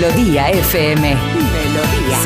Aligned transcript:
Melodía 0.00 0.48
FM. 0.48 1.14
Melodía. 1.14 2.18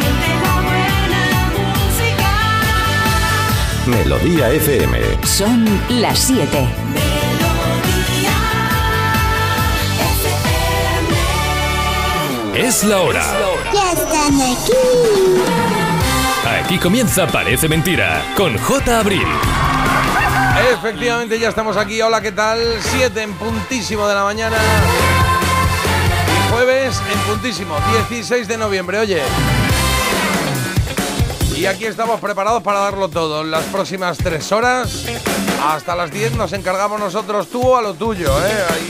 Melodía 3.85 4.51
FM. 4.51 5.01
Son 5.27 5.81
las 5.89 6.21
7. 6.21 6.69
Es 12.55 12.85
la 12.85 13.01
hora. 13.01 13.25
Ya 13.73 13.91
están 13.91 14.41
aquí. 14.41 14.73
Aquí 16.63 16.79
comienza 16.79 17.27
Parece 17.27 17.69
Mentira 17.69 18.23
con 18.37 18.57
J. 18.57 19.01
Abril. 19.01 19.27
Efectivamente, 20.75 21.41
ya 21.41 21.49
estamos 21.49 21.77
aquí. 21.77 22.01
Hola, 22.01 22.21
¿qué 22.21 22.31
tal? 22.31 22.61
7 22.81 23.21
en 23.21 23.33
puntísimo 23.33 24.07
de 24.07 24.15
la 24.15 24.23
mañana. 24.23 24.57
Jueves 26.65 26.99
en 27.13 27.19
puntísimo, 27.31 27.77
16 28.09 28.49
de 28.49 28.57
noviembre. 28.57 28.99
Oye. 28.99 29.21
Y 31.55 31.67
aquí 31.67 31.85
estamos 31.85 32.21
preparados 32.21 32.63
para 32.63 32.79
darlo 32.79 33.11
todo. 33.11 33.43
En 33.43 33.51
las 33.51 33.65
próximas 33.65 34.17
3 34.17 34.53
horas, 34.53 35.05
hasta 35.63 35.95
las 35.95 36.11
10, 36.11 36.37
nos 36.37 36.55
encargamos 36.55 36.99
nosotros 36.99 37.49
tú 37.49 37.77
a 37.77 37.83
lo 37.83 37.93
tuyo, 37.93 38.31
¿eh? 38.47 38.65
Ahí 38.71 38.89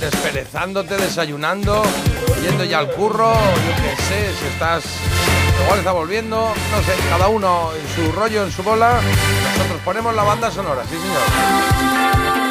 desperezándote, 0.00 0.96
desayunando, 0.96 1.84
yendo 2.42 2.64
ya 2.64 2.80
al 2.80 2.90
curro, 2.90 3.32
yo 3.32 3.82
qué 3.84 4.02
sé, 4.02 4.34
si 4.40 4.46
estás. 4.46 4.82
Igual 5.62 5.78
está 5.78 5.92
volviendo, 5.92 6.36
no 6.36 6.78
sé, 6.78 6.92
cada 7.08 7.28
uno 7.28 7.70
en 7.72 8.04
su 8.04 8.10
rollo, 8.10 8.42
en 8.42 8.50
su 8.50 8.64
bola. 8.64 9.00
Nosotros 9.52 9.80
ponemos 9.84 10.12
la 10.12 10.24
banda 10.24 10.50
sonora, 10.50 10.82
sí 10.90 10.96
señor. 10.96 12.41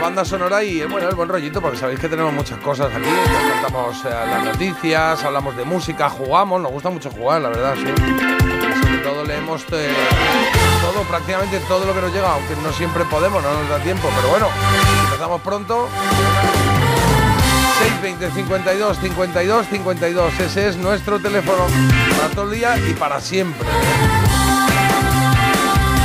Banda 0.00 0.24
sonora 0.24 0.64
y 0.64 0.82
bueno, 0.86 1.08
el 1.08 1.14
buen 1.14 1.28
rollito, 1.28 1.60
porque 1.60 1.76
sabéis 1.76 2.00
que 2.00 2.08
tenemos 2.08 2.32
muchas 2.32 2.58
cosas 2.60 2.90
aquí. 2.90 3.06
Nos 3.06 3.52
contamos 3.52 4.04
eh, 4.06 4.08
las 4.08 4.44
noticias, 4.44 5.22
hablamos 5.22 5.54
de 5.56 5.64
música, 5.64 6.08
jugamos, 6.08 6.60
nos 6.60 6.72
gusta 6.72 6.88
mucho 6.88 7.10
jugar, 7.10 7.42
la 7.42 7.50
verdad, 7.50 7.74
sí. 7.76 7.84
Sobre 7.84 8.98
todo 8.98 9.24
leemos 9.24 9.62
eh, 9.72 9.92
todo, 10.80 11.02
prácticamente 11.04 11.60
todo 11.68 11.84
lo 11.84 11.94
que 11.94 12.00
nos 12.00 12.12
llega, 12.14 12.32
aunque 12.32 12.56
no 12.56 12.72
siempre 12.72 13.04
podemos, 13.04 13.42
no 13.42 13.52
nos 13.52 13.68
da 13.68 13.78
tiempo, 13.80 14.08
pero 14.16 14.28
bueno, 14.30 14.48
empezamos 15.04 15.40
pronto. 15.42 15.88
620 17.80 18.30
52 18.30 18.98
52 18.98 19.66
52. 19.66 20.40
Ese 20.40 20.68
es 20.68 20.76
nuestro 20.76 21.20
teléfono 21.20 21.66
para 22.16 22.34
todo 22.34 22.50
el 22.50 22.58
día 22.58 22.78
y 22.78 22.94
para 22.94 23.20
siempre. 23.20 23.68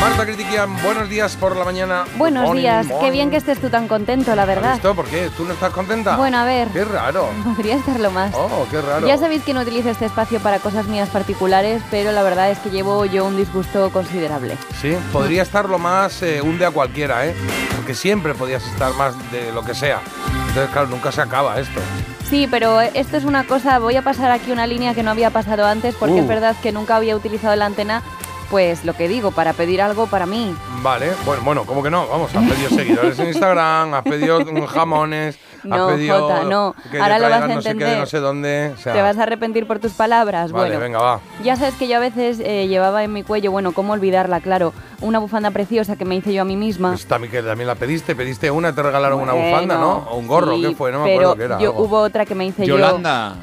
Marta 0.06 0.24
Critiquian, 0.24 0.70
buenos 0.84 1.10
días 1.10 1.36
por 1.36 1.56
la 1.58 1.66
mañana. 1.66 2.04
Buenos 2.16 2.44
Morning, 2.46 2.62
días, 2.62 2.86
qué 3.02 3.10
bien 3.10 3.32
que 3.32 3.38
estés 3.38 3.60
tú 3.60 3.72
tan 3.72 3.88
contento, 3.88 4.36
la 4.36 4.44
¿Has 4.44 4.48
verdad. 4.48 4.74
visto? 4.74 4.94
¿Por 4.94 5.06
qué? 5.08 5.32
¿Tú 5.36 5.46
no 5.46 5.54
estás 5.54 5.72
contenta? 5.72 6.16
Bueno, 6.16 6.38
a 6.38 6.46
ver, 6.46 6.68
Qué 6.68 6.86
raro. 6.86 7.28
podría 7.56 7.76
estarlo 7.78 8.12
más. 8.12 8.32
Oh, 8.36 8.68
qué 8.70 8.82
raro. 8.82 9.08
Ya 9.08 9.18
sabéis 9.18 9.42
que 9.42 9.56
no 9.56 9.62
utilizo 9.62 9.90
este 9.90 10.06
espacio 10.06 10.40
para 10.42 10.60
cosas 10.60 10.86
mías 10.86 11.10
particulares, 11.10 11.82
pero 11.90 12.12
la 12.12 12.22
verdad 12.22 12.52
es 12.52 12.60
que 12.60 12.70
llevo 12.70 13.04
yo 13.06 13.26
un 13.26 13.36
disgusto 13.36 13.90
considerable. 13.90 14.58
Sí, 14.80 14.96
podría 15.12 15.42
estarlo 15.42 15.80
más 15.80 16.22
eh, 16.22 16.40
un 16.40 16.60
día 16.60 16.70
cualquiera, 16.70 17.26
¿eh? 17.26 17.34
Porque 17.76 17.96
siempre 17.96 18.36
podías 18.36 18.64
estar 18.64 18.94
más 18.94 19.16
de 19.32 19.52
lo 19.54 19.64
que 19.66 19.74
sea. 19.74 20.02
Entonces, 20.50 20.70
claro, 20.72 20.88
nunca 20.88 21.12
se 21.12 21.22
acaba 21.22 21.60
esto. 21.60 21.82
Sí, 22.30 22.48
pero 22.50 22.82
esto 22.82 23.18
es 23.18 23.24
una 23.24 23.44
cosa, 23.44 23.78
voy 23.78 23.96
a 23.98 24.02
pasar 24.02 24.32
aquí 24.32 24.52
una 24.52 24.66
línea 24.66 24.96
que 24.96 25.04
no 25.04 25.12
había 25.12 25.30
pasado 25.30 25.66
antes 25.68 25.94
porque 25.94 26.16
Uh. 26.16 26.20
es 26.22 26.28
verdad 26.28 26.56
que 26.62 26.72
nunca 26.72 26.96
había 26.96 27.16
utilizado 27.16 27.56
la 27.56 27.68
antena, 27.68 28.02
pues 28.50 28.86
lo 28.86 28.94
que 28.94 29.08
digo, 29.08 29.32
para 29.32 29.54
pedir 29.54 29.82
algo 29.82 30.08
para 30.08 30.26
mí. 30.26 30.56
Vale, 30.82 31.12
bueno, 31.26 31.42
bueno, 31.44 31.64
¿cómo 31.66 31.82
que 31.84 31.90
no? 31.90 32.08
Vamos, 32.08 32.34
has 32.36 32.44
pedido 32.50 32.70
seguidores 32.70 33.20
en 33.20 33.28
Instagram, 33.28 33.94
has 33.94 34.04
pedido 34.04 34.40
jamones, 34.68 35.38
No, 35.64 35.88
has 35.88 35.94
pedido 35.96 36.22
Jota, 36.22 36.44
no. 36.44 36.76
que 36.92 37.00
Ahora 37.00 37.18
lo 37.20 37.30
vas 37.30 37.42
a 37.42 37.48
no 37.48 37.62
sé 37.62 37.62
qué 37.62 37.64
de 37.64 37.72
entender. 37.72 38.00
no 38.00 38.06
sé 38.06 38.20
dónde. 38.20 38.72
o 38.76 38.78
sea, 38.78 38.94
¿Te 38.94 39.02
vas 39.02 39.18
a 39.18 39.24
arrepentir 39.24 39.66
por 39.66 39.80
tus 39.80 39.94
palabras? 39.94 40.52
Vale, 40.52 40.68
bueno, 40.70 40.80
venga, 40.82 41.00
va. 41.00 41.20
Ya 41.44 41.56
sabes 41.56 41.74
que 41.76 41.88
yo 41.88 41.98
a 41.98 42.00
veces 42.00 42.40
eh, 42.40 42.68
llevaba 42.68 43.04
en 43.04 43.14
mi 43.14 43.24
cuello, 43.24 43.52
bueno, 43.52 43.72
cómo 43.72 43.94
olvidarla, 43.94 44.40
claro, 44.42 44.74
una 45.02 45.20
bufanda 45.20 45.50
preciosa 45.52 45.96
que 45.96 46.06
me 46.06 46.16
hice 46.16 46.34
yo 46.34 46.44
a 46.44 46.46
mí 46.46 46.56
misma. 46.56 46.90
Pues 46.92 47.06
también, 47.08 47.32
que 47.32 47.42
también 47.42 47.68
la 47.68 47.76
pediste, 47.76 48.16
pediste 48.16 48.52
una, 48.52 48.74
te 48.76 48.84
regalaron 48.84 49.20
una 49.22 49.34
bufanda, 49.34 49.78
¿no? 49.78 50.06
O 50.10 50.18
un 50.18 50.28
gorro, 50.28 50.56
sí, 50.56 50.62
¿qué 50.62 50.76
fue? 50.76 50.92
No 50.92 51.00
me 51.00 51.06
pero 51.16 51.32
acuerdo 51.32 51.36
qué 51.36 51.44
era. 51.46 51.60
yo- 51.60 51.70
algo. 51.72 51.84
hubo 51.84 51.98
otra 52.00 52.26
que 52.26 52.36
me 52.36 52.46
hice 52.46 52.66
Yolanda. 52.66 52.90
yo. 52.90 52.98
Yolanda, 52.98 53.36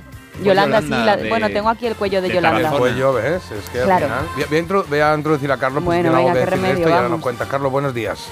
sí. 0.82 0.88
la- 1.04 1.16
de- 1.16 1.28
bueno, 1.28 1.48
tengo 1.50 1.68
aquí 1.68 1.86
el 1.86 1.94
cuello 1.94 2.22
de, 2.22 2.28
de 2.28 2.34
Yolanda. 2.34 2.70
El 2.70 2.78
cuello, 2.78 3.12
¿ves? 3.12 3.42
Es 3.50 3.68
que 3.70 3.80
al 3.80 3.84
Claro. 3.84 4.06
final- 4.06 4.26
Voy 4.34 4.42
a, 4.42 4.46
voy 4.88 5.00
introducir 5.14 5.52
a 5.52 5.56
Carlos 5.58 5.82
porque 5.84 6.00
Bueno, 6.00 6.10
algo 6.16 6.28
venga, 6.28 6.32
que 6.32 6.38
decir 6.40 6.50
remedio, 6.54 6.76
esto 6.78 6.88
y 6.88 6.92
ahora 6.92 7.08
nos 7.08 7.20
cuenta. 7.20 7.46
Carlos, 7.48 7.72
buenos 7.72 7.94
días. 7.94 8.28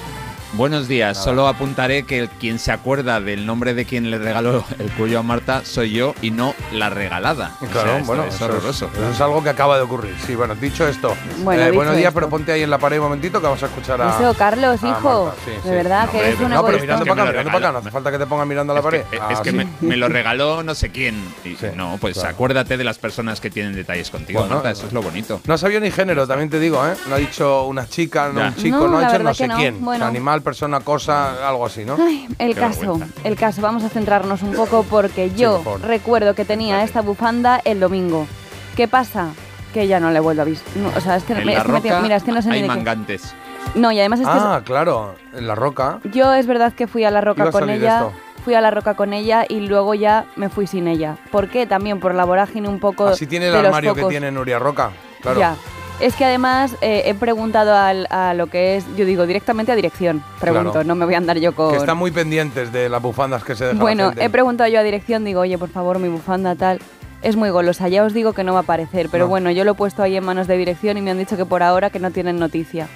Buenos 0.55 0.89
días. 0.89 1.17
Solo 1.17 1.47
apuntaré 1.47 2.03
que 2.03 2.19
el- 2.19 2.29
quien 2.29 2.59
se 2.59 2.73
acuerda 2.73 3.21
del 3.21 3.47
nombre 3.47 3.73
de 3.73 3.85
quien 3.85 4.11
le 4.11 4.19
regaló 4.19 4.65
el 4.81 4.91
cuello 4.93 5.21
a 5.21 5.23
Marta 5.23 5.63
soy 5.65 5.93
yo 5.93 6.13
y 6.23 6.33
no 6.33 6.55
la 6.73 6.91
regalada. 6.91 7.53
O 7.61 7.67
Claro, 7.67 7.89
sea, 7.91 7.97
esto 7.99 8.07
bueno, 8.09 8.25
es 8.25 8.35
eso 8.35 8.45
horroroso. 8.47 8.91
eso 8.93 9.11
es 9.11 9.21
algo 9.21 9.45
que 9.45 9.51
acaba 9.51 9.77
de 9.77 9.83
ocurrir. 9.83 10.13
Sí, 10.27 10.35
bueno, 10.35 10.57
dicho 10.57 10.89
esto, 10.89 11.15
Bueno, 11.39 11.63
eh, 11.63 11.67
dicho 11.67 11.77
buenos 11.77 11.95
días, 11.97 12.09
esto. 12.09 12.15
pero 12.15 12.29
ponte 12.29 12.51
ahí 12.51 12.63
en 12.65 12.71
la 12.71 12.79
pared 12.79 12.99
un 12.99 13.05
momentito 13.05 13.39
que 13.41 13.45
vamos 13.47 13.63
a 13.63 13.67
escuchar 13.67 14.03
a. 14.03 14.11
Eso, 14.19 14.35
Carlos, 14.35 14.83
a 14.83 14.89
hijo, 14.89 15.25
Marta, 15.27 15.41
sí, 15.45 15.69
de 15.69 15.75
verdad 15.77 16.07
No, 16.07 16.11
que 16.11 16.17
hombre, 16.19 16.29
eres 16.29 16.41
un 16.41 16.47
pero- 16.49 16.49
No, 16.61 16.67
pero 16.67 16.79
mirando 16.81 17.05
Es 17.05 17.09
para 17.09 17.23
acá, 17.23 17.31
mirando 17.31 17.53
para 17.53 17.65
acá, 17.69 17.73
no 17.73 17.79
hace 17.79 17.91
falta 17.93 18.11
que 18.11 18.19
te 18.19 18.27
pongan 18.27 18.49
mirando 18.49 18.73
a 18.73 18.75
la 18.75 18.81
Es 18.81 18.87
que, 18.87 18.91
pared. 19.05 19.15
es 19.33 19.39
Ah, 19.39 19.43
que 19.43 19.51
sí. 19.51 19.57
me, 19.57 19.67
me 19.81 19.97
lo 19.97 20.09
regaló 20.09 20.63
no 20.65 20.75
sé 20.75 20.91
quién. 20.91 21.15
Y 21.45 21.55
Sí, 21.55 21.67
no, 21.77 21.97
pues 22.01 22.15
claro. 22.15 22.31
acuérdate 22.31 22.77
de 22.77 22.83
las 22.85 22.99
personas 22.99 23.41
que 23.41 23.51
tienen 23.51 23.73
detalles 23.77 24.11
contigo, 24.11 24.41
Bueno, 24.41 24.57
Marta. 24.57 24.73
Eso 24.73 24.87
es 24.89 24.93
lo 24.93 25.01
bonito. 25.01 25.41
No 25.47 25.55
ha 25.55 25.59
sabido 25.59 25.81
ni 25.81 25.93
género, 25.93 26.27
también 26.27 26.51
te 26.51 26.59
digo, 26.59 26.85
¿eh? 26.87 26.95
No 27.09 27.15
ha 27.15 27.19
dicho 27.19 27.67
una 27.67 27.87
chica, 27.89 28.31
no 28.35 28.41
un 28.49 28.57
chico, 28.57 28.89
No, 28.89 28.99
ha 28.99 29.07
dicho 29.13 29.23
no 29.23 29.33
sé 29.33 29.49
quién. 29.49 29.85
Bueno. 29.85 30.07
Animal, 30.41 30.43
persona, 30.43 30.81
cosa, 30.81 31.49
algo 31.49 31.67
así, 31.67 31.85
¿no? 31.85 31.97
Ay, 32.01 32.27
el 32.39 32.55
Qué 32.55 32.61
caso, 32.61 32.81
vergüenza. 32.81 33.07
el 33.25 33.37
caso, 33.37 33.63
vamos 33.63 33.85
a 33.85 33.89
centrarnos 33.89 34.43
un 34.43 34.53
poco 34.53 34.83
porque 34.89 35.31
yo 35.35 35.57
por 35.57 35.65
favor. 35.65 35.81
recuerdo 35.83 36.35
que 36.35 36.45
tenía 36.45 36.83
esta 36.83 37.03
bufanda 37.03 37.61
el 37.65 37.81
domingo. 37.81 38.27
¿Qué 38.77 38.89
pasa? 38.89 39.29
Que 39.75 39.87
ya 39.87 40.01
no 40.01 40.11
le 40.11 40.21
vuelvo 40.21 40.43
a 40.43 40.45
visto. 40.45 40.69
o 40.97 41.01
sea, 41.01 41.17
es 41.17 41.25
que, 41.25 41.35
En 41.35 41.47
la 41.47 41.53
es 41.53 41.63
que 41.65 41.73
me 41.73 42.01
mira, 42.03 42.17
es 42.17 42.23
que 42.25 42.33
no 42.33 42.43
sé 42.43 42.49
ni 42.49 42.55
hay 42.57 42.63
qué- 42.63 42.69
mangantes. 42.69 43.35
No, 43.75 43.93
y 43.93 44.01
además 44.01 44.21
es 44.21 44.27
que 44.27 44.33
Ah, 44.35 44.63
claro, 44.65 45.15
en 45.35 45.47
la 45.47 45.55
roca. 45.55 46.01
yo 46.13 46.33
es 46.35 46.47
verdad 46.47 46.73
que 46.73 46.87
fui 46.87 47.05
a 47.05 47.11
la 47.11 47.19
Iba 47.21 47.29
roca 47.33 47.45
a 47.45 47.51
con 47.53 47.69
ella. 47.71 47.99
esto. 47.99 48.13
Fui 48.45 48.55
a 48.55 48.63
la 48.63 48.71
roca 48.71 48.95
con 48.95 49.13
ella 49.13 49.45
y 49.47 49.61
luego 49.61 49.93
ya 49.93 50.25
me 50.37 50.49
fui 50.49 50.67
sin 50.67 50.89
ella. 50.89 51.19
¿Por 51.31 51.49
qué? 51.51 51.67
También 51.67 52.01
por 52.01 52.15
la 52.15 52.25
vorágine 52.25 52.69
un 52.71 52.81
poco 52.81 53.09
Así 53.09 53.27
tiene 53.27 53.47
el 53.49 53.53
de 53.53 53.59
los 53.59 53.67
armario 53.67 53.95
que 53.95 54.05
tiene 54.05 54.33
Nuria 54.33 54.59
Roca. 54.59 54.91
Claro. 55.21 55.39
Ya. 55.39 55.57
Es 56.01 56.15
que 56.17 56.25
además 56.25 56.75
eh, 56.81 57.03
he 57.07 57.15
preguntado 57.15 57.75
al- 57.77 58.07
a 58.11 58.33
lo 58.33 58.47
que 58.47 58.77
es, 58.77 58.85
yo 58.97 59.05
digo 59.05 59.27
directamente 59.27 59.71
a 59.73 59.77
dirección. 59.77 60.23
Pregunto, 60.41 60.73
Claro. 60.73 60.87
no 60.89 60.95
me 60.95 61.05
voy 61.05 61.15
a 61.15 61.19
andar 61.19 61.39
yo 61.39 61.55
con. 61.55 61.73
Que 61.73 61.77
están 61.77 61.99
muy 61.99 62.11
pendientes 62.11 62.73
de 62.73 62.89
las 62.89 63.03
bufandas 63.03 63.45
que 63.45 63.55
se 63.55 63.65
dejan. 63.65 63.79
Bueno, 63.81 64.05
la 64.05 64.09
gente. 64.11 64.25
he 64.25 64.31
preguntado 64.31 64.71
yo 64.71 64.81
a 64.81 64.83
dirección, 64.83 65.25
digo, 65.25 65.41
oye, 65.41 65.59
por 65.59 65.69
favor, 65.69 65.99
mi 65.99 66.09
bufanda 66.09 66.55
tal. 66.55 66.81
Es 67.23 67.37
muy 67.37 67.51
golosa, 67.51 67.89
ya 67.89 68.03
os 68.03 68.15
digo 68.15 68.33
que 68.33 68.45
no 68.45 68.55
va 68.55 68.61
a 68.61 68.63
aparecer, 68.63 69.09
pero 69.13 69.25
No. 69.25 69.29
bueno, 69.29 69.51
yo 69.51 69.65
lo 69.65 69.73
he 69.73 69.75
puesto 69.75 70.03
ahí 70.03 70.17
en 70.17 70.25
manos 70.25 70.47
de 70.47 70.57
dirección 70.57 70.97
y 70.97 71.03
me 71.03 71.11
han 71.11 71.19
dicho 71.19 71.37
que 71.37 71.45
por 71.45 71.63
ahora 71.63 71.91
que 71.91 71.99
no 71.99 72.11
tienen 72.11 72.39
noticia. 72.39 72.89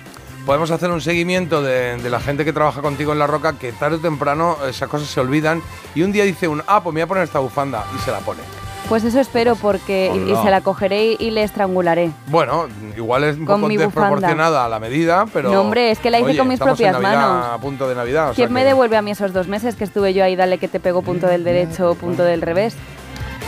Podemos 0.47 0.71
hacer 0.71 0.91
un 0.91 1.03
seguimiento 1.03 1.61
de, 1.63 1.99
de 1.99 2.09
la 2.11 2.21
gente 2.21 2.43
que 2.47 2.55
trabaja 2.55 2.81
contigo 2.81 3.13
en 3.13 3.19
la 3.19 3.27
roca, 3.27 3.53
que 3.59 3.73
tarde 3.73 3.97
o 3.97 4.01
temprano 4.01 4.57
esas 4.67 4.89
cosas 4.89 5.09
se 5.09 5.21
olvidan 5.21 5.61
y 5.95 6.03
un 6.05 6.13
día 6.13 6.25
dice 6.25 6.49
un, 6.49 6.63
ah, 6.67 6.83
pues 6.83 6.95
me 6.95 7.01
voy 7.01 7.05
a 7.05 7.07
poner 7.07 7.25
esta 7.25 7.39
bufanda 7.39 7.85
y 7.95 7.99
se 7.99 8.11
la 8.11 8.19
pone. 8.21 8.41
Pues 8.89 9.03
eso 9.05 9.19
espero 9.19 9.56
porque 9.56 10.12
y, 10.15 10.31
y 10.31 10.37
se 10.37 10.50
la 10.50 10.61
cogeré 10.61 11.17
y, 11.19 11.31
le 11.31 11.43
estrangularé. 11.43 12.11
Bueno, 12.27 12.67
igual 12.97 13.25
es 13.25 13.39
un 13.39 13.47
Con 13.47 13.62
poco 13.62 13.72
desproporcionada 13.72 14.67
a 14.67 14.69
la 14.69 14.78
medida, 14.78 15.25
pero... 15.33 15.50
No, 15.50 15.62
hombre, 15.62 15.91
es 15.91 15.99
que 15.99 16.11
la 16.11 16.19
hice 16.19 16.31
oye, 16.31 16.39
con 16.39 16.49
mis 16.49 16.55
estamos 16.55 16.78
en 16.81 16.93
propias 16.93 17.03
Navidad, 17.03 17.28
manos. 17.28 17.47
A 17.55 17.59
punto 17.59 17.89
de 17.89 17.94
Navidad. 17.94 18.31
o 18.31 18.34
sea 18.34 18.44
¿Quién 18.44 18.53
me 18.53 18.62
devuelve 18.62 18.97
a 18.97 19.03
mí 19.03 19.11
esos 19.11 19.33
dos 19.33 19.49
meses 19.49 19.75
que 19.75 19.84
estuve 19.84 20.12
yo 20.12 20.23
ahí, 20.23 20.37
dale 20.37 20.59
que 20.59 20.69
te 20.69 20.81
pego 20.81 21.03
punto 21.03 21.27
del 21.27 21.44
derecho, 21.44 21.94
punto 21.94 22.25
del 22.25 22.43
revés? 22.43 22.77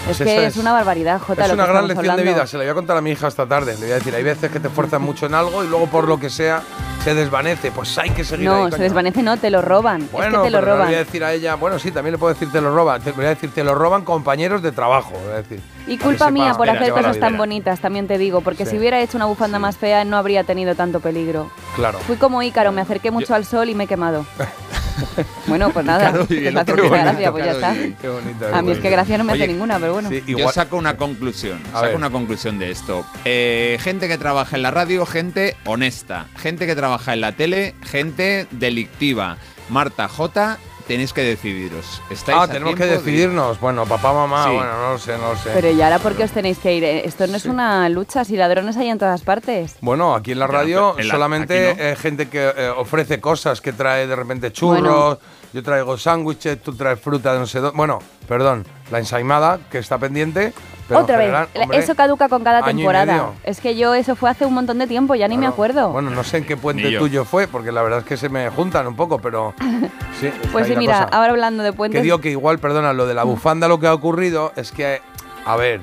Pues 0.06 0.20
es 0.20 0.26
que 0.26 0.46
es, 0.46 0.56
una 0.56 0.72
barbaridad, 0.72 1.20
Jota. 1.20 1.42
Es 1.42 1.48
lo 1.48 1.54
una 1.54 1.64
que 1.64 1.72
gran 1.72 1.88
lección 1.88 2.16
de 2.16 2.22
vida, 2.22 2.46
se 2.46 2.56
la 2.56 2.62
voy 2.62 2.70
a 2.70 2.74
contar 2.74 2.96
a 2.96 3.00
mi 3.00 3.10
hija 3.10 3.26
esta 3.26 3.46
tarde. 3.46 3.74
Le 3.74 3.80
voy 3.80 3.90
a 3.90 3.94
decir, 3.96 4.14
hay 4.14 4.22
veces 4.22 4.50
que 4.50 4.60
te 4.60 4.68
esfuerzas 4.68 5.00
mucho 5.00 5.26
en 5.26 5.34
algo 5.34 5.64
y 5.64 5.68
luego 5.68 5.86
por 5.88 6.06
lo 6.06 6.20
que 6.20 6.30
sea 6.30 6.62
se 7.06 7.14
desvanece. 7.14 7.70
Pues 7.70 7.96
hay 7.98 8.10
que 8.10 8.24
seguir 8.24 8.48
ahí, 8.48 8.54
No, 8.64 8.70
se 8.70 8.78
desvanece, 8.82 9.22
no, 9.22 9.36
te 9.36 9.48
lo 9.50 9.62
roban. 9.62 10.08
Bueno, 10.10 10.38
es 10.38 10.42
que 10.42 10.44
te 10.46 10.50
lo 10.50 10.58
pero 10.58 10.60
no 10.60 10.66
le 10.66 10.72
roban. 10.72 10.86
voy 10.88 10.94
a 10.94 10.98
decir 10.98 11.22
a 11.24 11.32
ella, 11.32 11.54
bueno, 11.54 11.78
sí, 11.78 11.90
también 11.92 12.12
le 12.12 12.18
puedo 12.18 12.34
decir 12.34 12.50
te 12.50 12.60
lo 12.60 12.74
roban. 12.74 13.00
Te 13.00 13.12
voy 13.12 13.26
a 13.26 13.28
decir, 13.30 13.50
te 13.50 13.62
lo 13.62 13.74
roban 13.76 14.02
compañeros 14.04 14.60
de 14.62 14.72
trabajo. 14.72 15.12
voy 15.24 15.32
a 15.32 15.36
decir. 15.36 15.60
Y 15.86 15.98
culpa 15.98 16.30
mía 16.32 16.54
por 16.54 16.68
hacer 16.68 16.90
cosas 16.92 17.18
tan 17.20 17.36
bonitas, 17.36 17.78
también 17.80 18.08
te 18.08 18.18
digo, 18.18 18.40
porque 18.40 18.64
Sí. 18.64 18.72
si 18.72 18.78
hubiera 18.78 19.00
hecho 19.00 19.16
una 19.16 19.26
bufanda 19.26 19.58
más 19.60 19.76
fea 19.76 20.04
no 20.04 20.16
habría 20.16 20.42
tenido 20.42 20.74
tanto 20.74 20.98
peligro. 21.00 21.48
Claro. 21.76 21.98
Fui 22.00 22.16
como 22.16 22.42
Ícaro, 22.42 22.72
me 22.72 22.80
acerqué 22.80 23.10
mucho 23.12 23.34
al 23.34 23.44
sol 23.44 23.68
y 23.68 23.74
me 23.76 23.84
he 23.84 23.86
quemado. 23.86 24.26
bueno, 25.46 25.70
pues 25.70 25.84
nada, 25.84 26.08
el 26.08 26.26
te 26.26 26.48
hace 26.48 26.58
otro 26.58 26.76
mucha 26.76 26.88
bonito, 26.88 27.04
gracia, 27.04 27.30
pues 27.32 27.44
ya 27.44 27.52
está. 27.52 27.74
Qué 28.00 28.08
bonito. 28.08 28.46
A 28.54 28.62
mí 28.62 28.72
es 28.72 28.78
que 28.78 28.90
gracia 28.90 29.18
no 29.18 29.24
me 29.24 29.34
hace 29.34 29.46
ninguna, 29.46 29.78
pero 29.78 29.92
bueno. 29.92 30.08
Sí, 30.08 30.22
Yo 30.26 30.38
igual, 30.38 30.54
saco 30.54 30.76
una 30.76 30.96
conclusión. 30.96 31.60
A 31.68 31.72
Saco 31.76 31.86
ver. 31.86 31.96
una 31.96 32.10
conclusión 32.10 32.58
de 32.58 32.70
esto. 32.70 33.04
Eh, 33.24 33.78
gente 33.80 34.08
que 34.08 34.18
trabaja 34.18 34.56
en 34.56 34.62
la 34.62 34.70
radio, 34.70 35.04
gente 35.06 35.56
honesta. 35.66 36.26
Gente 36.36 36.66
que 36.66 36.74
trabaja 36.74 36.95
en 37.14 37.20
la 37.20 37.32
tele, 37.32 37.74
gente 37.82 38.46
delictiva. 38.50 39.36
Marta 39.68 40.06
J, 40.08 40.58
tenéis 40.86 41.12
que 41.12 41.22
decidiros. 41.22 42.00
¿Estáis 42.10 42.38
ah, 42.40 42.46
tenemos 42.46 42.76
que 42.76 42.84
de- 42.86 42.98
decidirnos. 42.98 43.58
Bueno, 43.58 43.84
papá, 43.86 44.12
mamá, 44.12 44.44
Sí. 44.44 44.50
bueno, 44.54 44.72
no 44.80 44.92
lo 44.92 44.98
sé, 44.98 45.18
no 45.18 45.32
lo 45.32 45.36
sé. 45.36 45.50
Pero 45.52 45.70
¿y 45.72 45.82
ahora 45.82 45.98
por 45.98 46.14
qué 46.14 46.22
os 46.24 46.30
tenéis 46.30 46.58
que 46.58 46.74
ir? 46.74 46.84
Eh, 46.84 47.02
Esto 47.04 47.26
no 47.26 47.36
es 47.36 47.46
una 47.46 47.88
lucha, 47.88 48.24
si 48.24 48.36
ladrones 48.36 48.76
hay 48.76 48.88
en 48.90 48.98
todas 48.98 49.22
partes. 49.22 49.74
Bueno, 49.80 50.14
aquí 50.14 50.32
en 50.32 50.38
la 50.38 50.46
radio 50.46 50.92
pero 50.94 51.00
en 51.02 51.08
la- 51.08 51.14
solamente 51.14 51.74
no. 51.76 51.82
eh, 51.82 51.96
gente 51.96 52.28
que 52.28 52.52
eh, 52.56 52.68
ofrece 52.76 53.20
cosas, 53.20 53.60
que 53.60 53.72
trae 53.72 54.06
de 54.06 54.14
repente 54.14 54.52
churros, 54.52 55.18
yo 55.52 55.62
traigo 55.62 55.96
sándwiches, 55.96 56.60
tú 56.62 56.74
traes 56.74 57.00
fruta 57.00 57.32
de 57.32 57.38
no 57.38 57.46
sé 57.46 57.60
dónde. 57.60 57.76
Bueno, 57.76 57.98
perdón, 58.28 58.64
la 58.90 58.98
ensaimada 58.98 59.58
que 59.70 59.78
está 59.78 59.98
pendiente. 59.98 60.52
Pero 60.88 61.00
Otra 61.00 61.16
vez, 61.16 61.26
general, 61.26 61.48
la- 61.54 61.62
hombre, 61.62 61.78
eso 61.78 61.94
caduca 61.96 62.28
con 62.28 62.44
cada 62.44 62.62
temporada. 62.64 63.32
Es 63.42 63.60
que 63.60 63.76
yo 63.76 63.94
eso 63.94 64.14
fue 64.14 64.30
hace 64.30 64.46
un 64.46 64.54
montón 64.54 64.78
de 64.78 64.86
tiempo, 64.86 65.14
ya 65.16 65.26
ni 65.26 65.36
me 65.36 65.46
acuerdo. 65.46 65.90
Bueno, 65.90 66.10
no 66.10 66.22
sé 66.22 66.38
en 66.38 66.44
qué 66.44 66.56
puente 66.56 66.96
tuyo 66.98 67.24
fue, 67.24 67.48
porque 67.48 67.72
la 67.72 67.82
verdad 67.82 68.00
es 68.00 68.04
que 68.04 68.16
se 68.16 68.28
me 68.28 68.48
juntan 68.50 68.86
un 68.86 68.94
poco, 68.94 69.18
pero 69.18 69.54
sí. 70.20 70.30
pues 70.52 70.68
sí, 70.68 70.76
mira, 70.76 71.04
cosa. 71.06 71.16
ahora 71.16 71.30
hablando 71.32 71.62
de 71.64 71.70
Que 71.70 71.76
puentes, 71.76 72.02
digo 72.02 72.20
que 72.20 72.30
igual, 72.30 72.58
perdona, 72.60 72.92
lo 72.92 73.06
de 73.06 73.14
la 73.14 73.24
bufanda 73.24 73.66
lo 73.66 73.80
que 73.80 73.88
ha 73.88 73.94
ocurrido 73.94 74.52
es 74.54 74.70
que, 74.70 75.00
a 75.44 75.56
ver, 75.56 75.80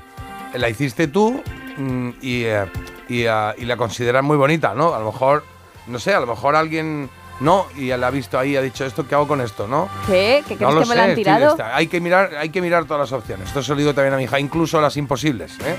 la 0.54 0.70
hiciste 0.70 1.08
tú 1.08 1.42
mm, 1.78 2.10
y, 2.22 2.44
eh, 2.44 2.66
y, 3.10 3.26
ah, 3.26 3.54
y 3.58 3.66
la 3.66 3.76
consideras 3.76 4.24
muy 4.24 4.38
bonita, 4.38 4.74
¿no? 4.74 4.94
A 4.94 5.00
lo 5.00 5.06
mejor, 5.12 5.44
no 5.88 6.00
sé, 6.00 6.14
a 6.14 6.22
lo 6.22 6.28
mejor 6.28 6.56
alguien 6.56 7.10
no 7.44 7.68
y 7.76 7.88
la 7.90 8.08
ha 8.08 8.12
visto 8.12 8.40
ahí 8.40 8.52
y 8.52 8.56
ha 8.56 8.62
dicho 8.62 8.86
esto, 8.86 9.06
¿qué 9.08 9.16
hago 9.16 9.28
con 9.28 9.42
esto, 9.42 9.68
no? 9.68 9.90
¿qué? 10.08 10.44
¿Que 10.48 10.56
no 10.56 10.70
crees 10.70 10.74
lo 10.74 10.80
que 10.82 10.86
me 10.86 10.86
sé, 10.86 10.96
lo 10.96 11.02
han 11.04 11.16
tirado? 11.16 11.58
hay, 11.74 11.88
que 11.88 12.00
mirar, 12.00 12.36
hay 12.36 12.50
que 12.50 12.62
mirar 12.62 12.86
todas 12.86 13.02
las 13.02 13.12
opciones. 13.12 13.48
Esto 13.50 13.62
se 13.62 13.72
lo 13.72 13.78
digo 13.78 13.94
también 13.94 14.14
a 14.14 14.18
mi 14.18 14.24
hija, 14.24 14.40
incluso 14.40 14.80
las 14.82 14.96
imposibles. 14.98 15.54
¿eh? 15.60 15.76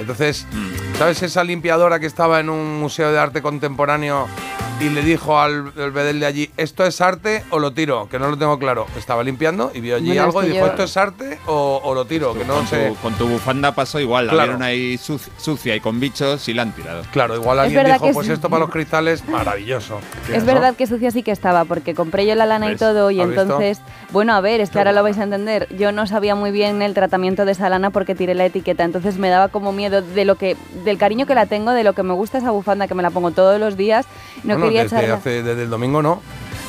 Entonces, 0.00 0.46
Mm. 0.52 0.98
¿sabes 0.98 1.22
esa 1.22 1.42
limpiadora 1.44 1.98
que 1.98 2.06
estaba 2.06 2.40
en 2.40 2.50
un 2.50 2.78
museo 2.80 3.10
de 3.12 3.18
arte 3.18 3.40
contemporáneo 3.40 4.26
y 4.78 4.90
le 4.90 5.02
dijo 5.02 5.38
al, 5.38 5.72
al 5.78 5.90
bedel 5.90 6.20
de 6.20 6.26
allí, 6.26 6.50
¿esto 6.58 6.84
es 6.84 7.00
arte 7.00 7.42
o 7.50 7.58
lo 7.58 7.72
tiro? 7.72 8.08
Que 8.10 8.18
no 8.18 8.28
lo 8.28 8.36
tengo 8.36 8.58
claro. 8.58 8.86
Estaba 8.98 9.22
limpiando 9.22 9.70
y 9.74 9.80
vio 9.80 9.96
allí 9.96 10.08
Bueno, 10.08 10.24
algo 10.24 10.42
y 10.42 10.48
dijo, 10.48 10.58
yo- 10.60 10.66
¿esto 10.66 10.82
es 10.82 10.96
arte 10.98 11.38
o, 11.46 11.80
o 11.82 11.94
lo 11.94 12.04
tiro? 12.04 12.34
Que 12.34 12.44
no 12.44 12.54
con, 12.56 12.66
sé. 12.66 12.88
tu, 12.88 12.94
con 12.96 13.14
tu 13.14 13.26
bufanda 13.26 13.72
pasó 13.74 13.98
igual, 14.00 14.26
la 14.26 14.34
vieron 14.34 14.62
ahí 14.62 14.96
suc- 14.96 15.30
sucia 15.38 15.74
y 15.74 15.80
con 15.80 15.98
bichos 15.98 16.46
y 16.48 16.54
la 16.54 16.62
han 16.62 16.72
tirado. 16.72 17.02
Claro, 17.10 17.34
igual 17.36 17.58
alguien 17.58 17.86
dijo, 17.86 18.06
que 18.06 18.12
pues 18.12 18.26
es- 18.28 18.34
esto 18.34 18.50
para 18.50 18.60
los 18.60 18.70
cristales, 18.70 19.26
maravilloso. 19.28 19.98
Es 20.32 20.44
verdad 20.44 20.76
que 20.76 20.86
sucia 20.86 21.10
sí 21.10 21.22
que 21.22 21.30
estaba, 21.32 21.64
porque 21.64 21.94
compré 21.94 22.26
yo 22.26 22.34
la 22.34 22.44
lana 22.46 22.70
y 22.70 22.76
todo, 22.76 23.10
y 23.10 23.20
entonces, 23.20 23.80
bueno, 24.10 24.34
a 24.34 24.40
ver, 24.42 24.60
es 24.60 24.68
que 24.70 24.78
ahora 24.78 24.92
lo 24.92 25.02
vais 25.02 25.16
a 25.18 25.22
entender. 25.22 25.68
Yo 25.78 25.90
no 25.90 26.06
sabía 26.06 26.34
muy 26.34 26.50
bien 26.50 26.82
el 26.82 26.92
tratamiento 26.92 27.44
de 27.46 27.52
esa 27.52 27.68
lana 27.70 27.88
porque 27.90 28.14
tiré 28.14 28.34
la 28.34 28.44
etiqueta, 28.44 28.84
entonces 28.84 29.16
me 29.16 29.30
daba 29.30 29.48
como 29.48 29.72
miedo 29.72 30.02
de 30.02 30.24
lo 30.26 30.34
que, 30.36 30.56
del 30.84 30.98
cariño 30.98 31.24
que 31.26 31.34
la 31.34 31.46
tengo, 31.46 31.70
de 31.72 31.82
lo 31.82 31.94
que 31.94 32.02
me 32.02 32.12
gusta 32.12 32.38
esa 32.38 32.50
bufanda, 32.50 32.86
que 32.88 32.94
me 32.94 33.02
la 33.02 33.10
pongo 33.10 33.30
todos 33.30 33.58
los 33.58 33.76
días. 33.78 34.04
No 34.44 34.54
Bueno, 34.58 34.65
desde, 34.70 35.12
hace- 35.12 35.42
desde 35.42 35.62
el 35.62 35.70
domingo 35.70 36.02
no. 36.02 36.20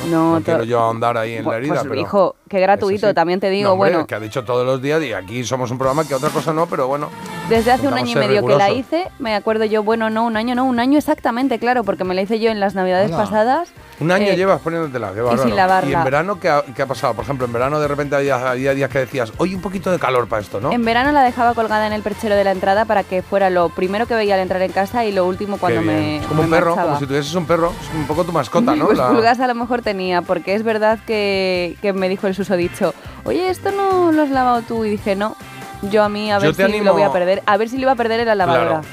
No, 0.08 0.34
No 0.38 0.42
quiero 0.44 0.62
yo 0.62 0.78
ahondar 0.80 1.16
ahí 1.18 1.32
en 1.32 1.38
la 1.38 1.44
Pues, 1.44 1.56
herida, 1.58 1.82
pero... 1.82 1.94
hijo, 1.96 2.36
qué 2.48 2.60
gratuito, 2.60 3.08
sí. 3.08 3.14
también 3.14 3.40
te 3.40 3.50
digo, 3.50 3.68
No, 3.68 3.74
hombre, 3.74 3.90
bueno, 3.90 4.06
que 4.06 4.14
ha 4.14 4.20
dicho 4.20 4.44
todos 4.44 4.64
los 4.66 4.80
días 4.82 5.02
y 5.02 5.12
aquí 5.12 5.44
somos 5.44 5.70
un 5.70 5.78
programa 5.78 6.04
que 6.06 6.14
otra 6.14 6.30
cosa 6.30 6.52
no, 6.52 6.66
pero 6.66 6.86
bueno. 6.88 7.08
desde 7.48 7.72
hace 7.72 7.86
un 7.88 7.94
año 7.94 8.10
y 8.12 8.14
medio 8.16 8.44
que 8.46 8.56
la 8.56 8.70
hice, 8.70 9.08
me 9.18 9.34
acuerdo 9.34 9.64
yo, 9.64 9.82
bueno, 9.82 10.10
no, 10.10 10.24
un 10.24 10.36
año, 10.36 10.54
no, 10.54 10.64
un 10.64 10.80
año 10.80 10.98
exactamente, 10.98 11.58
claro, 11.58 11.84
porque 11.84 12.04
me 12.04 12.14
la 12.14 12.22
hice 12.22 12.40
yo 12.40 12.50
en 12.50 12.60
las 12.60 12.74
navidades 12.74 13.10
Hala. 13.12 13.24
pasadas. 13.24 13.68
Un 14.00 14.12
año 14.12 14.26
Eh, 14.28 14.36
llevas 14.36 14.60
poniéndotela, 14.60 15.12
qué 15.12 15.20
bárbaro. 15.22 15.42
sin 15.42 15.56
lavarla. 15.56 15.90
¿Y 15.90 15.94
en 15.94 16.04
verano 16.04 16.38
¿qué 16.38 16.48
ha, 16.48 16.62
qué 16.62 16.82
ha 16.82 16.86
pasado? 16.86 17.14
Por 17.14 17.24
ejemplo, 17.24 17.46
en 17.46 17.52
verano 17.52 17.80
de 17.80 17.88
repente 17.88 18.14
había, 18.14 18.50
había 18.50 18.72
días 18.72 18.88
que 18.90 19.00
decías, 19.00 19.32
oye, 19.38 19.56
un 19.56 19.60
poquito 19.60 19.90
de 19.90 19.98
calor 19.98 20.28
para 20.28 20.40
esto, 20.40 20.60
¿no? 20.60 20.70
En 20.72 20.84
verano 20.84 21.10
la 21.10 21.22
dejaba 21.24 21.54
colgada 21.54 21.86
en 21.86 21.92
el 21.92 22.02
perchero 22.02 22.36
de 22.36 22.44
la 22.44 22.52
entrada 22.52 22.84
para 22.84 23.02
que 23.02 23.22
fuera 23.22 23.50
lo 23.50 23.70
primero 23.70 24.06
que 24.06 24.14
veía 24.14 24.34
al 24.34 24.40
entrar 24.40 24.62
en 24.62 24.70
casa 24.70 25.04
y 25.04 25.10
lo 25.10 25.26
último 25.26 25.58
cuando 25.58 25.82
me 25.82 26.18
Es 26.18 26.26
como 26.26 26.42
un 26.42 26.50
me 26.50 26.56
perro, 26.56 26.76
marchaba. 26.76 26.88
como 26.90 27.00
si 27.00 27.06
tuvieses 27.08 27.34
un 27.34 27.46
perro. 27.46 27.72
Es 27.80 27.94
un 27.94 28.06
poco 28.06 28.22
tu 28.24 28.30
mascota, 28.32 28.76
¿no? 28.76 28.86
Pues 28.86 28.98
La- 28.98 29.08
pulgas 29.08 29.40
a 29.40 29.46
lo 29.48 29.54
mejor 29.56 29.82
tenía, 29.82 30.22
porque 30.22 30.54
es 30.54 30.62
verdad 30.62 31.00
que, 31.04 31.76
que 31.82 31.92
me 31.92 32.08
dijo 32.08 32.28
el 32.28 32.36
susodicho, 32.38 32.94
oye, 33.24 33.50
¿esto 33.50 33.70
no 33.72 34.10
lo 34.12 34.22
has 34.22 34.30
lavado 34.30 34.62
tú? 34.62 34.84
Y 34.84 34.90
dije, 34.90 35.14
no, 35.14 35.36
yo 35.82 36.02
a 36.02 36.08
mí 36.08 36.32
a 36.32 36.38
ver 36.38 36.54
si 36.54 36.62
animo- 36.62 36.84
lo 36.84 36.92
voy 36.94 37.02
a 37.02 37.12
perder, 37.12 37.42
a 37.44 37.56
ver 37.56 37.68
si 37.68 37.76
lo 37.76 37.82
iba 37.82 37.92
a 37.92 37.96
perder 37.96 38.20
en 38.20 38.26
la 38.28 38.34
lavadora. 38.34 38.80
Claro. 38.80 38.84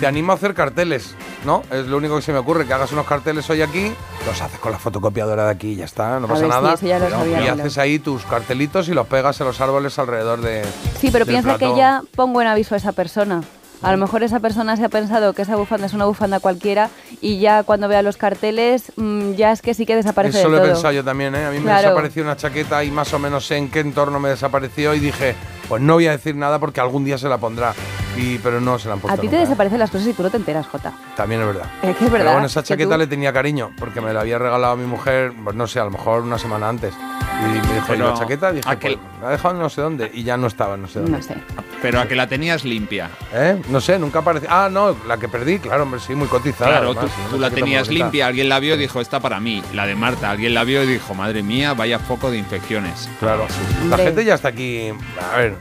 Te 0.00 0.06
animo 0.08 0.32
a 0.32 0.34
hacer 0.34 0.54
carteles, 0.54 1.14
¿no? 1.44 1.62
Es 1.70 1.86
lo 1.86 1.96
único 1.98 2.16
que 2.16 2.22
se 2.22 2.32
me 2.32 2.38
ocurre, 2.38 2.66
que 2.66 2.72
hagas 2.72 2.90
unos 2.90 3.06
carteles 3.06 3.48
hoy 3.48 3.62
aquí, 3.62 3.92
los 4.26 4.42
haces 4.42 4.58
con 4.58 4.72
la 4.72 4.78
fotocopiadora 4.78 5.44
de 5.44 5.50
aquí 5.52 5.68
y 5.68 5.76
ya 5.76 5.84
está, 5.84 6.18
no 6.18 6.26
A 6.26 6.28
pasa 6.30 6.40
ver, 6.42 6.50
sí, 6.52 6.60
nada. 6.60 6.74
eso 6.74 6.86
ya 6.86 6.98
lo 6.98 7.10
sabía, 7.10 7.44
y 7.44 7.46
haces 7.48 7.78
ahí 7.78 7.98
tus 8.00 8.24
cartelitos 8.24 8.88
y 8.88 8.92
los 8.92 9.06
pegas 9.06 9.40
en 9.40 9.46
los 9.46 9.60
árboles 9.60 9.96
alrededor 10.00 10.40
de. 10.40 10.64
Sí, 10.98 11.10
pero 11.12 11.24
piensa 11.26 11.56
que 11.58 11.76
ya 11.76 12.02
pongo 12.16 12.42
en 12.42 12.48
aviso 12.48 12.74
a 12.74 12.78
esa 12.78 12.90
persona. 12.92 13.42
A 13.84 13.92
lo 13.92 13.98
mejor 13.98 14.22
esa 14.22 14.40
persona 14.40 14.76
se 14.76 14.84
ha 14.84 14.88
pensado 14.88 15.32
que 15.34 15.42
esa 15.42 15.56
bufanda 15.56 15.86
es 15.86 15.92
una 15.92 16.06
bufanda 16.06 16.40
cualquiera 16.40 16.90
y 17.20 17.38
ya 17.38 17.62
cuando 17.62 17.86
vea 17.86 18.02
los 18.02 18.16
carteles 18.16 18.92
mm, 18.96 19.32
ya 19.32 19.52
es 19.52 19.62
que 19.62 19.74
sí 19.74 19.86
que 19.86 19.94
desaparece 19.96 20.40
Eso 20.40 20.48
lo 20.48 20.58
he 20.58 20.66
pensado 20.68 20.92
yo 20.92 21.04
también, 21.04 21.34
¿eh? 21.34 21.44
A 21.44 21.50
mí 21.50 21.60
me 21.60 21.72
desapareció 21.72 22.22
una 22.22 22.36
chaqueta 22.36 22.82
y 22.82 22.90
más 22.90 23.12
o 23.12 23.18
menos 23.18 23.46
sé 23.46 23.56
en 23.56 23.70
qué 23.70 23.80
entorno 23.80 24.18
me 24.20 24.30
desapareció 24.30 24.94
y 24.94 25.00
dije, 25.00 25.34
pues 25.68 25.82
no 25.82 25.94
voy 25.94 26.06
a 26.06 26.12
decir 26.12 26.34
nada 26.36 26.58
porque 26.58 26.80
algún 26.80 27.04
día 27.04 27.18
se 27.18 27.28
la 27.28 27.38
pondrá. 27.38 27.74
Y, 28.16 28.38
pero 28.38 28.60
no 28.60 28.78
se 28.78 28.88
la 28.88 28.94
han 28.94 29.00
puesto 29.00 29.14
A 29.18 29.20
ti 29.20 29.28
te 29.28 29.36
nunca, 29.36 29.48
desaparecen 29.48 29.78
las 29.78 29.90
cosas 29.90 30.06
y 30.08 30.12
tú 30.12 30.22
no 30.22 30.30
te 30.30 30.36
enteras, 30.36 30.66
Jota. 30.66 30.92
También 31.16 31.40
es 31.40 31.46
verdad. 31.48 31.66
Es 31.82 31.96
que 31.96 32.04
es 32.04 32.10
verdad. 32.10 32.24
Pero 32.26 32.32
bueno, 32.32 32.46
esa 32.46 32.62
que 32.62 32.68
chaqueta 32.68 32.94
tú- 32.94 32.98
le 32.98 33.06
tenía 33.06 33.32
cariño 33.32 33.70
porque 33.78 34.00
me 34.00 34.12
la 34.12 34.20
había 34.20 34.38
regalado 34.38 34.72
a 34.74 34.76
mi 34.76 34.86
mujer, 34.86 35.32
pues 35.42 35.56
no 35.56 35.66
sé, 35.66 35.80
a 35.80 35.84
lo 35.84 35.90
mejor 35.90 36.22
una 36.22 36.38
semana 36.38 36.68
antes. 36.68 36.94
Y 36.94 37.46
me 37.68 37.74
dijo, 37.74 37.94
¿y 37.94 37.98
la 37.98 38.14
chaqueta? 38.14 38.52
Dije, 38.52 38.68
aquel- 38.68 38.96
pues, 38.98 39.20
la 39.22 39.28
he 39.28 39.32
dejado 39.32 39.54
en 39.54 39.60
no 39.60 39.68
sé 39.68 39.80
dónde 39.80 40.10
y 40.14 40.22
ya 40.22 40.36
no 40.36 40.46
estaba, 40.46 40.74
en 40.76 40.82
no 40.82 40.88
sé 40.88 41.00
dónde. 41.00 41.18
No 41.18 41.22
sé. 41.22 41.34
Pero 41.82 42.00
a 42.00 42.06
que 42.06 42.14
la 42.14 42.26
tenías 42.28 42.64
limpia. 42.64 43.10
¿Eh? 43.32 43.60
No 43.68 43.80
sé, 43.80 43.98
nunca 43.98 44.20
apareció. 44.20 44.48
Ah, 44.50 44.68
no, 44.70 44.96
la 45.06 45.18
que 45.18 45.28
perdí, 45.28 45.58
claro, 45.58 45.82
hombre, 45.82 46.00
sí, 46.00 46.14
muy 46.14 46.28
cotizada. 46.28 46.70
Claro, 46.70 46.90
además, 46.92 47.10
tú, 47.28 47.34
tú 47.34 47.40
la 47.40 47.50
tenías 47.50 47.88
limpia, 47.88 48.28
alguien 48.28 48.48
la 48.48 48.60
vio 48.60 48.76
y 48.76 48.78
dijo, 48.78 49.00
esta 49.00 49.20
para 49.20 49.40
mí. 49.40 49.62
La 49.74 49.84
de 49.84 49.94
Marta, 49.96 50.30
alguien 50.30 50.54
la 50.54 50.64
vio 50.64 50.82
y 50.84 50.86
dijo, 50.86 51.14
madre 51.14 51.42
mía, 51.42 51.74
vaya 51.74 51.98
foco 51.98 52.30
de 52.30 52.38
infecciones. 52.38 53.08
Claro, 53.18 53.46
la 53.88 53.98
gente 53.98 54.24
ya 54.24 54.34
está 54.34 54.48
aquí, 54.48 54.92
a 55.32 55.36
ver, 55.36 55.56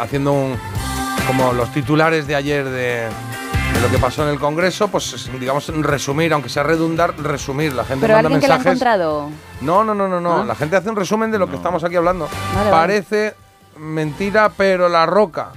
haciendo 0.00 0.32
un, 0.32 0.58
como 1.26 1.52
los 1.52 1.72
titulares 1.72 2.26
de 2.26 2.34
ayer 2.34 2.64
de, 2.64 3.08
de 3.08 3.80
lo 3.82 3.88
que 3.90 3.98
pasó 3.98 4.22
en 4.24 4.30
el 4.30 4.38
Congreso, 4.38 4.88
pues 4.88 5.30
digamos 5.40 5.68
resumir, 5.68 6.32
aunque 6.32 6.48
sea 6.48 6.62
redundar, 6.62 7.14
resumir. 7.20 7.72
La 7.72 7.84
gente 7.84 8.02
Pero 8.02 8.14
manda 8.14 8.26
alguien 8.28 8.40
que 8.40 8.48
la 8.48 8.54
ha 8.54 8.58
mensajes. 8.58 8.80
encontrado. 8.82 9.30
No, 9.60 9.84
no, 9.84 9.94
no, 9.94 10.08
no, 10.08 10.20
no. 10.20 10.42
Ah. 10.42 10.44
La 10.44 10.54
gente 10.54 10.76
hace 10.76 10.90
un 10.90 10.96
resumen 10.96 11.30
de 11.30 11.38
lo 11.38 11.48
que 11.48 11.56
estamos 11.56 11.82
aquí 11.84 11.96
hablando. 11.96 12.28
Vale, 12.54 12.70
vale. 12.70 12.70
Parece 12.70 13.34
mentira, 13.78 14.50
pero 14.56 14.88
la 14.88 15.06
roca. 15.06 15.48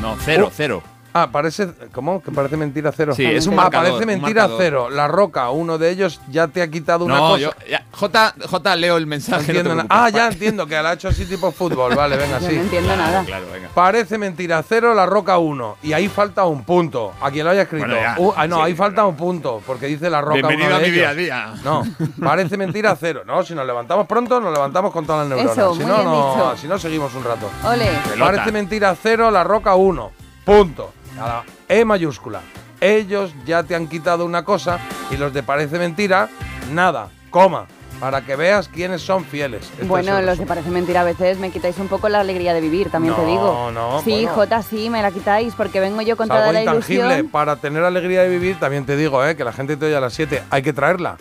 No, 0.00 0.16
cero, 0.24 0.46
Oh. 0.48 0.52
cero. 0.54 0.82
Ah, 1.22 1.28
parece. 1.32 1.68
¿Cómo? 1.92 2.22
Que 2.22 2.30
parece 2.30 2.56
mentira 2.56 2.92
cero. 2.94 3.14
Sí, 3.14 3.24
es 3.24 3.46
un 3.46 3.54
Ah, 3.54 3.62
marcador, 3.62 3.88
parece 3.92 4.06
mentira 4.06 4.42
marcador. 4.42 4.56
cero. 4.60 4.90
La 4.90 5.08
roca, 5.08 5.50
uno 5.50 5.78
de 5.78 5.90
ellos 5.90 6.20
ya 6.30 6.48
te 6.48 6.60
ha 6.62 6.68
quitado 6.70 7.04
una 7.06 7.14
No, 7.16 7.28
cosa. 7.28 7.38
yo. 7.40 7.50
ya, 7.70 7.84
J, 7.92 8.34
J, 8.48 8.76
leo 8.76 8.96
el 8.98 9.06
mensaje. 9.06 9.62
no. 9.62 9.84
Ah, 9.88 10.10
ya 10.10 10.28
entiendo, 10.28 10.66
que 10.66 10.74
la 10.74 10.90
ha 10.90 10.92
hecho 10.92 11.08
así 11.08 11.24
tipo 11.24 11.50
fútbol. 11.52 11.94
Vale, 11.94 12.16
venga, 12.18 12.38
Yo 12.40 12.48
sí. 12.48 12.54
no 12.56 12.60
entiendo 12.62 12.92
Claro, 12.94 13.02
nada. 13.12 13.24
Claro, 13.24 13.46
venga. 13.52 13.68
Parece 13.74 14.18
mentira 14.18 14.62
cero, 14.68 14.92
la 14.94 15.06
roca 15.06 15.38
uno. 15.38 15.76
Y 15.82 15.92
ahí 15.94 16.08
falta 16.08 16.44
un 16.44 16.64
punto. 16.64 17.12
A 17.22 17.30
quien 17.30 17.44
lo 17.44 17.50
haya 17.52 17.62
escrito. 17.62 17.86
Bueno, 17.86 18.00
ya. 18.00 18.14
Uh, 18.18 18.32
ah, 18.36 18.46
no, 18.46 18.56
Sí, 18.56 18.62
ahí 18.62 18.74
falta 18.74 19.06
un 19.06 19.16
punto. 19.16 19.62
Porque 19.66 19.86
dice 19.86 20.10
la 20.10 20.20
roca 20.20 20.34
Bienvenido 20.34 20.66
uno 20.68 20.76
a 20.76 20.78
de 20.80 20.86
mi 20.88 20.92
día 20.92 21.08
a 21.08 21.12
ellos. 21.12 21.22
día. 21.24 21.54
No, 21.64 21.82
parece 22.22 22.56
mentira 22.56 22.94
cero. 23.00 23.22
No, 23.26 23.42
si 23.42 23.54
nos 23.54 23.66
levantamos 23.66 24.06
pronto, 24.06 24.40
nos 24.40 24.52
levantamos 24.52 24.92
con 24.92 25.06
todas 25.06 25.20
las 25.26 25.28
neuronas. 25.38 25.56
Eso, 25.56 25.72
si, 25.74 25.80
muy 25.80 25.88
no, 25.88 25.94
bien 25.96 26.04
no, 26.04 26.30
dicho. 26.34 26.56
si 26.58 26.68
no, 26.68 26.78
seguimos 26.78 27.14
un 27.14 27.24
rato. 27.24 27.48
Ole. 27.64 27.88
Parece 28.18 28.52
mentira 28.52 28.94
cero, 29.02 29.30
la 29.30 29.42
roca 29.44 29.74
uno. 29.74 30.10
Punto. 30.44 30.92
A 31.20 31.26
la 31.28 31.44
E 31.68 31.84
mayúscula. 31.84 32.40
Ellos 32.80 33.32
ya 33.46 33.62
te 33.62 33.74
han 33.74 33.86
quitado 33.88 34.24
una 34.24 34.44
cosa 34.44 34.78
y 35.10 35.16
los 35.16 35.32
de 35.32 35.42
parece 35.42 35.78
mentira, 35.78 36.28
nada, 36.72 37.08
coma. 37.30 37.66
Para 37.98 38.20
que 38.20 38.36
veas 38.36 38.68
quiénes 38.68 39.00
son 39.00 39.24
fieles. 39.24 39.70
Es 39.80 39.88
Bueno, 39.88 40.20
los 40.20 40.38
que 40.38 40.44
parece 40.44 40.68
mentira 40.68 41.00
a 41.00 41.04
veces 41.04 41.38
me 41.38 41.50
quitáis 41.50 41.78
un 41.78 41.88
poco 41.88 42.10
la 42.10 42.20
alegría 42.20 42.52
de 42.52 42.60
vivir, 42.60 42.90
también 42.90 43.14
te 43.14 43.22
No, 43.22 43.26
digo. 43.26 43.70
no, 43.72 44.02
Sí, 44.02 44.10
bueno. 44.24 44.32
Jota, 44.34 44.62
sí, 44.62 44.90
me 44.90 45.00
la 45.00 45.10
quitáis 45.10 45.54
porque 45.54 45.80
vengo 45.80 46.02
yo 46.02 46.14
con 46.14 46.26
Es 46.26 46.30
algo 46.32 46.42
toda 46.42 46.52
la 46.52 46.60
intangible. 46.60 47.04
ilusión. 47.06 47.28
Para 47.30 47.56
tener 47.56 47.82
alegría 47.82 48.20
de 48.22 48.28
vivir, 48.28 48.60
también 48.60 48.84
te 48.84 48.96
digo, 48.98 49.24
¿eh? 49.24 49.34
que 49.34 49.44
la 49.44 49.52
gente 49.54 49.78
te 49.78 49.86
oye 49.86 49.96
a 49.96 50.00
las 50.00 50.12
7. 50.12 50.42
Hay 50.50 50.60
que 50.62 50.74
traerla. 50.74 51.16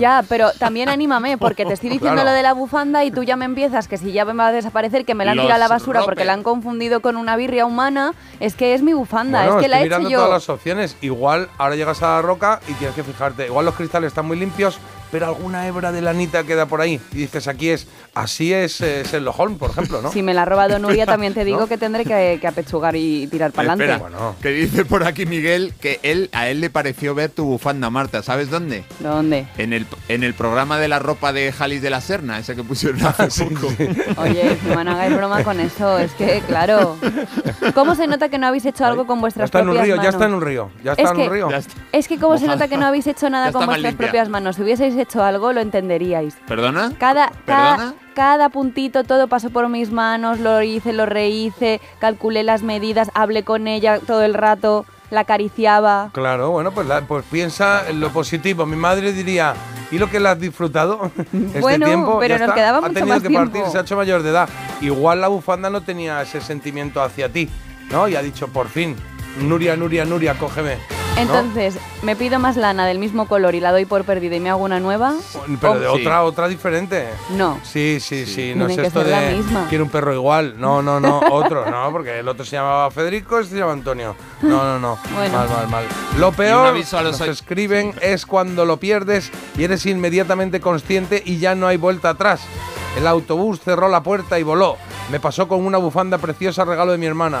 Ya, 0.00 0.24
pero 0.28 0.50
también 0.58 0.88
anímame, 0.88 1.38
porque 1.38 1.64
te 1.64 1.72
estoy 1.74 1.88
diciendo 1.90 2.16
Claro. 2.22 2.30
lo 2.30 2.34
de 2.36 2.42
la 2.42 2.52
bufanda 2.52 3.04
y 3.04 3.10
tú 3.10 3.22
ya 3.22 3.36
me 3.36 3.44
empiezas 3.44 3.88
que 3.88 3.96
si 3.96 4.12
ya 4.12 4.24
me 4.24 4.32
va 4.34 4.48
a 4.48 4.52
desaparecer, 4.52 5.04
que 5.04 5.14
me 5.14 5.24
la 5.24 5.32
han 5.32 5.36
Los 5.36 5.46
tirado 5.46 5.56
a 5.62 5.66
la 5.66 5.68
basura 5.68 6.02
porque 6.04 6.24
la 6.24 6.32
han 6.34 6.42
confundido 6.42 7.00
con 7.00 7.16
una 7.16 7.36
birria 7.36 7.66
humana, 7.66 8.12
es 8.40 8.54
que 8.54 8.74
es 8.74 8.82
mi 8.82 8.92
bufanda, 8.92 9.42
bueno, 9.44 9.58
es 9.58 9.62
que 9.62 9.68
la 9.68 9.80
he 9.80 9.82
estoy 9.84 9.86
hecho 9.88 9.98
mirando 9.98 10.10
yo. 10.10 10.18
todas 10.18 10.30
las 10.32 10.48
opciones. 10.48 10.96
Igual 11.00 11.48
ahora 11.58 11.76
llegas 11.76 12.02
a 12.02 12.16
la 12.16 12.22
roca 12.22 12.60
y 12.68 12.72
tienes 12.74 12.94
que 12.96 13.02
fijarte. 13.04 13.46
Igual 13.46 13.64
los 13.66 13.74
cristales 13.74 14.08
están 14.08 14.26
muy 14.26 14.38
limpios, 14.38 14.78
pero 15.10 15.26
alguna 15.26 15.66
hebra 15.66 15.92
de 15.92 16.00
lanita 16.02 16.44
queda 16.44 16.66
por 16.66 16.80
ahí. 16.80 17.00
Y 17.12 17.16
dices, 17.18 17.48
aquí 17.48 17.70
es. 17.70 17.86
Así 18.14 18.52
es, 18.52 18.80
eh, 18.80 19.02
es 19.02 19.14
el 19.14 19.24
Lojón, 19.24 19.56
por 19.58 19.70
ejemplo, 19.70 20.02
¿no? 20.02 20.10
Si 20.12 20.22
me 20.22 20.34
la 20.34 20.42
ha 20.42 20.44
robado 20.44 20.78
Nuria, 20.80 21.06
también 21.06 21.32
te 21.34 21.44
digo 21.44 21.60
¿No? 21.60 21.66
que 21.68 21.78
tendré 21.78 22.04
que, 22.04 22.38
que 22.40 22.46
apechugar 22.46 22.96
y 22.96 23.26
tirar 23.28 23.52
para 23.52 23.72
Espera, 23.72 23.94
adelante. 23.96 24.16
Bueno. 24.16 24.34
que 24.42 24.48
dice 24.50 24.84
por 24.84 25.04
aquí 25.04 25.26
Miguel 25.26 25.72
que 25.80 26.00
él 26.02 26.28
a 26.32 26.48
él 26.48 26.60
le 26.60 26.70
pareció 26.70 27.14
ver 27.14 27.30
tu 27.30 27.44
bufanda, 27.44 27.88
Marta. 27.90 28.22
¿Sabes 28.22 28.50
dónde? 28.50 28.84
¿Dónde? 28.98 29.46
En 29.58 29.72
el, 29.72 29.86
en 30.08 30.24
el 30.24 30.34
programa 30.34 30.78
de 30.78 30.88
la 30.88 30.98
ropa 30.98 31.32
de 31.32 31.52
Jalis 31.52 31.82
de 31.82 31.90
la 31.90 32.00
Serna, 32.00 32.38
ese 32.38 32.56
que 32.56 32.64
pusieron 32.64 33.00
hace 33.18 33.44
poco. 33.44 33.68
Oye, 34.20 34.56
no 34.68 34.82
no 34.84 34.90
hagáis 34.92 35.16
broma 35.16 35.44
con 35.44 35.60
eso, 35.60 35.98
es 35.98 36.12
que, 36.12 36.42
claro. 36.46 36.96
¿Cómo 37.74 37.94
se 37.94 38.06
nota 38.06 38.28
que 38.28 38.38
no 38.38 38.46
habéis 38.46 38.66
hecho 38.66 38.84
algo 38.84 39.06
con 39.06 39.18
Ya 39.18 39.20
vuestras 39.20 39.44
está 39.46 39.60
en 39.60 39.68
un 39.68 39.74
propias 39.76 39.86
río, 39.86 39.96
manos? 39.96 40.04
ya 40.04 40.10
está 40.10 40.26
en 40.26 40.34
un 40.34 40.40
río. 40.40 40.70
Ya 40.84 40.90
está 40.92 41.02
Es 41.02 41.10
en 41.10 41.16
que- 41.16 41.22
un 41.22 41.30
río. 41.32 41.50
Ya 41.50 41.56
está. 41.58 41.74
Es 41.92 42.08
que 42.08 42.18
cómo 42.18 42.38
se 42.38 42.46
nota 42.46 42.68
que 42.68 42.76
no 42.76 42.86
habéis 42.86 43.06
hecho 43.06 43.28
nada 43.30 43.52
con 43.52 43.66
vuestras 43.66 43.92
limpia. 43.92 44.06
propias 44.08 44.28
manos. 44.28 44.56
Si 44.56 44.62
hubieseis 44.62 44.96
hecho 45.00 45.22
algo, 45.22 45.52
lo 45.52 45.60
entenderíais. 45.60 46.36
¿Perdona? 46.46 46.92
Cada, 46.98 47.30
cada, 47.46 47.76
¿Perdona? 47.76 47.94
cada 48.14 48.48
puntito, 48.50 49.04
todo 49.04 49.26
pasó 49.28 49.50
por 49.50 49.68
mis 49.68 49.90
manos, 49.90 50.38
lo 50.40 50.62
hice, 50.62 50.92
lo 50.92 51.06
rehice, 51.06 51.80
calculé 52.00 52.42
las 52.42 52.62
medidas, 52.62 53.10
hablé 53.14 53.42
con 53.44 53.66
ella 53.66 53.98
todo 54.00 54.22
el 54.22 54.34
rato, 54.34 54.84
la 55.10 55.20
acariciaba. 55.20 56.10
Claro, 56.12 56.50
bueno, 56.50 56.70
pues, 56.72 56.86
la- 56.86 57.00
pues 57.02 57.24
piensa 57.30 57.88
en 57.88 58.00
lo 58.00 58.10
positivo. 58.10 58.66
Mi 58.66 58.76
madre 58.76 59.12
diría, 59.12 59.54
¿Y 59.92 59.98
lo 59.98 60.08
que 60.08 60.20
le 60.20 60.28
has 60.28 60.38
disfrutado 60.38 61.10
este 61.32 61.58
Bueno, 61.60 61.84
tiempo? 61.86 62.18
pero 62.20 62.34
Ya 62.34 62.38
nos 62.38 62.42
está. 62.50 62.54
quedaba 62.54 62.78
Ha 62.78 62.80
mucho 62.82 62.94
tenido 62.94 63.14
más 63.16 63.22
que 63.24 63.34
partir, 63.34 63.62
se 63.72 63.76
ha 63.76 63.80
hecho 63.80 63.96
mayor 63.96 64.22
de 64.22 64.30
edad. 64.30 64.48
Igual 64.80 65.20
la 65.20 65.26
bufanda 65.26 65.68
no 65.68 65.80
tenía 65.80 66.22
ese 66.22 66.40
sentimiento 66.40 67.02
hacia 67.02 67.28
ti, 67.28 67.48
¿no? 67.90 68.06
Y 68.06 68.14
ha 68.14 68.22
dicho, 68.22 68.46
por 68.46 68.68
fin, 68.68 68.94
Nuria, 69.40 69.74
Nuria, 69.74 70.04
Nuria, 70.04 70.34
cógeme. 70.38 70.76
¿No? 71.16 71.20
Entonces, 71.20 71.76
¿me 72.02 72.16
pido 72.16 72.38
más 72.38 72.56
lana 72.56 72.86
del 72.86 72.98
mismo 72.98 73.26
color 73.28 73.54
y 73.54 73.60
la 73.60 73.72
doy 73.72 73.84
por 73.84 74.04
perdida 74.04 74.36
y 74.36 74.40
me 74.40 74.48
hago 74.50 74.64
una 74.64 74.80
nueva? 74.80 75.14
Pero 75.60 75.74
de 75.78 75.86
Sí. 75.86 76.00
otra, 76.02 76.22
otra 76.24 76.48
diferente. 76.48 77.08
No. 77.30 77.58
Sí, 77.62 77.98
sí, 78.00 78.24
sí, 78.26 78.54
no 78.54 78.66
Tiene 78.66 78.74
es 78.74 78.80
que 78.80 78.86
esto 78.88 79.00
ser 79.02 79.10
la 79.10 79.20
de 79.20 79.36
misma. 79.36 79.66
quiero 79.68 79.84
un 79.84 79.90
perro 79.90 80.14
igual. 80.14 80.54
No, 80.58 80.80
no, 80.82 80.98
no, 81.00 81.20
otro, 81.30 81.70
no, 81.70 81.90
porque 81.92 82.20
el 82.20 82.28
otro 82.28 82.44
se 82.44 82.56
llamaba 82.56 82.90
Federico, 82.90 83.38
este 83.38 83.54
se 83.54 83.60
llama 83.60 83.72
Antonio. 83.72 84.16
No, 84.42 84.62
no, 84.64 84.78
no. 84.78 84.98
Bueno. 85.14 85.38
Mal, 85.38 85.48
mal, 85.48 85.68
mal. 85.68 85.84
Lo 86.18 86.32
peor, 86.32 86.68
aviso 86.68 86.96
a 86.98 87.02
los 87.02 87.18
nos 87.20 87.28
escriben, 87.28 87.94
es 88.00 88.24
cuando 88.24 88.64
lo 88.64 88.78
pierdes 88.78 89.30
y 89.58 89.64
eres 89.64 89.84
inmediatamente 89.86 90.60
consciente 90.60 91.22
y 91.24 91.38
ya 91.38 91.54
no 91.54 91.66
hay 91.66 91.76
vuelta 91.76 92.10
atrás. 92.10 92.40
El 92.96 93.06
autobús 93.06 93.60
cerró 93.60 93.88
la 93.88 94.02
puerta 94.02 94.38
y 94.38 94.42
voló. 94.42 94.76
Me 95.10 95.20
pasó 95.20 95.46
con 95.48 95.64
una 95.66 95.78
bufanda 95.78 96.18
preciosa 96.18 96.64
regalo 96.64 96.92
de 96.92 96.98
mi 96.98 97.06
hermana. 97.06 97.40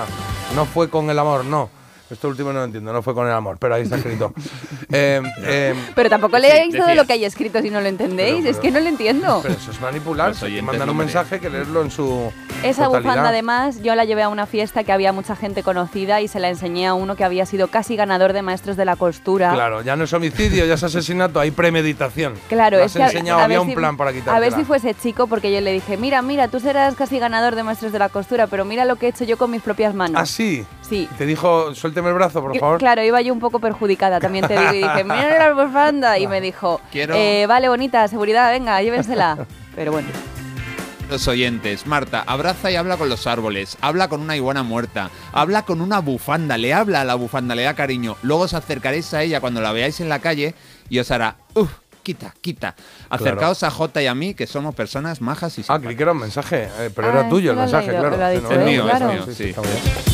No 0.54 0.64
fue 0.66 0.88
con 0.90 1.08
el 1.10 1.18
amor, 1.18 1.44
no. 1.44 1.70
Esto 2.10 2.28
último 2.28 2.52
no 2.52 2.58
lo 2.58 2.64
entiendo, 2.64 2.92
no 2.92 3.02
fue 3.02 3.14
con 3.14 3.26
el 3.26 3.32
amor, 3.32 3.56
pero 3.58 3.74
ahí 3.74 3.82
está 3.82 3.96
escrito. 3.96 4.32
Eh, 4.92 5.22
eh, 5.44 5.74
Pero 5.94 6.10
tampoco 6.10 6.34
Sí, 6.36 6.42
leáis 6.42 6.76
todo 6.76 6.92
lo 6.96 7.04
que 7.04 7.12
hay 7.12 7.24
escrito 7.24 7.62
si 7.62 7.70
no 7.70 7.80
lo 7.80 7.86
entendéis. 7.86 8.38
Pero- 8.38 8.50
es 8.50 8.56
que 8.58 8.72
no 8.72 8.80
lo 8.80 8.88
entiendo. 8.88 9.38
pero 9.40 9.54
eso 9.54 9.70
es 9.70 9.80
manipular. 9.80 10.34
Mandan 10.62 10.86
lo 10.86 10.92
un 10.92 10.98
mensaje 10.98 11.38
que 11.38 11.48
leerlo 11.48 11.82
en 11.82 11.92
su. 11.92 12.32
Esa 12.64 12.86
totalidad. 12.86 13.10
bufanda, 13.12 13.28
además, 13.28 13.80
yo 13.82 13.94
la 13.94 14.04
llevé 14.04 14.24
a 14.24 14.28
una 14.28 14.46
fiesta 14.46 14.82
que 14.82 14.90
había 14.90 15.12
mucha 15.12 15.36
gente 15.36 15.62
conocida 15.62 16.20
y 16.20 16.26
se 16.26 16.40
la 16.40 16.48
enseñé 16.48 16.88
a 16.88 16.94
uno 16.94 17.14
que 17.14 17.22
había 17.22 17.46
sido 17.46 17.68
casi 17.68 17.94
ganador 17.94 18.32
de 18.32 18.42
maestros 18.42 18.76
de 18.76 18.84
la 18.84 18.96
costura. 18.96 19.52
Claro, 19.52 19.82
ya 19.82 19.94
no 19.94 20.04
es 20.04 20.12
homicidio, 20.12 20.66
ya 20.66 20.74
es 20.74 20.82
asesinato, 20.82 21.38
hay 21.38 21.52
premeditación. 21.52 22.34
Claro, 22.48 22.80
es 22.80 22.92
que 22.94 23.02
enseñado, 23.02 23.38
a 23.40 23.44
había 23.44 23.58
ver 23.58 23.64
un 23.66 23.70
si- 23.70 23.76
plan 23.76 23.96
para 23.96 24.12
quitar. 24.12 24.34
A 24.34 24.40
ver 24.40 24.52
si 24.52 24.64
fuese 24.64 24.92
chico, 24.94 25.28
porque 25.28 25.52
yo 25.52 25.60
le 25.60 25.72
dije, 25.72 25.96
mira, 25.96 26.20
mira, 26.20 26.48
tú 26.48 26.58
serás 26.58 26.96
casi 26.96 27.20
ganador 27.20 27.54
de 27.54 27.62
maestros 27.62 27.92
de 27.92 28.00
la 28.00 28.08
costura, 28.08 28.48
pero 28.48 28.64
mira 28.64 28.84
lo 28.84 28.96
que 28.96 29.06
he 29.06 29.08
hecho 29.10 29.24
yo 29.24 29.38
con 29.38 29.52
mis 29.52 29.62
propias 29.62 29.94
manos. 29.94 30.20
Ah, 30.20 30.26
sí. 30.90 31.08
Te 31.16 31.24
dijo, 31.24 31.74
suélteme 31.74 32.08
el 32.08 32.14
brazo, 32.14 32.42
por 32.42 32.52
Cl- 32.52 32.60
favor. 32.60 32.78
Claro, 32.78 33.02
iba 33.02 33.20
yo 33.22 33.32
un 33.32 33.40
poco 33.40 33.58
perjudicada, 33.60 34.20
también 34.20 34.46
te 34.46 34.58
digo, 34.58 34.72
y 34.74 34.82
dije, 34.82 35.04
mira 35.04 35.38
la 35.48 35.52
bufanda, 35.64 36.18
y 36.18 36.26
me 36.26 36.42
dijo, 36.42 36.80
Quiero- 36.92 37.14
eh, 37.14 37.46
vale, 37.46 37.68
bonita, 37.70 38.06
seguridad, 38.08 38.50
venga, 38.50 38.82
llévensela. 38.82 39.46
Pero 39.74 39.92
bueno, 39.92 40.08
Los 41.08 41.26
oyentes, 41.26 41.86
Marta, 41.86 42.22
abraza 42.26 42.70
y 42.70 42.76
habla 42.76 42.96
con 42.96 43.08
los 43.08 43.26
árboles, 43.26 43.76
habla 43.80 44.08
con 44.08 44.20
una 44.20 44.36
iguana 44.36 44.62
muerta, 44.62 45.10
habla 45.32 45.62
con 45.62 45.80
una 45.80 45.98
bufanda, 46.00 46.56
le 46.56 46.72
habla 46.74 47.00
a 47.00 47.04
la 47.04 47.14
bufanda, 47.16 47.54
le 47.56 47.62
da 47.64 47.74
cariño. 47.74 48.16
Luego 48.22 48.42
os 48.42 48.54
acercaréis 48.54 49.12
a 49.14 49.22
ella 49.22 49.40
cuando 49.40 49.60
la 49.60 49.72
veáis 49.72 50.00
en 50.00 50.08
la 50.08 50.20
calle 50.20 50.54
y 50.88 50.98
os 51.00 51.10
hará, 51.10 51.36
uff, 51.54 51.70
quita, 52.02 52.34
quita. 52.40 52.74
Acercaos 53.08 53.62
a 53.62 53.70
Jota 53.70 54.02
y 54.02 54.06
a 54.06 54.14
mí, 54.14 54.34
que 54.34 54.46
somos 54.46 54.74
personas 54.74 55.20
majas 55.20 55.58
y 55.58 55.64
Ah, 55.68 55.78
creí 55.78 55.96
que 55.96 56.02
era 56.02 56.12
un 56.12 56.18
mensaje, 56.18 56.68
eh, 56.78 56.90
pero 56.94 57.08
Ah, 57.08 57.10
era 57.20 57.28
tuyo 57.28 57.50
el 57.52 57.56
mensaje, 57.58 57.92
leído, 57.92 58.10
claro. 58.10 58.32
dicho 58.32 58.50
él, 58.52 58.58
no, 58.60 58.64
mío, 58.66 58.88
es 58.90 59.00
mío, 59.02 59.34
sí. 59.34 59.54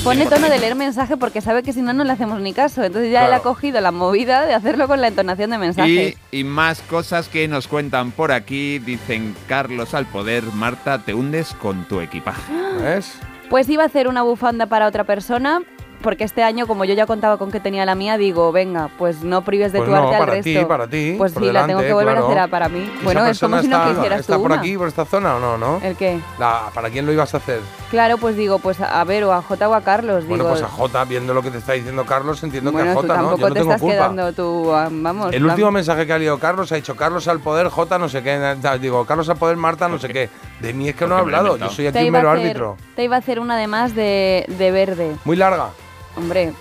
pone 0.05 0.27
tono 0.27 0.49
de 0.49 0.59
leer 0.59 0.75
mensaje 0.75 1.17
porque 1.17 1.41
sabe 1.41 1.63
que 1.63 1.73
si 1.73 1.83
no, 1.83 1.93
no 1.93 2.05
le 2.05 2.13
hacemos 2.13 2.41
ni 2.41 2.53
caso. 2.53 2.83
Entonces 2.83 3.11
ya 3.13 3.21
él 3.23 3.27
Claro. 3.29 3.41
ha 3.41 3.43
cogido 3.43 3.81
la 3.81 3.93
movida 3.93 4.47
de 4.47 4.55
hacerlo 4.55 4.87
con 4.89 5.01
la 5.01 5.09
entonación 5.09 5.51
de 5.51 5.59
mensaje. 5.59 6.17
Y, 6.33 6.39
y 6.41 6.45
más 6.45 6.81
cosas 6.83 7.29
que 7.29 7.49
nos 7.49 7.69
cuentan 7.69 8.11
por 8.11 8.33
aquí. 8.33 8.79
Dicen 8.79 9.35
Carlos 9.49 9.95
al 9.95 10.07
poder, 10.07 10.45
Marta, 10.55 10.99
te 11.05 11.15
hundes 11.15 11.55
con 11.55 11.85
tu 11.89 12.01
equipaje. 12.01 12.53
¿Ves? 12.83 13.13
Pues 13.51 13.69
iba 13.69 13.85
a 13.85 13.87
hacer 13.87 14.09
una 14.09 14.23
bufanda 14.23 14.67
para 14.67 14.87
otra 14.87 15.05
persona, 15.05 15.63
porque 16.03 16.25
este 16.25 16.43
año, 16.43 16.67
como 16.67 16.85
yo 16.85 16.95
ya 16.95 17.07
contaba 17.07 17.37
con 17.39 17.51
que 17.51 17.61
tenía 17.61 17.85
la 17.85 17.95
mía, 17.95 18.17
digo, 18.19 18.53
venga, 18.53 18.89
pues 18.99 19.23
no 19.23 19.43
prives 19.43 19.73
de 19.73 19.79
Pues 19.79 19.89
tu 19.91 19.95
no, 19.95 20.03
arte 20.03 20.15
al 20.15 20.19
para 20.21 20.33
resto. 20.33 20.51
ti, 20.61 20.65
para 20.65 20.87
ti, 20.89 21.15
Pues 21.19 21.33
sí, 21.33 21.53
la 21.53 21.67
tengo 21.67 21.81
que 21.81 21.93
volver 21.93 22.15
claro. 22.15 22.25
a 22.27 22.29
hacer 22.29 22.39
a- 22.41 22.49
para 22.49 22.69
mí. 22.69 22.91
¿Y 23.01 23.05
Bueno, 23.05 23.27
es 23.27 23.39
como 23.41 23.61
si 23.61 23.69
no 23.69 23.85
quisieras 23.95 24.21
¿Está 24.21 24.37
tú 24.37 24.43
por 24.43 24.51
una. 24.53 24.61
aquí, 24.61 24.77
por 24.77 24.89
esta 24.89 25.05
zona 25.05 25.37
o 25.37 25.41
no, 25.41 25.59
no? 25.59 25.81
¿El 25.83 25.97
qué? 25.97 26.19
La- 26.39 26.71
¿Para 26.75 26.91
quién 26.91 27.07
lo 27.07 27.13
ibas 27.13 27.33
a 27.35 27.39
hacer? 27.39 27.61
Claro, 27.91 28.19
pues 28.19 28.37
digo, 28.37 28.59
pues 28.59 28.81
a 28.81 29.05
ver, 29.05 29.23
o 29.25 29.33
a 29.33 29.41
Jota 29.43 29.69
o 29.69 29.75
a 29.75 29.81
Carlos. 29.81 30.27
Bueno, 30.27 30.45
digo, 30.45 30.57
pues 30.57 30.63
a 30.63 30.69
Jota, 30.69 31.05
viendo 31.05 31.33
lo 31.33 31.41
que 31.43 31.51
te 31.53 31.59
está 31.59 31.75
diciendo 31.75 32.05
Carlos, 32.05 32.43
entiendo 32.43 32.73
bueno, 32.73 32.87
que 32.87 32.91
a 32.91 32.95
tú 32.95 33.01
Jota, 33.03 33.15
¿no? 33.17 33.21
tampoco 33.23 33.41
Yo 33.41 33.49
no 33.49 33.55
te 33.55 33.61
tengo 33.61 33.73
estás 33.73 33.81
culpa. 33.81 33.95
quedando 33.97 34.33
tú, 34.33 34.75
ah, 34.75 34.89
vamos. 34.91 35.33
El 35.33 35.47
último 35.47 35.71
mensaje 35.71 36.07
que 36.07 36.13
ha 36.13 36.19
leído 36.19 36.39
Carlos 36.39 36.73
ha 36.73 36.75
dicho 36.75 36.97
Carlos 36.97 37.29
al 37.29 37.39
poder, 37.41 37.69
J 37.69 37.99
no 37.99 38.09
sé 38.09 38.23
qué. 38.23 38.57
Digo, 38.81 39.05
Carlos 39.05 39.29
al 39.29 39.37
poder, 39.37 39.57
Marta 39.57 39.89
no 39.89 39.99
sé 39.99 40.09
qué. 40.09 40.29
De 40.61 40.73
mí 40.73 40.89
es 40.89 40.97
que 40.97 41.07
no 41.07 41.15
ha 41.17 41.21
hablado. 41.21 41.57
Yo 41.57 41.71
soy 41.71 41.87
aquí 41.87 42.07
un 42.07 42.11
mero 42.11 42.31
hacer, 42.31 42.47
árbitro. 42.47 42.77
te 42.97 43.05
iba 43.05 43.17
a 43.17 43.19
hacer 43.21 43.39
una 43.39 43.57
de 43.57 43.67
más 43.69 43.95
de, 43.95 44.45
de 44.49 44.71
verde. 44.73 45.17
Muy 45.25 45.37
larga. 45.37 45.69
Hombre, 46.17 46.53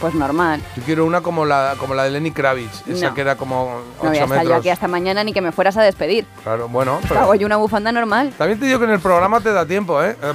pues 0.00 0.14
normal. 0.14 0.60
Yo 0.76 0.82
quiero 0.82 1.04
una 1.06 1.20
como 1.20 1.44
la, 1.44 1.74
como 1.78 1.94
la 1.94 2.04
de 2.04 2.10
Lenny 2.10 2.30
Kravitz. 2.32 2.86
Esa 2.88 3.08
No. 3.08 3.14
que 3.14 3.20
era 3.20 3.36
como 3.36 3.80
No 4.02 4.10
voy 4.10 4.10
8 4.10 4.10
a 4.10 4.14
estar 4.24 4.28
yo 4.28 4.34
metros. 4.44 4.58
aquí 4.60 4.70
hasta 4.70 4.88
mañana 4.88 5.22
ni 5.24 5.32
que 5.32 5.40
me 5.40 5.52
fueras 5.52 5.76
a 5.76 5.82
despedir. 5.82 6.26
Claro, 6.42 6.68
bueno. 6.68 7.00
pero- 7.08 7.20
Hago 7.20 7.34
yo 7.34 7.46
una 7.46 7.56
bufanda 7.56 7.92
normal. 7.92 8.32
También 8.36 8.58
te 8.60 8.66
digo 8.66 8.78
que 8.78 8.84
en 8.86 8.90
el 8.92 9.00
programa 9.00 9.40
te 9.40 9.52
da 9.52 9.64
tiempo, 9.66 10.02
¿eh? 10.02 10.16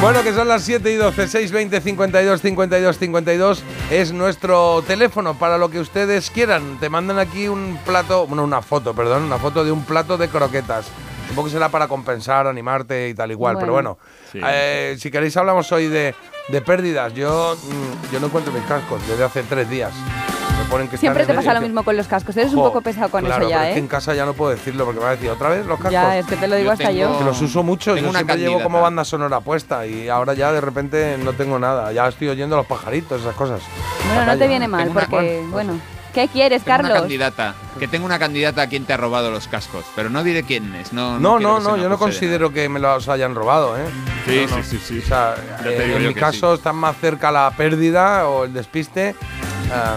bueno, 0.00 0.22
que 0.24 0.32
son 0.32 0.48
las 0.48 0.62
7 0.62 0.90
y 0.90 0.96
12, 0.96 1.28
6, 1.28 1.52
20, 1.52 1.80
52, 1.80 2.40
52, 2.42 2.98
52. 2.98 3.62
Es 3.90 4.12
nuestro 4.12 4.82
teléfono 4.86 5.34
para 5.34 5.58
lo 5.58 5.70
que 5.70 5.78
ustedes 5.78 6.30
quieran. 6.30 6.78
Te 6.80 6.88
mandan 6.90 7.18
aquí 7.20 7.46
un 7.46 7.78
plato, 7.86 8.26
bueno, 8.26 8.42
una 8.42 8.62
foto, 8.62 8.94
perdón, 8.94 9.22
una 9.22 9.38
foto 9.38 9.64
de 9.64 9.70
un 9.70 9.84
plato 9.84 10.18
de 10.18 10.28
croquetas. 10.28 10.86
Supongo 11.28 11.46
que 11.48 11.52
será 11.52 11.68
para 11.70 11.86
compensar, 11.88 12.46
animarte 12.48 13.08
y 13.08 13.14
tal 13.14 13.30
igual, 13.30 13.56
pero 13.58 13.72
bueno. 13.72 13.96
Sí. 14.32 14.40
Eh, 14.44 14.96
si 14.98 15.10
queréis 15.10 15.34
hablamos 15.36 15.70
hoy 15.72 15.86
de, 15.86 16.14
de 16.52 16.60
pérdidas. 16.60 17.12
Yo, 17.14 17.56
mm, 17.56 18.12
yo 18.12 18.20
no 18.20 18.26
encuentro 18.26 18.52
mis 18.52 18.62
cascos 18.64 19.00
desde 19.08 19.24
hace 19.24 19.42
tres 19.42 19.68
días. 19.68 19.90
Me 20.58 20.64
ponen 20.70 20.86
que 20.86 20.98
Siempre 20.98 21.24
te 21.26 21.32
pasa 21.34 21.54
lo 21.54 21.62
mismo 21.62 21.82
con 21.82 21.96
los 21.96 22.06
cascos. 22.06 22.36
Eres 22.36 22.52
un 22.52 22.62
poco 22.62 22.82
pesado 22.82 23.08
con 23.10 23.24
claro, 23.24 23.42
eso 23.46 23.50
ya, 23.50 23.56
pero 23.56 23.68
es 23.68 23.72
que 23.72 23.78
¿eh? 23.78 23.82
en 23.82 23.88
casa 23.88 24.14
ya 24.14 24.26
no 24.26 24.34
puedo 24.34 24.50
decirlo 24.50 24.84
porque 24.84 25.00
me 25.00 25.04
va 25.06 25.12
a 25.12 25.16
decir 25.16 25.30
otra 25.30 25.48
vez 25.48 25.64
los 25.66 25.76
cascos. 25.78 25.92
Ya, 25.92 26.18
es 26.18 26.26
que 26.26 26.36
te 26.36 26.46
lo 26.46 26.56
digo 26.56 26.66
Yo 26.66 26.72
hasta 26.72 26.88
tengo- 26.88 27.00
yo. 27.12 27.18
Que 27.18 27.24
los 27.24 27.40
uso 27.40 27.62
mucho, 27.62 27.94
Tengo 27.94 28.04
yo 28.06 28.10
una 28.10 28.18
siempre 28.20 28.38
llevo 28.38 28.62
como 28.62 28.80
banda 28.82 29.04
sonora 29.04 29.40
puesta 29.40 29.86
y 29.86 30.08
ahora 30.10 30.34
ya 30.34 30.52
de 30.52 30.60
repente 30.60 31.16
no 31.18 31.32
tengo 31.32 31.58
nada, 31.58 31.90
ya 31.92 32.06
estoy 32.06 32.28
oyendo 32.28 32.54
los 32.56 32.66
pajaritos, 32.66 33.22
esas 33.22 33.34
cosas. 33.34 33.60
Bueno, 34.06 34.26
no 34.26 34.38
te 34.38 34.46
viene 34.46 34.68
mal 34.68 34.90
porque, 34.92 35.42
bueno, 35.50 35.72
¿qué 36.12 36.28
quieres, 36.28 36.62
Tengo 36.62 36.74
una 36.78 36.82
Carlos? 36.88 37.00
candidata, 37.02 37.54
que 37.78 37.88
tengo 37.88 38.04
una 38.06 38.18
candidata 38.18 38.62
a 38.62 38.66
quien 38.68 38.84
te 38.84 38.92
ha 38.92 38.96
robado 38.96 39.30
los 39.30 39.48
cascos, 39.48 39.84
pero 39.96 40.10
no 40.10 40.22
diré 40.22 40.42
quién 40.42 40.74
es. 40.74 40.92
No, 40.92 41.18
No, 41.18 41.38
no, 41.38 41.76
yo 41.76 41.88
no 41.88 41.98
considero 41.98 42.52
que 42.52 42.68
me 42.68 42.78
los 42.80 43.08
hayan 43.08 43.34
robado, 43.34 43.76
¿eh? 43.76 43.84
Sí, 44.26 44.46
No, 44.48 44.56
no. 44.58 44.62
sí, 44.62 44.78
sí, 44.78 44.80
sí. 44.86 44.98
O 45.04 45.06
sea, 45.06 45.34
eh, 45.64 45.94
en 45.96 46.06
mi 46.06 46.14
caso 46.14 46.54
está 46.54 46.72
más 46.72 46.96
cerca 47.00 47.30
la 47.30 47.50
pérdida 47.56 48.28
o 48.28 48.44
el 48.44 48.52
despiste. 48.52 49.14
Ah, 49.72 49.96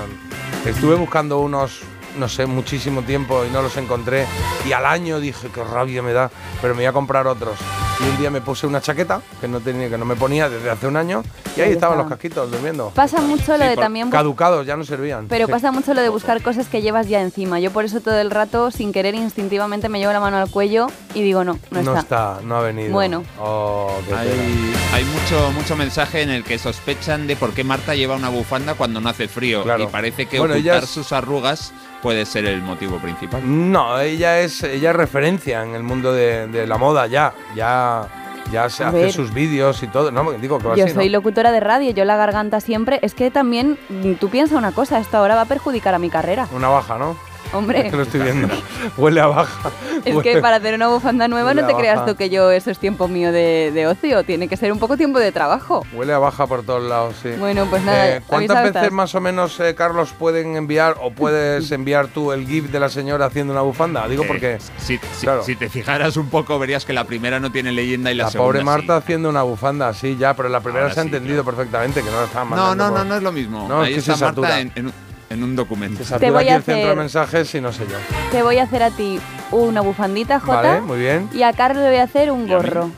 estuve 0.66 0.96
buscando 0.96 1.40
unos, 1.40 1.82
no 2.18 2.28
sé, 2.30 2.46
muchísimo 2.46 3.02
tiempo 3.04 3.44
y 3.46 3.52
no 3.52 3.62
los 3.62 3.76
encontré. 3.78 4.26
Y 4.68 4.72
al 4.74 4.86
año 4.86 5.20
dije, 5.20 5.50
qué 5.54 5.64
rabia 5.64 6.02
me 6.02 6.14
da, 6.14 6.30
pero 6.62 6.74
me 6.74 6.80
voy 6.80 6.86
a 6.88 6.94
comprar 6.94 7.28
otros. 7.28 7.56
Y 8.00 8.04
un 8.10 8.18
día 8.18 8.30
me 8.30 8.42
puse 8.42 8.68
una 8.68 8.82
chaqueta 8.82 9.22
que 9.40 9.48
no 9.48 9.62
tenía, 9.62 9.90
que 9.90 9.98
no 9.98 10.04
me 10.04 10.16
ponía 10.18 10.50
desde 10.50 10.70
hace 10.70 10.86
un 10.86 10.98
año 10.98 11.24
y 11.56 11.62
ahí 11.62 11.72
estaban 11.72 11.98
está. 11.98 12.04
los 12.04 12.10
casquitos 12.10 12.52
durmiendo. 12.52 12.90
Pasa 12.94 13.22
mucho 13.22 13.56
lo 13.58 13.64
Sí, 13.64 13.70
de 13.70 13.78
también... 13.78 14.10
Caducados, 14.10 14.66
ya 14.66 14.76
no 14.76 14.84
servían. 14.84 15.28
Pero 15.30 15.46
Sí. 15.46 15.52
pasa 15.54 15.72
mucho 15.72 15.94
lo 15.94 16.02
de 16.02 16.10
buscar 16.10 16.42
cosas 16.42 16.68
que 16.68 16.82
llevas 16.82 17.08
ya 17.08 17.22
encima. 17.22 17.58
Yo 17.62 17.72
por 17.72 17.86
eso 17.86 18.02
todo 18.02 18.20
el 18.20 18.32
rato, 18.32 18.70
sin 18.70 18.92
querer, 18.92 19.16
instintivamente 19.16 19.88
me 19.88 20.00
llevo 20.00 20.12
la 20.12 20.20
mano 20.20 20.36
al 20.38 20.50
cuello 20.52 20.88
y 21.14 21.22
digo, 21.22 21.46
no, 21.46 21.58
no, 21.72 21.82
No 21.84 21.92
está. 21.98 22.00
está, 22.36 22.40
no 22.44 22.58
ha 22.58 22.62
venido. 22.62 22.92
Bueno. 22.92 23.24
Oh. 23.40 23.90
Hay, 24.14 24.74
hay 24.94 25.04
mucho, 25.06 25.52
mucho 25.54 25.78
mensaje 25.78 26.22
en 26.22 26.32
el 26.32 26.44
que 26.44 26.60
sospechan 26.60 27.28
de 27.28 27.38
por 27.38 27.54
qué 27.54 27.64
Marta 27.64 27.96
lleva 27.96 28.18
una 28.18 28.28
bufanda 28.28 28.74
cuando 28.74 29.00
no 29.00 29.08
hace 29.08 29.30
frío. 29.30 29.64
Claro. 29.64 29.84
Y 29.84 29.88
parece 29.88 30.26
que 30.26 30.40
Bueno, 30.40 30.56
ocultar 30.56 30.86
sus 30.86 31.14
arrugas 31.14 31.72
puede 32.06 32.24
ser 32.28 32.46
el 32.46 32.62
motivo 32.62 33.00
principal. 33.00 33.42
No, 33.44 34.00
ella 34.00 34.40
es, 34.40 34.62
ella 34.62 34.92
es 34.92 34.96
referencia 34.96 35.64
en 35.64 35.74
el 35.74 35.82
mundo 35.82 36.14
de, 36.14 36.46
de 36.46 36.68
la 36.68 36.78
moda 36.78 37.08
ya. 37.08 37.34
Ya, 37.56 38.04
ya 38.52 38.70
se 38.70 38.84
A 38.84 38.90
hace 38.90 38.98
ver. 38.98 39.12
sus 39.12 39.34
vídeos 39.34 39.82
y 39.82 39.88
todo. 39.88 40.12
No, 40.12 40.32
digo 40.34 40.60
que 40.60 40.68
va 40.68 40.76
Yo 40.76 40.86
así, 40.86 40.94
soy 40.94 41.08
¿no? 41.08 41.14
locutora 41.14 41.52
de 41.52 41.60
radio, 41.62 41.90
yo 41.90 42.06
la 42.06 42.16
garganta 42.16 42.62
siempre. 42.62 43.00
Es 43.02 43.16
que 43.16 43.32
también, 43.32 43.80
mm, 43.90 44.14
tú 44.20 44.30
piensas 44.30 44.56
una 44.56 44.72
cosa, 44.72 45.00
esto 45.00 45.18
ahora 45.18 45.34
va 45.34 45.42
a 45.42 45.46
perjudicar 45.46 45.96
a 45.96 46.00
mi 46.00 46.12
carrera. 46.12 46.48
Una 46.56 46.68
baja, 46.70 47.00
¿no? 47.00 47.18
Hombre, 47.54 47.80
Es 47.86 47.92
que 47.92 47.98
lo 47.98 48.04
estoy 48.04 48.22
viendo. 48.22 48.48
Huele 48.98 49.22
a 49.22 49.28
baja. 49.28 49.72
es 50.04 50.14
Huele- 50.14 50.22
que 50.24 50.42
para 50.42 50.58
hacer 50.58 50.74
una 50.75 50.88
bufanda 50.90 51.28
nueva 51.28 51.54
no 51.54 51.66
te 51.66 51.74
creas 51.75 52.06
tú 52.06 52.16
que 52.16 52.30
yo 52.30 52.52
eso 52.52 52.70
es 52.72 52.80
tiempo 52.80 53.08
mío 53.08 53.32
de, 53.32 53.72
de 53.74 53.88
ocio, 53.88 54.24
tiene 54.24 54.48
que 54.48 54.58
ser 54.58 54.72
un 54.72 54.80
poco 54.80 54.98
tiempo 54.98 55.20
de 55.20 55.32
trabajo. 55.32 55.86
Huele 55.94 56.14
a 56.14 56.18
baja 56.18 56.48
por 56.48 56.64
todos 56.64 56.84
lados, 56.84 57.16
sí. 57.22 57.30
Bueno, 57.40 57.66
pues 57.70 57.84
nada, 57.84 58.18
Eh, 58.18 58.22
¿Cuántas 58.28 58.58
veces 58.64 58.75
estás. 58.75 58.92
más 58.92 59.16
o 59.16 59.22
menos, 59.22 59.60
eh, 59.60 59.74
Carlos, 59.75 60.14
pueden 60.18 60.56
enviar 60.56 60.96
o 61.02 61.12
puedes 61.12 61.72
enviar 61.72 62.08
tú 62.08 62.32
el 62.34 62.46
GIF 62.46 62.72
de 62.72 62.80
la 62.80 62.90
señora 62.90 63.25
haciendo 63.28 63.54
una 63.54 63.62
bufanda? 63.62 64.08
Digo 64.08 64.24
Eh, 64.24 64.28
porque 64.28 64.58
si, 64.78 64.98
si- 64.98 65.25
claro. 65.25 65.44
si 65.44 65.56
te 65.56 65.70
fijaras 65.70 66.18
un 66.18 66.30
poco, 66.30 66.60
verías 66.60 66.84
que 66.86 66.94
la 66.94 67.06
primera 67.06 67.40
no 67.40 67.52
tiene 67.52 67.72
leyenda 67.72 68.12
y 68.12 68.16
la, 68.16 68.25
la 68.25 68.32
segunda 68.32 68.48
pobre 68.48 68.60
sí. 68.60 68.66
Marta 68.66 68.98
haciendo 68.98 69.30
una 69.30 69.44
bufanda, 69.44 69.94
sí, 69.94 70.18
ya, 70.20 70.34
pero 70.34 70.50
la 70.50 70.60
primera 70.60 70.84
Ahora 70.86 70.94
se 70.94 71.00
ha 71.00 71.04
sí, 71.04 71.08
entendido 71.10 71.44
claro. 71.44 71.58
perfectamente 71.58 72.02
que 72.02 72.10
no 72.10 72.18
la 72.18 72.25
estaban 72.25 72.50
No, 72.50 72.56
mandando 72.56 72.84
no, 72.84 72.90
no, 72.92 72.98
por- 72.98 73.06
no 73.08 73.16
es 73.16 73.24
lo 73.24 73.32
mismo. 73.32 73.66
No, 73.70 73.82
es 73.84 73.88
Ahí 73.90 73.96
que 73.96 74.02
se 74.02 74.12
está 74.14 74.28
satura. 74.28 74.50
Marta 74.50 74.62
en, 74.62 74.72
en 74.75 74.86
un- 74.88 74.94
en 75.36 75.44
un 75.44 75.56
documento. 75.56 76.00
Se 76.00 76.06
satura 76.10 76.32
voy 76.32 76.44
aquí 76.46 76.50
a 76.51 76.56
el 76.58 76.63
centro 76.63 76.75
de 76.82 76.84
hacer- 76.88 76.98
mensajes 76.98 77.56
y 77.56 77.62
no 77.62 77.72
sé 77.72 77.84
yo. 77.89 77.96
Te 78.32 78.42
voy 78.44 78.58
a 78.58 78.63
hacer 78.63 78.82
a 78.84 78.89
ti 78.89 79.20
una 79.51 79.82
bufandita, 79.82 80.39
Jota, 80.39 80.62
Vale, 80.62 80.82
muy 80.82 80.98
bien. 81.00 81.30
y 81.34 81.44
a 81.44 81.54
Carlos 81.54 81.84
le 81.84 81.89
voy 81.89 82.00
a 82.00 82.04
hacer 82.04 82.32
un 82.32 82.48
gorro. 82.48 82.89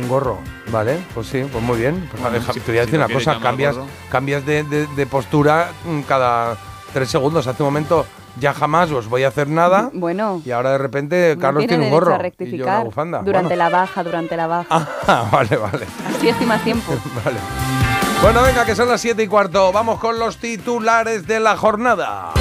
Un 0.00 0.08
gorro, 0.08 0.38
vale, 0.70 0.98
pues 1.14 1.26
sí, 1.28 1.44
pues 1.52 1.62
muy 1.62 1.78
bien. 1.78 2.06
Pues 2.10 2.20
Bueno, 2.22 2.38
deja- 2.38 2.52
si- 2.52 2.60
te 2.60 2.72
voy 2.72 2.78
a 2.78 2.82
decir 2.82 2.98
una 2.98 3.08
cosa, 3.08 3.38
cambias, 3.40 3.76
cambias 4.10 4.44
de, 4.44 4.64
de- 4.64 4.86
de 4.86 5.06
postura 5.06 5.68
cada, 6.08 6.56
tres 6.92 7.08
segundos. 7.10 7.46
Hace 7.46 7.62
un 7.62 7.68
momento 7.68 8.06
ya 8.40 8.54
jamás 8.54 8.90
os 8.90 9.06
voy 9.08 9.24
a 9.24 9.28
hacer 9.28 9.48
nada. 9.48 9.90
Bueno. 9.92 10.40
Y 10.46 10.50
ahora 10.50 10.72
de 10.72 10.78
repente 10.78 11.36
Carlos 11.38 11.66
tiene 11.66 11.84
un 11.84 11.90
gorro 11.90 12.12
a 12.12 12.14
y 12.14 12.18
yo 12.18 12.22
rectificar 12.22 12.76
una 12.76 12.84
bufanda. 12.84 13.18
durante 13.22 13.48
Bueno. 13.54 13.64
la 13.64 13.68
baja, 13.68 14.02
durante 14.02 14.36
la 14.36 14.46
baja. 14.46 14.66
Ah, 15.06 15.28
vale, 15.32 15.56
vale. 15.56 15.86
Así 16.16 16.28
estoy 16.30 16.46
más 16.46 16.62
tiempo. 16.64 16.92
Vale. 17.24 17.81
Bueno, 18.22 18.42
venga, 18.42 18.64
que 18.64 18.74
son 18.76 18.88
las 18.88 19.00
7 19.00 19.20
y 19.22 19.26
cuarto. 19.26 19.72
Vamos 19.72 19.98
con 19.98 20.18
los 20.18 20.36
titulares 20.38 21.26
de 21.26 21.40
la 21.40 21.56
jornada. 21.56 22.32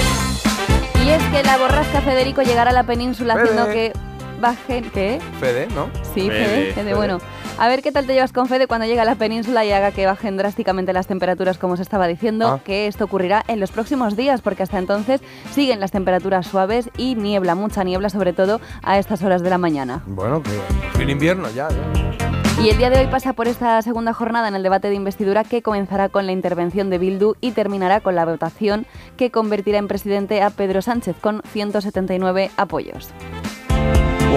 Y 1.03 1.09
es 1.09 1.23
que 1.31 1.43
la 1.43 1.57
borrasca 1.57 2.01
Federico 2.01 2.43
llegará 2.43 2.69
a 2.69 2.73
la 2.73 2.83
península 2.83 3.33
Fede. 3.33 3.43
haciendo 3.45 3.65
que 3.73 3.93
bajen... 4.39 4.91
¿Qué? 4.91 5.19
Fede, 5.39 5.67
¿no? 5.73 5.89
Sí, 6.13 6.21
Fede, 6.29 6.29
Fede, 6.29 6.45
Fede, 6.45 6.73
Fede. 6.73 6.93
bueno. 6.93 7.17
A 7.57 7.67
ver 7.67 7.81
qué 7.81 7.91
tal 7.91 8.05
te 8.07 8.13
llevas 8.13 8.31
con 8.31 8.47
Fede 8.47 8.65
cuando 8.67 8.85
llegue 8.85 8.99
a 9.01 9.05
la 9.05 9.15
península 9.15 9.65
y 9.65 9.71
haga 9.71 9.91
que 9.91 10.05
bajen 10.05 10.37
drásticamente 10.37 10.93
las 10.93 11.07
temperaturas, 11.07 11.57
como 11.57 11.73
os 11.73 11.79
estaba 11.79 12.07
diciendo, 12.07 12.47
Ah. 12.47 12.59
que 12.63 12.87
esto 12.87 13.05
ocurrirá 13.05 13.43
en 13.47 13.59
los 13.59 13.71
próximos 13.71 14.15
días, 14.15 14.41
porque 14.41 14.63
hasta 14.63 14.77
entonces 14.77 15.21
siguen 15.53 15.79
las 15.79 15.91
temperaturas 15.91 16.47
suaves 16.47 16.89
y 16.97 17.15
niebla, 17.15 17.53
mucha 17.55 17.83
niebla, 17.83 18.09
sobre 18.09 18.33
todo 18.33 18.61
a 18.83 18.97
estas 18.99 19.21
horas 19.23 19.41
de 19.43 19.49
la 19.49 19.57
mañana. 19.57 20.01
Bueno, 20.05 20.41
que 20.41 20.51
fin 20.97 21.09
invierno 21.09 21.49
ya. 21.49 21.67
ya. 21.69 22.30
Y 22.59 22.69
el 22.69 22.77
día 22.77 22.89
de 22.91 22.99
hoy 22.99 23.07
pasa 23.07 23.33
por 23.33 23.47
esta 23.47 23.81
segunda 23.81 24.13
jornada 24.13 24.47
en 24.47 24.55
el 24.55 24.61
debate 24.61 24.87
de 24.89 24.95
investidura 24.95 25.43
que 25.43 25.63
comenzará 25.63 26.09
con 26.09 26.27
la 26.27 26.31
intervención 26.31 26.89
de 26.91 26.99
Bildu 26.99 27.33
y 27.41 27.51
terminará 27.51 28.01
con 28.01 28.13
la 28.15 28.23
votación 28.25 28.85
que 29.17 29.31
convertirá 29.31 29.79
en 29.79 29.87
presidente 29.87 30.41
a 30.43 30.51
Pedro 30.51 30.81
Sánchez 30.83 31.15
con 31.19 31.41
179 31.51 32.51
apoyos. 32.57 33.09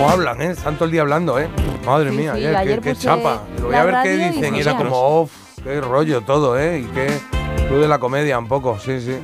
O 0.00 0.08
hablan, 0.08 0.40
¿eh? 0.40 0.50
Están 0.52 0.76
todo 0.76 0.86
el 0.86 0.92
día 0.92 1.02
hablando, 1.02 1.38
¿eh? 1.38 1.48
Madre 1.84 2.10
Sí, 2.10 2.16
mía, 2.16 2.32
sí, 2.34 2.38
ayer, 2.38 2.50
qué- 2.52 2.56
ayer 2.56 2.80
qué, 2.80 2.94
chapa. 2.96 3.42
Lo 3.60 3.66
voy 3.66 3.74
a 3.76 3.84
ver 3.84 3.96
qué 4.02 4.14
y 4.14 4.18
dicen. 4.30 4.56
Y 4.56 4.60
era 4.60 4.76
como, 4.76 5.20
uff, 5.22 5.58
qué 5.62 5.80
rollo 5.82 6.22
todo, 6.22 6.58
¿eh? 6.58 6.78
Y 6.80 6.84
qué 6.94 7.06
club 7.68 7.80
de 7.80 7.88
la 7.88 7.98
comedia 7.98 8.38
un 8.38 8.48
poco, 8.48 8.78
sí, 8.78 9.00
sí. 9.00 9.18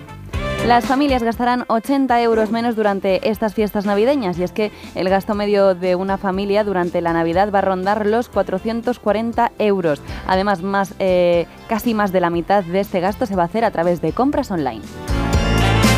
Las 0.66 0.84
familias 0.84 1.22
gastarán 1.22 1.64
80 1.68 2.22
euros 2.22 2.50
menos 2.50 2.76
durante 2.76 3.28
estas 3.28 3.54
fiestas 3.54 3.86
navideñas 3.86 4.38
y 4.38 4.44
es 4.44 4.52
que 4.52 4.70
el 4.94 5.08
gasto 5.08 5.34
medio 5.34 5.74
de 5.74 5.96
una 5.96 6.18
familia 6.18 6.64
durante 6.64 7.00
la 7.00 7.12
Navidad 7.12 7.50
va 7.52 7.58
a 7.58 7.62
rondar 7.62 8.06
los 8.06 8.28
440 8.28 9.52
euros. 9.58 10.02
Además, 10.26 10.62
más, 10.62 10.94
eh, 10.98 11.46
casi 11.66 11.94
más 11.94 12.12
de 12.12 12.20
la 12.20 12.30
mitad 12.30 12.62
de 12.62 12.80
este 12.80 13.00
gasto 13.00 13.26
se 13.26 13.34
va 13.34 13.42
a 13.42 13.46
hacer 13.46 13.64
a 13.64 13.70
través 13.70 14.00
de 14.00 14.12
compras 14.12 14.50
online. 14.50 14.82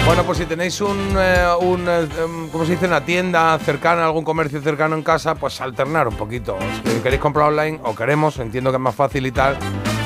Bueno, 0.07 0.25
pues 0.25 0.39
si 0.39 0.47
tenéis 0.47 0.81
un, 0.81 0.99
eh, 1.17 1.47
eh, 1.61 2.09
em, 2.25 2.49
¿cómo 2.49 2.65
se 2.65 2.73
dice? 2.73 2.87
Una 2.87 3.05
tienda 3.05 3.59
cercana, 3.59 4.05
algún 4.05 4.25
comercio 4.25 4.61
cercano 4.63 4.97
en 4.97 5.03
casa, 5.03 5.35
pues 5.35 5.61
alternar 5.61 6.09
un 6.09 6.17
poquito. 6.17 6.57
Si 6.85 7.01
queréis 7.01 7.21
comprar 7.21 7.49
online 7.49 7.79
o 7.85 7.95
queremos, 7.95 8.39
entiendo 8.39 8.71
que 8.71 8.77
es 8.77 8.83
más 8.83 8.95
fácil 8.95 9.27
y 9.27 9.33
tal, 9.33 9.57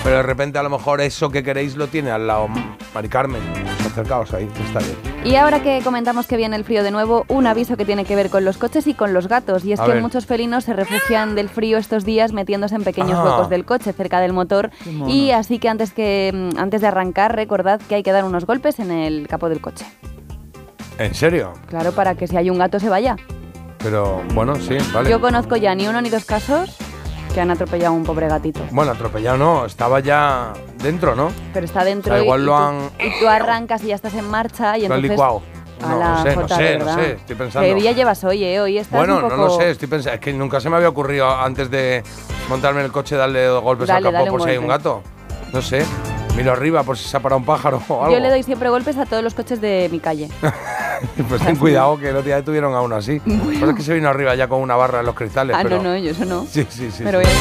pero 0.02 0.16
de 0.16 0.22
repente 0.22 0.58
a 0.58 0.62
lo 0.62 0.70
mejor 0.70 1.00
eso 1.00 1.30
que 1.30 1.42
queréis 1.42 1.76
lo 1.76 1.88
tiene 1.88 2.10
al 2.10 2.26
lado 2.26 2.48
Mari 2.94 3.08
Carmen. 3.08 3.42
Acercaos 3.96 4.34
ahí, 4.34 4.46
está 4.66 4.80
bien. 4.80 4.94
Y 5.24 5.36
ahora 5.36 5.62
que 5.62 5.80
comentamos 5.82 6.26
que 6.26 6.36
viene 6.36 6.54
el 6.54 6.64
frío 6.64 6.82
de 6.82 6.90
nuevo, 6.90 7.24
un 7.28 7.46
aviso 7.46 7.78
que 7.78 7.86
tiene 7.86 8.04
que 8.04 8.14
ver 8.14 8.28
con 8.28 8.44
los 8.44 8.58
coches 8.58 8.86
y 8.86 8.92
con 8.92 9.14
los 9.14 9.26
gatos. 9.26 9.64
Y 9.64 9.72
es 9.72 9.80
A 9.80 9.86
que 9.86 9.92
ver. 9.92 10.02
muchos 10.02 10.26
felinos 10.26 10.64
se 10.64 10.74
refugian 10.74 11.34
del 11.34 11.48
frío 11.48 11.78
estos 11.78 12.04
días 12.04 12.34
metiéndose 12.34 12.74
en 12.74 12.84
pequeños 12.84 13.14
Ah. 13.18 13.24
huecos 13.24 13.48
del 13.48 13.64
coche 13.64 13.94
cerca 13.94 14.20
del 14.20 14.34
motor. 14.34 14.70
Y 15.08 15.30
así 15.30 15.58
que 15.58 15.70
antes, 15.70 15.92
que 15.94 16.30
mm, 16.54 16.58
antes 16.58 16.82
de 16.82 16.88
arrancar, 16.88 17.34
recordad 17.34 17.80
que 17.80 17.94
hay 17.94 18.02
que 18.02 18.12
dar 18.12 18.24
unos 18.24 18.44
golpes 18.44 18.78
en 18.80 18.90
el 18.90 19.26
capó 19.28 19.48
del 19.48 19.62
coche. 19.62 19.86
¿En 20.98 21.14
serio? 21.14 21.54
Claro, 21.68 21.92
para 21.92 22.14
que 22.16 22.26
si 22.26 22.36
hay 22.36 22.50
un 22.50 22.58
gato 22.58 22.78
se 22.78 22.90
vaya. 22.90 23.16
Pero 23.78 24.22
bueno, 24.34 24.56
sí, 24.56 24.76
vale. 24.92 25.08
Yo 25.08 25.22
conozco 25.22 25.56
ya 25.56 25.74
ni 25.74 25.88
uno 25.88 26.02
ni 26.02 26.10
dos 26.10 26.26
casos 26.26 26.76
que 27.36 27.42
han 27.42 27.50
atropellado 27.50 27.92
a 27.92 27.96
un 27.98 28.02
pobre 28.02 28.28
gatito. 28.28 28.62
Bueno, 28.70 28.92
atropellado 28.92 29.36
no, 29.36 29.66
estaba 29.66 30.00
ya 30.00 30.54
dentro, 30.82 31.14
¿no? 31.14 31.30
Pero 31.52 31.66
está 31.66 31.84
dentro 31.84 32.14
O 32.14 32.16
sea, 32.16 32.22
y- 32.22 32.24
igual 32.24 32.40
y, 32.40 32.44
lo 32.46 32.56
han- 32.56 32.90
y 32.98 33.20
tú 33.20 33.28
arrancas 33.28 33.84
y 33.84 33.88
ya 33.88 33.94
estás 33.94 34.14
en 34.14 34.26
marcha 34.30 34.78
y 34.78 34.88
Lo 34.88 34.94
entonces... 34.94 35.10
licuado. 35.10 35.42
a 35.82 35.86
No, 35.86 35.98
la 35.98 36.08
no 36.08 36.22
sé, 36.22 36.34
no 36.36 36.48
sé, 36.48 36.78
no 36.78 36.94
sé, 36.94 37.12
estoy 37.12 37.36
pensando. 37.36 37.68
¿Qué 37.68 37.74
día 37.74 37.92
llevas 37.92 38.24
hoy, 38.24 38.42
eh? 38.42 38.58
Hoy 38.58 38.78
estás 38.78 38.98
Bueno, 38.98 39.16
un 39.16 39.20
poco... 39.20 39.36
no 39.36 39.44
lo 39.48 39.50
sé, 39.50 39.70
estoy 39.72 39.86
pensando. 39.86 40.14
Es 40.14 40.20
que 40.22 40.32
nunca 40.32 40.60
se 40.62 40.70
me 40.70 40.76
había 40.76 40.88
ocurrido 40.88 41.28
antes 41.30 41.70
de 41.70 42.02
montarme 42.48 42.80
en 42.80 42.86
el 42.86 42.92
coche 42.92 43.16
darle 43.16 43.50
golpes 43.50 43.86
Dale, 43.88 44.08
al 44.08 44.14
capó 44.14 44.30
por 44.30 44.42
si 44.42 44.48
hay 44.48 44.56
un 44.56 44.68
gato. 44.68 45.02
No 45.52 45.60
sé. 45.60 45.84
Miro 46.38 46.52
arriba 46.52 46.84
por 46.84 46.96
si 46.96 47.06
se 47.06 47.18
ha 47.18 47.20
parado 47.20 47.38
un 47.38 47.44
pájaro 47.44 47.82
o 47.88 48.00
algo. 48.02 48.14
Yo 48.14 48.20
le 48.20 48.30
doy 48.30 48.42
siempre 48.44 48.70
golpes 48.70 48.96
a 48.96 49.04
todos 49.04 49.22
los 49.22 49.34
coches 49.34 49.60
de 49.60 49.90
mi 49.92 50.00
calle. 50.00 50.30
Pues 51.28 51.42
ten 51.42 51.56
cuidado 51.56 51.98
que 51.98 52.08
el 52.10 52.16
otro 52.16 52.26
día 52.26 52.44
tuvieron 52.44 52.74
a 52.74 52.80
uno 52.80 52.96
así. 52.96 53.20
Lo 53.24 53.66
que 53.66 53.70
es 53.70 53.76
que 53.76 53.82
se 53.82 53.94
vino 53.94 54.08
arriba 54.08 54.34
ya 54.34 54.48
con 54.48 54.60
una 54.60 54.76
barra 54.76 55.00
en 55.00 55.06
los 55.06 55.14
cristales. 55.14 55.56
ah, 55.56 55.60
pero... 55.62 55.78
no, 55.82 55.90
no, 55.90 55.96
yo 55.96 56.10
eso 56.10 56.24
no. 56.24 56.46
Sí, 56.50 56.66
sí, 56.68 56.90
sí. 56.90 57.02
Pero 57.04 57.20
sí. 57.20 57.26
voy 57.26 57.34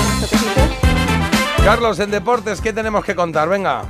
a. 1.61 1.63
Carlos, 1.63 1.99
en 1.99 2.11
deportes, 2.11 2.61
¿qué 2.61 2.73
tenemos 2.73 3.03
que 3.03 3.15
contar? 3.15 3.49
Venga. 3.49 3.83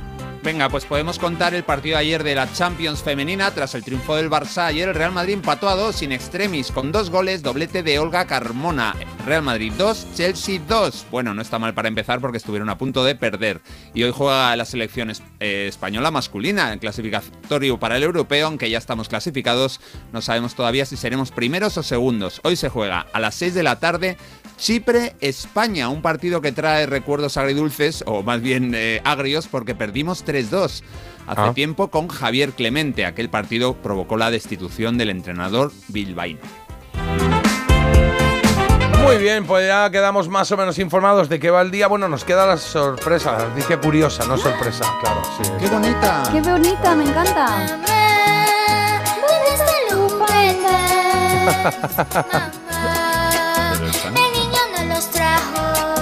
Venga, 0.46 0.68
pues 0.68 0.84
podemos 0.84 1.18
contar 1.18 1.56
el 1.56 1.64
partido 1.64 1.96
de 1.96 2.02
ayer 2.02 2.22
de 2.22 2.36
la 2.36 2.52
Champions 2.52 3.02
femenina. 3.02 3.50
Tras 3.50 3.74
el 3.74 3.82
triunfo 3.82 4.14
del 4.14 4.30
Barça, 4.30 4.66
ayer 4.66 4.88
el 4.88 4.94
Real 4.94 5.10
Madrid 5.10 5.34
empató 5.34 5.68
a 5.68 5.74
dos 5.74 5.96
sin 5.96 6.12
extremis, 6.12 6.70
con 6.70 6.92
dos 6.92 7.10
goles, 7.10 7.42
doblete 7.42 7.82
de 7.82 7.98
Olga 7.98 8.26
Carmona. 8.28 8.94
Real 9.26 9.42
Madrid 9.42 9.72
2, 9.76 10.14
Chelsea 10.14 10.60
2. 10.68 11.06
Bueno, 11.10 11.34
no 11.34 11.42
está 11.42 11.58
mal 11.58 11.74
para 11.74 11.88
empezar 11.88 12.20
porque 12.20 12.36
estuvieron 12.38 12.68
a 12.68 12.78
punto 12.78 13.02
de 13.02 13.16
perder. 13.16 13.60
Y 13.92 14.04
hoy 14.04 14.12
juega 14.12 14.54
la 14.54 14.64
selección 14.64 15.10
eh, 15.40 15.66
española 15.66 16.12
masculina 16.12 16.72
en 16.72 16.78
clasificatorio 16.78 17.80
para 17.80 17.96
el 17.96 18.04
europeo, 18.04 18.46
aunque 18.46 18.70
ya 18.70 18.78
estamos 18.78 19.08
clasificados. 19.08 19.80
No 20.12 20.22
sabemos 20.22 20.54
todavía 20.54 20.86
si 20.86 20.96
seremos 20.96 21.32
primeros 21.32 21.76
o 21.76 21.82
segundos. 21.82 22.40
Hoy 22.44 22.54
se 22.54 22.68
juega 22.68 23.04
a 23.12 23.18
las 23.18 23.34
6 23.34 23.52
de 23.52 23.64
la 23.64 23.80
tarde. 23.80 24.16
Chipre-España, 24.58 25.88
un 25.88 26.02
partido 26.02 26.40
que 26.40 26.52
trae 26.52 26.86
recuerdos 26.86 27.36
agridulces, 27.36 28.02
o 28.06 28.22
más 28.22 28.40
bien 28.40 28.72
eh, 28.74 29.00
agrios, 29.04 29.46
porque 29.48 29.74
perdimos 29.74 30.24
3-2 30.24 30.82
hace 31.26 31.40
Ah. 31.40 31.52
tiempo 31.54 31.88
con 31.88 32.08
Javier 32.08 32.52
Clemente. 32.52 33.04
Aquel 33.04 33.28
partido 33.28 33.74
provocó 33.74 34.16
la 34.16 34.30
destitución 34.30 34.96
del 34.98 35.10
entrenador 35.10 35.72
bilbaíno. 35.88 36.40
Muy 39.02 39.18
bien, 39.18 39.46
pues 39.46 39.68
ya 39.68 39.88
quedamos 39.90 40.28
más 40.28 40.50
o 40.50 40.56
menos 40.56 40.78
informados 40.80 41.28
de 41.28 41.38
qué 41.38 41.50
va 41.50 41.60
el 41.62 41.70
día. 41.70 41.86
Bueno, 41.86 42.08
nos 42.08 42.24
queda 42.24 42.44
la 42.44 42.56
sorpresa, 42.56 43.32
la 43.38 43.48
noticia 43.48 43.80
curiosa, 43.80 44.24
no 44.26 44.36
sorpresa, 44.36 44.84
claro. 45.00 45.22
Sí. 45.40 45.48
¡Qué 45.60 45.68
bonita! 45.68 46.22
¡Qué 46.32 46.40
bonita! 46.40 46.94
Me 46.96 47.04
encanta. 47.04 47.82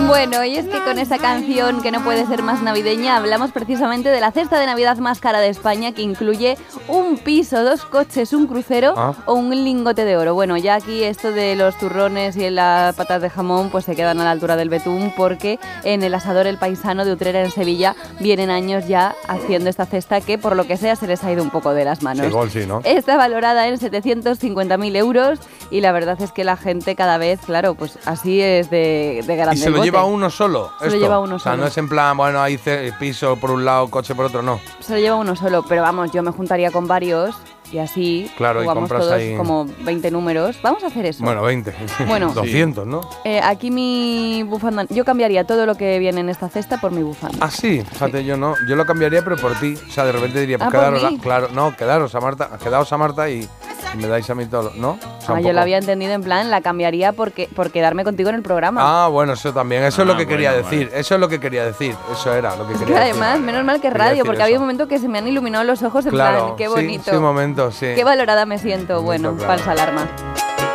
Bueno, 0.06 0.44
y 0.44 0.56
es 0.56 0.66
que 0.66 0.78
con 0.84 0.98
esa 0.98 1.18
canción 1.18 1.82
que 1.82 1.90
no 1.90 2.02
puede 2.04 2.26
ser 2.26 2.42
más 2.42 2.62
navideña, 2.62 3.16
hablamos 3.16 3.52
precisamente 3.52 4.10
de 4.10 4.20
la 4.20 4.30
cesta 4.32 4.60
de 4.60 4.66
Navidad 4.66 4.98
más 4.98 5.18
cara 5.18 5.40
de 5.40 5.48
España, 5.48 5.92
que 5.92 6.02
incluye 6.02 6.56
un 6.88 7.16
piso, 7.18 7.64
dos 7.64 7.84
coches, 7.84 8.32
un 8.32 8.46
crucero 8.46 8.94
Ah. 8.96 9.14
o 9.26 9.34
un 9.34 9.50
lingote 9.50 10.04
de 10.04 10.16
oro. 10.16 10.34
Bueno, 10.34 10.56
ya 10.56 10.74
aquí 10.76 11.02
esto 11.02 11.32
de 11.32 11.56
los 11.56 11.76
turrones 11.78 12.36
y 12.36 12.48
las 12.50 12.94
patas 12.96 13.22
de 13.22 13.30
jamón, 13.30 13.70
pues 13.70 13.86
se 13.86 13.96
quedan 13.96 14.20
a 14.20 14.24
la 14.24 14.30
altura 14.30 14.56
del 14.56 14.68
betún, 14.68 15.12
porque 15.16 15.58
en 15.84 16.02
el 16.02 16.14
asador 16.14 16.46
El 16.46 16.58
Paisano 16.58 17.04
de 17.04 17.12
Utrera 17.12 17.40
en 17.42 17.50
Sevilla 17.50 17.96
vienen 18.20 18.50
años 18.50 18.86
ya 18.86 19.14
haciendo 19.26 19.70
esta 19.70 19.86
cesta 19.86 20.20
que, 20.20 20.38
por 20.38 20.54
lo 20.54 20.64
que 20.66 20.76
sea, 20.76 20.96
se 20.96 21.06
les 21.06 21.24
ha 21.24 21.32
ido 21.32 21.42
un 21.42 21.50
poco 21.50 21.72
de 21.74 21.84
las 21.84 22.02
manos. 22.02 22.26
Sí, 22.26 22.32
gol 22.32 22.50
sí, 22.50 22.64
¿no? 22.66 22.80
Está 22.84 23.16
valorada 23.16 23.66
en 23.68 23.78
750.000 23.78 24.96
euros 24.96 25.38
y 25.70 25.80
la 25.80 25.92
verdad 25.92 26.20
es 26.20 26.30
que 26.30 26.44
la 26.44 26.56
gente 26.56 26.94
cada 26.94 27.18
vez, 27.18 27.40
claro, 27.44 27.74
pues 27.74 27.98
así 28.04 28.40
es 28.40 28.70
de, 28.70 29.24
de 29.26 29.36
grande 29.36 29.60
¿Y 29.94 29.96
lo 29.96 30.00
lleva 30.00 30.04
uno 30.14 30.30
solo? 30.30 30.72
Se 30.78 30.84
lo 30.86 30.92
esto? 30.92 31.00
lleva 31.00 31.18
uno 31.20 31.36
O 31.36 31.38
sea, 31.38 31.52
solo. 31.52 31.62
no 31.62 31.68
es 31.68 31.78
en 31.78 31.88
plan, 31.88 32.16
bueno, 32.16 32.40
ahí 32.40 32.58
piso 32.98 33.36
por 33.36 33.50
un 33.50 33.64
lado, 33.64 33.88
coche 33.90 34.14
por 34.14 34.26
otro, 34.26 34.42
no. 34.42 34.60
Se 34.80 34.92
lo 34.94 34.98
lleva 34.98 35.16
uno 35.16 35.34
solo, 35.36 35.64
pero 35.68 35.82
vamos, 35.82 36.10
yo 36.12 36.22
me 36.22 36.30
juntaría 36.30 36.70
con 36.70 36.86
varios 36.86 37.34
y 37.72 37.78
así 37.78 38.30
Claro, 38.36 38.60
y 38.60 38.64
jugamos 38.64 38.82
compras 38.82 39.00
todos 39.02 39.12
ahí- 39.14 39.36
como 39.36 39.66
20 39.80 40.10
números. 40.10 40.56
Vamos 40.62 40.84
a 40.84 40.88
hacer 40.88 41.06
eso. 41.06 41.24
Bueno, 41.24 41.42
20. 41.42 41.74
Bueno. 42.06 42.32
200, 42.34 42.86
¿no? 42.86 43.00
Eh, 43.24 43.40
aquí 43.42 43.70
mi 43.70 44.42
bufanda, 44.44 44.86
yo 44.90 45.04
cambiaría 45.04 45.44
todo 45.44 45.66
lo 45.66 45.74
que 45.74 45.98
viene 45.98 46.20
en 46.20 46.28
esta 46.28 46.48
cesta 46.48 46.78
por 46.80 46.92
mi 46.92 47.02
bufanda. 47.02 47.38
Ah, 47.40 47.50
sí, 47.50 47.82
fíjate, 47.90 48.24
yo 48.24 48.36
no. 48.36 48.54
Yo 48.68 48.76
lo 48.76 48.84
cambiaría, 48.86 49.22
pero 49.24 49.36
por 49.36 49.54
ti. 49.58 49.74
O 49.88 49.90
sea, 49.90 50.04
de 50.04 50.12
repente 50.12 50.40
diría, 50.40 50.58
pues 50.58 50.68
Ah, 50.68 50.70
¿por 50.70 50.80
quedaros, 50.80 51.04
a- 51.04 51.22
claro, 51.22 51.48
no, 51.52 51.74
quedaros 51.76 52.14
a 52.14 52.20
Marta, 52.20 52.50
quedaos 52.62 52.92
a 52.92 52.96
Marta 52.98 53.28
y, 53.30 53.48
me 53.96 54.08
dais 54.08 54.28
a 54.30 54.34
mí 54.34 54.46
todo, 54.46 54.72
¿no? 54.76 54.92
O 55.18 55.20
sea, 55.20 55.36
Ah, 55.36 55.40
yo 55.40 55.52
lo 55.52 55.60
había 55.60 55.78
entendido 55.78 56.12
en 56.12 56.22
plan, 56.22 56.50
la 56.50 56.60
cambiaría 56.60 57.12
porque, 57.12 57.48
por 57.54 57.70
quedarme 57.70 58.04
contigo 58.04 58.28
en 58.30 58.36
el 58.36 58.42
programa. 58.42 58.80
Ah, 59.04 59.08
bueno, 59.08 59.32
eso 59.34 59.52
también. 59.52 59.82
Eso 59.84 60.02
es 60.02 60.08
lo 60.08 60.14
Ah, 60.14 60.16
que 60.18 60.26
quería 60.26 60.52
bueno, 60.52 60.68
decir. 60.68 60.90
Eso 60.94 61.14
es 61.14 61.20
lo 61.20 61.28
que 61.28 61.40
quería 61.40 61.64
decir. 61.64 61.94
Eso 62.12 62.32
era 62.34 62.56
lo 62.56 62.66
que 62.66 62.74
Es 62.74 62.78
quería 62.80 62.94
que 62.96 63.00
decir. 63.00 63.22
además, 63.22 63.40
menos 63.40 63.64
mal 63.64 63.76
que 63.80 63.88
Quería 63.88 64.04
radio, 64.08 64.24
porque 64.24 64.42
había 64.42 64.56
un 64.56 64.62
momento 64.62 64.88
que 64.88 64.98
se 64.98 65.08
me 65.08 65.18
han 65.18 65.28
iluminado 65.28 65.64
los 65.64 65.82
ojos 65.82 66.04
en 66.06 66.12
Claro, 66.12 66.44
plan, 66.46 66.56
qué 66.56 66.64
sí, 66.64 66.70
bonito. 66.70 67.10
Sí, 67.10 67.16
un 67.16 67.22
momento, 67.22 67.70
sí. 67.72 67.86
Qué 67.94 68.04
valorada 68.04 68.46
me 68.46 68.58
siento. 68.58 69.02
Bueno, 69.02 69.32
claro. 69.34 69.46
falsa 69.48 69.70
alarma. 69.72 70.06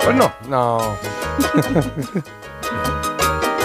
Pues 0.04 0.16
no, 0.16 0.32
no. 0.48 0.80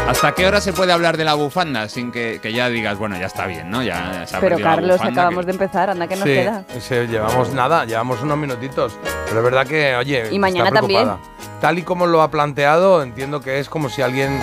¿Hasta 0.08 0.32
qué 0.32 0.46
hora 0.46 0.60
se 0.60 0.72
puede 0.74 0.92
hablar 0.92 1.16
de 1.16 1.24
la 1.24 1.32
bufanda 1.34 1.88
sin 1.88 2.12
que, 2.12 2.38
que 2.40 2.52
ya 2.52 2.68
digas, 2.68 2.98
bueno, 2.98 3.16
ya 3.18 3.26
está 3.26 3.46
bien, 3.46 3.70
¿no? 3.70 3.82
Ya 3.82 4.26
se 4.26 4.36
ha 4.36 4.40
Pero 4.40 4.58
Carlos, 4.58 5.00
acabamos 5.00 5.40
que- 5.40 5.46
de 5.46 5.52
empezar, 5.52 5.90
anda 5.90 6.06
que 6.06 6.14
nos 6.16 6.24
sí, 6.24 6.34
queda. 6.34 6.64
sí, 6.78 6.94
llevamos 7.08 7.52
nada, 7.54 7.84
llevamos 7.86 8.20
unos 8.22 8.36
minutitos. 8.36 8.96
Pero 9.26 9.38
es 9.38 9.44
verdad 9.44 9.66
que, 9.66 9.96
oye, 9.96 10.28
Y 10.30 10.38
mañana 10.38 10.68
está 10.68 10.80
también. 10.80 11.04
preocupada. 11.04 11.30
tal 11.60 11.78
y 11.78 11.82
como 11.82 12.06
lo 12.06 12.20
ha 12.20 12.30
planteado, 12.30 13.02
entiendo 13.02 13.40
que 13.40 13.58
es 13.58 13.68
como 13.70 13.88
si 13.88 14.02
alguien, 14.02 14.38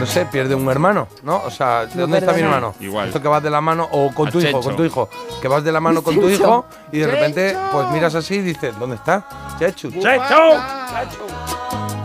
no 0.00 0.06
sé, 0.06 0.24
pierde 0.24 0.54
un 0.54 0.68
hermano, 0.70 1.06
¿no? 1.22 1.42
O 1.44 1.50
sea, 1.50 1.84
¿de 1.84 1.94
No, 1.94 2.00
dónde 2.02 2.18
está 2.18 2.32
mi 2.32 2.40
hermano? 2.40 2.74
Igual. 2.80 3.08
Esto 3.08 3.20
que 3.20 3.28
vas 3.28 3.42
de 3.42 3.50
la 3.50 3.60
mano, 3.60 3.86
o 3.92 4.10
con 4.14 4.30
tu 4.30 4.40
hijo, 4.40 4.60
con 4.62 4.74
tu 4.76 4.84
hijo, 4.84 5.10
que 5.42 5.48
vas 5.48 5.62
de 5.62 5.72
la 5.72 5.80
mano 5.80 6.02
con 6.02 6.14
tu 6.18 6.28
hijo 6.30 6.64
y 6.90 6.98
de 7.00 7.06
repente, 7.06 7.54
pues 7.70 7.88
miras 7.90 8.14
así 8.14 8.36
y 8.36 8.40
dices, 8.42 8.74
¿dónde 8.78 8.96
está? 8.96 9.24
Chechu, 9.58 9.90
Chechu. 9.90 10.02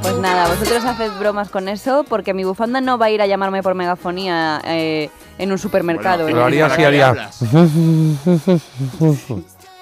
Pues 0.10 0.20
nada, 0.22 0.48
vosotros 0.48 0.86
haced 0.86 1.12
bromas 1.20 1.50
con 1.50 1.67
eso 1.67 2.06
porque 2.08 2.34
mi 2.34 2.43
bufanda 2.46 2.80
no 2.80 2.98
va 2.98 3.08
a 3.08 3.10
ir 3.10 3.22
a 3.22 3.26
llamarme 3.28 3.62
por 3.62 3.76
megafonía 3.76 4.62
eh, 4.63 5.10
en 5.38 5.52
un 5.52 5.58
supermercado. 5.58 6.24
Bueno, 6.24 6.38
Lo 6.38 6.43
¿eh? 6.43 6.48
haría 6.48 6.62
¿para 6.63 6.74
así, 6.74 6.82
qué 6.82 6.86
haría. 6.88 7.08
hablas? 7.10 7.41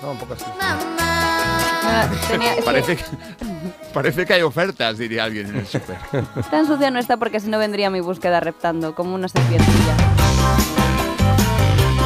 No, 0.02 0.12
un 0.12 0.18
poco 0.18 0.34
así. 0.34 0.46
Tenía- 2.30 2.56
Parece 2.66 2.98
que, 2.98 3.04
parece 3.94 4.26
que 4.26 4.34
hay 4.34 4.42
ofertas, 4.42 4.98
diría 4.98 5.24
alguien 5.24 5.48
en 5.48 5.56
el 5.58 5.68
súper. 5.68 5.96
tan 6.52 6.66
sucia 6.68 6.92
no 6.92 7.00
está 7.00 7.18
porque 7.18 7.40
si 7.40 7.48
no 7.50 7.58
vendría 7.60 7.90
mi 7.90 8.02
búsqueda 8.02 8.40
reptando 8.40 8.94
como 8.96 9.16
una 9.16 9.28
serpientilla. 9.30 9.96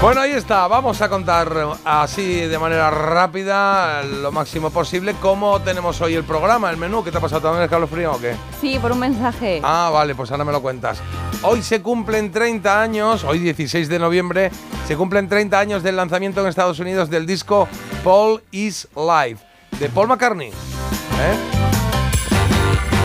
Bueno, 0.02 0.22
ahí 0.22 0.32
está. 0.32 0.66
Vamos 0.68 1.02
a 1.02 1.10
contar 1.10 1.54
así 1.84 2.24
de 2.24 2.58
manera 2.58 2.90
rápida, 2.90 4.02
lo 4.02 4.32
máximo 4.32 4.70
posible, 4.70 5.14
cómo 5.20 5.60
tenemos 5.60 6.00
hoy 6.00 6.14
el 6.14 6.24
programa, 6.24 6.70
el 6.70 6.78
menú. 6.78 7.04
¿Qué 7.04 7.12
te 7.12 7.18
ha 7.18 7.22
pasado? 7.22 7.42
¿También 7.42 7.66
escalofrío 7.66 8.14
o 8.14 8.20
qué? 8.20 8.34
Sí, 8.62 8.80
por 8.80 8.94
un 8.94 9.00
mensaje. 9.00 9.60
Ah, 9.62 9.90
vale, 9.92 10.16
pues 10.16 10.32
ahora 10.32 10.46
me 10.46 10.54
lo 10.54 10.62
cuentas. 10.62 11.02
Hoy 11.42 11.62
se 11.62 11.82
cumplen 11.82 12.32
30 12.32 12.82
años, 12.82 13.26
hoy 13.26 13.40
16 13.40 13.90
de 13.90 14.00
noviembre, 14.00 14.52
se 14.88 14.96
cumplen 14.96 15.28
30 15.28 15.60
años 15.60 15.84
del 15.84 15.98
lanzamiento 15.98 16.40
en 16.40 16.48
Estados 16.48 16.80
Unidos 16.80 17.10
del 17.10 17.26
disco 17.26 17.68
Paul 18.02 18.42
is 18.52 18.88
Live, 18.96 19.40
de 19.80 19.90
Paul 19.90 20.08
McCartney. 20.08 20.48
¿Eh? 20.48 21.59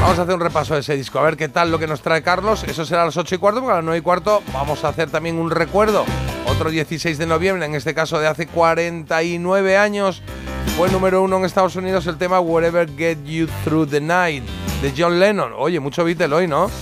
Vamos 0.05 0.19
a 0.19 0.23
hacer 0.25 0.35
un 0.35 0.41
repaso 0.43 0.75
de 0.75 0.81
ese 0.81 0.97
disco, 0.97 1.19
a 1.19 1.23
ver 1.23 1.39
qué 1.39 1.49
tal 1.49 1.71
lo 1.71 1.79
que 1.79 1.87
nos 1.87 2.03
trae 2.03 2.23
Carlos. 2.23 2.63
Eso 2.65 2.85
será 2.85 3.01
a 3.03 3.05
las 3.07 3.17
8 3.17 3.37
y 3.37 3.39
cuarto, 3.39 3.61
porque 3.61 3.73
a 3.73 3.77
las 3.77 3.85
9 3.85 3.99
y 3.99 4.03
cuarto 4.03 4.43
vamos 4.53 4.85
a 4.85 4.89
hacer 4.89 5.09
también 5.09 5.39
un 5.39 5.51
recuerdo. 5.51 6.05
Otro 6.47 6.69
16 6.69 7.17
de 7.17 7.25
noviembre, 7.25 7.65
en 7.65 7.75
este 7.75 7.95
caso 7.95 8.21
de 8.21 8.27
hace 8.27 8.47
49 8.47 9.79
años, 9.79 10.21
fue 10.77 10.91
número 10.91 11.23
uno 11.23 11.39
en 11.39 11.47
Estados 11.47 11.77
Unidos 11.77 12.07
el 12.07 12.19
tema 12.19 12.39
Whatever 12.39 12.91
Get 12.95 13.25
You 13.25 13.49
Through 13.65 13.89
the 13.89 14.03
Night 14.03 14.45
de 14.83 14.93
John 14.95 15.19
Lennon. 15.19 15.55
Oye, 15.57 15.81
mucho 15.81 16.05
Beatle 16.05 16.35
hoy, 16.35 16.49
¿no? 16.49 16.69
Sí. 16.69 16.75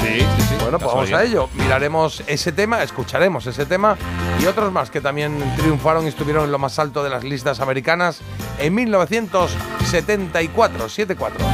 Sí, 0.00 0.20
sí, 0.20 0.42
sí. 0.48 0.54
Bueno, 0.62 0.78
pues 0.78 0.94
vamos 0.94 1.12
a 1.12 1.24
ello. 1.24 1.50
Miraremos 1.56 2.22
ese 2.26 2.52
tema, 2.52 2.82
escucharemos 2.82 3.46
ese 3.46 3.66
tema 3.66 3.98
y 4.40 4.46
otros 4.46 4.72
más 4.72 4.90
que 4.90 5.02
también 5.02 5.38
triunfaron 5.58 6.06
y 6.06 6.08
estuvieron 6.08 6.44
en 6.44 6.52
lo 6.52 6.58
más 6.58 6.78
alto 6.78 7.04
de 7.04 7.10
las 7.10 7.22
listas 7.22 7.60
americanas 7.60 8.22
en 8.58 8.74
1974, 8.74 10.88
74. 10.88 11.44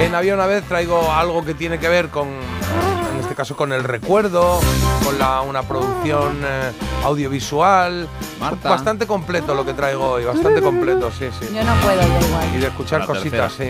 En 0.00 0.14
Había 0.14 0.34
una 0.34 0.46
vez 0.46 0.64
traigo 0.64 1.12
algo 1.12 1.44
que 1.44 1.54
tiene 1.54 1.78
que 1.78 1.88
ver 1.88 2.08
con, 2.08 2.28
en 2.28 3.20
este 3.20 3.34
caso, 3.34 3.56
con 3.56 3.72
el 3.72 3.84
recuerdo, 3.84 4.60
con 5.04 5.18
la, 5.18 5.40
una 5.42 5.62
producción 5.62 6.38
eh, 6.44 6.72
audiovisual. 7.04 8.08
Marta. 8.40 8.70
Bastante 8.70 9.06
completo 9.06 9.54
lo 9.54 9.64
que 9.66 9.74
traigo 9.74 10.08
hoy, 10.12 10.24
bastante 10.24 10.62
completo, 10.62 11.10
sí, 11.10 11.26
sí. 11.38 11.48
Yo 11.54 11.62
no 11.64 11.74
puedo, 11.82 11.96
da 11.96 12.04
Y 12.06 12.24
igual. 12.24 12.60
de 12.60 12.66
escuchar 12.68 13.00
La 13.00 13.06
cositas, 13.06 13.52
sí. 13.52 13.64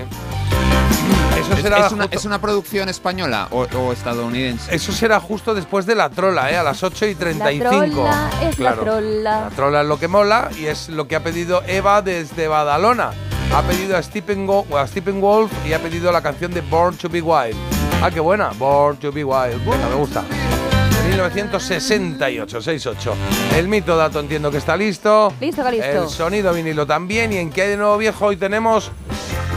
Eso 1.41 1.53
¿Es, 1.55 1.62
será 1.62 1.87
es 1.87 1.93
una, 1.93 2.05
justo- 2.05 2.19
es 2.19 2.25
una 2.25 2.41
producción 2.41 2.88
española 2.88 3.49
o, 3.51 3.61
o 3.62 3.93
estadounidense? 3.93 4.75
Eso 4.75 4.93
será 4.93 5.21
justo 5.21 5.55
después 5.55 5.87
de 5.87 5.95
la 5.95 6.11
trola, 6.11 6.51
¿eh? 6.51 6.57
a 6.57 6.62
las 6.62 6.83
8 6.83 7.07
y 7.07 7.14
35. 7.14 7.64
La 7.64 7.81
trola 7.81 8.31
es 8.43 8.57
Claro. 8.57 8.77
la 8.77 8.83
trola. 8.91 9.41
La 9.43 9.51
trola 9.51 9.81
es 9.83 9.87
lo 9.88 9.99
que 9.99 10.09
mola 10.09 10.51
y 10.59 10.67
es 10.67 10.88
lo 10.88 11.09
que 11.09 11.17
ha 11.17 11.23
pedido 11.23 11.62
Eva 11.67 12.03
desde 12.03 12.49
Badalona. 12.49 13.11
Ha 13.54 13.62
pedido 13.62 13.96
a 13.96 14.02
Stephen, 14.02 14.46
Go- 14.46 14.66
a 14.76 14.87
Stephen 14.87 15.20
Wolf 15.20 15.50
y 15.66 15.72
ha 15.72 15.78
pedido 15.80 16.12
la 16.12 16.20
canción 16.22 16.52
de 16.52 16.61
Born 16.61 16.96
to 16.96 17.08
Be 17.08 17.20
Wild. 17.22 17.56
Ah, 18.02 18.11
qué 18.11 18.20
buena. 18.20 18.50
Born 18.58 18.96
to 18.98 19.11
Be 19.11 19.24
Wild. 19.24 19.64
Venga, 19.64 19.88
me 19.88 19.94
gusta. 19.96 20.22
De 20.22 21.08
1968, 21.08 22.61
68. 22.61 23.14
El 23.56 23.66
mito 23.68 23.96
dato 23.96 24.20
entiendo 24.20 24.50
que 24.50 24.58
está 24.58 24.76
listo. 24.76 25.32
Listo, 25.40 25.62
Calisto. 25.62 26.02
El 26.04 26.08
sonido 26.08 26.52
vinilo 26.52 26.87
también. 26.87 27.32
¿Y 27.32 27.37
en 27.38 27.50
qué 27.50 27.62
hay 27.62 27.68
de 27.70 27.76
nuevo 27.78 27.96
viejo 27.98 28.26
hoy 28.26 28.37
tenemos? 28.37 28.90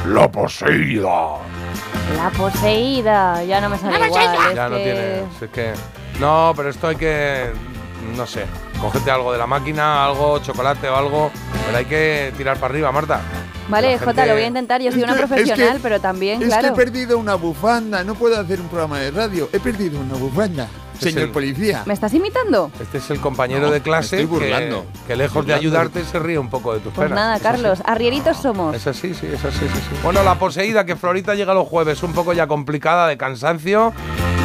La 0.07 0.31
poseída. 0.31 1.37
La 2.17 2.29
poseída. 2.35 3.43
Ya 3.43 3.61
no 3.61 3.69
me 3.69 3.77
sale 3.77 4.05
igual. 4.07 4.35
es 4.49 4.55
Ya 4.55 4.69
no 4.69 4.77
que- 4.77 4.83
tiene. 4.83 5.19
Es 5.41 5.49
que. 5.53 5.73
No, 6.19 6.53
pero 6.55 6.69
esto 6.69 6.87
hay 6.87 6.95
que. 6.95 7.51
No 8.15 8.25
sé. 8.25 8.45
Cógete 8.81 9.11
algo 9.11 9.31
de 9.31 9.37
la 9.37 9.47
máquina, 9.47 10.03
algo, 10.05 10.39
chocolate 10.39 10.89
o 10.89 10.95
algo. 10.95 11.31
Pero 11.67 11.77
hay 11.77 11.85
que 11.85 12.33
tirar 12.35 12.57
para 12.57 12.73
arriba, 12.73 12.91
Marta. 12.91 13.21
Vale, 13.69 13.97
Jota, 13.99 14.25
lo 14.25 14.33
voy 14.33 14.41
a 14.43 14.47
intentar. 14.47 14.81
Yo 14.81 14.91
soy 14.91 15.03
una 15.03 15.15
profesional, 15.15 15.79
pero 15.81 16.01
también, 16.01 16.41
claro. 16.41 16.73
perdido 16.73 17.17
una 17.17 17.35
bufanda, 17.35 18.03
no 18.03 18.15
puedo 18.15 18.37
hacer 18.39 18.59
un 18.59 18.67
programa 18.67 18.99
de 18.99 19.11
radio. 19.11 19.47
He 19.53 19.59
perdido 19.59 19.99
una 20.01 20.15
bufanda, 20.15 20.67
Este 20.95 21.07
es 21.09 21.13
señor 21.13 21.27
el- 21.27 21.31
policía. 21.31 21.83
¿Me 21.85 21.93
estás 21.93 22.13
imitando? 22.13 22.69
Este 22.81 22.97
es 22.97 23.09
el 23.11 23.21
compañero 23.21 23.61
No, 23.61 23.67
de 23.67 23.79
me 23.79 23.83
clase 23.83 24.19
estoy 24.21 24.25
burlando. 24.25 24.85
Que, 25.03 25.07
que 25.09 25.15
lejos 25.15 25.45
de 25.45 25.53
ayudarte 25.53 26.03
se 26.03 26.19
ríe 26.19 26.37
un 26.39 26.49
poco 26.49 26.73
de 26.73 26.79
tus 26.81 26.91
Pues 26.91 27.07
penas. 27.07 27.23
nada, 27.23 27.37
sí. 27.37 27.43
Carlos, 27.43 27.81
arrieritos 27.85 28.35
somos. 28.37 28.75
Eso 28.75 28.91
sí, 28.93 29.13
sí, 29.13 29.27
eso 29.31 29.49
sí, 29.51 29.63
eso 29.65 29.75
sí. 29.75 29.95
Bueno, 30.03 30.21
la 30.23 30.35
poseída 30.37 30.85
que 30.85 30.97
Florita 30.97 31.35
llega 31.35 31.53
los 31.53 31.67
jueves, 31.67 32.03
un 32.03 32.11
poco 32.13 32.33
ya 32.33 32.47
complicada 32.47 33.07
de 33.07 33.15
cansancio, 33.17 33.93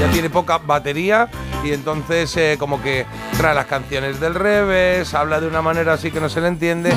ya 0.01 0.11
tiene 0.11 0.31
poca 0.31 0.59
batería 0.59 1.29
y 1.65 1.73
entonces 1.73 2.37
eh, 2.37 2.57
como 2.59 2.83
que 2.83 3.07
trae 3.37 3.55
las 3.55 3.67
canciones 3.67 4.21
del 4.21 4.35
revés, 4.35 5.15
habla 5.15 5.41
de 5.41 5.47
una 5.47 5.63
manera 5.63 5.95
así 5.95 6.11
que 6.11 6.21
no 6.21 6.29
se 6.29 6.41
le 6.41 6.49
entiende 6.49 6.93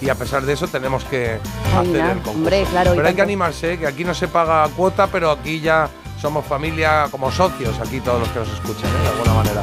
y 0.00 0.08
a 0.08 0.14
pesar 0.14 0.42
de 0.42 0.52
eso 0.52 0.68
tenemos 0.68 1.04
que 1.04 1.38
hacer 1.76 1.96
el 1.96 2.12
concurso. 2.18 2.30
hombre, 2.30 2.64
claro, 2.70 2.92
pero 2.94 3.08
hay 3.08 3.14
que 3.14 3.22
animarse, 3.22 3.78
que 3.78 3.86
aquí 3.86 4.04
no 4.04 4.14
se 4.14 4.28
paga 4.28 4.68
cuota, 4.76 5.08
pero 5.08 5.30
aquí 5.30 5.60
ya 5.60 5.88
somos 6.20 6.44
familia 6.44 7.06
como 7.10 7.30
socios, 7.30 7.78
aquí 7.80 8.00
todos 8.00 8.20
los 8.20 8.28
que 8.30 8.40
nos 8.40 8.52
escuchan, 8.52 8.90
¿eh? 8.90 9.02
de 9.02 9.08
alguna 9.08 9.34
manera. 9.34 9.62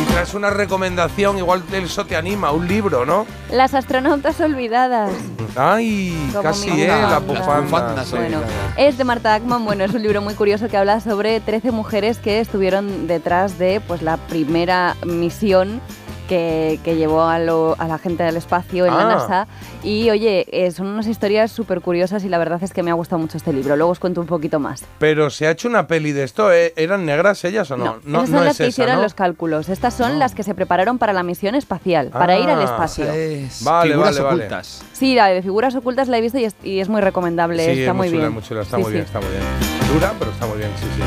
Y 0.00 0.04
traes 0.12 0.34
una 0.34 0.50
recomendación, 0.50 1.38
igual 1.38 1.62
eso 1.72 2.06
te 2.06 2.16
anima, 2.16 2.52
un 2.52 2.68
libro, 2.68 3.04
¿no? 3.04 3.26
Las 3.50 3.74
astronautas 3.74 4.40
olvidadas. 4.40 5.10
Ay, 5.56 6.30
Como 6.32 6.42
casi, 6.42 6.70
¿eh? 6.82 6.88
La 6.88 7.18
bufanda. 7.18 8.04
Bueno, 8.10 8.40
es 8.76 8.96
de 8.96 9.04
Marta 9.04 9.34
Ackman. 9.34 9.64
Bueno, 9.64 9.84
es 9.84 9.92
un 9.92 10.02
libro 10.02 10.22
muy 10.22 10.34
curioso 10.34 10.68
que 10.68 10.76
habla 10.76 11.00
sobre 11.00 11.40
13 11.40 11.72
mujeres 11.72 12.18
que 12.18 12.40
estuvieron 12.40 13.06
detrás 13.06 13.58
de 13.58 13.80
pues, 13.80 14.02
la 14.02 14.16
primera 14.16 14.96
misión 15.04 15.80
que, 16.32 16.80
que 16.82 16.96
llevó 16.96 17.24
a, 17.24 17.38
lo- 17.38 17.76
a 17.78 17.86
la 17.86 17.98
gente 17.98 18.22
al 18.22 18.38
espacio 18.38 18.86
en 18.86 18.94
la 18.96 19.02
Ah. 19.02 19.04
NASA. 19.04 19.46
Y 19.84 20.08
oye, 20.08 20.46
eh, 20.50 20.70
son 20.70 20.86
unas 20.86 21.06
historias 21.06 21.52
súper 21.52 21.82
curiosas 21.82 22.24
y 22.24 22.30
la 22.30 22.38
verdad 22.38 22.62
es 22.62 22.72
que 22.72 22.82
me 22.82 22.90
ha 22.90 22.94
gustado 22.94 23.18
mucho 23.20 23.36
este 23.36 23.52
libro. 23.52 23.76
Luego 23.76 23.92
os 23.92 23.98
cuento 23.98 24.22
un 24.22 24.26
poquito 24.26 24.58
más. 24.58 24.82
Pero 24.98 25.28
se 25.28 25.46
ha 25.46 25.50
hecho 25.50 25.68
una 25.68 25.86
peli 25.86 26.12
de 26.12 26.22
esto, 26.24 26.50
¿eh? 26.50 26.72
¿eran 26.76 27.04
negras 27.04 27.44
ellas 27.44 27.70
o 27.70 27.76
no? 27.76 27.98
esas 28.06 28.30
son 28.30 28.44
las 28.46 28.52
es 28.52 28.56
que 28.56 28.62
esa, 28.62 28.68
hicieron 28.70 28.96
¿no? 28.96 29.02
los 29.02 29.12
cálculos. 29.12 29.68
Estas 29.68 29.92
son 29.92 30.18
las 30.18 30.34
que 30.34 30.42
se 30.42 30.54
prepararon 30.54 30.96
para 30.96 31.12
la 31.12 31.22
misión 31.22 31.54
espacial, 31.54 32.08
para 32.08 32.38
ir 32.38 32.48
al 32.48 32.60
Ah, 32.60 32.64
espacio. 32.64 33.04
Es 33.12 33.62
Vale, 33.62 33.90
figuras 33.90 34.14
vale, 34.14 34.24
vale. 34.24 34.36
ocultas. 34.46 34.82
Sí, 34.94 35.14
la 35.14 35.26
de 35.26 35.42
figuras 35.42 35.74
ocultas 35.74 36.08
la 36.08 36.16
he 36.16 36.22
visto 36.22 36.38
y 36.38 36.44
es, 36.46 36.56
y 36.64 36.78
es 36.80 36.88
muy 36.88 37.02
recomendable. 37.02 37.62
Sí, 37.62 37.80
está 37.80 37.90
es 37.90 37.96
muy 37.96 38.08
chula, 38.08 38.20
bien. 38.20 38.32
muy 38.32 38.42
chula, 38.42 38.62
está 38.62 38.76
Sí, 38.78 38.82
muy 38.82 38.90
sí. 38.90 38.94
bien, 38.94 39.04
está 39.04 39.20
muy 39.20 39.28
bien. 39.28 39.42
Dura, 39.92 40.14
pero 40.18 40.30
está 40.30 40.46
muy 40.46 40.56
bien, 40.56 40.70
sí, 40.80 40.86
sí. 40.96 41.02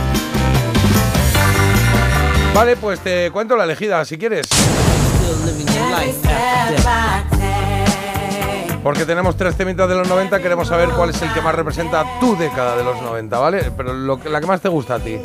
Vale, 2.53 2.75
pues 2.77 2.99
te 2.99 3.31
cuento 3.31 3.55
la 3.57 3.63
elegida, 3.65 4.05
si 4.05 4.17
quieres. 4.19 4.47
Porque 8.83 9.03
tenemos 9.05 9.35
tres 9.35 9.55
temitas 9.55 9.89
de 9.89 9.95
los 9.95 10.07
90, 10.07 10.39
queremos 10.39 10.67
saber 10.67 10.89
cuál 10.89 11.09
es 11.09 11.19
el 11.21 11.33
que 11.33 11.41
más 11.41 11.55
representa 11.55 12.05
tu 12.19 12.35
década 12.37 12.75
de 12.77 12.83
los 12.83 13.01
90, 13.01 13.39
¿vale? 13.39 13.71
Pero 13.75 13.93
lo 13.93 14.19
que- 14.19 14.29
la 14.29 14.39
que 14.39 14.45
más 14.45 14.61
te 14.61 14.69
gusta 14.69 14.95
a 14.95 14.99
ti. 14.99 15.19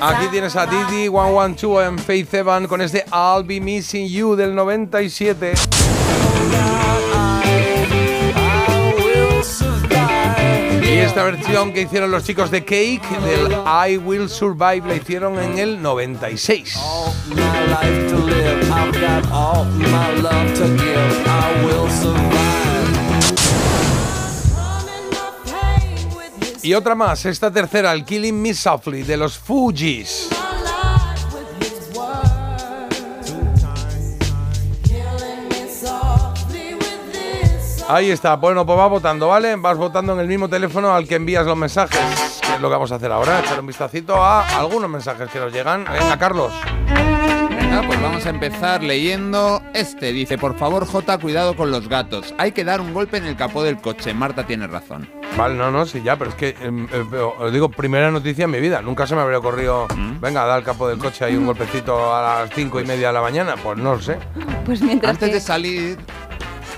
Aquí 0.00 0.26
tienes 0.30 0.54
a 0.56 0.66
Didi 0.66 1.08
112 1.08 1.86
en 1.86 1.98
Faith 1.98 2.34
Evan 2.34 2.66
con 2.66 2.82
este 2.82 3.06
I'll 3.10 3.44
Be 3.44 3.58
Missing 3.60 4.06
You 4.08 4.36
del 4.36 4.54
97. 4.54 5.54
Esta 11.04 11.22
versión 11.22 11.72
que 11.72 11.82
hicieron 11.82 12.10
los 12.10 12.24
chicos 12.24 12.50
de 12.50 12.64
Cake 12.64 13.02
del 13.24 13.52
I 13.52 13.98
Will 13.98 14.28
Survive 14.28 14.82
la 14.86 14.94
hicieron 14.96 15.38
en 15.38 15.58
el 15.58 15.82
96. 15.82 16.76
my 17.28 17.34
life 17.66 18.08
to 18.08 18.16
live. 18.16 18.70
I've 18.70 18.92
got 18.98 19.30
all 19.30 19.64
my 19.64 20.14
love 20.22 20.54
to 20.54 20.66
give. 20.76 21.26
I 21.26 21.64
will 21.64 21.90
survive. 21.90 22.34
Y 26.62 26.72
otra 26.72 26.94
más, 26.94 27.26
esta 27.26 27.50
tercera, 27.50 27.92
el 27.92 28.06
Killing 28.06 28.40
Me 28.40 28.54
Softly 28.54 29.02
de 29.02 29.18
los 29.18 29.36
Fugees. 29.36 30.30
Ahí 37.88 38.10
está, 38.10 38.36
bueno, 38.36 38.64
pues 38.64 38.78
vas 38.78 38.88
votando, 38.90 39.28
¿vale? 39.28 39.54
Vas 39.56 39.76
votando 39.76 40.14
en 40.14 40.20
el 40.20 40.26
mismo 40.26 40.48
teléfono 40.48 40.94
al 40.94 41.06
que 41.06 41.16
envías 41.16 41.44
los 41.44 41.56
mensajes, 41.56 42.40
que 42.40 42.54
es 42.54 42.60
lo 42.60 42.68
que 42.68 42.72
vamos 42.72 42.90
a 42.92 42.94
hacer 42.94 43.12
ahora, 43.12 43.40
echar 43.40 43.60
un 43.60 43.66
vistacito 43.66 44.16
a 44.16 44.58
algunos 44.58 44.88
mensajes 44.88 45.28
que 45.30 45.38
nos 45.38 45.52
llegan. 45.52 45.84
Venga, 45.84 46.18
Carlos. 46.18 46.52
Venga, 47.50 47.82
pues 47.86 48.00
vamos 48.00 48.24
a 48.24 48.30
empezar 48.30 48.82
leyendo 48.82 49.60
este. 49.74 50.12
Dice, 50.12 50.38
por 50.38 50.56
favor, 50.56 50.86
J, 50.86 51.18
cuidado 51.18 51.56
con 51.56 51.70
los 51.70 51.88
gatos. 51.88 52.34
Hay 52.38 52.52
que 52.52 52.64
dar 52.64 52.80
un 52.80 52.94
golpe 52.94 53.18
en 53.18 53.26
el 53.26 53.36
capó 53.36 53.62
del 53.62 53.76
coche. 53.78 54.14
Marta 54.14 54.46
tiene 54.46 54.66
razón. 54.66 55.08
Vale, 55.36 55.54
no, 55.54 55.70
no, 55.70 55.84
sí, 55.84 56.00
ya, 56.02 56.16
pero 56.16 56.30
es 56.30 56.36
que 56.36 56.56
em, 56.62 56.86
eh, 56.90 57.04
os 57.38 57.52
digo, 57.52 57.68
primera 57.68 58.10
noticia 58.10 58.44
en 58.44 58.50
mi 58.52 58.60
vida. 58.60 58.80
Nunca 58.80 59.06
se 59.06 59.14
me 59.14 59.20
habría 59.20 59.38
ocurrido, 59.38 59.88
Mm. 59.94 60.20
venga, 60.20 60.44
da 60.46 60.56
el 60.56 60.64
capo 60.64 60.88
del 60.88 60.98
coche 60.98 61.24
ahí 61.24 61.36
un 61.36 61.44
golpecito 61.46 62.14
a 62.14 62.22
las 62.44 62.50
cinco 62.54 62.80
y 62.80 62.84
media 62.86 63.08
de 63.08 63.12
la 63.12 63.20
mañana. 63.20 63.56
Pues 63.62 63.76
no 63.76 63.96
lo 63.96 64.00
sé. 64.00 64.16
Pues 64.64 64.80
mientras 64.80 65.10
Antes 65.10 65.28
que- 65.28 65.34
de 65.34 65.40
salir... 65.40 65.98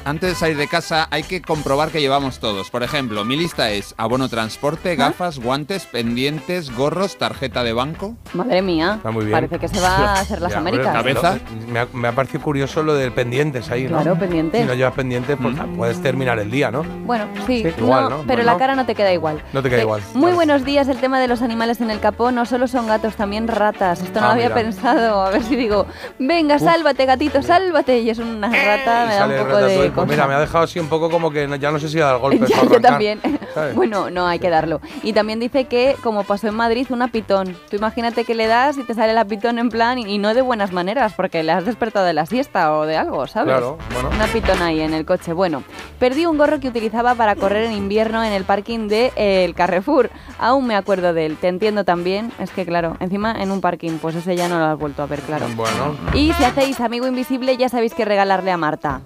Antes 0.07 0.31
de 0.31 0.35
salir 0.37 0.57
de 0.57 0.69
casa 0.69 1.09
hay 1.11 1.25
que 1.25 1.42
comprobar 1.42 1.90
que 1.90 2.01
llevamos 2.01 2.38
todos. 2.38 2.71
Por 2.71 2.85
ejemplo, 2.85 3.25
mi 3.25 3.35
lista 3.37 3.73
es 3.73 3.92
abono 3.99 4.29
transporte, 4.29 4.95
gafas, 4.95 5.40
guantes, 5.40 5.85
pendientes, 5.87 6.71
gorros, 6.73 7.19
tarjeta 7.19 7.64
de 7.64 7.73
banco. 7.73 8.14
Madre 8.33 8.62
mía, 8.62 8.95
Está 8.99 9.11
muy 9.11 9.25
bien. 9.25 9.37
parece 9.37 9.59
que 9.59 9.66
se 9.66 9.81
va 9.81 9.97
a 9.97 10.12
hacer 10.21 10.40
las 10.40 10.53
Ya, 10.53 10.59
hombre, 10.59 10.75
Américas. 10.75 10.92
cabeza. 10.95 11.38
me, 11.69 11.81
ha, 11.81 11.88
me 11.92 12.07
ha 12.07 12.12
parecido 12.12 12.40
curioso 12.45 12.85
lo 12.85 12.95
del 12.95 13.11
pendientes 13.11 13.69
ahí, 13.73 13.88
¿no? 13.88 14.01
Claro, 14.01 14.16
pendientes. 14.16 14.61
Si 14.61 14.66
no 14.69 14.75
llevas 14.75 14.95
pendientes, 14.95 15.37
pues 15.42 15.57
puedes 15.77 16.01
terminar 16.01 16.38
el 16.38 16.53
día, 16.53 16.71
¿no? 16.71 16.85
Bueno, 17.05 17.25
sí, 17.45 17.64
Sí, 17.64 17.75
igual, 17.77 18.05
no, 18.05 18.11
¿no? 18.11 18.16
pero 18.29 18.42
Bueno. 18.45 18.53
la 18.53 18.59
cara 18.59 18.77
no 18.77 18.87
te 18.87 18.95
queda 18.95 19.12
igual. 19.12 19.42
No 19.53 19.61
te 19.61 19.71
queda 19.71 19.81
Eh, 19.81 19.83
igual, 19.83 20.03
Muy 20.14 20.23
vale. 20.23 20.35
buenos 20.37 20.64
días, 20.64 20.87
el 20.87 20.99
tema 20.99 21.19
de 21.19 21.27
los 21.27 21.42
animales 21.42 21.81
en 21.81 21.90
el 21.90 21.99
capó 21.99 22.31
no 22.31 22.47
solo 22.47 22.69
son 22.69 22.87
gatos, 22.87 23.16
también 23.16 23.49
ratas. 23.49 24.01
Esto 24.03 24.21
no 24.21 24.27
Ah, 24.27 24.29
lo 24.29 24.35
había 24.35 24.51
mira. 24.51 24.55
pensado. 24.62 25.23
A 25.27 25.31
ver 25.31 25.42
si 25.42 25.57
digo, 25.57 25.87
venga, 26.21 26.61
sálvate, 26.61 27.07
gatito, 27.07 27.42
sálvate. 27.42 27.99
Y 27.99 28.11
es 28.11 28.21
una 28.21 28.47
rata, 28.51 29.07
me 29.09 29.14
da 29.16 29.25
un 29.27 29.31
sale 29.33 29.38
poco 29.38 29.51
Ratatouille. 29.51 29.95
Pues 29.96 30.09
mira, 30.09 30.26
me 30.26 30.35
ha 30.35 30.40
dejado 30.40 30.64
así 30.64 30.78
un 30.78 30.88
poco 30.88 31.11
como 31.11 31.30
que 31.30 31.48
ya 31.59 31.70
no 31.70 31.78
sé 31.78 31.88
si 31.88 31.98
dar 31.98 32.18
golpes 32.18 32.48
yo 32.50 32.56
arrancar, 32.56 32.80
también. 32.82 33.20
¿sabes? 33.54 33.74
Bueno, 33.74 34.11
no, 34.11 34.26
hay 34.26 34.38
que 34.38 34.50
darlo. 34.50 34.82
Y 35.02 35.14
también 35.14 35.40
dice 35.40 35.64
que, 35.64 35.96
como 36.02 36.24
pasó 36.24 36.46
en 36.46 36.54
Madrid, 36.54 36.87
una 36.90 37.09
pitón. 37.09 37.56
Tú 37.70 37.76
imagínate 37.76 38.24
que 38.24 38.35
le 38.35 38.46
das 38.46 38.76
y 38.76 38.85
te 38.85 38.92
sale 38.92 39.14
la 39.14 39.24
pitón 39.24 39.59
en 39.59 39.70
plan, 39.70 39.98
y, 39.98 40.02
y 40.14 40.18
no 40.18 40.35
de 40.35 40.42
buenas 40.42 40.72
maneras, 40.72 41.14
porque 41.16 41.42
le 41.42 41.52
has 41.52 41.64
despertado 41.64 42.04
de 42.04 42.12
la 42.12 42.26
siesta 42.26 42.74
o 42.76 42.85
de 42.85 42.98
algo, 42.98 43.26
¿sabes? 43.26 43.54
Claro, 43.54 43.78
bueno. 43.94 44.11
Una 44.11 44.26
pitón 44.26 44.61
ahí 44.61 44.82
en 44.82 44.92
el 44.92 45.06
coche. 45.06 45.32
Bueno, 45.32 45.62
perdí 45.98 46.26
un 46.26 46.37
gorro 46.37 46.61
que 46.61 46.68
utilizaba 46.68 47.14
para 47.14 47.35
correr 47.35 47.64
en 47.64 47.72
invierno 47.72 48.22
en 48.22 48.35
el 48.35 48.44
parking 48.44 48.88
de 48.88 49.11
eh, 49.16 49.46
el 49.46 49.54
Carrefour. 49.54 50.11
Aún 50.38 50.66
me 50.66 50.76
acuerdo 50.76 51.14
de 51.14 51.24
él. 51.24 51.38
Te 51.40 51.48
entiendo 51.48 51.85
también. 51.85 52.32
Es 52.38 52.50
que, 52.50 52.66
claro, 52.66 52.98
encima 53.00 53.35
en 53.40 53.50
un 53.50 53.62
parking, 53.62 53.92
pues 54.02 54.14
ese 54.16 54.37
ya 54.37 54.48
no 54.48 54.59
lo 54.59 54.66
has 54.66 54.78
vuelto 54.78 55.02
a 55.02 55.06
ver, 55.06 55.20
claro. 55.20 55.46
Bueno, 55.56 55.96
Y 56.12 56.35
si 56.35 56.44
hacéis 56.44 56.78
amigo 56.80 57.06
invisible, 57.06 57.56
ya 57.56 57.70
sabéis 57.70 57.94
que 57.94 58.04
regalarle 58.04 58.50
a 58.50 58.59
Marta. 58.59 59.00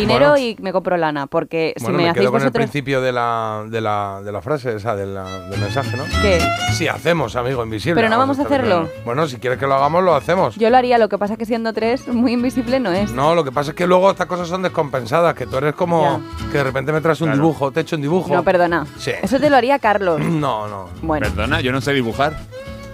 Dinero 0.00 0.30
Bueno. 0.30 0.36
y 0.38 0.56
me 0.60 0.72
compro 0.72 0.96
lana, 0.96 1.26
porque 1.26 1.74
bueno, 1.80 1.86
si 1.86 1.92
me, 1.96 2.02
me, 2.04 2.10
hacéis 2.10 2.22
quedo 2.22 2.32
con 2.32 2.42
el 2.42 2.52
principio 2.52 3.00
de 3.00 3.12
la, 3.12 3.64
de 3.68 3.80
la, 3.80 4.20
de 4.24 4.32
la 4.32 4.40
frase, 4.42 4.76
esa, 4.76 4.94
de 4.96 5.06
la- 5.06 5.48
del 5.48 5.60
mensaje, 5.60 5.96
¿no? 5.96 6.04
¿Qué? 6.22 6.40
Si 6.74 6.88
hacemos, 6.88 7.36
amigo 7.36 7.62
invisible. 7.64 7.94
Pero 8.00 8.08
no 8.08 8.18
vamos 8.18 8.38
a 8.38 8.42
hacerlo. 8.42 8.82
claro. 8.84 9.02
Bueno, 9.04 9.26
si 9.26 9.36
quieres 9.38 9.58
que 9.58 9.66
lo 9.66 9.74
hagamos, 9.74 10.02
lo 10.04 10.14
hacemos. 10.14 10.56
Yo 10.56 10.70
lo 10.70 10.76
haría, 10.76 10.98
lo 10.98 11.08
que 11.08 11.18
pasa 11.18 11.36
que 11.36 11.46
siendo 11.46 11.72
tres, 11.72 12.06
muy 12.08 12.32
invisible 12.32 12.80
no 12.80 12.90
es. 12.92 13.12
No, 13.12 13.34
lo 13.34 13.44
que 13.44 13.52
pasa 13.52 13.70
es 13.70 13.76
que 13.76 13.86
luego 13.86 14.10
estas 14.10 14.26
cosas 14.26 14.48
son 14.48 14.62
descompensadas, 14.62 15.34
que 15.34 15.46
tú 15.46 15.56
eres 15.56 15.74
como 15.74 16.20
que 16.52 16.58
de 16.58 16.64
repente 16.64 16.92
me 16.92 17.00
traes 17.00 17.20
un 17.20 17.28
Claro. 17.28 17.42
dibujo, 17.42 17.70
te 17.72 17.80
echo 17.80 17.96
un 17.96 18.02
dibujo. 18.02 18.32
No, 18.34 18.42
perdona. 18.42 18.86
Sí. 18.98 19.12
Eso 19.22 19.38
te 19.40 19.50
lo 19.50 19.56
haría 19.56 19.78
Carlos. 19.78 20.20
No, 20.38 20.68
no. 20.68 20.88
Bueno, 21.02 21.26
Perdona, 21.28 21.60
yo 21.60 21.72
no 21.72 21.80
sé 21.80 21.92
dibujar. 21.92 22.36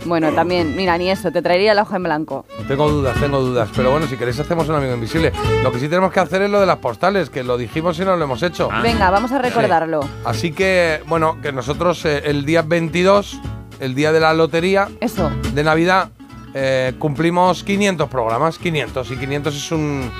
Bueno, 0.04 0.32
también, 0.32 0.76
mira, 0.76 0.96
ni 0.98 1.10
eso, 1.10 1.30
te 1.32 1.40
traería 1.42 1.74
la 1.74 1.82
hoja 1.82 1.96
en 1.96 2.02
blanco. 2.02 2.44
Tengo 2.68 2.88
dudas, 2.90 3.18
tengo 3.20 3.40
dudas. 3.40 3.68
Pero 3.74 3.90
bueno, 3.90 4.06
si 4.06 4.16
queréis 4.16 4.38
hacemos 4.40 4.68
un 4.68 4.74
amigo 4.76 4.94
invisible. 4.94 5.32
Lo 5.62 5.72
que 5.72 5.78
sí 5.78 5.88
tenemos 5.88 6.12
que 6.12 6.20
hacer 6.20 6.42
es 6.42 6.50
lo 6.50 6.60
de 6.60 6.66
las 6.66 6.78
postales, 6.78 7.30
que 7.30 7.42
lo 7.44 7.56
dijimos 7.56 7.98
y 7.98 8.04
no 8.04 8.16
lo 8.16 8.24
hemos 8.24 8.42
hecho. 8.42 8.68
Ah. 8.72 8.80
Venga, 8.82 9.10
vamos 9.10 9.32
a 9.32 9.38
recordarlo. 9.40 10.00
Así 10.24 10.52
que, 10.52 11.00
bueno, 11.06 11.38
que 11.42 11.52
nosotros 11.52 12.04
eh, 12.04 12.22
el 12.24 12.44
día 12.44 12.62
22, 12.62 13.38
el 13.80 13.94
día 13.94 14.12
de 14.12 14.20
la 14.20 14.32
lotería 14.34 14.88
Eso. 15.00 15.30
de 15.52 15.64
Navidad, 15.64 16.10
eh, 16.54 16.92
cumplimos 16.98 17.64
500 17.64 18.08
programas. 18.08 18.58
500. 18.58 19.10
Y 19.10 19.16
500 19.16 19.56
es 19.56 19.72
un, 19.72 20.10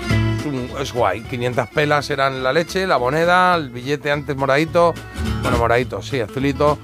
es 0.40 0.46
un- 0.46 0.70
es 0.80 0.92
guay. 0.92 1.22
500 1.22 1.68
pelas 1.68 2.10
eran 2.10 2.42
la 2.42 2.52
leche, 2.52 2.86
la 2.86 2.98
moneda, 2.98 3.54
el 3.54 3.70
billete 3.70 4.10
antes 4.10 4.36
moradito. 4.36 4.94
Bueno, 5.42 5.58
moradito, 5.58 6.00
sí, 6.02 6.20
azulito. 6.20 6.78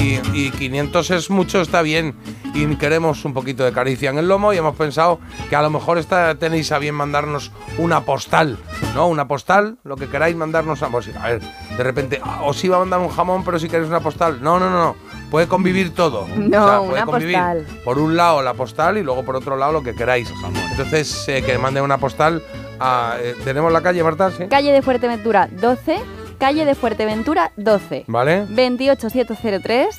Y, 0.00 0.20
y 0.34 0.50
500 0.50 1.10
es 1.10 1.30
mucho, 1.30 1.60
está 1.60 1.82
bien. 1.82 2.14
Y 2.54 2.66
queremos 2.76 3.24
un 3.24 3.34
poquito 3.34 3.64
de 3.64 3.72
caricia 3.72 4.10
en 4.10 4.18
el 4.18 4.28
lomo 4.28 4.52
y 4.52 4.56
hemos 4.58 4.76
pensado 4.76 5.18
que 5.50 5.56
a 5.56 5.62
lo 5.62 5.70
mejor 5.70 5.98
está, 5.98 6.34
tenéis 6.36 6.72
a 6.72 6.78
bien 6.78 6.94
mandarnos 6.94 7.50
una 7.78 8.02
postal, 8.02 8.58
¿no? 8.94 9.08
Una 9.08 9.28
postal, 9.28 9.76
lo 9.84 9.96
que 9.96 10.06
queráis 10.08 10.36
mandarnos 10.36 10.82
a... 10.82 10.88
Pues, 10.88 11.10
a 11.16 11.28
ver, 11.28 11.40
de 11.76 11.82
repente, 11.82 12.20
ah, 12.22 12.40
os 12.44 12.62
iba 12.64 12.76
a 12.76 12.80
mandar 12.80 13.00
un 13.00 13.08
jamón, 13.10 13.44
pero 13.44 13.58
si 13.58 13.68
queréis 13.68 13.88
una 13.88 14.00
postal. 14.00 14.42
No, 14.42 14.58
no, 14.58 14.70
no, 14.70 14.78
no. 14.84 14.96
Puede 15.30 15.48
convivir 15.48 15.94
todo. 15.94 16.26
No, 16.36 16.66
puede 16.86 17.02
una 17.02 17.04
convivir 17.04 17.34
postal. 17.36 17.66
por 17.84 17.98
un 17.98 18.16
lado 18.16 18.42
la 18.42 18.54
postal 18.54 18.96
y 18.98 19.02
luego 19.02 19.24
por 19.24 19.36
otro 19.36 19.56
lado 19.56 19.72
lo 19.72 19.82
que 19.82 19.94
queráis. 19.94 20.32
Entonces, 20.70 21.28
eh, 21.28 21.42
que 21.42 21.58
manden 21.58 21.82
una 21.84 21.98
postal 21.98 22.42
a... 22.80 23.16
eh, 23.20 23.34
¿Tenemos 23.44 23.72
la 23.72 23.82
calle, 23.82 24.02
Marta? 24.02 24.30
¿Sí? 24.30 24.46
Calle 24.48 24.72
de 24.72 24.82
Fuerteventura 24.82 25.48
12, 25.50 25.98
calle 26.38 26.64
de 26.64 26.74
Fuerteventura 26.74 27.52
12. 27.56 28.04
¿Vale? 28.06 28.46
28703. 28.48 29.98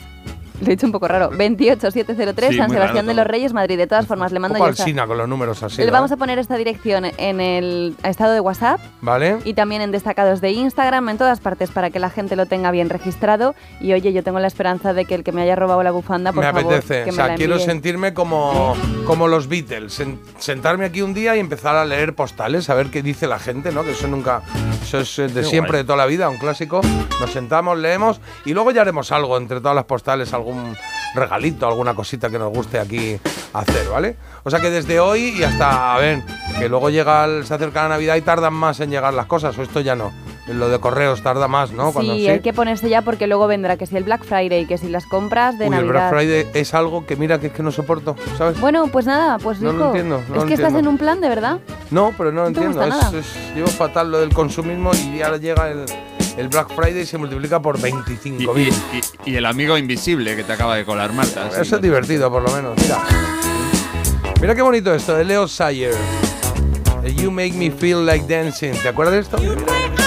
Lo 0.62 0.67
he 0.67 0.70
dicho 0.72 0.86
un 0.86 0.91
poco 0.91 1.08
raro. 1.08 1.30
28703, 1.30 2.50
Sí, 2.52 2.58
San 2.58 2.67
muy 2.67 2.76
Sebastián 2.76 3.06
de 3.06 3.13
los 3.13 3.28
Reyes, 3.28 3.54
Madrid. 3.54 3.78
De 3.78 3.88
todas 3.88 4.08
formas, 4.08 4.32
le 4.32 4.38
Un 4.38 4.41
mando 4.43 4.58
poco 4.58 4.72
yo 4.72 4.82
alsina 4.84 5.06
con 5.08 5.17
los 5.17 5.28
números 5.28 5.62
así. 5.63 5.84
Le 5.84 5.91
vamos 5.91 6.12
a 6.12 6.17
poner 6.17 6.39
esta 6.39 6.56
dirección 6.58 7.06
en 7.06 7.39
el 7.41 7.96
estado 8.04 8.34
de 8.34 8.39
WhatsApp 8.39 8.80
¿Vale? 9.02 9.38
y 9.46 9.54
también 9.54 9.82
en 9.82 9.91
destacados 9.91 10.41
de 10.41 10.52
Instagram, 10.52 11.10
en 11.10 11.17
todas 11.17 11.39
partes, 11.39 11.70
para 11.72 11.89
que 11.89 12.00
la 12.00 12.10
gente 12.10 12.36
lo 12.36 12.46
tenga 12.46 12.72
bien 12.72 12.89
registrado. 12.89 13.56
Y 13.80 13.93
oye, 13.93 14.13
yo 14.13 14.24
tengo 14.24 14.39
la 14.39 14.48
esperanza 14.48 14.93
de 14.93 15.06
que 15.06 15.15
el 15.15 15.24
que 15.24 15.32
me 15.32 15.41
haya 15.43 15.56
robado 15.56 15.84
la 15.84 15.91
bufanda, 15.91 16.32
por 16.34 16.43
me 16.43 16.52
favor, 16.52 16.74
apetece. 16.74 17.04
que 17.04 17.10
O 17.10 17.13
me 17.13 17.17
sea, 17.17 17.28
la 17.28 17.36
quiero 17.36 17.60
sentirme 17.60 18.13
como, 18.13 18.76
como 19.06 19.28
los 19.28 19.48
Beatles. 19.48 20.00
sen- 20.00 20.17
sentarme 20.39 20.86
aquí 20.86 21.02
un 21.02 21.13
día 21.13 21.36
y 21.36 21.39
empezar 21.39 21.76
a 21.76 21.86
leer 21.86 22.15
postales, 22.15 22.70
a 22.70 22.74
ver 22.74 22.88
qué 22.88 23.02
dice 23.04 23.28
la 23.28 23.39
gente, 23.39 23.72
¿no? 23.72 23.84
Que 23.84 23.91
eso 23.91 24.08
nunca. 24.08 24.41
Eso 24.82 25.00
es 25.00 25.20
eh, 25.20 25.28
de 25.28 25.41
Qué 25.41 25.43
siempre, 25.43 25.72
guay. 25.74 25.84
de 25.84 25.86
toda 25.86 25.98
la 25.98 26.06
vida, 26.06 26.30
un 26.30 26.38
clásico. 26.38 26.82
Nos 27.20 27.32
sentamos, 27.32 27.78
leemos 27.78 28.20
y 28.46 28.54
luego 28.54 28.72
ya 28.72 28.82
haremos 28.82 29.12
algo 29.12 29.38
entre 29.38 29.60
todas 29.60 29.76
las 29.76 29.86
postales, 29.86 30.34
algún 30.48 30.76
regalito, 31.14 31.68
alguna 31.68 31.94
cosita 31.94 32.30
que 32.30 32.40
nos 32.40 32.54
guste 32.54 32.80
aquí 32.80 33.20
hacer, 33.54 33.88
¿vale? 33.92 34.16
O 34.44 34.50
sea 34.50 34.60
que 34.60 34.70
desde 34.70 35.00
hoy 35.00 35.36
y 35.40 35.44
hasta, 35.44 35.96
a 35.96 35.98
ver, 36.00 36.22
que 36.60 36.70
luego 36.70 36.90
llega 36.90 37.26
el- 37.26 37.46
se 37.46 37.54
acerca 37.54 37.84
la 37.84 37.90
Navidad 37.90 38.16
y 38.16 38.22
tardan 38.22 38.54
más 38.54 38.80
en 38.80 38.90
llegar 38.90 39.14
las 39.14 39.26
cosas, 39.26 39.58
o 39.58 39.62
esto 39.64 39.80
ya 39.82 39.96
no. 39.96 40.12
Lo 40.48 40.70
de 40.70 40.80
correos 40.80 41.22
tarda 41.24 41.50
más, 41.50 41.72
¿no? 41.72 41.92
Cuando 41.92 42.14
sí, 42.16 42.26
hay 42.30 42.40
que 42.40 42.54
ponerse 42.54 42.88
ya 42.88 43.02
porque 43.02 43.28
luego 43.28 43.48
vendrá 43.48 43.76
que 43.76 43.86
si 43.86 43.98
el 43.98 44.06
Black 44.06 44.24
Friday, 44.24 44.66
que 44.66 44.78
si 44.78 44.88
las 44.88 45.06
compras 45.06 45.58
de 45.60 45.68
Uy, 45.68 45.76
el 45.76 45.86
Navidad. 45.88 46.10
Black 46.10 46.10
Friday 46.22 46.48
es 46.54 46.74
algo 46.74 47.06
que 47.06 47.18
mira 47.18 47.38
que 47.40 47.48
es 47.48 47.54
que 47.54 47.64
no 47.64 47.72
soporto, 47.72 48.16
¿sabes? 48.38 48.58
Bueno, 48.62 48.88
pues 48.88 49.06
nada, 49.06 49.38
pues 49.40 49.60
No 49.60 49.74
lo 49.74 49.88
entiendo, 49.88 50.22
no 50.30 50.36
es 50.36 50.42
lo 50.42 50.46
que 50.46 50.54
estás 50.54 50.70
entiendo. 50.70 50.80
en 50.80 50.88
un 50.88 50.98
plan 50.98 51.20
de 51.20 51.28
verdad. 51.28 51.60
No, 51.92 52.14
pero 52.18 52.32
no 52.32 52.44
lo 52.44 52.50
No 52.52 52.62
entiendo. 52.62 52.82
es- 53.18 53.36
llevo 53.56 53.68
fatal 53.68 54.10
lo 54.10 54.20
del 54.20 54.34
consumismo 54.34 54.92
y 54.94 55.22
ahora 55.22 55.36
llega 55.38 55.70
el, 55.70 55.84
el 56.38 56.47
Black 56.50 56.73
Friday 56.76 57.06
se 57.06 57.17
multiplica 57.17 57.60
por 57.62 57.78
Y, 57.80 57.82
25.000. 57.82 58.73
y- 58.93 58.97
y- 59.30 59.32
y 59.34 59.36
el 59.36 59.45
amigo 59.45 59.78
invisible 59.78 60.36
que 60.36 60.43
te 60.43 60.54
acaba 60.54 60.76
de 60.76 60.86
colar 60.86 61.12
Marta. 61.13 61.50
Eso 61.60 61.76
es 61.78 61.82
divertido, 61.82 62.30
por 62.32 62.43
lo 62.43 62.52
menos. 62.56 62.76
Mira. 62.82 63.04
Mira 64.39 64.54
qué 64.56 64.62
bonito 64.62 64.93
esto 64.93 65.15
de 65.15 65.26
Leo 65.26 65.47
Sayer. 65.47 65.93
You 67.15 67.32
make 67.32 67.54
me 67.54 67.71
feel 67.71 68.06
like 68.06 68.26
dancing. 68.28 68.73
¿Te 68.82 68.89
acuerdas 68.89 69.13
de 69.15 69.19
esto? 69.21 69.38
Mira. 69.38 70.07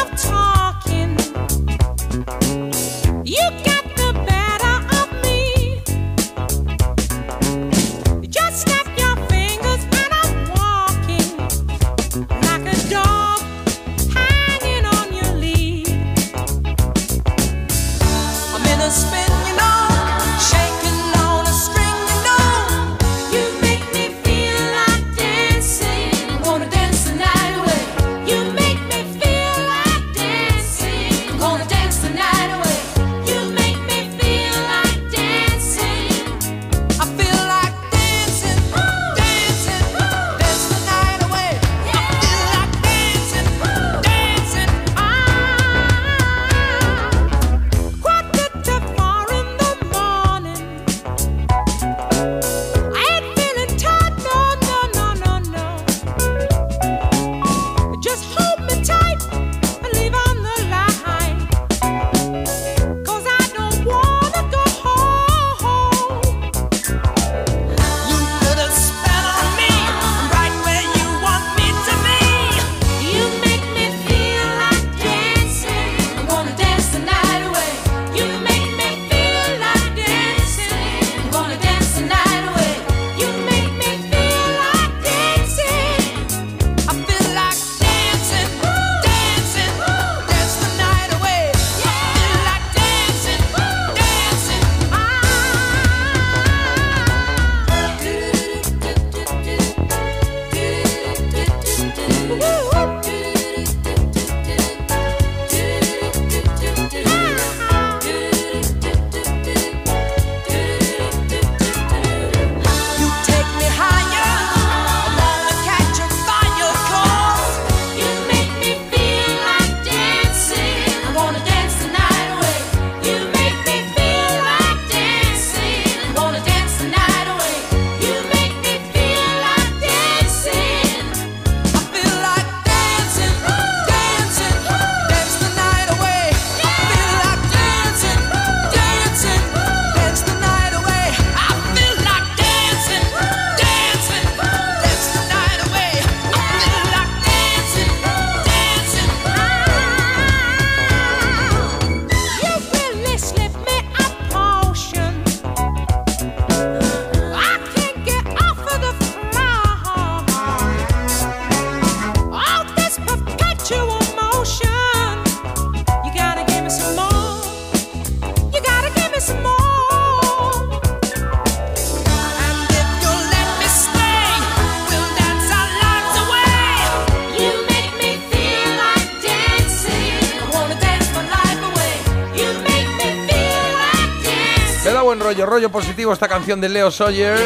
Rollo, 185.31 185.47
rollo 185.47 185.71
positivo 185.71 186.13
esta 186.13 186.27
canción 186.27 186.61
de 186.61 186.69
Leo 186.69 186.91
Sawyer. 186.91 187.39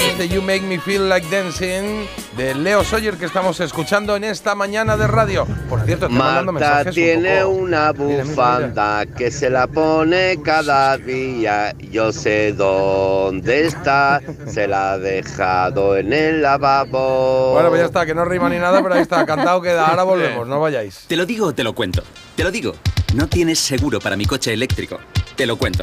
Este 0.00 0.28
You 0.28 0.42
Make 0.42 0.62
Me 0.62 0.80
Feel 0.80 1.08
Like 1.08 1.28
Dancing 1.30 2.06
de 2.36 2.54
Leo 2.56 2.82
Sawyer 2.82 3.16
que 3.16 3.26
estamos 3.26 3.60
escuchando 3.60 4.16
en 4.16 4.24
esta 4.24 4.56
mañana 4.56 4.96
de 4.96 5.06
radio. 5.06 5.46
Por 5.68 5.80
cierto, 5.82 6.08
mandando 6.08 6.52
Marta 6.52 6.68
mensajes 6.84 6.86
un 6.88 6.94
tiene 6.94 7.40
poco- 7.42 7.48
una 7.54 7.92
Mira, 7.92 8.04
mira, 8.04 8.24
bufanda 8.24 9.06
que 9.06 9.30
se 9.30 9.48
la 9.48 9.68
pone 9.68 10.38
cada 10.42 10.96
día. 10.98 11.72
Yo 11.78 12.12
sé 12.12 12.52
dónde 12.52 13.66
está, 13.66 14.20
se 14.48 14.66
la 14.66 14.92
ha 14.94 14.98
dejado 14.98 15.96
en 15.96 16.12
el 16.12 16.42
lavabo. 16.42 17.52
Bueno, 17.52 17.68
pues 17.68 17.80
ya 17.80 17.86
está, 17.86 18.04
que 18.06 18.14
no 18.14 18.24
rima 18.24 18.48
ni 18.48 18.58
nada, 18.58 18.82
pero 18.82 18.94
ahí 18.96 19.02
está, 19.02 19.24
cantado 19.24 19.62
queda. 19.62 19.86
Ahora 19.86 20.02
volvemos, 20.02 20.48
no 20.48 20.58
vayáis. 20.58 21.04
Te 21.06 21.16
lo 21.16 21.24
digo 21.26 21.46
o 21.46 21.54
te 21.54 21.62
lo 21.62 21.74
cuento. 21.74 22.02
Te 22.34 22.42
lo 22.42 22.50
digo. 22.50 22.74
No 23.14 23.28
tienes 23.28 23.58
seguro 23.60 24.00
para 24.00 24.16
mi 24.16 24.24
coche 24.24 24.52
eléctrico. 24.52 24.98
Te 25.36 25.46
lo 25.46 25.56
cuento. 25.56 25.82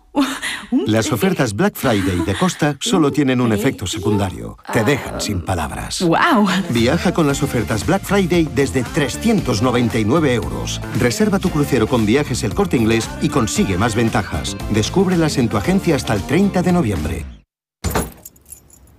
Las 0.85 1.11
ofertas 1.11 1.53
Black 1.53 1.75
Friday 1.75 2.23
de 2.25 2.35
Costa 2.35 2.77
solo 2.79 3.11
tienen 3.11 3.41
un 3.41 3.51
efecto 3.51 3.85
secundario. 3.87 4.57
Te 4.71 4.83
dejan 4.83 5.19
sin 5.21 5.41
palabras. 5.41 6.01
¡Wow! 6.01 6.47
Viaja 6.69 7.13
con 7.13 7.27
las 7.27 7.43
ofertas 7.43 7.85
Black 7.85 8.03
Friday 8.03 8.47
desde 8.55 8.83
399 8.83 10.33
euros. 10.33 10.81
Reserva 10.99 11.39
tu 11.39 11.49
crucero 11.49 11.87
con 11.87 12.05
viajes 12.05 12.43
el 12.43 12.53
corte 12.53 12.77
inglés 12.77 13.09
y 13.21 13.29
consigue 13.29 13.77
más 13.77 13.95
ventajas. 13.95 14.55
Descúbrelas 14.71 15.37
en 15.37 15.49
tu 15.49 15.57
agencia 15.57 15.95
hasta 15.95 16.13
el 16.13 16.23
30 16.23 16.61
de 16.61 16.71
noviembre. 16.71 17.25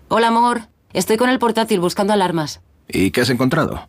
Hola, 0.09 0.29
amor. 0.29 0.69
Estoy 0.93 1.17
con 1.17 1.31
el 1.31 1.39
portátil 1.39 1.81
buscando 1.81 2.13
alarmas. 2.13 2.61
¿Y 2.87 3.11
qué 3.13 3.23
has 3.23 3.31
encontrado? 3.31 3.89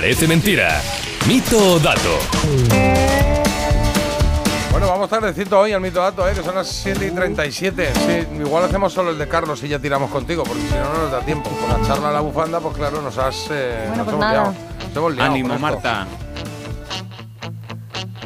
Parece 0.00 0.26
Mentira. 0.26 0.80
Mito 1.28 1.74
o 1.74 1.78
dato. 1.78 2.18
Bueno, 4.70 4.86
vamos 4.88 5.10
tardecito 5.10 5.60
hoy 5.60 5.72
al 5.74 5.82
mito 5.82 6.00
dato, 6.00 6.26
¿eh? 6.26 6.32
que 6.34 6.42
son 6.42 6.54
las 6.54 6.68
7 6.68 7.06
y 7.06 7.10
37. 7.10 7.92
Sí, 7.94 8.26
igual 8.40 8.64
hacemos 8.64 8.94
solo 8.94 9.10
el 9.10 9.18
de 9.18 9.28
Carlos 9.28 9.62
y 9.62 9.68
ya 9.68 9.78
tiramos 9.78 10.10
contigo, 10.10 10.42
porque 10.44 10.62
si 10.62 10.72
no, 10.74 10.84
no 10.94 11.02
nos 11.02 11.12
da 11.12 11.20
tiempo. 11.20 11.50
Con 11.50 11.68
la 11.82 11.86
charla 11.86 12.08
a 12.08 12.12
la 12.12 12.20
bufanda, 12.20 12.60
pues 12.60 12.78
claro, 12.78 13.02
nos 13.02 13.18
has. 13.18 13.48
eh, 13.50 13.88
Bueno, 13.88 13.96
nos 13.96 14.04
pues 14.06 14.08
hemos 14.14 14.20
nada. 14.20 14.32
liado. 14.32 14.54
Nos 14.88 14.96
hemos 14.96 15.14
liado 15.16 15.30
Ánimo. 15.32 15.58
Marta. 15.58 16.06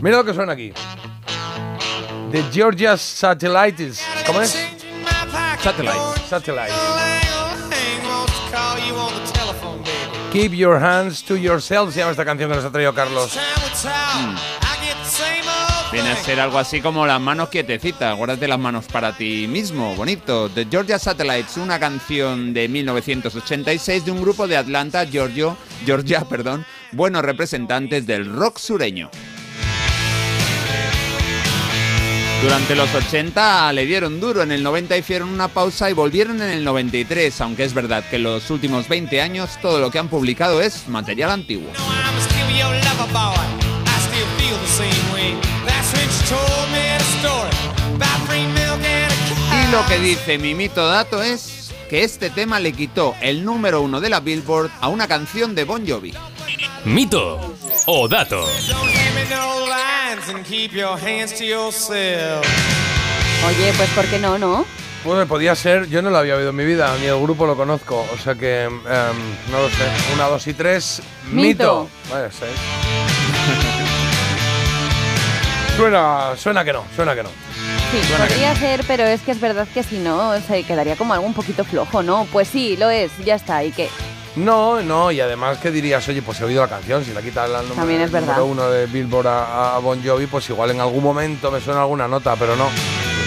Mira 0.01 0.17
lo 0.19 0.25
que 0.25 0.33
suena 0.33 0.53
aquí. 0.53 0.73
The 2.31 2.45
Georgia 2.53 2.97
Satellites. 2.97 4.01
¿Cómo 4.29 4.43
es? 4.43 4.57
Satellite. 5.61 5.99
Satellite. 6.31 6.94
Keep 10.35 10.55
your 10.55 10.83
hands 10.83 11.23
to 11.23 11.37
yourself 11.37 11.95
se 11.95 12.01
llama 12.01 12.11
esta 12.11 12.25
canción 12.25 12.51
que 12.51 12.57
nos 12.57 12.65
ha 12.65 12.73
traído 12.73 12.93
Carlos. 12.93 13.39
Viene 15.93 16.11
a 16.11 16.17
ser 16.17 16.41
algo 16.41 16.59
así 16.59 16.81
como 16.81 17.07
las 17.07 17.21
manos 17.21 17.51
quietecitas, 17.51 18.17
guárdate 18.17 18.49
las 18.49 18.59
manos 18.59 18.87
para 18.87 19.17
ti 19.17 19.47
mismo, 19.47 19.95
bonito. 19.95 20.51
The 20.51 20.67
Georgia 20.69 20.99
Satellites, 20.99 21.57
una 21.57 21.79
canción 21.79 22.53
de 22.53 22.67
1986 22.67 24.07
de 24.07 24.11
un 24.11 24.23
grupo 24.23 24.49
de 24.49 24.57
Atlanta, 24.57 25.05
Giorgio, 25.05 25.57
Georgia, 25.87 26.25
perdón, 26.25 26.67
buenos 26.91 27.23
representantes 27.23 28.05
del 28.05 28.27
rock 28.27 28.59
sureño. 28.59 29.11
Durante 32.43 32.75
los 32.75 32.95
80 32.95 33.73
le 33.73 33.87
dieron 33.87 34.21
duro, 34.21 34.43
en 34.43 34.53
el 34.53 34.63
90 34.63 34.97
hicieron 34.97 35.31
una 35.31 35.49
pausa 35.49 35.89
y 35.91 35.95
volvieron 35.95 36.43
en 36.43 36.51
el 36.51 36.65
93, 36.65 37.41
aunque 37.41 37.65
es 37.65 37.73
verdad 37.73 38.05
que 38.09 38.17
en 38.17 38.25
los 38.25 38.51
últimos 38.51 38.89
20 38.89 39.21
años 39.21 39.51
todo 39.63 39.81
lo 39.81 39.91
que 39.91 39.99
han 39.99 40.09
publicado 40.09 40.61
es 40.61 40.87
material 40.89 41.31
antiguo. 41.31 41.71
Y 49.53 49.73
lo 49.73 49.87
que 49.87 49.99
dice 49.99 50.39
mi 50.39 50.55
mito 50.55 50.87
dato 50.87 51.23
es 51.23 51.73
que 51.89 52.03
este 52.03 52.31
tema 52.31 52.61
le 52.61 52.73
quitó 52.73 53.15
el 53.21 53.45
número 53.45 53.81
uno 53.81 54.01
de 54.01 54.11
la 54.11 54.21
Billboard 54.21 54.71
a 54.81 54.89
una 54.89 55.07
canción 55.07 55.55
de 55.55 55.65
Bon 55.65 55.87
Jovi. 55.87 56.13
Mito 56.85 57.55
o 57.87 58.09
dato. 58.09 58.45
Oye, 63.47 63.73
pues 63.77 63.91
¿por 63.91 64.07
qué 64.07 64.19
no, 64.19 64.39
no? 64.39 64.65
Bueno, 65.05 65.27
podía 65.27 65.55
ser, 65.55 65.89
yo 65.89 66.01
no 66.01 66.11
lo 66.11 66.17
había 66.17 66.37
oído 66.37 66.51
en 66.51 66.57
mi 66.57 66.65
vida, 66.65 66.97
ni 66.99 67.07
el 67.07 67.21
grupo 67.21 67.47
lo 67.47 67.57
conozco, 67.57 68.07
o 68.13 68.17
sea 68.17 68.35
que 68.35 68.63
em, 68.65 68.73
no 69.51 69.61
lo 69.61 69.69
sé. 69.69 69.85
Una, 70.15 70.29
dos 70.29 70.47
y 70.47 70.55
tres, 70.55 71.03
mito. 71.31 71.43
Mito. 71.85 71.89
Vaya, 72.11 72.31
seis. 72.31 72.55
suena, 75.77 76.37
suena 76.37 76.65
que 76.65 76.73
no, 76.73 76.85
suena 76.97 77.15
que 77.15 77.23
no. 77.23 77.29
Sí, 77.91 78.03
Suena 78.09 78.27
que 78.27 78.35
podría 78.35 78.57
ser, 78.57 78.85
pero 78.87 79.05
es 79.05 79.21
que 79.21 79.33
es 79.33 79.41
verdad 79.41 79.69
que 79.73 79.83
si 79.83 79.99
no, 79.99 80.41
se 80.41 80.63
quedaría 80.63 80.97
como 80.97 81.13
algo 81.13 81.27
un 81.27 81.35
poquito 81.35 81.65
flojo, 81.65 82.03
¿no? 82.03 82.27
Pues 82.33 82.49
sí, 82.49 82.77
lo 82.77 82.89
es, 82.89 83.11
ya 83.25 83.35
está, 83.35 83.63
¿y 83.63 83.73
qué? 83.73 83.91
No, 84.37 84.83
no, 84.83 85.13
y 85.13 85.21
además 85.21 85.59
que 85.59 85.71
dirías, 85.71 86.09
oye, 86.09 86.21
pues 86.21 86.41
he 86.41 86.45
oído 86.45 86.61
la 86.63 86.69
canción, 86.69 87.05
si 87.05 87.13
la 87.13 87.23
quita 87.23 87.47
la 87.47 87.59
número, 87.63 87.77
También 87.77 88.01
es 88.01 88.11
verdad. 88.11 88.37
número 88.39 88.47
uno 88.47 88.69
de 88.71 88.87
Billboard 88.87 89.29
a, 89.29 89.77
a 89.77 89.79
Bon 89.79 90.03
Jovi, 90.05 90.27
pues 90.27 90.49
igual 90.51 90.71
en 90.73 90.81
algún 90.81 91.05
momento 91.05 91.51
me 91.53 91.61
suena 91.61 91.83
alguna 91.83 92.09
nota, 92.09 92.35
pero 92.37 92.57
no. 92.57 92.65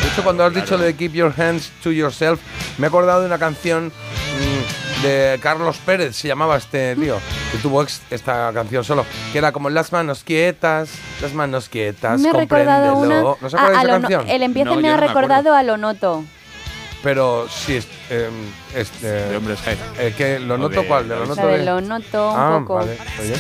De 0.01 0.07
hecho, 0.11 0.21
cuando 0.23 0.43
has 0.43 0.53
dicho 0.53 0.77
lo 0.77 0.83
de 0.83 0.95
Keep 0.95 1.13
Your 1.13 1.33
Hands 1.41 1.71
to 1.81 1.91
Yourself, 1.91 2.41
me 2.77 2.87
he 2.87 2.89
acordado 2.89 3.21
de 3.21 3.27
una 3.27 3.39
canción 3.39 3.87
mm, 3.87 5.03
de 5.03 5.39
Carlos 5.41 5.77
Pérez, 5.85 6.13
se 6.17 6.27
llamaba 6.27 6.57
este 6.57 6.95
tío, 6.97 7.19
que 7.53 7.57
tuvo 7.59 7.83
ex- 7.83 8.01
esta 8.09 8.51
canción 8.53 8.83
solo, 8.83 9.05
que 9.31 9.37
era 9.37 9.53
como 9.53 9.69
Las 9.69 9.93
manos 9.93 10.25
quietas, 10.25 10.89
las 11.21 11.33
manos 11.33 11.69
quietas, 11.69 12.19
me 12.19 12.33
recordado 12.33 12.97
una... 12.97 13.21
compréndelo. 13.21 13.37
¿No 13.41 13.49
se 13.49 13.55
a- 13.55 13.59
acuerdan 13.61 13.79
a 13.79 13.83
de 13.83 13.87
esa 13.87 13.93
lo 13.93 13.99
no- 13.99 14.07
canción? 14.09 14.29
el 14.35 14.43
empiece 14.43 14.69
No, 14.69 14.75
me 14.75 14.89
ha 14.89 14.95
no 14.95 15.01
me 15.01 15.07
recordado 15.07 15.55
a 15.55 15.63
lo 15.63 15.77
noto. 15.77 16.25
Pero 17.03 17.47
sí, 17.47 17.75
es, 17.77 17.87
es, 18.09 18.87
eh, 19.03 19.27
De 19.31 19.37
hombres 19.37 19.59
G. 19.59 19.75
eh, 19.99 20.13
que 20.17 20.39
¿Lo 20.39 20.57
noto 20.57 20.83
cuál? 20.85 21.07
¿De 21.09 21.15
lo 21.15 21.21
noto 21.25 21.35
sea, 21.35 21.45
de 21.47 21.57
de- 21.59 21.65
lo 21.65 21.81
noto 21.81 22.31
un 22.31 22.35
Ah, 22.39 22.57
poco. 22.59 22.75
vale. 22.75 22.97
Oye, 23.19 23.33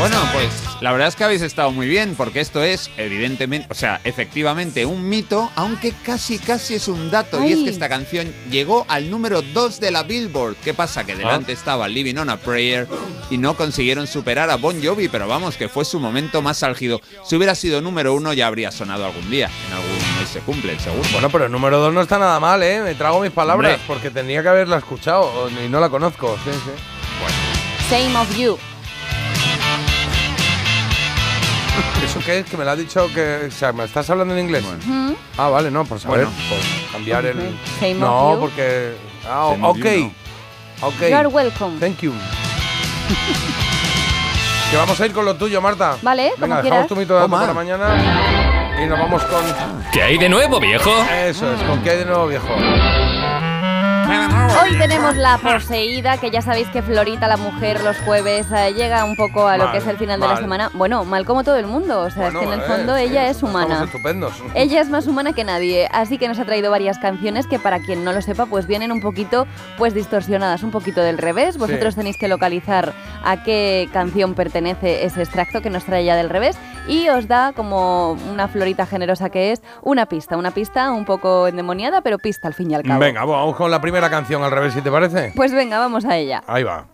Bueno, 0.00 0.16
pues 0.32 0.48
la 0.80 0.90
verdad 0.90 1.06
es 1.08 1.14
que 1.16 1.22
habéis 1.24 1.40
estado 1.42 1.70
muy 1.70 1.86
bien, 1.86 2.14
porque 2.16 2.40
esto 2.40 2.62
es, 2.64 2.90
evidentemente, 2.96 3.68
o 3.70 3.74
sea, 3.74 4.00
efectivamente 4.02 4.84
un 4.84 5.08
mito, 5.08 5.50
aunque 5.54 5.92
casi 6.04 6.38
casi 6.38 6.74
es 6.74 6.88
un 6.88 7.10
dato, 7.12 7.42
y 7.44 7.52
es 7.52 7.60
que 7.60 7.70
esta 7.70 7.88
canción 7.88 8.32
llegó 8.50 8.84
al 8.88 9.08
número 9.08 9.40
2 9.40 9.78
de 9.78 9.92
la 9.92 10.02
Billboard. 10.02 10.56
¿Qué 10.64 10.74
pasa? 10.74 11.04
Que 11.04 11.14
delante 11.14 11.52
estaba 11.52 11.86
Living 11.88 12.16
on 12.16 12.28
a 12.28 12.36
Prayer 12.38 12.88
y 13.30 13.38
no 13.38 13.56
consiguieron 13.56 14.06
superar 14.08 14.50
a 14.50 14.56
Bon 14.56 14.82
Jovi, 14.84 15.08
pero 15.08 15.28
vamos, 15.28 15.56
que 15.56 15.68
fue 15.68 15.84
su 15.84 16.00
momento 16.00 16.42
más 16.42 16.62
álgido. 16.64 17.00
Si 17.24 17.36
hubiera 17.36 17.54
sido 17.54 17.80
número 17.80 18.14
uno 18.14 18.32
ya 18.32 18.48
habría 18.48 18.72
sonado 18.72 19.06
algún 19.06 19.30
día, 19.30 19.48
en 19.68 19.74
algún 19.74 20.18
mes 20.18 20.28
se 20.28 20.40
cumple, 20.40 20.78
seguro. 20.80 21.08
Bueno, 21.12 21.30
pero 21.30 21.46
el 21.46 21.52
número 21.52 21.78
2 21.78 21.94
no 21.94 22.00
está 22.02 22.18
nada 22.18 22.40
mal, 22.40 22.62
¿eh? 22.64 22.80
Me 22.82 22.94
trago 22.94 23.20
mis 23.20 23.30
palabras, 23.30 23.72
Hombre. 23.74 23.84
porque 23.86 24.10
tendría 24.10 24.42
que 24.42 24.48
haberla 24.48 24.78
escuchado 24.78 25.48
y 25.50 25.68
no 25.68 25.80
la 25.80 25.88
conozco. 25.88 26.36
Sí, 26.44 26.50
sí. 26.52 26.70
Same 27.88 28.16
of 28.18 28.36
you. 28.36 28.58
¿Eso 32.04 32.20
qué 32.24 32.38
es? 32.40 32.46
Que 32.46 32.56
me 32.56 32.64
lo 32.64 32.70
ha 32.70 32.76
dicho 32.76 33.08
que... 33.12 33.46
O 33.48 33.50
sea, 33.50 33.72
¿me 33.72 33.84
estás 33.84 34.08
hablando 34.10 34.34
en 34.34 34.40
inglés? 34.44 34.64
Ujú. 34.64 35.16
Ah, 35.36 35.48
vale, 35.48 35.70
no, 35.70 35.84
por 35.84 35.98
saber. 36.00 36.26
Bueno. 36.26 36.32
por 36.48 36.92
cambiar 36.92 37.26
el... 37.26 37.58
Same 37.80 37.94
no, 37.94 38.28
of 38.30 38.34
you. 38.34 38.40
porque... 38.40 38.94
Ah, 39.26 39.48
Same 39.52 39.66
ok. 39.66 39.78
you, 39.78 40.12
Ok. 40.82 41.00
You 41.08 41.16
are 41.16 41.28
welcome. 41.28 41.78
Thank 41.80 42.00
you. 42.00 42.12
que 44.70 44.76
vamos 44.76 45.00
a 45.00 45.06
ir 45.06 45.12
con 45.12 45.24
lo 45.24 45.36
tuyo, 45.36 45.60
Marta. 45.60 45.96
Vale, 46.02 46.30
como 46.32 46.42
Venga, 46.42 46.60
quieras. 46.62 46.64
dejamos 46.64 46.88
tu 46.88 46.96
mito 46.96 47.14
de 47.14 47.20
Toma. 47.22 47.40
para 47.40 47.54
mañana 47.54 48.43
y 48.84 48.86
nos 48.86 48.98
vamos 48.98 49.24
con... 49.24 49.42
¿Qué 49.92 50.02
hay 50.02 50.18
de 50.18 50.28
nuevo, 50.28 50.60
viejo? 50.60 50.90
Eso 51.26 51.52
es, 51.54 51.62
¿con 51.62 51.82
qué 51.82 51.90
hay 51.90 51.98
de 51.98 52.04
nuevo, 52.04 52.26
viejo? 52.26 52.48
Hoy 54.62 54.78
tenemos 54.78 55.16
la 55.16 55.38
poseída, 55.38 56.18
que 56.18 56.30
ya 56.30 56.40
sabéis 56.42 56.68
que 56.68 56.82
Florita, 56.82 57.26
la 57.26 57.36
mujer, 57.36 57.82
los 57.82 57.96
jueves 57.98 58.46
eh, 58.54 58.72
llega 58.74 59.04
un 59.04 59.16
poco 59.16 59.46
a 59.48 59.56
lo 59.56 59.64
Mal, 59.64 59.72
que 59.72 59.78
es 59.78 59.86
el 59.86 59.96
final 59.96 60.20
de 60.20 60.28
la 60.28 60.36
semana. 60.36 60.70
Bueno, 60.74 61.04
mal 61.04 61.24
como 61.24 61.42
todo 61.44 61.56
el 61.56 61.66
mundo, 61.66 62.00
o 62.00 62.10
sea, 62.10 62.28
es 62.28 62.34
que 62.34 62.44
en 62.44 62.52
el 62.52 62.60
fondo 62.62 62.96
eh, 62.96 63.04
ella 63.04 63.28
es 63.28 63.42
humana. 63.42 63.84
Estupendos. 63.84 64.34
Ella 64.54 64.80
es 64.80 64.88
más 64.88 65.06
humana 65.06 65.32
que 65.32 65.44
nadie, 65.44 65.88
así 65.92 66.18
que 66.18 66.28
nos 66.28 66.38
ha 66.38 66.44
traído 66.44 66.70
varias 66.70 66.98
canciones 66.98 67.46
que 67.46 67.58
para 67.58 67.80
quien 67.80 68.04
no 68.04 68.12
lo 68.12 68.22
sepa, 68.22 68.46
pues 68.46 68.66
vienen 68.66 68.92
un 68.92 69.00
poquito 69.00 69.46
pues 69.78 69.94
distorsionadas, 69.94 70.62
un 70.62 70.70
poquito 70.70 71.00
del 71.02 71.18
revés. 71.18 71.56
Vosotros 71.58 71.94
Sí. 71.94 72.00
tenéis 72.00 72.16
que 72.18 72.28
localizar 72.28 72.92
a 73.24 73.42
qué 73.42 73.88
canción 73.92 74.34
pertenece 74.34 75.04
ese 75.04 75.22
extracto 75.22 75.60
que 75.62 75.70
nos 75.70 75.84
trae 75.84 76.04
ya 76.04 76.16
del 76.16 76.30
revés 76.30 76.56
y 76.86 77.08
os 77.08 77.26
da 77.28 77.52
como 77.52 78.12
una 78.30 78.48
florita 78.48 78.86
generosa 78.86 79.30
que 79.30 79.52
es 79.52 79.62
una 79.82 80.06
pista, 80.06 80.36
una 80.36 80.50
pista 80.50 80.90
un 80.90 81.04
poco 81.04 81.46
endemoniada, 81.48 82.00
pero 82.02 82.18
pista 82.18 82.48
al 82.48 82.54
fin 82.54 82.70
y 82.70 82.74
al 82.74 82.82
cabo. 82.82 83.00
Venga, 83.00 83.24
vamos 83.24 83.56
con 83.56 83.70
la 83.70 83.80
primera 83.80 84.10
canción 84.10 84.42
al 84.42 84.50
revés, 84.50 84.74
si 84.74 84.80
te 84.82 84.90
parece. 84.90 85.32
Pues 85.34 85.52
venga, 85.52 85.78
vamos 85.78 86.04
a 86.04 86.16
ella. 86.16 86.42
Ahí 86.46 86.62
va. 86.62 86.86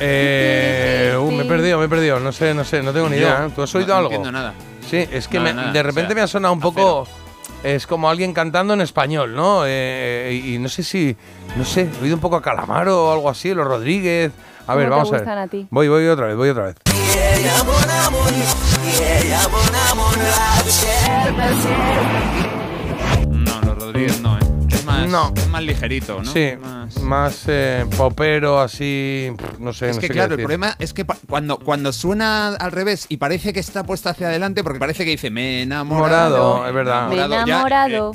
Eh, 0.00 1.16
uh, 1.20 1.30
me 1.30 1.42
he 1.42 1.46
perdido, 1.46 1.78
me 1.78 1.86
he 1.86 1.88
perdido. 1.88 2.20
No 2.20 2.32
sé, 2.32 2.54
no 2.54 2.64
sé, 2.64 2.82
no 2.82 2.92
tengo 2.92 3.08
ni 3.08 3.16
idea. 3.16 3.46
¿eh? 3.46 3.52
¿Tú 3.54 3.62
has 3.62 3.74
oído 3.74 3.88
no 3.88 3.94
algo? 3.96 4.06
entiendo 4.10 4.32
nada. 4.32 4.54
Sí, 4.88 5.08
es 5.10 5.28
que 5.28 5.38
Nada, 5.38 5.50
me- 5.50 5.56
nada, 5.60 5.72
de 5.72 5.80
o 5.80 5.82
repente 5.82 6.08
sea, 6.08 6.14
me 6.14 6.20
ha 6.22 6.26
sonado 6.26 6.54
un 6.54 6.60
poco. 6.60 7.06
Es 7.62 7.86
como 7.86 8.08
alguien 8.08 8.32
cantando 8.32 8.74
en 8.74 8.80
español, 8.80 9.34
¿no? 9.34 9.62
Eh, 9.66 10.40
y 10.44 10.58
no 10.58 10.68
sé 10.68 10.82
si. 10.82 11.16
No 11.56 11.64
sé, 11.64 11.88
he 12.00 12.02
oído 12.04 12.14
un 12.14 12.20
poco 12.20 12.36
a 12.36 12.42
Calamaro 12.42 13.06
o 13.06 13.12
algo 13.12 13.28
así, 13.28 13.52
los 13.52 13.66
Rodríguez. 13.66 14.32
A 14.66 14.74
ver, 14.74 14.88
¿Cómo 14.88 15.02
te 15.04 15.08
vamos 15.08 15.08
a 15.08 15.12
ver. 15.12 15.20
gustan 15.22 15.38
a 15.38 15.48
ti? 15.48 15.66
Voy, 15.70 15.88
voy 15.88 16.06
otra 16.06 16.26
vez, 16.26 16.36
voy 16.36 16.48
otra 16.50 16.64
vez. 16.66 16.76
Más, 25.00 25.08
No. 25.10 25.32
es 25.36 25.48
más 25.48 25.62
ligerito, 25.62 26.22
¿no? 26.22 26.30
Sí, 26.32 26.50
Más- 26.60 27.00
más, 27.02 27.44
eh, 27.48 27.84
popero, 27.96 28.60
así. 28.60 29.30
No 29.58 29.72
sé, 29.72 29.90
Es 29.90 29.96
no 29.96 30.00
que 30.00 30.06
sé 30.06 30.12
qué 30.12 30.18
claro, 30.18 30.34
el 30.34 30.40
problema 30.40 30.74
es 30.78 30.92
que 30.92 31.04
cuando, 31.28 31.58
cuando 31.58 31.92
suena 31.92 32.48
al 32.48 32.72
revés 32.72 33.06
y 33.08 33.16
parece 33.18 33.52
que 33.52 33.60
está 33.60 33.84
puesta 33.84 34.10
hacia 34.10 34.28
adelante, 34.28 34.62
porque 34.62 34.78
parece 34.78 35.04
que 35.04 35.10
dice 35.12 35.30
me 35.30 35.58
he 35.58 35.62
enamorado. 35.62 36.54
Morado, 36.54 36.68
es 36.68 36.74
verdad. 36.74 37.08
Me 37.08 37.14
he 37.14 37.28
ya, 37.28 37.42
enamorado. 37.42 38.14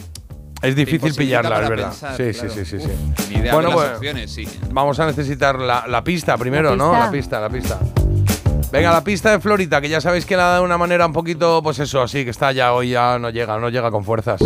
Es 0.61 0.75
difícil 0.77 1.13
pillarla, 1.13 1.61
es 1.61 1.69
verdad. 1.69 1.89
pensar, 1.89 2.15
sí, 2.15 2.31
claro. 2.39 2.49
sí, 2.53 2.65
sí, 2.65 2.79
sí, 2.79 2.85
Uf, 2.85 2.91
sí. 3.19 3.25
Ni 3.33 3.39
idea 3.41 3.53
Bueno, 3.53 3.69
de 3.69 3.75
las 3.75 3.83
pues- 3.85 3.97
opciones, 3.97 4.31
sí. 4.31 4.47
Vamos 4.71 4.97
a 4.99 5.05
necesitar 5.07 5.59
la, 5.59 5.85
la 5.87 6.03
pista 6.05 6.37
primero, 6.37 6.69
¿La 6.69 6.75
¿no? 6.77 6.91
pista? 6.91 7.05
La 7.05 7.11
pista, 7.11 7.39
la 7.41 7.49
pista. 7.49 7.79
Venga, 8.71 8.91
la 8.91 9.03
pista 9.03 9.29
de 9.31 9.39
Florita, 9.39 9.81
que 9.81 9.89
ya 9.89 10.01
sabéis 10.01 10.25
que 10.25 10.35
la 10.37 10.43
da 10.45 10.55
de 10.55 10.61
una 10.61 10.77
manera 10.79 11.05
un 11.05 11.13
poquito, 11.13 11.61
pues 11.61 11.77
eso, 11.79 12.01
así, 12.01 12.23
que 12.23 12.31
está 12.31 12.51
ya 12.53 12.73
hoy 12.73 12.89
ya 12.91 13.19
no 13.19 13.29
llega, 13.29 13.59
no 13.59 13.69
llega 13.69 13.91
con 13.91 14.03
fuerzas. 14.03 14.39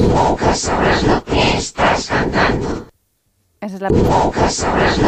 Esa 1.97 3.75
es 3.75 3.81
la 3.81 3.89
pista. 3.89 5.07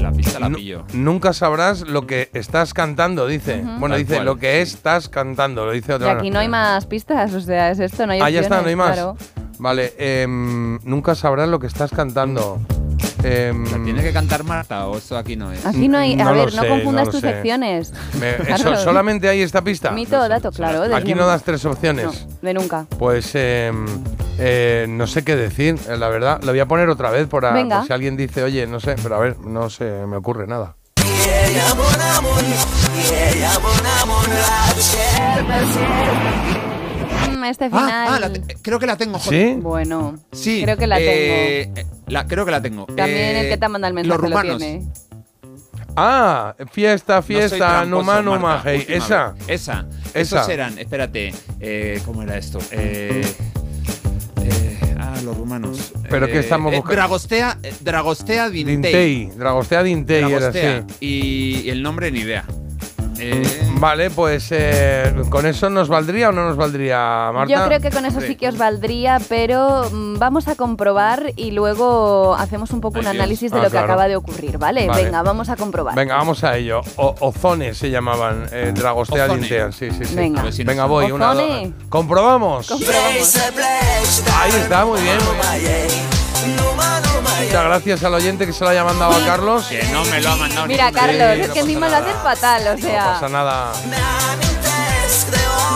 La 0.00 0.12
pista 0.12 0.38
la 0.40 0.50
pillo. 0.50 0.84
Nunca 0.92 1.32
sabrás 1.32 1.80
lo 1.82 2.06
que 2.06 2.30
estás 2.34 2.74
cantando, 2.74 3.26
dice. 3.26 3.60
Ujú. 3.62 3.80
Bueno, 3.80 3.94
Tal 3.94 4.02
dice 4.04 4.14
cual. 4.16 4.26
lo 4.26 4.36
que 4.36 4.60
estás 4.60 5.08
cantando, 5.08 5.64
lo 5.66 5.72
dice 5.72 5.92
Y 5.92 5.94
otra 5.94 6.12
aquí 6.12 6.30
no 6.30 6.38
hay 6.38 6.48
más 6.48 6.86
pistas, 6.86 7.32
o 7.32 7.40
sea, 7.40 7.70
es 7.70 7.78
esto, 7.80 8.06
no 8.06 8.12
hay 8.12 8.20
Ah, 8.20 8.30
ya 8.30 8.40
está, 8.40 8.58
opciones, 8.60 8.76
no 8.76 8.82
hay 8.82 8.88
más. 8.88 8.94
claro. 8.96 9.16
Vale, 9.58 9.94
em, 9.98 10.78
nunca 10.84 11.14
sabrás 11.14 11.48
lo 11.48 11.58
que 11.58 11.66
estás 11.66 11.90
cantando. 11.90 12.58
Em, 13.22 13.64
¿La 13.64 13.82
tiene 13.82 14.02
que 14.02 14.12
cantar 14.12 14.44
Marta 14.44 14.86
o 14.86 14.98
esto 14.98 15.16
aquí 15.16 15.34
no 15.36 15.50
es? 15.50 15.64
Aquí 15.66 15.88
no 15.88 15.98
hay, 15.98 16.12
a 16.14 16.24
No 16.24 16.32
ver, 16.34 16.54
no 16.54 16.62
sé, 16.62 16.68
confundas 16.68 17.06
no 17.06 17.10
tus 17.12 17.20
sé. 17.20 17.32
secciones. 17.32 17.92
me- 18.20 18.36
eso-. 18.54 18.76
¿Solamente 18.76 19.28
hay 19.28 19.42
esta 19.42 19.62
pista? 19.62 19.90
Mito 19.90 20.20
o 20.20 20.28
dato, 20.28 20.52
claro. 20.52 20.94
Aquí 20.94 21.14
no 21.14 21.26
das 21.26 21.42
tres 21.42 21.64
opciones. 21.64 22.04
No, 22.04 22.12
de 22.42 22.54
nunca. 22.54 22.86
Pues 22.98 23.30
em, 23.34 23.86
eh, 24.38 24.86
no 24.88 25.06
sé 25.06 25.24
qué 25.24 25.34
decir, 25.34 25.76
eh, 25.88 25.96
la 25.96 26.08
verdad. 26.08 26.40
Lo 26.42 26.52
voy 26.52 26.60
a 26.60 26.66
poner 26.66 26.88
otra 26.88 27.10
vez 27.10 27.26
por, 27.26 27.44
a- 27.46 27.52
Venga. 27.52 27.78
por 27.78 27.86
si 27.86 27.92
alguien 27.92 28.16
dice, 28.16 28.42
oye, 28.44 28.66
no 28.66 28.78
sé, 28.80 28.94
pero 29.02 29.16
a 29.16 29.18
ver, 29.18 29.38
no 29.40 29.70
se 29.70 29.84
me 30.06 30.16
ocurre 30.16 30.46
nada. 30.46 30.76
Este 37.50 37.66
Ah, 37.66 37.68
final. 37.70 38.08
ah, 38.14 38.18
la 38.20 38.32
te- 38.32 38.56
creo 38.62 38.78
que 38.78 38.86
la 38.86 38.96
tengo. 38.96 39.18
joder. 39.18 39.54
¿Sí? 39.54 39.60
Bueno, 39.60 40.16
Sí. 40.32 40.60
creo 40.62 40.76
que 40.76 40.86
la 40.86 40.98
eh, 41.00 41.62
eh, 41.74 41.86
la, 42.08 42.26
creo 42.26 42.44
que 42.44 42.50
la 42.50 42.60
tengo. 42.62 42.86
También 42.86 43.08
Eh, 43.36 43.40
el 43.40 43.48
que 43.48 43.56
te 43.56 43.64
ha 43.64 43.68
mandado 43.68 43.88
el 43.90 43.94
mensaje 43.94 44.08
Los 44.20 44.30
lo 44.30 44.36
rumanos. 44.36 44.58
tiene. 44.58 44.86
Ah, 45.98 46.54
fiesta, 46.72 47.22
fiesta, 47.22 47.56
tramposo, 47.56 47.86
Numa 47.90 48.20
Numa, 48.22 48.38
Marta, 48.38 48.70
hey, 48.70 48.78
última 48.80 48.96
esa. 48.98 49.34
Esa. 49.48 49.86
Esa. 50.12 50.40
Esos 50.40 50.48
eran, 50.50 50.78
espérate, 50.78 51.32
eh, 51.58 52.00
¿cómo 52.04 52.22
era 52.22 52.36
esto? 52.36 52.58
Eh, 52.70 53.22
eh, 54.42 54.94
ah, 54.98 55.14
los 55.24 55.36
rumanos. 55.36 55.92
¿Pero 56.10 56.26
qué 56.26 56.38
estamos 56.40 56.72
eh, 56.72 56.76
buscando? 56.76 56.96
Dragostea, 56.96 57.58
eh, 57.62 57.72
Dragostea 57.80 58.50
Dintei. 58.50 58.74
Dintei, 58.76 59.38
Dragostea 59.38 59.82
Dintei 59.82 60.18
era 60.18 60.28
Dragostea. 60.28 60.76
así. 60.86 60.94
Y, 61.00 61.60
y 61.64 61.70
el 61.70 61.82
nombre 61.82 62.10
ni 62.10 62.20
idea. 62.20 62.44
Eh, 63.18 63.62
Vale, 63.78 64.10
pues 64.10 64.48
eh, 64.50 65.12
¿con 65.30 65.44
eso 65.46 65.68
nos 65.70 65.88
valdría 65.88 66.30
o 66.30 66.32
no 66.32 66.46
nos 66.48 66.56
valdría, 66.56 67.30
Marta? 67.32 67.52
Yo 67.54 67.64
creo 67.66 67.80
que 67.80 67.90
con 67.90 68.04
eso 68.06 68.20
sí 68.20 68.36
que 68.36 68.48
os 68.48 68.56
valdría, 68.58 69.18
pero 69.28 69.88
mm, 69.90 70.18
vamos 70.18 70.48
a 70.48 70.54
comprobar 70.54 71.32
y 71.36 71.50
luego 71.50 72.34
hacemos 72.34 72.70
un 72.70 72.80
poco 72.80 72.96
Ay, 72.98 73.06
un 73.06 73.12
Dios. 73.12 73.20
análisis 73.22 73.52
de 73.52 73.58
Ah, 73.58 73.62
lo 73.64 73.70
que 73.70 73.78
acaba 73.78 74.08
de 74.08 74.16
ocurrir, 74.16 74.58
¿vale? 74.58 74.86
Vale. 74.86 75.04
Venga, 75.04 75.22
vamos 75.22 75.48
a 75.50 75.56
comprobar. 75.56 75.94
Venga, 75.94 76.16
vamos 76.16 76.42
a 76.44 76.56
ello. 76.56 76.80
O- 76.96 77.14
Ozones 77.20 77.76
se 77.78 77.90
llamaban, 77.90 78.46
eh, 78.52 78.72
Dragostea. 78.74 79.28
Dintea. 79.28 79.72
Sí, 79.72 79.90
sí, 79.90 80.04
sí. 80.04 80.14
Venga. 80.14 80.50
Si 80.52 80.64
Venga, 80.64 80.86
voy. 80.86 81.10
Una, 81.12 81.32
Ozone. 81.32 81.64
dos. 81.66 81.88
Comprobamos. 81.88 82.68
Comprobamos. 82.68 83.36
Ahí 84.40 84.50
está, 84.60 84.84
muy 84.84 85.00
bien, 85.00 85.18
muy 85.24 85.60
bien. 85.60 86.25
Muchas 86.44 87.64
gracias 87.64 88.04
al 88.04 88.14
oyente 88.14 88.46
que 88.46 88.52
se 88.52 88.64
lo 88.64 88.70
haya 88.70 88.84
mandado 88.84 89.12
a 89.14 89.26
Carlos. 89.26 89.66
que 89.66 89.82
no 89.84 90.04
me 90.04 90.20
lo 90.20 90.30
ha 90.30 90.36
mandado 90.36 90.66
Mira, 90.66 90.90
Carlos, 90.92 91.34
Sí, 91.34 91.40
es 91.42 91.48
no 91.48 91.54
que 91.54 91.60
encima 91.60 91.88
lo 91.88 91.96
haces 91.96 92.14
fatal, 92.22 92.66
o 92.68 92.74
No 92.74 92.82
sea. 92.82 93.04
pasa 93.04 93.28
nada. 93.28 93.72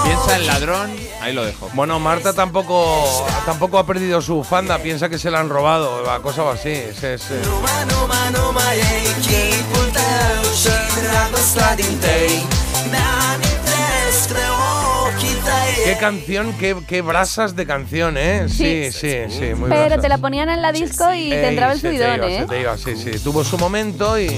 Piensa 0.04 0.36
en 0.36 0.46
ladrón, 0.46 0.96
ahí 1.22 1.32
lo 1.32 1.44
dejo. 1.44 1.70
Bueno, 1.74 1.98
Marta 2.00 2.32
tampoco, 2.32 3.26
tampoco 3.46 3.78
ha 3.78 3.86
perdido 3.86 4.20
su 4.20 4.34
bufanda, 4.36 4.78
piensa 4.78 5.08
que 5.08 5.18
se 5.18 5.30
la 5.30 5.40
han 5.40 5.48
robado, 5.48 6.02
la 6.04 6.18
cosa 6.20 6.42
va 6.42 6.54
así. 6.54 6.70
es- 6.70 7.02
es, 7.02 7.22
eh. 7.30 7.42
Qué 15.84 15.96
canción, 15.98 16.52
qué, 16.58 16.76
qué 16.86 17.00
brasas 17.02 17.56
de 17.56 17.66
canción, 17.66 18.16
¿eh? 18.16 18.46
Sí, 18.48 18.90
sí, 18.92 19.16
sí, 19.28 19.54
muy 19.54 19.68
Pero 19.70 19.84
brasas. 19.86 20.02
te 20.02 20.08
la 20.08 20.18
ponían 20.18 20.48
en 20.50 20.62
la 20.62 20.72
disco 20.72 21.12
y 21.14 21.30
te 21.30 21.48
entraba 21.48 21.72
el 21.72 21.80
se 21.80 21.88
te 21.88 21.94
subidón, 21.96 22.16
iba, 22.16 22.26
¿eh? 22.28 22.38
se 22.40 22.46
te 22.46 22.60
iba, 22.60 22.76
sí, 22.76 22.96
sí. 22.96 23.18
Tuvo 23.18 23.42
su 23.44 23.56
momento 23.58 24.18
y. 24.18 24.30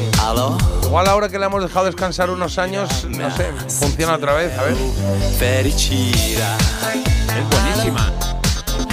Igual 0.84 1.08
ahora 1.08 1.28
que 1.28 1.38
la 1.38 1.46
hemos 1.46 1.62
dejado 1.62 1.86
descansar 1.86 2.30
unos 2.30 2.58
años, 2.58 3.06
no 3.08 3.36
sé, 3.36 3.46
funciona 3.68 4.14
otra 4.14 4.34
vez, 4.34 4.56
a 4.58 4.62
ver. 4.62 4.74
Es 7.36 7.50
buenísima. 7.50 8.12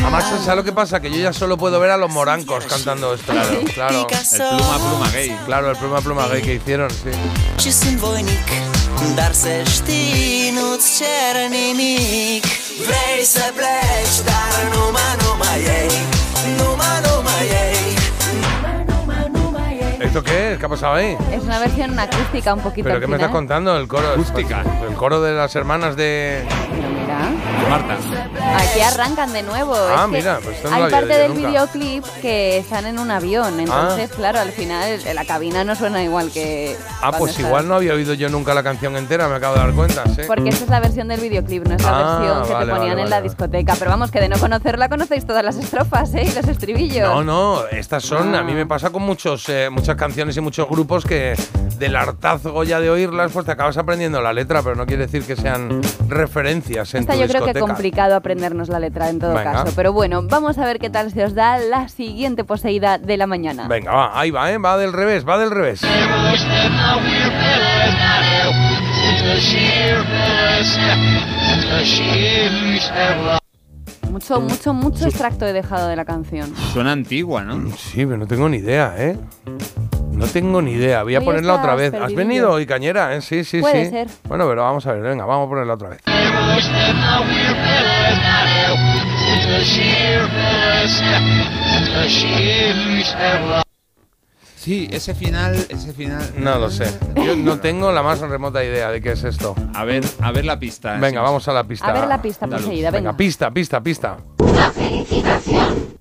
Además, 0.02 0.24
¿sabes 0.44 0.56
lo 0.56 0.64
que 0.64 0.72
pasa? 0.72 1.00
Que 1.02 1.12
yo 1.12 1.18
ya 1.18 1.34
solo 1.34 1.58
puedo 1.58 1.80
ver 1.80 1.92
a 1.92 1.98
los 1.98 2.10
morancos 2.10 2.66
cantando 2.66 3.14
esto. 3.14 3.32
Claro, 3.34 3.62
claro. 3.74 4.08
El 4.10 4.58
pluma 4.58 4.78
pluma 4.78 5.12
gay. 5.12 5.38
Claro, 5.46 5.72
el 5.72 5.78
pluma 5.78 6.02
pluma 6.02 6.28
gay 6.28 6.42
que 6.42 6.56
hicieron, 6.56 6.90
sí. 6.90 7.10
Dar 9.16 9.32
să 9.32 9.50
știi, 9.66 10.52
nu-ți 10.54 10.98
cer 10.98 11.36
nimic 11.50 12.44
Vrei 12.88 13.24
să 13.24 13.54
pleci, 13.56 14.18
dar 14.30 14.60
numai, 14.74 15.14
numai 15.24 15.60
ei 15.80 15.92
Numai, 16.58 16.98
numai 17.08 17.46
ei 17.64 17.90
¿Esto 20.08 20.24
qué 20.24 20.54
es? 20.54 20.58
¿Qué 20.58 20.66
ha 20.66 20.70
pasado 20.70 20.94
ahí? 20.96 21.16
Es 21.32 21.44
una 21.44 21.60
versión 21.60 22.00
acústica 22.00 22.54
un 22.54 22.62
poquito 22.62 22.88
¿Pero 22.88 23.00
qué 23.00 23.08
me 23.08 23.18
estás 23.18 23.32
contando? 23.32 23.78
El 23.78 23.88
coro. 23.88 24.08
Acústica. 24.14 24.64
El 24.88 24.96
coro 24.96 25.22
de 25.22 25.34
las 25.34 25.56
hermanas 25.56 25.96
de. 25.96 26.48
Marta. 27.70 27.98
aquí 28.58 28.82
arrancan 28.82 29.32
de 29.34 29.44
nuevo. 29.44 29.74
Ah, 29.76 30.06
es 30.06 30.12
que 30.12 30.18
mira, 30.18 30.40
pues 30.44 30.64
no 30.64 30.74
hay 30.76 30.92
parte 30.92 31.18
del 31.18 31.34
nunca. 31.34 31.48
Ah. 31.48 31.50
videoclip 31.52 32.04
que 32.22 32.58
están 32.58 32.86
en 32.86 33.00
un 33.00 33.12
avión, 33.12 33.60
entonces, 33.60 34.10
claro, 34.12 34.40
al 34.40 34.52
final 34.52 35.00
la 35.14 35.26
cabina 35.26 35.64
no 35.64 35.76
suena 35.76 36.04
igual 36.04 36.32
que. 36.32 36.76
Ah, 37.02 37.12
pues 37.18 37.32
estás- 37.32 37.46
igual 37.46 37.68
no 37.68 37.76
había 37.76 37.94
oído 37.94 38.14
yo 38.14 38.30
nunca 38.30 38.54
la 38.54 38.64
canción 38.64 38.96
entera, 38.98 39.28
me 39.28 39.36
acabo 39.36 39.56
de 39.56 39.60
dar 39.62 39.74
cuenta, 39.74 40.04
sí. 40.16 40.22
Porque 40.28 40.50
esta 40.50 40.64
es 40.66 40.70
la 40.70 40.80
versión 40.80 41.08
del 41.10 41.20
videoclip, 41.20 41.68
no 41.68 41.76
es 41.76 41.84
la 41.84 41.90
Ah, 41.90 42.20
versión 42.20 42.48
que 42.48 42.54
vale, 42.54 42.66
te 42.66 42.72
ponían 42.72 42.90
vale, 42.96 43.02
en 43.04 43.10
la 43.10 43.22
discoteca. 43.22 43.76
Pero 43.78 43.92
vamos, 43.92 44.12
que 44.12 44.20
de 44.20 44.30
no 44.30 44.38
conocerla 44.40 44.90
conocéis 44.90 45.26
todas 45.26 45.44
las 45.44 45.58
estrofas, 45.58 46.14
¿eh? 46.16 46.24
Y 46.24 46.32
los 46.32 46.48
estribillos. 46.48 47.08
No, 47.10 47.24
no, 47.24 47.68
estas 47.68 48.04
son, 48.04 48.34
Ah. 48.36 48.40
a 48.40 48.44
mí 48.44 48.54
me 48.54 48.66
pasa 48.66 48.90
con 48.90 49.04
muchos, 49.04 49.48
eh, 49.50 49.70
muchas 49.72 49.96
canciones 49.96 50.36
y 50.38 50.42
muchos 50.42 50.68
grupos 50.68 51.06
que 51.06 51.36
del 51.78 51.96
hartazgo 51.96 52.64
ya 52.64 52.80
de 52.82 52.90
oírlas, 52.90 53.32
pues 53.32 53.46
te 53.46 53.52
acabas 53.54 53.78
aprendiendo 53.78 54.22
la 54.22 54.34
letra, 54.34 54.62
pero 54.62 54.76
no 54.76 54.86
quiere 54.86 55.06
decir 55.06 55.24
que 55.24 55.36
sean 55.36 55.82
referencias 56.10 56.94
en 56.96 57.06
Yo 57.16 57.28
creo 57.28 57.46
que 57.46 57.60
complicado 57.60 58.16
aprendernos 58.16 58.70
la 58.70 58.80
letra 58.80 59.10
en 59.10 59.20
todo 59.20 59.34
Venga. 59.34 59.52
caso. 59.52 59.74
Pero 59.76 59.94
bueno, 59.94 60.22
vamos 60.24 60.58
a 60.58 60.66
ver 60.66 60.80
qué 60.80 60.90
tal 60.90 61.12
se 61.12 61.24
os 61.24 61.34
da 61.34 61.58
la 61.58 61.88
siguiente 61.90 62.44
poseída 62.44 62.98
de 62.98 63.18
la 63.18 63.28
mañana. 63.28 63.68
Venga, 63.68 63.92
va, 63.92 64.20
ahí 64.20 64.32
va, 64.32 64.52
¿eh? 64.52 64.58
Va 64.58 64.78
del 64.78 64.94
revés, 64.94 65.28
va 65.28 65.38
del 65.38 65.52
revés. 65.52 65.82
Mucho, 74.10 74.42
mucho, 74.42 74.74
mucho 74.74 75.06
extracto 75.06 75.46
he 75.46 75.54
dejado 75.54 75.88
de 75.88 75.96
la 75.96 76.06
canción. 76.06 76.54
Suena 76.74 76.92
antigua, 76.92 77.44
¿no? 77.44 77.72
Sí, 77.78 78.06
pero 78.06 78.18
no 78.18 78.28
tengo 78.28 78.50
ni 78.50 78.58
idea, 78.58 78.94
¿eh? 78.98 79.18
No 80.20 80.28
tengo 80.28 80.62
ni 80.62 80.74
idea. 80.74 81.04
Voy 81.04 81.16
a 81.16 81.20
Hoy 81.20 81.26
ponerla 81.26 81.54
otra 81.56 81.76
vez. 81.76 81.94
¿Has 81.94 82.14
venido 82.14 82.52
hoy, 82.52 82.66
Cañera? 82.66 83.16
¿eh? 83.16 83.22
Sí, 83.22 83.46
sí, 83.46 83.62
Puede 83.62 83.86
sí. 83.86 83.92
ser. 83.92 84.08
Bueno, 84.28 84.48
pero 84.50 84.64
vamos 84.64 84.86
a 84.86 84.92
ver, 84.92 85.02
venga, 85.02 85.26
vamos 85.26 85.48
a 85.48 85.50
ponerla 85.50 85.74
otra 85.76 85.90
vez. 85.90 86.02
Sí, 94.58 94.90
ese 94.92 95.16
final, 95.16 95.56
ese 95.70 95.94
final. 95.94 96.34
No 96.38 96.60
lo 96.60 96.70
sé. 96.70 96.86
Yo 97.16 97.38
no 97.38 97.60
tengo 97.62 97.94
la 97.94 98.04
más 98.04 98.20
remota 98.20 98.62
idea 98.62 98.92
de 98.92 99.02
qué 99.02 99.14
es 99.14 99.24
esto. 99.24 99.56
A 99.74 99.86
ver, 99.86 100.04
a 100.22 100.34
ver 100.34 100.44
la 100.44 100.60
pista. 100.60 100.98
Venga, 100.98 101.22
vamos 101.22 101.48
a 101.48 101.54
la 101.54 101.64
pista. 101.64 101.88
A 101.88 101.94
ver 101.94 102.08
la 102.10 102.22
pista 102.22 102.46
Dale. 102.46 102.62
poseída, 102.62 102.92
venga. 102.92 103.12
Venga, 103.12 103.18
pista, 103.18 103.52
pista, 103.52 103.82
pista. 103.82 104.18
Una 104.40 104.70
felicitación, 104.72 105.98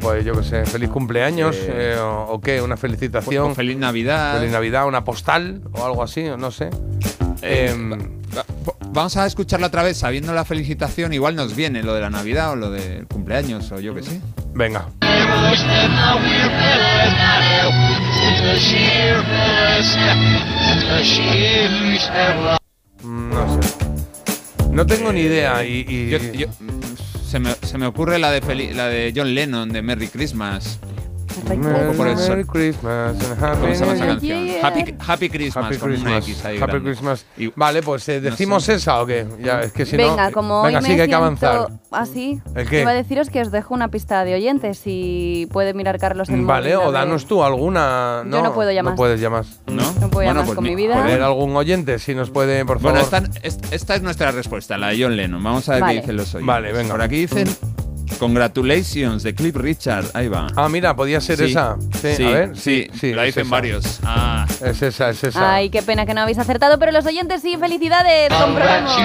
pues 0.00 0.24
yo 0.24 0.34
qué 0.34 0.42
sé, 0.44 0.64
feliz 0.66 0.88
cumpleaños 0.90 1.56
eh, 1.60 1.96
o, 2.00 2.26
o 2.32 2.40
qué, 2.40 2.60
una 2.62 2.76
felicitación, 2.76 3.52
O 3.52 3.54
feliz 3.54 3.76
Navidad. 3.76 4.38
feliz 4.38 4.52
Navidad, 4.52 4.86
una 4.86 5.04
postal 5.04 5.62
o 5.72 5.84
algo 5.84 6.02
así, 6.02 6.24
no 6.38 6.50
sé. 6.50 6.70
Eh, 7.42 7.70
Em, 7.72 7.92
va- 7.92 8.44
va- 8.66 8.74
Vamos 8.92 9.16
a 9.16 9.26
escucharla 9.26 9.66
otra 9.66 9.82
vez 9.82 9.96
sabiendo 9.98 10.32
la 10.32 10.44
felicitación. 10.44 11.12
Igual 11.12 11.34
nos 11.34 11.56
viene 11.56 11.82
lo 11.82 11.94
de 11.94 12.00
la 12.00 12.10
Navidad 12.10 12.52
o 12.52 12.56
lo 12.56 12.70
del 12.70 13.06
cumpleaños 13.08 13.70
o 13.72 13.80
yo 13.80 13.92
qué 13.94 14.02
sé. 14.04 14.20
venga. 14.54 14.86
Mm, 23.02 23.30
No 23.30 23.62
sé. 23.62 23.74
No 24.70 24.86
tengo 24.86 25.12
ni 25.12 25.20
idea 25.20 25.64
y, 25.64 25.84
y- 25.88 26.10
Yo- 26.10 26.18
yo- 26.32 26.46
se, 27.62 27.78
me, 27.78 27.86
ocurre 27.86 28.20
la 28.20 28.30
de, 28.30 28.74
la 28.74 28.88
de 28.88 29.12
John 29.14 29.34
Lennon 29.34 29.68
de 29.68 29.82
Merry 29.82 30.06
Christmas. 30.06 30.78
Merry, 31.42 31.96
por 31.96 32.46
Christmas 32.52 33.16
and 33.24 33.42
Happy 33.44 33.60
¿Cómo 33.60 33.74
se 33.74 33.80
llama 33.80 33.92
esa 33.94 34.04
New 34.04 34.14
canción? 34.14 34.44
Yeah. 34.46 34.66
Happy, 34.66 34.94
Happy 35.06 35.28
Christmas. 35.30 35.64
Happy 35.66 35.76
con 35.78 35.88
una 35.90 35.98
Christmas. 35.98 36.28
X 36.28 36.44
ahí 36.44 36.58
Happy. 36.60 36.80
Christmas. 36.80 37.26
Y- 37.36 37.52
Vale, 37.56 37.82
pues 37.82 38.08
eh, 38.08 38.20
no 38.22 38.30
decimos 38.30 38.64
sé. 38.64 38.74
esa 38.74 39.00
o 39.02 39.06
qué. 39.06 39.26
Ya, 39.42 39.60
es 39.62 39.72
que 39.72 39.86
si 39.86 39.96
Venga, 39.96 40.26
no. 40.26 40.32
como 40.32 40.62
venga, 40.62 40.78
hoy 40.78 40.84
sí 40.84 40.90
me 40.90 40.96
que 40.96 41.02
hay 41.02 41.08
que 41.08 41.14
avanzar. 41.14 41.68
así, 41.90 42.40
¿El 42.54 42.68
qué? 42.68 42.82
iba 42.82 42.90
a 42.90 42.94
deciros 42.94 43.30
que 43.30 43.40
os 43.40 43.50
dejo 43.50 43.74
una 43.74 43.88
pista 43.88 44.24
de 44.24 44.34
oyentes 44.34 44.78
si 44.78 45.48
puede 45.52 45.74
mirar 45.74 45.98
Carlos 45.98 46.28
el 46.28 46.42
Vale, 46.44 46.76
o 46.76 46.92
danos 46.92 47.26
tú 47.26 47.42
alguna. 47.42 48.22
Yo 48.30 48.42
no 48.42 48.52
puedo 48.54 48.70
llamar. 48.70 48.92
No 48.92 48.96
puedes 48.96 49.20
llamar. 49.20 49.44
¿No? 49.66 49.82
No 50.00 50.10
puedo 50.10 50.28
llamar 50.28 50.46
con 50.54 50.62
mi 50.64 50.74
vida. 50.74 50.96
Poner 50.96 51.22
algún 51.22 51.54
oyente, 51.56 51.98
si 51.98 52.14
nos 52.14 52.30
puede, 52.30 52.64
por 52.64 52.80
favor. 52.80 52.92
Bueno, 53.00 53.04
esta, 53.04 53.22
es- 53.42 53.58
esta 53.70 53.94
es 53.94 54.02
nuestra 54.02 54.30
respuesta, 54.30 54.76
la 54.78 54.88
de 54.88 55.02
John 55.02 55.16
Lennon. 55.16 55.42
Vamos 55.42 55.68
a 55.68 55.72
ver 55.74 55.80
Vale. 55.82 55.94
qué 55.94 56.00
dicen 56.00 56.16
los 56.16 56.34
oyentes. 56.34 56.46
Vale, 56.46 56.72
venga. 56.72 56.92
Por 56.92 57.02
aquí 57.02 57.16
dicen 57.16 57.48
Congratulations 58.18 59.22
de 59.22 59.34
Cliff 59.34 59.56
Richard. 59.56 60.06
Ahí 60.14 60.28
va. 60.28 60.46
Ah, 60.56 60.68
mira, 60.68 60.94
podía 60.94 61.20
ser 61.20 61.38
Sí. 61.38 61.44
esa. 61.44 61.76
Sí, 62.00 62.14
Sí, 62.16 62.24
a 62.24 62.30
ver. 62.30 62.56
sí, 62.56 62.88
la 63.14 63.22
es 63.22 63.34
dicen 63.34 63.42
esa. 63.46 63.50
varios. 63.50 64.00
Ah. 64.04 64.46
Es 64.64 64.82
esa, 64.82 65.10
es 65.10 65.24
esa. 65.24 65.54
Ay, 65.54 65.70
qué 65.70 65.82
pena 65.82 66.06
que 66.06 66.14
no 66.14 66.20
habéis 66.22 66.38
acertado, 66.38 66.78
pero 66.78 66.92
los 66.92 67.04
oyentes 67.06 67.42
sí, 67.42 67.56
felicidades. 67.58 68.28
Comprobemos. 68.32 68.96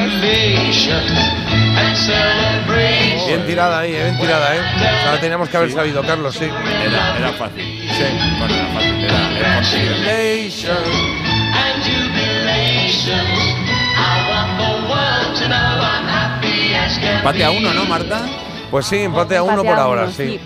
Bien 3.27 3.45
tirada 3.45 3.79
ahí, 3.79 3.93
eh, 3.93 4.03
bien 4.05 4.19
tirada, 4.19 4.55
¿eh? 4.55 4.59
O 4.59 4.79
sea, 4.79 5.11
la 5.13 5.19
teníamos 5.21 5.49
que 5.49 5.57
haber 5.57 5.71
sabido, 5.71 6.01
Carlos, 6.01 6.35
sí. 6.35 6.45
Era, 6.45 7.17
era 7.17 7.33
fácil. 7.33 7.63
Sí. 7.63 8.03
Bueno, 8.39 8.55
era 8.55 8.67
fácil. 8.73 9.03
Era, 9.03 9.37
era 9.39 9.55
conseguido. 9.55 9.95
Empate 17.17 17.43
a 17.43 17.51
uno, 17.51 17.73
¿no, 17.73 17.85
Marta? 17.85 18.21
Pues 18.71 18.85
sí, 18.85 18.97
empate 18.97 19.35
a 19.37 19.43
uno 19.43 19.61
Empate 19.61 19.69
por 19.69 19.79
a 19.79 19.83
ahora, 19.83 20.03
uno, 20.03 20.11
sí. 20.11 20.39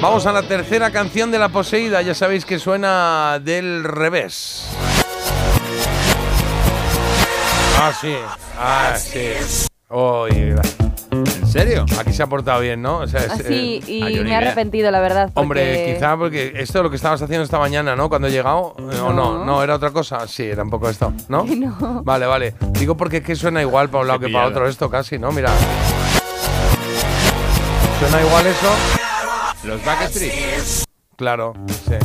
Vamos 0.00 0.26
a 0.26 0.32
la 0.32 0.42
tercera 0.42 0.90
canción 0.90 1.30
de 1.30 1.38
La 1.38 1.48
Poseída. 1.50 2.00
Ya 2.02 2.14
sabéis 2.14 2.44
que 2.44 2.58
suena 2.58 3.40
del 3.42 3.84
revés. 3.84 4.66
Ah, 7.78 7.92
sí. 8.00 8.16
Ah, 8.58 8.94
sí. 8.96 9.32
Uy, 9.90 10.54
¿En 11.10 11.46
serio? 11.46 11.86
Aquí 11.98 12.12
se 12.12 12.22
ha 12.22 12.26
portado 12.26 12.60
bien, 12.60 12.82
¿no? 12.82 12.98
O 12.98 13.06
sea, 13.06 13.20
es, 13.20 13.30
Así, 13.30 13.80
eh, 13.86 13.90
y 13.90 14.18
ah, 14.18 14.22
me 14.22 14.30
he 14.30 14.34
arrepentido, 14.34 14.90
la 14.90 15.00
verdad. 15.00 15.30
Hombre, 15.34 15.94
quizá 15.94 16.16
porque 16.16 16.52
esto 16.56 16.78
es 16.78 16.82
lo 16.84 16.90
que 16.90 16.96
estabas 16.96 17.22
haciendo 17.22 17.44
esta 17.44 17.58
mañana, 17.58 17.94
¿no? 17.96 18.08
Cuando 18.08 18.28
he 18.28 18.30
llegado. 18.30 18.74
eh, 18.78 19.00
¿O 19.00 19.12
no? 19.12 19.38
No. 19.38 19.44
No, 19.44 19.62
era 19.62 19.76
otra 19.76 19.90
cosa. 19.90 20.26
Sí, 20.26 20.44
era 20.44 20.62
un 20.62 20.70
poco 20.70 20.88
esto, 20.88 21.12
¿no? 21.28 21.44
No. 21.56 22.02
Vale, 22.02 22.26
vale. 22.26 22.54
Digo 22.72 22.96
porque 22.96 23.18
es 23.18 23.22
que 23.24 23.36
suena 23.36 23.60
igual 23.62 23.88
para 23.88 24.02
un 24.02 24.08
lado 24.08 24.20
que 24.20 24.28
para 24.28 24.46
otro 24.46 24.68
esto 24.68 24.90
casi, 24.90 25.18
¿no? 25.18 25.32
Mira. 25.32 25.50
¿Suena 27.98 28.20
igual 28.22 28.46
eso? 28.46 28.74
Los 29.64 29.84
Backstreet. 29.84 30.84
Claro, 31.16 31.54
sí. 31.68 31.96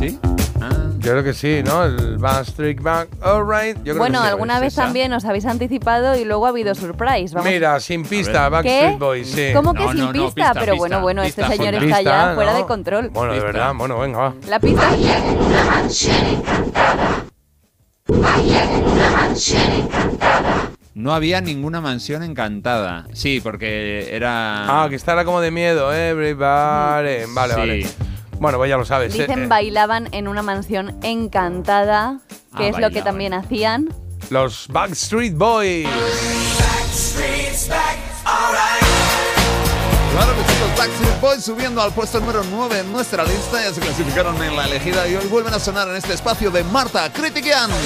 ¿Sí? 0.00 0.18
Ah. 0.60 0.68
Yo 0.98 1.12
creo 1.12 1.22
que 1.24 1.32
sí, 1.32 1.62
¿no? 1.64 1.84
El 1.84 2.18
Backstreet 2.18 2.80
Back, 2.82 3.08
alright. 3.22 3.76
Yo 3.78 3.82
creo 3.84 3.98
Bueno, 3.98 4.18
que 4.20 4.24
sí. 4.26 4.30
alguna 4.32 4.58
vez 4.60 4.74
también 4.74 5.12
os 5.12 5.24
habéis 5.24 5.46
anticipado 5.46 6.16
y 6.16 6.24
luego 6.24 6.46
ha 6.46 6.48
habido 6.48 6.74
surprise. 6.74 7.34
Vamos. 7.34 7.48
Mira, 7.50 7.78
sin 7.78 8.04
pista. 8.04 8.48
Backstreet 8.48 8.98
Boys, 8.98 9.30
sí. 9.30 9.50
¿Cómo 9.54 9.74
que 9.74 9.88
sin 9.92 10.10
pista? 10.10 10.52
Pero 10.54 10.76
bueno, 10.76 11.00
bueno, 11.00 11.22
este 11.22 11.46
señor 11.46 11.74
Sin 11.74 11.84
está 11.84 11.96
pista, 11.98 12.02
ya 12.02 12.34
fuera 12.34 12.54
de 12.54 12.64
control. 12.66 13.10
Bueno, 13.10 13.32
de 13.32 13.40
verdad, 13.40 13.72
bueno, 13.76 13.98
venga, 14.00 14.18
va. 14.18 14.34
La 14.48 14.58
pista. 14.58 14.88
No 20.98 21.14
había 21.14 21.40
ninguna 21.40 21.80
mansión 21.80 22.24
encantada. 22.24 23.06
Sí, 23.12 23.40
porque 23.40 24.08
era. 24.14 24.82
Ah, 24.82 24.88
que 24.88 24.96
estará 24.96 25.24
como 25.24 25.40
de 25.40 25.52
miedo, 25.52 25.92
everybody. 25.94 26.34
Vale, 26.34 27.24
Sí. 27.26 27.56
vale. 27.56 27.86
Bueno, 28.40 28.58
pues 28.58 28.68
ya 28.68 28.76
lo 28.76 28.84
sabes. 28.84 29.14
eh, 29.14 29.20
Dicen 29.20 29.44
eh, 29.44 29.46
bailaban 29.46 30.08
en 30.12 30.26
una 30.26 30.42
mansión 30.42 30.98
encantada, 31.04 32.18
que 32.56 32.64
Ah, 32.64 32.68
es 32.68 32.78
lo 32.78 32.90
que 32.90 33.02
también 33.02 33.32
hacían. 33.32 33.88
Los 34.30 34.66
Backstreet 34.68 35.34
Boys. 35.36 35.86
Backstreet 40.78 41.20
Boys 41.20 41.44
subiendo 41.44 41.82
al 41.82 41.92
puesto 41.92 42.20
número 42.20 42.44
9 42.44 42.78
en 42.78 42.92
nuestra 42.92 43.24
lista. 43.24 43.60
Ya 43.60 43.74
se 43.74 43.80
clasificaron 43.80 44.40
en 44.40 44.54
la 44.54 44.66
elegida 44.66 45.08
y 45.08 45.16
hoy 45.16 45.26
vuelven 45.26 45.52
a 45.52 45.58
sonar 45.58 45.88
en 45.88 45.96
este 45.96 46.14
espacio 46.14 46.52
de 46.52 46.62
Marta 46.62 47.12
Critiquian. 47.12 47.68
God, 47.68 47.76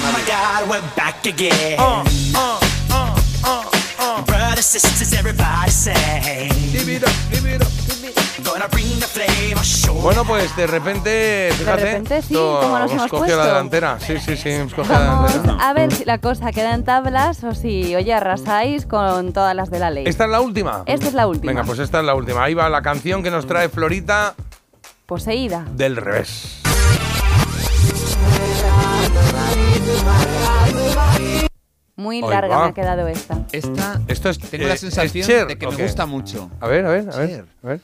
Bueno, 10.03 10.25
pues 10.25 10.55
de 10.57 10.67
repente, 10.67 11.51
fíjate. 11.57 11.83
repente, 11.85 12.23
sí, 12.23 12.35
¿cómo 12.35 12.79
nos 12.79 12.91
hemos 12.91 13.11
cogió 13.11 13.37
la 13.37 13.47
delantera. 13.47 13.99
Sí, 14.01 14.19
sí, 14.19 14.37
sí, 14.37 14.49
hemos 14.51 14.75
cogido 14.75 14.95
la 14.99 15.07
Vamos 15.07 15.33
delantera. 15.33 15.69
a 15.69 15.73
ver 15.73 15.93
si 15.95 16.05
la 16.05 16.19
cosa 16.19 16.51
queda 16.53 16.75
en 16.75 16.85
tablas 16.85 17.45
o 17.45 17.55
si, 17.55 17.95
oye, 17.95 18.13
arrasáis 18.13 18.87
con 18.87 19.33
todas 19.33 19.55
las 19.55 19.71
de 19.71 19.79
la 19.79 19.91
ley. 19.91 20.05
¿Esta 20.07 20.25
es 20.25 20.31
la 20.31 20.41
última? 20.41 20.83
Esta 20.87 21.07
es 21.07 21.15
la 21.15 21.27
última. 21.27 21.53
Venga, 21.53 21.65
pues 21.65 21.79
esta 21.79 22.01
es 22.01 22.05
la 22.05 22.15
última. 22.15 22.43
Ahí 22.43 22.55
va 22.55 22.69
la 22.69 22.83
canción 22.83 23.23
que 23.23 23.31
nos 23.31 23.47
trae 23.47 23.69
Florita 23.69 24.35
Poseída. 25.07 25.65
del 25.73 25.97
revés. 25.97 26.63
Muy 31.97 32.16
Ahí 32.22 32.30
larga 32.30 32.57
va. 32.57 32.64
me 32.64 32.70
ha 32.70 32.74
quedado 32.74 33.07
esta. 33.09 33.38
Esta, 33.53 34.01
Esto 34.09 34.30
es. 34.30 34.38
tengo 34.38 34.64
eh, 34.64 34.68
la 34.68 34.74
¿es 34.74 34.80
sensación 34.80 35.26
Cher 35.26 35.47
de 35.47 35.59
que 35.59 35.66
me 35.66 35.76
gusta 35.76 36.07
mucho. 36.07 36.51
A 36.61 36.66
ver, 36.66 36.86
a 36.86 36.90
ver, 36.90 37.09
a 37.12 37.16
ver. 37.18 37.45
A 37.62 37.66
ver. 37.68 37.80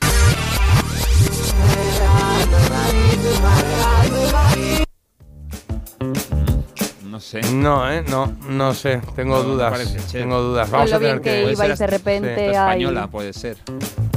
No 7.04 7.20
sé. 7.20 7.40
No, 7.52 7.90
eh, 7.90 8.04
no, 8.08 8.32
no 8.48 8.74
sé. 8.74 9.00
Tengo 9.16 9.38
No, 9.38 9.42
dudas. 9.42 9.70
parece. 9.72 9.98
Tengo 10.12 10.40
dudas. 10.40 10.70
Vamos 10.70 10.90
lo 10.90 10.96
a 10.96 10.98
tener 11.00 11.20
que 11.20 11.44
que. 11.44 11.52
Ibais 11.52 11.78
de 11.78 11.86
repente 11.86 12.50
española, 12.50 13.06
puede 13.08 13.32
ser. 13.32 13.56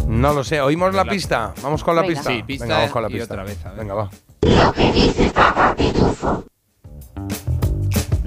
No 0.07 0.33
lo 0.33 0.43
sé. 0.43 0.59
¿Oímos 0.61 0.93
la 0.93 1.03
La- 1.05 1.11
pista? 1.11 1.53
Vamos 1.63 1.83
con 1.83 1.95
la 1.95 2.01
Venga. 2.01 2.15
pista. 2.15 2.29
Sí, 2.31 2.43
pista 2.43 2.65
Venga, 2.65 2.77
vamos 2.77 2.91
con 2.91 3.01
la 3.03 3.09
y 3.09 3.13
pista. 3.13 3.33
otra 3.33 3.43
vez, 3.43 3.65
a 3.65 3.69
ver. 3.69 3.79
Venga, 3.79 3.93
va. 3.93 4.09
Lo 4.41 4.73
que 4.73 4.91
dice 4.91 5.31
Papá 5.31 5.75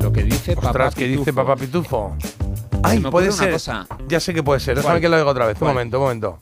Ostras, 0.08 0.94
¿qué 0.94 1.04
dice 1.04 1.24
Pitufo. 1.24 1.34
Papá 1.46 1.56
Pitufo? 1.56 2.16
Ay, 2.82 3.00
me 3.00 3.10
puede 3.10 3.28
ocurre 3.28 3.34
una 3.34 3.44
ser. 3.44 3.52
cosa. 3.52 3.86
Ya 4.08 4.20
sé 4.20 4.34
que 4.34 4.42
puede 4.42 4.60
ser. 4.60 4.76
Déjame 4.76 4.94
¿Cuál? 4.94 5.00
que 5.00 5.08
lo 5.08 5.16
oiga 5.16 5.30
otra 5.30 5.46
vez. 5.46 5.60
Un 5.60 5.68
momento, 5.68 5.98
un 5.98 6.02
momento. 6.04 6.40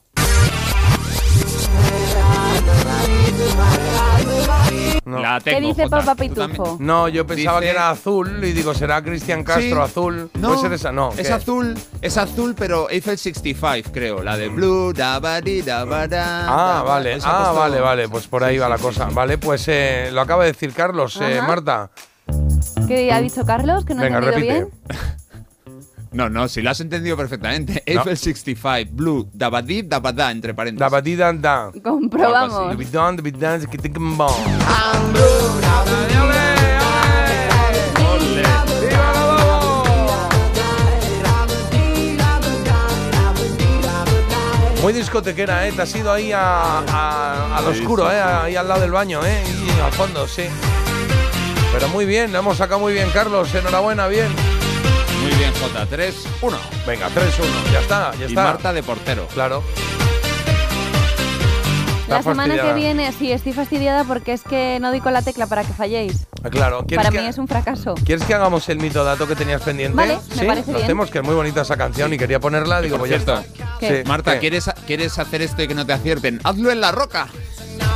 No. 5.04 5.18
La 5.18 5.40
¿Qué 5.40 5.60
dice 5.60 5.84
Jota. 5.84 5.98
Papá 6.02 6.14
Tú 6.24 6.34
también. 6.34 6.50
Pitufo? 6.52 6.76
No, 6.80 7.08
yo 7.08 7.26
pensaba 7.26 7.60
Dice- 7.60 7.70
que 7.72 7.76
era 7.76 7.90
azul 7.90 8.44
y 8.44 8.52
digo, 8.52 8.72
será 8.72 9.02
Cristian 9.02 9.42
Castro 9.44 9.62
Sí. 9.84 9.90
azul. 9.90 10.30
No, 10.34 10.48
Puede 10.48 10.60
ser 10.60 10.72
esa, 10.72 10.92
no. 10.92 11.12
Es 11.16 11.26
¿qué? 11.26 11.32
azul, 11.32 11.74
es 12.00 12.16
azul, 12.16 12.54
pero 12.56 12.88
Eiffel 12.88 13.18
65, 13.18 13.90
creo. 13.92 14.22
La 14.22 14.36
de 14.36 14.48
Blue, 14.48 14.92
da 14.92 15.18
ba 15.18 15.40
di, 15.40 15.60
da 15.62 15.84
ba 15.84 16.06
da. 16.08 16.46
Ah, 16.48 16.74
da, 16.76 16.82
vale, 16.82 17.14
ha 17.14 17.16
ah, 17.16 17.18
puesto- 17.18 17.54
vale, 17.60 17.80
vale, 17.80 18.08
pues 18.08 18.26
por 18.26 18.42
ahí 18.44 18.54
Sí, 18.54 18.58
va 18.60 18.66
sí, 18.66 18.72
la 18.72 18.78
cosa. 18.78 19.08
sí. 19.08 19.14
Vale, 19.14 19.38
pues 19.38 19.64
eh, 19.68 20.08
lo 20.12 20.20
acaba 20.20 20.44
de 20.44 20.52
decir 20.52 20.72
Carlos, 20.72 21.16
eh, 21.20 21.38
Ajá. 21.38 21.46
Marta. 21.48 21.90
¿Qué 22.88 23.12
ha 23.12 23.20
dicho 23.20 23.44
Carlos? 23.44 23.84
¿Que 23.84 23.94
no 23.94 24.02
Venga, 24.02 24.18
he 24.20 24.24
entendido 24.24 24.54
repite. 24.54 24.70
bien? 24.88 25.12
No, 26.12 26.28
no, 26.28 26.46
si 26.46 26.60
lo 26.60 26.68
has 26.68 26.78
entendido 26.80 27.16
perfectamente. 27.16 27.82
No. 27.86 27.92
Eiffel 28.02 28.18
65, 28.18 28.90
Blue, 28.94 29.30
da 29.32 29.48
ba 29.48 29.62
di, 29.62 29.80
da 29.80 29.98
ba 29.98 30.12
da, 30.12 30.30
entre 30.30 30.52
paréntesis. 30.52 30.80
Da 30.80 30.90
batida 30.90 31.32
da. 31.32 31.70
Comprobamos. 31.82 32.76
Muy 44.82 44.92
discotequera, 44.92 45.68
¿eh? 45.68 45.72
Te 45.72 45.82
has 45.82 45.94
ido 45.94 46.10
ahí 46.12 46.32
a, 46.32 46.80
a- 46.80 47.56
al 47.58 47.66
oscuro, 47.66 48.10
¿eh? 48.10 48.20
Ahí 48.20 48.56
al 48.56 48.66
lado 48.66 48.80
del 48.80 48.90
baño, 48.90 49.24
¿eh? 49.24 49.42
Y 49.64 49.80
al 49.80 49.92
fondo, 49.92 50.26
sí. 50.26 50.42
Pero 51.72 51.88
muy 51.88 52.04
bien, 52.04 52.32
lo 52.32 52.38
hemos 52.38 52.56
sacado 52.58 52.80
muy 52.80 52.92
bien, 52.92 53.08
Carlos. 53.10 53.54
Enhorabuena, 53.54 54.06
bien. 54.08 54.28
Muy 55.22 55.32
bien, 55.34 55.52
J. 55.60 55.86
3, 55.86 56.14
1. 56.42 56.58
Venga, 56.86 57.08
3-1. 57.08 57.72
Ya 57.72 57.80
está, 57.80 58.12
ya 58.18 58.24
Y 58.24 58.28
está. 58.28 58.42
Marta 58.44 58.72
de 58.72 58.82
portero. 58.82 59.26
Claro. 59.32 59.62
La 62.08 62.18
Está 62.18 62.30
semana 62.32 62.60
que 62.60 62.74
viene, 62.74 63.10
sí, 63.12 63.32
estoy 63.32 63.54
fastidiada 63.54 64.04
porque 64.04 64.34
es 64.34 64.42
que 64.42 64.76
no 64.82 64.90
doy 64.90 65.00
con 65.00 65.14
la 65.14 65.22
tecla 65.22 65.46
para 65.46 65.64
que 65.64 65.72
falléis. 65.72 66.26
Ah, 66.44 66.50
Claro. 66.50 66.84
¿Quieres 66.86 67.06
Para 67.06 67.16
que, 67.16 67.22
mí 67.22 67.28
es 67.28 67.38
un 67.38 67.48
fracaso. 67.48 67.94
¿Quieres 68.04 68.24
que 68.26 68.34
hagamos 68.34 68.68
el 68.68 68.78
mito 68.80 69.02
dato 69.02 69.26
que 69.26 69.34
tenías 69.34 69.62
pendiente? 69.62 69.96
Vale, 69.96 70.18
me 70.30 70.40
¿Sí? 70.40 70.44
parece 70.44 70.72
Lo 70.72 70.78
bien. 70.78 70.84
hacemos, 70.84 71.10
que 71.10 71.18
es 71.18 71.24
muy 71.24 71.34
bonita 71.34 71.62
esa 71.62 71.76
canción 71.78 72.12
y 72.12 72.18
quería 72.18 72.38
ponerla. 72.38 72.82
Digo, 72.82 72.98
Por 72.98 73.08
pues 73.08 73.12
ya 73.12 73.16
cierto, 73.24 73.40
está. 73.40 73.78
¿Qué? 73.78 74.02
Sí, 74.02 74.08
Marta, 74.08 74.34
¿qué? 74.34 74.40
¿quieres, 74.40 74.70
¿quieres 74.86 75.18
hacer 75.18 75.40
esto 75.40 75.62
y 75.62 75.68
que 75.68 75.74
no 75.74 75.86
te 75.86 75.94
acierten? 75.94 76.38
¡Hazlo 76.44 76.70
en 76.70 76.82
la 76.82 76.92
roca! 76.92 77.28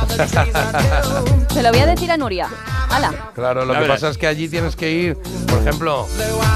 Se 1.53 1.63
lo 1.63 1.71
voy 1.71 1.79
a 1.79 1.85
decir 1.87 2.11
a 2.11 2.17
Nuria. 2.17 2.47
¡Hala! 2.89 3.11
Claro, 3.33 3.65
lo 3.65 3.73
Ya 3.73 3.79
que 3.79 3.83
verás. 3.83 3.99
pasa 4.01 4.11
es 4.11 4.17
que 4.17 4.27
allí 4.27 4.47
tienes 4.47 4.75
que 4.75 4.91
ir, 4.91 5.17
por 5.47 5.59
ejemplo, 5.59 6.07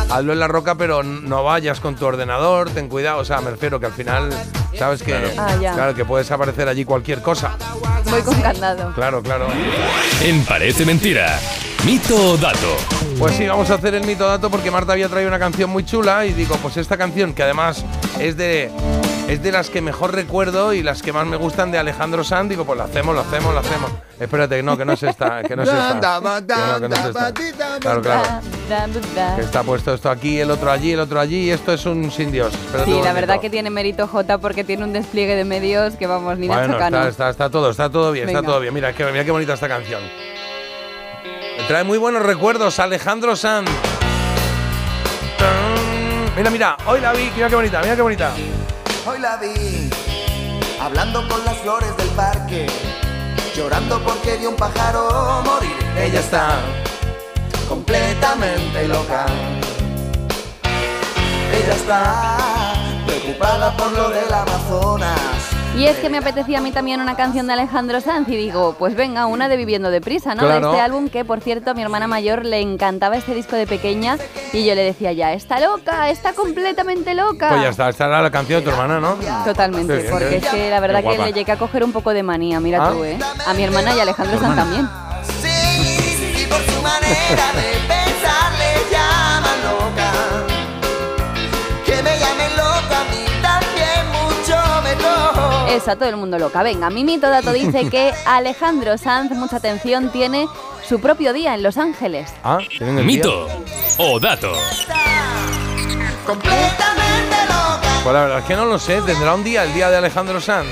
hazlo 0.09 0.33
en 0.33 0.39
la 0.39 0.47
roca, 0.47 0.75
pero 0.75 1.03
no 1.03 1.43
vayas 1.43 1.79
con 1.79 1.95
tu 1.95 2.05
ordenador, 2.05 2.69
ten 2.69 2.87
cuidado, 2.87 3.19
o 3.19 3.25
sea, 3.25 3.41
me 3.41 3.51
refiero 3.51 3.79
que 3.79 3.87
al 3.87 3.91
final, 3.93 4.29
sabes 4.77 5.03
que, 5.03 5.11
Claro. 5.11 5.27
Ah, 5.37 5.55
ya. 5.61 5.73
claro, 5.73 5.93
que 5.95 6.05
puedes 6.05 6.29
aparecer 6.31 6.67
allí 6.67 6.85
cualquier 6.85 7.21
cosa. 7.21 7.51
Voy 8.09 8.21
con 8.21 8.39
candado. 8.41 8.93
Claro, 8.93 9.21
claro. 9.21 9.47
En 10.23 10.43
Parece 10.45 10.85
Mentira. 10.85 11.37
Mito 11.85 12.15
o 12.33 12.37
dato. 12.37 12.77
Pues 13.17 13.35
sí, 13.35 13.47
vamos 13.47 13.69
a 13.71 13.75
hacer 13.75 13.95
el 13.95 14.03
mito 14.05 14.27
dato 14.27 14.49
porque 14.51 14.69
Marta 14.71 14.93
había 14.93 15.09
traído 15.09 15.27
una 15.29 15.39
canción 15.39 15.69
muy 15.69 15.83
chula 15.83 16.25
y 16.25 16.33
digo, 16.33 16.55
pues 16.57 16.77
esta 16.77 16.95
canción 16.97 17.33
que 17.33 17.41
además 17.43 17.83
es 18.19 18.37
de 18.37 18.69
es 19.31 19.41
de 19.41 19.51
las 19.53 19.69
que 19.69 19.79
mejor 19.79 20.13
recuerdo 20.13 20.73
y 20.73 20.83
las 20.83 21.01
que 21.01 21.13
más 21.13 21.25
me 21.25 21.37
gustan 21.37 21.71
de 21.71 21.77
Alejandro 21.77 22.21
Sanz. 22.21 22.49
Digo, 22.49 22.65
pues 22.65 22.77
lo 22.77 22.83
hacemos, 22.83 23.15
lo 23.15 23.21
hacemos, 23.21 23.53
lo 23.53 23.61
hacemos. 23.61 23.89
Espérate, 24.19 24.61
no, 24.61 24.77
que 24.77 24.83
no 24.83 24.91
es 24.91 25.03
esta, 25.03 25.41
que 25.41 25.55
no 25.55 25.63
es 25.63 25.69
esta. 25.69 25.99
Que 26.01 26.51
no, 26.57 26.81
que 26.81 26.89
no 26.89 26.95
es 26.95 27.05
esta. 27.05 27.79
Claro, 27.79 28.01
claro. 28.01 28.23
Que 29.37 29.41
está 29.41 29.63
puesto 29.63 29.93
esto 29.93 30.09
aquí, 30.09 30.41
el 30.41 30.51
otro 30.51 30.69
allí, 30.69 30.91
el 30.91 30.99
otro 30.99 31.17
allí, 31.17 31.45
y 31.45 31.49
esto 31.49 31.71
es 31.71 31.85
un 31.85 32.11
sin 32.11 32.29
Dios. 32.33 32.53
Espérate 32.53 32.91
Sí, 32.91 33.01
la 33.01 33.13
verdad 33.13 33.39
que 33.39 33.49
tiene 33.49 33.69
mérito 33.69 34.05
J 34.05 34.37
porque 34.37 34.65
tiene 34.65 34.83
un 34.83 34.91
despliegue 34.91 35.35
de 35.35 35.45
medios 35.45 35.95
que 35.95 36.07
vamos, 36.07 36.37
ni 36.37 36.47
Bueno, 36.47 36.73
está, 36.73 37.07
está, 37.07 37.29
está 37.29 37.49
todo, 37.49 37.69
está 37.69 37.89
todo 37.89 38.11
bien, 38.11 38.27
está 38.27 38.43
todo 38.43 38.59
bien. 38.59 38.73
Mira, 38.73 38.91
que, 38.91 39.05
mira 39.05 39.23
qué 39.23 39.31
bonita 39.31 39.53
esta 39.53 39.69
canción. 39.69 40.01
Me 41.57 41.63
trae 41.67 41.85
muy 41.85 41.97
buenos 41.97 42.21
recuerdos, 42.21 42.79
Alejandro 42.79 43.37
Sanz. 43.37 43.69
Mira, 46.35 46.49
mira, 46.49 46.77
hoy 46.85 46.99
la 46.99 47.13
vi, 47.13 47.31
mira 47.33 47.47
qué 47.47 47.55
bonita, 47.55 47.81
mira 47.81 47.95
qué 47.95 48.01
bonita. 48.01 48.33
Hoy 49.03 49.17
la 49.17 49.35
vi 49.37 49.89
hablando 50.79 51.27
con 51.27 51.43
las 51.43 51.57
flores 51.57 51.97
del 51.97 52.09
parque, 52.09 52.67
llorando 53.55 53.99
porque 54.03 54.37
vio 54.37 54.51
un 54.51 54.55
pájaro 54.55 55.41
morir. 55.43 55.75
Ella 55.97 56.19
está 56.19 56.59
completamente 57.67 58.87
loca. 58.87 59.25
Ella 61.51 61.73
está 61.73 62.73
preocupada 63.07 63.75
por 63.75 63.91
lo 63.91 64.09
del 64.09 64.31
Amazonas. 64.31 65.20
Y 65.77 65.85
es 65.85 65.97
que 65.97 66.09
me 66.09 66.17
apetecía 66.17 66.59
a 66.59 66.61
mí 66.61 66.71
también 66.71 66.99
una 66.99 67.15
canción 67.15 67.47
de 67.47 67.53
Alejandro 67.53 68.01
Sanz 68.01 68.27
y 68.29 68.35
digo, 68.35 68.75
pues 68.77 68.93
venga, 68.93 69.25
una 69.25 69.47
de 69.47 69.57
Viviendo 69.57 69.89
Deprisa, 69.89 70.35
¿no? 70.35 70.43
Claro. 70.43 70.67
De 70.67 70.73
este 70.73 70.81
álbum 70.81 71.09
que, 71.09 71.23
por 71.25 71.39
cierto, 71.39 71.71
a 71.71 71.73
mi 71.73 71.81
hermana 71.81 72.07
mayor 72.07 72.45
le 72.45 72.59
encantaba 72.59 73.15
este 73.15 73.33
disco 73.33 73.55
de 73.55 73.65
pequeña 73.65 74.17
y 74.53 74.65
yo 74.65 74.75
le 74.75 74.83
decía 74.83 75.13
ya, 75.13 75.33
está 75.33 75.59
loca, 75.59 76.09
está 76.09 76.33
completamente 76.33 77.15
loca. 77.15 77.49
Pues 77.49 77.61
ya 77.61 77.69
está, 77.69 77.89
esta 77.89 78.05
era 78.05 78.21
la 78.21 78.29
canción 78.29 78.59
de 78.59 78.65
tu 78.65 78.71
hermana, 78.71 78.99
¿no? 78.99 79.15
Totalmente, 79.45 80.07
porque 80.11 80.37
es 80.37 80.47
que 80.47 80.69
la 80.69 80.79
verdad 80.81 81.03
que 81.03 81.17
le 81.17 81.33
llegué 81.33 81.51
a 81.53 81.57
coger 81.57 81.83
un 81.83 81.93
poco 81.93 82.13
de 82.13 82.21
manía, 82.21 82.59
mira 82.59 82.85
¿Ah? 82.85 82.91
tú, 82.91 83.03
¿eh? 83.03 83.17
A 83.47 83.53
mi 83.53 83.63
hermana 83.63 83.95
y 83.95 83.99
a 83.99 84.01
Alejandro 84.03 84.39
Sanz 84.39 84.55
también. 84.55 84.87
Y 86.37 86.45
por 86.47 86.61
su 86.63 86.81
manera 86.81 87.53
de 87.55 88.00
Eso, 95.71 95.91
a 95.91 95.95
todo 95.95 96.09
el 96.09 96.17
mundo 96.17 96.37
loca. 96.37 96.63
Venga, 96.63 96.89
Mimito 96.89 97.29
Dato 97.29 97.51
dice 97.53 97.89
que 97.89 98.11
Alejandro 98.25 98.97
Sanz, 98.97 99.31
mucha 99.31 99.57
atención, 99.57 100.11
tiene 100.11 100.47
su 100.87 100.99
propio 100.99 101.33
día 101.33 101.53
en 101.55 101.63
Los 101.63 101.77
Ángeles. 101.77 102.29
Ah, 102.43 102.59
tienen 102.77 102.97
el 102.99 103.05
Mito 103.05 103.45
día. 103.45 103.55
o 103.97 104.19
dato. 104.19 104.53
Completamente 106.25 107.35
loca. 107.47 107.81
Pues 108.03 108.13
la 108.13 108.21
verdad 108.21 108.39
es 108.39 108.45
que 108.45 108.55
no 108.55 108.65
lo 108.65 108.79
sé, 108.79 109.01
tendrá 109.01 109.33
un 109.33 109.43
día, 109.43 109.63
el 109.63 109.73
día 109.73 109.89
de 109.89 109.97
Alejandro 109.97 110.41
Sanz. 110.41 110.67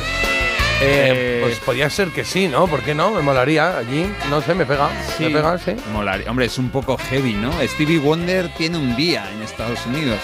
Eh, 0.82 1.12
Eh, 1.12 1.40
pues 1.44 1.60
podría 1.60 1.90
ser 1.90 2.10
que 2.10 2.24
sí, 2.24 2.48
¿no? 2.48 2.66
¿Por 2.68 2.82
qué 2.82 2.96
no? 2.96 3.12
Me 3.12 3.22
molaría 3.22 3.78
allí. 3.78 4.10
No 4.30 4.42
sé, 4.42 4.54
me 4.56 4.66
pega. 4.66 4.90
Me 5.20 5.30
pega, 5.30 5.58
sí. 5.58 5.76
Molaría. 5.92 6.30
Hombre, 6.30 6.46
es 6.46 6.58
un 6.58 6.70
poco 6.70 6.98
heavy, 6.98 7.34
¿no? 7.34 7.52
Stevie 7.68 8.00
Wonder 8.00 8.50
tiene 8.56 8.78
un 8.78 8.96
día 8.96 9.30
en 9.32 9.42
Estados 9.42 9.86
Unidos. 9.86 10.20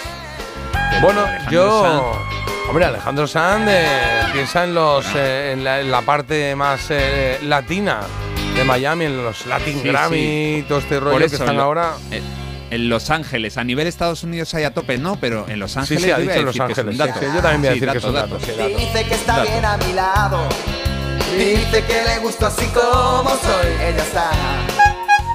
Bueno, 1.02 1.22
Alejandro 1.26 1.52
yo. 1.52 1.84
Sanz- 1.84 2.70
Hombre, 2.70 2.86
Alejandro 2.86 3.28
Sanz 3.28 3.68
eh, 3.70 3.88
piensa 4.34 4.64
en 4.64 4.74
los 4.74 5.06
eh, 5.16 5.52
en, 5.54 5.64
la, 5.64 5.80
en 5.82 5.92
la 5.92 6.02
parte 6.02 6.56
más 6.56 6.88
eh, 6.90 7.40
latina 7.44 8.00
de 8.56 8.64
Miami, 8.64 9.06
en 9.06 9.24
los 9.24 9.46
Latin 9.46 9.82
Sí, 9.82 9.88
Grammy, 9.88 10.18
sí. 10.18 10.66
todo 10.68 10.80
este 10.80 10.96
Por 10.96 11.04
rollo 11.06 11.20
que 11.20 11.26
eso, 11.26 11.36
están 11.36 11.58
lo- 11.58 11.64
ahora. 11.64 11.94
eh, 12.12 12.22
En 12.72 12.90
Los 12.90 13.12
Ángeles, 13.12 13.58
a 13.58 13.64
nivel 13.64 13.86
Estados 13.86 14.24
Unidos 14.24 14.52
hay 14.56 14.64
a 14.64 14.74
tope, 14.74 14.98
no, 14.98 15.18
pero 15.18 15.46
en 15.48 15.60
Los 15.60 15.74
Sí, 15.74 15.80
Ángeles. 15.80 16.04
sí, 16.04 16.12
ha 16.12 16.18
yo 16.18 16.24
iba 16.24 16.34
dicho 16.34 16.42
a 16.42 16.46
Los 16.46 16.56
que 16.56 16.62
Ángeles. 16.64 16.98
sí, 16.98 17.04
sí, 17.20 17.26
yo 17.36 17.42
también 17.42 17.62
voy 17.62 17.68
a 17.70 17.74
Sí, 17.74 17.80
decir 17.80 17.92
que 17.92 17.98
es 18.00 18.04
un 18.04 18.14
dato, 18.16 18.28
dato. 18.36 18.46
sí, 18.46 18.52
dato. 18.58 18.70
Dice 18.70 19.04
que 19.06 19.14
está 19.16 19.38
Dato. 19.38 19.50
bien 19.52 19.66
a 19.66 19.78
mi 19.78 19.94
lado. 19.94 20.50
Dice 21.38 21.84
que 21.84 22.02
le 22.04 22.18
gusto 22.20 22.48
así 22.48 22.66
como 22.68 23.30
soy. 23.30 23.72
Ella 23.88 24.02
está. 24.04 24.32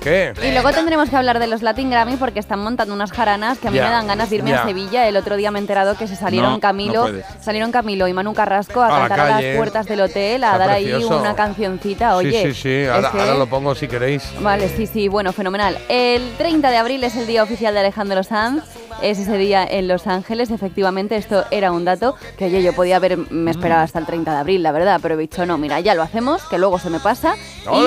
¿Qué? 0.00 0.32
Y 0.42 0.52
luego 0.52 0.72
tendremos 0.72 1.10
que 1.10 1.16
hablar 1.16 1.38
de 1.38 1.46
los 1.46 1.62
Latin 1.62 1.90
Grammy 1.90 2.16
porque 2.16 2.40
están 2.40 2.60
montando 2.60 2.94
unas 2.94 3.12
jaranas 3.12 3.58
que 3.58 3.68
a 3.68 3.70
mí 3.70 3.78
me 3.78 3.84
dan 3.84 4.06
ganas 4.06 4.30
de 4.30 4.36
irme 4.36 4.54
a 4.54 4.64
Sevilla. 4.64 5.06
El 5.06 5.16
otro 5.16 5.36
día 5.36 5.50
me 5.50 5.58
he 5.58 5.62
enterado 5.62 5.96
que 5.96 6.06
se 6.06 6.16
salieron 6.16 6.52
No, 6.54 6.60
Camilo, 6.60 7.08
salieron 7.40 7.70
Camilo 7.70 8.08
y 8.08 8.12
Manu 8.12 8.32
Carrasco 8.32 8.80
a, 8.80 8.86
A 8.86 8.90
la 9.00 9.08
cantar 9.08 9.32
a 9.32 9.40
las 9.40 9.56
puertas 9.56 9.86
del 9.86 10.00
hotel, 10.00 10.44
a 10.44 10.52
Está 10.52 10.58
dar 10.58 10.70
ahí 10.70 11.04
una 11.04 11.34
cancioncita. 11.34 12.16
Oye, 12.16 12.42
sí, 12.46 12.54
sí, 12.54 12.62
sí. 12.62 12.86
Ahora, 12.86 13.34
lo 13.34 13.46
pongo 13.46 13.74
si 13.74 13.88
queréis. 13.88 14.22
Vale, 14.40 14.68
sí, 14.68 14.86
sí, 14.86 15.08
bueno, 15.08 15.32
fenomenal. 15.32 15.78
El 15.88 16.32
30 16.38 16.70
de 16.70 16.76
abril 16.76 17.04
es 17.04 17.16
el 17.16 17.26
día 17.26 17.42
oficial 17.42 17.74
de 17.74 17.80
Alejandro 17.80 18.22
Sanz. 18.22 18.64
Es 19.02 19.18
ese 19.18 19.38
día 19.38 19.66
en 19.68 19.88
Los 19.88 20.06
Ángeles. 20.06 20.50
Efectivamente, 20.50 21.16
esto 21.16 21.44
era 21.50 21.72
un 21.72 21.84
dato 21.84 22.16
que, 22.36 22.46
oye, 22.46 22.62
yo 22.62 22.74
podía 22.74 22.96
haber, 22.96 23.16
me 23.16 23.50
esperaba 23.50 23.82
hasta 23.82 23.98
el 23.98 24.06
30 24.06 24.32
de 24.32 24.38
abril, 24.38 24.62
la 24.62 24.72
verdad, 24.72 24.98
pero 25.00 25.14
he 25.14 25.18
dicho, 25.18 25.46
no, 25.46 25.56
mira, 25.56 25.80
ya 25.80 25.94
lo 25.94 26.02
hacemos, 26.02 26.42
que 26.44 26.58
luego 26.58 26.78
se 26.78 26.90
me 26.90 27.00
pasa. 27.00 27.34
Y 27.36 27.82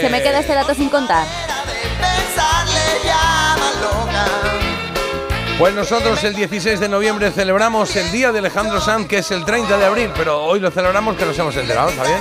se 0.00 0.08
me 0.10 0.22
queda 0.22 0.40
este 0.40 0.54
dato 0.54 0.74
sin 0.74 0.88
contar. 0.88 1.26
Pues 5.58 5.72
nosotros 5.72 6.22
el 6.24 6.34
16 6.34 6.80
de 6.80 6.88
noviembre 6.88 7.30
celebramos 7.30 7.94
el 7.94 8.10
día 8.10 8.32
de 8.32 8.40
Alejandro 8.40 8.80
Sanz, 8.80 9.06
que 9.06 9.18
es 9.18 9.30
el 9.30 9.44
30 9.44 9.78
de 9.78 9.86
abril, 9.86 10.10
pero 10.16 10.42
hoy 10.42 10.58
lo 10.58 10.70
celebramos 10.70 11.16
que 11.16 11.24
nos 11.24 11.38
hemos 11.38 11.56
enterado, 11.56 11.90
¿está 11.90 12.02
bien? 12.02 12.20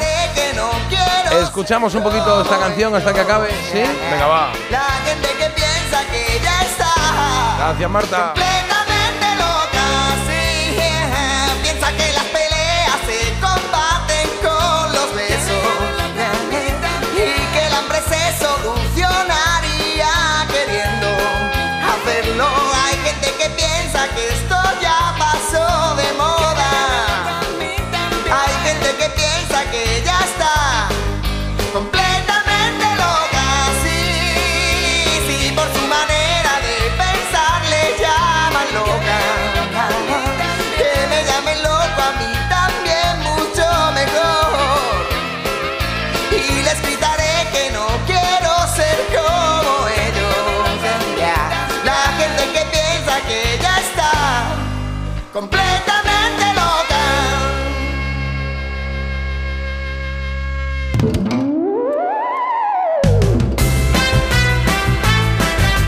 Escuchamos 1.42 1.96
un 1.96 2.04
poquito 2.04 2.44
esta 2.44 2.60
canción 2.60 2.96
hasta 2.96 3.12
que 3.12 3.22
acabe, 3.22 3.50
¿sí? 3.72 3.82
Venga, 4.12 4.28
va. 4.28 4.52
La 4.70 4.84
gente 5.04 5.28
que 5.30 5.50
piensa 5.50 6.06
que 6.12 6.40
ya 6.44 6.62
está. 6.62 6.94
Gracias, 7.58 7.90
Marta. 7.90 8.34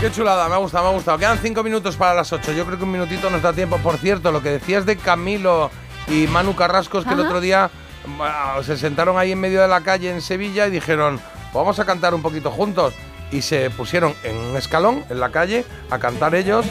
Qué 0.06 0.12
chulada, 0.12 0.48
me 0.48 0.54
ha 0.54 0.58
gustado, 0.58 0.84
me 0.84 0.90
ha 0.90 0.92
gustado. 0.92 1.18
Quedan 1.18 1.38
cinco 1.38 1.64
minutos 1.64 1.96
para 1.96 2.14
las 2.14 2.32
8. 2.32 2.52
Yo 2.52 2.64
creo 2.64 2.78
que 2.78 2.84
un 2.84 2.92
minutito 2.92 3.28
nos 3.28 3.42
da 3.42 3.52
tiempo. 3.52 3.76
Por 3.78 3.98
cierto, 3.98 4.30
lo 4.30 4.40
que 4.40 4.50
decías 4.50 4.86
de 4.86 4.96
Camilo 4.96 5.68
y 6.06 6.28
Manu 6.28 6.54
Carrasco 6.54 7.00
es 7.00 7.04
que 7.04 7.14
el 7.14 7.18
otro 7.18 7.40
día 7.40 7.72
bueno, 8.16 8.62
se 8.62 8.76
sentaron 8.76 9.18
ahí 9.18 9.32
en 9.32 9.40
medio 9.40 9.60
de 9.60 9.66
la 9.66 9.80
calle 9.80 10.12
en 10.12 10.20
Sevilla 10.20 10.68
y 10.68 10.70
dijeron, 10.70 11.18
vamos 11.52 11.80
a 11.80 11.84
cantar 11.84 12.14
un 12.14 12.22
poquito 12.22 12.52
juntos. 12.52 12.94
Y 13.32 13.42
se 13.42 13.68
pusieron 13.70 14.14
en 14.22 14.36
un 14.36 14.56
escalón 14.56 15.02
en 15.10 15.18
la 15.18 15.30
calle 15.30 15.64
a 15.90 15.98
cantar 15.98 16.36
ellos. 16.36 16.64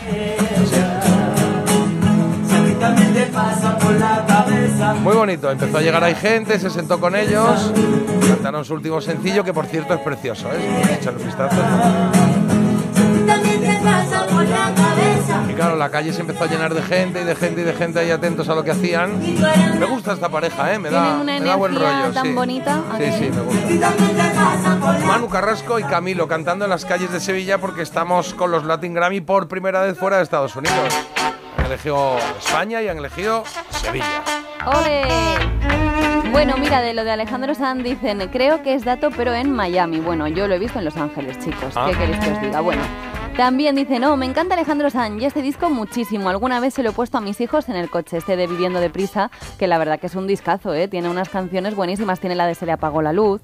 Muy 5.01 5.13
bonito, 5.13 5.51
empezó 5.51 5.79
a 5.79 5.81
llegar 5.81 6.05
ahí 6.05 6.15
gente, 6.15 6.57
se 6.57 6.69
sentó 6.69 7.01
con 7.01 7.17
ellos, 7.17 7.73
cantaron 8.29 8.63
su 8.63 8.75
último 8.75 9.01
sencillo, 9.01 9.43
que 9.43 9.53
por 9.53 9.65
cierto 9.65 9.93
es 9.93 9.99
precioso, 9.99 10.47
¿eh? 10.53 10.99
Un 11.05 11.25
vistazo. 11.25 12.74
Y 15.49 15.53
claro, 15.53 15.75
la 15.75 15.89
calle 15.89 16.11
se 16.13 16.21
empezó 16.21 16.43
a 16.43 16.47
llenar 16.47 16.73
de 16.73 16.81
gente 16.81 17.21
y 17.21 17.23
de 17.23 17.35
gente 17.35 17.61
y 17.61 17.63
de 17.63 17.73
gente 17.73 17.99
ahí 17.99 18.11
atentos 18.11 18.49
a 18.49 18.55
lo 18.55 18.63
que 18.63 18.71
hacían. 18.71 19.19
Me 19.79 19.85
gusta 19.85 20.13
esta 20.13 20.29
pareja, 20.29 20.73
¿eh? 20.73 20.79
Me 20.79 20.89
da, 20.89 21.17
una 21.21 21.39
me 21.39 21.45
da 21.45 21.55
buen 21.55 21.75
rollo. 21.75 22.11
tan 22.13 22.23
sí. 22.25 22.33
bonita. 22.33 22.81
A 22.91 22.97
Sí, 22.97 23.03
ver. 23.03 23.13
sí, 23.19 23.29
me 23.31 23.41
gusta. 23.41 23.93
Manu 25.05 25.29
Carrasco 25.29 25.79
y 25.79 25.83
Camilo 25.83 26.27
cantando 26.27 26.65
en 26.65 26.71
las 26.71 26.85
calles 26.85 27.11
de 27.11 27.19
Sevilla 27.19 27.57
porque 27.59 27.81
estamos 27.81 28.33
con 28.33 28.51
los 28.51 28.63
Latin 28.65 28.93
Grammy 28.93 29.21
por 29.21 29.47
primera 29.47 29.81
vez 29.81 29.97
fuera 29.97 30.17
de 30.17 30.23
Estados 30.23 30.55
Unidos. 30.55 30.93
Han 31.57 31.65
elegido 31.65 32.17
España 32.39 32.81
y 32.81 32.87
han 32.87 32.97
elegido 32.97 33.43
Sevilla. 33.69 34.23
¡Ole! 34.65 35.03
Bueno, 36.31 36.57
mira, 36.57 36.81
de 36.81 36.93
lo 36.93 37.03
de 37.03 37.11
Alejandro 37.11 37.55
Sanz 37.55 37.83
dicen, 37.83 38.19
creo 38.31 38.61
que 38.61 38.73
es 38.73 38.83
dato, 38.83 39.09
pero 39.15 39.33
en 39.33 39.51
Miami. 39.51 39.99
Bueno, 39.99 40.27
yo 40.27 40.47
lo 40.47 40.55
he 40.55 40.59
visto 40.59 40.79
en 40.79 40.85
Los 40.85 40.97
Ángeles, 40.97 41.39
chicos. 41.39 41.73
Ah. 41.75 41.87
¿Qué 41.89 41.97
queréis 41.97 42.17
que 42.19 42.31
os 42.31 42.41
diga? 42.41 42.59
Bueno, 42.61 42.81
También 43.37 43.75
dice, 43.75 43.99
no, 43.99 44.15
me 44.15 44.25
encanta 44.25 44.53
Alejandro 44.53 44.89
Sanz 44.89 45.21
y 45.21 45.25
este 45.25 45.41
disco 45.41 45.69
muchísimo. 45.69 46.29
Alguna 46.29 46.61
vez 46.61 46.73
se 46.73 46.83
lo 46.83 46.91
he 46.91 46.93
puesto 46.93 47.17
a 47.17 47.21
mis 47.21 47.41
hijos 47.41 47.67
en 47.67 47.75
el 47.75 47.89
coche, 47.89 48.15
este 48.15 48.37
de 48.37 48.47
Viviendo 48.47 48.79
Deprisa, 48.79 49.29
que 49.59 49.67
la 49.67 49.77
verdad 49.77 49.99
que 49.99 50.07
es 50.07 50.15
un 50.15 50.25
discazo, 50.25 50.73
¿eh? 50.73 50.87
Tiene 50.87 51.09
unas 51.09 51.27
canciones 51.27 51.75
buenísimas. 51.75 52.21
Tiene 52.21 52.35
la 52.35 52.47
de 52.47 52.55
Se 52.55 52.65
le 52.65 52.71
apagó 52.71 53.01
la 53.01 53.11
luz, 53.11 53.41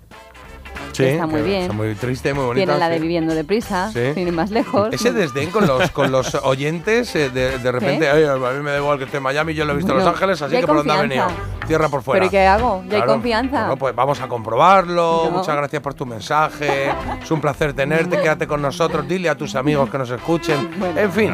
Sí, 0.92 1.04
está 1.06 1.26
muy 1.26 1.42
que 1.42 1.48
bien. 1.48 1.62
Está 1.64 1.74
muy 1.74 1.96
triste, 1.96 2.34
muy 2.34 2.46
bonita. 2.46 2.66
tiene 2.66 2.80
la 2.80 2.90
de. 2.90 3.00
Viviendo 3.00 3.34
Deprisa, 3.34 3.92
Sí. 3.92 4.00
ir 4.16 4.32
más 4.32 4.52
lejos. 4.52 4.90
Ese 4.94 5.12
desdén 5.12 5.50
con 5.52 5.66
los, 5.68 5.90
con 5.92 6.12
los 6.12 6.36
oyentes, 6.44 7.16
eh, 7.16 7.30
de, 7.30 7.58
de 7.58 7.72
repente, 7.72 8.06
¿Qué? 8.06 8.10
"Ay, 8.10 8.24
a 8.26 8.36
mí 8.36 8.60
me 8.64 8.72
da 8.72 8.78
igual 8.78 8.98
que 8.98 9.06
esté 9.06 9.18
en 9.18 9.24
Miami, 9.24 9.54
yo 9.54 9.66
lo 9.66 9.74
he 9.74 9.76
visto 9.78 9.92
en 9.92 9.98
Los 10.00 10.08
Ángeles, 10.08 10.42
así 10.42 10.56
que 10.58 10.68
por 10.68 10.78
dónde 10.78 10.94
ha 10.94 11.02
venido. 11.02 11.28
Tierra 11.68 11.88
por 11.90 12.02
fuera. 12.02 12.20
¿Pero 12.22 12.32
qué 12.32 12.46
hago? 12.46 12.84
Ya 12.90 12.98
hay 12.98 13.04
confianza. 13.04 13.60
Bueno, 13.62 13.78
pues 13.78 13.96
vamos 13.96 14.20
a 14.20 14.28
comprobarlo. 14.28 15.24
No. 15.26 15.32
Muchas 15.38 15.56
gracias 15.56 15.82
por 15.82 15.94
tu 15.94 16.06
mensaje. 16.06 16.92
Es 17.22 17.32
un 17.32 17.40
placer 17.40 17.74
tenerte. 17.74 18.20
Quédate 18.20 18.46
con 18.48 18.62
nosotros. 18.62 19.08
Dile 19.08 19.30
a 19.30 19.36
tus 19.36 19.56
amigos 19.56 19.90
que 19.90 19.98
nos 19.98 20.10
escuchen. 20.10 20.70
En 20.98 21.12
fin, 21.12 21.32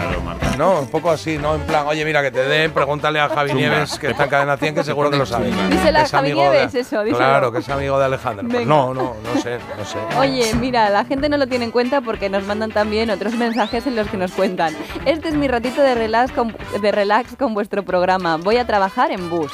no, 0.57 0.81
un 0.81 0.87
poco 0.89 1.09
así, 1.11 1.37
¿no? 1.37 1.55
En 1.55 1.61
plan, 1.61 1.87
oye, 1.87 2.05
mira, 2.05 2.21
que 2.21 2.29
te 2.31 2.41
den, 2.43 2.71
pregúntale 2.71 3.19
a 3.19 3.29
Javi. 3.29 3.53
Nieves, 3.53 3.97
que 3.97 4.07
está 4.11 4.25
en 4.25 4.29
cadena 4.29 4.57
100, 4.57 4.75
que 4.75 4.83
seguro 4.83 5.09
que 5.09 5.17
lo 5.17 5.25
sabe. 5.25 5.51
Díselo 5.69 5.99
a 5.99 6.05
Javi 6.05 6.29
de- 6.29 6.35
Nieves, 6.35 6.75
eso, 6.75 7.03
díselo. 7.03 7.17
Claro, 7.17 7.51
que 7.51 7.59
es 7.59 7.69
amigo 7.69 7.97
de 7.97 8.05
Alejandro. 8.05 8.47
Pues 8.49 8.67
no, 8.67 8.93
no, 8.93 9.15
no 9.23 9.41
sé, 9.41 9.46
no 9.77 9.85
sé. 9.85 9.97
Oye, 10.19 10.53
mira, 10.55 10.89
la 10.89 11.05
gente 11.05 11.29
no 11.29 11.37
lo 11.37 11.47
tiene 11.47 11.65
en 11.65 11.71
cuenta 11.71 12.01
porque 12.01 12.29
nos 12.29 12.43
mandan 12.45 12.71
también 12.71 13.09
otros 13.09 13.33
mensajes 13.35 13.85
en 13.87 13.95
los 13.95 14.07
que 14.07 14.17
nos 14.17 14.31
cuentan. 14.31 14.75
Este 15.05 15.29
es 15.29 15.35
mi 15.35 15.47
ratito 15.47 15.81
de 15.81 15.95
relax 15.95 16.31
con, 16.31 16.55
de 16.81 16.91
relax 16.91 17.35
con 17.35 17.53
vuestro 17.53 17.83
programa. 17.83 18.37
Voy 18.37 18.57
a 18.57 18.65
trabajar 18.67 19.11
en 19.11 19.29
bus. 19.29 19.51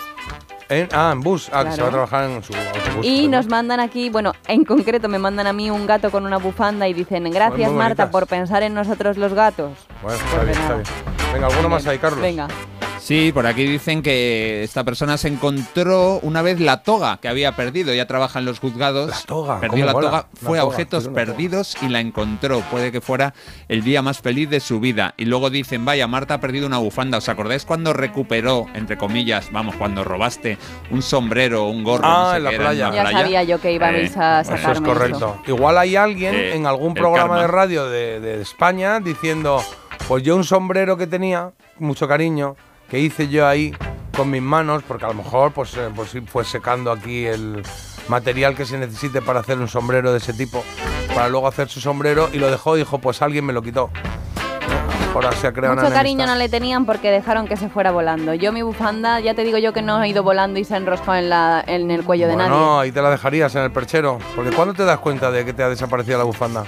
En- 0.69 0.87
ah, 0.93 1.11
en 1.13 1.21
bus. 1.21 1.49
Ah, 1.53 1.65
que 1.65 1.71
se 1.73 1.81
va 1.81 1.89
a 1.89 1.91
trabajar 1.91 2.23
en 2.29 2.41
su 2.43 2.53
autobús. 2.53 3.05
Y 3.05 3.27
nos 3.27 3.47
mandan 3.47 3.79
aquí, 3.79 4.09
bueno, 4.09 4.31
en 4.47 4.63
concreto 4.65 5.07
me 5.09 5.19
mandan 5.19 5.45
a 5.45 5.53
mí 5.53 5.69
un 5.69 5.85
gato 5.85 6.09
con 6.09 6.25
una 6.25 6.37
bufanda 6.37 6.87
y 6.87 6.93
dicen, 6.93 7.29
gracias 7.31 7.69
muy 7.69 7.77
Marta 7.77 8.09
por 8.09 8.27
pensar 8.27 8.63
en 8.63 8.73
nosotros 8.73 9.17
los 9.17 9.33
gatos. 9.33 9.71
Bueno, 10.01 10.17
está 10.17 10.43
bien, 10.43 10.57
está 10.57 10.73
bien. 10.75 10.87
Venga, 11.33 11.47
¿alguno 11.47 11.69
más 11.69 11.85
ahí, 11.85 11.97
Carlos? 11.99 12.21
Venga. 12.21 12.47
Sí, 13.03 13.33
por 13.33 13.45
aquí 13.45 13.65
dicen 13.65 14.01
que 14.01 14.63
esta 14.63 14.85
persona 14.85 15.17
se 15.17 15.27
encontró 15.27 16.19
una 16.21 16.41
vez 16.41 16.61
la 16.61 16.83
toga 16.83 17.17
que 17.17 17.27
había 17.27 17.53
perdido. 17.53 17.93
Ya 17.93 18.07
trabaja 18.07 18.39
en 18.39 18.45
los 18.45 18.59
juzgados. 18.59 19.09
La 19.09 19.19
toga, 19.25 19.59
Perdió 19.59 19.85
¿cómo 19.87 20.01
la 20.01 20.07
toga, 20.07 20.27
fue 20.35 20.57
a 20.57 20.61
toga, 20.61 20.73
objetos 20.73 21.09
perdidos 21.09 21.75
y 21.81 21.89
la 21.89 21.99
encontró. 21.99 22.61
Puede 22.71 22.93
que 22.93 23.01
fuera 23.01 23.33
el 23.67 23.83
día 23.83 24.01
más 24.01 24.19
feliz 24.21 24.49
de 24.49 24.61
su 24.61 24.79
vida. 24.79 25.15
Y 25.17 25.25
luego 25.25 25.49
dicen, 25.49 25.83
vaya, 25.83 26.07
Marta 26.07 26.35
ha 26.35 26.39
perdido 26.39 26.65
una 26.65 26.77
bufanda. 26.77 27.17
¿Os 27.17 27.27
acordáis 27.27 27.65
cuando 27.65 27.91
recuperó, 27.91 28.67
entre 28.73 28.97
comillas, 28.97 29.51
vamos, 29.51 29.75
cuando 29.75 30.05
robaste 30.05 30.57
un 30.89 31.01
sombrero, 31.01 31.65
un 31.67 31.83
gorro? 31.83 32.05
Ah, 32.05 32.23
no 32.23 32.31
sé 32.31 32.37
en 32.37 32.43
la 32.45 32.49
qué 32.51 32.55
era, 32.55 32.63
playa. 32.63 32.91
Ya 32.93 33.11
sabía 33.11 33.43
yo 33.43 33.59
que 33.59 33.73
ibais 33.73 34.15
a 34.15 34.39
Eso 34.41 34.51
sacarme 34.51 34.75
es 34.75 34.93
correcto. 34.93 35.37
Igual 35.45 35.77
hay 35.77 35.97
alguien 35.97 36.33
Eh, 36.35 36.55
en 36.55 36.65
algún 36.65 36.93
programa 36.93 37.35
karma. 37.35 37.41
de 37.41 37.47
radio 37.47 37.85
de, 37.89 38.21
de 38.21 38.41
España 38.41 39.01
diciendo, 39.01 39.61
pues 40.07 40.23
yo 40.23 40.37
un 40.37 40.45
sombrero 40.45 40.95
que 40.95 41.05
tenía, 41.05 41.51
mucho 41.79 42.07
cariño, 42.07 42.55
que 42.93 42.99
hice 42.99 43.27
yo 43.27 43.47
ahí 43.47 43.75
con 44.15 44.29
mis 44.29 44.43
manos, 44.43 44.83
porque 44.87 45.05
a 45.05 45.07
lo 45.07 45.15
mejor 45.15 45.51
pues, 45.51 45.75
eh, 45.77 45.89
pues 45.95 46.15
fue 46.27 46.45
secando 46.45 46.91
aquí 46.91 47.25
el 47.25 47.63
material 48.07 48.55
que 48.55 48.67
se 48.67 48.77
necesite 48.77 49.19
para 49.19 49.39
hacer 49.39 49.57
un 49.57 49.67
sombrero 49.67 50.11
de 50.11 50.19
ese 50.19 50.31
tipo, 50.31 50.63
para 51.07 51.27
luego 51.27 51.47
hacer 51.47 51.69
su 51.69 51.81
sombrero 51.81 52.29
y 52.31 52.37
lo 52.37 52.51
dejó 52.51 52.75
y 52.75 52.81
dijo, 52.81 52.99
pues 52.99 53.23
alguien 53.23 53.45
me 53.45 53.51
lo 53.51 53.63
quitó. 53.63 53.89
Ahora 55.15 55.31
se 55.31 55.47
ha 55.47 55.53
creado 55.53 55.75
Mucho 55.75 55.91
cariño 55.91 56.27
no 56.27 56.35
le 56.35 56.49
tenían 56.49 56.85
porque 56.85 57.09
dejaron 57.09 57.47
que 57.47 57.57
se 57.57 57.67
fuera 57.67 57.89
volando. 57.89 58.35
Yo 58.35 58.51
mi 58.51 58.61
bufanda, 58.61 59.19
ya 59.19 59.33
te 59.33 59.43
digo 59.43 59.57
yo 59.57 59.73
que 59.73 59.81
no 59.81 60.03
he 60.03 60.09
ido 60.09 60.21
volando 60.21 60.59
y 60.59 60.63
se 60.63 60.75
ha 60.75 60.77
enroscado 60.77 61.17
en, 61.17 61.29
la, 61.29 61.63
en 61.65 61.89
el 61.89 62.03
cuello 62.03 62.27
de 62.27 62.35
nadie. 62.35 62.79
ahí 62.79 62.91
te 62.91 63.01
la 63.01 63.09
dejarías 63.09 63.55
en 63.55 63.63
el 63.63 63.71
perchero, 63.71 64.19
porque 64.35 64.51
¿cuándo 64.51 64.75
te 64.75 64.85
das 64.85 64.99
cuenta 64.99 65.31
de 65.31 65.43
que 65.43 65.53
te 65.53 65.63
ha 65.63 65.69
desaparecido 65.69 66.19
la 66.19 66.25
bufanda? 66.25 66.63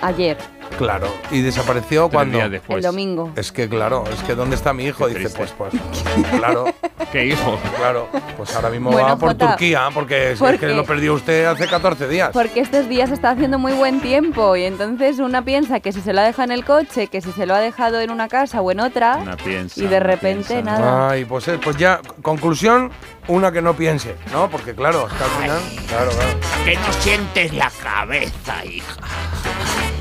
Ayer, 0.00 0.38
Claro, 0.78 1.06
y 1.30 1.40
desapareció 1.42 2.08
cuando 2.08 2.38
días 2.38 2.50
después. 2.50 2.78
el 2.78 2.82
domingo. 2.90 3.30
Es 3.36 3.52
que 3.52 3.68
claro, 3.68 4.04
es 4.12 4.20
que 4.22 4.34
¿dónde 4.34 4.56
está 4.56 4.72
mi 4.72 4.84
hijo? 4.86 5.06
Qué 5.06 5.14
Dice, 5.14 5.30
triste. 5.34 5.54
pues, 5.56 5.72
pues, 5.72 6.30
claro, 6.38 6.64
¿Qué 7.12 7.26
hijo? 7.26 7.58
claro, 7.76 8.08
pues 8.36 8.54
ahora 8.56 8.70
mismo 8.70 8.90
Bueno, 8.90 9.08
va 9.08 9.16
por 9.16 9.30
Jota, 9.30 9.48
Turquía, 9.50 9.88
porque 9.92 10.32
es 10.32 10.40
que 10.58 10.68
lo 10.68 10.84
perdió 10.84 11.14
usted 11.14 11.44
hace 11.46 11.66
14 11.68 12.08
días. 12.08 12.30
Porque 12.32 12.60
estos 12.60 12.88
días 12.88 13.10
está 13.10 13.30
haciendo 13.30 13.58
muy 13.58 13.72
buen 13.72 14.00
tiempo 14.00 14.56
y 14.56 14.64
entonces 14.64 15.18
una 15.18 15.44
piensa 15.44 15.80
que 15.80 15.92
si 15.92 16.00
se 16.00 16.12
lo 16.12 16.20
ha 16.20 16.24
dejado 16.24 16.44
en 16.44 16.52
el 16.52 16.64
coche, 16.64 17.08
que 17.08 17.20
si 17.20 17.30
se 17.32 17.44
lo 17.46 17.54
ha 17.54 17.60
dejado 17.60 18.00
en 18.00 18.10
una 18.10 18.28
casa 18.28 18.60
o 18.62 18.70
en 18.70 18.80
otra, 18.80 19.16
Una 19.16 19.36
piensa. 19.36 19.78
y 19.78 19.82
de 19.86 19.96
una 19.96 20.00
repente 20.00 20.54
piensa. 20.54 20.62
nada. 20.80 21.10
Ay, 21.10 21.24
pues, 21.24 21.46
eh, 21.48 21.58
pues 21.62 21.76
ya, 21.76 22.00
conclusión, 22.22 22.90
una 23.28 23.52
que 23.52 23.60
no 23.62 23.74
piense, 23.74 24.14
¿no? 24.32 24.48
Porque 24.50 24.74
claro, 24.74 25.06
que 25.06 25.22
al 25.24 25.30
final, 25.42 25.60
claro, 25.88 26.10
claro. 26.10 26.30
Que 26.64 26.74
no 26.76 26.92
sientes 27.00 27.52
la 27.52 27.70
cabeza, 27.82 28.64
hija. 28.64 28.96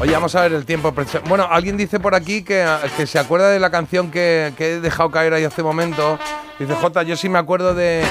Oye, 0.01 0.13
vamos 0.13 0.33
a 0.33 0.41
ver 0.41 0.53
el 0.53 0.65
tiempo. 0.65 0.91
Bueno, 1.27 1.47
alguien 1.47 1.77
dice 1.77 1.99
por 1.99 2.15
aquí 2.15 2.41
que, 2.41 2.65
se 3.05 3.19
acuerda 3.19 3.49
de 3.51 3.59
la 3.59 3.69
canción 3.69 4.09
que, 4.09 4.51
he 4.57 4.79
dejado 4.79 5.11
caer 5.11 5.31
ahí 5.31 5.43
hace 5.43 5.61
momento. 5.61 6.17
Dice, 6.57 6.73
Jota, 6.73 7.03
yo 7.03 7.15
sí 7.15 7.29
me 7.29 7.37
acuerdo 7.37 7.75
de 7.75 8.03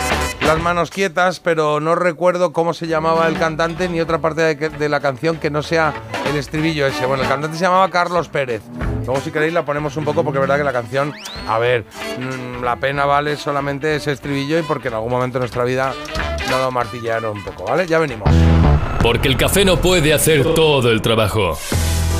Las 0.43 0.61
manos 0.61 0.93
quietas, 0.93 1.41
pero 1.41 1.81
no 1.81 1.97
recuerdo 1.97 2.53
cómo 2.53 2.75
se 2.75 2.87
llamaba 2.87 3.27
el 3.27 3.37
cantante 3.37 3.89
ni 3.89 4.01
otra 4.01 4.19
parte 4.19 4.41
de, 4.43 4.69
de 4.69 4.89
la 4.89 5.01
canción 5.01 5.39
que 5.39 5.51
no 5.51 5.65
sea 5.65 5.93
el 6.29 6.37
estribillo 6.37 6.87
ese. 6.87 7.07
Bueno, 7.07 7.25
el 7.25 7.29
cantante 7.29 7.57
se 7.57 7.65
llamaba 7.65 7.91
Carlos 7.91 8.29
Pérez. 8.29 8.63
Luego, 9.05 9.21
si 9.21 9.33
queréis, 9.33 9.53
la 9.53 9.65
ponemos 9.65 9.97
un 9.97 10.05
poco 10.05 10.23
porque 10.23 10.39
es 10.39 10.43
verdad 10.43 10.59
que 10.59 10.65
la 10.65 10.73
canción, 10.73 11.13
a 11.49 11.59
ver, 11.59 11.85
mm, 12.19 12.63
la 12.63 12.77
pena 12.77 13.05
vale 13.05 13.37
solamente 13.37 13.97
ese 13.97 14.13
estribillo 14.13 14.61
y 14.61 14.63
porque 14.63 14.87
en 14.87 14.95
algún 14.95 15.11
momento 15.11 15.39
de 15.39 15.41
nuestra 15.41 15.65
vida 15.65 15.93
no 16.51 16.59
lo 16.59 16.71
martillaron 16.71 17.39
un 17.39 17.45
poco, 17.45 17.65
¿vale? 17.65 17.87
Ya 17.87 17.99
venimos. 17.99 18.29
Porque 19.03 19.29
el 19.29 19.37
café 19.37 19.65
no 19.65 19.81
puede 19.81 20.13
hacer 20.13 20.55
todo 20.55 20.91
el 20.91 21.01
trabajo. 21.01 21.57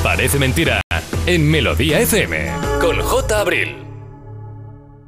Parece 0.03 0.39
mentira. 0.39 0.81
En 1.25 1.49
Melodía 1.49 1.99
FM. 1.99 2.51
Con 2.79 2.99
J. 2.99 3.39
Abril. 3.39 3.85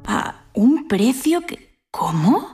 ¿A 0.06 0.44
un 0.52 0.86
precio 0.86 1.40
que... 1.40 1.74
¿Cómo? 1.90 2.53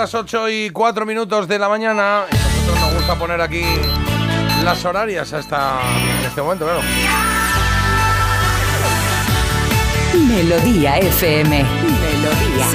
Las 0.00 0.14
8 0.14 0.48
y 0.48 0.70
4 0.70 1.04
minutos 1.04 1.46
de 1.46 1.58
la 1.58 1.68
mañana 1.68 2.24
y 2.32 2.34
nosotros 2.34 2.80
nos 2.80 2.94
gusta 2.94 3.18
poner 3.18 3.38
aquí 3.38 3.62
las 4.64 4.82
horarias 4.86 5.30
hasta 5.34 5.78
este 6.26 6.40
momento, 6.40 6.64
claro. 6.64 6.80
Melodía 10.26 10.96
FM. 11.00 11.64
Melodía. 11.82 12.66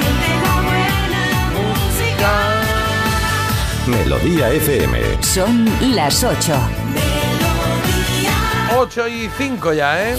Melodía 3.88 4.50
FM. 4.52 5.20
Son 5.20 5.68
las 5.96 6.22
8. 6.22 6.54
8 8.76 9.08
y 9.08 9.28
5 9.36 9.72
ya, 9.72 10.10
¿eh? 10.10 10.16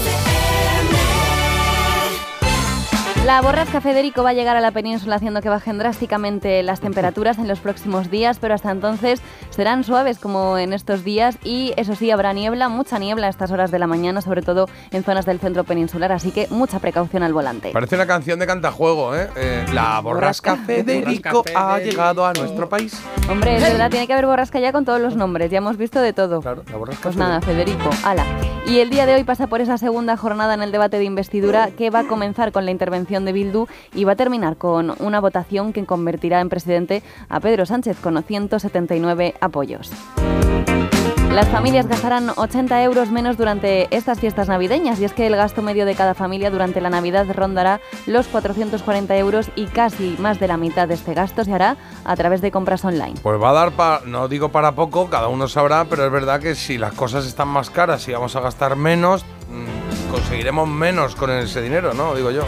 La 3.27 3.41
borrasca 3.41 3.81
Federico 3.81 4.23
va 4.23 4.29
a 4.29 4.33
llegar 4.33 4.55
a 4.55 4.61
la 4.61 4.71
península 4.71 5.17
haciendo 5.17 5.41
que 5.41 5.49
bajen 5.49 5.77
drásticamente 5.77 6.63
las 6.63 6.79
temperaturas 6.79 7.37
en 7.37 7.49
los 7.49 7.59
próximos 7.59 8.09
días, 8.09 8.39
pero 8.39 8.53
hasta 8.53 8.71
entonces 8.71 9.21
serán 9.49 9.83
suaves 9.83 10.17
como 10.17 10.57
en 10.57 10.71
estos 10.71 11.03
días 11.03 11.37
y 11.43 11.73
eso 11.75 11.93
sí 11.93 12.09
habrá 12.09 12.31
niebla, 12.31 12.69
mucha 12.69 12.99
niebla 12.99 13.27
a 13.27 13.29
estas 13.29 13.51
horas 13.51 13.69
de 13.69 13.79
la 13.79 13.85
mañana, 13.85 14.21
sobre 14.21 14.43
todo 14.43 14.69
en 14.91 15.03
zonas 15.03 15.25
del 15.25 15.41
centro 15.41 15.65
peninsular, 15.65 16.13
así 16.13 16.31
que 16.31 16.47
mucha 16.51 16.79
precaución 16.79 17.21
al 17.21 17.33
volante. 17.33 17.71
Parece 17.73 17.95
una 17.95 18.07
canción 18.07 18.39
de 18.39 18.47
cantajuego, 18.47 19.13
¿eh? 19.13 19.27
Eh, 19.35 19.65
la 19.73 19.99
borrasca 19.99 20.55
Federico 20.55 21.43
ha 21.53 21.79
llegado 21.79 22.25
a 22.25 22.31
nuestro 22.31 22.69
país. 22.69 22.93
Hombre, 23.29 23.57
es 23.57 23.61
verdad, 23.61 23.89
tiene 23.89 24.07
que 24.07 24.13
haber 24.13 24.25
borrasca 24.25 24.59
ya 24.59 24.71
con 24.71 24.85
todos 24.85 25.01
los 25.01 25.17
nombres, 25.17 25.51
ya 25.51 25.57
hemos 25.57 25.75
visto 25.75 25.99
de 25.99 26.13
todo. 26.13 26.41
Claro, 26.41 26.63
la 26.71 26.77
borrasca 26.77 27.03
Pues 27.03 27.17
nada, 27.17 27.41
Federico, 27.41 27.89
ala. 28.05 28.25
Y 28.65 28.79
el 28.79 28.89
día 28.89 29.05
de 29.05 29.15
hoy 29.15 29.25
pasa 29.25 29.47
por 29.47 29.59
esa 29.59 29.77
segunda 29.77 30.15
jornada 30.15 30.53
en 30.53 30.61
el 30.61 30.71
debate 30.71 30.97
de 30.97 31.03
investidura 31.03 31.69
que 31.71 31.89
va 31.89 31.99
a 31.99 32.07
comenzar 32.07 32.53
con 32.53 32.63
la 32.63 32.71
intervención 32.71 33.25
de 33.25 33.33
Bildu 33.33 33.67
y 33.93 34.05
va 34.05 34.13
a 34.13 34.15
terminar 34.15 34.55
con 34.55 34.93
una 34.99 35.19
votación 35.19 35.73
que 35.73 35.85
convertirá 35.85 36.39
en 36.39 36.47
presidente 36.47 37.03
a 37.27 37.41
Pedro 37.41 37.65
Sánchez 37.65 37.97
con 37.99 38.21
179 38.21 39.35
apoyos. 39.41 39.91
Las 41.31 41.49
familias 41.49 41.87
gastarán 41.87 42.31
80 42.35 42.83
euros 42.83 43.11
menos 43.11 43.37
durante 43.37 43.93
estas 43.95 44.19
fiestas 44.19 44.47
navideñas 44.47 44.99
y 44.99 45.05
es 45.05 45.13
que 45.13 45.27
el 45.27 45.35
gasto 45.35 45.61
medio 45.61 45.85
de 45.85 45.93
cada 45.93 46.13
familia 46.13 46.49
durante 46.49 46.81
la 46.81 46.89
Navidad 46.89 47.27
rondará 47.31 47.79
los 48.07 48.27
440 48.27 49.15
euros 49.17 49.51
y 49.55 49.65
casi 49.65 50.15
más 50.19 50.39
de 50.39 50.47
la 50.47 50.57
mitad 50.57 50.87
de 50.87 50.95
este 50.95 51.13
gasto 51.13 51.43
se 51.43 51.53
hará 51.53 51.77
a 52.05 52.15
través 52.15 52.41
de 52.41 52.49
compras 52.49 52.83
online. 52.85 53.15
Pues 53.21 53.39
va 53.39 53.51
a 53.51 53.53
dar 53.53 53.71
para, 53.73 54.05
no 54.05 54.27
digo 54.27 54.49
para 54.49 54.71
poco, 54.71 55.09
cada 55.09 55.27
uno 55.27 55.47
sabrá, 55.47 55.85
pero 55.85 56.05
es 56.05 56.11
verdad 56.11 56.39
que 56.39 56.55
si 56.55 56.77
las 56.77 56.93
cosas 56.93 57.25
están 57.25 57.49
más 57.49 57.69
caras 57.69 58.07
y 58.07 58.13
vamos 58.13 58.35
a 58.35 58.39
gastar 58.39 58.75
menos, 58.75 59.23
mm, 59.51 60.11
conseguiremos 60.11 60.67
menos 60.67 61.15
con 61.15 61.29
ese 61.29 61.61
dinero, 61.61 61.93
¿no? 61.93 62.15
Digo 62.15 62.31
yo. 62.31 62.43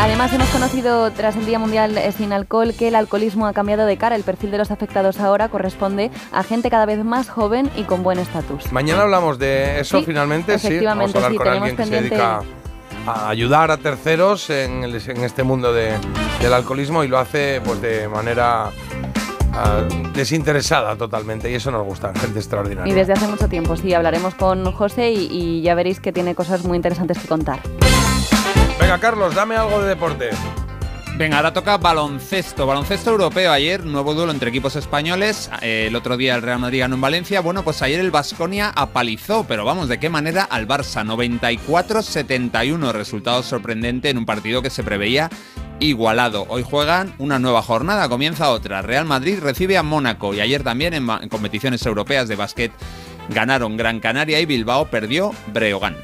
Además, 0.00 0.32
hemos 0.32 0.48
conocido 0.48 1.10
tras 1.12 1.36
el 1.36 1.44
Día 1.44 1.58
Mundial 1.58 1.96
eh, 1.98 2.10
sin 2.12 2.32
Alcohol 2.32 2.72
que 2.76 2.88
el 2.88 2.94
alcoholismo 2.94 3.46
ha 3.46 3.52
cambiado 3.52 3.84
de 3.84 3.98
cara. 3.98 4.16
El 4.16 4.22
perfil 4.22 4.50
de 4.50 4.56
los 4.58 4.70
afectados 4.70 5.20
ahora 5.20 5.48
corresponde 5.48 6.10
a 6.32 6.42
gente 6.42 6.70
cada 6.70 6.86
vez 6.86 7.04
más 7.04 7.28
joven 7.28 7.70
y 7.76 7.82
con 7.82 8.02
buen 8.02 8.18
estatus. 8.18 8.72
Mañana 8.72 9.02
hablamos 9.02 9.38
de 9.38 9.80
eso 9.80 9.98
Sí, 9.98 10.04
finalmente, 10.06 10.58
sí. 10.58 10.80
Vamos 10.84 11.10
efectivamente, 11.10 11.18
a 11.18 11.20
hablar 11.26 11.32
sí, 11.32 11.36
con 11.38 11.48
alguien 11.48 11.76
que 11.76 11.84
se 11.84 11.90
dedica 12.00 12.42
a 13.06 13.28
ayudar 13.28 13.70
a 13.70 13.76
terceros 13.76 14.48
en, 14.50 14.84
el- 14.84 14.96
en 15.10 15.22
este 15.22 15.42
mundo 15.42 15.72
de- 15.72 15.92
del 16.40 16.52
alcoholismo 16.54 17.04
y 17.04 17.08
lo 17.08 17.18
hace 17.18 17.60
pues 17.64 17.80
de 17.82 18.08
manera 18.08 18.70
ah, 19.52 19.82
desinteresada 20.14 20.96
totalmente 20.96 21.50
y 21.50 21.54
eso 21.56 21.70
nos 21.70 21.84
gusta, 21.84 22.12
gente 22.18 22.38
extraordinaria. 22.38 22.90
Y 22.90 22.94
desde 22.96 23.12
hace 23.12 23.26
mucho 23.28 23.48
tiempo, 23.48 23.76
sí, 23.76 23.92
hablaremos 23.92 24.34
con 24.34 24.72
José 24.72 25.10
y, 25.10 25.28
y 25.30 25.60
ya 25.62 25.74
veréis 25.74 26.00
que 26.00 26.10
tiene 26.10 26.34
cosas 26.34 26.64
muy 26.64 26.76
interesantes 26.76 27.18
que 27.18 27.28
contar. 27.28 27.60
Venga, 28.80 28.98
Carlos, 28.98 29.34
dame 29.34 29.56
algo 29.56 29.82
de 29.82 29.88
deporte. 29.88 30.30
Venga, 31.16 31.36
ahora 31.36 31.52
toca 31.52 31.76
baloncesto. 31.76 32.66
Baloncesto 32.66 33.10
europeo. 33.10 33.52
Ayer, 33.52 33.84
nuevo 33.84 34.14
duelo 34.14 34.32
entre 34.32 34.48
equipos 34.48 34.74
españoles. 34.74 35.50
Eh, 35.60 35.84
el 35.88 35.96
otro 35.96 36.16
día 36.16 36.34
el 36.34 36.40
Real 36.40 36.58
Madrid 36.58 36.80
ganó 36.80 36.94
en 36.94 37.02
Valencia. 37.02 37.42
Bueno, 37.42 37.62
pues 37.62 37.82
ayer 37.82 38.00
el 38.00 38.10
Vasconia 38.10 38.72
apalizó, 38.74 39.44
pero 39.46 39.66
vamos, 39.66 39.88
¿de 39.88 40.00
qué 40.00 40.08
manera? 40.08 40.44
Al 40.44 40.66
Barça. 40.66 41.04
94-71. 41.04 42.92
Resultado 42.92 43.42
sorprendente 43.42 44.08
en 44.08 44.16
un 44.16 44.24
partido 44.24 44.62
que 44.62 44.70
se 44.70 44.82
preveía 44.82 45.28
igualado. 45.78 46.46
Hoy 46.48 46.62
juegan 46.62 47.12
una 47.18 47.38
nueva 47.38 47.60
jornada, 47.60 48.08
comienza 48.08 48.50
otra. 48.50 48.80
Real 48.80 49.04
Madrid 49.04 49.40
recibe 49.42 49.76
a 49.76 49.82
Mónaco 49.82 50.32
y 50.32 50.40
ayer 50.40 50.62
también 50.62 50.94
en, 50.94 51.06
competiciones 51.28 51.84
europeas 51.84 52.28
de 52.28 52.36
básquet 52.36 52.72
ganaron 53.28 53.76
Gran 53.76 54.00
Canaria 54.00 54.40
y 54.40 54.46
Bilbao, 54.46 54.86
perdió 54.86 55.32
Breogán. 55.52 55.96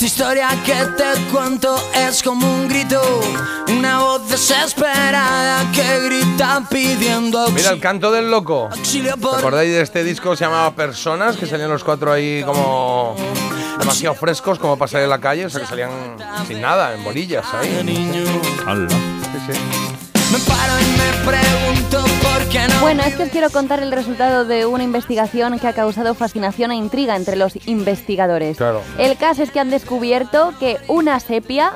Esta 0.00 0.06
historia 0.06 0.48
que 0.64 0.86
te 0.96 1.30
cuento 1.30 1.76
es 1.94 2.22
como 2.22 2.50
un 2.50 2.68
grito, 2.68 3.02
una 3.68 3.98
voz 3.98 4.30
desesperada 4.30 5.70
que 5.72 6.00
grita 6.06 6.64
pidiendo 6.70 7.50
Mira, 7.50 7.68
el 7.68 7.80
canto 7.80 8.10
del 8.10 8.30
loco. 8.30 8.70
auxilio 8.72 9.12
¿Os 9.12 9.20
por 9.20 9.38
acordáis 9.40 9.70
de 9.70 9.82
este 9.82 10.02
disco? 10.02 10.34
Se 10.36 10.46
llamaba 10.46 10.70
Personas, 10.70 11.36
que 11.36 11.44
salían 11.44 11.68
los 11.68 11.84
cuatro 11.84 12.10
ahí 12.14 12.42
como 12.46 13.14
demasiado 13.78 14.14
frescos, 14.14 14.58
como 14.58 14.78
para 14.78 14.90
salir 14.90 15.04
a 15.04 15.10
la 15.10 15.20
calle, 15.20 15.44
o 15.44 15.50
sea 15.50 15.60
que 15.60 15.66
salían 15.66 15.90
sin 16.48 16.62
nada, 16.62 16.94
en 16.94 17.04
bolillas 17.04 17.44
ahí. 17.52 17.84
Sí, 17.84 19.52
sí. 19.52 19.60
Me 20.32 20.38
paro 20.38 20.80
y 20.80 20.96
me 20.96 21.30
pregunto 21.30 22.04
por. 22.22 22.29
Bueno, 22.80 23.02
es 23.04 23.14
que 23.14 23.22
os 23.24 23.28
quiero 23.28 23.48
contar 23.50 23.80
el 23.80 23.92
resultado 23.92 24.44
de 24.44 24.66
una 24.66 24.82
investigación 24.82 25.56
que 25.60 25.68
ha 25.68 25.72
causado 25.72 26.14
fascinación 26.14 26.72
e 26.72 26.74
intriga 26.76 27.14
entre 27.14 27.36
los 27.36 27.52
investigadores. 27.68 28.56
Claro. 28.56 28.82
El 28.98 29.16
caso 29.16 29.42
es 29.44 29.50
que 29.52 29.60
han 29.60 29.70
descubierto 29.70 30.52
que 30.58 30.78
una 30.88 31.20
sepia, 31.20 31.72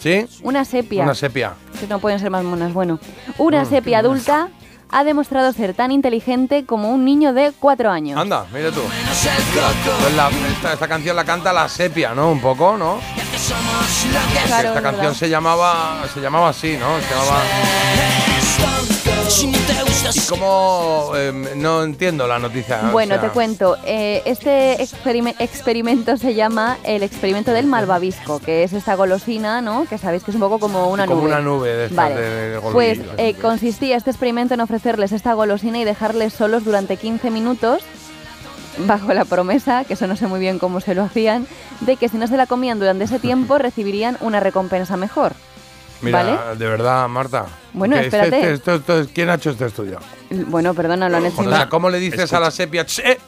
¿Sí? 0.00 0.26
una 0.42 0.64
sepia, 0.66 1.04
Una 1.04 1.14
sepia. 1.14 1.52
que 1.80 1.86
no 1.86 1.98
pueden 1.98 2.18
ser 2.18 2.30
más 2.30 2.44
monas, 2.44 2.74
bueno, 2.74 2.98
una 3.38 3.62
Mm. 3.62 3.68
sepia 3.68 3.98
adulta 4.00 4.48
ha 4.90 5.04
demostrado 5.04 5.50
ser 5.54 5.72
tan 5.72 5.90
inteligente 5.92 6.66
como 6.66 6.90
un 6.90 7.04
niño 7.06 7.32
de 7.32 7.52
cuatro 7.58 7.90
años. 7.90 8.18
Anda, 8.20 8.44
mira 8.52 8.70
tú. 8.70 8.82
Pues 8.82 10.14
la- 10.14 10.28
esta, 10.54 10.72
esta 10.74 10.88
canción 10.88 11.16
la 11.16 11.24
canta 11.24 11.52
la 11.54 11.66
sepia, 11.70 12.14
¿no? 12.14 12.30
Un 12.30 12.40
poco, 12.40 12.76
¿no? 12.76 12.98
Claro, 14.46 14.68
esta 14.68 14.78
es 14.78 14.82
canción 14.84 15.14
se 15.14 15.30
llamaba, 15.30 16.02
se 16.12 16.20
llamaba 16.20 16.50
así, 16.50 16.76
¿no? 16.76 16.98
Se 17.00 17.14
llamaba... 17.14 17.42
¿Y 19.40 20.20
cómo...? 20.28 21.12
eh, 21.16 21.32
no 21.56 21.82
entiendo 21.82 22.26
la 22.26 22.38
noticia. 22.38 22.80
o 22.88 22.92
Bueno, 22.92 23.14
sea, 23.14 23.22
te 23.22 23.28
cuento. 23.30 23.76
eh, 23.86 24.22
este 24.26 24.82
experime- 24.82 25.34
experimento 25.38 26.16
se 26.16 26.34
llama 26.34 26.76
el 26.84 27.02
experimento 27.02 27.52
del 27.52 27.66
malvavisco, 27.66 28.40
que 28.40 28.62
es 28.62 28.72
esta 28.74 28.94
golosina, 28.94 29.60
¿no? 29.62 29.86
Que 29.88 29.96
sabéis 29.98 30.22
que 30.22 30.30
es 30.32 30.34
un 30.34 30.40
poco 30.40 30.58
como 30.58 30.90
una 30.90 31.06
Como 31.06 31.20
nube. 31.22 31.30
una 31.30 31.40
nube 31.40 31.68
de 31.74 31.84
estas 31.86 31.96
Vale. 31.96 32.14
de- 32.20 32.50
de 32.50 32.60
Pues 32.60 32.98
eh, 33.16 33.34
consistía 33.40 33.96
este 33.96 34.10
experimento 34.10 34.54
en 34.54 34.60
ofrecerles 34.60 35.12
esta 35.12 35.32
golosina 35.34 35.78
y 35.78 35.84
dejarles 35.84 36.32
solos 36.34 36.64
durante 36.64 36.96
15 36.96 37.30
minutos 37.30 37.82
bajo 38.86 39.12
la 39.14 39.24
promesa, 39.24 39.84
que 39.84 39.94
eso 39.94 40.06
no 40.06 40.16
sé 40.16 40.26
muy 40.26 40.40
bien 40.40 40.58
cómo 40.58 40.80
se 40.80 40.94
lo 40.94 41.02
hacían, 41.04 41.46
de 41.80 41.96
que 41.96 42.08
si 42.08 42.16
no 42.18 42.26
se 42.26 42.36
la 42.36 42.46
comían 42.46 42.78
durante 42.78 43.04
ese 43.04 43.18
tiempo 43.18 43.56
recibirían 43.58 44.18
una 44.20 44.40
recompensa 44.40 44.96
mejor. 44.96 45.32
Mira, 46.02 46.22
¿Vale? 46.22 46.58
de 46.58 46.66
verdad, 46.68 47.08
Marta. 47.08 47.46
Bueno, 47.72 47.96
este- 47.96 48.06
espérate. 48.08 48.36
este- 48.52 48.52
esto- 48.74 48.94
esto- 48.96 49.10
¿Quién 49.14 49.30
ha 49.30 49.34
hecho 49.34 49.50
este 49.50 49.66
estudio? 49.66 49.98
Bueno, 50.48 50.74
perdona, 50.74 51.08
lo 51.08 51.16
han 51.18 51.26
hecho. 51.26 51.40
O 51.40 51.44
sea, 51.48 51.68
¿cómo 51.68 51.88
le 51.90 51.98
dices 51.98 52.32
a 52.32 52.40
la 52.40 52.50
sepia? 52.50 52.84
"Ch, 52.84 52.98
eh, 53.00 53.18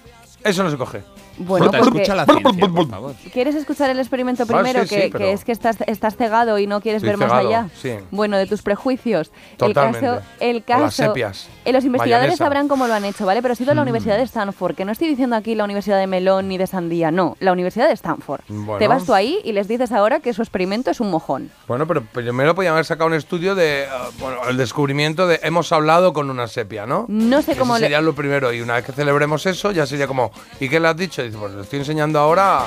eso 0.43 0.63
no 0.65 0.71
se 0.71 0.77
coge. 0.77 1.03
Bueno, 1.39 1.67
Jota, 1.67 1.79
escucha 1.81 2.15
la 2.15 2.25
ciencia, 2.27 2.69
por 2.69 2.89
favor. 2.89 3.15
¿Quieres 3.33 3.55
escuchar 3.55 3.91
el 3.91 3.99
experimento 3.99 4.45
Ah, 4.45 4.47
primero? 4.47 4.83
sí, 4.83 4.89
que, 4.89 5.09
pero- 5.13 5.19
que 5.25 5.33
es 5.33 5.45
que 5.45 5.53
estás, 5.53 5.77
estás 5.87 6.17
cegado 6.17 6.59
y 6.59 6.67
no 6.67 6.81
quieres 6.81 7.03
Estoy 7.03 7.19
ver 7.19 7.29
más 7.29 7.33
allá. 7.39 7.69
sí. 7.81 7.93
Bueno, 8.11 8.37
de 8.37 8.47
tus 8.47 8.63
prejuicios. 8.63 9.31
Totalmente. 9.57 9.99
El 10.07 10.13
caso, 10.15 10.23
el 10.41 10.57
O 10.57 10.65
caso 10.65 10.81
las 10.83 10.95
sepias. 10.95 11.49
eh, 11.65 11.73
los 11.73 11.85
investigadores 11.85 12.29
Mayonesa. 12.29 12.45
sabrán 12.45 12.69
cómo 12.69 12.87
lo 12.87 12.95
han 12.95 13.05
hecho, 13.05 13.27
¿vale? 13.27 13.43
Pero 13.43 13.53
ha 13.53 13.57
sido 13.57 13.75
la 13.75 13.81
Mm. 13.81 13.85
Universidad 13.85 14.17
de 14.17 14.23
Stanford, 14.23 14.75
que 14.77 14.85
no 14.85 14.93
estoy 14.93 15.09
diciendo 15.09 15.37
aquí 15.37 15.55
la 15.55 15.65
Universidad 15.65 15.99
de 15.99 16.07
Melón 16.07 16.49
ni 16.49 16.59
de 16.59 16.67
Sandía, 16.67 17.11
no, 17.11 17.37
la 17.41 17.53
Universidad 17.53 17.89
de 17.89 17.95
Stanford. 17.95 18.41
Bueno. 18.49 18.79
Te 18.79 18.89
vas 18.89 19.05
tú 19.05 19.15
ahí 19.15 19.41
y 19.45 19.53
les 19.53 19.67
dices 19.69 19.93
ahora 19.93 20.21
que 20.21 20.33
su 20.35 20.43
experimento 20.43 20.91
es 20.91 21.01
un 21.01 21.11
mojón. 21.11 21.51
Bueno, 21.67 21.87
pero 21.87 22.03
primero 22.05 22.55
podían 22.55 22.75
haber 22.75 22.85
sacado 22.85 23.09
un 23.09 23.15
estudio 23.15 23.55
de, 23.55 23.87
ah, 23.91 24.09
bueno, 24.21 24.39
el 24.49 24.57
descubrimiento 24.57 25.27
de 25.27 25.41
hemos 25.43 25.73
hablado 25.73 26.13
con 26.13 26.31
una 26.31 26.47
sepia, 26.47 26.87
¿no? 26.87 27.07
No 27.09 27.43
sé 27.43 27.57
cómo 27.57 27.75
le- 27.75 27.81
sería 27.81 28.01
lo 28.01 28.15
primero 28.15 28.53
y 28.53 28.61
una 28.61 28.75
vez 28.75 28.85
que 28.85 28.93
celebremos 28.93 29.47
eso 29.47 29.73
ya 29.73 29.87
sería 29.87 30.07
como, 30.07 30.31
¿y 30.61 30.69
qué 30.69 30.79
le 30.79 30.89
has 30.89 30.97
dicho? 30.97 31.24
Dice, 31.25 31.39
pues 31.39 31.53
lo 31.53 31.63
estoy 31.63 31.79
enseñando 31.81 32.19
ahora, 32.19 32.63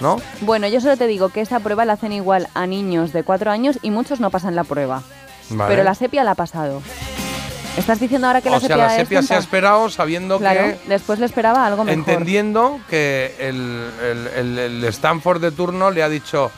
¿no? 0.00 0.20
Bueno, 0.42 0.68
yo 0.68 0.80
solo 0.80 0.96
te 0.96 1.06
digo 1.06 1.28
que 1.30 1.40
esa 1.40 1.60
prueba 1.60 1.84
la 1.84 1.94
hacen 1.94 2.12
igual 2.12 2.48
a 2.54 2.66
niños 2.66 3.12
de 3.12 3.22
4 3.24 3.50
años 3.50 3.78
y 3.82 3.90
muchos 3.90 4.20
no 4.20 4.30
pasan 4.30 4.54
la 4.56 4.64
prueba. 4.64 5.02
Vale. 5.50 5.70
Pero 5.74 5.84
la 5.84 5.94
sepia 5.94 6.24
la 6.24 6.32
ha 6.32 6.34
pasado. 6.34 6.82
¿Estás 7.76 8.00
diciendo 8.00 8.26
ahora 8.26 8.40
que 8.40 8.50
la 8.50 8.56
o 8.56 8.60
sea, 8.60 8.68
sepia 8.70 8.84
la 8.84 8.96
sepia 8.96 9.22
se 9.22 9.34
ha 9.34 9.38
esperado 9.38 9.88
sabiendo 9.88 10.38
Claro, 10.38 10.60
que 10.60 10.78
después 10.88 11.20
le 11.20 11.26
esperaba 11.26 11.64
algo 11.64 11.84
mejor. 11.84 11.98
entendiendo 11.98 12.80
que 12.90 13.36
el, 13.38 13.88
el- 14.02 14.26
el- 14.36 14.58
el 14.58 14.84
Stanford 14.84 15.40
de 15.40 15.52
turno 15.52 15.90
le 15.92 16.02
ha 16.02 16.08
dicho, 16.08 16.50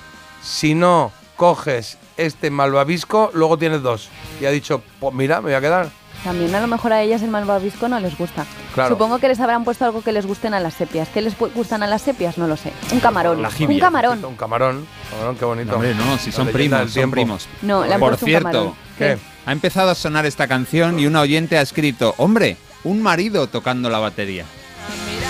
si 0.43 0.74
no 0.74 1.12
coges 1.36 1.98
este 2.16 2.51
malvavisco, 2.51 3.31
luego 3.35 3.59
tienes 3.59 3.82
dos. 3.82 4.09
Y 4.40 4.47
ha 4.47 4.51
dicho, 4.51 4.82
pues 4.98 5.15
mira, 5.15 5.36
me 5.36 5.48
voy 5.48 5.55
a 5.55 5.61
quedar. 5.61 5.90
También 6.24 6.55
a 6.55 6.60
lo 6.60 6.66
mejor 6.66 6.92
a 6.92 7.02
ellas 7.02 7.22
el 7.22 7.30
malvavisco 7.30 7.88
no 7.88 7.98
les 7.98 8.16
gusta. 8.16 8.44
Claro. 8.74 8.90
Supongo 8.90 9.18
que 9.18 9.28
les 9.28 9.40
habrán 9.40 9.64
puesto 9.64 9.84
algo 9.84 10.02
que 10.02 10.12
les 10.12 10.26
gusten 10.26 10.52
a 10.52 10.60
las 10.60 10.74
sepias. 10.74 11.09
¿Qué 11.09 11.22
les 11.22 11.34
gustan 11.38 11.82
a 11.82 11.86
las 11.86 12.02
sepias? 12.02 12.36
No 12.36 12.47
lo 12.47 12.56
sé. 12.56 12.72
Un 12.92 13.01
camarón. 13.01 13.40
La 13.40 13.48
un 13.48 13.78
camarón. 13.78 14.24
Un 14.24 14.36
camarón. 14.36 14.86
Camarón, 15.10 15.36
qué 15.36 15.44
bonito. 15.44 15.70
No, 15.70 15.76
hombre, 15.76 15.94
no, 15.94 16.18
si 16.18 16.30
son 16.30 16.48
primos, 16.48 16.90
son 16.92 17.10
primos. 17.10 17.48
No, 17.62 17.84
le 17.84 17.94
han 17.94 18.01
Por 18.01 18.10
puesto 18.10 18.26
un 18.26 18.30
cierto, 18.30 18.48
camarón. 18.51 18.74
¿Qué? 18.98 19.18
ha 19.47 19.52
empezado 19.52 19.90
a 19.90 19.94
sonar 19.94 20.26
esta 20.26 20.47
canción 20.47 20.98
y 21.01 21.06
un 21.06 21.16
oyente 21.16 21.56
ha 21.56 21.62
escrito, 21.62 22.14
hombre, 22.18 22.56
un 22.84 23.02
marido 23.02 23.47
tocando 23.47 23.88
la 23.88 23.98
batería. 23.98 24.44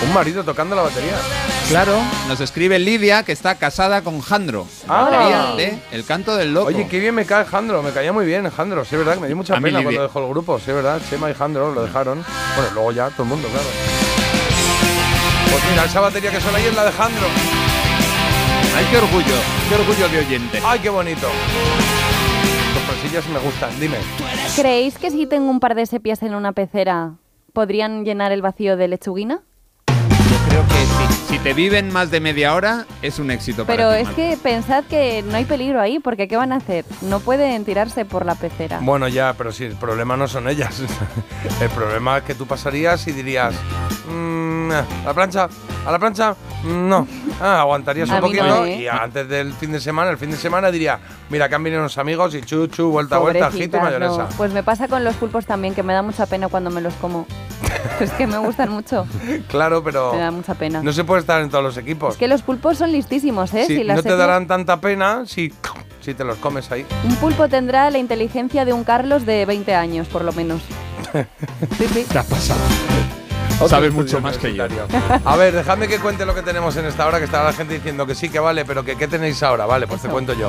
Un 0.06 0.12
marido 0.14 0.42
tocando 0.44 0.74
la 0.74 0.82
batería. 0.82 1.14
Claro, 1.70 2.02
nos 2.26 2.40
escribe 2.40 2.80
Lidia 2.80 3.22
que 3.22 3.30
está 3.30 3.54
casada 3.54 4.02
con 4.02 4.20
Jandro. 4.20 4.66
Ah. 4.88 5.54
De 5.56 5.78
El 5.92 6.04
canto 6.04 6.34
del 6.34 6.52
loco. 6.52 6.66
Oye, 6.66 6.88
qué 6.88 6.98
bien 6.98 7.14
me 7.14 7.24
cae 7.24 7.44
Jandro, 7.44 7.80
me 7.80 7.92
caía 7.92 8.12
muy 8.12 8.26
bien 8.26 8.50
Jandro, 8.50 8.84
sí 8.84 8.96
es 8.96 8.98
verdad 8.98 9.14
que 9.14 9.20
me 9.20 9.28
dio 9.28 9.36
mucha 9.36 9.56
A 9.56 9.60
pena 9.60 9.80
cuando 9.80 10.02
dejó 10.02 10.18
el 10.18 10.28
grupo, 10.30 10.58
sí 10.58 10.64
es 10.70 10.74
verdad, 10.74 11.00
Chema 11.08 11.30
y 11.30 11.34
Jandro 11.34 11.72
lo 11.72 11.84
dejaron. 11.84 12.24
Bueno, 12.56 12.70
luego 12.74 12.90
ya 12.90 13.10
todo 13.10 13.22
el 13.22 13.28
mundo, 13.28 13.46
claro. 13.46 13.68
Pues 15.48 15.62
mira, 15.70 15.84
esa 15.84 16.00
batería 16.00 16.32
que 16.32 16.40
suena 16.40 16.58
ahí 16.58 16.64
es 16.64 16.74
la 16.74 16.84
de 16.86 16.90
Jandro. 16.90 17.26
Ay, 18.76 18.86
qué 18.90 18.98
orgullo, 18.98 19.36
qué 19.68 19.74
orgullo 19.76 20.08
de 20.08 20.18
oyente. 20.26 20.60
Ay, 20.64 20.80
qué 20.80 20.88
bonito. 20.88 21.28
Sorpresillas 22.74 23.28
me 23.28 23.38
gustan, 23.38 23.70
dime. 23.78 23.98
¿Creéis 24.56 24.98
que 24.98 25.12
si 25.12 25.24
tengo 25.26 25.48
un 25.48 25.60
par 25.60 25.76
de 25.76 25.86
sepias 25.86 26.20
en 26.24 26.34
una 26.34 26.50
pecera 26.50 27.12
podrían 27.52 28.04
llenar 28.04 28.32
el 28.32 28.42
vacío 28.42 28.76
de 28.76 28.88
lechuguina? 28.88 29.42
Creo 30.48 30.66
que 30.66 30.74
sí. 30.74 30.99
Si 31.30 31.38
te 31.38 31.54
viven 31.54 31.92
más 31.92 32.10
de 32.10 32.18
media 32.20 32.54
hora, 32.54 32.86
es 33.02 33.18
un 33.20 33.30
éxito 33.30 33.64
para 33.64 33.76
Pero 33.76 33.90
ti, 33.92 33.98
es 34.00 34.04
Marta. 34.06 34.16
que 34.22 34.36
pensad 34.42 34.84
que 34.84 35.22
no 35.22 35.36
hay 35.36 35.44
peligro 35.44 35.80
ahí, 35.80 36.00
porque 36.00 36.26
¿qué 36.26 36.36
van 36.36 36.52
a 36.52 36.56
hacer? 36.56 36.84
No 37.02 37.20
pueden 37.20 37.64
tirarse 37.64 38.04
por 38.04 38.26
la 38.26 38.34
pecera. 38.34 38.80
Bueno, 38.82 39.06
ya, 39.06 39.34
pero 39.38 39.52
si 39.52 39.64
el 39.64 39.76
problema 39.76 40.16
no 40.16 40.26
son 40.26 40.48
ellas. 40.48 40.80
el 41.60 41.68
problema 41.70 42.18
es 42.18 42.24
que 42.24 42.34
tú 42.34 42.46
pasarías 42.46 43.06
y 43.06 43.12
dirías, 43.12 43.54
"Mm, 44.12 44.72
a 44.72 44.84
la 45.06 45.14
plancha, 45.14 45.48
a 45.86 45.92
la 45.92 45.98
plancha, 46.00 46.34
mm, 46.64 46.88
no. 46.88 47.06
Ah, 47.42 47.60
aguantarías 47.60 48.10
A 48.10 48.16
un 48.16 48.20
no, 48.20 48.26
poquito 48.26 48.66
¿eh? 48.66 48.80
y 48.82 48.86
antes 48.88 49.26
del 49.26 49.54
fin 49.54 49.72
de 49.72 49.80
semana, 49.80 50.10
el 50.10 50.18
fin 50.18 50.30
de 50.30 50.36
semana 50.36 50.70
diría, 50.70 50.98
mira, 51.30 51.48
que 51.48 51.54
han 51.54 51.62
venido 51.62 51.80
unos 51.80 51.96
amigos 51.96 52.34
y 52.34 52.42
chu, 52.42 52.66
chu, 52.66 52.90
vuelta, 52.90 53.16
vuelta, 53.16 53.46
ajito 53.46 53.76
y 53.78 53.80
Pobrecitas, 53.80 53.82
mayonesa. 54.00 54.22
no. 54.30 54.36
Pues 54.36 54.52
me 54.52 54.62
pasa 54.62 54.88
con 54.88 55.04
los 55.04 55.14
pulpos 55.16 55.46
también, 55.46 55.74
que 55.74 55.82
me 55.82 55.94
da 55.94 56.02
mucha 56.02 56.26
pena 56.26 56.48
cuando 56.48 56.68
me 56.70 56.82
los 56.82 56.92
como. 56.94 57.26
es 58.00 58.10
que 58.12 58.26
me 58.26 58.36
gustan 58.36 58.68
mucho. 58.70 59.06
Claro, 59.48 59.82
pero 59.82 60.12
Me 60.12 60.18
da 60.20 60.30
mucha 60.30 60.54
pena. 60.54 60.82
no 60.82 60.92
se 60.92 61.02
puede 61.04 61.19
estar 61.20 61.40
en 61.40 61.50
todos 61.50 61.64
los 61.64 61.76
equipos. 61.76 62.14
Es 62.14 62.18
que 62.18 62.28
los 62.28 62.42
pulpos 62.42 62.78
son 62.78 62.92
listísimos, 62.92 63.52
¿eh? 63.54 63.64
Sí, 63.66 63.76
Si 63.76 63.84
las 63.84 63.96
no 63.96 64.02
te 64.02 64.16
darán 64.16 64.46
tanta 64.46 64.80
pena 64.80 65.24
si, 65.26 65.52
si 66.00 66.14
te 66.14 66.24
los 66.24 66.38
comes 66.38 66.70
ahí. 66.70 66.84
Un 67.04 67.16
pulpo 67.16 67.48
tendrá 67.48 67.90
la 67.90 67.98
inteligencia 67.98 68.64
de 68.64 68.72
un 68.72 68.84
Carlos 68.84 69.26
de 69.26 69.46
20 69.46 69.74
años, 69.74 70.08
por 70.08 70.24
lo 70.24 70.32
menos. 70.32 70.62
Sí, 71.78 71.86
sí. 71.92 72.06
¿Qué 72.10 72.18
ha 72.18 72.22
pasado? 72.22 72.60
Estudio 73.60 73.92
mucho 73.92 74.20
más 74.20 74.38
que 74.38 74.54
yo. 74.54 74.64
A 75.24 75.36
ver, 75.36 75.54
dejadme 75.54 75.86
que 75.88 75.98
cuente 75.98 76.24
lo 76.24 76.34
que 76.34 76.42
tenemos 76.42 76.76
en 76.76 76.86
esta 76.86 77.06
hora, 77.06 77.18
que 77.18 77.24
está 77.24 77.42
la 77.44 77.52
gente 77.52 77.74
diciendo 77.74 78.06
que 78.06 78.14
sí, 78.14 78.28
que 78.28 78.38
vale, 78.38 78.64
pero 78.64 78.84
que 78.84 78.96
qué 78.96 79.06
tenéis 79.08 79.42
ahora. 79.42 79.66
Vale, 79.66 79.86
pues 79.86 80.00
te 80.02 80.08
cuento 80.08 80.32
yo. 80.32 80.48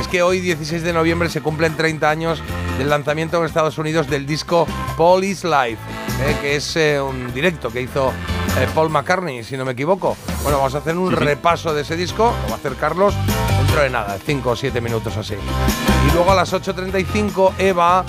Es 0.00 0.08
que 0.08 0.22
hoy, 0.22 0.40
16 0.40 0.82
de 0.82 0.92
noviembre, 0.92 1.28
se 1.28 1.40
cumplen 1.40 1.76
30 1.76 2.08
años 2.10 2.42
del 2.78 2.88
lanzamiento 2.90 3.38
en 3.38 3.44
Estados 3.44 3.78
Unidos 3.78 4.08
del 4.08 4.26
disco 4.26 4.66
Police 4.96 5.46
Live, 5.46 5.78
eh, 6.22 6.36
que 6.40 6.56
es 6.56 6.76
eh, 6.76 7.00
un 7.00 7.32
directo 7.32 7.70
que 7.70 7.80
hizo 7.82 8.12
eh, 8.58 8.66
Paul 8.74 8.90
McCartney, 8.90 9.44
si 9.44 9.56
no 9.56 9.64
me 9.64 9.72
equivoco. 9.72 10.16
Bueno, 10.42 10.58
vamos 10.58 10.74
a 10.74 10.78
hacer 10.78 10.96
un 10.96 11.10
Sí, 11.10 11.16
sí. 11.18 11.24
repaso 11.24 11.72
de 11.74 11.82
ese 11.82 11.96
disco, 11.96 12.34
lo 12.42 12.48
va 12.48 12.54
a 12.54 12.58
hacer 12.58 12.74
Carlos 12.76 13.14
dentro 13.58 13.82
de 13.82 13.90
nada, 13.90 14.16
5 14.24 14.50
o 14.50 14.56
7 14.56 14.80
minutos 14.80 15.16
así. 15.16 15.34
Y 16.08 16.12
luego 16.14 16.30
a 16.32 16.34
las 16.34 16.52
8.35, 16.52 17.52
Eva 17.58 18.04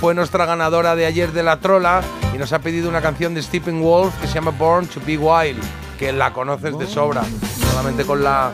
fue 0.00 0.14
nuestra 0.14 0.46
ganadora 0.46 0.94
de 0.96 1.06
ayer 1.06 1.32
de 1.32 1.42
la 1.42 1.58
trola 1.58 2.02
y 2.34 2.38
nos 2.38 2.52
ha 2.52 2.58
pedido 2.58 2.88
una 2.88 3.00
canción 3.00 3.34
de 3.34 3.42
Stephen 3.42 3.82
Wolf 3.82 4.14
que 4.20 4.26
se 4.26 4.34
llama 4.34 4.50
Born 4.50 4.86
to 4.86 5.00
Be 5.06 5.18
Wild, 5.18 5.62
que 5.98 6.12
la 6.12 6.32
conoces 6.32 6.78
de 6.78 6.86
sobra, 6.86 7.22
solamente 7.70 8.04
con 8.04 8.22
la... 8.22 8.52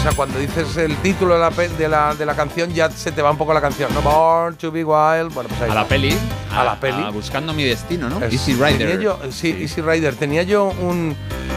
O 0.00 0.02
sea, 0.02 0.12
cuando 0.12 0.38
dices 0.38 0.78
el 0.78 0.96
título 0.98 1.34
de 1.34 1.40
la, 1.40 1.50
pe- 1.50 1.68
de 1.68 1.86
la, 1.86 2.14
de 2.14 2.24
la 2.24 2.34
canción 2.34 2.72
ya 2.72 2.90
se 2.90 3.12
te 3.12 3.20
va 3.20 3.30
un 3.30 3.36
poco 3.36 3.52
la 3.52 3.60
canción, 3.60 3.92
¿no? 3.92 4.00
Born 4.00 4.56
to 4.56 4.72
Be 4.72 4.82
Wild, 4.82 5.34
bueno, 5.34 5.48
pues 5.50 5.60
ahí 5.60 5.70
A 5.70 5.74
la 5.74 5.84
peli. 5.86 6.16
A 6.54 6.64
la 6.64 6.80
peli. 6.80 7.04
buscando 7.12 7.52
mi 7.52 7.64
destino, 7.64 8.08
¿no? 8.08 8.24
Es- 8.24 8.32
Easy 8.32 8.54
Rider. 8.54 8.78
tenía 8.78 8.94
yo- 8.96 9.18
sí, 9.30 9.54
Easy 9.60 9.82
Rider. 9.82 10.14
Tenía 10.14 10.42
yo 10.42 10.64
un, 10.80 11.14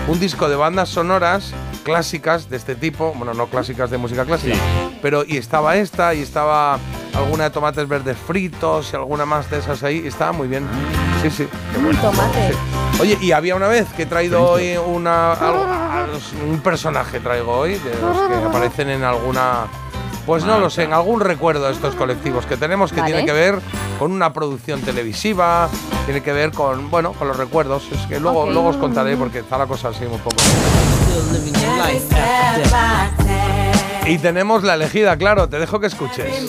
un 0.10 0.20
disco 0.20 0.50
de 0.50 0.58
bandas 0.58 0.90
sonoras 0.90 1.54
clásicas 1.84 2.50
de 2.50 2.58
este 2.58 2.76
tipo, 2.76 3.14
bueno, 3.16 3.34
no 3.34 3.48
clásicas 3.48 3.90
de 3.90 3.98
música 3.98 4.26
clásica, 4.26 4.56
Sí. 4.56 4.98
pero 5.02 5.24
y 5.26 5.38
estaba 5.38 5.78
esta 5.78 6.14
y 6.14 6.22
estaba 6.22 6.80
alguna 7.16 7.46
de 7.46 7.50
tomates 7.52 7.88
verdes 7.88 8.18
fritos 8.18 8.90
y 8.92 8.96
alguna 8.98 9.26
más 9.26 9.50
de 9.50 9.60
esas 9.60 9.84
ahí, 9.84 10.02
y 10.04 10.08
estaba 10.08 10.34
muy 10.34 10.50
bien. 10.50 10.68
Sí, 11.22 11.30
sí. 11.30 11.48
Un 11.78 11.96
tomate. 11.98 12.54
Oye, 13.00 13.18
y 13.22 13.32
había 13.32 13.56
una 13.56 13.68
vez 13.68 13.88
que 13.96 14.04
he 14.04 14.06
traído 14.06 14.44
hoy 14.44 14.78
una, 14.78 15.34
algo- 15.34 15.66
un 16.48 16.60
personaje 16.60 17.20
traigo 17.20 17.52
hoy, 17.52 17.76
de 17.76 17.96
los 18.02 18.18
que 18.30 18.36
aparecen 18.48 18.90
en 18.90 19.04
alguna... 19.04 19.66
Pues 20.26 20.46
no 20.46 20.58
lo 20.58 20.70
sé, 20.70 20.84
en 20.84 20.94
algún 20.94 21.20
recuerdo 21.20 21.66
de 21.66 21.74
estos 21.74 21.96
colectivos 21.96 22.46
que 22.46 22.56
tenemos 22.56 22.94
que 22.94 23.02
Vale. 23.02 23.12
tiene 23.12 23.26
que 23.26 23.34
ver 23.34 23.60
con 24.00 24.14
una 24.14 24.32
producción 24.32 24.80
televisiva, 24.80 25.68
tiene 26.06 26.24
que 26.24 26.32
ver 26.32 26.52
con, 26.52 26.90
bueno, 26.90 27.12
con 27.12 27.28
los 27.28 27.36
recuerdos. 27.36 27.84
Es 27.92 28.08
que 28.08 28.22
luego, 28.22 28.50
luego 28.50 28.70
os 28.70 28.78
contaré 28.78 29.18
porque 29.18 29.40
está 29.40 29.58
la 29.58 29.68
cosa 29.68 29.90
así 29.90 30.06
un 30.06 30.20
poco. 30.20 30.38
Y 34.06 34.18
tenemos 34.18 34.64
la 34.64 34.76
elegida, 34.76 35.18
claro, 35.18 35.50
te 35.50 35.60
dejo 35.60 35.80
que 35.82 35.88
escuches. 35.88 36.48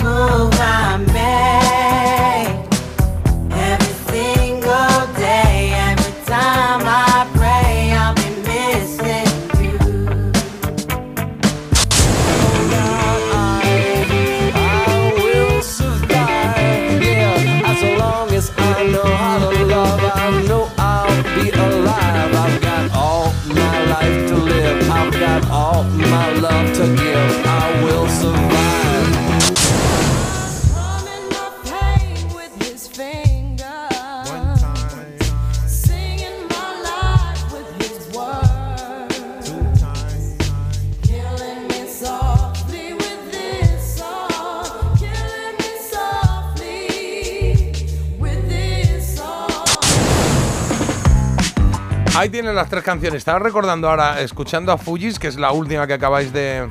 Ahí 52.25 52.31
tienen 52.31 52.55
las 52.55 52.71
tres 52.71 52.83
canciones. 52.83 53.19
Estaba 53.19 53.39
recordando 53.39 53.87
ahora, 53.87 54.23
escuchando 54.23 54.73
a 54.73 54.79
Fujis, 54.79 55.19
que 55.19 55.29
es 55.29 55.37
la 55.37 55.53
última 55.53 55.87
que 55.87 55.93
acabáis 55.93 56.33
de, 56.33 56.71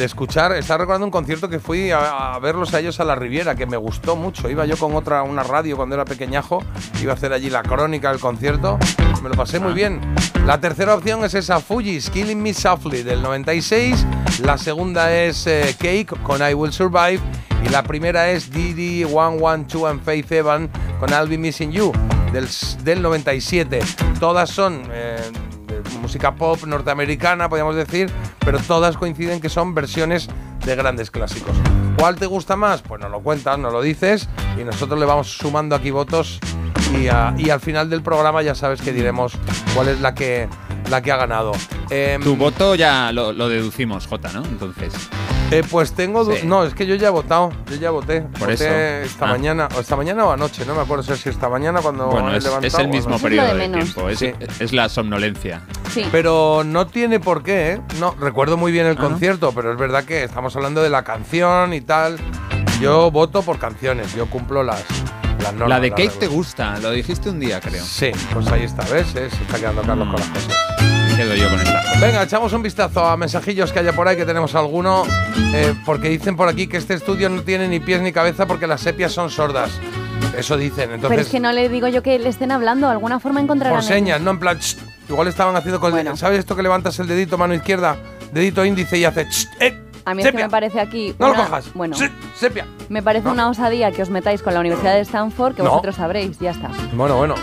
escuchar. 0.00 0.56
Estaba 0.56 0.78
recordando 0.78 1.04
un 1.04 1.12
concierto 1.12 1.48
que 1.48 1.60
fui 1.60 1.92
a, 1.92 2.34
a 2.34 2.38
verlos 2.40 2.74
a 2.74 2.80
ellos 2.80 2.98
a 2.98 3.04
la 3.04 3.14
Riviera, 3.14 3.54
que 3.54 3.64
me 3.64 3.76
gustó 3.76 4.16
mucho. 4.16 4.50
Iba 4.50 4.66
yo 4.66 4.76
con 4.76 4.96
otra, 4.96 5.22
una 5.22 5.44
radio 5.44 5.76
cuando 5.76 5.94
era 5.94 6.04
pequeñajo, 6.04 6.64
iba 7.00 7.12
a 7.12 7.14
hacer 7.14 7.32
allí 7.32 7.48
la 7.48 7.62
crónica 7.62 8.10
del 8.10 8.18
concierto. 8.18 8.76
Me 9.22 9.28
lo 9.28 9.36
pasé 9.36 9.60
muy 9.60 9.72
bien. 9.72 10.00
La 10.44 10.60
tercera 10.60 10.96
opción 10.96 11.24
es 11.24 11.34
esa 11.34 11.60
Fuji's 11.60 12.10
Killing 12.10 12.42
Me 12.42 12.52
Softly 12.52 13.04
del 13.04 13.22
96. 13.22 14.04
La 14.42 14.58
segunda 14.58 15.14
es 15.14 15.46
eh, 15.46 15.76
Cake 15.78 16.08
con 16.24 16.40
I 16.42 16.54
Will 16.54 16.72
Survive. 16.72 17.20
Y 17.64 17.68
la 17.68 17.84
primera 17.84 18.30
es 18.30 18.50
Didi 18.50 19.04
112 19.04 19.86
and 19.86 20.02
Faith 20.02 20.32
Evan 20.32 20.68
con 20.98 21.10
I'll 21.10 21.28
Be 21.28 21.38
Missing 21.38 21.70
You 21.70 21.92
del, 22.36 22.44
s- 22.44 22.76
del 22.84 23.00
97. 23.02 23.80
Todas 24.20 24.50
son 24.50 24.82
eh, 24.92 25.16
música 26.02 26.34
pop 26.34 26.62
norteamericana, 26.64 27.48
podríamos 27.48 27.74
decir, 27.76 28.10
pero 28.44 28.58
todas 28.58 28.96
coinciden 28.96 29.40
que 29.40 29.48
son 29.48 29.74
versiones 29.74 30.28
de 30.64 30.76
grandes 30.76 31.10
clásicos. 31.10 31.56
¿Cuál 31.98 32.16
te 32.16 32.26
gusta 32.26 32.56
más? 32.56 32.82
Pues 32.82 33.00
nos 33.00 33.10
lo 33.10 33.20
cuentas, 33.20 33.58
nos 33.58 33.72
lo 33.72 33.80
dices 33.80 34.28
y 34.60 34.64
nosotros 34.64 35.00
le 35.00 35.06
vamos 35.06 35.32
sumando 35.38 35.74
aquí 35.74 35.90
votos 35.90 36.38
y 36.94 37.08
al 37.50 37.60
final 37.60 37.88
del 37.90 38.02
programa 38.02 38.42
ya 38.42 38.54
sabes 38.54 38.80
que 38.82 38.92
diremos 38.92 39.32
cuál 39.74 39.88
es 39.88 40.00
la 40.00 40.14
que, 40.14 40.48
la 40.90 41.00
que 41.02 41.12
ha 41.12 41.16
ganado. 41.16 41.52
Em, 41.90 42.22
Tu 42.22 42.36
voto 42.36 42.74
ya 42.74 43.12
lo, 43.12 43.32
lo 43.32 43.48
deducimos, 43.48 44.06
Jota, 44.06 44.30
¿no? 44.32 44.44
Entonces. 44.44 44.92
Eh, 45.50 45.62
pues 45.70 45.92
tengo. 45.92 46.24
Sí. 46.34 46.46
No, 46.46 46.64
es 46.64 46.74
que 46.74 46.86
yo 46.86 46.94
ya 46.94 47.08
he 47.08 47.10
votado. 47.10 47.52
Yo 47.70 47.76
ya 47.76 47.90
voté. 47.90 48.22
Por 48.22 48.40
voté 48.50 48.54
eso. 48.54 48.64
esta 49.12 49.26
Ah. 49.26 49.28
mañana. 49.28 49.68
O 49.76 49.80
esta 49.80 49.96
mañana 49.96 50.24
o 50.24 50.30
anoche. 50.32 50.64
No 50.66 50.74
me 50.74 50.82
acuerdo 50.82 51.02
si 51.16 51.28
esta 51.28 51.48
mañana 51.48 51.80
cuando 51.80 52.06
Bueno, 52.06 52.32
he 52.32 52.38
es, 52.38 52.44
levantado 52.44 52.66
es 52.66 52.74
el 52.78 52.86
o 52.86 52.88
mismo 52.88 53.18
periodo 53.18 53.54
de 53.54 53.68
tiempo. 53.68 54.08
Es, 54.08 54.18
Sí. 54.18 54.32
es 54.60 54.72
la 54.72 54.88
somnolencia. 54.88 55.62
Sí. 55.92 56.04
Pero 56.10 56.62
no 56.64 56.86
tiene 56.86 57.20
por 57.20 57.42
qué, 57.42 57.72
¿eh? 57.72 57.80
No, 58.00 58.14
recuerdo 58.18 58.56
muy 58.56 58.72
bien 58.72 58.86
el 58.86 58.96
Ah. 58.98 59.00
concierto, 59.00 59.52
pero 59.52 59.72
es 59.72 59.78
verdad 59.78 60.04
que 60.04 60.24
estamos 60.24 60.54
hablando 60.56 60.82
de 60.82 60.90
la 60.90 61.04
canción 61.04 61.72
y 61.74 61.80
tal. 61.80 62.18
Yo 62.80 63.10
voto 63.10 63.42
por 63.42 63.58
canciones, 63.58 64.14
yo 64.14 64.26
cumplo 64.26 64.62
las, 64.62 64.84
las 65.42 65.52
normas. 65.54 65.68
la 65.70 65.80
de 65.80 65.90
las 65.90 65.96
Cake 65.98 66.18
te 66.18 66.26
gusta, 66.26 66.78
lo 66.80 66.90
dijiste 66.90 67.30
un 67.30 67.40
día, 67.40 67.60
creo. 67.60 67.82
Sí, 67.84 68.10
pues 68.34 68.46
ahí 68.48 68.64
está, 68.64 68.82
¿ves? 68.92 69.14
Eh, 69.16 69.30
Se 69.30 69.42
está 69.44 69.56
quedando 69.58 69.82
Carlos 69.82 70.08
con 70.08 70.16
las 70.20 70.28
cosas. 70.28 70.65
Quedo 71.16 71.34
yo 71.34 71.48
con 71.48 71.58
esta. 71.60 71.82
Venga, 72.00 72.22
echamos 72.22 72.52
un 72.52 72.62
vistazo 72.62 73.04
a 73.06 73.16
mensajillos 73.16 73.72
que 73.72 73.78
haya 73.78 73.92
por 73.94 74.06
ahí, 74.06 74.16
que 74.16 74.26
tenemos 74.26 74.54
alguno, 74.54 75.04
eh, 75.54 75.74
porque 75.86 76.08
dicen 76.10 76.36
por 76.36 76.48
aquí 76.48 76.66
que 76.66 76.76
este 76.76 76.94
estudio 76.94 77.30
no 77.30 77.42
tiene 77.42 77.68
ni 77.68 77.80
pies 77.80 78.02
ni 78.02 78.12
cabeza 78.12 78.46
porque 78.46 78.66
las 78.66 78.82
sepias 78.82 79.12
son 79.12 79.30
sordas. 79.30 79.70
Eso 80.36 80.58
dicen, 80.58 80.90
entonces... 80.92 81.08
Pero 81.08 81.22
es 81.22 81.28
que 81.28 81.40
no 81.40 81.52
le 81.52 81.70
digo 81.70 81.88
yo 81.88 82.02
que 82.02 82.18
le 82.18 82.28
estén 82.28 82.50
hablando, 82.52 82.86
de 82.88 82.92
alguna 82.92 83.18
forma 83.18 83.40
encontrarán. 83.40 83.78
Por 83.78 83.84
señas, 83.84 84.20
no 84.20 84.32
en 84.32 84.38
plan. 84.38 84.58
"Ch". 84.58 84.76
Igual 85.08 85.28
estaban 85.28 85.56
haciendo 85.56 85.80
con. 85.80 85.92
Bueno. 85.92 86.16
¿Sabes 86.16 86.40
esto 86.40 86.54
que 86.56 86.62
levantas 86.62 86.98
el 86.98 87.06
dedito 87.06 87.38
mano 87.38 87.54
izquierda, 87.54 87.96
dedito 88.32 88.64
índice 88.64 88.98
y 88.98 89.04
hace. 89.06 89.24
"Ch", 89.28 89.48
eh, 89.60 89.78
A 90.04 90.12
mí 90.14 90.20
es 90.20 90.26
que 90.26 90.32
sepia. 90.32 90.46
me 90.46 90.50
parece 90.50 90.80
aquí. 90.80 91.14
No 91.18 91.28
lo 91.28 91.32
una- 91.34 91.44
cojas. 91.44 91.66
Bueno, 91.74 91.96
sepia. 92.34 92.66
me 92.90 93.02
parece 93.02 93.24
¿No? 93.26 93.32
una 93.32 93.48
osadía 93.48 93.90
que 93.92 94.02
os 94.02 94.10
metáis 94.10 94.42
con 94.42 94.52
la 94.52 94.60
Universidad 94.60 94.94
de 94.94 95.00
Stanford, 95.00 95.54
que 95.54 95.62
No. 95.62 95.70
vosotros 95.70 95.96
sabréis, 95.96 96.38
ya 96.40 96.50
está. 96.50 96.68
Bueno, 96.92 97.16
bueno. 97.16 97.34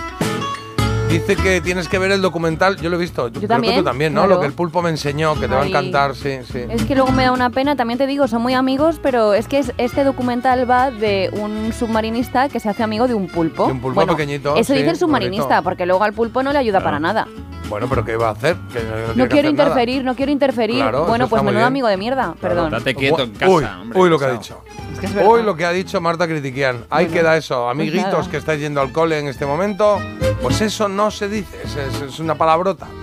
Dice 1.14 1.35
que 1.35 1.61
tienes 1.61 1.88
que 1.88 1.99
ver 1.99 2.10
el 2.11 2.23
documental. 2.23 2.77
Yo 2.77 2.90
lo 2.90 2.95
he 2.95 2.99
visto. 2.99 3.27
Yo 3.27 3.34
creo 3.34 3.41
que 3.41 3.48
también, 3.48 3.76
tú 3.76 3.84
también, 3.84 4.14
¿no? 4.15 4.22
claro. 4.22 4.34
Lo 4.35 4.40
que 4.41 4.48
el 4.48 4.53
pulpo 4.53 4.81
me 4.81 4.90
enseñó, 4.90 5.35
que 5.35 5.41
te 5.48 5.53
va 5.53 5.61
a 5.61 5.68
encantar, 5.68 6.15
sí, 6.15 6.40
sí. 6.52 6.61
Es 6.72 6.85
que 6.85 6.95
luego 6.95 7.11
me 7.11 7.23
da 7.23 7.31
una 7.31 7.52
pena, 7.52 7.76
también 7.76 7.99
te 7.99 8.07
digo, 8.07 8.27
son 8.27 8.41
muy 8.41 8.56
amigos, 8.56 8.99
pero 8.99 9.35
es 9.35 9.48
que 9.48 9.60
es- 9.60 9.73
este 9.77 10.03
documental 10.03 10.68
va 10.68 10.90
de 10.90 11.30
un 11.40 11.72
submarinista 11.72 12.49
que 12.49 12.60
se 12.60 12.68
hace 12.68 12.81
amigo 12.81 13.07
de 13.07 13.14
un 13.14 13.27
pulpo. 13.27 13.68
De 13.68 13.73
un 13.73 13.80
pulpo 13.80 13.94
Bueno, 13.95 14.18
pequeñito, 14.18 14.56
Eso 14.56 14.73
sí, 14.73 14.80
dice 14.80 14.90
el 14.90 14.98
submarinista, 14.98 15.45
bonito. 15.45 15.64
porque 15.64 15.85
luego 15.85 16.03
al 16.03 16.14
pulpo 16.14 16.41
no 16.41 16.52
le 16.52 16.57
ayuda 16.57 16.81
para 16.84 16.99
nada. 16.99 17.27
Bueno, 17.74 17.88
pero 17.90 18.06
¿qué 18.06 18.16
va 18.16 18.30
a 18.30 18.32
hacer? 18.34 18.56
Que 18.72 18.84
no, 18.84 18.91
No 18.91 18.95
quiero 19.14 19.26
hacer 19.26 19.44
nada. 19.45 19.50
interferir, 19.50 20.04
no 20.06 20.16
quiero 20.16 20.32
interferir. 20.32 20.76
Claro, 20.78 21.06
bueno, 21.06 21.28
pues 21.28 21.41
menudo 21.41 21.66
amigo 21.66 21.88
de 21.88 21.98
mierda, 21.98 22.36
perdón. 22.40 22.70
Date 22.70 22.94
quieto 22.94 23.24
en 23.24 23.32
casa, 23.32 23.52
uy, 23.52 23.64
hombre, 23.64 24.00
uy, 24.00 24.10
lo 24.10 24.20
que 24.20 24.26
ha 24.26 24.32
dicho. 24.32 24.62
Es 24.94 25.00
que 25.00 25.06
es. 25.08 25.14
Uy, 25.26 25.41
lo 25.41 25.56
que 25.56 25.66
ha 25.66 25.72
dicho 25.72 26.00
Marta 26.00 26.28
Critiquian. 26.28 26.86
Ahí 26.91 27.06
Bueno, 27.06 27.22
queda 27.22 27.36
eso. 27.38 27.68
Amiguitos 27.68 28.12
nada. 28.14 28.30
que 28.30 28.38
estáis 28.38 28.60
yendo 28.62 28.80
al 28.80 28.91
cole 28.91 29.18
en 29.18 29.28
este 29.28 29.48
momento, 29.48 30.00
pues 30.41 30.62
eso 30.62 30.88
no 30.88 31.10
se 31.10 31.28
dice, 31.30 31.58
es, 31.64 31.76
es- 31.76 32.02
es 32.14 32.20
una 32.20 32.36
palabrota. 32.36 32.86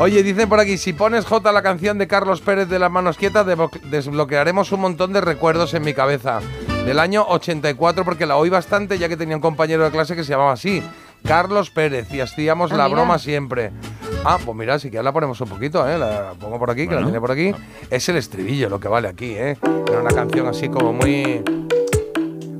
Oye, 0.00 0.22
dicen 0.22 0.48
por 0.48 0.60
aquí, 0.60 0.78
si 0.78 0.92
pones 0.92 1.24
J 1.26 1.50
la 1.52 1.60
canción 1.62 1.98
de 1.98 2.06
Carlos 2.06 2.40
Pérez 2.40 2.68
de 2.68 2.78
las 2.78 2.90
manos 2.90 3.16
quietas, 3.18 3.44
desbloquearemos 3.90 4.70
un 4.72 4.80
montón 4.80 5.12
de 5.12 5.20
recuerdos 5.20 5.74
en 5.74 5.82
mi 5.82 5.92
cabeza. 5.92 6.38
Del 6.86 7.00
año 7.00 7.24
84, 7.28 8.04
porque 8.04 8.24
la 8.24 8.36
oí 8.36 8.48
bastante, 8.48 8.98
ya 8.98 9.08
que 9.08 9.16
tenía 9.16 9.36
un 9.36 9.42
compañero 9.42 9.84
de 9.84 9.90
clase 9.90 10.14
que 10.16 10.22
se 10.24 10.30
llamaba 10.30 10.52
así, 10.52 10.82
Carlos 11.24 11.70
Pérez, 11.70 12.12
y 12.12 12.20
hacíamos 12.20 12.72
Ah, 12.72 12.76
la 12.76 12.84
mira. 12.84 12.96
broma 12.96 13.18
siempre. 13.18 13.70
Ah, 14.24 14.38
pues 14.44 14.56
mira, 14.56 14.78
si 14.78 14.88
quieres 14.90 15.04
la 15.04 15.12
ponemos 15.12 15.40
un 15.40 15.48
poquito, 15.48 15.88
¿eh? 15.88 15.98
La 15.98 16.32
pongo 16.38 16.58
por 16.58 16.70
aquí, 16.70 16.88
que 16.88 16.94
la 16.94 17.02
tiene 17.02 17.20
por 17.20 17.30
aquí. 17.30 17.52
Es 17.90 18.08
el 18.08 18.16
estribillo 18.16 18.68
lo 18.68 18.80
que 18.80 18.88
vale 18.88 19.08
aquí, 19.08 19.34
¿eh? 19.36 19.56
Era 19.88 20.00
una 20.00 20.10
canción 20.10 20.46
así 20.48 20.68
como 20.68 20.92
muy... 20.92 21.42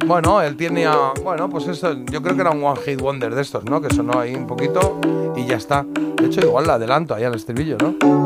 Bueno, 0.07 0.41
él 0.41 0.57
tiene 0.57 0.87
a... 0.87 1.13
Bueno, 1.23 1.51
pues 1.51 1.67
eso, 1.69 1.93
yo 2.11 2.23
creo 2.23 2.35
que 2.35 2.41
era 2.41 2.51
un 2.51 2.63
One 2.65 2.81
Hit 2.85 3.01
Wonder 3.01 3.35
de 3.35 3.43
estos, 3.43 3.65
¿no? 3.65 3.81
Que 3.81 3.93
sonó 3.95 4.19
ahí 4.19 4.35
un 4.35 4.47
poquito 4.47 4.99
y 5.37 5.45
ya 5.47 5.57
está. 5.57 5.85
De 6.17 6.27
hecho, 6.27 6.41
igual 6.41 6.67
la 6.67 6.75
adelanto 6.75 7.15
ahí 7.15 7.25
al 7.25 7.35
estribillo, 7.35 7.77
¿no? 7.79 7.95
Yo 8.01 8.25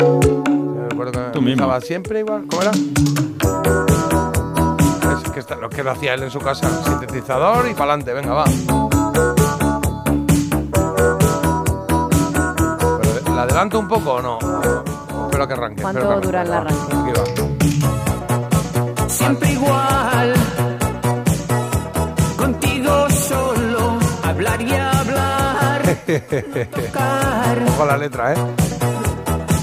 me 0.81 0.87
acuerdo 0.93 1.13
que 1.13 1.31
Tú 1.33 1.43
mismo. 1.43 1.81
siempre 1.81 2.21
igual. 2.21 2.45
¿Cómo 2.49 2.63
era? 2.63 2.71
Es 5.25 5.31
que 5.33 5.41
está, 5.41 5.57
lo 5.57 5.69
que 5.71 5.83
lo 5.83 5.91
hacía 5.91 6.15
él 6.15 6.23
en 6.23 6.31
su 6.31 6.39
casa. 6.41 6.69
Sintetizador 6.85 7.69
y 7.69 7.75
pa'lante, 7.75 8.13
venga, 8.13 8.33
va. 8.35 8.45
¿La 13.43 13.47
adelanto 13.47 13.81
un 13.81 13.89
poco 13.89 14.13
o 14.13 14.23
no? 14.23 14.39
Espero 14.39 15.49
que 15.49 15.55
arranque. 15.55 15.83
¿Cuánto 15.83 16.09
que 16.09 16.15
dura 16.27 16.43
el 16.43 16.53
arranque. 16.53 16.93
arranque? 16.93 17.11
Aquí 17.11 17.21
va. 19.01 19.09
Siempre 19.09 19.51
igual. 19.51 20.35
Contigo 22.37 23.11
solo 23.11 23.99
hablar 24.23 24.63
y 24.63 24.73
hablar. 24.75 25.83
Ojo 27.67 27.85
la 27.85 27.97
letra, 27.97 28.33
¿eh? 28.33 28.37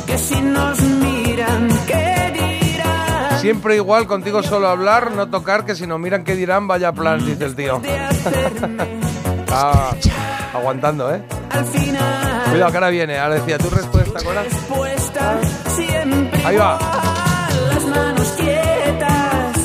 Que 0.06 0.18
si 0.18 0.42
nos 0.42 0.82
miran, 0.82 1.70
¿qué 1.88 2.34
dirán? 2.34 3.40
Siempre 3.40 3.78
igual, 3.78 4.08
contigo 4.08 4.44
solo 4.44 4.68
hablar, 4.68 5.14
no 5.14 5.30
tocar, 5.30 5.64
que 5.64 5.76
si 5.76 5.88
no 5.88 5.98
miran 5.98 6.26
qué 6.26 6.36
dirán, 6.36 6.68
vaya 6.68 6.92
plan, 6.92 7.26
dice 7.26 7.46
el 7.46 7.56
tío. 7.56 7.82
Está 7.82 9.92
aguantando, 10.58 11.16
¿eh? 11.16 11.24
Al 11.52 11.66
final, 11.66 12.29
Cuidado, 12.50 12.72
que 12.72 12.78
ahora 12.78 12.90
viene. 12.90 13.18
Ahora 13.20 13.36
decía, 13.36 13.58
tu 13.58 13.70
respuesta, 13.70 14.20
¿cuál 14.24 14.38
era? 14.38 14.44
respuesta 14.44 15.40
siempre 15.76 16.46
Ahí 16.46 16.58
va. 16.58 16.80
Las 17.74 17.86
manos 17.86 18.28
quietas. 18.38 19.58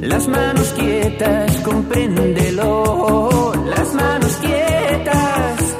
Las 0.00 0.28
manos 0.28 0.68
quietas, 0.76 1.56
compréndelo. 1.64 3.52
Las 3.66 3.94
manos 3.94 4.32
quietas. 4.36 5.76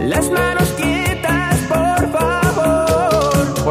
Las 0.00 0.30
manos 0.30 0.53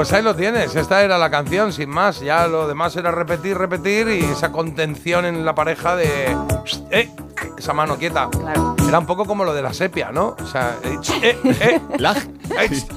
Pues 0.03 0.11
ahí 0.11 0.21
lo 0.21 0.35
tienes, 0.35 0.75
esta 0.75 1.01
era 1.01 1.17
la 1.17 1.29
canción, 1.31 1.71
sin 1.71 1.87
más. 1.89 2.19
Ya 2.19 2.45
lo 2.47 2.67
demás 2.67 2.93
era 2.97 3.09
repetir, 3.09 3.57
repetir 3.57 4.09
y 4.09 4.25
esa 4.25 4.51
contención 4.51 5.23
en 5.23 5.45
la 5.45 5.55
pareja 5.55 5.95
de. 5.95 6.35
¡Eh! 6.91 7.09
Esa 7.57 7.71
mano 7.71 7.95
quieta. 7.95 8.27
Claro. 8.29 8.75
Era 8.85 8.99
un 8.99 9.05
poco 9.05 9.23
como 9.23 9.45
lo 9.45 9.53
de 9.53 9.61
la 9.61 9.73
sepia, 9.73 10.11
¿no? 10.11 10.35
O 10.37 10.45
sea, 10.45 10.75
eh, 10.83 10.97
eh, 11.21 11.37
eh. 11.61 11.81
La- 11.99 12.17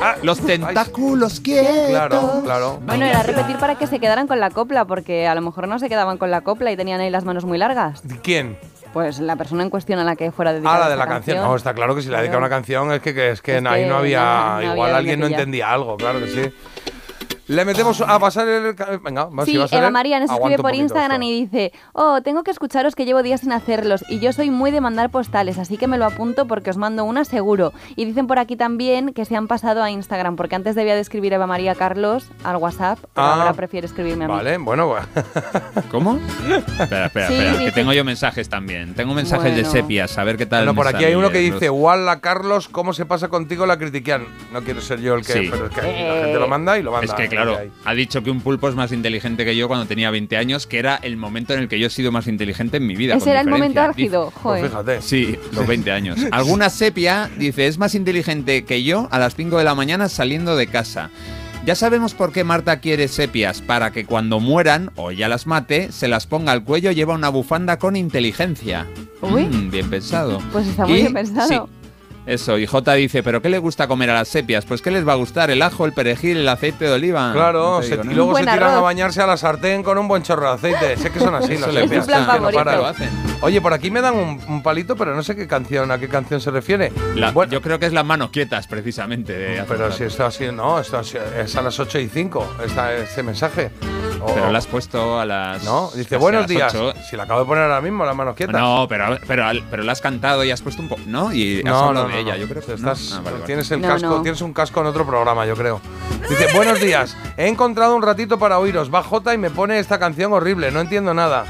ah, 0.03 0.17
los 0.25 0.41
tentáculos 0.41 1.39
quietos. 1.39 1.91
Claro, 1.91 2.41
claro. 2.43 2.81
Bueno, 2.85 3.05
era 3.07 3.23
repetir 3.23 3.55
para 3.59 3.77
que 3.77 3.87
se 3.87 4.01
quedaran 4.01 4.27
con 4.27 4.41
la 4.41 4.51
copla, 4.51 4.85
porque 4.85 5.29
a 5.29 5.37
lo 5.37 5.43
mejor 5.43 5.69
no 5.69 5.79
se 5.79 5.89
quedaban 5.89 6.19
con 6.19 6.33
la 6.33 6.41
copla 6.41 6.73
y 6.73 6.77
tenían 6.77 7.01
ahí 7.01 7.11
las 7.11 7.25
manos 7.25 7.45
muy 7.45 7.57
largas. 7.57 8.03
¿Quién? 8.25 8.59
Pues 8.93 9.21
la 9.21 9.37
persona 9.37 9.63
en 9.63 9.71
cuestión 9.71 10.01
a 10.01 10.05
la 10.05 10.17
que 10.17 10.33
fuera 10.33 10.53
dedicada 10.53 10.75
Ah, 10.75 10.81
la 10.81 10.89
de 10.89 10.97
la 10.97 11.07
canción. 11.07 11.39
No, 11.39 11.55
está 11.55 11.73
claro 11.73 11.95
que 11.95 12.03
si 12.03 12.09
la 12.09 12.19
dedica 12.19 12.33
Claro. 12.33 12.47
una 12.47 12.49
canción 12.57 12.91
es 12.91 13.01
que, 13.01 13.15
que- 13.15 13.31
es 13.31 13.43
que 13.43 13.59
Es 13.59 13.65
ahí 13.65 13.85
que 13.85 13.89
no 13.91 13.99
había. 13.99 14.23
no- 14.25 14.55
no 14.57 14.63
igual 14.73 14.79
había 14.89 14.97
alguien 14.97 15.21
no 15.21 15.27
entendía 15.29 15.71
algo, 15.71 15.97
claro 15.97 16.19
que 16.19 16.27
sí. 16.29 16.53
Le 17.49 17.65
metemos 17.65 18.01
a 18.01 18.19
pasar 18.19 18.49
el. 18.49 18.75
Venga, 19.05 19.27
va, 19.27 19.45
si 19.45 19.53
Sí, 19.53 19.77
Eva 19.77 19.91
María 19.91 20.19
nos 20.19 20.31
escribe 20.31 20.59
por 20.59 20.75
Instagram 20.75 21.23
esto. 21.23 21.33
y 21.33 21.41
dice, 21.43 21.73
oh, 21.93 22.21
tengo 22.23 22.43
que 22.43 22.51
escucharos 22.51 22.97
que 22.97 23.05
llevo 23.05 23.23
días 23.23 23.41
sin 23.43 23.53
hacerlos 23.53 24.05
y 24.09 24.19
yo 24.19 24.33
soy 24.33 24.51
muy 24.51 24.73
de 24.73 24.81
mandar 24.81 25.11
postales, 25.11 25.57
así 25.59 25.77
que 25.77 25.87
me 25.87 25.97
lo 25.97 26.07
apunto 26.07 26.47
porque 26.47 26.71
os 26.71 26.77
mando 26.77 27.05
una 27.05 27.25
seguro. 27.25 27.73
Y 27.95 28.05
dicen 28.05 28.27
por 28.27 28.41
aquí 28.41 28.57
también 28.57 29.13
que 29.13 29.25
se 29.25 29.37
han 29.37 29.47
pasado 29.47 29.83
a 29.83 29.91
Instagram, 29.93 30.35
porque 30.35 30.57
antes 30.57 30.75
debía 30.75 30.95
de 30.97 31.01
escribir 31.01 31.33
Eva 31.35 31.47
María 31.47 31.75
Carlos 31.77 32.29
al 32.43 32.57
WhatsApp, 32.57 32.99
pero 33.15 33.27
Ah, 33.27 33.35
ahora 33.41 33.53
prefiere 33.53 33.87
escribirme 33.87 34.25
a 34.25 34.29
mí. 34.29 34.35
Vale, 34.35 34.59
bueno, 34.59 34.89
bueno. 34.89 35.07
¿Cómo? 35.93 36.19
Espera, 36.79 37.07
espera, 37.07 37.29
Sí, 37.29 37.35
espera. 37.35 37.59
Que 37.65 37.73
tengo 37.73 37.93
yo 37.93 38.05
mensajes 38.05 38.49
también. 38.49 38.95
Tengo 38.95 39.15
mensajes 39.15 39.55
de 39.55 39.65
sepias. 39.65 40.19
A 40.19 40.25
ver 40.25 40.37
qué 40.37 40.47
tal. 40.47 40.65
Bueno, 40.65 40.75
por 40.75 40.89
aquí 40.89 41.05
hay 41.05 41.15
uno 41.15 41.31
que 41.31 41.43
los- 41.49 41.55
dice, 41.61 41.71
Walla 41.71 42.21
Carlos, 42.21 42.69
¿cómo 42.69 42.93
se 42.93 43.07
pasa 43.07 43.29
contigo 43.29 43.67
la 43.67 43.79
critiquian? 43.79 44.27
No 44.53 44.63
quiero 44.63 44.81
ser 44.81 45.01
yo 45.01 45.15
el 45.15 45.25
que, 45.25 45.33
Sí. 45.33 45.49
pero 45.51 45.67
es 45.67 45.73
que 45.73 45.81
la 45.83 46.25
gente 46.25 46.39
lo 46.41 46.49
manda 46.49 46.77
y 46.79 46.83
lo 46.83 46.91
manda. 46.91 47.05
Es 47.07 47.13
que 47.15 47.36
claro, 47.43 47.57
que 47.57 47.63
hay. 47.65 47.71
ha 47.85 47.95
dicho 47.95 48.23
que 48.23 48.31
un 48.31 48.41
pulpo 48.41 48.69
es 48.69 48.75
más 48.75 48.93
inteligente 48.93 49.45
que 49.45 49.57
yo 49.57 49.69
cuando 49.69 49.87
tenía 49.87 50.11
20 50.11 50.37
años, 50.37 50.67
que 50.67 50.79
era 50.79 50.97
el 50.97 51.17
momento 51.17 51.55
en 51.55 51.61
el 51.61 51.69
que 51.69 51.79
yo 51.79 51.87
he 51.87 51.91
sido 51.91 52.13
más 52.13 52.27
inteligente 52.27 52.77
en 52.79 52.87
mi 52.87 52.97
vida. 52.97 53.15
Ese 53.17 53.31
era 53.31 53.41
el 53.41 53.49
momento 53.49 53.81
álgido, 53.81 54.31
joder. 54.35 54.61
Pues 54.61 54.71
fíjate. 54.73 55.03
Sí, 55.03 55.37
los 55.53 55.67
20 55.67 55.91
años. 55.93 56.19
Alguna 56.33 56.71
sepia 56.71 57.31
dice, 57.39 57.67
es 57.67 57.79
más 57.79 57.95
inteligente 57.95 58.65
que 58.65 58.83
yo 58.83 59.09
a 59.11 59.19
las 59.19 59.35
5 59.35 59.59
de 59.59 59.65
la 59.65 59.75
mañana 59.75 60.09
saliendo 60.09 60.57
de 60.57 60.67
casa. 60.67 61.11
Ya 61.65 61.75
sabemos 61.75 62.15
por 62.15 62.31
qué 62.33 62.45
Marta 62.45 62.79
quiere 62.79 63.09
sepias, 63.09 63.61
para 63.61 63.91
que 63.91 64.05
cuando 64.05 64.39
mueran 64.39 64.93
o 64.95 65.11
ya 65.11 65.29
las 65.29 65.49
mate, 65.49 65.91
se 65.91 66.07
las 66.07 66.27
ponga 66.29 66.53
al 66.53 66.63
cuello 66.63 66.93
y 66.93 66.95
lleva 66.95 67.15
una 67.15 67.29
bufanda 67.29 67.79
con 67.81 67.97
inteligencia. 67.97 68.87
Uy. 69.21 69.47
Mm, 69.47 69.71
bien 69.73 69.91
pensado. 69.91 70.41
Pues 70.53 70.69
está 70.69 70.87
muy 70.87 70.99
Y- 70.99 71.01
bien 71.01 71.15
pensado. 71.15 71.49
sí, 71.49 71.86
eso, 72.27 72.59
y 72.59 72.67
J 72.67 72.93
dice, 72.95 73.23
¿pero 73.23 73.41
qué 73.41 73.49
le 73.49 73.59
gusta 73.59 73.87
comer 73.87 74.11
a 74.11 74.15
las 74.15 74.29
sepias? 74.29 74.65
Pues 74.65 74.83
¿qué 74.83 74.91
les 74.91 75.07
va 75.07 75.13
a 75.13 75.17
gustar? 75.17 75.51
¿El 75.51 75.63
ajo, 75.63 75.87
el 75.87 75.93
perejil, 75.93 76.39
el 76.39 76.49
aceite 76.49 76.85
de 76.87 76.93
oliva? 76.93 77.31
Claro, 77.33 77.77
No 77.77 77.81
te 77.81 77.87
se- 77.87 77.97
digo 77.99 78.11
y 78.11 78.15
luego 78.15 78.35
se 78.37 78.43
tiran 78.43 78.75
a 78.75 78.81
bañarse 78.81 79.23
a 79.23 79.27
la 79.27 79.37
sartén 79.37 79.83
con 79.85 79.97
un 79.97 80.09
buen 80.09 80.23
chorro 80.25 80.49
de 80.49 80.55
aceite. 80.55 80.97
Sé 80.97 81.11
que 81.11 81.21
son 81.21 81.35
así 81.35 81.57
las 81.57 81.73
sepias, 81.73 82.05
gusta, 82.07 82.13
que 82.15 82.21
no 82.21 82.27
favorito. 82.27 82.59
paran. 82.65 82.79
lo 82.79 82.87
hacen. 82.87 83.09
Oye, 83.43 83.61
por 83.61 83.73
aquí 83.73 83.91
me 83.91 84.01
dan 84.01 84.15
un, 84.17 84.41
un 84.49 84.63
palito, 84.63 84.97
pero 84.97 85.15
no 85.15 85.23
sé 85.23 85.37
qué 85.37 85.47
canción, 85.47 85.91
a 85.93 85.99
qué 85.99 86.09
canción 86.09 86.41
se 86.41 86.51
refiere. 86.51 86.93
La- 87.15 87.31
Bueno, 87.31 87.53
yo 87.53 87.63
creo 87.63 87.79
que 87.79 87.87
es 87.87 87.93
las 87.93 88.05
manos 88.05 88.31
quietas, 88.31 88.67
precisamente. 88.67 89.33
de 89.37 89.65
pero 89.69 89.93
si 89.93 90.05
está 90.05 90.27
así, 90.27 90.47
no, 90.53 90.81
esto 90.81 90.99
así- 90.99 91.19
es 91.39 91.55
a 91.55 91.63
las 91.63 91.79
8 91.79 91.99
y 92.01 92.09
5, 92.09 92.57
esta, 92.65 92.93
este 92.95 93.23
mensaje. 93.23 93.71
O- 94.21 94.27
Pero 94.35 94.51
la 94.51 94.59
has 94.59 94.67
puesto 94.67 95.21
a 95.21 95.25
las... 95.27 95.63
No, 95.65 95.91
dice, 95.95 96.17
buenos 96.17 96.47
días. 96.47 96.75
ocho. 96.75 96.93
Si 97.09 97.17
la 97.17 97.25
acabo 97.25 97.41
de 97.41 97.47
poner 97.47 97.65
ahora 97.65 97.81
mismo, 97.81 98.05
las 98.05 98.17
manos 98.17 98.35
quietas. 98.35 98.61
No, 98.61 98.87
pero, 98.89 99.19
pero, 99.27 99.45
pero 99.71 99.83
la 99.83 99.93
has 99.93 100.01
cantado 100.01 100.43
y 100.45 100.51
has 100.51 100.63
puesto 100.63 100.81
un 100.83 100.89
poco... 100.89 101.03
¿No? 101.07 101.33
Y 101.33 101.59
has 101.59 101.65
No, 101.65 101.79
hablado 101.89 102.09
no, 102.09 102.15
de 102.15 102.21
ella, 102.21 102.33
no. 102.35 102.39
yo 102.41 102.49
creo 102.49 102.63
que... 102.65 102.73
Estás, 102.75 103.11
¿no? 103.11 103.17
Ah, 103.17 103.21
vale, 103.25 103.33
vale. 103.35 103.47
Tienes 103.47 103.71
el 103.71 103.81
No, 103.83 103.89
casco, 103.89 104.09
no. 104.09 104.23
tienes 104.23 104.41
un 104.41 104.53
casco 104.53 104.81
en 104.81 104.87
otro 104.87 105.07
programa, 105.07 105.45
yo 105.47 105.55
creo. 105.55 105.81
Dice, 106.29 106.47
buenos 106.55 106.81
días. 106.81 107.17
He 107.37 107.47
encontrado 107.49 107.95
un 107.95 108.03
ratito 108.03 108.39
para 108.39 108.59
oíros. 108.59 108.93
Va 108.93 109.03
Jota 109.03 109.35
y 109.35 109.39
me 109.39 109.51
pone 109.51 109.79
esta 109.79 109.99
canción 109.99 110.33
horrible. 110.33 110.71
No 110.71 110.81
entiendo 110.81 111.13
nada. 111.15 111.45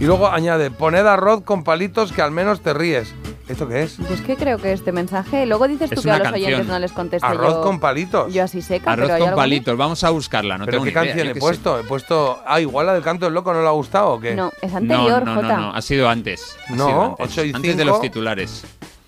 Y 0.00 0.04
luego 0.04 0.28
añade, 0.28 0.70
poned 0.70 1.06
arroz 1.06 1.42
con 1.44 1.64
palitos 1.64 2.12
que 2.12 2.22
al 2.22 2.30
menos 2.30 2.60
te 2.60 2.74
ríes. 2.74 3.14
¿Esto 3.48 3.68
qué 3.68 3.84
es? 3.84 3.96
Yo 3.98 4.08
es 4.12 4.20
que 4.22 4.34
creo 4.36 4.58
que 4.58 4.72
este 4.72 4.90
mensaje. 4.90 5.46
Luego 5.46 5.68
dices 5.68 5.88
tú 5.90 6.00
Es 6.00 6.04
que 6.04 6.10
a 6.10 6.18
los 6.18 6.28
oyentes 6.32 6.50
canción. 6.56 6.66
no 6.68 6.78
les 6.80 6.92
contesto 6.92 7.26
Arroz 7.26 7.54
yo. 7.54 7.62
con 7.62 7.78
palitos. 7.78 8.32
Yo 8.34 8.42
así 8.42 8.60
seca, 8.60 8.90
Arroz 8.92 9.06
pero 9.06 9.18
con 9.18 9.28
algo 9.28 9.36
palitos, 9.36 9.76
vamos 9.76 10.02
a 10.02 10.10
buscarla, 10.10 10.58
no 10.58 10.64
¿Pero 10.64 10.78
tengo 10.78 10.84
qué 10.84 10.90
ni 10.90 10.92
idea, 10.94 11.02
canción 11.04 11.24
yo 11.26 11.30
he 11.30 11.34
sé. 11.34 11.40
puesto? 11.40 11.78
He 11.78 11.84
puesto... 11.84 12.40
Ah, 12.44 12.60
igual 12.60 12.86
la 12.86 12.94
del 12.94 13.02
canto 13.04 13.26
del 13.26 13.34
loco 13.34 13.52
no 13.52 13.62
le 13.62 13.68
ha 13.68 13.72
gustado 13.72 14.08
o 14.14 14.20
qué? 14.20 14.34
No, 14.34 14.50
es 14.60 14.72
No, 14.72 14.78
anterior, 14.78 15.24
no, 15.24 15.34
no, 15.36 15.42
Jota. 15.42 15.56
no, 15.58 15.74
ha 15.74 15.80
sido 15.82 16.08
antes. 16.08 16.56
ha 16.68 16.72
No, 16.74 16.86
sido 16.88 17.02
antes. 17.02 17.26
ocho 17.26 17.44
y 17.44 17.52
Antes 17.54 17.76
de 17.76 17.84
los 17.84 18.00
titulares. 18.00 18.64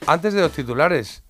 Antes 0.07 0.33
de 0.35 0.41
los 0.41 0.53
titulares. 0.53 1.23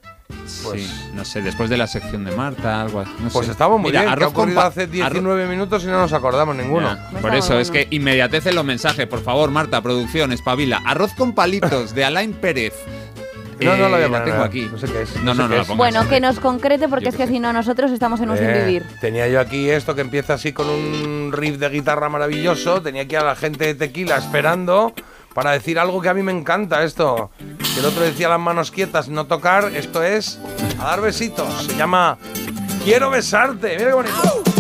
Pues, 0.64 0.82
sí, 0.82 1.10
no 1.14 1.24
sé, 1.24 1.40
después 1.42 1.70
de 1.70 1.76
la 1.76 1.86
sección 1.86 2.24
de 2.24 2.32
Marta, 2.32 2.82
algo 2.82 3.00
así. 3.00 3.10
No 3.20 3.28
pues 3.30 3.46
sé. 3.46 3.52
estamos 3.52 3.80
muy 3.80 3.90
Mira, 3.90 4.00
bien. 4.02 4.05
que 4.05 4.09
ha 4.10 4.12
arroz 4.12 4.32
con 4.34 4.42
ocurrido 4.42 4.60
hace 4.60 4.82
arroz- 4.84 4.90
19 4.90 5.46
minutos 5.46 5.82
y 5.84 5.86
no 5.86 5.98
nos 5.98 6.12
acordamos 6.12 6.55
ninguno. 6.56 6.88
Ya, 7.12 7.20
Por 7.20 7.34
eso, 7.34 7.59
es 7.59 7.70
que 7.70 7.86
inmediatecen 7.90 8.55
los 8.55 8.64
mensajes. 8.64 9.06
Por 9.06 9.22
favor, 9.22 9.50
Marta, 9.50 9.80
producción, 9.82 10.32
espabila. 10.32 10.82
Arroz 10.84 11.12
con 11.14 11.32
palitos 11.34 11.94
de 11.94 12.05
Alain 12.05 12.32
Pérez. 12.34 12.74
No, 13.60 13.76
no 13.76 13.88
la 13.88 13.96
voy 13.96 14.02
a 14.02 14.06
Eh, 14.06 14.09
poner, 14.09 14.24
tengo 14.24 14.42
aquí. 14.44 14.68
no 14.70 14.78
sé 14.78 14.86
qué 14.86 15.02
es, 15.02 15.16
No, 15.16 15.34
no 15.34 15.34
no, 15.34 15.48
no, 15.48 15.56
la 15.56 15.62
pongas. 15.64 15.76
Bueno, 15.78 16.09
que 16.09 16.20
nos 16.20 16.38
concrete 16.38 16.86
porque 16.88 17.06
Yo 17.06 17.10
es 17.10 17.16
qué 17.16 17.24
que 17.24 17.28
si 17.28 17.40
no 17.40 17.52
nosotros 17.52 17.90
estamos 17.90 18.20
en 18.20 18.30
un 18.30 18.36
sin 18.38 18.46
Eh, 18.46 18.64
vivir. 18.64 18.84
Tenía 19.00 19.26
yo 19.26 19.40
aquí 19.40 19.68
esto 19.68 19.96
que 19.96 20.00
empieza 20.02 20.34
así 20.34 20.52
con 20.52 20.68
un 20.68 21.32
riff 21.32 21.56
de 21.59 21.68
guitarra 21.68 22.09
maravilloso. 22.09 22.80
Tenía 22.82 23.02
aquí 23.02 23.16
a 23.16 23.24
la 23.24 23.34
gente 23.34 23.64
de 23.64 23.74
tequila 23.74 24.16
esperando 24.16 24.92
para 25.39 25.52
decir 25.52 25.78
algo 25.78 26.02
que 26.02 26.09
a 26.09 26.15
mí 26.15 26.23
me 26.24 26.32
encanta 26.32 26.82
esto. 26.82 27.31
Que 27.39 27.78
el 27.78 27.86
otro 27.86 28.02
decía 28.02 28.28
las 28.28 28.40
manos 28.40 28.73
quietas, 28.73 29.09
no 29.09 29.28
tocar. 29.28 29.70
Esto 29.73 30.02
es 30.02 30.40
a 30.81 30.86
dar 30.86 31.01
besitos. 31.01 31.62
Se 31.62 31.77
llama 31.77 32.19
Quiero 32.82 33.09
besarte. 33.09 33.77
Mira 33.78 33.90
qué 33.90 33.94
bonito. 33.94 34.57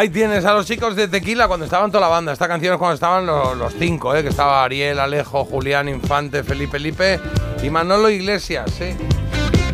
Ahí 0.00 0.08
tienes 0.08 0.46
a 0.46 0.54
los 0.54 0.64
chicos 0.64 0.96
de 0.96 1.08
Tequila 1.08 1.46
cuando 1.46 1.66
estaban 1.66 1.90
toda 1.90 2.00
la 2.00 2.08
banda. 2.08 2.32
Esta 2.32 2.48
canción 2.48 2.72
es 2.72 2.78
cuando 2.78 2.94
estaban 2.94 3.26
los, 3.26 3.54
los 3.54 3.74
cinco, 3.78 4.16
¿eh? 4.16 4.22
que 4.22 4.30
estaba 4.30 4.64
Ariel, 4.64 4.98
Alejo, 4.98 5.44
Julián, 5.44 5.90
Infante, 5.90 6.42
Felipe 6.42 6.78
Lipe 6.78 7.20
y 7.62 7.68
Manolo 7.68 8.08
Iglesias. 8.08 8.80
¿eh? 8.80 8.96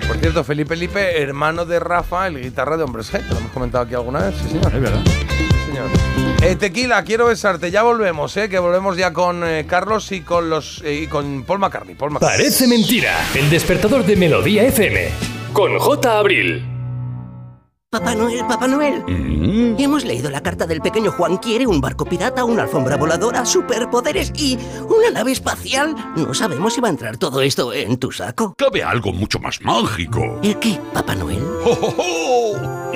Por 0.05 0.17
cierto, 0.17 0.43
Felipe 0.43 0.75
Lipe, 0.75 1.23
hermano 1.23 1.65
de 1.65 1.79
Rafa, 1.79 2.27
el 2.27 2.43
guitarra 2.43 2.77
de 2.77 2.83
Hombres 2.83 3.13
G. 3.13 3.25
que 3.25 3.35
Lo 3.35 3.39
hemos 3.39 3.53
comentado 3.53 3.85
aquí 3.85 3.95
alguna 3.95 4.19
vez, 4.19 4.35
sí 4.43 4.49
señor. 4.49 4.75
Es 4.75 4.81
verdad. 4.81 5.05
Sí, 5.05 5.67
señor. 5.69 5.87
Eh, 6.43 6.57
tequila, 6.57 7.05
quiero 7.05 7.27
besarte. 7.27 7.71
Ya 7.71 7.85
volvemos, 7.85 8.37
¿eh? 8.37 8.49
que 8.49 8.59
volvemos 8.59 8.97
ya 8.97 9.13
con 9.13 9.47
eh, 9.47 9.65
Carlos 9.69 10.11
y 10.11 10.23
con 10.23 10.51
los 10.51 10.83
eh, 10.85 11.03
y 11.05 11.07
con 11.07 11.45
Paul 11.45 11.61
McCartney. 11.61 11.95
Paul 11.95 12.11
McCartney. 12.11 12.39
Parece 12.39 12.67
mentira. 12.67 13.17
El 13.33 13.49
despertador 13.49 14.05
de 14.05 14.17
Melodía 14.17 14.65
FM. 14.65 15.09
Con 15.53 15.79
J. 15.79 16.19
Abril. 16.19 16.76
Papá 17.91 18.17
Noel, 18.17 18.45
Papá 18.49 18.67
Noel. 18.67 19.05
Hemos 19.79 20.05
leído 20.05 20.29
la 20.29 20.43
carta 20.43 20.67
del 20.67 20.81
pequeño 20.81 21.13
Juan. 21.13 21.37
Quiere 21.37 21.69
un 21.69 21.81
barco 21.81 22.05
pirata, 22.05 22.45
una 22.45 22.63
alfombra 22.65 22.97
voladora, 22.97 23.47
superpoderes 23.47 24.33
y 24.37 24.59
una 24.89 25.11
nave 25.13 25.31
espacial. 25.31 25.95
No 26.17 26.35
sabemos 26.35 26.75
si 26.75 26.81
va 26.81 26.89
a 26.89 26.91
entrar 26.91 27.17
todo 27.17 27.41
esto 27.43 27.73
en 27.73 27.97
tu 27.97 28.11
saco. 28.11 28.55
Cabe 28.59 28.83
algo 28.83 29.13
mucho 29.13 29.39
más 29.39 29.61
mágico. 29.63 30.41
¿El 30.43 30.59
qué, 30.59 30.81
Papá 30.93 31.15
Noel? 31.15 31.43
¡Oh, 31.65 31.79
oh, 31.81 31.95
oh! 31.97 32.26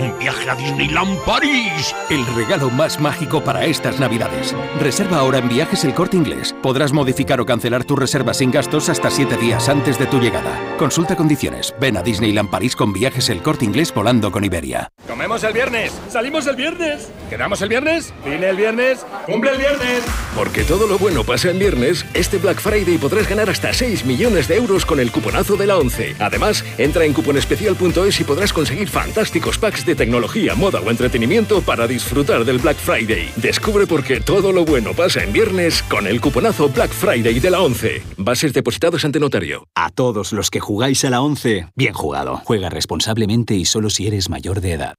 ¡Un 0.01 0.19
viaje 0.19 0.49
a 0.49 0.55
Disneyland 0.55 1.19
París! 1.27 1.95
El 2.09 2.25
regalo 2.35 2.71
más 2.71 2.99
mágico 2.99 3.45
para 3.45 3.67
estas 3.67 4.01
navidades. 4.01 4.57
Reserva 4.81 5.19
ahora 5.19 5.39
en 5.39 5.49
Viajes 5.51 5.85
El 5.85 5.93
Corte 5.93 6.17
Inglés. 6.17 6.55
Podrás 6.63 6.95
modificar 6.95 7.39
o 7.39 7.45
cancelar 7.45 7.85
tu 7.85 7.97
reserva 7.97 8.33
sin 8.33 8.51
gastos 8.51 8.89
hasta 8.89 9.11
7 9.11 9.37
días 9.37 9.69
antes 9.69 9.99
de 9.99 10.07
tu 10.07 10.19
llegada. 10.19 10.59
Consulta 10.79 11.17
condiciones. 11.17 11.75
Ven 11.79 11.99
a 11.99 12.03
Disneyland 12.03 12.49
París 12.49 12.75
con 12.75 12.95
Viajes 12.95 13.29
El 13.29 13.43
Corte 13.43 13.67
Inglés 13.67 13.93
volando 13.93 14.33
con 14.33 14.43
Iberia. 14.43 14.89
Comemos 15.07 15.45
el 15.45 15.53
viernes, 15.53 15.93
salimos 16.09 16.47
el 16.47 16.57
viernes, 16.57 17.11
quedamos 17.29 17.61
el 17.61 17.69
viernes, 17.69 18.15
vine 18.25 18.49
el 18.49 18.57
viernes, 18.57 19.05
cumple 19.27 19.51
el 19.51 19.59
viernes. 19.59 20.03
Porque 20.35 20.63
todo 20.63 20.87
lo 20.87 20.99
bueno 20.99 21.25
pasa 21.25 21.51
en 21.51 21.59
viernes, 21.59 22.07
este 22.15 22.39
Black 22.39 22.61
Friday 22.61 22.97
podrás 22.97 23.29
ganar 23.29 23.51
hasta 23.51 23.75
6 23.75 24.07
millones 24.07 24.49
de 24.49 24.57
euros 24.57 24.87
con 24.87 24.99
el 24.99 25.13
cuponazo 25.13 25.57
de 25.57 25.67
la 25.67 25.77
11. 25.77 26.17
Además, 26.21 26.65
entra 26.79 27.05
en 27.05 27.13
cuponespecial.es 27.13 28.21
y 28.21 28.25
podrás 28.25 28.55
conseguir 28.55 28.89
fantásticos 28.89 29.59
packs 29.59 29.85
de 29.85 29.90
tecnología, 29.95 30.55
moda 30.55 30.81
o 30.81 30.91
entretenimiento 30.91 31.61
para 31.63 31.87
disfrutar 31.87 32.45
del 32.45 32.59
Black 32.59 32.77
Friday. 32.77 33.31
Descubre 33.37 33.87
por 33.87 34.03
qué 34.03 34.21
todo 34.21 34.53
lo 34.53 34.65
bueno 34.65 34.93
pasa 34.95 35.23
en 35.23 35.33
viernes 35.33 35.83
con 35.83 36.07
el 36.07 36.21
cuponazo 36.21 36.69
Black 36.69 36.91
Friday 36.91 37.39
de 37.41 37.51
la 37.51 37.61
11. 37.61 38.03
Bases 38.17 38.53
depositados 38.53 39.05
ante 39.05 39.21
notario. 39.21 39.67
A 39.75 39.91
todos 39.91 40.33
los 40.33 40.51
que 40.51 40.61
jugáis 40.61 41.05
a 41.05 41.11
la 41.11 41.21
11, 41.21 41.69
bien 41.75 41.95
jugado. 41.95 42.41
Juega 42.45 42.69
responsablemente 42.69 43.55
y 43.55 43.65
solo 43.65 43.91
si 43.91 44.07
eres 44.07 44.29
mayor 44.29 44.61
de 44.61 44.73
edad. 44.73 44.95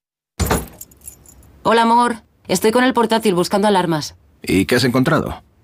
Hola, 1.64 1.84
amor. 1.84 2.16
Estoy 2.48 2.72
con 2.72 2.84
el 2.84 2.94
portátil 2.94 3.36
buscando 3.36 3.68
alarmas. 3.68 4.16
¿Y 4.44 4.66
qué 4.66 4.76
has 4.76 4.84
encontrado? 4.84 5.44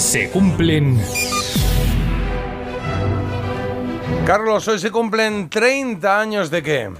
Se 0.00 0.30
cumplen... 0.30 0.98
Carlos, 4.26 4.66
hoy 4.68 4.78
se 4.78 4.90
cumplen 4.90 5.50
30 5.50 6.20
años 6.20 6.50
de 6.50 6.62
qué? 6.62 6.90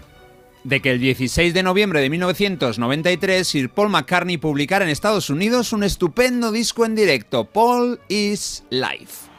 de 0.63 0.83
que 0.83 0.91
el 0.91 1.01
16 1.01 1.55
de 1.55 1.63
noviembre 1.63 2.03
de 2.03 2.11
1993 2.11 3.49
Sir 3.49 3.71
Paul 3.71 3.89
McCartney 3.89 4.37
publicara 4.37 4.85
en 4.85 4.91
Estados 4.91 5.31
Unidos 5.31 5.73
un 5.73 5.85
estupendo 5.85 6.53
disco 6.53 6.85
en 6.85 6.95
directo, 6.95 7.47
Paul 7.47 7.99
is 8.09 8.65
Life. 8.69 9.31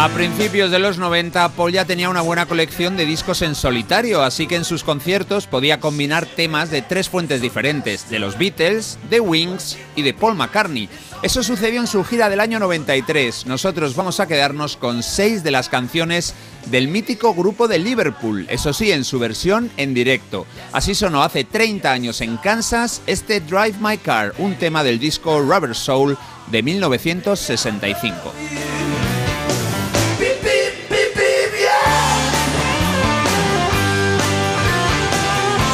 A 0.00 0.08
principios 0.10 0.70
de 0.70 0.78
los 0.78 0.96
90, 0.96 1.48
Paul 1.56 1.72
ya 1.72 1.84
tenía 1.84 2.08
una 2.08 2.20
buena 2.20 2.46
colección 2.46 2.96
de 2.96 3.04
discos 3.04 3.42
en 3.42 3.56
solitario, 3.56 4.22
así 4.22 4.46
que 4.46 4.54
en 4.54 4.64
sus 4.64 4.84
conciertos 4.84 5.48
podía 5.48 5.80
combinar 5.80 6.24
temas 6.24 6.70
de 6.70 6.82
tres 6.82 7.08
fuentes 7.08 7.40
diferentes, 7.40 8.08
de 8.08 8.20
los 8.20 8.38
Beatles, 8.38 8.96
de 9.10 9.18
Wings 9.18 9.76
y 9.96 10.02
de 10.02 10.14
Paul 10.14 10.36
McCartney. 10.36 10.88
Eso 11.22 11.42
sucedió 11.42 11.80
en 11.80 11.88
su 11.88 12.04
gira 12.04 12.28
del 12.28 12.38
año 12.38 12.60
93. 12.60 13.46
Nosotros 13.46 13.96
vamos 13.96 14.20
a 14.20 14.28
quedarnos 14.28 14.76
con 14.76 15.02
seis 15.02 15.42
de 15.42 15.50
las 15.50 15.68
canciones 15.68 16.32
del 16.66 16.86
mítico 16.86 17.34
grupo 17.34 17.66
de 17.66 17.80
Liverpool, 17.80 18.46
eso 18.50 18.72
sí, 18.72 18.92
en 18.92 19.02
su 19.02 19.18
versión 19.18 19.68
en 19.78 19.94
directo. 19.94 20.46
Así 20.70 20.94
sonó 20.94 21.24
hace 21.24 21.42
30 21.42 21.90
años 21.90 22.20
en 22.20 22.36
Kansas 22.36 23.02
este 23.08 23.40
Drive 23.40 23.74
My 23.80 23.98
Car, 23.98 24.32
un 24.38 24.54
tema 24.54 24.84
del 24.84 25.00
disco 25.00 25.40
Rubber 25.40 25.74
Soul 25.74 26.16
de 26.52 26.62
1965. 26.62 28.32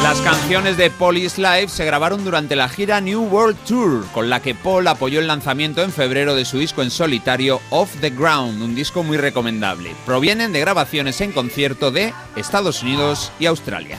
Las 0.05 0.21
canciones 0.21 0.77
de 0.77 0.91
Police 0.91 1.41
Live 1.41 1.69
se 1.69 1.83
grabaron 1.83 2.23
durante 2.23 2.55
la 2.55 2.69
gira 2.69 3.01
New 3.01 3.23
World 3.23 3.57
Tour, 3.67 4.05
con 4.13 4.29
la 4.29 4.39
que 4.39 4.53
Paul 4.53 4.87
apoyó 4.87 5.19
el 5.19 5.25
lanzamiento 5.25 5.81
en 5.81 5.91
febrero 5.91 6.35
de 6.35 6.45
su 6.45 6.59
disco 6.59 6.83
en 6.83 6.91
solitario 6.91 7.59
Off 7.71 7.89
the 8.01 8.11
Ground, 8.11 8.61
un 8.61 8.75
disco 8.75 9.01
muy 9.01 9.17
recomendable. 9.17 9.95
Provienen 10.05 10.53
de 10.53 10.59
grabaciones 10.59 11.21
en 11.21 11.31
concierto 11.31 11.89
de 11.89 12.13
Estados 12.35 12.83
Unidos 12.83 13.31
y 13.39 13.47
Australia. 13.47 13.97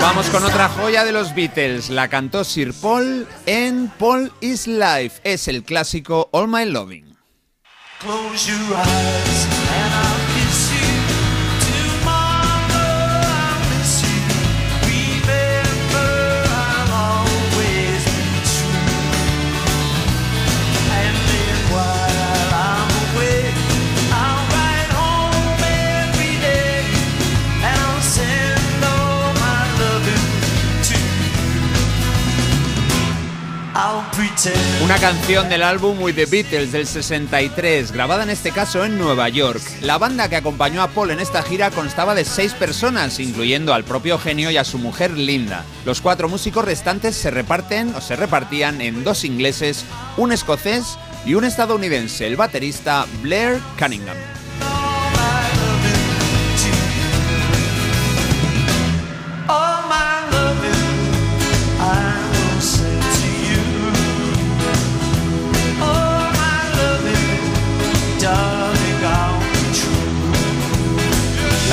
Vamos 0.00 0.26
con 0.30 0.44
otra 0.44 0.68
joya 0.68 1.04
de 1.04 1.12
los 1.12 1.34
Beatles. 1.34 1.90
La 1.90 2.08
cantó 2.08 2.44
Sir 2.44 2.72
Paul 2.74 3.26
en 3.46 3.88
Paul 3.98 4.32
is 4.40 4.66
Life. 4.66 5.20
Es 5.24 5.48
el 5.48 5.62
clásico 5.64 6.28
All 6.32 6.48
My 6.48 6.64
Loving. 6.64 7.16
Close 8.00 8.46
your 8.50 8.76
eyes 8.76 9.63
Una 34.82 34.98
canción 34.98 35.48
del 35.48 35.62
álbum 35.62 36.02
With 36.02 36.16
the 36.16 36.26
Beatles 36.26 36.72
del 36.72 36.88
63, 36.88 37.92
grabada 37.92 38.24
en 38.24 38.30
este 38.30 38.50
caso 38.50 38.84
en 38.84 38.98
Nueva 38.98 39.28
York. 39.28 39.62
La 39.80 39.96
banda 39.96 40.28
que 40.28 40.34
acompañó 40.34 40.82
a 40.82 40.88
Paul 40.88 41.12
en 41.12 41.20
esta 41.20 41.42
gira 41.42 41.70
constaba 41.70 42.16
de 42.16 42.24
seis 42.24 42.52
personas, 42.52 43.20
incluyendo 43.20 43.72
al 43.74 43.84
propio 43.84 44.18
genio 44.18 44.50
y 44.50 44.56
a 44.56 44.64
su 44.64 44.78
mujer 44.78 45.12
Linda. 45.12 45.64
Los 45.84 46.00
cuatro 46.00 46.28
músicos 46.28 46.64
restantes 46.64 47.14
se 47.14 47.30
reparten 47.30 47.94
o 47.94 48.00
se 48.00 48.16
repartían 48.16 48.80
en 48.80 49.04
dos 49.04 49.24
ingleses, 49.24 49.84
un 50.16 50.32
escocés 50.32 50.98
y 51.24 51.34
un 51.34 51.44
estadounidense, 51.44 52.26
el 52.26 52.36
baterista 52.36 53.06
Blair 53.22 53.60
Cunningham. 53.78 54.33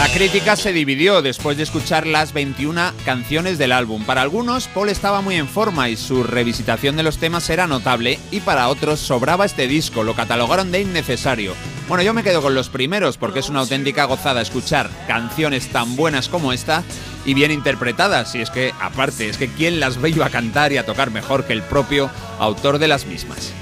La 0.02 0.12
crítica 0.12 0.56
se 0.56 0.74
dividió 0.74 1.22
después 1.22 1.58
de 1.58 1.64
escuchar 1.64 2.08
las 2.08 2.34
21 2.34 2.92
canciones 3.06 3.60
del 3.60 3.72
álbum. 3.72 4.04
Para 4.04 4.24
algunos, 4.24 4.68
Paul 4.68 4.90
estaba 4.90 5.22
muy 5.22 5.36
en 5.36 5.48
forma 5.48 5.90
y 5.90 5.96
su 5.96 6.24
revisitación 6.24 6.96
de 6.96 7.04
los 7.04 7.20
temas 7.20 7.48
era 7.52 7.68
notable, 7.68 8.18
y 8.32 8.40
para 8.40 8.70
otros 8.70 9.00
sobraba 9.00 9.46
este 9.46 9.68
disco, 9.68 10.02
lo 10.02 10.16
catalogaron 10.16 10.72
de 10.72 10.82
innecesario. 10.82 11.54
Bueno, 11.88 12.02
yo 12.02 12.16
me 12.16 12.24
quedo 12.24 12.42
con 12.42 12.56
los 12.56 12.70
primeros 12.70 13.18
porque 13.18 13.42
es 13.42 13.50
una 13.50 13.60
auténtica 13.60 14.06
gozada 14.06 14.42
escuchar 14.42 14.90
canciones 15.06 15.68
tan 15.68 15.96
buenas 15.96 16.30
como 16.30 16.52
esta 16.52 16.84
y 17.24 17.36
bien 17.36 17.52
interpretadas, 17.52 18.34
y 18.34 18.42
es 18.42 18.50
que, 18.50 18.74
aparte, 18.82 19.30
es 19.30 19.38
que 19.38 19.54
quién 19.54 19.80
las 19.80 20.02
ve 20.02 20.16
a 20.24 20.32
cantar 20.32 20.74
y 20.74 20.78
a 20.78 20.86
tocar 20.88 21.12
mejor 21.12 21.46
que 21.46 21.54
el 21.54 21.62
propio 21.62 22.10
autor 22.40 22.80
de 22.80 22.88
las 22.88 23.06
mismas. 23.06 23.54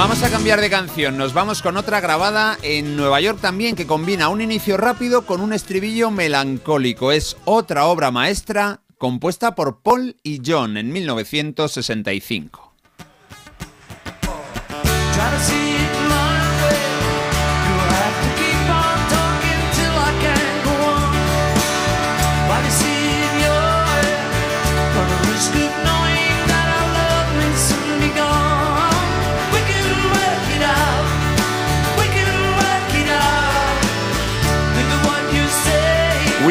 Vamos 0.00 0.22
a 0.22 0.30
cambiar 0.30 0.62
de 0.62 0.70
canción, 0.70 1.18
nos 1.18 1.34
vamos 1.34 1.60
con 1.60 1.76
otra 1.76 2.00
grabada 2.00 2.56
en 2.62 2.96
Nueva 2.96 3.20
York 3.20 3.38
también 3.38 3.76
que 3.76 3.86
combina 3.86 4.30
un 4.30 4.40
inicio 4.40 4.78
rápido 4.78 5.26
con 5.26 5.42
un 5.42 5.52
estribillo 5.52 6.10
melancólico. 6.10 7.12
Es 7.12 7.36
otra 7.44 7.84
obra 7.84 8.10
maestra 8.10 8.80
compuesta 8.96 9.54
por 9.54 9.82
Paul 9.82 10.16
y 10.22 10.40
John 10.42 10.78
en 10.78 10.90
1965. 10.90 12.72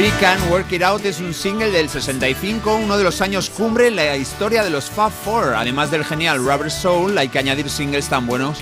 We 0.10 0.18
Can 0.20 0.50
Work 0.50 0.72
It 0.72 0.82
Out 0.82 1.06
es 1.06 1.20
un 1.20 1.36
single 1.36 1.70
del 1.70 1.88
65, 1.88 2.76
uno 2.78 2.98
de 2.98 3.04
los 3.04 3.22
años 3.22 3.50
cumbre 3.52 3.88
en 3.90 3.96
la 3.96 4.18
historia 4.18 4.64
de 4.64 4.72
los 4.72 4.90
Fab 4.90 5.12
Four. 5.12 5.54
Además 5.56 5.92
del 5.92 6.04
genial 6.04 6.40
Rubber 6.40 6.72
Soul, 6.72 7.16
hay 7.18 7.28
que 7.30 7.38
añadir 7.38 7.70
singles 7.70 8.10
tan 8.10 8.26
buenos 8.26 8.58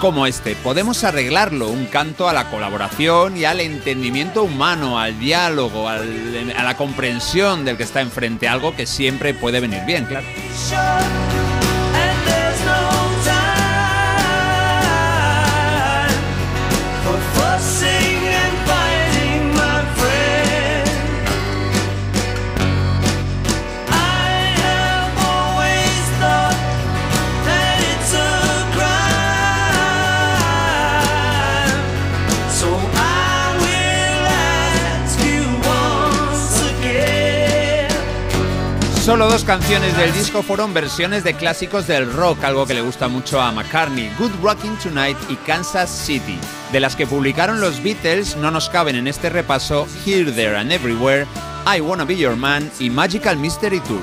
como 0.00 0.26
este. 0.28 0.54
Podemos 0.54 1.02
arreglarlo, 1.02 1.68
un 1.70 1.86
canto 1.86 2.28
a 2.28 2.32
la 2.32 2.48
colaboración 2.50 3.36
y 3.36 3.44
al 3.44 3.58
entendimiento 3.60 4.44
humano, 4.44 5.00
al 5.00 5.18
diálogo, 5.18 5.88
al- 5.88 6.54
a 6.56 6.62
la 6.62 6.76
comprensión 6.76 7.64
del 7.64 7.76
que 7.76 7.82
está 7.82 8.00
enfrente, 8.00 8.46
algo 8.46 8.76
que 8.76 8.86
siempre 8.86 9.34
puede 9.34 9.58
venir 9.58 9.80
bien, 9.84 10.04
claro. 10.04 10.26
Solo 39.04 39.28
dos 39.28 39.42
canciones 39.42 39.96
del 39.96 40.12
disco 40.12 40.44
fueron 40.44 40.72
versiones 40.72 41.24
de 41.24 41.34
clásicos 41.34 41.88
del 41.88 42.12
rock, 42.12 42.44
algo 42.44 42.66
que 42.66 42.74
le 42.74 42.82
gusta 42.82 43.08
mucho 43.08 43.40
a 43.40 43.50
McCartney, 43.50 44.12
Good 44.16 44.30
Rockin' 44.40 44.78
Tonight 44.78 45.16
y 45.28 45.34
Kansas 45.34 45.90
City. 45.90 46.38
De 46.70 46.78
las 46.78 46.94
que 46.94 47.08
publicaron 47.08 47.60
los 47.60 47.82
Beatles 47.82 48.36
no 48.36 48.52
nos 48.52 48.70
caben 48.70 48.94
en 48.94 49.08
este 49.08 49.28
repaso 49.28 49.88
Here, 50.06 50.30
There 50.30 50.56
and 50.56 50.70
Everywhere, 50.70 51.26
I 51.66 51.80
Wanna 51.80 52.04
Be 52.04 52.16
Your 52.16 52.36
Man 52.36 52.70
y 52.78 52.90
Magical 52.90 53.36
Mystery 53.38 53.80
Tour. 53.80 54.02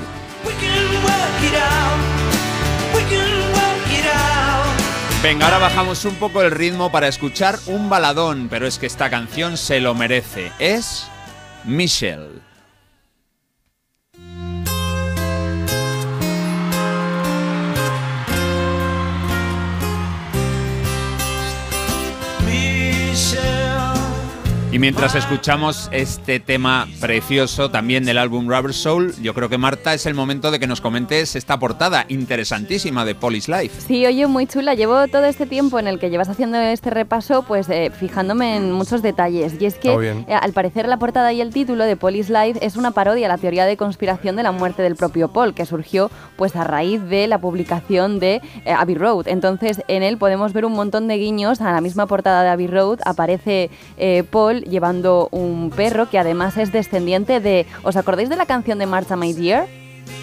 Venga, 5.22 5.46
ahora 5.46 5.58
bajamos 5.60 6.04
un 6.04 6.16
poco 6.16 6.42
el 6.42 6.50
ritmo 6.50 6.92
para 6.92 7.08
escuchar 7.08 7.58
un 7.64 7.88
baladón, 7.88 8.48
pero 8.50 8.66
es 8.66 8.78
que 8.78 8.84
esta 8.84 9.08
canción 9.08 9.56
se 9.56 9.80
lo 9.80 9.94
merece. 9.94 10.52
Es 10.58 11.06
Michelle. 11.64 12.49
Y 24.72 24.78
mientras 24.78 25.16
escuchamos 25.16 25.88
este 25.90 26.38
tema 26.38 26.86
precioso 27.00 27.72
también 27.72 28.04
del 28.04 28.18
álbum 28.18 28.48
Rubber 28.48 28.72
Soul, 28.72 29.12
yo 29.20 29.34
creo 29.34 29.48
que 29.48 29.58
Marta 29.58 29.94
es 29.94 30.06
el 30.06 30.14
momento 30.14 30.52
de 30.52 30.60
que 30.60 30.68
nos 30.68 30.80
comentes 30.80 31.34
esta 31.34 31.58
portada 31.58 32.04
interesantísima 32.06 33.04
de 33.04 33.16
Police 33.16 33.50
Life. 33.50 33.80
Sí, 33.88 34.06
oye, 34.06 34.28
muy 34.28 34.46
chula. 34.46 34.74
Llevo 34.74 35.08
todo 35.08 35.24
este 35.24 35.46
tiempo 35.46 35.80
en 35.80 35.88
el 35.88 35.98
que 35.98 36.08
llevas 36.08 36.28
haciendo 36.28 36.56
este 36.56 36.90
repaso, 36.90 37.42
pues 37.42 37.68
eh, 37.68 37.90
fijándome 37.90 38.54
en 38.54 38.70
muchos 38.70 39.02
detalles. 39.02 39.60
Y 39.60 39.66
es 39.66 39.74
que, 39.74 39.90
eh, 39.92 40.34
al 40.40 40.52
parecer, 40.52 40.86
la 40.86 40.98
portada 40.98 41.32
y 41.32 41.40
el 41.40 41.52
título 41.52 41.82
de 41.82 41.96
Police 41.96 42.32
Life 42.32 42.64
es 42.64 42.76
una 42.76 42.92
parodia 42.92 43.26
a 43.26 43.28
la 43.28 43.38
teoría 43.38 43.66
de 43.66 43.76
conspiración 43.76 44.36
de 44.36 44.44
la 44.44 44.52
muerte 44.52 44.82
del 44.82 44.94
propio 44.94 45.32
Paul, 45.32 45.52
que 45.52 45.66
surgió 45.66 46.12
pues 46.36 46.54
a 46.54 46.62
raíz 46.62 47.02
de 47.02 47.26
la 47.26 47.38
publicación 47.38 48.20
de 48.20 48.40
eh, 48.64 48.70
Abbey 48.70 48.94
Road. 48.94 49.26
Entonces, 49.26 49.82
en 49.88 50.04
él 50.04 50.16
podemos 50.16 50.52
ver 50.52 50.64
un 50.64 50.74
montón 50.74 51.08
de 51.08 51.16
guiños 51.16 51.60
a 51.60 51.72
la 51.72 51.80
misma 51.80 52.06
portada 52.06 52.44
de 52.44 52.50
Abbey 52.50 52.68
Road. 52.68 53.00
Aparece 53.04 53.68
eh, 53.98 54.22
Llevando 54.62 55.28
un 55.30 55.70
perro 55.70 56.08
que 56.08 56.18
además 56.18 56.56
es 56.56 56.72
descendiente 56.72 57.40
de. 57.40 57.66
¿Os 57.82 57.96
acordáis 57.96 58.28
de 58.28 58.36
la 58.36 58.46
canción 58.46 58.78
de 58.78 58.86
Martha 58.86 59.16
My 59.16 59.32
Dear? 59.32 59.79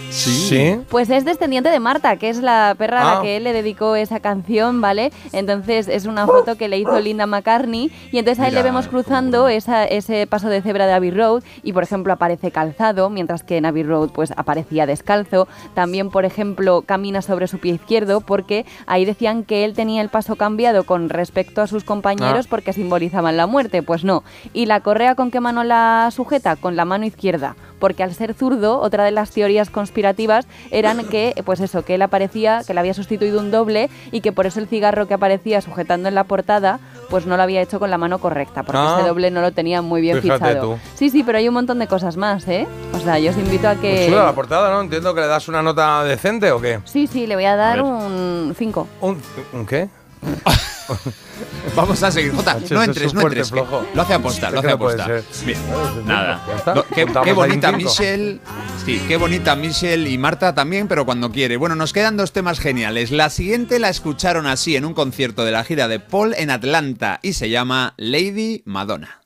Sí. 0.09 0.79
Pues 0.89 1.09
es 1.09 1.25
descendiente 1.25 1.69
de 1.69 1.79
Marta, 1.79 2.17
que 2.17 2.29
es 2.29 2.38
la 2.41 2.75
perra 2.77 3.01
a 3.01 3.11
Ah. 3.11 3.15
la 3.15 3.21
que 3.21 3.38
él 3.38 3.43
le 3.43 3.53
dedicó 3.53 3.95
esa 3.95 4.19
canción, 4.19 4.81
¿vale? 4.81 5.11
Entonces 5.31 5.88
es 5.88 6.05
una 6.05 6.25
foto 6.25 6.55
que 6.57 6.67
le 6.67 6.77
hizo 6.79 6.99
Linda 6.99 7.25
McCartney 7.27 7.91
y 8.11 8.17
entonces 8.17 8.43
ahí 8.43 8.51
le 8.51 8.57
Mira, 8.57 8.63
vemos 8.71 8.88
cruzando 8.88 9.47
esa- 9.47 9.85
ese 9.85 10.25
paso 10.27 10.49
de 10.49 10.61
cebra 10.61 10.88
de 10.88 10.93
Abbey 10.93 11.11
Road 11.11 11.43
y 11.63 11.73
por 11.73 11.84
ejemplo 11.84 12.13
aparece 12.13 12.51
calzado, 12.51 13.09
mientras 13.09 13.43
que 13.43 13.57
en 13.57 13.65
Abbey 13.65 13.84
Road 13.84 14.09
pues 14.11 14.31
aparecía 14.35 14.85
descalzo. 14.85 15.47
También 15.73 16.09
por 16.09 16.25
ejemplo 16.25 16.81
camina 16.85 17.21
sobre 17.21 17.47
su 17.47 17.59
pie 17.59 17.73
izquierdo 17.75 18.21
porque 18.21 18.65
ahí 18.88 19.05
decían 19.05 19.43
que 19.43 19.65
él 19.65 19.73
tenía 19.73 20.01
el 20.01 20.09
paso 20.09 20.35
cambiado 20.35 20.85
con 20.85 21.09
respecto 21.09 21.61
a 21.61 21.67
sus 21.67 21.84
compañeros 21.84 22.45
Ah. 22.45 22.49
porque 22.49 22.73
simbolizaban 22.73 23.38
la 23.38 23.47
muerte, 23.47 23.84
pues 23.84 24.03
no. 24.03 24.23
¿Y 24.53 24.65
la 24.65 24.79
correa 24.79 25.15
con 25.15 25.31
qué 25.31 25.39
mano 25.41 25.63
la 25.63 26.09
sujeta? 26.11 26.55
Con 26.55 26.75
la 26.75 26.85
mano 26.85 27.05
izquierda 27.05 27.55
porque 27.79 28.03
al 28.03 28.13
ser 28.13 28.33
zurdo, 28.33 28.79
otra 28.79 29.03
de 29.03 29.11
las 29.11 29.31
teorías 29.31 29.69
conspirativas 29.69 30.47
eran 30.71 31.05
que, 31.05 31.33
pues 31.45 31.59
eso, 31.59 31.83
que 31.83 31.95
él 31.95 32.01
aparecía, 32.01 32.61
que 32.65 32.73
le 32.73 32.79
había 32.79 32.93
sustituido 32.93 33.39
un 33.39 33.51
doble 33.51 33.89
y 34.11 34.21
que 34.21 34.31
por 34.31 34.45
eso 34.45 34.59
el 34.59 34.67
cigarro 34.67 35.07
que 35.07 35.13
aparecía 35.13 35.61
sujetando 35.61 36.09
en 36.09 36.15
la 36.15 36.23
portada, 36.25 36.79
pues 37.09 37.25
no 37.25 37.37
lo 37.37 37.43
había 37.43 37.61
hecho 37.61 37.79
con 37.79 37.89
la 37.89 37.97
mano 37.97 38.19
correcta, 38.19 38.63
porque 38.63 38.79
Ah. 38.81 38.97
ese 38.99 39.07
doble 39.07 39.31
no 39.31 39.41
lo 39.41 39.51
tenía 39.51 39.81
muy 39.81 40.01
bien 40.01 40.21
fichado. 40.21 40.61
tú. 40.61 40.77
Sí, 40.95 41.09
sí, 41.09 41.23
pero 41.23 41.37
hay 41.37 41.47
un 41.47 41.53
montón 41.53 41.79
de 41.79 41.87
cosas 41.87 42.17
más, 42.17 42.47
¿eh? 42.47 42.67
O 42.93 42.99
sea, 42.99 43.17
yo 43.19 43.31
os 43.31 43.37
invito 43.37 43.67
a 43.67 43.75
que... 43.75 44.07
chula 44.07 44.23
la 44.25 44.33
portada, 44.33 44.69
¿no? 44.71 44.81
Entiendo 44.81 45.13
que 45.13 45.21
le 45.21 45.27
das 45.27 45.47
una 45.47 45.61
nota 45.61 46.03
decente 46.03 46.51
o 46.51 46.59
qué. 46.61 46.79
Sí, 46.85 47.07
sí, 47.07 47.27
le 47.27 47.35
voy 47.35 47.45
a 47.45 47.55
dar 47.55 47.81
un 47.81 48.53
5. 48.57 48.87
¿Un, 49.01 49.21
un 49.53 49.65
qué? 49.65 49.87
Vamos 51.76 52.02
a 52.02 52.11
seguir. 52.11 52.34
Jota, 52.34 52.57
no 52.69 52.84
entres, 52.84 53.07
es 53.07 53.14
no 53.14 53.22
entres. 53.22 53.52
que. 53.52 53.56
Lo 53.57 54.02
hace 54.02 54.14
aposta, 54.14 54.49
lo 54.49 54.60
hace 54.60 54.72
aposta. 54.72 55.07
Bien, 55.45 55.60
nada. 56.06 56.41
No, 56.73 56.84
qué, 56.85 57.34
bonita. 57.34 57.72
Michelle. 57.72 58.39
Sí, 58.85 59.02
qué 59.07 59.18
bonita 59.18 59.56
Michelle 59.56 60.10
y 60.10 60.18
Marta 60.18 60.56
también, 60.56 60.88
pero 60.88 61.06
cuando 61.06 61.31
quiere. 61.31 61.57
Bueno, 61.57 61.76
nos 61.76 61.94
quedan 61.94 62.18
dos 62.18 62.31
temas 62.31 62.60
geniales. 62.60 63.11
La 63.11 63.30
siguiente 63.30 63.80
la 63.80 63.89
escucharon 63.89 64.48
así 64.48 64.76
en 64.76 64.85
un 64.85 64.94
concierto 64.94 65.45
de 65.45 65.52
la 65.52 65.64
gira 65.64 65.88
de 65.88 65.99
Paul 65.99 66.34
en 66.38 66.49
Atlanta 66.49 67.19
y 67.22 67.34
se 67.34 67.49
llama 67.49 67.94
Lady 67.98 68.64
Madonna. 68.65 69.22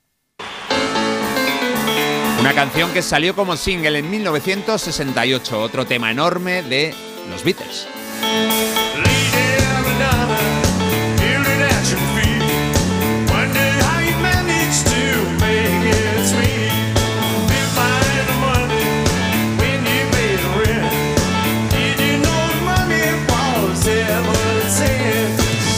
Una 2.39 2.53
canción 2.53 2.91
que 2.91 3.03
salió 3.03 3.35
como 3.35 3.55
single 3.55 3.99
en 3.99 4.09
1968, 4.09 5.61
otro 5.61 5.85
tema 5.85 6.09
enorme 6.09 6.63
de 6.63 6.91
los 7.29 7.43
Beatles. 7.43 7.87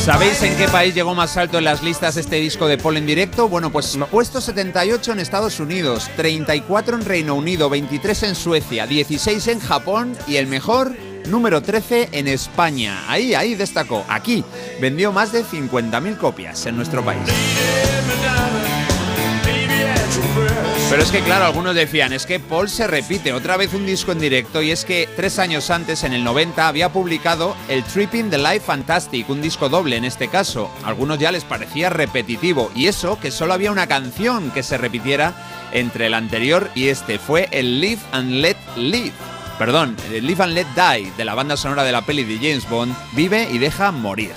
¿Sabéis 0.03 0.43
en 0.43 0.57
qué 0.57 0.67
país 0.67 0.93
llegó 0.93 1.15
más 1.15 1.37
alto 1.37 1.59
en 1.59 1.63
las 1.63 1.81
listas 1.81 2.17
este 2.17 2.35
disco 2.35 2.67
de 2.67 2.77
Paul 2.77 2.97
en 2.97 3.05
directo? 3.05 3.47
Bueno, 3.47 3.71
pues 3.71 3.97
puesto 4.11 4.41
78 4.41 5.13
en 5.13 5.19
Estados 5.19 5.61
Unidos, 5.61 6.11
34 6.17 6.97
en 6.97 7.05
Reino 7.05 7.35
Unido, 7.35 7.69
23 7.69 8.23
en 8.23 8.35
Suecia, 8.35 8.85
16 8.85 9.47
en 9.47 9.61
Japón 9.61 10.17
y 10.27 10.35
el 10.35 10.47
mejor 10.47 10.93
número 11.29 11.61
13 11.61 12.09
en 12.11 12.27
España. 12.27 13.05
Ahí, 13.07 13.33
ahí 13.33 13.55
destacó. 13.55 14.03
Aquí 14.09 14.43
vendió 14.81 15.13
más 15.13 15.31
de 15.31 15.45
50.000 15.45 16.17
copias 16.17 16.65
en 16.65 16.75
nuestro 16.75 17.01
país. 17.05 17.23
Pero 20.89 21.01
es 21.01 21.11
que 21.11 21.21
claro, 21.21 21.45
algunos 21.45 21.73
decían, 21.73 22.13
es 22.13 22.25
que 22.25 22.39
Paul 22.39 22.69
se 22.69 22.85
repite 22.85 23.33
otra 23.33 23.57
vez 23.57 23.73
un 23.73 23.85
disco 23.85 24.11
en 24.11 24.19
directo 24.19 24.61
y 24.61 24.71
es 24.71 24.85
que 24.85 25.09
tres 25.15 25.39
años 25.39 25.71
antes, 25.71 26.03
en 26.03 26.13
el 26.13 26.23
90, 26.23 26.67
había 26.67 26.93
publicado 26.93 27.55
el 27.67 27.83
Tripping 27.83 28.29
the 28.29 28.37
Life 28.37 28.61
Fantastic, 28.61 29.29
un 29.29 29.41
disco 29.41 29.69
doble 29.69 29.97
en 29.97 30.05
este 30.05 30.27
caso. 30.27 30.69
A 30.83 30.89
algunos 30.89 31.17
ya 31.17 31.31
les 31.31 31.43
parecía 31.43 31.89
repetitivo 31.89 32.71
y 32.75 32.87
eso 32.87 33.19
que 33.19 33.31
solo 33.31 33.53
había 33.53 33.71
una 33.71 33.87
canción 33.87 34.51
que 34.51 34.61
se 34.61 34.77
repitiera 34.77 35.33
entre 35.71 36.07
el 36.07 36.13
anterior 36.13 36.69
y 36.75 36.89
este, 36.89 37.17
fue 37.17 37.47
el 37.51 37.81
Live 37.81 38.01
and 38.11 38.29
Let 38.29 38.57
Live. 38.75 39.13
Perdón, 39.57 39.95
el 40.11 40.27
Live 40.27 40.43
and 40.43 40.53
Let 40.53 40.67
Die 40.75 41.11
de 41.17 41.25
la 41.25 41.35
banda 41.35 41.57
sonora 41.57 41.83
de 41.83 41.91
la 41.91 42.05
peli 42.05 42.23
de 42.23 42.35
James 42.35 42.69
Bond, 42.69 42.95
Vive 43.13 43.47
y 43.51 43.57
deja 43.57 43.91
morir. 43.91 44.33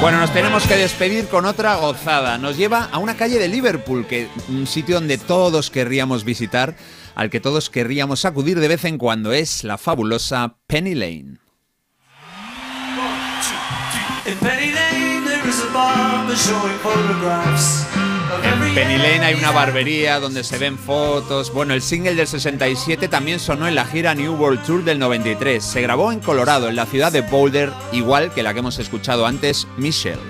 Bueno, 0.00 0.18
nos 0.18 0.32
tenemos 0.32 0.66
que 0.66 0.76
despedir 0.76 1.28
con 1.28 1.44
otra 1.44 1.76
gozada. 1.76 2.38
Nos 2.38 2.56
lleva 2.56 2.88
a 2.90 2.96
una 2.96 3.18
calle 3.18 3.38
de 3.38 3.48
Liverpool, 3.48 4.06
que 4.06 4.28
un 4.48 4.66
sitio 4.66 4.94
donde 4.94 5.18
todos 5.18 5.70
querríamos 5.70 6.24
visitar, 6.24 6.74
al 7.14 7.28
que 7.28 7.38
todos 7.38 7.68
querríamos 7.68 8.24
acudir 8.24 8.60
de 8.60 8.68
vez 8.68 8.86
en 8.86 8.96
cuando, 8.96 9.32
es 9.32 9.62
la 9.62 9.76
fabulosa 9.76 10.56
Penny 10.66 10.94
Lane. 10.94 11.36
In 14.26 14.38
Penny 14.38 14.72
En 18.76 18.98
Lane 18.98 19.24
hay 19.24 19.34
una 19.34 19.50
barbería 19.50 20.20
donde 20.20 20.44
se 20.44 20.58
ven 20.58 20.78
fotos. 20.78 21.52
Bueno, 21.52 21.74
el 21.74 21.82
single 21.82 22.14
del 22.14 22.26
67 22.26 23.08
también 23.08 23.40
sonó 23.40 23.66
en 23.66 23.74
la 23.74 23.84
gira 23.84 24.14
New 24.14 24.34
World 24.34 24.64
Tour 24.64 24.84
del 24.84 24.98
93. 24.98 25.62
Se 25.62 25.82
grabó 25.82 26.12
en 26.12 26.20
Colorado, 26.20 26.68
en 26.68 26.76
la 26.76 26.86
ciudad 26.86 27.12
de 27.12 27.22
Boulder, 27.22 27.72
igual 27.92 28.32
que 28.32 28.42
la 28.42 28.52
que 28.52 28.60
hemos 28.60 28.78
escuchado 28.78 29.26
antes, 29.26 29.66
Michelle. 29.76 30.20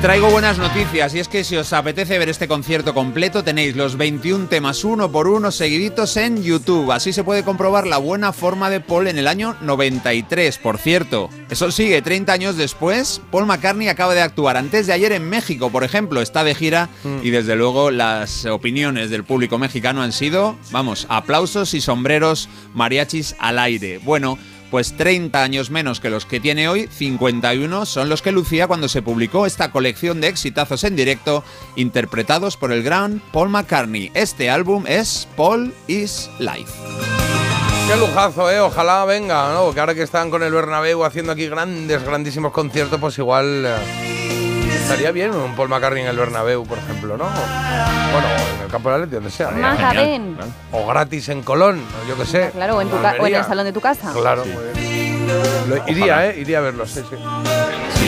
Traigo 0.00 0.30
buenas 0.30 0.58
noticias, 0.58 1.12
y 1.14 1.18
es 1.18 1.26
que 1.26 1.42
si 1.42 1.56
os 1.56 1.72
apetece 1.72 2.18
ver 2.18 2.28
este 2.28 2.46
concierto 2.46 2.94
completo, 2.94 3.42
tenéis 3.42 3.74
los 3.74 3.96
21 3.96 4.46
temas 4.46 4.84
uno 4.84 5.10
por 5.10 5.26
uno 5.26 5.50
seguiditos 5.50 6.16
en 6.16 6.40
YouTube. 6.42 6.92
Así 6.92 7.12
se 7.12 7.24
puede 7.24 7.42
comprobar 7.42 7.86
la 7.86 7.98
buena 7.98 8.32
forma 8.32 8.70
de 8.70 8.80
Paul 8.80 9.08
en 9.08 9.18
el 9.18 9.26
año 9.26 9.56
93, 9.60 10.58
por 10.58 10.78
cierto. 10.78 11.30
Eso 11.50 11.72
sigue, 11.72 12.00
30 12.00 12.32
años 12.32 12.56
después, 12.56 13.20
Paul 13.32 13.46
McCartney 13.46 13.88
acaba 13.88 14.14
de 14.14 14.20
actuar 14.20 14.56
antes 14.56 14.86
de 14.86 14.92
ayer 14.92 15.10
en 15.12 15.28
México, 15.28 15.70
por 15.70 15.82
ejemplo, 15.82 16.22
está 16.22 16.44
de 16.44 16.54
gira 16.54 16.88
y 17.22 17.30
desde 17.30 17.56
luego 17.56 17.90
las 17.90 18.46
opiniones 18.46 19.10
del 19.10 19.24
público 19.24 19.58
mexicano 19.58 20.02
han 20.02 20.12
sido, 20.12 20.56
vamos, 20.70 21.06
aplausos 21.08 21.74
y 21.74 21.80
sombreros 21.80 22.48
mariachis 22.72 23.34
al 23.40 23.58
aire. 23.58 23.98
Bueno, 23.98 24.38
pues 24.70 24.96
30 24.96 25.42
años 25.42 25.70
menos 25.70 26.00
que 26.00 26.10
los 26.10 26.26
que 26.26 26.40
tiene 26.40 26.68
hoy, 26.68 26.88
51 26.88 27.86
son 27.86 28.08
los 28.08 28.22
que 28.22 28.32
lucía 28.32 28.66
cuando 28.66 28.88
se 28.88 29.02
publicó 29.02 29.46
esta 29.46 29.70
colección 29.70 30.20
de 30.20 30.28
exitazos 30.28 30.84
en 30.84 30.96
directo 30.96 31.44
interpretados 31.76 32.56
por 32.56 32.72
el 32.72 32.82
gran 32.82 33.22
Paul 33.32 33.48
McCartney. 33.48 34.10
Este 34.14 34.50
álbum 34.50 34.84
es 34.86 35.28
Paul 35.36 35.74
is 35.86 36.30
Life. 36.38 36.72
Qué 37.88 37.96
lujazo, 37.96 38.50
¿eh? 38.50 38.60
Ojalá 38.60 39.06
venga, 39.06 39.54
¿no? 39.54 39.64
Porque 39.64 39.80
ahora 39.80 39.94
que 39.94 40.02
están 40.02 40.28
con 40.28 40.42
el 40.42 40.52
Bernabéu 40.52 41.04
haciendo 41.04 41.32
aquí 41.32 41.48
grandes, 41.48 42.04
grandísimos 42.04 42.52
conciertos, 42.52 43.00
pues 43.00 43.16
igual 43.16 43.64
eh, 43.64 44.47
estaría 44.88 45.10
bien 45.12 45.34
un 45.34 45.54
Paul 45.54 45.68
McCartney 45.68 46.02
en 46.02 46.08
el 46.08 46.16
Bernabéu, 46.16 46.64
por 46.64 46.78
ejemplo, 46.78 47.16
¿no? 47.16 47.24
Bueno, 47.24 48.26
o 48.26 48.56
en 48.56 48.62
el 48.64 48.70
campo 48.70 48.88
de 48.90 48.94
la 48.98 49.04
Leti, 49.04 49.14
donde 49.16 49.30
sea. 49.30 49.50
O 50.72 50.86
gratis 50.86 51.28
en 51.28 51.42
Colón, 51.42 51.80
o 52.04 52.08
yo 52.08 52.16
qué 52.16 52.24
sé. 52.24 52.50
Claro, 52.52 52.76
o 52.78 52.80
en, 52.80 52.88
tu 52.88 52.96
o 52.96 53.26
en 53.26 53.34
el 53.34 53.44
salón 53.44 53.64
de 53.66 53.72
tu 53.72 53.80
casa. 53.80 54.12
Claro, 54.12 54.44
muy 54.46 54.54
bien. 54.74 55.28
Lo- 55.68 55.88
iría, 55.88 56.26
¿eh? 56.30 56.40
Iría 56.40 56.58
a 56.58 56.60
verlos, 56.62 56.90
sí, 56.90 57.02
sí. 57.10 57.16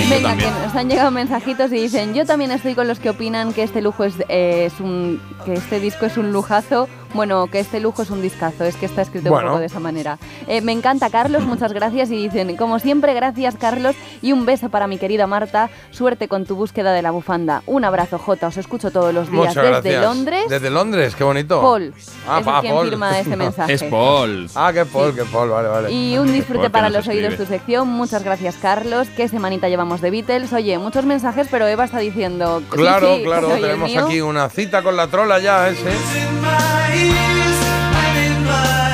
Venga, 0.09 0.35
que 0.37 0.51
nos 0.51 0.75
han 0.75 0.89
llegado 0.89 1.11
mensajitos 1.11 1.71
y 1.73 1.77
dicen, 1.77 2.15
yo 2.15 2.25
también 2.25 2.51
estoy 2.51 2.75
con 2.75 2.89
los 2.89 2.99
que 2.99 3.11
opinan 3.11 3.53
que 3.53 3.63
este 3.63 3.83
lujo 3.83 4.05
es, 4.05 4.15
eh, 4.29 4.65
es 4.67 4.81
un, 4.81 5.21
que 5.45 5.53
este 5.53 5.79
disco 5.79 6.07
es 6.07 6.17
un 6.17 6.33
lujazo 6.33 6.89
Bueno, 7.13 7.49
que 7.49 7.59
este 7.61 7.81
lujo 7.81 8.03
es 8.03 8.11
un 8.11 8.23
discazo, 8.23 8.65
es 8.65 8.77
que 8.77 8.87
está 8.87 9.03
escrito 9.03 9.31
Bueno. 9.31 9.47
un 9.47 9.51
poco 9.53 9.61
de 9.61 9.67
esa 9.67 9.81
manera. 9.81 10.19
Eh, 10.47 10.61
me 10.61 10.73
encanta, 10.73 11.11
Carlos, 11.11 11.43
muchas 11.45 11.73
gracias. 11.73 12.11
Y 12.11 12.17
dicen, 12.29 12.57
como 12.57 12.79
siempre, 12.79 13.15
gracias, 13.15 13.57
Carlos. 13.57 13.97
Y 14.23 14.33
un 14.33 14.47
beso 14.47 14.69
para 14.69 14.87
mi 14.87 14.97
querida 14.99 15.27
Marta. 15.27 15.71
Suerte 15.91 16.29
con 16.29 16.47
tu 16.47 16.55
búsqueda 16.55 16.93
de 16.93 17.03
la 17.03 17.11
bufanda. 17.11 17.63
Un 17.67 17.85
abrazo, 17.85 18.19
Jota. 18.19 18.47
Os 18.47 18.57
escucho 18.57 18.91
todos 18.91 19.13
los 19.13 19.31
días 19.31 19.47
Muchas 19.49 19.55
desde 19.57 19.71
gracias. 19.71 20.03
Londres. 20.05 20.45
Desde 20.49 20.71
Londres, 20.71 21.15
qué 21.17 21.25
bonito. 21.25 21.61
Paul 21.61 21.93
Ah, 22.29 22.39
es 22.41 22.47
pa- 22.47 22.61
quien 22.61 22.75
Paul. 22.75 22.89
firma 22.89 23.19
este 23.19 23.37
mensaje. 23.37 23.73
Es 23.73 23.83
Paul. 23.83 24.49
Ah, 24.55 24.71
qué 24.73 24.85
Paul, 24.85 25.15
qué 25.15 25.25
Paul, 25.25 25.49
vale, 25.51 25.69
vale. 25.69 25.91
Y 25.93 26.17
un 26.17 26.33
disfrute 26.33 26.71
para 26.71 26.91
los 26.91 27.09
oídos 27.09 27.35
tu 27.37 27.43
escribe. 27.43 27.59
sección. 27.59 27.89
Muchas 27.89 28.23
gracias, 28.23 28.57
Carlos. 28.63 29.09
¿Qué 29.17 29.27
semanita 29.29 29.69
llevamos 29.69 30.01
de 30.01 30.11
Beatles? 30.11 30.53
Oye, 30.53 30.79
muchos 30.79 31.05
mensajes, 31.05 31.49
pero 31.51 31.67
Eva 31.67 31.85
está 31.85 31.99
diciendo... 31.99 32.61
sí, 32.61 32.67
Claro, 32.71 33.17
sí, 33.17 33.23
claro, 33.25 33.49
soy 33.49 33.57
el 33.57 33.63
tenemos 33.63 33.97
aquí 33.97 34.21
una 34.21 34.49
cita 34.49 34.83
con 34.83 34.97
la 34.97 35.09
trola 35.09 35.39
ya, 35.41 35.69
ese. 35.69 35.91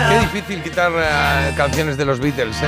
Qué 0.08 0.18
difícil 0.20 0.62
quitar 0.62 0.92
eh, 0.94 1.52
canciones 1.56 1.96
de 1.96 2.04
los 2.04 2.20
Beatles, 2.20 2.56
¿eh? 2.62 2.66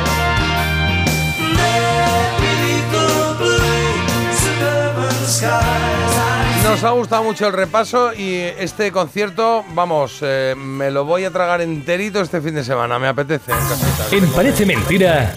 Nos 6.65 6.85
ha 6.85 6.91
gustado 6.91 7.23
mucho 7.25 7.47
el 7.47 7.53
repaso 7.55 8.13
y 8.13 8.35
este 8.37 8.93
concierto, 8.93 9.65
vamos, 9.75 10.19
eh, 10.23 10.55
me 10.57 10.91
lo 10.91 11.05
voy 11.05 11.25
a 11.25 11.31
tragar 11.31 11.61
enterito 11.63 12.21
este 12.21 12.41
fin 12.41 12.55
de 12.55 12.65
semana, 12.65 12.99
me 12.99 13.09
apetece. 13.09 13.53
en 14.13 14.27
Parece 14.31 14.67
Mentira, 14.67 15.33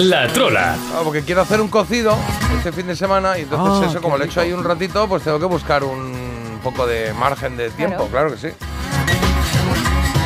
La 0.00 0.26
Trola. 0.28 0.74
Ah, 0.94 1.00
porque 1.04 1.22
quiero 1.22 1.42
hacer 1.42 1.60
un 1.60 1.68
cocido 1.68 2.16
este 2.56 2.72
fin 2.72 2.88
de 2.88 2.96
semana 2.96 3.38
y 3.38 3.42
entonces 3.42 3.86
Ah, 3.86 3.90
eso, 3.90 4.02
como 4.02 4.16
lo 4.18 4.24
he 4.24 4.26
hecho 4.26 4.40
ahí 4.40 4.52
un 4.52 4.64
ratito, 4.64 5.06
pues 5.08 5.22
tengo 5.22 5.38
que 5.38 5.46
buscar 5.46 5.84
un 5.84 6.31
poco 6.62 6.86
de 6.86 7.12
margen 7.14 7.56
de 7.56 7.70
tiempo, 7.70 8.06
claro, 8.06 8.30
que 8.30 8.38
sí. 8.38 8.48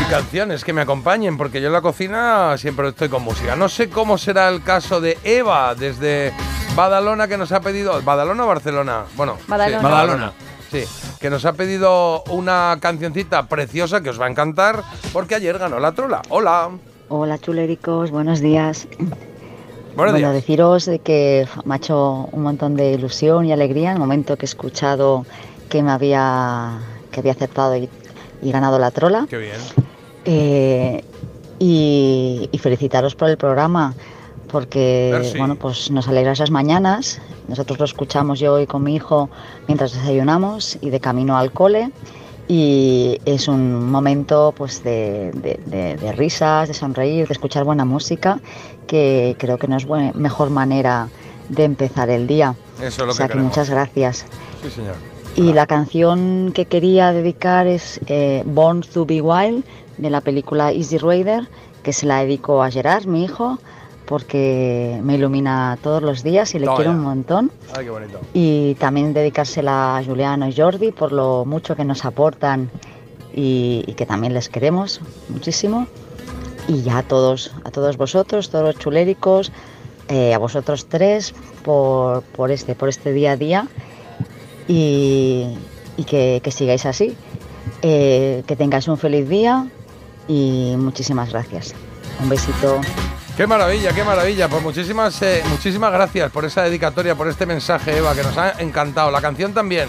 Y 0.01 0.11
canciones 0.11 0.65
que 0.65 0.73
me 0.73 0.83
acompañen, 0.83 1.37
porque 1.37 1.61
yo 1.61 1.69
en 1.69 1.73
la 1.73 1.81
cocina 1.81 2.57
siempre 2.59 2.89
estoy 2.89 3.09
con 3.09 3.23
música. 3.23 3.57
No 3.57 3.69
sé 3.69 3.89
cómo 3.89 4.19
será 4.19 4.49
el 4.49 4.63
caso 4.63 5.01
de 5.01 5.19
Eva 5.25 5.75
desde 5.75 6.33
Badalona 6.75 7.27
que 7.27 7.37
nos 7.37 7.53
ha 7.53 7.61
pedido... 7.61 8.01
¿Badalona 8.03 8.45
o 8.45 8.47
Barcelona? 8.47 9.05
Bueno, 9.17 9.37
sí, 9.39 9.45
Badalona. 9.49 10.33
Sí, 10.71 10.85
que 11.21 11.31
nos 11.31 11.45
ha 11.45 11.55
pedido 11.55 12.23
una 12.25 12.77
cancioncita 12.81 13.49
preciosa 13.49 14.03
que 14.03 14.11
os 14.11 14.21
va 14.21 14.27
a 14.27 14.31
encantar 14.31 14.83
porque 15.13 15.37
ayer 15.37 15.59
ganó 15.59 15.79
la 15.79 15.93
trola. 15.93 16.23
Hola. 16.29 16.71
Hola 17.09 17.39
chulericos, 17.39 18.11
buenos 18.11 18.41
días. 18.41 18.89
Buenos 19.97 20.13
bueno, 20.13 20.19
días. 20.19 20.35
deciros 20.35 20.85
de 20.85 20.99
que 20.99 21.49
me 21.65 21.75
ha 21.75 21.77
hecho 21.79 22.29
un 22.31 22.43
montón 22.43 22.75
de 22.75 22.93
ilusión 22.93 23.47
y 23.47 23.53
alegría 23.53 23.93
el 23.93 23.99
momento 23.99 24.37
que 24.37 24.45
he 24.45 24.49
escuchado 24.49 25.25
que 25.69 25.83
me 25.83 25.91
había, 25.91 26.79
que 27.11 27.21
había 27.21 27.33
aceptado 27.33 27.77
y, 27.77 27.89
y 28.43 28.51
ganado 28.53 28.79
la 28.79 28.91
trola. 28.91 29.27
Qué 29.29 29.39
bien. 29.39 29.57
Eh, 30.25 31.05
y, 31.59 32.49
y 32.53 32.59
felicitaros 32.59 33.15
por 33.15 33.31
el 33.31 33.37
programa 33.37 33.95
porque 34.51 35.11
Merci. 35.13 35.39
bueno 35.39 35.57
pues 35.57 35.91
nos 35.91 36.07
alegra 36.09 36.33
esas 36.33 36.51
mañanas 36.51 37.19
nosotros 37.49 37.79
lo 37.79 37.85
escuchamos 37.85 38.39
yo 38.39 38.61
y 38.61 38.67
con 38.67 38.83
mi 38.83 38.95
hijo 38.95 39.29
mientras 39.67 39.93
desayunamos 39.93 40.79
y 40.83 40.91
de 40.91 41.01
camino 41.01 41.37
al 41.39 41.51
cole 41.53 41.91
y 42.47 43.19
es 43.25 43.49
un 43.49 43.91
momento 43.91 44.53
pues 44.57 44.85
de, 44.85 45.31
de- 45.35 45.59
de- 45.67 45.97
de 45.97 46.13
risas 46.13 46.69
de 46.69 46.75
sonreír 46.75 47.27
de 47.27 47.33
escuchar 47.33 47.65
buena 47.65 47.85
música 47.85 48.39
que 48.87 49.35
creo 49.39 49.59
que 49.59 49.67
no 49.67 49.77
es 49.77 49.87
buen- 49.87 50.13
mejor 50.15 50.51
manera 50.51 51.09
de 51.49 51.65
empezar 51.65 52.11
el 52.11 52.27
día 52.27 52.55
Eso 52.81 52.87
es 53.03 53.07
lo 53.07 53.13
o 53.13 53.15
sea 53.15 53.27
que 53.29 53.35
que 53.35 53.39
muchas 53.41 53.71
gracias 53.71 54.27
Sí, 54.63 54.71
señor. 54.71 54.95
Y 55.37 55.53
la 55.53 55.67
canción 55.67 56.51
que 56.55 56.65
quería 56.65 57.13
dedicar 57.13 57.67
es 57.67 58.01
eh, 58.07 58.43
Born 58.47 58.81
to 58.81 59.05
Be 59.05 59.21
Wild 59.21 59.65
de 59.99 60.11
la 60.11 60.23
película 60.23 60.73
Easy 60.73 60.97
Rider, 60.97 61.47
que 61.83 61.93
se 61.93 62.07
la 62.07 62.21
dedico 62.21 62.63
a 62.63 62.71
Gerard, 62.71 63.05
mi 63.05 63.25
hijo, 63.25 63.59
porque 64.07 64.99
me 65.03 65.17
ilumina 65.17 65.79
todos 65.83 66.03
los 66.03 66.23
días 66.23 66.55
y 66.55 66.59
le 66.59 66.65
Toma 66.65 66.77
quiero 66.77 66.91
un 66.93 67.01
montón. 67.01 67.51
Ay, 67.77 67.85
qué 67.85 67.91
bonito. 67.91 68.21
Y 68.33 68.75
también 68.77 69.13
dedicársela 69.13 69.99
a 69.99 70.05
Juliano 70.05 70.49
y 70.49 70.57
Jordi 70.57 70.91
por 70.91 71.13
lo 71.13 71.45
mucho 71.45 71.77
que 71.77 71.85
nos 71.85 72.05
aportan 72.07 72.71
y, 73.35 73.85
y 73.87 73.93
que 73.93 74.07
también 74.07 74.33
les 74.33 74.49
queremos 74.49 75.03
muchísimo. 75.29 75.87
Y 76.67 76.83
ya 76.83 76.99
a 76.99 77.03
todos, 77.03 77.53
a 77.65 77.71
todos 77.71 77.97
vosotros, 77.99 78.49
todos 78.49 78.65
los 78.65 78.79
chuléricos, 78.79 79.53
eh, 80.09 80.33
a 80.33 80.39
vosotros 80.39 80.87
tres 80.87 81.35
por, 81.63 82.23
por, 82.23 82.51
este, 82.51 82.75
por 82.75 82.89
este 82.89 83.13
día 83.13 83.33
a 83.33 83.37
día 83.37 83.69
y, 84.69 85.57
que, 86.07 86.43
sigáis 86.51 86.87
así. 86.87 87.17
Eh, 87.83 88.43
que 88.47 88.57
tengáis 88.57 88.89
un 88.89 88.97
feliz 88.97 89.29
día 89.29 89.67
y 90.29 90.75
muchísimas 90.79 91.31
gracias. 91.31 91.75
Un 92.21 92.29
besito. 92.29 92.81
Qué 93.37 93.47
maravilla, 93.47 93.93
qué 93.93 94.03
maravilla. 94.03 94.49
Pues 94.49 94.63
muchísimas, 94.63 95.21
eh, 95.23 95.43
muchísimas 95.51 95.93
gracias 95.93 96.31
por 96.31 96.45
esa 96.45 96.63
dedicatoria, 96.63 97.15
por 97.15 97.29
este 97.29 97.45
mensaje, 97.45 97.99
Eva, 97.99 98.15
que 98.15 98.23
nos 98.23 98.37
ha 98.39 98.61
encantado. 98.61 99.11
La 99.11 99.21
canción 99.21 99.53
también 99.53 99.89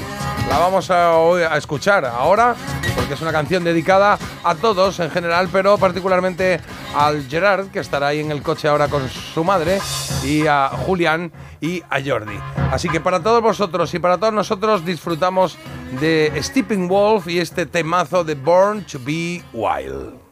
la 0.50 0.58
vamos 0.60 0.92
a 0.92 1.58
escuchar 1.58 2.06
ahora, 2.06 2.56
porque 2.98 3.14
es 3.14 3.22
una 3.22 3.32
canción 3.32 3.64
dedicada 3.64 4.18
a 4.44 4.56
todos 4.56 5.00
en 5.00 5.12
general, 5.12 5.48
pero 5.52 5.78
particularmente 5.78 6.60
al 6.96 7.28
Gerard, 7.28 7.68
que 7.68 7.80
estará 7.80 8.08
ahí 8.08 8.20
en 8.20 8.32
el 8.32 8.42
coche 8.42 8.68
ahora 8.68 8.88
con 8.88 9.08
su 9.08 9.44
madre, 9.44 9.80
y 10.26 10.48
a 10.48 10.70
Julián 10.70 11.32
y 11.62 11.84
a 11.90 12.02
Jordi. 12.04 12.38
Así 12.72 12.90
que 12.90 13.00
para 13.00 13.22
todos 13.22 13.42
vosotros 13.42 13.94
y 13.94 14.00
para 14.00 14.18
todos 14.18 14.34
nosotros 14.34 14.84
disfrutamos 14.84 15.58
de 16.02 16.34
Stepping 16.42 16.88
Wolf 16.88 17.28
y 17.28 17.40
este 17.40 17.66
temazo 17.66 18.24
de 18.24 18.36
Born 18.36 18.84
to 18.86 19.00
Be 19.04 19.44
Wild. 19.54 20.27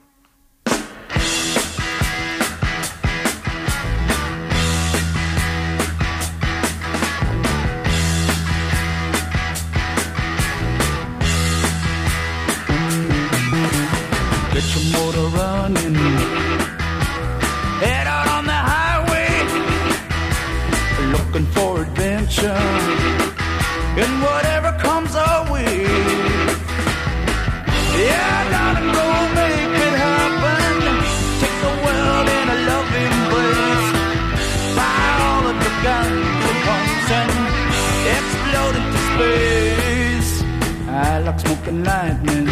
Running. 15.30 15.96
Head 17.84 18.08
out 18.08 18.28
on 18.38 18.44
the 18.46 18.60
highway. 18.74 19.30
Looking 21.16 21.48
for 21.56 21.82
adventure. 21.82 22.64
And 24.04 24.14
whatever 24.28 24.72
comes 24.88 25.16
our 25.16 25.52
way. 25.52 25.84
Yeah, 28.06 28.38
darling, 28.54 28.92
go 29.00 29.08
make 29.40 29.76
it 29.88 29.96
happen. 30.06 30.74
Take 31.42 31.58
the 31.66 31.74
world 31.86 32.28
in 32.38 32.46
a 32.56 32.58
loving 32.70 33.14
embrace. 33.20 33.90
Buy 34.78 35.04
all 35.28 35.44
of 35.52 35.58
the 35.66 35.74
guns 35.86 36.44
and 36.50 36.60
pumps 36.68 37.08
and 37.22 37.32
explode 38.16 38.76
into 38.82 39.00
space. 39.10 40.32
I 40.90 41.20
like 41.26 41.40
smoking 41.40 41.84
lightning. 41.84 42.45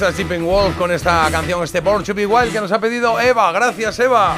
Está 0.00 0.12
Stephen 0.12 0.46
Wolf 0.46 0.78
con 0.78 0.90
esta 0.90 1.28
canción, 1.30 1.62
este 1.62 1.80
Born 1.80 2.02
to 2.02 2.14
be 2.14 2.24
Wild 2.24 2.50
que 2.50 2.58
nos 2.58 2.72
ha 2.72 2.80
pedido 2.80 3.20
Eva. 3.20 3.52
Gracias, 3.52 3.98
Eva. 3.98 4.34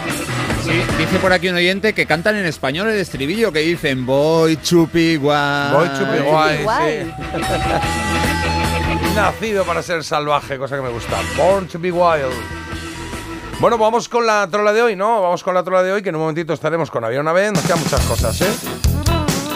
Sí, 0.64 0.72
dice 0.98 1.20
por 1.20 1.32
aquí 1.32 1.51
un 1.51 1.55
oyente 1.55 1.93
que 1.93 2.05
cantan 2.05 2.34
en 2.34 2.47
español 2.47 2.89
el 2.89 2.98
estribillo 2.98 3.52
que 3.52 3.60
dicen 3.60 4.05
Voy 4.05 4.56
chupi 4.60 5.14
guay. 5.14 5.72
Voy 5.72 5.89
chupi 5.97 6.18
guay, 6.18 6.59
sí. 6.66 7.12
Nacido 9.14 9.64
para 9.64 9.84
ser 9.84 10.02
salvaje, 10.02 10.59
cosa 10.59 10.74
que 10.74 10.82
me 10.82 10.90
gusta. 10.90 11.20
Born 11.36 11.68
to 11.68 11.78
be 11.78 11.93
wild. 11.93 12.34
Bueno, 13.60 13.78
vamos 13.78 14.09
con 14.09 14.26
la 14.26 14.48
trola 14.51 14.72
de 14.72 14.82
hoy, 14.82 14.97
¿no? 14.97 15.22
Vamos 15.22 15.44
con 15.44 15.55
la 15.55 15.62
trola 15.62 15.84
de 15.84 15.93
hoy, 15.93 16.02
que 16.02 16.09
en 16.09 16.16
un 16.16 16.22
momentito 16.22 16.55
estaremos 16.55 16.90
con 16.90 17.05
Había 17.05 17.20
una 17.20 17.32
vez. 17.32 17.52
Nos 17.52 17.62
quedan 17.62 17.78
muchas 17.78 18.05
cosas, 18.06 18.40
¿eh? 18.40 18.52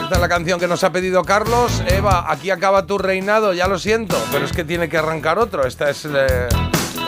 Esta 0.07 0.15
es 0.15 0.20
la 0.20 0.28
canción 0.28 0.61
que 0.61 0.69
nos 0.69 0.85
ha 0.85 0.93
pedido 0.93 1.24
Carlos. 1.24 1.83
Eva, 1.89 2.27
aquí 2.31 2.51
acaba 2.51 2.87
tu 2.87 2.97
reinado, 2.97 3.53
ya 3.53 3.66
lo 3.66 3.77
siento, 3.77 4.16
pero 4.31 4.45
es 4.45 4.53
que 4.53 4.62
tiene 4.62 4.89
que 4.89 4.99
arrancar 4.99 5.37
otro. 5.37 5.66
Esta 5.66 5.91
es. 5.91 6.05
eh, 6.05 6.47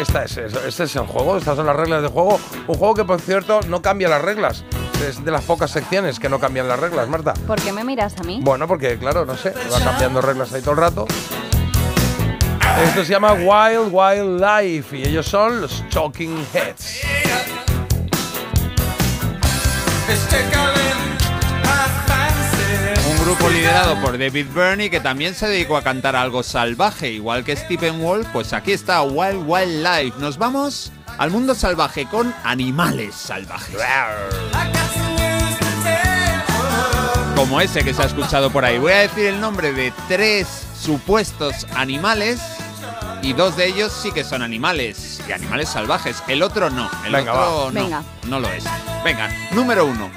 esta 0.00 0.24
es, 0.24 0.36
este 0.36 0.82
es 0.82 0.96
el 0.96 1.06
juego, 1.06 1.36
estas 1.36 1.54
son 1.54 1.66
las 1.66 1.76
reglas 1.76 2.02
del 2.02 2.10
juego. 2.10 2.40
Un 2.66 2.74
juego 2.74 2.94
que, 2.94 3.04
por 3.04 3.20
cierto, 3.20 3.60
no 3.68 3.80
cambia 3.82 4.08
las 4.08 4.20
reglas. 4.20 4.64
Es 5.08 5.24
de 5.24 5.30
las 5.30 5.44
pocas 5.44 5.70
secciones 5.70 6.18
que 6.18 6.28
no 6.28 6.40
cambian 6.40 6.66
las 6.66 6.80
reglas, 6.80 7.06
Marta. 7.06 7.34
¿Por 7.46 7.62
qué 7.62 7.72
me 7.72 7.84
miras 7.84 8.18
a 8.18 8.24
mí? 8.24 8.40
Bueno, 8.42 8.66
porque 8.66 8.98
claro, 8.98 9.24
no 9.24 9.36
sé, 9.36 9.54
va 9.72 9.78
cambiando 9.78 10.20
reglas 10.20 10.52
ahí 10.52 10.60
todo 10.60 10.72
el 10.72 10.78
rato. 10.78 11.06
Esto 12.84 13.04
se 13.04 13.12
llama 13.12 13.32
Wild 13.32 13.90
Wild 13.92 14.40
Life 14.44 14.96
y 14.98 15.02
ellos 15.06 15.24
son 15.24 15.60
los 15.60 15.84
Talking 15.90 16.44
Heads. 16.52 17.02
Un 20.08 21.07
grupo 23.28 23.50
liderado 23.50 23.94
por 24.00 24.16
David 24.16 24.46
Byrne 24.54 24.88
que 24.88 25.00
también 25.00 25.34
se 25.34 25.46
dedicó 25.46 25.76
a 25.76 25.82
cantar 25.82 26.16
algo 26.16 26.42
salvaje, 26.42 27.10
igual 27.10 27.44
que 27.44 27.54
Stephen 27.56 28.00
Wolf, 28.00 28.26
pues 28.32 28.54
aquí 28.54 28.72
está 28.72 29.02
Wild 29.02 29.44
Wild 29.46 29.86
Life. 29.86 30.16
Nos 30.18 30.38
vamos 30.38 30.90
al 31.18 31.30
mundo 31.30 31.54
salvaje 31.54 32.06
con 32.06 32.34
animales 32.42 33.14
salvajes. 33.14 33.76
Como 37.36 37.60
ese 37.60 37.84
que 37.84 37.92
se 37.92 38.00
ha 38.00 38.06
escuchado 38.06 38.50
por 38.50 38.64
ahí. 38.64 38.78
Voy 38.78 38.92
a 38.92 39.00
decir 39.00 39.26
el 39.26 39.38
nombre 39.38 39.74
de 39.74 39.92
tres 40.08 40.46
supuestos 40.80 41.66
animales 41.76 42.40
y 43.20 43.34
dos 43.34 43.58
de 43.58 43.66
ellos 43.66 43.92
sí 43.92 44.10
que 44.10 44.24
son 44.24 44.40
animales, 44.40 45.20
y 45.28 45.32
animales 45.32 45.68
salvajes. 45.68 46.22
El 46.28 46.42
otro 46.42 46.70
no, 46.70 46.90
el 47.04 47.12
Venga, 47.12 47.34
otro 47.34 47.66
va. 47.66 47.72
no, 47.72 47.84
Venga. 47.84 48.02
no 48.26 48.40
lo 48.40 48.48
es. 48.48 48.64
Venga, 49.04 49.28
número 49.52 49.84
uno, 49.84 50.10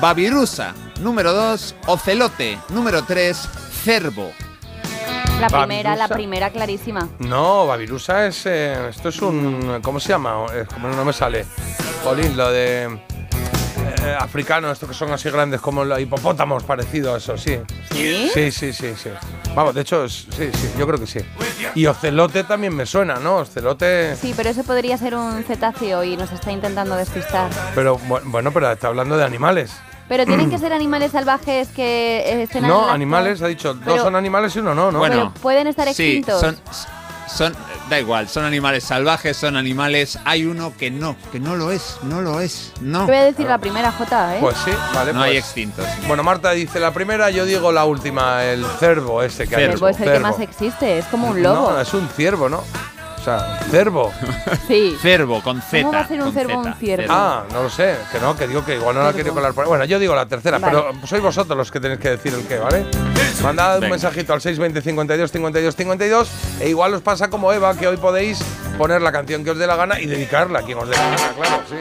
babirusa. 0.00 0.74
Número 1.00 1.32
dos, 1.32 1.74
ocelote. 1.86 2.58
Número 2.70 3.02
tres, 3.04 3.48
cervo. 3.84 4.32
La 5.40 5.48
primera, 5.48 5.94
la 5.96 6.08
primera 6.08 6.50
clarísima. 6.50 7.08
No, 7.18 7.66
Babirusa 7.66 8.26
es. 8.26 8.46
eh, 8.46 8.88
esto 8.88 9.10
es 9.10 9.20
un. 9.20 9.80
¿Cómo 9.82 10.00
se 10.00 10.08
llama? 10.08 10.46
Eh, 10.54 10.64
como 10.72 10.88
no 10.88 11.04
me 11.04 11.12
sale. 11.12 11.44
Jolín, 12.02 12.36
lo 12.38 12.50
de. 12.50 12.98
Eh, 14.06 14.16
africano, 14.18 14.70
estos 14.70 14.88
que 14.88 14.94
son 14.94 15.12
así 15.12 15.28
grandes 15.30 15.60
como 15.60 15.84
los 15.84 15.98
hipopótamos, 16.00 16.62
parecido 16.64 17.14
a 17.14 17.18
eso, 17.18 17.36
sí. 17.36 17.58
¿Sí? 17.92 18.30
Sí, 18.32 18.50
sí, 18.52 18.72
sí, 18.72 18.94
sí. 18.96 19.10
Vamos, 19.54 19.74
de 19.74 19.80
hecho, 19.82 20.08
sí, 20.08 20.26
sí, 20.30 20.70
yo 20.78 20.86
creo 20.86 20.98
que 21.00 21.06
sí. 21.06 21.20
Y 21.74 21.86
ocelote 21.86 22.44
también 22.44 22.74
me 22.74 22.86
suena, 22.86 23.16
¿no? 23.16 23.36
Ocelote. 23.38 24.16
Sí, 24.16 24.32
pero 24.36 24.50
ese 24.50 24.64
podría 24.64 24.96
ser 24.98 25.14
un 25.14 25.42
cetáceo 25.44 26.04
y 26.04 26.16
nos 26.16 26.30
está 26.32 26.52
intentando 26.52 26.94
despistar. 26.96 27.50
Pero 27.74 27.98
bu- 27.98 28.20
bueno, 28.24 28.52
pero 28.52 28.70
está 28.70 28.88
hablando 28.88 29.16
de 29.16 29.24
animales. 29.24 29.72
Pero 30.08 30.24
tienen 30.26 30.50
que 30.50 30.58
ser 30.58 30.72
animales 30.72 31.12
salvajes 31.12 31.68
que 31.68 32.42
estén 32.42 32.66
No, 32.66 32.88
animales, 32.90 33.42
ha 33.42 33.46
dicho, 33.48 33.76
Pero- 33.80 33.92
dos 33.96 34.02
son 34.02 34.14
animales 34.16 34.54
y 34.56 34.60
uno 34.60 34.74
no, 34.74 34.92
¿no? 34.92 34.98
Bueno, 34.98 35.14
Pero 35.32 35.42
pueden 35.42 35.66
estar 35.66 35.86
Sí, 35.94 36.18
extintos. 36.18 36.40
son, 36.40 36.56
son, 37.26 37.54
da 37.90 37.98
igual, 37.98 38.28
son 38.28 38.44
animales 38.44 38.84
salvajes, 38.84 39.36
son 39.36 39.56
animales. 39.56 40.18
Hay 40.24 40.44
uno 40.44 40.72
que 40.76 40.90
no, 40.90 41.16
que 41.32 41.40
no 41.40 41.56
lo 41.56 41.70
es, 41.72 41.96
no 42.02 42.22
lo 42.22 42.40
es, 42.40 42.72
no. 42.80 43.00
Te 43.06 43.12
voy 43.12 43.16
a 43.20 43.24
decir 43.24 43.46
la 43.46 43.58
primera 43.58 43.92
J, 43.92 44.36
¿eh? 44.36 44.38
Pues 44.40 44.56
sí, 44.64 44.70
vale. 44.94 45.12
No 45.12 45.20
pues- 45.20 45.30
hay 45.30 45.36
extintos. 45.36 45.86
Bueno, 46.06 46.22
Marta 46.22 46.50
dice 46.52 46.80
la 46.80 46.92
primera, 46.92 47.30
yo 47.30 47.44
digo 47.44 47.72
la 47.72 47.84
última, 47.84 48.44
el 48.44 48.64
cervo 48.78 49.22
ese 49.22 49.46
que 49.46 49.54
El 49.56 49.60
hay. 49.62 49.66
cervo 49.70 49.88
es 49.88 50.00
el 50.00 50.12
que 50.12 50.18
más 50.20 50.40
existe, 50.40 50.98
es 50.98 51.04
como 51.06 51.28
un 51.28 51.42
lobo. 51.42 51.72
No, 51.72 51.80
es 51.80 51.92
un 51.94 52.08
ciervo, 52.08 52.48
¿no? 52.48 52.62
O 53.26 53.28
sea, 53.28 53.58
cervo. 53.72 54.12
Sí. 54.68 54.96
Cervo, 55.02 55.42
con 55.42 55.60
Z. 55.60 55.82
¿Cómo 55.82 55.92
va 55.92 56.00
a 56.00 56.06
ser 56.06 56.18
un 56.20 56.26
con 56.26 56.32
cervo 56.32 56.58
un 56.60 56.74
ciervo? 56.74 57.06
Ah, 57.08 57.42
no 57.52 57.64
lo 57.64 57.70
sé, 57.70 57.96
que 58.12 58.20
no, 58.20 58.36
que 58.36 58.46
digo 58.46 58.64
que 58.64 58.76
igual 58.76 58.94
no 58.94 59.02
la 59.02 59.12
quiero 59.12 59.34
colar 59.34 59.52
por 59.52 59.64
ahí. 59.64 59.68
Bueno, 59.68 59.84
yo 59.84 59.98
digo 59.98 60.14
la 60.14 60.26
tercera, 60.26 60.58
Vale. 60.60 60.76
pero 60.76 61.06
sois 61.08 61.20
vosotros 61.20 61.58
los 61.58 61.72
que 61.72 61.80
tenéis 61.80 61.98
que 61.98 62.10
decir 62.10 62.32
el 62.34 62.46
qué, 62.46 62.58
¿vale? 62.58 62.86
Mandad 63.42 63.74
un 63.76 63.80
Venga. 63.80 63.94
mensajito 63.94 64.32
al 64.32 64.40
620 64.40 64.80
52 64.80 65.32
52 65.32 65.74
52 65.74 66.30
e 66.60 66.68
igual 66.68 66.94
os 66.94 67.02
pasa 67.02 67.28
como 67.28 67.52
Eva, 67.52 67.74
que 67.76 67.88
hoy 67.88 67.96
podéis 67.96 68.38
poner 68.78 69.02
la 69.02 69.10
canción 69.10 69.42
que 69.42 69.50
os 69.50 69.58
dé 69.58 69.66
la 69.66 69.74
gana 69.74 70.00
y 70.00 70.06
dedicarla 70.06 70.60
a 70.60 70.62
quien 70.62 70.78
os 70.78 70.88
dé 70.88 70.94
la 70.94 71.02
gana, 71.02 71.32
claro, 71.34 71.62
sí. 71.68 71.76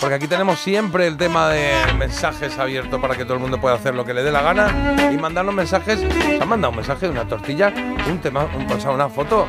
Porque 0.00 0.14
aquí 0.16 0.26
tenemos 0.28 0.58
siempre 0.60 1.06
el 1.06 1.16
tema 1.16 1.48
de 1.48 1.72
mensajes 1.98 2.58
abierto 2.58 3.00
para 3.00 3.16
que 3.16 3.24
todo 3.24 3.34
el 3.34 3.40
mundo 3.40 3.60
pueda 3.60 3.74
hacer 3.74 3.94
lo 3.94 4.04
que 4.04 4.12
le 4.14 4.22
dé 4.22 4.30
la 4.30 4.42
gana 4.42 5.10
y 5.12 5.16
mandarnos 5.16 5.54
mensajes. 5.54 6.00
¿Se 6.00 6.38
han 6.42 6.48
mandado 6.48 6.70
un 6.70 6.76
mensaje 6.76 7.06
de 7.06 7.12
una 7.12 7.26
tortilla? 7.26 7.72
Un 8.08 8.18
tema, 8.20 8.46
un, 8.54 8.70
o 8.70 8.80
sea, 8.80 8.90
una 8.90 9.08
foto. 9.08 9.46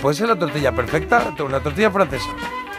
¿Puede 0.00 0.16
ser 0.16 0.28
la 0.28 0.36
tortilla 0.36 0.72
perfecta? 0.72 1.32
Una 1.44 1.60
tortilla 1.60 1.90
francesa. 1.90 2.28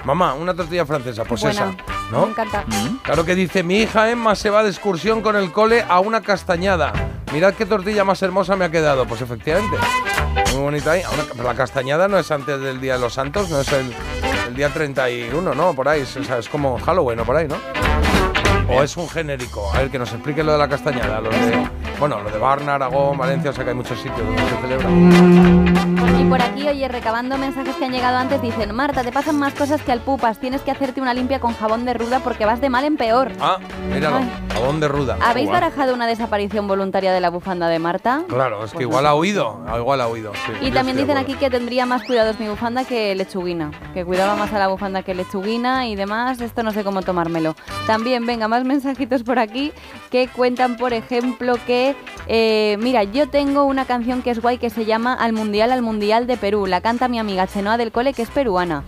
Mamá, 0.03 0.33
una 0.33 0.53
tortilla 0.55 0.85
francesa, 0.85 1.23
pues 1.23 1.41
Buena. 1.41 1.59
esa. 1.59 1.75
¿No? 2.11 2.25
Me 2.25 2.31
encanta. 2.31 2.65
Claro 3.03 3.23
que 3.23 3.35
dice, 3.35 3.61
mi 3.61 3.81
hija 3.81 4.09
Emma 4.09 4.33
se 4.35 4.49
va 4.49 4.63
de 4.63 4.69
excursión 4.69 5.21
con 5.21 5.35
el 5.35 5.51
cole 5.51 5.85
a 5.87 5.99
una 5.99 6.21
castañada. 6.21 6.91
Mirad 7.31 7.53
qué 7.53 7.65
tortilla 7.67 8.03
más 8.03 8.21
hermosa 8.23 8.55
me 8.55 8.65
ha 8.65 8.71
quedado. 8.71 9.05
Pues 9.05 9.21
efectivamente, 9.21 9.77
muy 10.53 10.61
bonita 10.63 10.91
ahí. 10.91 11.03
A 11.03 11.09
una- 11.11 11.23
pero 11.31 11.43
la 11.43 11.53
castañada 11.53 12.07
no 12.07 12.17
es 12.17 12.31
antes 12.31 12.59
del 12.59 12.81
Día 12.81 12.93
de 12.95 12.99
los 12.99 13.13
Santos, 13.13 13.49
no 13.51 13.61
es 13.61 13.71
el, 13.71 13.93
el 14.51 14.57
día 14.57 14.69
31, 14.69 15.55
¿no? 15.55 15.73
Por 15.73 15.87
ahí, 15.87 16.01
o 16.01 16.05
sea, 16.05 16.37
es 16.37 16.49
como 16.49 16.77
Halloween 16.79 17.21
o 17.21 17.25
por 17.25 17.37
ahí, 17.37 17.47
¿no? 17.47 17.55
O 18.69 18.83
es 18.83 18.97
un 18.97 19.07
genérico. 19.07 19.71
A 19.73 19.79
ver, 19.79 19.89
que 19.89 19.97
nos 19.97 20.11
explique 20.11 20.43
lo 20.43 20.51
de 20.51 20.57
la 20.57 20.67
castañada. 20.67 21.21
Lo 21.21 21.29
de, 21.29 21.65
bueno, 22.01 22.19
lo 22.19 22.31
de 22.31 22.39
Barna, 22.39 22.73
Aragón, 22.73 23.15
Valencia, 23.15 23.51
o 23.51 23.53
sea 23.53 23.63
que 23.63 23.69
hay 23.69 23.75
muchos 23.75 23.95
sitios 23.99 24.25
donde 24.25 24.41
se 24.41 24.57
celebra. 24.57 24.89
Y 26.19 26.23
por 26.25 26.41
aquí, 26.41 26.67
oye, 26.67 26.87
recabando 26.87 27.37
mensajes 27.37 27.75
que 27.75 27.85
han 27.85 27.91
llegado 27.91 28.17
antes, 28.17 28.41
dicen, 28.41 28.73
Marta, 28.73 29.03
te 29.03 29.11
pasan 29.11 29.37
más 29.37 29.53
cosas 29.53 29.83
que 29.83 29.91
al 29.91 29.99
pupas, 29.99 30.39
tienes 30.39 30.61
que 30.61 30.71
hacerte 30.71 30.99
una 30.99 31.13
limpia 31.13 31.39
con 31.39 31.53
jabón 31.53 31.85
de 31.85 31.93
ruda 31.93 32.19
porque 32.19 32.45
vas 32.45 32.59
de 32.59 32.71
mal 32.71 32.85
en 32.85 32.97
peor. 32.97 33.31
Ah, 33.39 33.57
míralo, 33.93 34.17
Ay. 34.17 34.31
jabón 34.51 34.79
de 34.79 34.87
ruda. 34.87 35.17
¿Habéis 35.21 35.51
barajado 35.51 35.93
una 35.93 36.07
desaparición 36.07 36.67
voluntaria 36.67 37.13
de 37.13 37.19
la 37.19 37.29
bufanda 37.29 37.67
de 37.67 37.77
Marta? 37.77 38.23
Claro, 38.27 38.63
es 38.65 38.71
que 38.71 38.77
Pues 38.77 38.87
igual 38.87 39.03
no 39.03 39.09
ha 39.09 39.73
ah, 39.75 39.77
igual 39.77 40.01
ha 40.01 40.07
oído. 40.07 40.33
sí, 40.33 40.53
Y 40.67 40.71
también 40.71 40.97
dicen 40.97 41.17
aquí 41.17 41.35
que 41.35 41.51
tendría 41.51 41.85
más 41.85 42.01
cuidados 42.03 42.39
mi 42.39 42.47
bufanda 42.47 42.83
que 42.83 43.13
lechuguina, 43.13 43.69
que 43.93 44.03
cuidaba 44.03 44.35
más 44.35 44.51
a 44.53 44.57
la 44.57 44.69
bufanda 44.69 45.03
que 45.03 45.13
lechuguina 45.13 45.87
y 45.87 45.95
demás. 45.95 46.41
Esto 46.41 46.63
no 46.63 46.71
sé 46.71 46.83
cómo 46.83 47.03
tomármelo. 47.03 47.55
También, 47.85 48.25
venga, 48.25 48.47
más 48.47 48.63
mensajitos 48.63 49.21
por 49.21 49.37
aquí 49.37 49.71
que 50.09 50.27
cuentan, 50.27 50.77
por 50.77 50.93
ejemplo, 50.93 51.55
que, 51.65 51.90
eh, 52.27 52.77
mira, 52.79 53.03
yo 53.03 53.27
tengo 53.29 53.65
una 53.65 53.85
canción 53.85 54.21
que 54.21 54.31
es 54.31 54.41
guay 54.41 54.57
que 54.57 54.69
se 54.69 54.85
llama 54.85 55.13
Al 55.13 55.33
Mundial, 55.33 55.71
al 55.71 55.81
Mundial 55.81 56.27
de 56.27 56.37
Perú. 56.37 56.65
La 56.67 56.81
canta 56.81 57.07
mi 57.07 57.19
amiga 57.19 57.47
Chenoa 57.47 57.77
del 57.77 57.91
Cole, 57.91 58.13
que 58.13 58.21
es 58.21 58.29
peruana. 58.29 58.83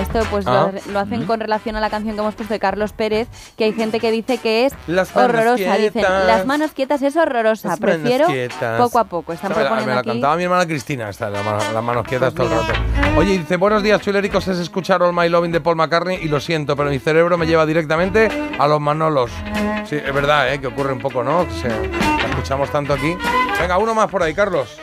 Esto 0.00 0.20
pues 0.30 0.44
lo- 0.44 0.52
Ah. 0.52 0.70
lo, 0.92 1.00
hacen 1.00 1.24
con 1.26 1.40
relación 1.40 1.74
a 1.74 1.80
la 1.80 1.90
canción 1.90 2.14
que 2.14 2.20
hemos 2.20 2.34
puesto 2.36 2.54
de 2.54 2.60
Carlos 2.60 2.92
Pérez, 2.92 3.26
que 3.56 3.64
hay 3.64 3.72
gente 3.72 3.98
que 3.98 4.12
dice 4.12 4.38
que 4.38 4.66
es 4.66 4.72
Las 4.86 5.14
horrorosa. 5.16 5.76
Dicen, 5.76 6.02
las 6.02 6.46
manos 6.46 6.70
quietas 6.70 7.02
es 7.02 7.16
horrorosa. 7.16 7.68
Las 7.68 7.80
Prefiero 7.80 8.28
poco 8.78 9.00
a 9.00 9.04
poco. 9.04 9.32
Están 9.32 9.50
Esta 9.50 9.62
proponiendo 9.62 9.88
me 9.90 9.94
la 9.94 10.00
aquí. 10.00 10.10
cantaba 10.10 10.36
mi 10.36 10.44
hermana 10.44 10.66
Cristina, 10.66 11.08
esta, 11.08 11.28
las 11.30 11.82
manos 11.82 12.06
quietas 12.06 12.32
todo 12.32 12.46
el 12.46 12.52
rato. 12.52 12.72
Oye, 13.16 13.38
dice, 13.38 13.56
buenos 13.56 13.82
días, 13.82 14.00
chuléricos, 14.00 14.46
es 14.46 14.58
escuchar 14.60 15.02
All 15.02 15.12
My 15.12 15.28
Loving 15.28 15.50
de 15.50 15.60
Paul 15.60 15.74
McCartney 15.74 16.18
y 16.22 16.28
lo 16.28 16.38
siento, 16.38 16.76
pero 16.76 16.90
mi 16.90 17.00
cerebro 17.00 17.36
me 17.36 17.46
lleva 17.46 17.66
directamente 17.66 18.28
a 18.56 18.68
los 18.68 18.80
Manolos. 18.80 19.32
Sí, 19.88 19.96
es 19.96 20.14
verdad, 20.14 20.52
¿eh? 20.52 20.60
que 20.60 20.68
ocurre 20.68 20.92
un 20.92 21.00
poco, 21.00 21.24
¿no? 21.24 21.44
Que 21.48 21.54
se- 21.54 21.68
la 21.68 22.27
escuchamos 22.38 22.70
tanto 22.70 22.92
aquí. 22.94 23.16
Venga, 23.60 23.78
uno 23.78 23.94
más 23.94 24.08
por 24.08 24.22
ahí, 24.22 24.32
Carlos. 24.32 24.78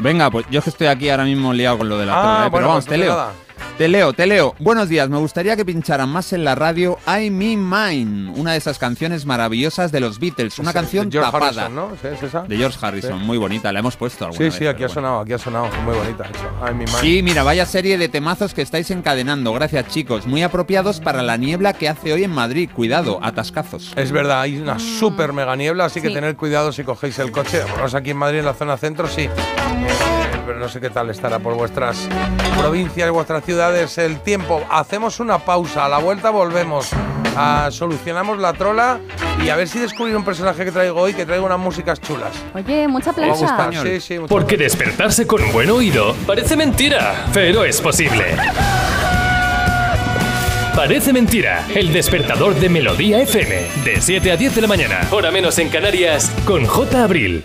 Venga, 0.00 0.30
pues 0.30 0.46
yo 0.50 0.58
es 0.58 0.64
que 0.64 0.70
estoy 0.70 0.88
aquí 0.88 1.08
ahora 1.08 1.24
mismo 1.24 1.52
liado 1.52 1.78
con 1.78 1.88
lo 1.88 1.96
de 1.96 2.06
la 2.06 2.12
Ah, 2.12 2.20
trola, 2.22 2.34
¿eh? 2.34 2.38
bueno, 2.38 2.50
pero 2.52 2.68
vamos, 2.68 2.84
pues 2.84 2.92
te 2.92 2.98
leo. 2.98 3.10
nada. 3.16 3.32
Te 3.78 3.88
leo, 3.88 4.14
te 4.14 4.26
leo. 4.26 4.54
Buenos 4.58 4.88
días, 4.88 5.10
me 5.10 5.18
gustaría 5.18 5.54
que 5.54 5.62
pincharan 5.62 6.08
más 6.08 6.32
en 6.32 6.44
la 6.44 6.54
radio 6.54 6.98
I 7.06 7.28
Me 7.30 7.58
Mine, 7.58 8.30
una 8.34 8.52
de 8.52 8.56
esas 8.58 8.78
canciones 8.78 9.26
maravillosas 9.26 9.92
de 9.92 10.00
los 10.00 10.18
Beatles, 10.18 10.58
una 10.58 10.70
Sí, 10.70 10.74
canción 10.74 11.10
de 11.10 11.18
George 11.18 11.30
tapada. 11.30 11.46
Harrison, 11.66 11.74
¿no? 11.74 11.90
¿Sí, 12.00 12.08
¿Es 12.10 12.22
esa? 12.22 12.42
De 12.44 12.56
George 12.56 12.78
Harrison, 12.80 13.18
Sí. 13.18 13.24
muy 13.26 13.36
bonita, 13.36 13.70
la 13.74 13.80
hemos 13.80 13.94
puesto 13.98 14.24
alguna 14.24 14.38
Sí, 14.38 14.44
vez, 14.44 14.54
sí, 14.54 14.66
aquí 14.66 14.82
ha 14.82 14.88
sonado, 14.88 15.20
aquí 15.20 15.34
ha 15.34 15.38
sonado. 15.38 15.68
Muy 15.84 15.94
bonita, 15.94 16.24
eso. 16.24 16.48
Ay, 16.62 16.72
mi 16.74 16.86
madre. 16.86 17.00
Sí, 17.02 17.22
mira, 17.22 17.42
vaya 17.42 17.66
serie 17.66 17.98
de 17.98 18.08
temazos 18.08 18.54
que 18.54 18.62
estáis 18.62 18.90
encadenando. 18.90 19.52
Gracias, 19.52 19.88
chicos. 19.88 20.26
Muy 20.26 20.42
apropiados 20.42 21.00
para 21.00 21.22
la 21.22 21.36
niebla 21.36 21.74
que 21.74 21.90
hace 21.90 22.14
hoy 22.14 22.24
en 22.24 22.30
Madrid. 22.32 22.70
Cuidado, 22.74 23.18
atascazos. 23.22 23.92
Es 23.94 24.10
verdad, 24.10 24.40
hay 24.40 24.56
una 24.56 24.78
súper 24.78 25.34
mega 25.34 25.54
niebla, 25.54 25.84
así 25.84 26.00
que 26.00 26.08
tener 26.08 26.34
cuidado 26.36 26.72
si 26.72 26.82
cogéis 26.82 27.18
el 27.18 27.30
coche. 27.30 27.60
Bueno, 27.78 27.94
aquí 27.94 28.10
en 28.12 28.16
Madrid, 28.16 28.38
en 28.38 28.46
la 28.46 28.54
zona 28.54 28.78
centro, 28.78 29.06
sí. 29.06 29.28
Pero 30.46 30.58
no 30.60 30.68
sé 30.68 30.80
qué 30.80 30.90
tal 30.90 31.10
estará 31.10 31.40
por 31.40 31.54
vuestras 31.54 32.08
provincias, 32.58 33.10
vuestras 33.10 33.44
ciudades 33.44 33.98
el 33.98 34.20
tiempo. 34.20 34.62
Hacemos 34.70 35.18
una 35.18 35.38
pausa, 35.38 35.84
a 35.86 35.88
la 35.88 35.98
vuelta 35.98 36.30
volvemos. 36.30 36.88
ah, 37.36 37.68
solucionamos 37.70 38.38
la 38.38 38.52
trola 38.52 39.00
y 39.44 39.48
a 39.48 39.56
ver 39.56 39.68
si 39.68 39.78
descubrir 39.78 40.16
un 40.16 40.24
personaje 40.24 40.64
que 40.64 40.70
traigo 40.70 41.00
hoy 41.00 41.14
que 41.14 41.26
traiga 41.26 41.44
unas 41.44 41.58
músicas 41.58 42.00
chulas. 42.00 42.32
Oye, 42.54 42.86
mucha 42.88 43.10
a 43.10 43.12
plancha. 43.12 43.82
sí, 43.82 44.00
sí. 44.00 44.18
Porque 44.28 44.56
despertarse 44.56 45.26
con 45.26 45.42
un 45.42 45.52
buen 45.52 45.68
oído 45.70 46.14
parece 46.26 46.56
mentira, 46.56 47.26
pero 47.34 47.64
es 47.64 47.80
posible. 47.80 48.36
Parece 50.74 51.12
mentira, 51.12 51.66
el 51.74 51.92
despertador 51.92 52.54
de 52.54 52.68
Melodía 52.68 53.20
FM, 53.22 53.66
de 53.82 54.00
7 54.00 54.30
a 54.30 54.36
10 54.36 54.54
de 54.56 54.60
la 54.60 54.68
mañana, 54.68 55.00
hora 55.10 55.30
menos 55.30 55.58
en 55.58 55.70
Canarias, 55.70 56.30
con 56.44 56.66
J. 56.66 57.02
Abril. 57.02 57.44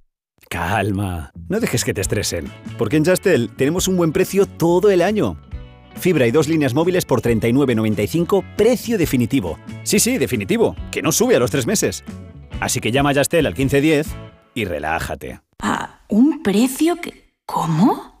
Calma, 0.51 1.31
no 1.47 1.61
dejes 1.61 1.85
que 1.85 1.93
te 1.93 2.01
estresen, 2.01 2.51
porque 2.77 2.97
en 2.97 3.05
Justel 3.05 3.49
tenemos 3.55 3.87
un 3.87 3.95
buen 3.95 4.11
precio 4.11 4.45
todo 4.45 4.91
el 4.91 5.01
año. 5.01 5.37
Fibra 5.95 6.27
y 6.27 6.31
dos 6.31 6.49
líneas 6.49 6.73
móviles 6.73 7.05
por 7.05 7.21
39.95, 7.21 8.43
precio 8.57 8.97
definitivo. 8.97 9.57
Sí, 9.83 10.01
sí, 10.01 10.17
definitivo, 10.17 10.75
que 10.91 11.01
no 11.01 11.13
sube 11.13 11.37
a 11.37 11.39
los 11.39 11.51
tres 11.51 11.65
meses. 11.65 12.03
Así 12.59 12.81
que 12.81 12.91
llama 12.91 13.11
a 13.11 13.13
Justel 13.13 13.45
al 13.45 13.53
1510 13.53 14.07
y 14.53 14.65
relájate. 14.65 15.39
¿A 15.61 16.01
un 16.09 16.43
precio 16.43 16.97
que... 16.97 17.31
¿Cómo? 17.45 18.20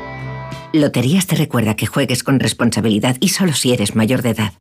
Loterías 0.73 1.27
te 1.27 1.35
recuerda 1.35 1.75
que 1.75 1.85
juegues 1.85 2.23
con 2.23 2.39
responsabilidad 2.39 3.17
y 3.19 3.29
solo 3.29 3.51
si 3.53 3.73
eres 3.73 3.93
mayor 3.93 4.21
de 4.21 4.29
edad. 4.29 4.53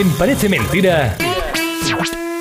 En 0.00 0.10
Parece 0.12 0.48
Mentira, 0.48 1.14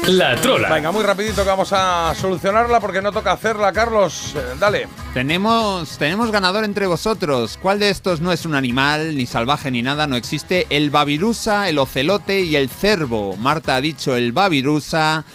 la 0.07 0.37
trola. 0.37 0.69
Venga, 0.69 0.93
muy 0.93 1.03
rapidito 1.03 1.43
que 1.43 1.49
vamos 1.49 1.73
a 1.73 2.15
solucionarla 2.15 2.79
porque 2.79 3.01
no 3.01 3.11
toca 3.11 3.33
hacerla, 3.33 3.73
Carlos. 3.73 4.33
Eh, 4.37 4.55
dale. 4.57 4.87
Tenemos, 5.13 5.97
tenemos 5.97 6.31
ganador 6.31 6.63
entre 6.63 6.87
vosotros. 6.87 7.59
¿Cuál 7.61 7.79
de 7.79 7.89
estos 7.89 8.21
no 8.21 8.31
es 8.31 8.45
un 8.45 8.55
animal, 8.55 9.17
ni 9.17 9.25
salvaje 9.25 9.71
ni 9.71 9.81
nada? 9.81 10.07
No 10.07 10.15
existe. 10.15 10.67
El 10.69 10.89
babirusa, 10.89 11.67
el 11.67 11.79
ocelote 11.79 12.39
y 12.39 12.55
el 12.55 12.69
cervo. 12.69 13.35
Marta 13.35 13.75
ha 13.75 13.81
dicho 13.81 14.15
el 14.15 14.31
babirusa. 14.31 15.25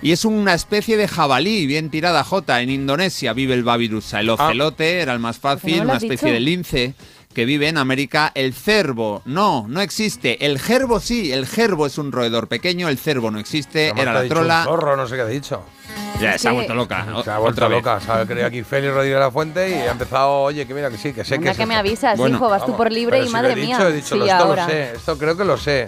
Y 0.00 0.12
es 0.12 0.24
una 0.24 0.54
especie 0.54 0.96
de 0.96 1.06
jabalí, 1.06 1.66
bien 1.66 1.90
tirada 1.90 2.24
J. 2.24 2.62
En 2.62 2.70
Indonesia 2.70 3.34
vive 3.34 3.52
el 3.52 3.62
babirusa. 3.64 4.20
El 4.20 4.30
ocelote 4.30 5.00
era 5.00 5.12
el 5.12 5.18
más 5.18 5.36
fácil, 5.36 5.72
¿No 5.72 5.84
lo 5.84 5.90
una 5.90 5.98
especie 5.98 6.28
dicho? 6.28 6.32
de 6.32 6.40
lince 6.40 6.94
que 7.34 7.44
vive 7.44 7.68
en 7.68 7.78
América. 7.78 8.32
El 8.34 8.54
cervo, 8.54 9.22
no, 9.24 9.66
no 9.68 9.80
existe. 9.80 10.44
El 10.46 10.58
gerbo 10.58 11.00
sí, 11.00 11.32
el 11.32 11.46
gerbo 11.46 11.86
es 11.86 11.98
un 11.98 12.10
roedor 12.12 12.48
pequeño, 12.48 12.88
el 12.88 12.98
cervo 12.98 13.30
no 13.30 13.38
existe, 13.38 13.88
Marta 13.88 14.02
era 14.02 14.12
la 14.22 14.28
trola. 14.28 14.64
zorro, 14.64 14.96
no 14.96 15.06
sé 15.06 15.16
qué 15.16 15.22
ha 15.22 15.26
dicho. 15.26 15.62
Ya, 16.20 16.36
se 16.36 16.48
ha 16.48 16.50
que- 16.50 16.56
vuelto 16.56 16.74
loca. 16.74 17.04
Se 17.24 17.30
ha 17.30 17.38
vuelto 17.38 17.64
Otra 17.64 17.68
loca. 17.68 18.00
Se 18.00 18.10
ha 18.10 18.26
creído 18.26 18.46
aquí 18.46 18.62
Félix 18.64 18.92
Rodríguez 18.92 19.16
de 19.16 19.20
la 19.20 19.30
Fuente 19.30 19.68
y 19.70 19.74
ha 19.74 19.92
empezado, 19.92 20.30
oye, 20.42 20.66
que 20.66 20.74
mira, 20.74 20.90
que 20.90 20.98
sí, 20.98 21.12
que 21.12 21.22
sé 21.22 21.30
que 21.30 21.34
Anda 21.36 21.50
es 21.52 21.56
que 21.56 21.66
me 21.66 21.74
esto. 21.74 21.80
avisas, 21.86 22.18
Bueno, 22.18 22.36
hijo, 22.36 22.48
vas 22.48 22.60
tú 22.62 22.72
Vamos, 22.72 22.76
por 22.78 22.92
libre 22.92 23.20
y 23.22 23.26
si 23.26 23.32
madre 23.32 23.54
lo 23.54 23.62
he 23.62 23.64
mía. 23.66 23.76
dicho, 23.76 23.88
he 23.88 23.92
dicho, 23.92 24.14
sí, 24.16 24.20
esto 24.28 24.34
ahora. 24.44 24.64
lo 24.64 24.70
sé, 24.70 24.92
esto 24.94 25.18
creo 25.18 25.36
que 25.36 25.44
lo 25.44 25.56
sé. 25.56 25.86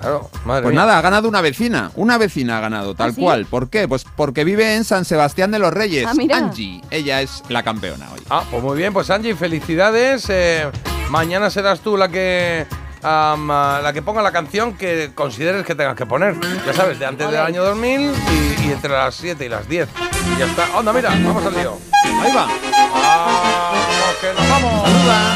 Claro, 0.00 0.30
madre 0.46 0.62
Pues 0.62 0.72
mía. 0.74 0.80
nada, 0.86 0.98
ha 0.98 1.02
ganado 1.02 1.28
una 1.28 1.40
vecina. 1.42 1.90
Una 1.94 2.16
vecina 2.16 2.56
ha 2.58 2.60
ganado, 2.60 2.94
tal 2.94 3.10
¿Ah, 3.10 3.12
sí? 3.14 3.20
cual. 3.20 3.44
¿Por 3.46 3.68
qué? 3.68 3.86
Pues 3.86 4.04
porque 4.16 4.44
vive 4.44 4.74
en 4.76 4.84
San 4.84 5.04
Sebastián 5.04 5.50
de 5.50 5.58
los 5.58 5.72
Reyes. 5.74 6.06
Ah, 6.08 6.14
mira. 6.16 6.38
Angie. 6.38 6.80
Ella 6.90 7.20
es 7.20 7.42
la 7.48 7.62
campeona 7.62 8.08
hoy. 8.12 8.20
Ah, 8.30 8.42
pues 8.50 8.62
muy 8.62 8.78
bien, 8.78 8.92
pues 8.94 9.10
Angie, 9.10 9.34
felicidades. 9.36 10.24
Eh, 10.30 10.66
mañana 11.10 11.50
serás 11.50 11.80
tú 11.80 11.96
la 11.98 12.08
que 12.08 12.66
ah, 13.02 13.80
la 13.82 13.92
que 13.92 14.00
ponga 14.00 14.22
la 14.22 14.32
canción 14.32 14.72
que 14.76 15.10
consideres 15.14 15.66
que 15.66 15.74
tengas 15.74 15.96
que 15.96 16.06
poner. 16.06 16.34
Ya 16.66 16.72
sabes, 16.72 16.98
de 16.98 17.04
antes 17.06 17.30
del 17.30 17.40
año 17.40 17.62
2000 17.62 18.00
y, 18.00 18.68
y 18.68 18.72
entre 18.72 18.90
las 18.92 19.14
7 19.16 19.44
y 19.44 19.48
las 19.50 19.68
10. 19.68 19.86
Y 20.34 20.38
ya 20.38 20.46
está. 20.46 20.66
Onda, 20.78 20.92
mira, 20.94 21.10
vamos 21.10 21.44
al 21.44 21.52
lío. 21.54 21.76
Ahí 22.22 22.32
va. 22.34 22.46
Vamos, 22.46 24.16
que 24.20 24.32
nos 24.32 24.48
vamos. 24.48 24.82
Saluda. 24.88 25.34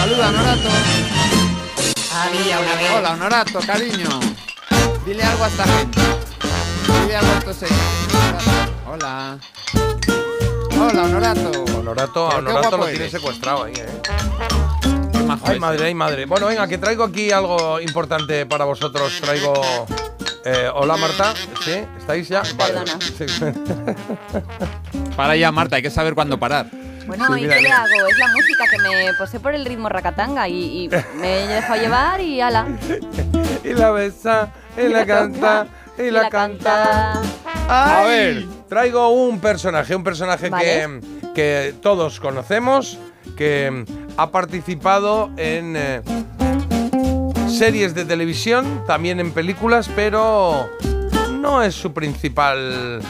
Saluda, 0.00 0.28
Honorato. 0.28 0.68
Había 2.22 2.60
una 2.60 2.74
vez. 2.76 2.90
Hola, 2.96 3.12
Honorato, 3.12 3.60
cariño. 3.66 4.08
Dile 5.04 5.22
algo 5.24 5.44
a 5.44 5.48
esta 5.48 5.64
gente. 5.64 6.00
Dile 7.02 7.16
algo 7.16 7.32
a 7.32 7.38
estos 7.38 7.56
señores. 7.56 8.44
Hola. 8.86 9.38
Hola, 10.80 11.02
Honorato. 11.04 11.64
Honorato, 11.78 12.30
a 12.30 12.36
Honorato 12.36 12.76
lo 12.76 12.86
tiene 12.86 13.10
secuestrado 13.10 13.64
ahí, 13.64 13.74
eh. 13.76 13.86
Qué 15.12 15.18
majo 15.18 15.44
Ay, 15.46 15.58
madre, 15.58 15.86
ay, 15.86 15.94
madre. 15.94 16.26
Bueno, 16.26 16.46
venga, 16.46 16.66
que 16.68 16.78
traigo 16.78 17.04
aquí 17.04 17.30
algo 17.32 17.80
importante 17.80 18.46
para 18.46 18.64
vosotros. 18.64 19.12
Traigo. 19.20 19.52
eh, 20.44 20.70
hola, 20.74 20.96
Marta. 20.96 21.34
¿Sí? 21.64 21.72
¿Estáis 21.98 22.28
ya? 22.28 22.42
Vale. 22.56 22.74
Perdona. 22.74 22.98
Sí. 23.00 23.26
Para 25.16 25.36
ya, 25.36 25.52
Marta, 25.52 25.76
hay 25.76 25.82
que 25.82 25.90
saber 25.90 26.14
cuándo 26.14 26.38
parar. 26.38 26.66
Bueno, 27.06 27.26
Sí, 27.26 27.32
¿y 27.32 27.42
mira, 27.42 27.56
qué 27.56 27.62
le 27.62 27.70
hago? 27.70 28.06
Es 28.08 28.18
la 28.18 28.28
música 28.28 28.64
que 28.70 28.78
me 28.78 29.14
posee 29.14 29.40
por 29.40 29.54
el 29.54 29.64
ritmo 29.64 29.88
racatanga 29.88 30.48
y, 30.48 30.84
y 30.84 30.88
me 31.20 31.44
he 31.44 31.46
dejado 31.46 31.80
llevar 31.80 32.20
y 32.20 32.40
ala. 32.40 32.66
y 33.64 33.72
la 33.74 33.90
besa, 33.90 34.52
y, 34.76 34.88
la 34.88 35.06
canta, 35.06 35.66
y, 35.98 36.10
la, 36.10 36.28
canta. 36.28 37.20
A 37.68 38.04
ver, 38.06 38.44
traigo 38.68 39.08
un 39.08 39.40
personaje, 39.40 39.94
un 39.94 40.04
personaje 40.04 40.50
que, 40.50 41.00
que 41.34 41.74
todos 41.80 42.20
conocemos, 42.20 42.98
que 43.36 43.84
ha 44.16 44.30
participado 44.30 45.30
en 45.36 45.74
eh, 45.76 46.02
series 47.48 47.94
de 47.94 48.04
televisión, 48.04 48.84
también 48.86 49.20
en 49.20 49.32
películas, 49.32 49.88
pero 49.94 50.68
no 51.30 51.62
es 51.62 51.74
su 51.74 51.92
principal 51.92 53.00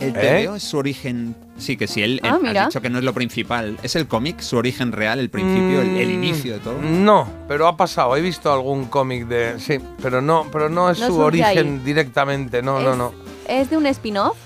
el 0.00 0.16
¿Eh? 0.16 0.48
Es 0.54 0.62
su 0.62 0.78
origen. 0.78 1.34
Sí, 1.58 1.76
que 1.76 1.86
sí, 1.88 2.02
él, 2.02 2.20
él 2.22 2.30
Ah, 2.30 2.36
ha 2.36 2.38
mira. 2.38 2.64
dicho 2.66 2.80
que 2.80 2.88
no 2.88 2.98
es 2.98 3.04
lo 3.04 3.12
principal. 3.12 3.76
Es 3.82 3.96
el 3.96 4.06
cómic, 4.06 4.40
su 4.40 4.56
origen 4.56 4.92
real, 4.92 5.18
el 5.18 5.28
principio, 5.28 5.82
el, 5.82 5.96
el 5.96 6.08
Mm, 6.08 6.12
inicio 6.24 6.54
de 6.54 6.60
todo. 6.60 6.78
No, 6.80 7.28
pero 7.48 7.66
ha 7.66 7.76
pasado. 7.76 8.14
He 8.16 8.20
visto 8.20 8.52
algún 8.52 8.84
cómic 8.86 9.26
de... 9.26 9.58
Sí, 9.58 9.78
pero 10.00 10.20
no, 10.22 10.46
pero 10.52 10.68
no 10.68 10.88
es 10.90 11.00
No 11.00 11.08
su 11.08 11.18
origen 11.18 11.48
ahí. 11.78 11.80
directamente. 11.84 12.62
No, 12.62 12.80
no, 12.80 12.92
Es- 12.92 12.96
no. 12.98 13.12
¿Es 13.48 13.70
de 13.70 13.76
un 13.76 13.86
spin-off? 13.86 14.36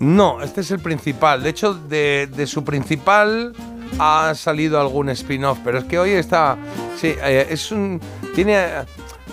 No, 0.00 0.42
este 0.42 0.62
es 0.62 0.70
el 0.70 0.80
principal. 0.80 1.42
De 1.42 1.50
hecho, 1.50 1.74
de, 1.74 2.28
de 2.34 2.46
su 2.46 2.64
principal 2.64 3.52
ha 3.98 4.32
salido 4.34 4.80
algún 4.80 5.08
spin-off, 5.10 5.58
pero 5.64 5.78
es 5.78 5.84
que 5.84 5.98
hoy 5.98 6.10
está... 6.10 6.56
Sí, 7.00 7.14
eh, 7.22 7.46
es 7.50 7.70
un... 7.70 8.00
Tiene... 8.34 8.54
eh, 8.54 8.84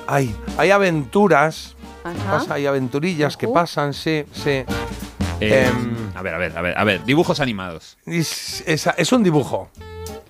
Hay, 0.07 0.35
hay 0.57 0.71
aventuras, 0.71 1.75
Ajá. 2.03 2.31
pasa, 2.39 2.55
hay 2.55 2.65
aventurillas 2.65 3.37
que 3.37 3.47
pasan, 3.47 3.93
sí, 3.93 4.23
sí. 4.33 4.63
Eh, 5.41 5.67
Em, 5.67 6.11
a 6.15 6.21
ver, 6.21 6.33
a 6.33 6.37
ver, 6.37 6.57
a 6.57 6.61
ver, 6.61 6.77
a 6.77 6.83
ver, 6.83 7.03
dibujos 7.03 7.39
animados. 7.39 7.97
Es, 8.05 8.63
es- 8.67 8.87
es 8.95 9.11
un 9.11 9.23
dibujo. 9.23 9.69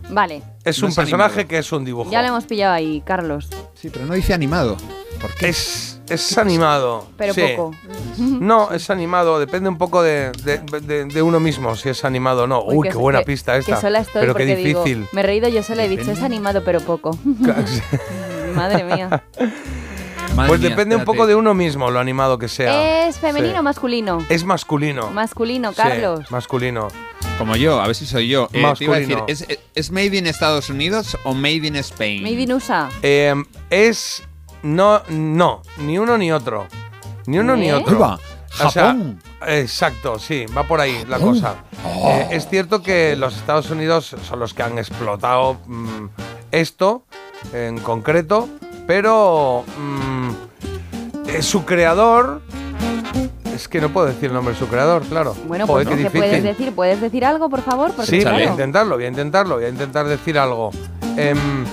Vale, 0.09 0.41
Es 0.65 0.79
No 0.79 0.87
un 0.87 0.89
es 0.91 0.95
personaje 0.95 1.33
animado. 1.35 1.47
que 1.47 1.57
es 1.59 1.71
un 1.71 1.85
dibujo. 1.85 2.11
ya 2.11 2.21
lo 2.21 2.27
hemos 2.29 2.45
pillado 2.45 2.73
ahí, 2.73 3.01
Carlos. 3.05 3.47
Sí, 3.75 3.89
pero 3.89 4.05
no 4.05 4.13
dice 4.13 4.33
animado. 4.33 4.75
¿Por 5.21 5.33
qué? 5.35 5.49
Es, 5.49 6.01
es 6.09 6.37
animado. 6.37 7.07
Pero 7.17 7.33
sí. 7.33 7.41
poco. 7.55 7.71
No, 8.17 8.71
es 8.71 8.89
animado, 8.89 9.39
depende 9.39 9.69
un 9.69 9.77
poco 9.77 10.01
de, 10.03 10.31
de- 10.43 10.57
de- 10.81 11.05
de 11.05 11.21
uno 11.21 11.39
mismo, 11.39 11.75
si 11.75 11.89
es 11.89 12.03
animado 12.03 12.43
o 12.43 12.47
no. 12.47 12.61
Uy, 12.63 12.87
que- 12.87 12.91
qué 12.93 12.97
buena 12.97 13.19
que- 13.19 13.25
pista 13.25 13.55
esta. 13.57 13.75
Que 13.75 13.81
sola 13.81 13.99
estoy 13.99 14.21
pero 14.21 14.33
qué 14.35 14.43
porque 14.43 14.55
digo, 14.57 14.83
difícil. 14.83 15.07
me 15.13 15.21
he 15.21 15.23
reído 15.23 15.47
yo 15.49 15.63
sola 15.63 15.85
he 15.85 15.89
dicho, 15.89 16.11
es 16.11 16.21
animado 16.23 16.63
pero 16.63 16.81
poco. 16.81 17.17
Madre 18.55 18.83
mía. 18.83 19.23
Madre 20.41 20.47
pues 20.49 20.59
mía, 20.61 20.69
depende 20.69 20.95
un 20.95 21.03
poco 21.05 21.25
de 21.27 21.35
uno 21.35 21.53
mismo, 21.53 21.89
lo 21.91 21.99
animado 21.99 22.37
que 22.37 22.47
sea. 22.47 23.07
¿Es 23.07 23.19
femenino 23.19 23.53
Sí. 23.53 23.59
o 23.59 23.63
masculino? 23.63 24.25
Es 24.29 24.43
masculino. 24.43 25.09
Masculino, 25.11 25.69
Sí, 25.71 25.77
Carlos. 25.77 26.29
masculino. 26.31 26.87
Como 27.37 27.55
yo, 27.55 27.81
a 27.81 27.87
ver 27.87 27.95
si 27.95 28.05
soy 28.05 28.27
yo. 28.27 28.49
Eh, 28.53 28.63
te 28.77 28.83
iba 28.83 28.95
a 28.95 28.99
decir, 28.99 29.15
Masculino. 29.17 29.25
¿es, 29.27 29.45
¿es 29.73 29.91
made 29.91 30.17
in 30.17 30.27
Estados 30.27 30.69
Unidos 30.69 31.17
o 31.23 31.33
made 31.33 31.65
in 31.67 31.75
Spain? 31.77 32.21
Made 32.23 32.41
in 32.41 32.53
USA. 32.53 32.89
Eh, 33.01 33.33
es. 33.69 34.23
No, 34.63 35.01
no, 35.09 35.61
ni 35.77 35.97
uno 35.97 36.17
ni 36.19 36.31
otro. 36.31 36.67
Ni 37.25 37.39
uno 37.39 37.55
ni 37.55 37.69
¿Eh? 37.69 37.73
otro. 37.73 37.97
Va, 37.99 38.19
O 38.63 38.69
sea, 38.69 38.95
exacto, 39.47 40.19
sí, 40.19 40.45
va 40.55 40.67
por 40.67 40.81
ahí 40.81 41.03
la 41.07 41.17
cosa. 41.19 41.63
Eh, 42.05 42.27
es 42.31 42.47
cierto 42.47 42.83
que 42.83 43.15
los 43.15 43.35
Estados 43.37 43.69
Unidos 43.71 44.15
son 44.27 44.39
los 44.39 44.53
que 44.53 44.61
han 44.61 44.77
explotado 44.77 45.57
mm, 45.65 46.05
esto 46.51 47.05
en 47.53 47.79
concreto, 47.79 48.49
pero 48.85 49.63
mm, 49.77 50.20
eh, 51.33 51.41
su 51.41 51.65
creador. 51.65 52.41
Es 53.53 53.67
que 53.67 53.81
no 53.81 53.89
puedo 53.89 54.07
decir 54.07 54.25
el 54.25 54.33
nombre 54.33 54.53
de 54.53 54.59
su 54.59 54.67
creador, 54.67 55.03
claro. 55.03 55.35
Bueno, 55.45 55.67
Joder, 55.67 55.87
pues 55.87 55.97
qué 55.97 56.03
¿qué 56.05 56.09
puedes 56.17 56.43
decir? 56.43 56.73
¿Puedes 56.73 57.01
decir 57.01 57.25
algo, 57.25 57.49
por 57.49 57.61
favor? 57.61 57.91
Porque, 57.93 58.09
Sí, 58.09 58.23
voy 58.23 58.41
a 58.43 58.45
intentarlo, 58.45 58.95
voy 58.95 59.05
a 59.05 59.07
intentarlo, 59.07 59.55
voy 59.55 59.65
a 59.65 59.69
intentar 59.69 60.07
decir 60.07 60.39
algo. 60.39 60.71
Em, 61.17 61.65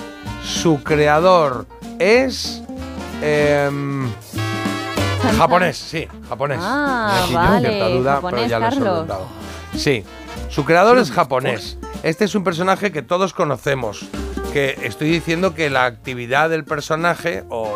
su 0.43 0.83
creador 0.83 1.65
es. 1.97 2.61
em, 3.21 4.07
japonés, 5.37 5.77
sí, 5.77 6.07
japonés. 6.27 6.59
Ah, 6.61 7.25
vale, 7.33 7.69
cierta 7.69 7.89
duda, 7.89 8.13
japonés, 8.15 8.35
pero 8.35 8.47
ya 8.49 8.59
lo 8.59 9.05
he. 9.73 9.77
Sí, 9.77 10.03
su 10.49 10.65
creador 10.65 10.97
es 10.99 11.11
japonés. 11.11 11.77
Este 12.03 12.25
es 12.25 12.35
un 12.35 12.43
personaje 12.43 12.91
que 12.91 13.01
todos 13.01 13.33
conocemos. 13.33 14.07
Que 14.53 14.77
estoy 14.83 15.09
diciendo 15.11 15.53
que 15.53 15.69
la 15.69 15.85
actividad 15.85 16.49
del 16.49 16.63
personaje 16.65 17.43
o, 17.49 17.69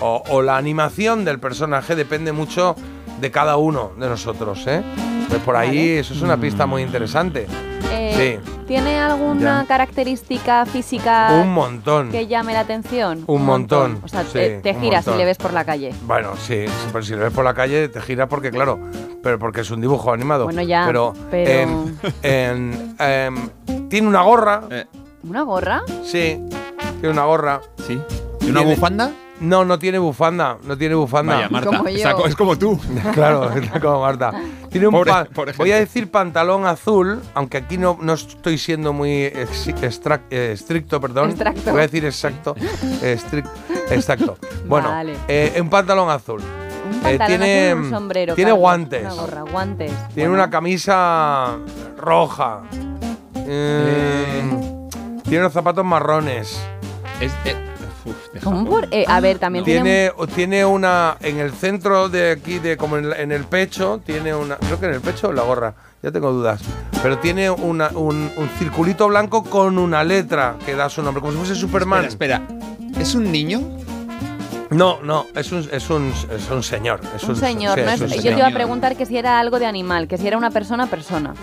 o- 0.00 0.22
o 0.28 0.42
la 0.42 0.56
animación 0.56 1.24
del 1.24 1.38
personaje 1.38 1.94
depende 1.96 2.32
mucho 2.32 2.74
de 3.20 3.30
cada 3.30 3.56
uno 3.56 3.92
de 3.98 4.08
nosotros. 4.08 4.66
¿eh? 4.66 4.82
Pues 5.28 5.40
por 5.42 5.56
ahí 5.56 5.68
Vale. 5.68 5.98
eso 6.00 6.14
es 6.14 6.22
una 6.22 6.36
pista 6.36 6.66
muy 6.66 6.82
interesante. 6.82 7.46
eh, 7.92 8.40
sí. 8.44 8.52
¿Tiene 8.66 8.98
alguna 8.98 9.62
Ya. 9.62 9.68
característica 9.68 10.66
física 10.66 11.28
Un 11.40 11.52
montón. 11.52 12.10
que 12.10 12.26
llame 12.26 12.52
la 12.52 12.60
atención? 12.60 13.22
Un 13.28 13.44
montón, 13.44 14.00
O 14.02 14.08
sea, 14.08 14.22
sí, 14.24 14.30
te, 14.32 14.58
te 14.60 14.72
un 14.72 14.80
giras 14.80 15.04
si 15.04 15.12
le 15.12 15.24
ves 15.24 15.38
por 15.38 15.52
la 15.52 15.64
calle. 15.64 15.94
Bueno, 16.02 16.30
sí, 16.36 16.66
sí, 16.66 16.88
pero 16.92 17.04
si 17.04 17.12
lo 17.12 17.20
ves 17.20 17.32
por 17.32 17.44
la 17.44 17.54
calle 17.54 17.88
te 17.88 18.00
gira 18.00 18.28
porque, 18.28 18.50
claro, 18.50 18.80
pero 19.22 19.38
porque 19.38 19.60
es 19.60 19.70
un 19.70 19.80
dibujo 19.80 20.12
animado. 20.12 20.44
Bueno, 20.44 20.62
ya, 20.62 20.84
Pero, 20.84 21.12
pero- 21.30 21.50
em, 21.50 21.96
em, 22.22 22.94
em, 22.98 23.88
tiene 23.88 24.08
una 24.08 24.22
gorra, 24.22 24.62
¿Una 25.22 25.42
gorra? 25.42 25.82
sí, 26.04 26.40
tiene 27.00 27.10
una 27.10 27.24
gorra. 27.24 27.60
Sí. 27.86 28.00
¿Y 28.40 28.50
una 28.50 28.60
Tiene- 28.60 28.74
bufanda? 28.74 29.10
No, 29.38 29.66
no 29.66 29.78
tiene 29.78 29.98
bufanda, 29.98 30.56
no 30.64 30.78
tiene 30.78 30.94
bufanda. 30.94 31.34
Vaya, 31.34 31.48
Marta. 31.50 31.66
Como 31.76 31.88
yo. 31.90 32.26
es 32.26 32.34
como 32.36 32.56
tú. 32.56 32.80
Claro, 33.12 33.50
está 33.52 33.78
como 33.80 34.00
Marta. 34.00 34.32
Tiene 34.70 34.86
un 34.88 34.94
Pobre- 34.94 35.10
pa- 35.10 35.24
pobre 35.26 35.52
voy 35.58 35.72
a 35.72 35.76
decir 35.76 36.10
pantalón 36.10 36.64
azul, 36.66 37.20
aunque 37.34 37.58
aquí 37.58 37.76
no, 37.76 37.98
no 38.00 38.14
estoy 38.14 38.56
siendo 38.56 38.92
muy 38.94 39.24
extra- 39.24 40.22
eh, 40.30 40.52
estricto, 40.54 41.00
perdón. 41.00 41.30
Extracto. 41.30 41.70
Voy 41.70 41.80
a 41.80 41.82
decir 41.82 42.04
exacto. 42.06 42.54
estric- 43.02 43.48
exacto. 43.90 44.38
Bueno, 44.66 44.88
Vale. 44.88 45.14
eh, 45.28 45.58
un 45.60 45.68
pantalón 45.68 46.08
azul. 46.10 46.40
Un 46.40 46.94
Eh, 46.94 47.00
pantalón 47.02 47.26
tiene 47.26 47.68
azul, 47.70 47.82
un 47.84 47.90
sombrero. 47.90 48.34
tiene 48.34 48.52
guantes. 48.52 49.04
Una 49.04 49.14
gorra, 49.14 49.42
guantes. 49.42 49.92
Tiene 50.14 50.28
Bueno, 50.30 50.34
una 50.44 50.50
camisa 50.50 51.56
roja. 51.98 52.62
Eh, 53.48 54.42
Tiene 55.24 55.40
unos 55.40 55.52
zapatos 55.52 55.84
marrones. 55.84 56.58
Es, 57.20 57.32
eh, 57.44 57.54
uf, 58.06 58.32
de 58.32 58.40
¿Cómo 58.40 58.58
Japón. 58.64 58.70
por...? 58.82 58.88
eh, 58.90 59.04
a 59.08 59.20
ver, 59.20 59.38
también 59.38 59.64
tiene... 59.64 60.10
Tiene, 60.16 60.32
tiene 60.34 60.64
una. 60.64 61.16
En 61.20 61.38
el 61.38 61.52
centro 61.52 62.08
de 62.08 62.30
aquí, 62.32 62.58
de 62.58 62.76
como 62.76 62.96
en, 62.96 63.10
la- 63.10 63.16
en 63.20 63.32
el 63.32 63.44
pecho, 63.44 64.00
tiene 64.04 64.34
una. 64.34 64.56
Creo 64.56 64.78
que 64.80 64.86
en 64.86 64.94
el 64.94 65.00
pecho 65.00 65.28
o 65.28 65.32
la 65.32 65.42
gorra, 65.42 65.74
ya 66.02 66.10
tengo 66.10 66.32
dudas. 66.32 66.60
Pero 67.02 67.18
tiene 67.18 67.50
una- 67.50 67.88
un, 67.88 68.30
un 68.36 68.48
circulito 68.58 69.08
blanco 69.08 69.44
con 69.44 69.78
una 69.78 70.02
letra 70.04 70.56
que 70.64 70.74
da 70.74 70.88
su 70.88 71.02
nombre, 71.02 71.20
como 71.20 71.32
si 71.32 71.38
fuese 71.38 71.54
Superman. 71.54 72.04
Espera, 72.04 72.42
espera. 72.48 73.00
¿Es 73.00 73.14
un 73.14 73.30
niño? 73.30 73.60
No, 74.70 75.00
no, 75.02 75.26
es 75.36 75.52
un, 75.52 75.68
es 75.70 75.90
un, 75.90 76.12
es 76.30 76.50
un 76.50 76.62
señor. 76.62 77.00
Es 77.14 77.22
un 77.24 77.36
señor, 77.36 77.78
sí, 77.78 77.84
no 77.84 77.90
es 77.92 77.94
es- 77.94 78.00
un 78.00 78.08
yo 78.08 78.14
te 78.16 78.22
señor. 78.22 78.38
iba 78.38 78.48
a 78.48 78.52
preguntar 78.52 78.96
que 78.96 79.06
si 79.06 79.16
era 79.16 79.38
algo 79.38 79.58
de 79.60 79.66
animal, 79.66 80.08
que 80.08 80.18
si 80.18 80.26
era 80.26 80.36
una 80.36 80.50
persona, 80.50 80.86
persona. 80.86 81.34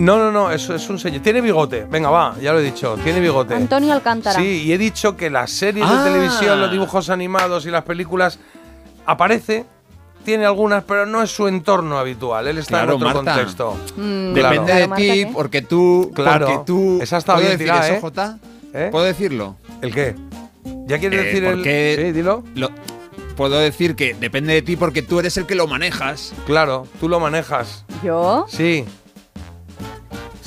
No, 0.00 0.16
no, 0.18 0.32
no, 0.32 0.50
eso 0.50 0.74
es 0.74 0.88
un 0.88 0.98
señor. 0.98 1.20
Tiene 1.22 1.40
bigote. 1.40 1.86
Venga, 1.88 2.08
va, 2.10 2.34
ya 2.40 2.52
lo 2.52 2.58
he 2.60 2.62
dicho. 2.62 2.96
Tiene 3.04 3.20
bigote. 3.20 3.54
Antonio 3.54 3.92
Alcántara. 3.92 4.38
Sí, 4.40 4.62
y 4.64 4.72
he 4.72 4.78
dicho 4.78 5.16
que 5.16 5.28
las 5.30 5.50
series 5.50 5.86
Ah. 5.88 6.02
de 6.04 6.10
televisión, 6.10 6.60
los 6.60 6.70
dibujos 6.72 7.10
animados 7.10 7.66
y 7.66 7.70
las 7.70 7.84
películas 7.84 8.38
aparece, 9.06 9.66
tiene 10.24 10.46
algunas, 10.46 10.84
pero 10.84 11.06
no 11.06 11.22
es 11.22 11.30
su 11.30 11.48
entorno 11.48 11.98
habitual. 11.98 12.46
Él 12.46 12.58
está 12.58 12.78
Claro, 12.78 12.92
en 12.92 12.96
otro 13.02 13.14
Marta. 13.22 13.32
contexto. 13.34 13.76
Mm, 13.96 14.32
Claro. 14.34 14.50
Depende 14.62 14.74
de 14.74 14.88
ti, 15.24 15.26
porque 15.32 15.62
tú. 15.62 16.10
Claro. 16.14 16.46
Porque 16.46 16.62
tú. 16.66 16.98
Esa 17.02 17.18
está 17.18 17.34
¿Puedo 17.34 17.46
bien 17.46 17.58
decir 17.58 17.66
tirada, 17.72 17.86
eso, 17.88 17.94
¿eh? 17.96 18.00
Jota? 18.00 18.38
¿Eh? 18.72 18.88
¿Puedo 18.90 19.04
decirlo? 19.04 19.56
¿El 19.82 19.94
qué? 19.94 20.14
¿Ya 20.86 20.98
quieres 20.98 21.20
Eh, 21.20 21.24
decir 21.24 21.44
el...? 21.44 21.62
Sí, 22.06 22.12
dilo. 22.12 22.42
lo- 22.54 22.70
puedo 23.36 23.58
decir 23.58 23.96
que 23.96 24.14
depende 24.14 24.52
de 24.52 24.62
ti 24.62 24.76
porque 24.76 25.00
tú 25.02 25.18
eres 25.20 25.36
el 25.38 25.46
que 25.46 25.54
lo 25.54 25.66
manejas. 25.66 26.32
Claro, 26.46 26.86
tú 27.00 27.08
lo 27.08 27.18
manejas. 27.20 27.84
¿Yo? 28.04 28.46
Sí. 28.48 28.84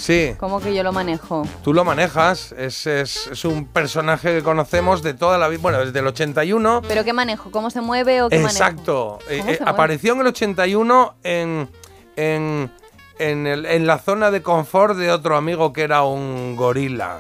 Sí, 0.04 0.36
¿Cómo 0.38 0.60
que 0.60 0.76
yo 0.76 0.84
lo 0.84 0.92
manejo? 0.92 1.48
tú 1.64 1.74
lo 1.74 1.86
manejas. 1.86 2.52
Es, 2.58 2.86
es- 2.88 3.28
es 3.32 3.46
un 3.46 3.66
personaje 3.66 4.36
que 4.36 4.44
conocemos 4.44 5.02
de 5.02 5.14
toda 5.14 5.38
la 5.38 5.48
vida. 5.48 5.62
Bueno, 5.62 5.80
desde 5.80 5.98
el 6.00 6.08
81. 6.08 6.82
¿Pero 6.86 7.06
qué 7.06 7.14
manejo? 7.14 7.52
¿Cómo 7.52 7.70
se 7.70 7.80
mueve 7.80 8.22
o 8.22 8.28
qué 8.28 8.36
manejo? 8.40 8.52
Exacto. 8.52 9.20
Eh, 9.30 9.38
¿Cómo 9.38 9.52
eh, 9.52 9.54
se 9.56 9.60
mueve? 9.62 9.72
apareció 9.72 10.14
en 10.14 10.20
el 10.20 10.28
81 10.28 11.16
en, 11.24 11.70
en, 12.18 12.70
en, 13.18 13.48
el- 13.48 13.66
en 13.66 13.88
la 13.88 13.98
zona 13.98 14.30
de 14.30 14.42
confort 14.42 14.98
de 14.98 15.10
otro 15.10 15.38
amigo 15.38 15.72
que 15.72 15.84
era 15.84 16.04
un 16.04 16.58
gorila. 16.58 17.20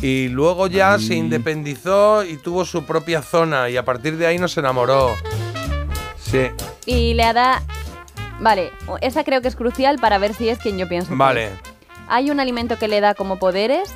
Y 0.00 0.26
luego 0.26 0.66
ya 0.66 0.98
se 0.98 1.14
independizó 1.14 2.24
y 2.24 2.36
tuvo 2.36 2.64
su 2.64 2.82
propia 2.84 3.22
zona 3.22 3.70
y 3.70 3.76
a 3.76 3.84
partir 3.84 4.16
de 4.16 4.26
ahí 4.26 4.38
nos 4.38 4.56
enamoró. 4.58 5.14
Sí, 6.18 6.50
Y 6.84 7.14
le 7.14 7.32
da... 7.32 7.62
Vale, 8.40 8.72
esa 9.02 9.22
creo 9.22 9.40
que 9.40 9.46
es 9.46 9.54
crucial 9.54 10.00
para 10.00 10.18
ver 10.18 10.34
si 10.34 10.48
es 10.48 10.58
quien 10.58 10.76
yo 10.78 10.88
pienso. 10.88 11.10
que 11.10 11.14
vale. 11.14 11.44
es. 11.46 11.71
¿Hay 12.08 12.30
un 12.30 12.40
alimento 12.40 12.78
que 12.78 12.88
le 12.88 13.00
da 13.00 13.14
como 13.14 13.38
poderes? 13.38 13.94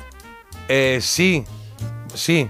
Eh, 0.69 0.99
sí, 1.01 1.45
sí, 2.13 2.49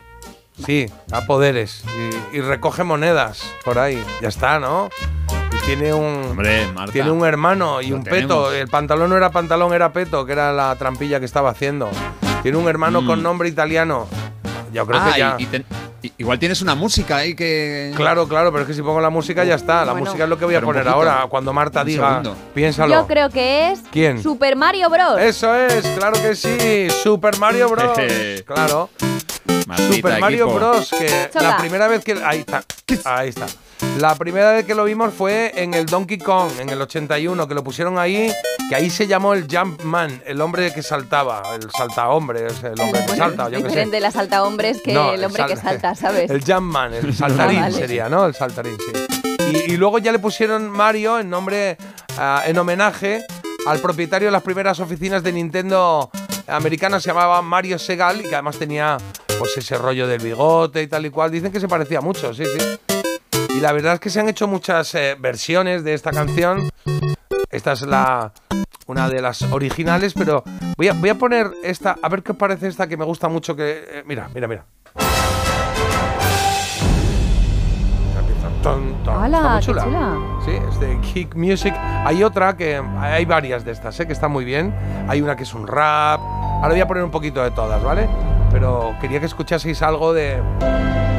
sí, 0.65 0.88
da 1.07 1.25
poderes 1.25 1.84
y, 2.31 2.38
y 2.38 2.41
recoge 2.41 2.84
monedas 2.84 3.41
por 3.65 3.77
ahí. 3.79 4.03
Ya 4.21 4.29
está, 4.29 4.59
¿no? 4.59 4.89
Y 5.51 5.65
tiene 5.65 5.93
un... 5.93 6.23
Hombre, 6.31 6.67
Marta. 6.73 6.91
Tiene 6.93 7.11
un 7.11 7.25
hermano 7.25 7.81
y 7.81 7.91
un 7.91 8.03
tenemos. 8.03 8.21
peto. 8.23 8.53
El 8.53 8.67
pantalón 8.69 9.09
no 9.09 9.17
era 9.17 9.29
pantalón, 9.31 9.73
era 9.73 9.91
peto, 9.93 10.25
que 10.25 10.31
era 10.34 10.51
la 10.53 10.75
trampilla 10.77 11.19
que 11.19 11.25
estaba 11.25 11.49
haciendo. 11.49 11.89
Tiene 12.43 12.57
un 12.57 12.67
hermano 12.67 13.05
con 13.05 13.21
nombre 13.21 13.49
italiano. 13.49 14.07
Yo 14.73 14.85
creo 14.85 14.99
Mm. 14.99 15.03
Ah, 15.03 15.11
que 15.14 15.19
ya. 15.19 15.35
y- 15.39 15.44
y 15.44 15.45
ten- 15.48 15.65
i- 16.03 16.11
igual 16.18 16.39
tienes 16.39 16.61
una 16.61 16.76
música 16.76 17.18
ahí 17.18 17.35
que. 17.35 17.94
Claro, 17.95 18.27
claro, 18.27 18.52
pero 18.52 18.64
es 18.64 18.68
que 18.68 18.73
si 18.73 18.81
pongo 18.81 18.99
la 19.02 19.10
música 19.10 19.44
ya 19.44 19.56
está. 19.56 19.85
La 19.85 19.94
Bueno. 19.94 20.06
música 20.06 20.23
es 20.23 20.30
lo 20.30 20.38
que 20.38 20.45
voy 20.45 20.56
a 20.56 20.61
poner 20.61 20.84
poquito. 20.84 20.95
ahora. 20.95 21.26
Cuando 21.30 21.53
Marta 21.53 21.81
Un 21.81 21.88
diga, 21.88 22.07
segundo. 22.10 22.35
piénsalo. 22.53 22.94
Yo 22.94 23.07
creo 23.07 23.30
que 23.30 23.72
es... 23.72 23.80
¿Quién? 23.91 24.22
Super 24.22 24.56
Mario 24.56 24.89
Bros. 24.89 25.19
Eso 25.19 25.56
es, 25.56 25.85
claro 25.98 26.22
que 26.22 26.35
sí. 26.35 26.88
Super 27.03 27.38
Mario 27.38 27.69
Bros. 27.69 27.98
claro. 28.45 28.89
Super 29.91 30.19
Mario 30.19 30.45
equipo. 30.45 30.60
Bros. 30.60 30.89
Que 30.98 31.30
Choca. 31.34 31.44
la 31.44 31.57
primera 31.57 31.88
vez 31.88 32.03
que. 32.03 32.14
Ahí 32.23 32.39
está. 32.39 32.64
Ahí 33.06 33.30
está. 33.30 33.48
La 33.99 34.15
primera 34.15 34.51
vez 34.51 34.65
que 34.65 34.75
lo 34.75 34.83
vimos 34.85 35.13
fue 35.13 35.51
en 35.55 35.73
el 35.73 35.85
Donkey 35.85 36.17
Kong, 36.17 36.51
en 36.59 36.69
el 36.69 36.81
81, 36.81 37.47
que 37.47 37.53
lo 37.53 37.63
pusieron 37.63 37.97
ahí, 37.97 38.31
que 38.69 38.75
ahí 38.75 38.89
se 38.89 39.07
llamó 39.07 39.33
el 39.33 39.47
Jumpman, 39.49 40.21
el 40.25 40.41
hombre 40.41 40.71
que 40.73 40.81
saltaba, 40.83 41.43
el 41.55 41.69
saltahombre, 41.71 42.47
es 42.47 42.63
el 42.63 42.79
hombre 42.79 42.99
que 43.01 43.07
Bueno, 43.07 43.15
salta, 43.17 43.43
yo 43.45 43.49
qué 43.51 43.57
sé. 43.57 43.67
diferente 43.69 43.99
la 43.99 44.11
salta 44.11 44.43
hombres 44.43 44.81
que 44.83 44.93
No, 44.93 45.13
el 45.13 45.23
hombre 45.23 45.45
que 45.47 45.55
salta, 45.55 45.95
¿sabes? 45.95 46.29
El 46.29 46.43
Jumpman, 46.43 46.93
el 46.93 47.13
saltarín 47.15 47.59
Ah, 47.59 47.61
vale. 47.63 47.75
sería, 47.75 48.09
¿no? 48.09 48.25
El 48.25 48.33
saltarín, 48.35 48.77
sí. 48.77 49.33
Y, 49.51 49.73
y 49.73 49.77
luego 49.77 49.97
ya 49.99 50.11
le 50.11 50.19
pusieron 50.19 50.69
Mario 50.69 51.19
en 51.19 51.29
nombre, 51.29 51.77
ah, 52.17 52.43
en 52.45 52.57
homenaje 52.57 53.23
al 53.65 53.79
propietario 53.79 54.27
de 54.27 54.31
las 54.31 54.43
primeras 54.43 54.79
oficinas 54.79 55.23
de 55.23 55.31
Nintendo 55.33 56.09
americanas, 56.47 57.03
se 57.03 57.09
llamaba 57.09 57.41
Mario 57.41 57.77
Segal, 57.79 58.21
y 58.21 58.23
que 58.29 58.35
además 58.35 58.57
tenía 58.57 58.97
pues 59.39 59.57
ese 59.57 59.77
rollo 59.77 60.07
del 60.07 60.19
bigote 60.21 60.81
y 60.81 60.87
tal 60.87 61.05
y 61.05 61.09
cual. 61.09 61.31
Dicen 61.31 61.51
que 61.51 61.59
se 61.59 61.67
parecía 61.67 61.99
mucho, 62.01 62.33
sí, 62.33 62.43
sí. 62.45 62.77
Y 63.49 63.59
la 63.59 63.72
verdad 63.73 63.95
es 63.95 63.99
que 63.99 64.09
se 64.09 64.19
han 64.19 64.30
hecho 64.30 64.47
muchas 64.47 64.93
eh, 64.95 65.15
versiones 65.19 65.84
de 65.84 65.93
esta 65.93 66.11
canción. 66.11 66.69
Esta 67.49 67.72
es 67.73 67.81
la 67.81 68.31
una 68.88 69.09
de 69.09 69.22
las 69.22 69.41
originales, 69.41 70.14
pero 70.14 70.43
voy 70.77 70.88
a, 70.88 70.93
voy 70.93 71.09
a 71.09 71.15
poner 71.15 71.51
esta, 71.64 71.97
a 72.01 72.09
ver 72.09 72.23
qué 72.23 72.34
parece 72.34 72.68
esta 72.68 72.88
que 72.88 72.97
me 72.97 73.05
gusta 73.05 73.27
mucho. 73.27 73.55
Que 73.55 73.84
eh, 73.88 74.03
mira, 74.05 74.30
mira, 74.34 74.47
mira. 74.47 74.65
Empieza, 78.57 78.61
ton, 78.63 79.03
ton. 79.03 79.23
¡Hala, 79.23 79.38
Está 79.38 79.49
muy 79.49 79.59
qué 79.59 79.65
chula. 79.65 79.84
chula! 79.84 80.17
Sí, 80.45 80.51
es 80.51 80.79
de 80.79 80.99
Kick 81.01 81.35
Music. 81.35 81.73
Hay 82.05 82.23
otra 82.23 82.55
que 82.57 82.81
hay 82.99 83.25
varias 83.25 83.63
de 83.65 83.71
estas, 83.71 83.99
¿eh? 83.99 84.07
que 84.07 84.13
está 84.13 84.27
muy 84.27 84.45
bien. 84.45 84.73
Hay 85.07 85.21
una 85.21 85.35
que 85.35 85.43
es 85.43 85.53
un 85.53 85.67
rap. 85.67 86.19
Ahora 86.21 86.69
voy 86.69 86.81
a 86.81 86.88
poner 86.88 87.03
un 87.03 87.11
poquito 87.11 87.43
de 87.43 87.51
todas, 87.51 87.84
¿vale? 87.84 88.07
Pero 88.51 88.93
quería 89.01 89.19
que 89.19 89.25
escuchaseis 89.27 89.81
algo 89.81 90.13
de, 90.13 90.41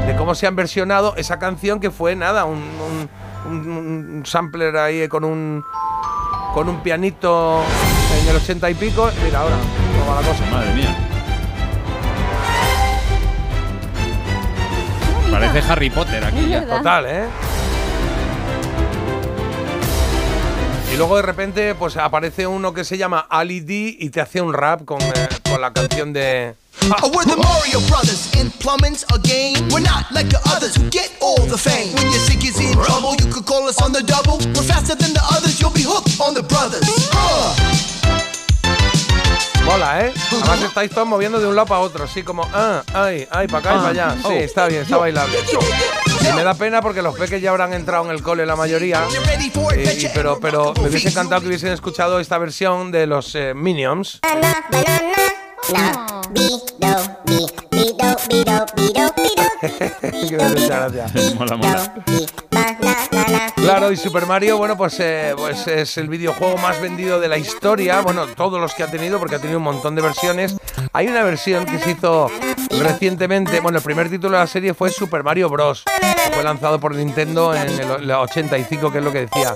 de 0.06 0.16
cómo 0.16 0.34
se 0.34 0.46
han 0.46 0.56
versionado 0.56 1.14
esa 1.16 1.38
canción 1.38 1.78
que 1.80 1.90
fue 1.90 2.16
nada, 2.16 2.44
un, 2.44 2.58
un- 2.58 3.08
un- 3.52 3.68
un 4.16 4.22
sampler 4.26 4.76
ahí 4.76 5.08
con 5.08 5.24
un 5.24 5.62
con 6.54 6.68
un 6.68 6.80
pianito 6.80 7.62
en 8.22 8.28
el 8.28 8.36
ochenta 8.36 8.68
y 8.70 8.74
pico. 8.74 9.08
Mira 9.24 9.40
ahora, 9.40 9.54
cómo 10.00 10.10
va 10.16 10.20
la 10.22 10.26
cosa. 10.28 10.44
Madre 10.50 10.74
mía. 10.74 11.07
Parece 15.38 15.72
Harry 15.72 15.88
Potter 15.90 16.24
aquí 16.24 16.48
ya. 16.48 16.66
Total, 16.66 17.06
¿eh? 17.06 17.28
Y 20.92 20.96
luego 20.96 21.16
de 21.16 21.22
repente 21.22 21.74
pues 21.76 21.96
aparece 21.96 22.46
uno 22.46 22.74
que 22.74 22.82
se 22.84 22.98
llama 22.98 23.26
Ali 23.30 23.60
D 23.60 23.96
y 24.00 24.10
te 24.10 24.20
hace 24.20 24.40
un 24.40 24.52
rap 24.52 24.84
con, 24.84 25.00
eh, 25.00 25.28
con 25.48 25.60
la 25.60 25.72
canción 25.72 26.12
de... 26.12 26.56
Oh, 27.02 27.10
we're 27.14 27.24
the 27.24 27.36
Mario 27.36 27.80
Brothers, 27.88 28.34
and 28.40 28.52
plumbing's 28.60 29.04
a 29.14 29.18
game. 29.18 29.68
We're 29.68 29.80
not 29.80 30.10
like 30.10 30.28
the 30.28 30.40
others 30.54 30.74
who 30.76 30.88
get 30.90 31.10
all 31.20 31.46
the 31.46 31.58
fame. 31.58 31.94
When 31.94 32.10
your 32.10 32.20
sick 32.20 32.42
is 32.44 32.58
in 32.58 32.72
trouble, 32.72 33.14
you 33.20 33.30
could 33.32 33.46
call 33.46 33.68
us 33.68 33.80
on 33.82 33.92
the 33.92 34.02
double. 34.02 34.38
We're 34.54 34.66
faster 34.66 34.94
than 34.96 35.12
the 35.12 35.22
others, 35.30 35.60
you'll 35.60 35.70
be 35.70 35.82
hooked 35.82 36.20
on 36.20 36.34
the 36.34 36.42
brothers. 36.42 36.88
Uh. 37.12 38.27
Mola, 39.68 40.00
¿eh? 40.06 40.12
Además 40.32 40.62
estáis 40.62 40.90
todos 40.90 41.06
moviendo 41.06 41.38
de 41.38 41.46
un 41.46 41.54
lado 41.54 41.66
para 41.68 41.80
otro, 41.80 42.04
así 42.04 42.22
como, 42.22 42.42
ah, 42.54 42.82
ay, 42.94 43.28
ay, 43.30 43.46
para 43.48 43.58
acá 43.58 43.70
y 43.70 43.76
Ah, 43.76 43.78
para 43.82 43.88
allá. 43.90 44.16
Sí, 44.16 44.22
oh, 44.24 44.32
está 44.32 44.66
bien, 44.66 44.82
está 44.82 44.96
bailable. 44.96 45.36
Y 46.20 46.32
me 46.32 46.42
da 46.42 46.54
pena 46.54 46.80
porque 46.80 47.02
los 47.02 47.14
peques 47.16 47.40
ya 47.42 47.50
habrán 47.50 47.72
entrado 47.74 48.04
en 48.06 48.10
el 48.10 48.22
cole 48.22 48.46
la 48.46 48.56
mayoría. 48.56 49.02
Y- 49.76 50.04
y- 50.06 50.08
pero, 50.14 50.40
pero 50.40 50.72
me 50.74 50.88
hubiese 50.88 51.08
encantado 51.10 51.42
que 51.42 51.48
hubiesen 51.48 51.72
escuchado 51.72 52.18
esta 52.18 52.38
versión 52.38 52.90
de 52.90 53.06
los 53.06 53.34
eh, 53.34 53.52
Minions. 53.54 54.20
Mucha 60.02 60.88
gracia. 60.90 61.06
mola, 61.38 61.56
mola. 61.56 61.94
Claro, 63.56 63.92
y 63.92 63.96
Super 63.96 64.26
Mario, 64.26 64.56
bueno, 64.56 64.76
pues, 64.76 64.98
eh, 65.00 65.34
pues 65.36 65.66
es 65.66 65.98
el 65.98 66.08
videojuego 66.08 66.56
más 66.58 66.80
vendido 66.80 67.20
de 67.20 67.28
la 67.28 67.36
historia. 67.36 68.00
Bueno, 68.00 68.26
todos 68.26 68.60
los 68.60 68.74
que 68.74 68.82
ha 68.82 68.90
tenido, 68.90 69.18
porque 69.18 69.34
ha 69.34 69.38
tenido 69.40 69.58
un 69.58 69.64
montón 69.64 69.94
de 69.94 70.02
versiones. 70.02 70.56
Hay 70.92 71.08
una 71.08 71.22
versión 71.22 71.66
que 71.66 71.78
se 71.78 71.90
hizo 71.90 72.30
recientemente. 72.70 73.60
Bueno, 73.60 73.78
el 73.78 73.84
primer 73.84 74.08
título 74.08 74.36
de 74.36 74.40
la 74.40 74.46
serie 74.46 74.74
fue 74.74 74.90
Super 74.90 75.22
Mario 75.22 75.48
Bros. 75.48 75.84
fue 76.32 76.42
lanzado 76.42 76.78
por 76.80 76.94
Nintendo 76.94 77.54
en 77.54 77.68
el, 77.68 77.80
el 78.02 78.10
85, 78.10 78.92
que 78.92 78.98
es 78.98 79.04
lo 79.04 79.12
que 79.12 79.26
decía. 79.26 79.54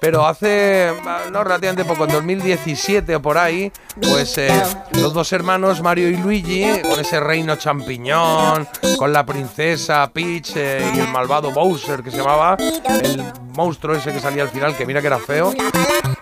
Pero 0.00 0.26
hace, 0.26 0.92
no 1.32 1.44
relativamente 1.44 1.84
poco, 1.84 2.04
en 2.04 2.12
2017 2.12 3.16
o 3.16 3.22
por 3.22 3.38
ahí, 3.38 3.70
pues 4.00 4.36
eh, 4.38 4.50
los 4.92 5.12
dos 5.12 5.32
hermanos, 5.32 5.82
Mario 5.82 6.08
y 6.08 6.16
Luigi, 6.16 6.64
con 6.82 6.98
ese 7.00 7.20
reino 7.20 7.56
champiñón, 7.56 8.66
con 8.98 9.12
la 9.12 9.24
princesa 9.26 10.10
Peach 10.12 10.52
eh, 10.56 10.92
y 10.94 11.00
el 11.00 11.08
malvado 11.08 11.50
Bowser 11.50 12.02
que 12.02 12.10
se 12.10 12.18
llamaba, 12.18 12.56
el 13.02 13.22
monstruo 13.54 13.94
ese 13.96 14.12
que 14.12 14.20
salía 14.20 14.42
al 14.42 14.48
final, 14.48 14.76
que 14.76 14.86
mira 14.86 15.00
que 15.00 15.06
era 15.06 15.18
feo, 15.18 15.52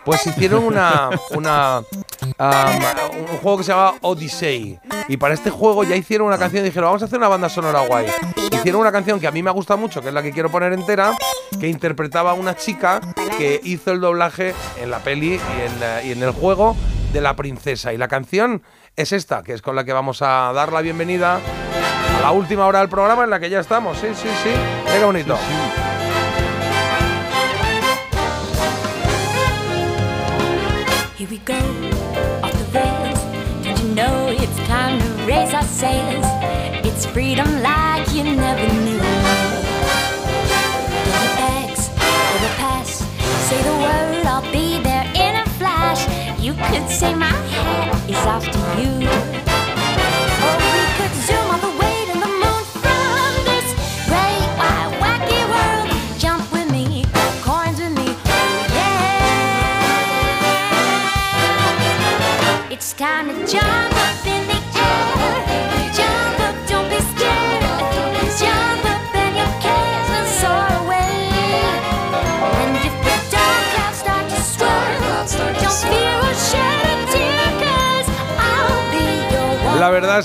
pues 0.05 0.27
hicieron 0.27 0.65
una, 0.65 1.11
una 1.31 1.83
um, 2.39 3.31
un 3.31 3.39
juego 3.39 3.59
que 3.59 3.65
se 3.65 3.73
llamaba 3.73 3.95
Odyssey. 4.01 4.79
Y 5.09 5.17
para 5.17 5.35
este 5.35 5.51
juego 5.51 5.85
ya 5.85 5.97
hicieron 5.97 6.29
una 6.29 6.39
canción 6.39 6.65
dijeron, 6.65 6.89
vamos 6.89 7.03
a 7.03 7.07
hacer 7.07 7.19
una 7.19 7.29
banda 7.29 7.49
sonora 7.49 7.87
guay. 7.87 8.07
Hicieron 8.53 8.81
una 8.81 8.93
canción 8.93 9.21
que 9.21 9.27
a 9.27 9.31
mí 9.31 9.43
me 9.43 9.51
gusta 9.51 9.77
mucho, 9.77 10.01
que 10.01 10.09
es 10.09 10.15
la 10.15 10.23
que 10.23 10.33
quiero 10.33 10.51
poner 10.51 10.73
entera, 10.73 11.17
que 11.59 11.69
interpretaba 11.69 12.35
una 12.35 12.57
chica 12.57 13.01
que 13.37 13.61
hizo 13.65 13.93
el 13.93 14.01
doblaje 14.01 14.55
en 14.81 14.91
la 14.91 15.01
peli 15.01 15.35
y 15.35 16.11
en, 16.11 16.21
eh, 16.21 16.25
el 16.25 16.31
juego 16.33 16.77
de 17.13 17.21
la 17.21 17.35
princesa. 17.37 17.93
Y 17.93 17.99
la 17.99 18.09
canción 18.09 18.63
es 18.97 19.13
esta, 19.13 19.43
que 19.43 19.55
es 19.55 19.63
con 19.63 19.77
la 19.77 19.85
que 19.85 19.93
vamos 19.93 20.23
a 20.23 20.53
dar 20.55 20.73
la 20.73 20.81
bienvenida 20.81 21.41
a 22.19 22.21
la 22.21 22.31
última 22.31 22.67
hora 22.67 22.81
del 22.81 22.89
programa 22.89 23.25
en 23.25 23.31
la 23.31 23.41
que 23.41 23.51
ya 23.51 23.61
estamos. 23.61 23.99
Sí, 23.99 24.09
sí, 24.15 24.29
sí. 24.43 24.51
Qué 24.87 25.05
bonito. 25.05 25.39
Go, 31.45 31.92
Say 46.89 47.15
my 47.15 47.27
hat 47.27 48.11
is 48.11 48.27
off 48.27 48.45
to 48.45 48.59
you. 48.83 49.52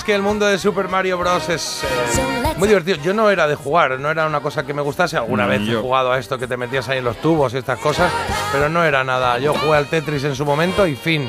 Que 0.08 0.14
el 0.14 0.22
mundo 0.22 0.46
de 0.46 0.56
Super 0.58 0.88
Mario 0.88 1.18
Bros. 1.18 1.50
es 1.50 1.84
eh, 1.84 2.54
muy 2.56 2.66
divertido. 2.66 2.96
Yo 3.02 3.12
no 3.12 3.28
era 3.28 3.46
de 3.46 3.54
jugar, 3.56 4.00
no 4.00 4.10
era 4.10 4.26
una 4.26 4.40
cosa 4.40 4.64
que 4.64 4.72
me 4.72 4.80
gustase. 4.80 5.18
Alguna 5.18 5.42
No, 5.42 5.50
vez 5.50 5.60
yo- 5.66 5.80
he 5.80 5.82
jugado 5.82 6.10
a 6.12 6.18
esto 6.18 6.38
que 6.38 6.46
te 6.46 6.56
metías 6.56 6.88
ahí 6.88 6.96
en 6.96 7.04
los 7.04 7.18
tubos 7.18 7.52
y 7.52 7.58
estas 7.58 7.78
cosas, 7.78 8.10
pero 8.50 8.70
no 8.70 8.82
era 8.84 9.04
nada. 9.04 9.38
Yo 9.38 9.52
jugué 9.52 9.76
al 9.76 9.86
Tetris 9.86 10.24
en 10.24 10.34
su 10.34 10.46
momento 10.46 10.86
y 10.86 10.96
fin, 10.96 11.28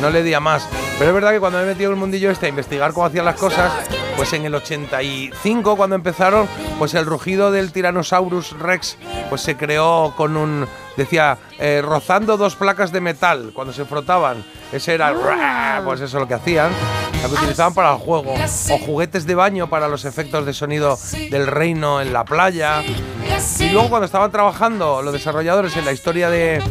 no 0.00 0.10
le 0.10 0.22
di 0.22 0.32
a 0.32 0.38
más. 0.38 0.68
Pero 0.96 1.10
es 1.10 1.14
verdad 1.14 1.32
que 1.32 1.40
cuando 1.40 1.58
me 1.58 1.64
he 1.64 1.66
metido 1.66 1.90
en 1.90 1.94
el 1.96 2.00
mundillo 2.00 2.30
este 2.30 2.46
a 2.46 2.48
investigar 2.50 2.92
cómo 2.92 3.06
hacían 3.06 3.24
las 3.24 3.34
cosas, 3.34 3.72
pues 4.16 4.32
en 4.32 4.44
el 4.44 4.54
85 4.54 5.74
cuando 5.76 5.96
empezaron, 5.96 6.46
pues 6.78 6.94
el 6.94 7.06
rugido 7.06 7.50
del 7.50 7.72
Tyrannosaurus 7.72 8.56
Rex 8.60 8.96
pues 9.28 9.40
se 9.40 9.56
creó 9.56 10.14
con 10.16 10.36
un 10.36 10.68
decía 10.96 11.38
eh, 11.58 11.82
rozando 11.84 12.36
dos 12.36 12.56
placas 12.56 12.92
de 12.92 13.00
metal 13.00 13.50
cuando 13.54 13.72
se 13.72 13.84
frotaban. 13.84 14.44
Ese 14.72 14.94
era 14.94 15.12
Ah. 15.32 15.80
pues 15.84 16.00
eso 16.00 16.16
es 16.16 16.20
lo 16.20 16.28
que 16.28 16.34
hacían, 16.34 16.70
lo 17.22 17.28
que 17.28 17.34
utilizaban 17.34 17.74
para 17.74 17.92
el 17.92 17.98
juego 17.98 18.34
o 18.34 18.78
juguetes 18.78 19.26
de 19.26 19.34
baño 19.34 19.68
para 19.68 19.88
los 19.88 20.04
efectos 20.04 20.46
de 20.46 20.52
sonido 20.52 20.98
del 21.30 21.46
reino 21.46 22.00
en 22.00 22.12
la 22.12 22.24
playa. 22.24 22.82
Y 23.58 23.70
luego 23.70 23.88
cuando 23.88 24.06
estaban 24.06 24.30
trabajando 24.30 25.02
los 25.02 25.12
desarrolladores 25.12 25.76
en 25.76 25.84
la 25.84 25.92
historia 25.92 26.28
de 26.30 26.62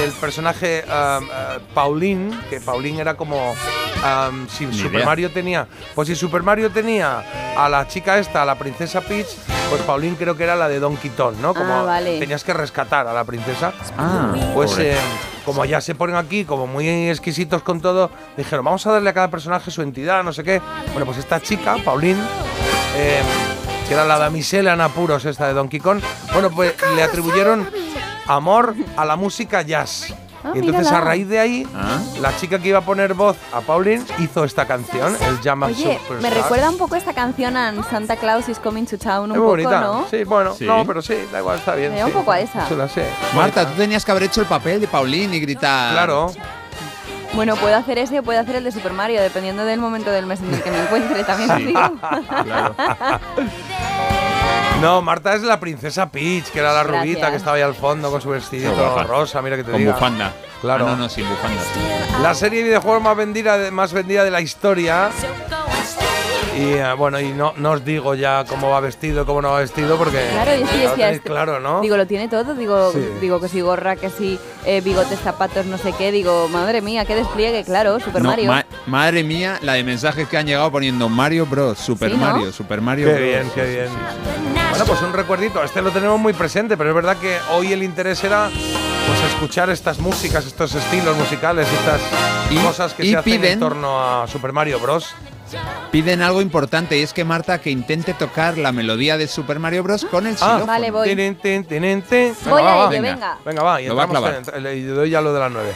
del 0.00 0.12
personaje 0.12 0.84
um, 0.86 1.24
uh, 1.24 1.28
Pauline, 1.74 2.38
que 2.50 2.60
Pauline 2.60 3.00
era 3.00 3.14
como 3.16 3.50
um, 3.52 4.48
si 4.48 4.66
Ni 4.66 4.76
Super 4.76 4.94
idea. 4.96 5.06
Mario 5.06 5.30
tenía, 5.30 5.66
pues 5.94 6.08
si 6.08 6.14
Super 6.14 6.42
Mario 6.42 6.70
tenía 6.70 7.22
a 7.56 7.68
la 7.68 7.86
chica 7.88 8.18
esta, 8.18 8.42
a 8.42 8.44
la 8.44 8.56
princesa 8.56 9.00
Peach, 9.00 9.26
pues 9.70 9.82
Pauline 9.82 10.16
creo 10.16 10.36
que 10.36 10.44
era 10.44 10.54
la 10.56 10.68
de 10.68 10.78
Donkey 10.78 11.10
Kong, 11.10 11.36
¿no? 11.40 11.54
Como 11.54 11.72
Ah, 11.72 11.82
vale. 11.82 12.18
tenías 12.18 12.44
que 12.44 12.52
rescatar 12.52 13.06
a 13.06 13.12
la 13.12 13.24
princesa. 13.24 13.72
Ah, 13.98 14.32
Pues 14.54 14.78
eh, 14.78 14.96
como 15.44 15.64
ya 15.64 15.80
se 15.80 15.94
ponen 15.94 16.16
aquí 16.16 16.44
como 16.44 16.66
muy 16.66 17.08
exquisitos 17.08 17.62
con 17.62 17.80
todo, 17.80 18.10
dijeron, 18.36 18.64
vamos 18.64 18.86
a 18.86 18.92
darle 18.92 19.10
a 19.10 19.14
cada 19.14 19.28
personaje 19.30 19.70
su 19.70 19.82
entidad, 19.82 20.22
no 20.22 20.32
sé 20.32 20.44
qué. 20.44 20.60
Bueno, 20.92 21.06
pues 21.06 21.18
esta 21.18 21.40
chica, 21.40 21.76
Pauline, 21.84 22.20
eh, 22.96 23.22
que 23.88 23.94
era 23.94 24.04
la 24.04 24.18
damisela 24.18 24.74
en 24.74 24.80
apuros 24.80 25.24
esta 25.24 25.46
de 25.48 25.54
Donkey 25.54 25.80
Kong, 25.80 26.00
bueno, 26.32 26.50
pues 26.50 26.74
le 26.94 27.02
atribuyeron 27.02 27.68
amor 28.26 28.74
a 28.96 29.04
la 29.04 29.16
música 29.16 29.62
jazz. 29.62 30.14
Ah, 30.44 30.52
y 30.54 30.58
entonces 30.60 30.82
mírala. 30.84 30.98
a 30.98 31.00
raíz 31.00 31.28
de 31.28 31.40
ahí, 31.40 31.66
Ah. 31.74 31.98
la 32.20 32.36
chica 32.36 32.60
que 32.60 32.68
iba 32.68 32.78
a 32.78 32.82
poner 32.82 33.14
voz 33.14 33.36
a 33.52 33.60
Pauline 33.62 34.04
hizo 34.20 34.44
esta 34.44 34.64
canción, 34.64 35.16
el 35.22 35.40
Jam 35.42 35.64
Oye, 35.64 35.74
Superstar. 35.74 36.20
me 36.20 36.30
recuerda 36.30 36.70
un 36.70 36.78
poco 36.78 36.94
esta 36.94 37.12
canción 37.14 37.56
a 37.56 37.72
Santa 37.90 38.14
Claus 38.14 38.48
is 38.48 38.60
Coming 38.60 38.84
to 38.86 38.96
Town, 38.96 39.24
un 39.24 39.32
Es 39.32 39.36
poco, 39.38 39.48
bonita. 39.50 39.80
¿no? 39.80 40.06
Sí, 40.08 40.22
bueno, 40.22 40.54
Sí. 40.54 40.64
no, 40.64 40.84
pero 40.86 41.02
sí, 41.02 41.14
da 41.32 41.40
igual, 41.40 41.58
está 41.58 41.74
bien. 41.74 41.92
Me 41.92 41.98
da 41.98 42.04
un 42.06 42.12
sí. 42.12 42.16
poco 42.18 42.30
a 42.30 42.38
esa. 42.38 42.68
Chula, 42.68 42.88
sí. 42.88 43.00
Marta, 43.34 43.66
tú 43.66 43.72
tenías 43.76 44.04
que 44.04 44.10
haber 44.12 44.22
hecho 44.24 44.40
el 44.40 44.46
papel 44.46 44.80
de 44.80 44.86
Paulín 44.86 45.34
y 45.34 45.40
gritar. 45.40 45.92
Claro. 45.94 46.30
Bueno, 47.34 47.56
puedo 47.56 47.74
hacer 47.76 47.98
ese 47.98 48.20
o 48.20 48.22
puedo 48.22 48.38
hacer 48.40 48.54
el 48.54 48.62
de 48.64 48.70
Super 48.70 48.92
Mario, 48.92 49.20
dependiendo 49.20 49.64
del 49.64 49.80
momento 49.80 50.10
del 50.12 50.26
mes 50.26 50.40
en 50.40 50.54
el 50.54 50.62
que 50.62 50.70
me 50.70 50.80
encuentre, 50.80 51.24
también 51.24 51.50
Sí. 51.56 51.64
digo. 51.66 51.80
No, 54.80 55.00
Marta 55.02 55.34
es 55.34 55.42
la 55.42 55.58
princesa 55.58 56.06
Peach, 56.10 56.50
que 56.50 56.58
era 56.58 56.72
la 56.72 56.82
Gracias. 56.82 57.02
rubita 57.04 57.30
que 57.30 57.36
estaba 57.36 57.56
ahí 57.56 57.62
al 57.62 57.74
fondo 57.74 58.10
con 58.10 58.20
su 58.20 58.28
vestidito 58.30 58.74
guapa. 58.74 59.04
rosa, 59.04 59.40
mira 59.42 59.56
que 59.56 59.64
te 59.64 59.70
Con 59.70 59.80
diga. 59.80 59.92
bufanda. 59.94 60.32
Claro. 60.60 60.86
Ah, 60.86 60.90
no, 60.90 60.96
no, 60.96 61.08
sin 61.08 61.28
bufanda. 61.28 61.60
sí. 61.74 61.80
La 62.22 62.34
serie 62.34 62.58
de 62.60 62.64
videojuegos 62.66 63.02
más 63.02 63.16
vendida, 63.16 63.70
más 63.70 63.92
vendida 63.92 64.22
de 64.24 64.30
la 64.30 64.40
historia. 64.40 65.10
Y 66.56 66.72
eh, 66.72 66.92
bueno, 66.96 67.20
y 67.20 67.28
no, 67.32 67.52
no 67.56 67.72
os 67.72 67.84
digo 67.84 68.14
ya 68.14 68.44
cómo 68.48 68.70
va 68.70 68.80
vestido, 68.80 69.26
cómo 69.26 69.42
no 69.42 69.50
va 69.52 69.60
vestido, 69.60 69.98
porque 69.98 70.26
Claro, 70.32 70.54
yo 70.56 70.66
sí 70.66 70.78
decía 70.78 71.18
claro, 71.18 71.60
¿no? 71.60 71.82
Digo, 71.82 71.98
lo 71.98 72.06
tiene 72.06 72.28
todo, 72.28 72.54
digo, 72.54 72.92
Sí. 72.92 73.06
digo 73.20 73.40
que 73.40 73.48
si 73.48 73.60
gorra, 73.60 73.96
que 73.96 74.08
si 74.08 74.38
eh, 74.64 74.80
bigotes, 74.80 75.18
zapatos, 75.20 75.66
no 75.66 75.76
sé 75.76 75.92
qué, 75.92 76.10
digo, 76.10 76.48
madre 76.48 76.80
mía, 76.80 77.04
qué 77.04 77.14
despliegue, 77.14 77.62
claro, 77.64 78.00
Super 78.00 78.22
No, 78.22 78.30
Mario. 78.30 78.50
ma- 78.50 78.64
madre 78.86 79.22
mía, 79.22 79.58
la 79.62 79.74
de 79.74 79.84
mensajes 79.84 80.26
que 80.28 80.38
han 80.38 80.46
llegado 80.46 80.72
poniendo 80.72 81.10
Mario 81.10 81.44
Bros, 81.44 81.78
Super 81.78 82.10
Sí, 82.10 82.16
¿no? 82.16 82.24
Mario, 82.24 82.52
Super 82.52 82.80
Mario 82.80 83.06
Qué 83.08 83.12
Bros. 83.12 83.24
bien, 83.24 83.50
qué 83.54 83.64
bien. 83.64 83.88
Bueno, 84.70 84.84
pues 84.86 85.02
un 85.02 85.12
recuerdito. 85.12 85.62
Este 85.62 85.82
lo 85.82 85.90
tenemos 85.90 86.18
muy 86.18 86.32
presente, 86.32 86.76
pero 86.78 86.88
es 86.90 86.96
verdad 86.96 87.16
que 87.18 87.36
hoy 87.52 87.72
el 87.72 87.82
interés 87.82 88.24
era 88.24 88.48
pues 88.50 89.32
escuchar 89.32 89.68
estas 89.70 89.98
músicas, 89.98 90.46
estos 90.46 90.74
estilos 90.74 91.16
musicales, 91.16 91.68
estas 91.70 92.00
Y- 92.50 92.56
cosas 92.64 92.94
que 92.94 93.04
y 93.04 93.10
se 93.10 93.16
hacen 93.18 93.44
en 93.44 93.60
torno 93.60 94.00
a 94.02 94.26
Super 94.26 94.52
Mario 94.52 94.80
Bros. 94.80 95.14
Piden 95.90 96.22
algo 96.22 96.40
importante 96.42 96.98
y 96.98 97.02
es 97.02 97.12
que 97.12 97.24
Marta 97.24 97.60
que 97.60 97.70
intente 97.70 98.12
tocar 98.14 98.58
la 98.58 98.72
melodía 98.72 99.16
de 99.16 99.28
Super 99.28 99.58
Mario 99.58 99.82
Bros 99.82 100.04
con 100.04 100.26
el 100.26 100.34
Ah, 100.34 100.36
xilófono. 100.38 100.66
Vale, 100.66 100.90
voy. 100.90 101.08
Tin. 101.14 101.16
Voy 102.44 102.56
Venga, 102.56 102.58
a 102.58 102.62
va, 102.62 102.70
ello, 102.70 102.78
va. 102.80 102.88
venga. 102.88 103.38
Venga, 103.44 103.62
va, 103.62 103.80
y 103.82 103.86
Lo 103.88 103.96
va 103.96 104.04
a 104.04 104.08
clavar. 104.08 104.42
en- 104.54 104.62
le 104.62 104.82
doy 104.86 105.10
ya 105.10 105.20
lo 105.20 105.32
de 105.32 105.40
las 105.40 105.50
nueve. 105.52 105.74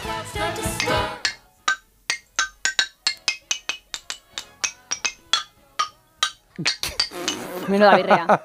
Menuda 7.69 7.97
birria. 7.97 8.27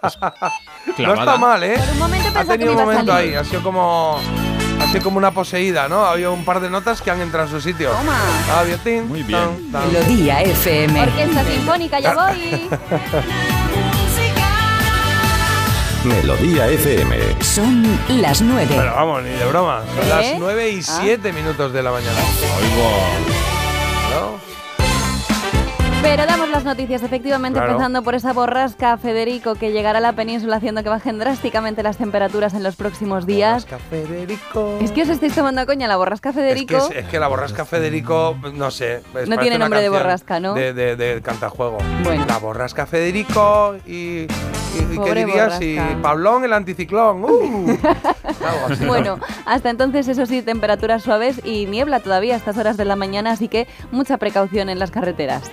No 1.00 1.16
está 1.16 1.38
mal, 1.38 1.64
¿eh? 1.64 1.78
Por 1.80 1.90
un 1.94 1.98
momento 2.00 2.30
Ha 2.40 2.42
que 2.44 2.48
tenido 2.50 2.74
un 2.74 2.78
momento 2.78 3.12
ahí, 3.12 3.34
ha 3.34 3.44
sido 3.44 3.64
como. 3.64 4.20
Sido 4.96 5.04
como 5.04 5.18
una 5.18 5.32
poseída, 5.32 5.90
¿no? 5.90 6.06
Había 6.06 6.30
un 6.30 6.46
par 6.46 6.62
de 6.62 6.70
notas 6.70 7.02
que 7.02 7.12
han 7.12 7.20
entrado 7.20 7.48
en 7.48 7.52
su 7.52 7.60
sitio. 7.60 7.90
Toma. 7.92 8.18
Muy 9.10 9.24
bien. 9.24 9.70
tan, 9.70 9.84
tan. 9.84 9.92
Melodía 9.92 10.42
FM. 10.42 11.02
Orquesta 11.02 11.44
Sinfónica, 11.44 12.00
ya 12.00 12.14
voy. 12.16 12.70
Melodía 16.06 16.70
FM. 16.70 17.18
Son 17.44 18.00
las 18.22 18.42
nueve. 18.42 18.74
Pero 18.74 18.96
vamos, 18.96 19.24
ni 19.24 19.32
de 19.32 19.46
broma. 19.48 19.82
Son 19.96 20.06
¿Eh? 20.06 20.10
las 20.10 20.40
9 20.40 20.70
y 20.70 20.80
Ah. 20.88 21.00
7 21.02 21.34
minutos 21.34 21.74
de 21.74 21.84
la 21.84 21.92
mañana. 21.92 22.20
¿No? 24.14 24.40
Pero 26.06 26.26
damos 26.28 26.50
las 26.50 26.64
noticias, 26.64 27.02
efectivamente, 27.04 27.58
Claro. 27.60 27.72
empezando 27.74 28.04
por 28.04 28.16
esa 28.16 28.32
borrasca, 28.34 28.98
Federico, 28.98 29.56
que 29.56 29.72
llegará 29.72 29.98
a 29.98 30.02
la 30.02 30.14
península 30.14 30.58
haciendo 30.58 30.84
que 30.84 30.90
bajen 30.90 31.18
drásticamente 31.18 31.82
las 31.84 31.98
temperaturas 31.98 32.54
en 32.54 32.64
los 32.64 32.76
próximos 32.76 33.26
días. 33.26 33.66
Borrasca 33.66 33.80
Federico. 33.90 34.78
Es 34.82 34.92
que 34.92 35.02
os 35.02 35.10
estáis 35.10 35.34
tomando 35.34 35.62
a 35.62 35.66
coña 35.66 35.88
la 35.88 35.98
borrasca 35.98 36.30
Es 36.30 36.36
Federico. 36.36 36.68
que, 36.90 37.00
es, 37.00 37.06
es 37.06 37.10
que 37.10 37.20
la 37.20 37.28
borrasca 37.28 37.66
Federico, 37.66 38.38
no 38.54 38.70
sé. 38.72 39.02
parece 39.12 39.36
tiene 39.40 39.58
nombre 39.58 39.82
de 39.82 39.90
borrasca, 39.90 40.40
¿no? 40.40 40.54
De, 40.54 40.74
de, 40.74 40.96
de 40.96 41.22
cantajuego. 41.22 41.78
Bueno. 42.04 42.26
La 42.28 42.38
borrasca 42.38 42.86
Federico 42.86 43.76
y. 43.86 43.92
y- 43.96 44.28
y 44.76 45.00
¿Qué 45.06 45.16
dirías? 45.16 45.62
Y 45.62 45.76
borrasca. 45.78 46.02
Pablón, 46.02 46.44
el 46.44 46.52
anticiclón. 46.54 47.24
¡Uh! 47.24 47.78
Algo 48.46 48.68
así, 48.68 48.82
¿no? 48.84 48.88
Bueno, 48.88 49.20
hasta 49.46 49.70
entonces, 49.70 50.08
eso 50.08 50.26
sí, 50.26 50.42
temperaturas 50.42 51.04
suaves 51.04 51.42
y 51.44 51.66
niebla 51.66 52.00
todavía 52.00 52.36
a 52.36 52.38
estas 52.38 52.58
horas 52.58 52.78
de 52.78 52.86
la 52.86 52.96
mañana, 52.96 53.32
así 53.32 53.48
que 53.48 53.68
mucha 53.92 54.18
precaución 54.18 54.70
en 54.70 54.80
las 54.80 54.92
carreteras. 54.92 55.52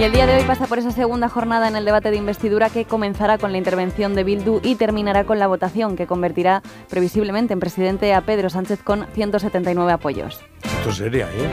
Y 0.00 0.02
el 0.02 0.12
día 0.12 0.26
de 0.26 0.34
hoy 0.34 0.44
pasa 0.44 0.66
por 0.66 0.78
esa 0.78 0.92
segunda 0.92 1.28
jornada 1.28 1.68
en 1.68 1.76
el 1.76 1.84
debate 1.84 2.10
de 2.10 2.16
investidura 2.16 2.70
que 2.70 2.86
comenzará 2.86 3.36
con 3.36 3.52
la 3.52 3.58
intervención 3.58 4.14
de 4.14 4.24
Bildu 4.24 4.58
y 4.62 4.76
terminará 4.76 5.24
con 5.24 5.38
la 5.38 5.46
votación 5.46 5.94
que 5.94 6.06
convertirá 6.06 6.62
previsiblemente 6.88 7.52
en 7.52 7.60
presidente 7.60 8.14
a 8.14 8.22
Pedro 8.22 8.48
Sánchez 8.48 8.82
con 8.82 9.06
179 9.12 9.92
apoyos. 9.92 10.40
Esto 10.62 10.92
sería, 10.92 11.26
¿eh? 11.26 11.50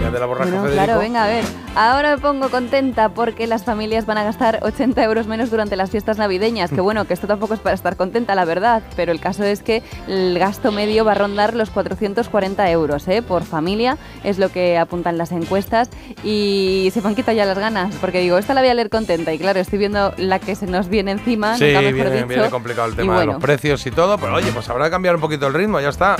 Ya 0.00 0.10
de 0.10 0.18
la 0.18 0.26
borrasca 0.26 0.60
Bueno, 0.60 0.74
claro, 0.74 0.98
venga, 0.98 1.24
a 1.24 1.28
ver. 1.28 1.44
Ahora 1.76 2.16
me 2.16 2.20
pongo 2.20 2.48
contenta 2.48 3.08
porque 3.08 3.46
las 3.46 3.64
familias 3.64 4.06
van 4.06 4.18
a 4.18 4.24
gastar 4.24 4.58
80 4.62 5.02
euros 5.04 5.28
menos 5.28 5.50
durante 5.50 5.76
las 5.76 5.90
fiestas 5.90 6.18
navideñas. 6.18 6.70
Que 6.70 6.80
bueno, 6.80 7.04
que 7.04 7.14
esto 7.14 7.28
tampoco 7.28 7.54
es 7.54 7.60
para 7.60 7.74
estar 7.74 7.96
contenta, 7.96 8.34
la 8.34 8.44
verdad. 8.44 8.82
Pero 8.96 9.12
el 9.12 9.20
caso 9.20 9.44
es 9.44 9.62
que 9.62 9.82
el 10.08 10.36
gasto 10.38 10.72
medio 10.72 11.04
va 11.04 11.12
a 11.12 11.14
rondar 11.14 11.54
los 11.54 11.70
440 11.70 12.70
euros 12.70 13.06
¿eh? 13.06 13.22
por 13.22 13.44
familia. 13.44 13.96
Es 14.24 14.38
lo 14.38 14.50
que 14.50 14.78
apuntan 14.78 15.18
las 15.18 15.30
encuestas. 15.30 15.90
Y 16.24 16.90
se 16.92 17.00
me 17.00 17.08
han 17.08 17.14
quitado 17.14 17.36
ya 17.36 17.44
las 17.44 17.58
ganas. 17.58 17.67
Porque 18.00 18.20
digo, 18.20 18.38
esta 18.38 18.54
la 18.54 18.60
voy 18.60 18.70
a 18.70 18.74
leer 18.74 18.90
contenta. 18.90 19.32
Y 19.32 19.38
claro, 19.38 19.60
estoy 19.60 19.78
viendo 19.78 20.12
la 20.16 20.38
que 20.38 20.54
se 20.54 20.66
nos 20.66 20.88
viene 20.88 21.12
encima. 21.12 21.56
Sí, 21.56 21.64
nunca 21.64 21.80
mejor 21.80 21.94
viene, 21.94 22.10
dicho. 22.16 22.26
viene 22.28 22.50
complicado 22.50 22.88
el 22.88 22.96
tema 22.96 23.20
de 23.20 23.26
los 23.26 23.36
precios 23.42 23.86
y 23.86 23.90
todo, 23.90 24.18
pero 24.18 24.34
oye, 24.34 24.50
pues 24.52 24.68
habrá 24.68 24.86
que 24.86 24.90
cambiar 24.90 25.14
un 25.14 25.20
poquito 25.20 25.46
el 25.46 25.54
ritmo, 25.54 25.80
ya 25.80 25.88
está. 25.90 26.16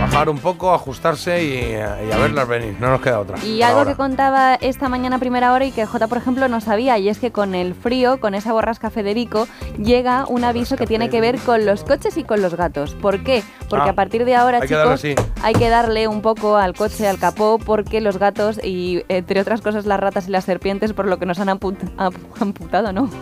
Bajar 0.00 0.28
un 0.28 0.38
poco, 0.38 0.74
ajustarse 0.74 1.44
y, 1.44 1.74
y 1.76 2.12
a 2.12 2.18
verlas 2.18 2.48
venir. 2.48 2.76
No 2.80 2.90
nos 2.90 3.00
queda 3.00 3.20
otra. 3.20 3.38
Y 3.44 3.62
algo 3.62 3.78
ahora. 3.80 3.92
que 3.92 3.96
contaba 3.96 4.54
esta 4.56 4.88
mañana 4.88 5.16
a 5.16 5.18
primera 5.20 5.52
hora 5.52 5.64
y 5.64 5.70
que 5.70 5.86
J, 5.86 6.08
por 6.08 6.18
ejemplo, 6.18 6.48
no 6.48 6.60
sabía, 6.60 6.98
y 6.98 7.08
es 7.08 7.18
que 7.18 7.30
con 7.30 7.54
el 7.54 7.74
frío, 7.74 8.18
con 8.18 8.34
esa 8.34 8.52
borrasca 8.52 8.90
Federico, 8.90 9.46
llega 9.78 10.26
un 10.26 10.42
aviso 10.42 10.76
que 10.76 10.86
tiene 10.86 11.08
que 11.08 11.20
ver 11.20 11.38
con 11.38 11.64
los 11.66 11.84
coches 11.84 12.16
y 12.16 12.24
con 12.24 12.42
los 12.42 12.56
gatos. 12.56 12.94
¿Por 12.94 13.22
qué? 13.22 13.44
Porque 13.68 13.88
Ah, 13.88 13.92
a 13.92 13.94
partir 13.94 14.24
de 14.24 14.34
ahora, 14.34 14.58
hay 14.60 14.68
que 14.68 14.74
chicos, 14.74 15.24
hay 15.42 15.54
que 15.54 15.68
darle 15.68 16.08
un 16.08 16.20
poco 16.20 16.56
al 16.56 16.74
coche, 16.74 17.06
al 17.06 17.18
capó, 17.18 17.58
porque 17.64 18.00
los 18.00 18.18
gatos 18.18 18.58
y, 18.62 19.04
entre 19.08 19.40
otras 19.40 19.60
cosas, 19.60 19.86
las 19.86 20.00
ratas 20.00 20.26
y 20.26 20.30
las 20.32 20.44
serpientes, 20.52 20.92
por 20.92 21.06
lo 21.06 21.18
que 21.18 21.26
nos 21.26 21.38
han 21.40 21.48
amputado, 21.48 22.92
¿no? 22.92 23.08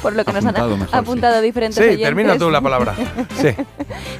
Por 0.00 0.14
lo 0.14 0.24
que 0.24 0.32
nos 0.32 0.44
Apuntado, 0.44 0.74
han 0.74 0.78
mejor, 0.78 0.90
sí. 0.92 0.96
apuntado 0.96 1.40
diferentes 1.40 1.76
Sí, 1.76 1.82
oyentes. 1.82 2.04
termina 2.06 2.38
tú 2.38 2.50
la 2.50 2.60
palabra. 2.60 2.94
Sí. 3.40 3.48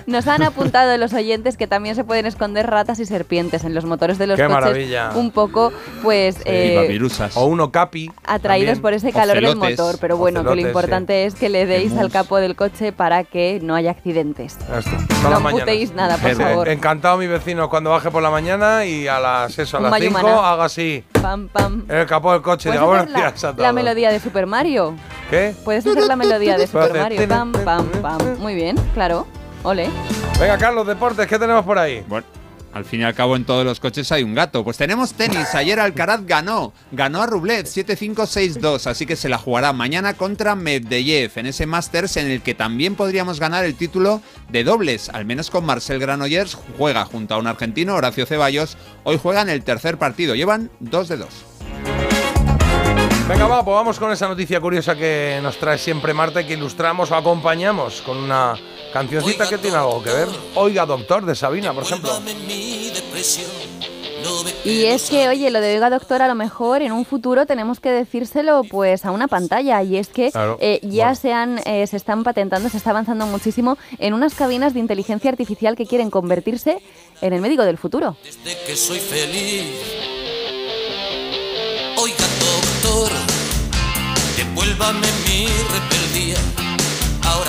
Nos 0.07 0.27
han 0.27 0.43
apuntado 0.43 0.97
los 0.99 1.13
oyentes 1.13 1.57
que 1.57 1.69
también 1.69 1.95
se 1.95 2.03
pueden 2.03 2.27
esconder 2.27 2.67
ratas 2.69 2.99
y 2.99 3.07
serpientes 3.07 3.63
en 3.63 3.73
los 3.73 3.85
motores 3.85 4.19
de 4.19 4.27
los 4.27 4.37
Qué 4.37 4.43
coches. 4.47 4.61
maravilla. 4.61 5.11
Un 5.15 5.31
poco, 5.31 5.73
pues, 6.03 6.39
eh, 6.47 6.99
O 7.35 7.45
uno 7.45 7.71
capi. 7.71 8.11
atraídos 8.27 8.67
también. 8.79 8.83
por 8.83 8.93
ese 8.95 9.13
calor 9.13 9.41
del 9.41 9.55
motor. 9.55 9.99
Pero 10.01 10.17
bueno, 10.17 10.43
que 10.45 10.57
lo 10.57 10.61
importante 10.61 11.27
es 11.27 11.37
que 11.37 11.49
le 11.49 11.65
deis 11.67 11.93
al 11.97 12.11
capo 12.11 12.39
del 12.39 12.57
coche 12.57 12.91
para 12.91 13.23
que 13.23 13.61
no 13.63 13.77
haya 13.77 13.93
accidentes. 13.93 14.57
Todas 14.59 14.87
No 15.23 15.37
amputéis 15.49 15.93
nada, 15.95 16.17
por 16.17 16.31
Sí, 16.31 16.37
favor. 16.43 16.69
Encantado 16.69 17.19
mi 17.19 17.29
vecino 17.29 17.69
cuando 17.71 17.91
baje 17.91 18.11
por 18.11 18.23
la 18.23 18.31
mañana 18.31 18.85
y 18.85 19.07
a 19.07 19.21
las 19.21 19.57
eso, 19.61 19.77
a 19.77 19.81
las 19.81 19.95
5 20.01 20.13
mayumana. 20.13 20.51
haga 20.53 20.65
así. 20.65 21.05
Pam, 21.27 21.49
pam. 21.49 21.85
En 21.89 21.97
el 21.97 22.07
capó 22.07 22.33
del 22.33 22.41
coche. 22.41 22.69
¿Puedes 22.69 22.81
Diga, 22.81 22.85
hacer 22.85 22.87
buenos 22.87 23.11
la, 23.11 23.19
días 23.19 23.45
a 23.45 23.53
la 23.55 23.73
melodía 23.73 24.13
de 24.13 24.21
Super 24.21 24.47
Mario? 24.47 24.95
¿Qué? 25.29 25.57
Puedes 25.65 25.85
hacer 25.85 26.07
la 26.07 26.15
melodía 26.15 26.57
de 26.57 26.69
Super 26.69 26.95
Mario. 26.97 27.29
Pam, 27.29 27.51
pam, 27.51 27.89
pam. 28.01 28.39
Muy 28.39 28.55
bien, 28.55 28.77
claro. 28.95 29.27
Ole. 29.65 29.91
Venga, 30.39 30.57
Carlos, 30.57 30.87
deportes, 30.87 31.27
¿qué 31.27 31.37
tenemos 31.37 31.65
por 31.65 31.81
ahí? 31.81 32.05
Bueno, 32.07 32.25
al 32.77 32.85
fin 32.85 33.01
y 33.01 33.05
al 33.05 33.15
cabo 33.15 33.37
en 33.37 33.45
todos 33.45 33.65
los 33.65 33.81
coches 33.81 34.13
hay 34.13 34.23
un 34.23 34.35
gato. 34.35 34.63
Pues 34.63 34.77
tenemos 34.77 35.15
tenis. 35.15 35.55
Ayer 35.55 35.81
Alcaraz 35.81 36.27
ganó. 36.27 36.75
Ganó 36.93 37.23
a 37.23 37.27
Rublev 37.27 37.65
7-5-6-2. 37.65 38.87
Así 38.87 39.07
que 39.07 39.17
se 39.17 39.31
la 39.31 39.39
jugará 39.39 39.73
mañana 39.73 40.15
contra 40.15 40.55
Medvedev 40.55 41.33
en 41.37 41.47
ese 41.47 41.67
Masters 41.67 42.19
en 42.19 42.31
el 42.31 42.43
que 42.43 42.55
también 42.55 42.95
podríamos 42.95 43.41
ganar 43.41 43.65
el 43.65 43.75
título 43.75 44.21
de 44.51 44.63
dobles. 44.63 45.09
Al 45.09 45.25
menos 45.25 45.51
con 45.51 45.65
Marcel 45.65 45.99
Granollers 45.99 46.57
juega 46.77 47.07
junto 47.07 47.35
a 47.35 47.39
un 47.39 47.47
argentino, 47.47 47.95
Horacio 47.95 48.27
Ceballos. 48.27 48.77
Hoy 49.05 49.19
juegan 49.21 49.49
el 49.49 49.65
tercer 49.65 49.97
partido. 49.97 50.35
Llevan 50.35 50.71
2 50.81 51.09
de 51.09 51.17
2. 51.17 51.29
Venga, 53.29 53.49
va, 53.49 53.65
pues 53.65 53.75
vamos 53.75 53.99
con 53.99 54.13
esa 54.13 54.29
noticia 54.29 54.61
curiosa 54.61 54.95
que 54.95 55.41
nos 55.43 55.59
trae 55.59 55.79
siempre 55.79 56.15
Marta 56.15 56.43
y 56.43 56.45
que 56.45 56.53
ilustramos 56.53 57.11
o 57.11 57.17
acompañamos 57.17 58.01
con 58.03 58.19
una 58.19 58.55
cancioncita 58.97 59.47
que 59.49 59.59
tiene 59.59 59.77
algo 59.77 60.03
que 60.03 60.11
ver. 60.11 60.29
Oiga, 60.55 60.87
doctor, 60.87 61.25
de 61.27 61.35
Sabina, 61.35 61.73
por 61.75 61.83
ejemplo. 61.83 62.11
Y 64.65 64.85
es 64.87 65.09
que, 65.11 65.29
oye, 65.29 65.51
lo 65.51 65.61
de 65.61 65.75
Oiga 65.75 65.91
Doctor, 65.91 66.21
a 66.23 66.27
lo 66.29 66.35
mejor 66.35 66.83
en 66.83 66.91
un 66.93 67.05
futuro 67.05 67.47
tenemos 67.47 67.79
que 67.79 67.91
decírselo 67.91 68.63
pues 68.69 69.05
a 69.05 69.11
una 69.13 69.29
pantalla. 69.29 69.83
Y 69.83 69.97
es 69.99 70.09
que 70.09 70.33
Claro. 70.33 70.57
eh, 70.61 70.81
ya 70.83 71.15
se, 71.15 71.33
han, 71.33 71.59
eh, 71.67 71.87
se 71.87 71.97
están 71.97 72.25
patentando, 72.25 72.69
se 72.69 72.79
está 72.79 72.91
avanzando 72.91 73.27
muchísimo 73.27 73.77
en 73.99 74.15
unas 74.15 74.35
cabinas 74.35 74.73
de 74.75 74.81
inteligencia 74.81 75.31
artificial 75.31 75.77
que 75.77 75.87
quieren 75.87 76.11
convertirse 76.11 76.79
en 77.21 77.33
el 77.35 77.41
médico 77.41 77.63
del 77.65 77.77
futuro. 77.79 78.17
de 78.45 78.57
que 78.67 78.77
soy 78.77 78.99
feliz. 78.99 79.67
Oiga, 81.99 82.27
doctor, 82.41 83.13
devuélvame 84.37 85.07
mi 85.27 85.47
rebeldía. 85.47 86.39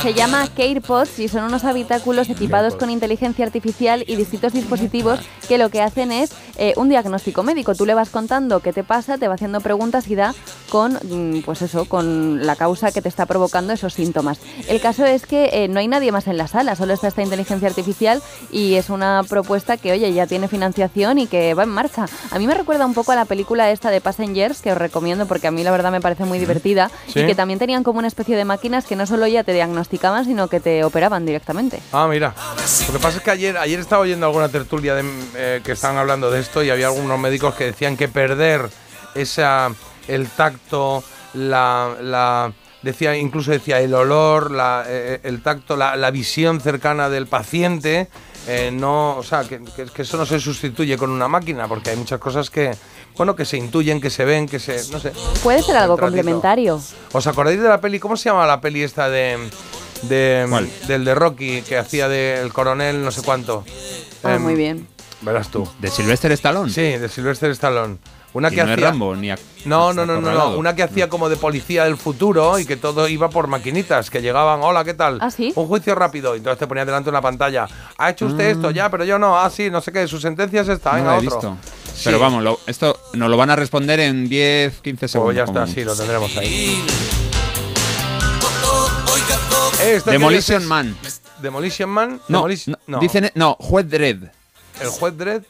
Se 0.02 0.14
llama 0.14 0.48
CarePods 0.56 1.20
y 1.20 1.28
son 1.28 1.44
unos 1.44 1.64
habitáculos 1.66 2.30
equipados 2.30 2.76
con 2.76 2.90
inteligencia 2.90 3.44
artificial 3.46 4.04
y 4.08 4.16
distintos 4.16 4.54
dispositivos 4.54 5.20
que 5.48 5.58
lo 5.58 5.70
que 5.70 5.82
hacen 5.82 6.12
es 6.12 6.32
eh, 6.58 6.74
un 6.78 6.88
diagnóstico 6.88 7.44
médico. 7.44 7.74
Tú 7.76 7.86
le 7.86 7.94
vas 7.94 8.10
contando 8.10 8.60
qué 8.60 8.72
te 8.72 8.84
pasa, 8.84 9.18
te 9.18 9.28
va 9.28 9.34
haciendo 9.34 9.60
preguntas 9.60 10.08
y 10.08 10.16
da 10.16 10.34
con, 10.70 10.94
mm, 10.94 11.42
pues 11.44 11.62
eso, 11.64 11.86
con 11.86 12.46
la 12.46 12.56
causa 12.56 12.92
que 12.92 13.02
te 13.02 13.10
está 13.10 13.26
provocando 13.26 13.74
esos 13.74 13.94
síntomas. 13.94 14.40
El 14.70 14.80
caso 14.80 15.04
es 15.06 15.26
que 15.26 15.50
eh, 15.52 15.68
no 15.68 15.80
hay 15.80 15.88
nadie 15.88 16.12
más 16.12 16.28
en 16.28 16.38
la 16.38 16.48
sala, 16.48 16.76
solo 16.76 16.94
está 16.94 17.08
esta 17.08 17.24
inteligencia 17.24 17.68
artificial 17.68 18.22
y 18.52 18.76
es 18.76 18.90
una 18.90 19.24
propuesta 19.28 19.78
que, 19.78 19.92
oye, 19.92 20.14
ya 20.14 20.28
tiene 20.28 20.48
financiación 20.48 21.18
y 21.18 21.28
que 21.28 21.54
va 21.54 21.64
en 21.64 21.70
marcha. 21.70 22.06
A 22.32 22.40
mí 22.40 22.46
me 22.48 22.54
recuerda 22.54 22.86
un 22.86 22.94
poco 22.94 23.12
a 23.12 23.16
la 23.16 23.26
película 23.26 23.72
esta 23.72 23.90
de 23.90 24.00
Passengers, 24.00 24.62
que 24.62 24.72
os 24.72 24.78
recomiendo 24.78 25.26
porque 25.26 25.48
a 25.48 25.52
mí 25.52 25.64
la 25.64 25.72
verdad 25.72 25.92
me 25.92 26.02
parece 26.02 26.24
muy 26.26 26.40
divertida 26.40 26.92
Sí. 27.08 27.22
y 27.22 27.26
que 27.26 27.36
también 27.36 27.60
tenían 27.60 27.84
como 27.84 28.00
una 28.00 28.08
especie 28.08 28.36
de 28.38 28.46
máquinas 28.46 28.86
que 28.86 28.96
no 28.96 29.06
solo 29.08 29.26
ya 29.28 29.44
te 29.44 29.54
diagnosticaban, 29.72 30.26
sino 30.26 30.48
que 30.48 30.60
te 30.60 30.84
operaban 30.84 31.26
directamente. 31.26 31.80
Ah, 31.92 32.08
mira. 32.10 32.34
Lo 32.88 32.94
que 32.94 33.00
pasa 33.00 33.18
es 33.18 33.24
que 33.24 33.32
ayer, 33.32 33.58
ayer 33.58 33.80
estaba 33.80 34.02
oyendo 34.02 34.26
alguna 34.26 34.50
tertulia 34.50 34.96
de, 34.96 35.04
eh, 35.36 35.62
que 35.64 35.74
estaban 35.74 35.98
hablando 35.98 36.32
de 36.32 36.40
esto 36.40 36.64
y 36.64 36.70
había 36.70 36.88
algunos 36.88 37.20
médicos 37.20 37.54
que 37.56 37.66
decían 37.66 37.98
que 37.98 38.08
perder 38.08 38.70
esa 39.16 39.72
el 40.08 40.28
tacto, 40.30 41.04
la, 41.34 41.96
la 42.02 42.54
decía 42.82 43.16
incluso 43.18 43.52
decía 43.52 43.80
el 43.82 43.94
olor, 43.94 44.52
la, 44.52 44.86
eh, 44.88 45.20
el 45.24 45.42
tacto, 45.44 45.76
la, 45.76 45.96
la 45.98 46.12
visión 46.12 46.62
cercana 46.62 47.10
del 47.10 47.28
paciente. 47.28 48.08
eh, 48.48 48.72
no, 48.72 49.18
o 49.18 49.24
sea, 49.24 49.44
que, 49.44 49.60
que- 49.76 49.86
que 49.88 50.02
eso 50.04 50.16
no 50.16 50.26
se 50.26 50.40
sustituye 50.40 50.98
con 50.98 51.10
una 51.10 51.28
máquina, 51.28 51.68
porque 51.68 51.90
hay 51.90 51.98
muchas 51.98 52.20
cosas 52.20 52.50
que, 52.50 52.72
bueno, 53.18 53.36
que 53.36 53.46
se 53.46 53.58
intuyen, 53.58 54.00
que 54.00 54.10
se 54.10 54.26
ven, 54.26 54.48
que 54.48 54.60
se, 54.60 54.90
no 54.92 55.00
sé. 55.00 55.12
Puede 55.44 55.62
ser 55.64 55.76
algo 55.78 55.98
complementario. 55.98 56.80
¿Os 57.14 57.28
acordáis 57.28 57.60
de 57.62 57.68
la 57.68 57.82
peli? 57.82 58.00
¿Cómo 58.00 58.16
se 58.18 58.30
llama 58.30 58.46
la 58.46 58.62
peli 58.62 58.84
esta 58.84 59.10
de, 59.10 59.38
de 60.04 60.68
del 60.88 61.04
de 61.06 61.16
Rocky 61.16 61.62
que 61.64 61.78
hacía 61.78 62.08
del 62.08 62.54
coronel 62.54 63.04
no 63.04 63.12
sé 63.12 63.22
cuánto? 63.24 63.64
Ah, 64.24 64.36
Em, 64.36 64.42
muy 64.42 64.56
bien. 64.56 64.88
Verás 65.22 65.50
tú. 65.50 65.68
¿De 65.80 65.90
Sylvester 65.90 66.32
Stallone? 66.34 66.72
Sí, 66.72 66.82
de 66.82 67.10
Sylvester 67.10 67.50
Stallone. 67.52 67.98
Una 68.34 68.50
Y 68.50 68.52
que 68.56 68.64
no 68.64 68.72
hacía 68.74 68.90
Rambo, 68.90 69.16
ni 69.16 69.32
a- 69.32 69.40
No, 69.66 69.94
no, 69.94 70.06
no, 70.06 70.22
no, 70.22 70.32
no, 70.32 70.58
una 70.58 70.76
que 70.76 70.84
hacía 70.84 71.10
como 71.10 71.28
de 71.28 71.38
policía 71.38 71.86
del 71.86 71.98
futuro 71.98 72.60
y 72.60 72.66
que 72.66 72.78
todo 72.78 73.08
iba 73.08 73.30
por 73.30 73.48
maquinitas, 73.48 74.12
que 74.12 74.22
llegaban, 74.22 74.60
hola, 74.62 74.84
¿qué 74.84 74.94
tal? 74.94 75.18
¿Ah, 75.22 75.32
sí? 75.32 75.54
Un 75.56 75.66
juicio 75.68 75.96
rápido, 75.96 76.36
y 76.36 76.38
entonces 76.40 76.60
te 76.60 76.68
ponía 76.68 76.86
delante 76.86 77.10
una 77.10 77.22
pantalla. 77.22 77.68
¿Ha 77.98 78.12
hecho 78.12 78.28
usted 78.28 78.50
esto? 78.52 78.70
Ya, 78.70 78.92
pero 78.92 79.06
yo 79.06 79.18
no. 79.18 79.40
Ah, 79.40 79.50
sí, 79.50 79.72
no 79.72 79.82
sé 79.82 79.92
qué, 79.92 80.08
su 80.08 80.20
sentencia 80.20 80.62
es 80.62 80.68
esta, 80.68 80.94
venga, 80.94 81.16
otro. 81.16 81.22
visto. 81.22 81.58
Sí. 81.98 82.04
Pero 82.06 82.20
vamos, 82.20 82.44
lo- 82.44 82.60
esto 82.68 83.00
nos 83.14 83.28
lo 83.30 83.38
van 83.38 83.50
a 83.50 83.56
responder 83.56 84.00
en 84.00 84.30
10, 84.30 84.82
15 84.82 85.08
segundos. 85.08 85.34
Pues 85.34 85.38
ya 85.38 85.44
está, 85.64 85.68
sí, 85.74 85.84
lo 85.84 85.96
tendremos 85.96 86.38
ahí. 86.38 86.86
Esto 89.84 90.12
Demolition 90.12 90.62
que 90.62 90.68
Man. 90.68 90.96
Demolition 91.42 91.90
Man. 91.90 92.22
No, 92.28 92.42
Demolition- 92.48 92.78
no, 92.88 93.00
dicen, 93.00 93.32
no, 93.36 93.56
Juez 93.60 93.90
Dredd. 93.90 94.24
¿El 94.82 94.88
juez 94.90 95.18
Dredd? 95.18 95.44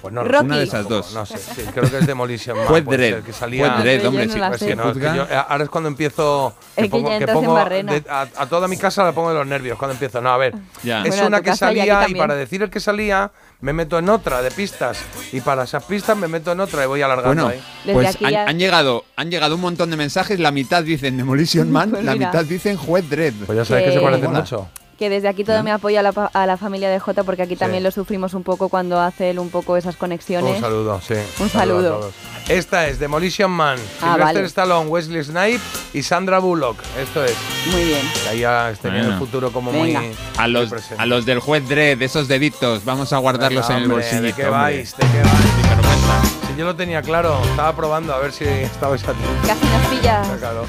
Pues 0.00 0.12
no, 0.14 0.22
Rocky. 0.22 0.44
Una 0.44 0.58
de 0.58 0.64
esas 0.64 0.88
dos. 0.88 1.12
No 1.14 1.24
sé, 1.26 1.38
sí, 1.38 1.62
creo 1.72 1.90
que 1.90 1.98
es 1.98 2.06
Demolition 2.06 2.56
Man. 2.56 2.66
Juez 2.66 2.84
Dredd. 2.84 3.22
Que 3.24 3.32
salía, 3.32 3.70
Juez 3.72 3.82
Dredd, 3.84 4.06
hombre, 4.06 4.26
la 4.26 4.48
Pues 4.48 4.62
que 4.62 4.76
no, 4.76 4.90
es 4.90 4.98
que 4.98 5.02
yo- 5.04 5.22
eh, 5.24 5.42
ahora 5.48 5.64
es 5.64 5.70
cuando 5.70 5.88
empiezo. 5.88 6.54
Es 6.76 6.90
que 6.90 6.96
entras 6.98 7.36
en 7.42 7.54
barrena. 7.54 7.92
de- 7.92 8.04
a, 8.08 8.22
a 8.36 8.46
toda 8.46 8.68
mi 8.68 8.76
casa 8.76 9.04
le 9.06 9.12
pongo 9.12 9.30
de 9.30 9.36
los 9.36 9.46
nervios 9.46 9.78
cuando 9.78 9.92
empiezo. 9.92 10.20
No, 10.20 10.30
a 10.30 10.36
ver. 10.36 10.54
Ya. 10.82 11.02
Es 11.02 11.08
Bueno, 11.08 11.26
una 11.28 11.40
que 11.42 11.56
salía 11.56 12.06
y 12.08 12.14
para 12.14 12.34
decir 12.34 12.62
el 12.62 12.70
que 12.70 12.80
salía 12.80 13.30
me 13.64 13.72
meto 13.72 13.98
en 13.98 14.10
otra 14.10 14.42
de 14.42 14.50
pistas. 14.50 14.98
Y 15.32 15.40
para 15.40 15.64
esas 15.64 15.82
pistas 15.84 16.14
me 16.18 16.28
meto 16.28 16.52
en 16.52 16.60
otra 16.60 16.84
y 16.84 16.86
voy 16.86 17.00
alargando 17.00 17.44
Bueno, 17.44 17.48
ahí. 17.48 17.92
Pues 17.94 18.16
han, 18.22 18.30
ya- 18.30 18.44
han 18.46 18.58
llegado, 18.58 19.04
han 19.16 19.30
llegado 19.30 19.54
un 19.54 19.62
montón 19.62 19.88
de 19.90 19.96
mensajes. 19.96 20.38
La 20.38 20.50
mitad 20.50 20.82
dicen 20.84 21.16
Demolition 21.16 21.72
Man, 21.72 21.90
Pues 21.92 22.04
la 22.04 22.14
mitad 22.14 22.44
dicen 22.44 22.76
Juez 22.76 23.08
Dredd. 23.08 23.32
Pues 23.46 23.56
ya 23.56 23.64
sabes 23.64 23.84
que 23.84 23.92
se 23.92 23.98
Que- 23.98 24.04
parecen 24.04 24.26
Mola. 24.26 24.40
mucho. 24.40 24.68
Que 24.98 25.10
desde 25.10 25.28
aquí 25.28 25.42
todo 25.44 25.62
mi 25.62 25.70
apoyo 25.70 25.98
a 25.98 26.02
la, 26.02 26.10
a 26.32 26.46
la 26.46 26.56
familia 26.56 26.88
de 26.88 26.98
Jota, 27.00 27.24
porque 27.24 27.42
aquí 27.42 27.56
también 27.56 27.82
lo 27.82 27.90
sufrimos 27.90 28.32
un 28.34 28.42
poco 28.44 28.68
cuando 28.68 29.00
hace 29.00 29.30
él 29.30 29.38
un 29.38 29.50
poco 29.50 29.76
esas 29.76 29.96
conexiones. 29.96 30.54
Un 30.56 30.60
saludo, 30.60 31.00
sí. 31.00 31.14
Un 31.40 31.48
saludo. 31.48 31.98
todos. 31.98 32.14
Esta 32.48 32.86
es 32.88 32.98
Demolition 32.98 33.50
Man. 33.50 33.78
Ah, 34.02 34.14
Sylvester 34.14 34.34
vale. 34.34 34.46
Stallone, 34.46 34.88
Wesley 34.90 35.24
Snipe 35.24 35.60
y 35.94 36.02
Sandra 36.02 36.38
Bullock. 36.38 36.76
Esto 37.00 37.24
es. 37.24 37.34
Muy 37.72 37.84
bien. 37.84 38.00
Que 38.22 38.28
ahí 38.28 38.38
ya 38.40 38.72
tenían 38.80 39.00
el 39.00 39.06
Bueno. 39.12 39.18
futuro 39.24 39.50
como 39.52 39.72
Venga. 39.72 40.00
muy. 40.00 40.12
A 40.36 40.46
los, 40.46 40.70
muy 40.70 40.80
a 40.98 41.06
los 41.06 41.24
del 41.26 41.40
Juez 41.40 41.66
Dredd, 41.68 42.00
esos 42.02 42.28
deditos, 42.28 42.84
vamos 42.84 43.12
a 43.12 43.18
guardarlos 43.18 43.66
Venga, 43.66 43.78
en 43.78 43.84
el 43.84 43.90
hombre, 43.90 44.04
bolsillo. 44.06 44.22
¿De 44.22 44.32
qué 44.34 44.48
vais? 44.48 44.96
¿De 44.96 45.06
qué 45.06 45.22
vais? 45.22 46.30
Si 46.52 46.58
yo 46.58 46.66
lo 46.66 46.76
tenía 46.76 47.02
claro, 47.02 47.40
estaba 47.50 47.74
probando 47.74 48.14
a 48.14 48.18
ver 48.20 48.32
si 48.32 48.44
estabais 48.44 49.02
atentos. 49.02 49.28
Casi 49.46 49.64
nos 49.66 49.86
pillas. 49.88 50.28
Claro. 50.38 50.66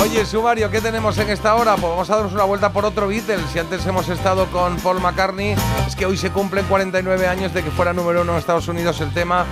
Oye, 0.00 0.24
Sumario, 0.24 0.70
¿qué 0.70 0.80
tenemos 0.80 1.18
en 1.18 1.28
esta 1.30 1.54
hora? 1.56 1.74
Pues 1.74 1.90
vamos 1.90 2.08
a 2.08 2.14
darnos 2.14 2.32
una 2.32 2.44
vuelta 2.44 2.72
por 2.72 2.84
otro 2.84 3.08
Beatles. 3.08 3.42
Si 3.52 3.58
antes 3.58 3.84
hemos 3.84 4.08
estado 4.08 4.46
con 4.46 4.76
Paul 4.76 5.00
McCartney, 5.00 5.56
es 5.86 5.96
que 5.96 6.06
hoy 6.06 6.16
se 6.16 6.30
cumplen 6.30 6.64
49 6.66 7.26
años 7.26 7.52
de 7.52 7.64
que 7.64 7.70
fuera 7.70 7.92
número 7.92 8.22
uno 8.22 8.32
en 8.32 8.38
Estados 8.38 8.68
Unidos 8.68 9.00
el 9.00 9.12
tema 9.12 9.44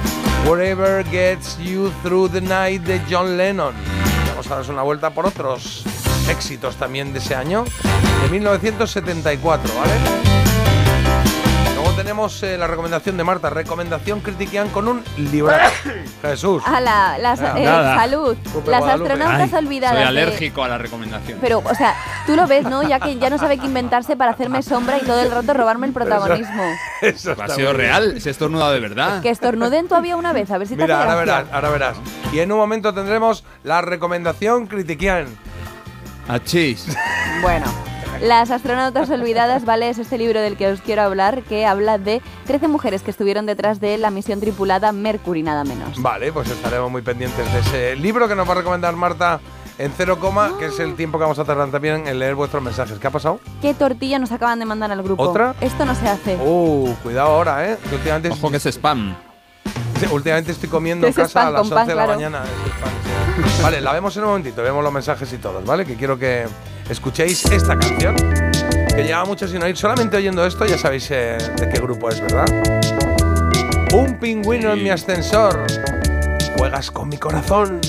Whatever 0.47 1.05
Gets 1.07 1.59
You 1.59 1.91
Through 2.03 2.33
the 2.33 2.41
Night 2.41 2.83
de 2.83 3.01
John 3.11 3.37
Lennon. 3.37 3.75
Vamos 4.29 4.47
a 4.47 4.51
darnos 4.51 4.69
una 4.69 4.83
vuelta 4.83 5.11
por 5.11 5.27
otros 5.27 5.85
éxitos 6.31 6.77
también 6.77 7.13
de 7.13 7.19
ese 7.19 7.35
año, 7.35 7.65
de 8.23 8.29
1974, 8.31 9.73
¿vale? 9.75 10.46
Tenemos 11.97 12.43
eh, 12.43 12.59
la 12.59 12.67
recomendación 12.67 13.17
de 13.17 13.25
Marta. 13.25 13.49
Recomendación 13.51 14.21
critiquian 14.21 14.69
con 14.69 14.87
un 14.87 15.03
libro. 15.17 15.55
Jesús. 16.23 16.63
Ala, 16.67 17.17
las, 17.19 17.41
Ah, 17.41 17.55
eh, 17.59 17.65
salud. 17.65 18.37
Las 18.45 18.81
Guadalupe. 18.81 19.13
astronautas 19.13 19.53
Ay, 19.55 19.65
olvidadas. 19.65 19.95
Soy 19.97 20.03
de- 20.03 20.09
alérgico 20.09 20.63
a 20.63 20.69
la 20.69 20.79
recomendación. 20.79 21.39
Pero, 21.41 21.59
o 21.65 21.75
sea, 21.75 21.95
tú 22.27 22.37
lo 22.37 22.47
ves, 22.47 22.65
¿no? 22.65 22.83
Ya 22.83 23.01
que 23.01 23.17
ya 23.19 23.31
no 23.31 23.39
sabe 23.39 23.59
qué 23.59 23.67
inventarse 23.67 24.15
para 24.17 24.33
hacerme 24.33 24.63
sombra 24.63 24.99
y 24.99 25.07
todo 25.07 25.21
el 25.21 25.31
rato 25.31 25.55
robarme 25.55 25.87
el 25.87 25.93
protagonismo. 25.95 26.63
Eso 27.01 27.31
ha 27.31 27.33
está 27.33 27.49
sido 27.49 27.69
bien. 27.71 27.77
real, 27.81 28.21
se 28.21 28.29
ha 28.29 28.33
estornudado 28.33 28.73
de 28.73 28.81
verdad. 28.81 29.23
Que 29.23 29.31
estornuden 29.31 29.89
todavía 29.89 30.17
una 30.17 30.33
vez, 30.33 30.51
a 30.51 30.59
ver 30.59 30.69
si 30.69 30.77
te 30.77 30.83
Mira, 30.83 30.99
hace 31.01 31.05
ahora 31.09 31.17
verás, 31.21 31.45
ahora 31.53 31.71
verás. 31.71 31.97
Y 32.33 32.41
en 32.41 32.53
un 32.53 32.59
momento 32.59 32.93
tendremos 32.93 33.43
la 33.65 33.81
recomendación 33.81 34.67
critiquian. 34.67 35.27
Achis. 36.29 36.87
Bueno, 37.41 37.67
Las 38.23 38.51
astronautas 38.51 39.11
olvidadas, 39.11 39.65
¿vale? 39.67 39.89
Es 39.89 39.99
este 39.99 40.19
libro 40.19 40.41
del 40.41 40.57
que 40.57 40.69
os 40.69 40.81
quiero 40.81 41.03
hablar, 41.03 41.43
que 41.43 41.67
habla 41.67 41.99
de 41.99 42.23
13 42.47 42.69
mujeres 42.69 43.03
que 43.03 43.11
estuvieron 43.11 43.47
detrás 43.47 43.81
de 43.81 43.99
la 43.99 44.11
misión 44.11 44.41
tripulada 44.41 44.93
Mercury, 44.93 45.43
nada 45.43 45.65
menos. 45.65 46.01
Vale, 46.01 46.33
pues 46.33 46.49
estaremos 46.51 46.91
muy 46.91 47.03
pendientes 47.03 47.53
de 47.53 47.59
ese 47.61 47.97
libro 47.97 48.29
que 48.29 48.35
nos 48.35 48.49
va 48.49 48.53
a 48.53 48.57
recomendar 48.57 48.95
Marta 48.97 49.41
en 49.79 49.93
cero 49.97 50.19
coma, 50.19 50.53
que 50.59 50.67
es 50.67 50.81
el 50.81 50.95
tiempo 50.97 51.19
que 51.19 51.23
vamos 51.25 51.39
a 51.39 51.45
tardar 51.45 51.71
también 51.71 52.07
en 52.07 52.19
leer 52.19 52.35
vuestros 52.35 52.63
mensajes. 52.63 52.99
¿Qué 52.99 53.07
ha 53.07 53.11
pasado? 53.11 53.41
¿Qué 53.61 53.75
tortilla 53.75 54.19
nos 54.19 54.33
acaban 54.33 54.59
de 54.59 54.65
mandar 54.65 54.91
al 54.91 55.03
grupo? 55.03 55.23
¿Otra? 55.23 55.55
Esto 55.61 55.85
no 55.85 55.95
se 55.95 56.09
hace. 56.09 56.37
Uh, 56.37 56.95
cuidado 57.03 57.29
ahora, 57.29 57.71
¿eh? 57.71 57.77
Que 57.89 57.97
últimamente 57.97 58.31
Ojo 58.31 58.51
que 58.51 58.57
es 58.57 58.67
spam. 58.67 59.15
Sí, 60.01 60.07
Últimamente 60.11 60.53
estoy 60.53 60.69
comiendo 60.69 61.07
en 61.07 61.11
Es 61.11 61.17
casa 61.17 61.41
a 61.41 61.43
spam 61.43 61.53
las 61.53 61.63
con 61.63 61.73
11 61.73 61.75
pan, 61.75 61.87
de 61.89 61.95
la 61.95 62.05
claro. 62.05 62.19
mañana. 62.19 62.45
Es 62.45 62.73
spam, 62.73 62.91
sí. 63.57 63.63
Vale, 63.63 63.81
la 63.81 63.93
vemos 63.93 64.17
en 64.17 64.23
un 64.23 64.29
momentito, 64.31 64.63
vemos 64.63 64.83
los 64.83 64.93
mensajes 64.93 65.31
y 65.33 65.39
todos, 65.39 65.65
¿vale? 65.65 65.85
Que 65.85 65.97
quiero 65.97 66.19
que 66.19 66.47
escuchéis 66.89 67.45
esta 67.47 67.79
canción, 67.79 68.17
que 68.95 69.03
lleva 69.03 69.25
mucho 69.25 69.47
sin 69.49 69.63
oír. 69.63 69.77
Solamente 69.77 70.17
oyendo 70.17 70.45
esto 70.45 70.65
ya 70.67 70.79
sabéis 70.79 71.11
eh, 71.11 71.39
de 71.57 71.69
qué 71.69 71.81
grupo 71.81 72.09
es, 72.09 72.21
¿verdad? 72.21 72.47
Un 73.93 74.19
pingüino 74.19 74.73
en 74.73 74.83
mi 74.83 74.91
ascensor. 74.91 75.67
Juegas 76.57 76.91
con 76.91 77.09
mi 77.09 77.17
corazón. 77.17 77.81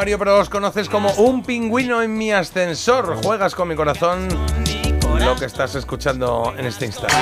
Mario, 0.00 0.18
pero 0.18 0.38
los 0.38 0.48
conoces 0.48 0.88
como 0.88 1.10
un 1.18 1.42
pingüino 1.42 2.00
en 2.00 2.16
mi 2.16 2.32
ascensor. 2.32 3.22
Juegas 3.22 3.54
con 3.54 3.68
mi 3.68 3.74
corazón. 3.76 4.28
Lo 5.22 5.36
que 5.36 5.44
estás 5.44 5.74
escuchando 5.74 6.54
en 6.56 6.64
este 6.64 6.86
instante. 6.86 7.14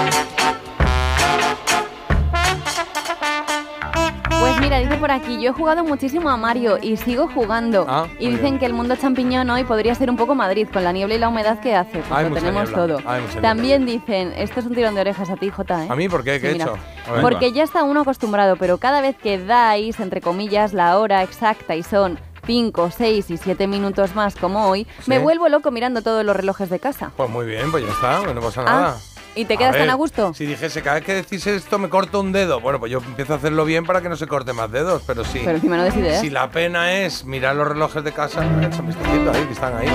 Pues 4.39 4.61
mira, 4.61 4.79
dice 4.79 4.97
por 4.97 5.11
aquí, 5.11 5.43
yo 5.43 5.51
he 5.51 5.53
jugado 5.53 5.83
muchísimo 5.83 6.31
a 6.31 6.37
Mario 6.37 6.79
y 6.81 6.97
sigo 6.97 7.27
jugando. 7.35 7.85
Ah, 7.89 8.07
y 8.21 8.29
dicen 8.29 8.43
bien. 8.43 8.59
que 8.61 8.67
el 8.67 8.75
mundo 8.75 8.95
champiñón 8.95 9.51
hoy 9.51 9.65
podría 9.65 9.93
ser 9.97 10.09
un 10.09 10.17
poco 10.17 10.37
Madrid, 10.37 10.69
con 10.73 10.85
la 10.85 10.93
niebla 10.93 11.17
y 11.17 11.19
la 11.19 11.29
humedad 11.31 11.59
que 11.59 11.75
hace. 11.75 11.99
Pues 11.99 12.13
Hay 12.13 12.29
lo 12.29 12.35
tenemos 12.37 12.69
niebla, 12.71 12.77
todo. 12.99 13.11
hay 13.11 13.23
También 13.43 13.87
dicen, 13.87 14.33
esto 14.37 14.61
es 14.61 14.67
un 14.67 14.77
tirón 14.77 14.95
de 14.95 15.01
orejas 15.01 15.29
a 15.31 15.35
ti, 15.37 15.51
Jota, 15.51 15.85
¿eh? 15.85 15.89
¿A 15.91 15.97
mí 15.97 16.09
por 16.09 16.23
qué? 16.23 16.41
¿Qué 16.41 16.51
he 16.51 16.55
Sí, 16.55 16.61
hecho? 16.61 16.79
Porque 17.21 17.51
ya 17.51 17.65
está 17.65 17.83
uno 17.83 18.03
acostumbrado, 18.03 18.55
pero 18.55 18.79
cada 18.79 19.01
vez 19.01 19.17
que 19.17 19.37
dais, 19.39 19.99
entre 19.99 20.21
comillas, 20.21 20.73
la 20.73 20.97
hora 20.97 21.25
exacta 21.25 21.75
y 21.75 21.83
son 21.83 22.21
5, 22.53 22.91
6 22.97 23.31
y 23.31 23.37
7 23.37 23.67
minutos 23.67 24.15
más 24.15 24.35
como 24.35 24.67
hoy, 24.69 24.87
me 25.07 25.19
vuelvo 25.19 25.51
loco 25.51 25.71
mirando 25.71 26.01
todos 26.01 26.25
los 26.25 26.35
relojes 26.35 26.71
de 26.71 26.79
casa. 26.79 27.11
Pues 27.15 27.29
muy 27.29 27.45
bien, 27.45 27.71
pues 27.71 27.85
ya 27.85 27.93
está, 27.93 28.23
pues 28.23 28.35
no 28.35 28.41
pasa 28.41 28.63
Ah, 28.63 28.65
nada. 28.65 28.97
¿Y 29.35 29.45
te 29.45 29.59
quedas 29.59 29.73
ver, 29.73 29.83
tan 29.83 29.91
a 29.91 29.95
gusto? 29.95 30.33
Si 30.33 30.47
dijese 30.47 30.81
cada 30.83 30.97
vez 30.97 31.05
que 31.05 31.13
decís 31.15 31.47
esto 31.47 31.79
me 31.79 31.91
corto 31.91 32.21
un 32.21 32.33
dedo, 32.33 32.59
bueno, 32.61 32.81
pues 32.81 32.91
yo 32.91 32.99
empiezo 33.07 33.35
a 33.35 33.37
hacerlo 33.37 33.67
bien 33.67 33.85
para 33.85 34.01
que 34.01 34.09
no 34.09 34.17
se 34.17 34.27
corte 34.27 34.55
más 34.55 34.73
dedos, 34.73 35.03
pero 35.07 35.25
sí. 35.25 35.41
Pero 35.45 35.57
encima 35.57 35.77
no 35.77 35.85
des 35.85 35.95
ideas. 35.95 36.21
Si 36.23 36.31
la 36.31 36.51
pena 36.51 36.91
es 37.03 37.25
mirar 37.27 37.55
los 37.55 37.69
relojes 37.69 38.03
de 38.03 38.13
casa, 38.13 38.41
ahí, 38.41 39.45
que 39.47 39.53
están 39.53 39.77
ahí. 39.77 39.87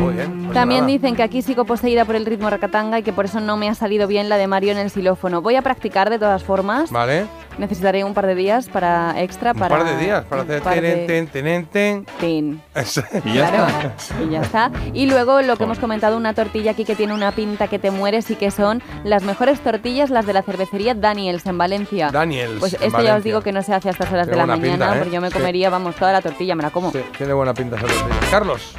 Muy 0.00 0.14
bien. 0.14 0.42
pues 0.44 0.54
También 0.54 0.82
nada. 0.82 0.92
dicen 0.92 1.16
que 1.16 1.24
aquí 1.24 1.42
sigo 1.42 1.64
poseída 1.64 2.04
por 2.04 2.14
el 2.14 2.24
ritmo 2.24 2.48
racatanga 2.48 3.00
y 3.00 3.02
que 3.02 3.12
por 3.12 3.24
eso 3.24 3.40
no 3.40 3.56
me 3.56 3.68
ha 3.68 3.74
salido 3.74 4.06
bien 4.06 4.28
la 4.28 4.36
de 4.36 4.46
Mario 4.46 4.70
en 4.72 4.78
el 4.78 4.90
xilófono. 4.90 5.42
Voy 5.42 5.56
a 5.56 5.62
practicar 5.62 6.08
de 6.08 6.20
todas 6.20 6.44
formas. 6.44 6.90
Vale. 6.92 7.26
Necesitaré 7.58 8.04
un 8.04 8.12
par 8.14 8.26
de 8.26 8.34
días 8.34 8.68
para 8.68 9.20
extra 9.22 9.52
Un 9.52 9.58
para 9.58 9.76
par 9.78 9.84
de 9.86 9.96
días 9.96 10.24
para 10.26 10.42
un 10.42 10.48
hacer 10.50 10.62
par 10.62 10.74
tenen, 10.74 10.98
de- 10.98 11.06
ten, 11.06 11.26
tenen, 11.28 11.66
ten. 11.66 12.06
Tin. 12.20 12.60
Eso. 12.74 13.02
Y 13.24 13.34
ya 13.34 13.48
Claro. 13.48 13.66
está. 13.96 14.22
Y 14.22 14.30
ya 14.30 14.40
está. 14.42 14.70
Y 14.92 15.06
luego 15.06 15.40
lo 15.42 15.56
que 15.56 15.64
hemos 15.64 15.78
comentado, 15.78 16.16
una 16.16 16.34
tortilla 16.34 16.72
aquí 16.72 16.84
que 16.84 16.94
tiene 16.94 17.14
una 17.14 17.32
pinta 17.32 17.68
que 17.68 17.78
te 17.78 17.90
mueres 17.90 18.30
y 18.30 18.36
que 18.36 18.50
son 18.50 18.82
las 19.04 19.22
mejores 19.22 19.60
tortillas, 19.60 20.10
las 20.10 20.26
de 20.26 20.32
la 20.34 20.42
cervecería 20.42 20.94
Daniels 20.94 21.46
en 21.46 21.56
Valencia. 21.58 22.10
Daniels, 22.10 22.60
Pues 22.60 22.74
esto 22.80 23.00
ya 23.02 23.16
os 23.16 23.24
digo 23.24 23.40
que 23.40 23.52
no 23.52 23.62
se 23.62 23.72
hace 23.74 23.88
a 23.88 23.92
estas 23.92 24.12
horas 24.12 24.26
Tiene 24.26 24.42
de 24.42 24.46
la 24.46 24.56
mañana, 24.56 24.70
pinta, 24.72 24.94
¿eh? 24.94 24.98
porque 24.98 25.14
yo 25.14 25.20
me 25.20 25.28
Sí. 25.28 25.34
comería, 25.34 25.70
vamos, 25.70 25.94
toda 25.96 26.12
la 26.12 26.20
tortilla, 26.20 26.54
me 26.54 26.62
la 26.62 26.70
como. 26.70 26.92
Sí, 26.92 27.00
tiene 27.16 27.32
buena 27.32 27.54
pinta 27.54 27.76
esa 27.76 27.86
tortilla. 27.86 28.30
Carlos. 28.30 28.74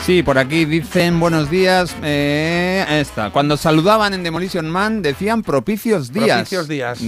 Sí, 0.00 0.22
por 0.22 0.38
aquí 0.38 0.64
dicen 0.64 1.18
buenos 1.20 1.50
días. 1.50 1.96
Eh, 2.02 2.84
esta. 2.88 3.30
Cuando 3.30 3.56
saludaban 3.56 4.14
en 4.14 4.22
Demolition 4.22 4.68
Man 4.68 5.02
decían 5.02 5.42
propicios 5.42 6.12
días. 6.12 6.36
Propicios 6.36 6.68
días. 6.68 6.98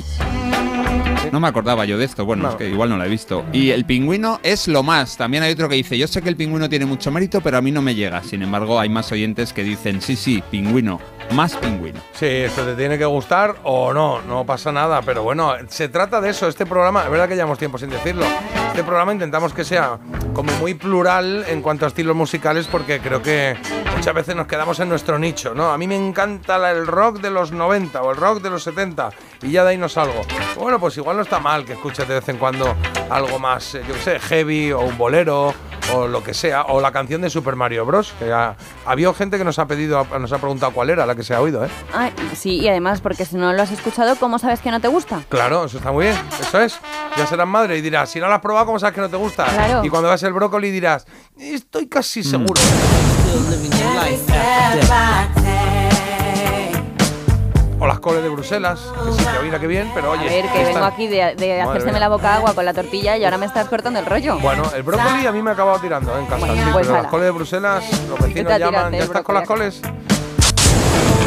No 1.33 1.41
me 1.41 1.49
acordaba 1.49 1.85
yo 1.85 1.99
de 1.99 2.05
esto, 2.05 2.25
bueno, 2.25 2.45
No. 2.45 2.51
es 2.51 2.55
que 2.57 2.69
igual 2.69 2.89
no 2.89 2.97
la 2.97 3.07
he 3.07 3.09
visto. 3.09 3.45
Y 3.53 3.71
el 3.71 3.85
pingüino 3.85 4.41
es 4.43 4.69
lo 4.69 4.83
más. 4.83 5.17
También 5.17 5.43
hay 5.43 5.53
otro 5.53 5.69
que 5.69 5.75
dice, 5.77 5.97
yo 5.99 6.07
sé 6.09 6.23
que 6.23 6.29
el 6.29 6.37
pingüino 6.37 6.69
tiene 6.69 6.87
mucho 6.87 7.11
mérito, 7.11 7.41
pero 7.41 7.59
a 7.59 7.61
mí 7.63 7.71
no 7.71 7.83
me 7.83 7.95
llega. 7.95 8.23
Sin 8.23 8.43
embargo, 8.43 8.79
hay 8.79 8.89
más 8.89 9.11
oyentes 9.13 9.53
que 9.53 9.63
dicen, 9.63 10.01
sí, 10.01 10.17
sí, 10.17 10.43
pingüino, 10.51 11.01
más 11.33 11.55
pingüino. 11.57 12.01
Sí, 12.15 12.27
esto 12.27 12.63
te 12.63 12.75
tiene 12.75 12.99
que 12.99 13.05
gustar 13.05 13.57
o 13.65 13.93
no, 13.93 14.23
no 14.23 14.45
pasa 14.45 14.73
nada. 14.73 15.03
Pero 15.03 15.23
bueno, 15.23 15.53
se 15.69 15.89
trata 15.89 16.21
de 16.21 16.31
eso. 16.31 16.49
Este 16.49 16.67
programa, 16.67 17.05
es 17.05 17.11
verdad 17.11 17.29
que 17.29 17.35
llevamos 17.35 17.59
tiempo 17.59 17.79
sin 17.79 17.91
decirlo. 17.91 18.25
Este 18.69 18.85
programa 18.85 19.13
intentamos 19.13 19.53
que 19.55 19.65
sea 19.65 19.99
como 20.35 20.53
muy 20.59 20.75
plural 20.75 21.45
en 21.49 21.63
cuanto 21.63 21.85
a 21.87 21.89
estilos 21.89 22.15
musicales, 22.15 22.67
porque 22.71 23.01
creo 23.01 23.23
que 23.23 23.57
muchas 23.97 24.15
veces 24.15 24.37
nos 24.37 24.47
quedamos 24.47 24.79
en 24.81 24.89
nuestro 24.91 25.19
nicho, 25.19 25.55
¿no? 25.55 25.71
A 25.73 25.79
mí 25.79 25.87
me 25.87 25.97
encanta 25.97 26.71
el 26.71 26.87
rock 26.87 27.21
de 27.21 27.31
los 27.31 27.53
90 27.53 28.03
o 28.03 28.11
el 28.11 28.17
rock 28.19 28.43
de 28.43 28.51
los 28.51 28.63
70 28.63 29.11
y 29.43 29.51
ya 29.53 29.65
de 29.65 29.71
ahí 29.71 29.79
no 29.79 29.89
salgo. 29.89 30.23
Bueno, 30.59 30.79
pues 30.81 30.97
igual 30.97 31.17
no 31.17 31.23
está 31.23 31.39
mal 31.39 31.65
que 31.65 31.75
escuches 31.75 32.07
de 32.09 32.15
vez 32.15 32.29
en 32.29 32.39
cuando 32.39 32.75
algo 33.11 33.39
más, 33.39 33.75
eh, 33.75 33.83
yo 33.87 33.95
qué 33.95 34.01
sé, 34.01 34.19
heavy 34.21 34.73
o 34.73 34.81
un 34.81 34.97
bolero 34.97 35.55
o 35.95 36.09
lo 36.09 36.23
que 36.25 36.35
sea, 36.35 36.63
o 36.63 36.81
la 36.81 36.91
canción 36.91 37.21
de 37.23 37.31
Super 37.31 37.55
Mario 37.55 37.87
Bros. 37.87 38.13
Que 38.19 38.33
ha, 38.33 38.57
habido 38.85 39.15
gente 39.15 39.39
que 39.39 39.45
nos 39.45 39.59
ha 39.61 39.67
pedido, 39.67 40.05
nos 40.19 40.33
ha 40.33 40.39
preguntado 40.39 40.73
cuál 40.73 40.91
era 40.91 41.07
la 41.07 41.15
que 41.15 41.23
se 41.23 41.33
ha 41.35 41.41
oído, 41.41 41.65
¿eh? 41.65 41.69
Ay, 41.93 42.13
sí, 42.35 42.59
y 42.59 42.69
además, 42.69 43.01
porque 43.01 43.25
si 43.25 43.37
no 43.37 43.53
lo 43.53 43.63
has 43.63 43.71
escuchado, 43.71 44.17
¿cómo 44.17 44.39
sabes 44.41 44.61
que 44.61 44.71
no 44.73 44.81
te 44.81 44.89
gusta? 44.89 45.23
Claro, 45.29 45.65
eso 45.67 45.77
está 45.79 45.93
muy 45.93 46.07
bien, 46.07 46.17
eso 46.41 46.61
es. 46.61 46.81
Ya 47.17 47.27
serás 47.27 47.47
madre 47.47 47.79
y 47.79 47.83
dirás, 47.83 48.11
si 48.11 48.19
no 48.19 48.27
lo 48.27 48.35
has 48.35 48.41
probado, 48.41 48.67
¿cómo 48.67 48.79
sabes 48.81 48.95
que 48.97 49.01
no 49.01 49.09
te 49.09 49.17
gusta? 49.17 49.45
Claro. 49.45 49.85
Y 49.85 49.89
cuando 49.89 50.09
veas 50.09 50.23
el 50.25 50.33
brócoli 50.33 50.71
dirás, 50.71 51.07
estoy 51.39 51.85
Mm. 51.85 51.89
casi 51.89 52.25
seguro. 52.25 52.61
O 57.79 57.87
las 57.87 58.01
coles 58.01 58.23
de 58.23 58.31
Bruselas, 58.31 58.81
que 59.05 59.13
sí, 59.13 59.25
que 59.27 59.45
mira 59.45 59.59
que 59.61 59.67
bien, 59.67 59.91
pero 59.95 60.11
oye. 60.13 60.23
A 60.23 60.33
ver, 60.33 60.43
que 60.51 60.59
están- 60.63 60.75
vengo 60.75 60.85
aquí 60.87 61.07
de, 61.09 61.35
de 61.37 62.01
la 62.01 62.09
boca 62.09 62.35
agua 62.37 62.55
con 62.55 62.65
la 62.65 62.73
tortilla 62.73 63.17
y 63.19 63.25
ahora 63.25 63.37
me 63.37 63.45
estás 63.47 63.69
cortando 63.69 63.99
el 64.01 64.07
rollo. 64.07 64.39
Bueno, 64.39 64.63
el 64.75 64.83
brócoli 64.83 65.27
a 65.27 65.33
mí 65.33 65.43
me 65.43 65.51
ha 65.51 65.53
acabado 65.53 65.79
tirando 65.79 66.17
en 66.19 66.25
casa, 66.25 66.39
Bueno, 66.47 66.55
sí, 66.55 66.61
pues 66.73 66.87
pero 66.87 67.03
las 67.03 67.11
coles 67.11 67.25
de 67.27 67.31
Bruselas, 67.33 67.85
los 68.09 68.19
vecinos 68.19 68.59
llaman, 68.59 68.93
¿ya 68.93 68.99
estás 69.01 69.23
con 69.23 69.35
las 69.35 69.47
coles? 69.47 69.83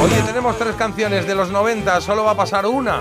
Oye, 0.01 0.21
tenemos 0.25 0.57
tres 0.57 0.75
canciones 0.75 1.27
de 1.27 1.35
los 1.35 1.49
90, 1.49 1.99
solo 1.99 2.23
va 2.23 2.31
a 2.31 2.37
pasar 2.37 2.65
una. 2.65 2.99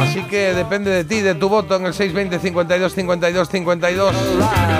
Así 0.00 0.24
que 0.28 0.54
depende 0.54 0.90
de 0.90 1.04
ti, 1.04 1.20
de 1.20 1.34
tu 1.34 1.48
voto 1.48 1.76
en 1.76 1.86
el 1.86 1.94
620 1.94 2.38
52 2.40 2.92
52 2.94 3.48
52. 3.48 4.14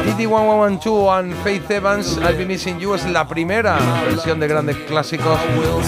Kitty 0.04 0.26
1112 0.26 1.08
and 1.10 1.34
Faith 1.44 1.70
Evans, 1.70 2.18
I'll 2.18 2.36
Be 2.36 2.46
Missing 2.46 2.78
You 2.80 2.94
es 2.94 3.06
la 3.06 3.28
primera 3.28 3.78
versión 4.06 4.40
de 4.40 4.48
grandes 4.48 4.76
clásicos 4.88 5.38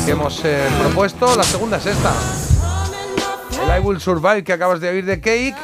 que 0.05 0.13
hemos 0.13 0.45
eh, 0.45 0.69
propuesto. 0.81 1.35
La 1.37 1.43
segunda 1.43 1.79
es 1.79 1.87
esta. 1.87 2.13
El 3.65 3.81
I 3.81 3.85
Will 3.85 4.01
Survive 4.01 4.45
que 4.45 4.53
acabas 4.53 4.81
de 4.81 4.91
oír 4.91 5.05
de 5.05 5.21
Cake. 5.21 5.57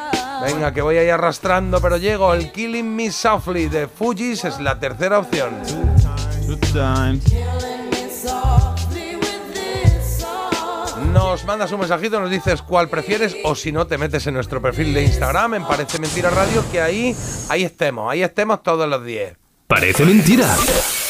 Venga, 0.45 0.73
que 0.73 0.83
voy 0.83 0.97
ahí 0.97 1.09
arrastrando, 1.09 1.81
pero 1.81 1.99
llego. 1.99 2.35
El 2.35 2.51
Killing 2.51 2.97
Me 2.97 3.13
Softly 3.13 3.69
de 3.69 3.87
Fujis 3.87 4.45
es 4.45 4.59
la 4.61 4.81
tercera 4.81 5.21
opción. 5.21 5.51
Nos 11.13 11.45
mandas 11.45 11.71
un 11.73 11.81
mensajito, 11.81 12.21
nos 12.21 12.31
dices 12.31 12.63
cuál 12.63 12.89
prefieres 12.89 13.37
o 13.45 13.55
si 13.55 13.71
no 13.71 13.87
te 13.87 13.99
metes 13.99 14.27
en 14.27 14.35
nuestro 14.35 14.63
perfil 14.63 14.95
de 14.95 15.03
Instagram, 15.03 15.55
en 15.55 15.65
Parece 15.67 15.99
Mentira 15.99 16.31
Radio, 16.31 16.65
que 16.73 16.81
ahí, 16.81 17.15
ahí 17.51 17.65
estemos, 17.65 18.11
ahí 18.11 18.23
estemos 18.23 18.63
todos 18.63 18.89
los 18.89 19.05
días. 19.05 19.37
Parece 19.67 20.07
mentira. 20.07 20.49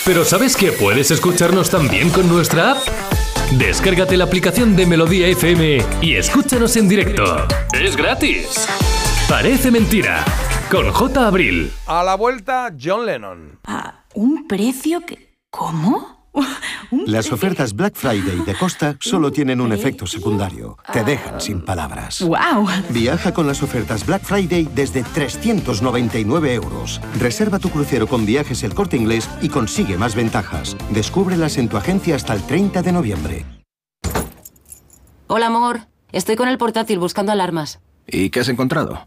Pero 0.05 0.25
¿sabes 0.25 0.57
que 0.57 0.73
puedes 0.73 1.13
escucharnos 1.13 1.71
también 1.71 2.11
con 2.11 2.29
nuestra 2.29 2.73
app? 2.73 2.79
Descárgate 3.53 4.17
la 4.17 4.25
aplicación 4.25 4.75
de 4.75 4.87
Melodía 4.87 5.29
FM 5.29 5.79
y 6.01 6.17
escúchanos 6.17 6.77
en 6.77 6.89
directo. 6.89 7.47
Es 7.73 7.97
gratis. 7.97 8.67
Parece 9.29 9.71
mentira. 9.71 10.25
Con 10.69 10.91
J. 10.91 11.27
Abril. 11.27 11.73
A 11.87 12.03
la 12.03 12.17
vuelta, 12.17 12.73
John 12.81 13.07
Lennon. 13.07 13.61
¿Un 14.15 14.49
precio 14.49 15.01
que... 15.07 15.37
¿Cómo? 15.51 16.22
Las 17.07 17.33
ofertas 17.33 17.75
Black 17.75 17.95
Friday 17.95 18.41
de 18.45 18.55
Costa 18.55 18.97
solo 19.01 19.33
tienen 19.33 19.61
un 19.61 19.73
efecto 19.73 20.07
secundario. 20.07 20.77
Te 20.93 21.05
dejan 21.05 21.41
sin 21.41 21.63
palabras. 21.63 22.23
¡Wow! 22.23 22.69
Viaja 22.91 23.33
con 23.33 23.47
las 23.47 23.63
ofertas 23.63 24.07
Black 24.07 24.23
Friday 24.23 24.69
desde 24.75 25.03
399 25.03 26.55
euros. 26.55 27.01
Reserva 27.19 27.59
tu 27.59 27.71
crucero 27.71 28.07
con 28.07 28.27
viajes 28.27 28.63
el 28.63 28.75
corte 28.75 28.97
inglés 28.97 29.29
y 29.41 29.49
consigue 29.49 29.97
más 29.97 30.15
ventajas. 30.15 30.77
Descúbrelas 30.91 31.57
en 31.59 31.69
tu 31.69 31.77
agencia 31.77 32.17
hasta 32.17 32.35
el 32.35 32.43
30 32.43 32.83
de 32.83 32.93
noviembre. 32.93 33.45
Hola, 35.29 35.47
amor. 35.47 35.81
Estoy 36.13 36.37
con 36.37 36.49
el 36.49 36.59
portátil 36.59 36.99
buscando 36.99 37.33
alarmas. 37.33 37.81
¿Y 38.07 38.31
qué 38.31 38.41
has 38.41 38.49
encontrado? 38.49 39.07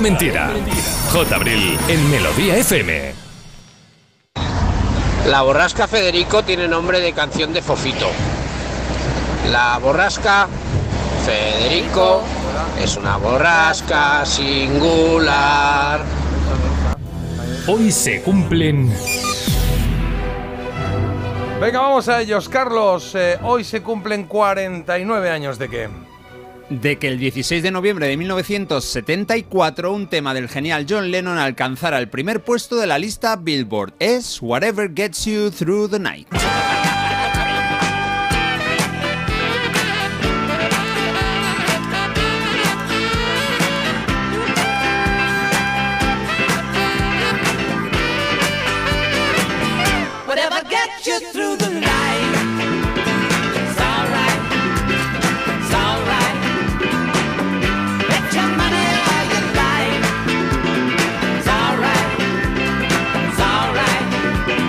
Parece 0.00 0.10
mentira. 0.12 0.50
J. 1.12 1.36
Abril 1.36 1.78
en 1.88 2.10
Melodía 2.10 2.56
FM. 2.56 3.12
La 5.26 5.42
borrasca 5.42 5.86
Federico 5.86 6.42
tiene 6.42 6.66
nombre 6.66 7.00
de 7.00 7.12
canción 7.12 7.52
de 7.52 7.60
Fofito. 7.60 8.08
La 9.50 9.78
borrasca 9.78 10.48
Federico 11.26 12.22
es 12.82 12.96
una 12.96 13.18
borrasca 13.18 14.24
singular. 14.24 16.00
Hoy 17.66 17.92
se 17.92 18.22
cumplen 18.22 18.90
Venga, 21.60 21.80
vamos 21.80 22.08
a 22.08 22.22
ellos. 22.22 22.48
Carlos, 22.48 23.14
eh, 23.14 23.38
hoy 23.42 23.64
se 23.64 23.82
cumplen 23.82 24.24
49 24.24 25.28
años 25.28 25.58
de 25.58 25.68
qué. 25.68 25.90
De 26.70 26.98
que 26.98 27.08
el 27.08 27.18
16 27.18 27.62
de 27.62 27.70
noviembre 27.70 28.06
de 28.06 28.16
1974 28.16 29.92
un 29.92 30.06
tema 30.06 30.32
del 30.32 30.48
genial 30.48 30.86
John 30.88 31.10
Lennon 31.10 31.36
alcanzara 31.36 31.98
el 31.98 32.08
primer 32.08 32.42
puesto 32.42 32.76
de 32.76 32.86
la 32.86 32.98
lista 32.98 33.36
Billboard. 33.36 33.92
Es 33.98 34.40
Whatever 34.40 34.90
Gets 34.94 35.24
You 35.26 35.50
Through 35.50 35.90
the 35.90 35.98
Night. 35.98 36.28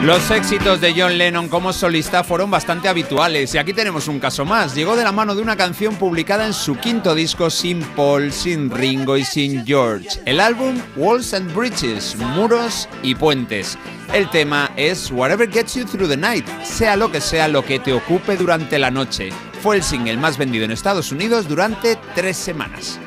Los 0.03 0.31
éxitos 0.31 0.81
de 0.81 0.95
John 0.97 1.15
Lennon 1.15 1.47
como 1.47 1.71
solista 1.71 2.23
fueron 2.23 2.49
bastante 2.49 2.89
habituales 2.89 3.53
y 3.53 3.59
aquí 3.59 3.71
tenemos 3.71 4.07
un 4.07 4.19
caso 4.19 4.45
más. 4.45 4.73
Llegó 4.73 4.95
de 4.95 5.03
la 5.03 5.11
mano 5.11 5.35
de 5.35 5.43
una 5.43 5.55
canción 5.55 5.95
publicada 5.95 6.47
en 6.47 6.53
su 6.53 6.75
quinto 6.75 7.13
disco 7.13 7.51
sin 7.51 7.83
Paul, 7.95 8.31
sin 8.31 8.71
Ringo 8.71 9.15
y 9.15 9.23
sin 9.23 9.63
George. 9.63 10.07
El 10.25 10.39
álbum 10.39 10.81
Walls 10.95 11.35
and 11.35 11.53
Bridges, 11.53 12.15
Muros 12.15 12.89
y 13.03 13.13
Puentes. 13.13 13.77
El 14.11 14.27
tema 14.31 14.71
es 14.75 15.11
Whatever 15.11 15.47
Gets 15.47 15.75
You 15.75 15.85
Through 15.85 16.09
the 16.09 16.17
Night, 16.17 16.47
sea 16.63 16.95
lo 16.95 17.11
que 17.11 17.21
sea 17.21 17.47
lo 17.47 17.63
que 17.63 17.77
te 17.77 17.93
ocupe 17.93 18.35
durante 18.37 18.79
la 18.79 18.89
noche. 18.89 19.29
Fue 19.61 19.75
el 19.75 19.83
single 19.83 20.17
más 20.17 20.35
vendido 20.35 20.65
en 20.65 20.71
Estados 20.71 21.11
Unidos 21.11 21.47
durante 21.47 21.95
tres 22.15 22.37
semanas. 22.37 22.99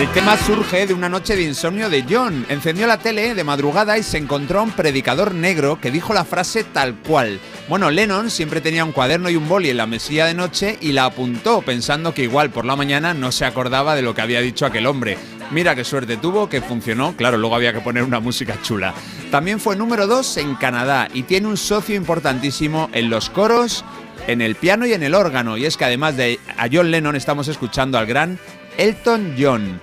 El 0.00 0.10
tema 0.12 0.34
surge 0.38 0.86
de 0.86 0.94
una 0.94 1.10
noche 1.10 1.36
de 1.36 1.42
insomnio 1.42 1.90
de 1.90 2.06
John. 2.08 2.46
Encendió 2.48 2.86
la 2.86 2.96
tele 2.96 3.34
de 3.34 3.44
madrugada 3.44 3.98
y 3.98 4.02
se 4.02 4.16
encontró 4.16 4.60
a 4.60 4.62
un 4.62 4.70
predicador 4.70 5.34
negro 5.34 5.78
que 5.78 5.90
dijo 5.90 6.14
la 6.14 6.24
frase 6.24 6.64
tal 6.64 6.94
cual. 6.94 7.38
Bueno, 7.68 7.90
Lennon 7.90 8.30
siempre 8.30 8.62
tenía 8.62 8.82
un 8.82 8.92
cuaderno 8.92 9.28
y 9.28 9.36
un 9.36 9.46
boli 9.46 9.68
en 9.68 9.76
la 9.76 9.86
mesilla 9.86 10.24
de 10.24 10.32
noche 10.32 10.78
y 10.80 10.92
la 10.92 11.04
apuntó 11.04 11.60
pensando 11.60 12.14
que 12.14 12.22
igual 12.22 12.48
por 12.48 12.64
la 12.64 12.76
mañana 12.76 13.12
no 13.12 13.30
se 13.30 13.44
acordaba 13.44 13.94
de 13.94 14.00
lo 14.00 14.14
que 14.14 14.22
había 14.22 14.40
dicho 14.40 14.64
aquel 14.64 14.86
hombre. 14.86 15.18
Mira 15.50 15.74
qué 15.74 15.84
suerte 15.84 16.16
tuvo, 16.16 16.48
que 16.48 16.62
funcionó. 16.62 17.14
Claro, 17.14 17.36
luego 17.36 17.54
había 17.54 17.74
que 17.74 17.80
poner 17.80 18.02
una 18.02 18.20
música 18.20 18.56
chula. 18.62 18.94
También 19.30 19.60
fue 19.60 19.76
número 19.76 20.06
2 20.06 20.38
en 20.38 20.54
Canadá 20.54 21.08
y 21.12 21.24
tiene 21.24 21.46
un 21.46 21.58
socio 21.58 21.94
importantísimo 21.94 22.88
en 22.94 23.10
los 23.10 23.28
coros, 23.28 23.84
en 24.26 24.40
el 24.40 24.54
piano 24.54 24.86
y 24.86 24.94
en 24.94 25.02
el 25.02 25.14
órgano. 25.14 25.58
Y 25.58 25.66
es 25.66 25.76
que 25.76 25.84
además 25.84 26.16
de 26.16 26.40
a 26.56 26.68
John 26.72 26.90
Lennon 26.90 27.16
estamos 27.16 27.48
escuchando 27.48 27.98
al 27.98 28.06
gran 28.06 28.38
Elton 28.80 29.34
John. 29.38 29.78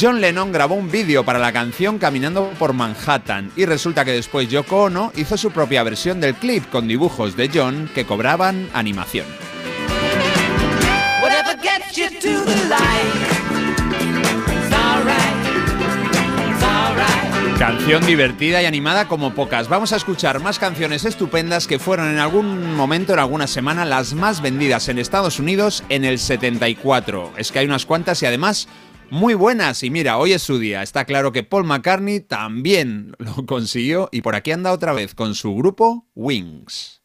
John 0.00 0.20
Lennon 0.20 0.52
grabó 0.52 0.76
un 0.76 0.92
vídeo 0.92 1.24
para 1.24 1.40
la 1.40 1.52
canción 1.52 1.98
Caminando 1.98 2.52
por 2.56 2.72
Manhattan 2.72 3.50
y 3.56 3.64
resulta 3.64 4.04
que 4.04 4.12
después 4.12 4.48
Yoko 4.48 4.84
Ono 4.84 5.12
hizo 5.16 5.36
su 5.36 5.50
propia 5.50 5.82
versión 5.82 6.20
del 6.20 6.36
clip 6.36 6.64
con 6.70 6.86
dibujos 6.86 7.36
de 7.36 7.50
John 7.52 7.90
que 7.92 8.06
cobraban 8.06 8.70
animación. 8.74 9.26
Canción 17.58 18.06
divertida 18.06 18.62
y 18.62 18.66
animada 18.66 19.08
como 19.08 19.34
pocas. 19.34 19.68
Vamos 19.68 19.92
a 19.92 19.96
escuchar 19.96 20.40
más 20.40 20.60
canciones 20.60 21.04
estupendas 21.04 21.66
que 21.66 21.80
fueron 21.80 22.08
en 22.08 22.18
algún 22.18 22.76
momento, 22.76 23.14
en 23.14 23.18
alguna 23.18 23.48
semana, 23.48 23.84
las 23.84 24.14
más 24.14 24.40
vendidas 24.40 24.88
en 24.88 24.96
Estados 24.96 25.40
Unidos 25.40 25.82
en 25.88 26.04
el 26.04 26.20
74. 26.20 27.32
Es 27.36 27.50
que 27.50 27.58
hay 27.58 27.66
unas 27.66 27.84
cuantas 27.84 28.22
y 28.22 28.26
además 28.26 28.68
muy 29.10 29.34
buenas. 29.34 29.82
Y 29.82 29.90
mira, 29.90 30.18
hoy 30.18 30.34
es 30.34 30.42
su 30.42 30.60
día. 30.60 30.84
Está 30.84 31.04
claro 31.04 31.32
que 31.32 31.42
Paul 31.42 31.64
McCartney 31.64 32.20
también 32.20 33.16
lo 33.18 33.44
consiguió 33.44 34.08
y 34.12 34.22
por 34.22 34.36
aquí 34.36 34.52
anda 34.52 34.70
otra 34.70 34.92
vez 34.92 35.16
con 35.16 35.34
su 35.34 35.56
grupo 35.56 36.06
Wings. 36.14 36.97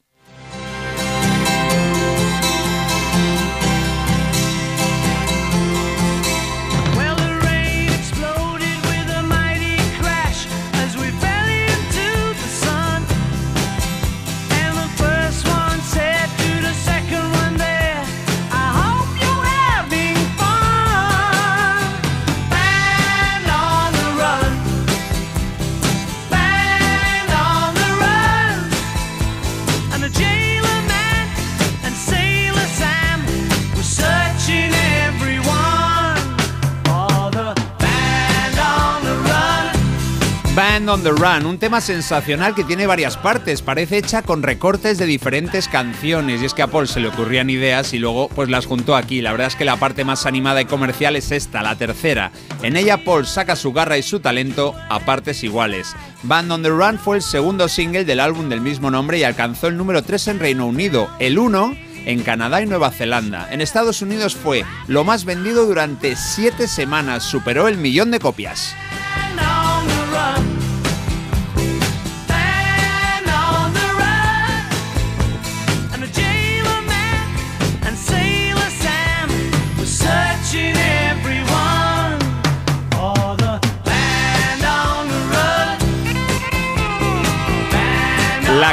Band 40.74 40.90
on 40.90 41.04
the 41.04 41.12
Run, 41.12 41.46
un 41.46 41.60
tema 41.60 41.82
sensacional 41.82 42.56
que 42.56 42.64
tiene 42.64 42.88
varias 42.88 43.16
partes, 43.16 43.62
parece 43.62 44.00
hecha 44.00 44.24
con 44.24 44.42
recortes 44.42 44.98
de 44.98 45.06
diferentes 45.06 45.68
canciones 45.68 46.42
y 46.42 46.46
es 46.46 46.56
que 46.56 46.64
a 46.64 46.68
Paul 46.68 46.88
se 46.88 47.00
le 47.00 47.10
ocurrían 47.10 47.52
ideas 47.52 47.94
y 47.94 48.00
luego 48.00 48.28
pues 48.30 48.50
las 48.50 48.66
juntó 48.66 48.96
aquí. 48.96 49.22
La 49.22 49.34
verdad 49.34 49.50
es 49.50 49.56
que 49.56 49.66
la 49.66 49.78
parte 49.78 50.04
más 50.04 50.26
animada 50.26 50.62
y 50.62 50.66
comercial 50.66 51.16
es 51.16 51.30
esta, 51.32 51.62
la 51.62 51.76
tercera. 51.76 52.32
En 52.64 52.76
ella 52.76 53.04
Paul 53.04 53.28
saca 53.28 53.56
su 53.56 53.72
garra 53.72 54.00
y 54.00 54.02
su 54.02 54.20
talento 54.20 54.74
a 54.90 55.00
partes 55.02 55.44
iguales. 55.44 55.96
Band 56.24 56.52
on 56.52 56.64
the 56.64 56.70
Run 56.70 56.98
fue 56.98 57.18
el 57.18 57.22
segundo 57.22 57.68
single 57.68 58.04
del 58.04 58.20
álbum 58.20 58.50
del 58.50 58.62
mismo 58.62 58.90
nombre 58.90 59.20
y 59.20 59.24
alcanzó 59.24 59.68
el 59.68 59.78
número 59.78 60.02
3 60.02 60.30
en 60.30 60.40
Reino 60.40 60.66
Unido, 60.66 61.08
el 61.20 61.38
1 61.38 61.78
en 62.06 62.24
Canadá 62.24 62.64
y 62.64 62.66
Nueva 62.66 62.90
Zelanda. 62.90 63.48
En 63.52 63.62
Estados 63.62 64.02
Unidos 64.02 64.36
fue 64.36 64.66
lo 64.88 65.04
más 65.04 65.24
vendido 65.24 65.68
durante 65.68 66.16
7 66.16 66.68
semanas, 66.68 67.22
superó 67.22 67.68
el 67.68 67.78
millón 67.78 68.10
de 68.10 68.20
copias. 68.20 68.76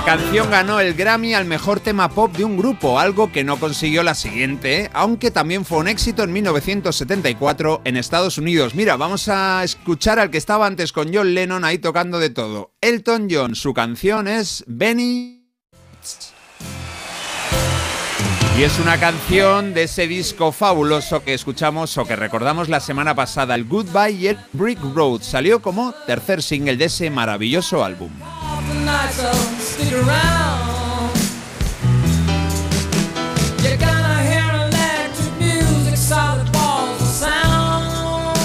Canción 0.05 0.51
ganó 0.51 0.79
el 0.79 0.95
Grammy 0.95 1.35
al 1.35 1.47
mejor 1.47 1.81
tema 1.81 2.11
pop 2.11 2.33
de 2.37 2.45
un 2.45 2.57
grupo, 2.57 3.01
algo 3.01 3.33
que 3.33 3.43
no 3.43 3.59
consiguió 3.59 4.05
la 4.05 4.15
siguiente, 4.15 4.89
aunque 4.93 5.33
también 5.33 5.65
fue 5.65 5.79
un 5.79 5.89
éxito 5.89 6.23
en 6.23 6.33
1974 6.33 7.83
en 7.85 7.97
Estados 7.97 8.39
Unidos. 8.39 8.77
Mira, 8.77 8.97
vamos 8.97 9.29
a 9.29 9.65
escuchar 9.65 10.21
al 10.21 10.31
que 10.31 10.39
estaba 10.39 10.67
antes 10.67 10.93
con 10.93 11.13
John 11.13 11.35
Lennon 11.35 11.65
ahí 11.65 11.79
tocando 11.79 12.21
de 12.21 12.31
todo. 12.31 12.73
Elton 12.81 13.27
John, 13.29 13.57
su 13.57 13.75
canción 13.75 14.29
es 14.29 14.63
Benny. 14.69 15.49
Y 18.57 18.63
es 18.63 18.79
una 18.79 19.01
canción 19.01 19.75
de 19.75 19.85
ese 19.85 20.07
disco 20.07 20.53
fabuloso 20.53 21.25
que 21.25 21.35
escuchamos 21.35 21.99
o 21.99 22.05
que 22.05 22.15
recordamos 22.15 22.69
la 22.69 22.79
semana 22.79 23.17
pasada, 23.17 23.57
el 23.57 23.65
Goodbye 23.65 24.13
y 24.13 24.29
el 24.29 24.39
Brick 24.53 24.79
Road. 24.95 25.23
Salió 25.23 25.61
como 25.61 25.93
tercer 26.07 26.45
single 26.45 26.77
de 26.77 26.85
ese 26.85 27.11
maravilloso 27.11 27.83
álbum. 27.83 28.11
The 28.91 28.97
night, 28.97 29.13
so 29.13 29.33
stick 29.61 29.93
around. 29.93 31.11
You're 33.63 33.77
gonna 33.77 34.23
hear 34.23 34.49
electric 34.67 35.33
music, 35.39 35.97
solid 35.97 36.51
balls 36.53 37.01
of 37.01 37.09
sound. 37.09 38.37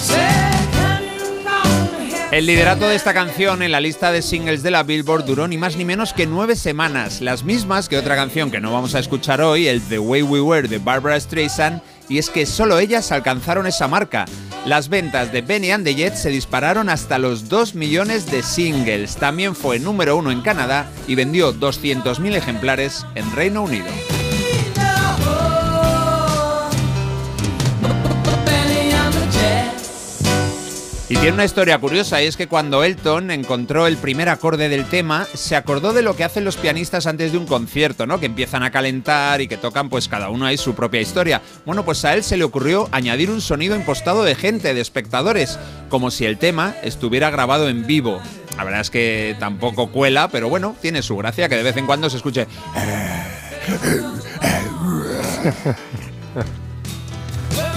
Say, 0.00 0.28
can 0.72 1.02
you 1.02 1.44
comprehend? 1.44 2.32
El 2.32 2.46
liderato 2.46 2.88
de 2.88 2.94
esta 2.94 3.12
canción 3.14 3.62
en 3.62 3.72
la 3.72 3.80
lista 3.80 4.12
de 4.12 4.22
singles 4.22 4.62
de 4.62 4.70
la 4.70 4.82
Billboard 4.82 5.24
duró 5.24 5.48
ni 5.48 5.58
más 5.58 5.76
ni 5.76 5.84
menos 5.84 6.12
que 6.12 6.26
nueve 6.26 6.56
semanas, 6.56 7.20
las 7.20 7.44
mismas 7.44 7.88
que 7.88 7.98
otra 7.98 8.16
canción 8.16 8.50
que 8.50 8.60
no 8.60 8.72
vamos 8.72 8.94
a 8.94 8.98
escuchar 8.98 9.40
hoy, 9.40 9.68
el 9.68 9.82
The 9.82 9.98
Way 9.98 10.22
We 10.22 10.40
Were 10.40 10.68
de 10.68 10.78
Barbara 10.78 11.18
Streisand, 11.18 11.82
y 12.08 12.18
es 12.18 12.30
que 12.30 12.46
solo 12.46 12.78
ellas 12.78 13.12
alcanzaron 13.12 13.66
esa 13.66 13.88
marca. 13.88 14.26
Las 14.64 14.88
ventas 14.88 15.32
de 15.32 15.42
Benny 15.42 15.70
and 15.70 15.84
the 15.84 15.94
Jets 15.94 16.22
se 16.22 16.30
dispararon 16.30 16.88
hasta 16.88 17.18
los 17.18 17.48
2 17.48 17.74
millones 17.74 18.30
de 18.30 18.42
singles. 18.42 19.16
También 19.16 19.54
fue 19.54 19.78
número 19.78 20.16
uno 20.16 20.30
en 20.30 20.40
Canadá 20.40 20.86
y 21.08 21.14
vendió 21.14 21.52
200.000 21.52 22.36
ejemplares 22.36 23.04
en 23.14 23.30
Reino 23.34 23.62
Unido. 23.62 23.88
Y 31.12 31.16
tiene 31.16 31.32
una 31.32 31.44
historia 31.44 31.78
curiosa 31.78 32.22
y 32.22 32.26
es 32.26 32.38
que 32.38 32.46
cuando 32.46 32.82
Elton 32.82 33.30
encontró 33.30 33.86
el 33.86 33.98
primer 33.98 34.30
acorde 34.30 34.70
del 34.70 34.86
tema, 34.86 35.26
se 35.34 35.56
acordó 35.56 35.92
de 35.92 36.00
lo 36.00 36.16
que 36.16 36.24
hacen 36.24 36.42
los 36.42 36.56
pianistas 36.56 37.06
antes 37.06 37.32
de 37.32 37.38
un 37.38 37.44
concierto, 37.44 38.06
¿no? 38.06 38.18
Que 38.18 38.24
empiezan 38.24 38.62
a 38.62 38.70
calentar 38.70 39.42
y 39.42 39.46
que 39.46 39.58
tocan 39.58 39.90
pues 39.90 40.08
cada 40.08 40.30
uno 40.30 40.46
ahí 40.46 40.56
su 40.56 40.74
propia 40.74 41.02
historia. 41.02 41.42
Bueno, 41.66 41.84
pues 41.84 42.02
a 42.06 42.14
él 42.14 42.24
se 42.24 42.38
le 42.38 42.44
ocurrió 42.44 42.88
añadir 42.92 43.30
un 43.30 43.42
sonido 43.42 43.76
impostado 43.76 44.24
de 44.24 44.34
gente, 44.34 44.72
de 44.72 44.80
espectadores, 44.80 45.58
como 45.90 46.10
si 46.10 46.24
el 46.24 46.38
tema 46.38 46.74
estuviera 46.82 47.28
grabado 47.28 47.68
en 47.68 47.86
vivo. 47.86 48.18
La 48.56 48.64
verdad 48.64 48.80
es 48.80 48.88
que 48.88 49.36
tampoco 49.38 49.92
cuela, 49.92 50.28
pero 50.28 50.48
bueno, 50.48 50.74
tiene 50.80 51.02
su 51.02 51.14
gracia 51.18 51.50
que 51.50 51.56
de 51.56 51.62
vez 51.62 51.76
en 51.76 51.84
cuando 51.84 52.08
se 52.08 52.16
escuche 52.16 52.42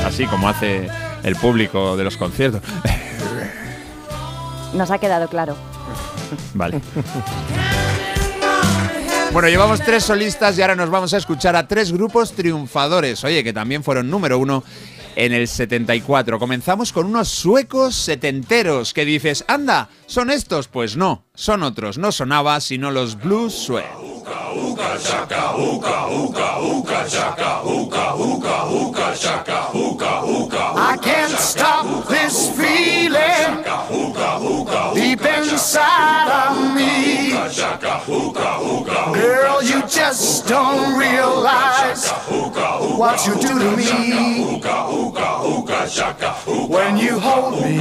así 0.05 0.25
como 0.25 0.47
hace 0.47 0.88
el 1.23 1.35
público 1.35 1.97
de 1.97 2.05
los 2.05 2.15
conciertos. 2.15 2.61
Nos 4.73 4.91
ha 4.91 4.97
quedado 4.97 5.27
claro. 5.27 5.55
Vale. 6.53 6.81
Bueno, 9.35 9.49
llevamos 9.49 9.81
tres 9.81 10.05
solistas 10.05 10.57
y 10.57 10.61
ahora 10.61 10.75
nos 10.77 10.89
vamos 10.89 11.13
a 11.13 11.17
escuchar 11.17 11.57
a 11.57 11.67
tres 11.67 11.91
grupos 11.91 12.31
triunfadores, 12.31 13.21
oye, 13.25 13.43
que 13.43 13.51
también 13.51 13.83
fueron 13.83 14.09
número 14.09 14.39
uno 14.39 14.63
en 15.15 15.33
el 15.33 15.47
74. 15.47 16.39
Comenzamos 16.39 16.91
con 16.93 17.05
unos 17.05 17.29
suecos 17.29 17.95
setenteros 17.95 18.93
que 18.93 19.05
dices, 19.05 19.45
anda, 19.47 19.89
¿son 20.05 20.29
estos? 20.29 20.67
Pues 20.67 20.97
no, 20.97 21.25
son 21.33 21.63
otros, 21.63 21.97
no 21.97 22.11
sonaba, 22.11 22.59
sino 22.61 22.91
los 22.91 23.19
Blues 23.21 23.53
Suede. 23.53 23.87
I 30.77 30.97
can't 31.01 31.31
stop 31.39 32.07
this 32.07 32.49
feeling 32.51 33.65
inside 35.65 36.29
of 36.29 36.75
me. 36.75 37.31
Girl, 39.13 39.63
you 39.63 39.81
just 39.87 40.47
don't 40.47 40.97
realize 40.97 42.11
what 42.97 43.25
you 43.25 43.33
do 43.35 43.59
to 43.59 43.71
me 43.75 44.61
when 46.67 46.97
you 46.97 47.19
hold 47.19 47.63
me. 47.63 47.79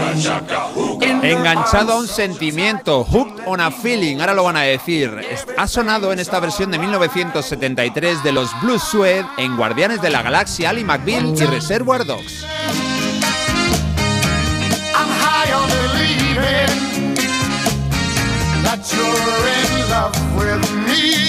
Enganchado 1.23 1.93
a 1.93 1.99
un 1.99 2.09
sentimiento, 2.09 3.05
hooked 3.05 3.47
on 3.47 3.61
a 3.61 3.71
feeling, 3.71 4.21
ahora 4.21 4.35
lo 4.35 4.45
van 4.45 4.57
a 4.57 4.63
decir. 4.63 5.11
Ha 5.57 5.67
sonado 5.67 6.13
en 6.13 6.19
esta 6.19 6.41
versión 6.41 6.71
de 6.71 6.79
1973 6.79 8.23
de 8.23 8.33
los 8.33 8.49
Blues 8.63 8.83
Suede 8.83 9.27
en 9.37 9.57
Guardianes 9.57 10.01
de 10.01 10.11
la 10.11 10.23
Galaxia, 10.23 10.71
Ali 10.71 10.85
McBeal 10.85 11.35
y 11.37 11.45
Reservoir 11.45 12.05
Dogs. 12.05 12.45
I'm 14.97 15.09
high 15.09 15.53
on 15.53 15.69
believing 15.69 16.84
you're 18.97 19.49
in 19.49 19.91
love 19.91 20.15
with 20.37 20.63
me. 20.87 21.24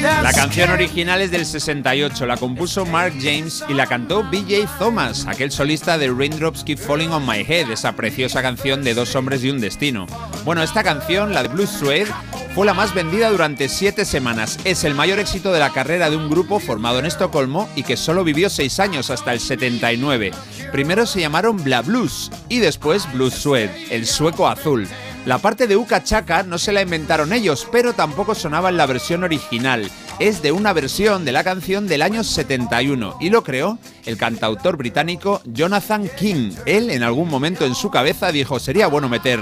La 0.00 0.32
canción 0.32 0.70
original 0.70 1.20
es 1.20 1.32
del 1.32 1.44
68, 1.44 2.24
la 2.26 2.36
compuso 2.36 2.86
Mark 2.86 3.14
James 3.20 3.64
y 3.68 3.74
la 3.74 3.86
cantó 3.86 4.22
BJ 4.22 4.68
Thomas, 4.78 5.26
aquel 5.26 5.50
solista 5.50 5.98
de 5.98 6.08
Raindrops 6.08 6.62
Keep 6.62 6.78
Falling 6.78 7.10
on 7.10 7.26
My 7.26 7.40
Head, 7.40 7.70
esa 7.70 7.96
preciosa 7.96 8.40
canción 8.40 8.84
de 8.84 8.94
dos 8.94 9.16
hombres 9.16 9.42
y 9.42 9.50
un 9.50 9.60
destino. 9.60 10.06
Bueno, 10.44 10.62
esta 10.62 10.84
canción, 10.84 11.34
la 11.34 11.42
de 11.42 11.48
Blues 11.48 11.70
Suede, 11.70 12.06
fue 12.54 12.64
la 12.64 12.74
más 12.74 12.94
vendida 12.94 13.30
durante 13.30 13.68
siete 13.68 14.04
semanas. 14.04 14.58
Es 14.64 14.84
el 14.84 14.94
mayor 14.94 15.18
éxito 15.18 15.52
de 15.52 15.60
la 15.60 15.70
carrera 15.70 16.10
de 16.10 16.16
un 16.16 16.30
grupo 16.30 16.60
formado 16.60 17.00
en 17.00 17.06
Estocolmo 17.06 17.68
y 17.74 17.82
que 17.82 17.96
solo 17.96 18.22
vivió 18.22 18.50
seis 18.50 18.78
años 18.78 19.10
hasta 19.10 19.32
el 19.32 19.40
79. 19.40 20.30
Primero 20.70 21.06
se 21.06 21.20
llamaron 21.20 21.62
Bla 21.64 21.82
Blues 21.82 22.30
y 22.48 22.58
después 22.58 23.10
Blues 23.12 23.34
Suede, 23.34 23.86
el 23.90 24.06
sueco 24.06 24.46
azul. 24.46 24.86
La 25.28 25.36
parte 25.36 25.66
de 25.66 25.76
Uka 25.76 26.02
Chaka 26.02 26.42
no 26.42 26.56
se 26.56 26.72
la 26.72 26.80
inventaron 26.80 27.34
ellos, 27.34 27.68
pero 27.70 27.92
tampoco 27.92 28.34
sonaba 28.34 28.70
en 28.70 28.78
la 28.78 28.86
versión 28.86 29.24
original. 29.24 29.90
Es 30.18 30.40
de 30.40 30.52
una 30.52 30.72
versión 30.72 31.26
de 31.26 31.32
la 31.32 31.44
canción 31.44 31.86
del 31.86 32.00
año 32.00 32.24
71 32.24 33.18
y 33.20 33.28
lo 33.28 33.44
creó 33.44 33.78
el 34.06 34.16
cantautor 34.16 34.78
británico 34.78 35.42
Jonathan 35.44 36.08
King. 36.18 36.52
Él 36.64 36.88
en 36.88 37.02
algún 37.02 37.28
momento 37.28 37.66
en 37.66 37.74
su 37.74 37.90
cabeza 37.90 38.32
dijo 38.32 38.58
sería 38.58 38.86
bueno 38.86 39.10
meter 39.10 39.38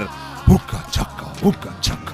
Uka 0.48 0.86
Chaka, 0.90 1.32
Uka 1.42 1.76
Chaka. 1.80 2.12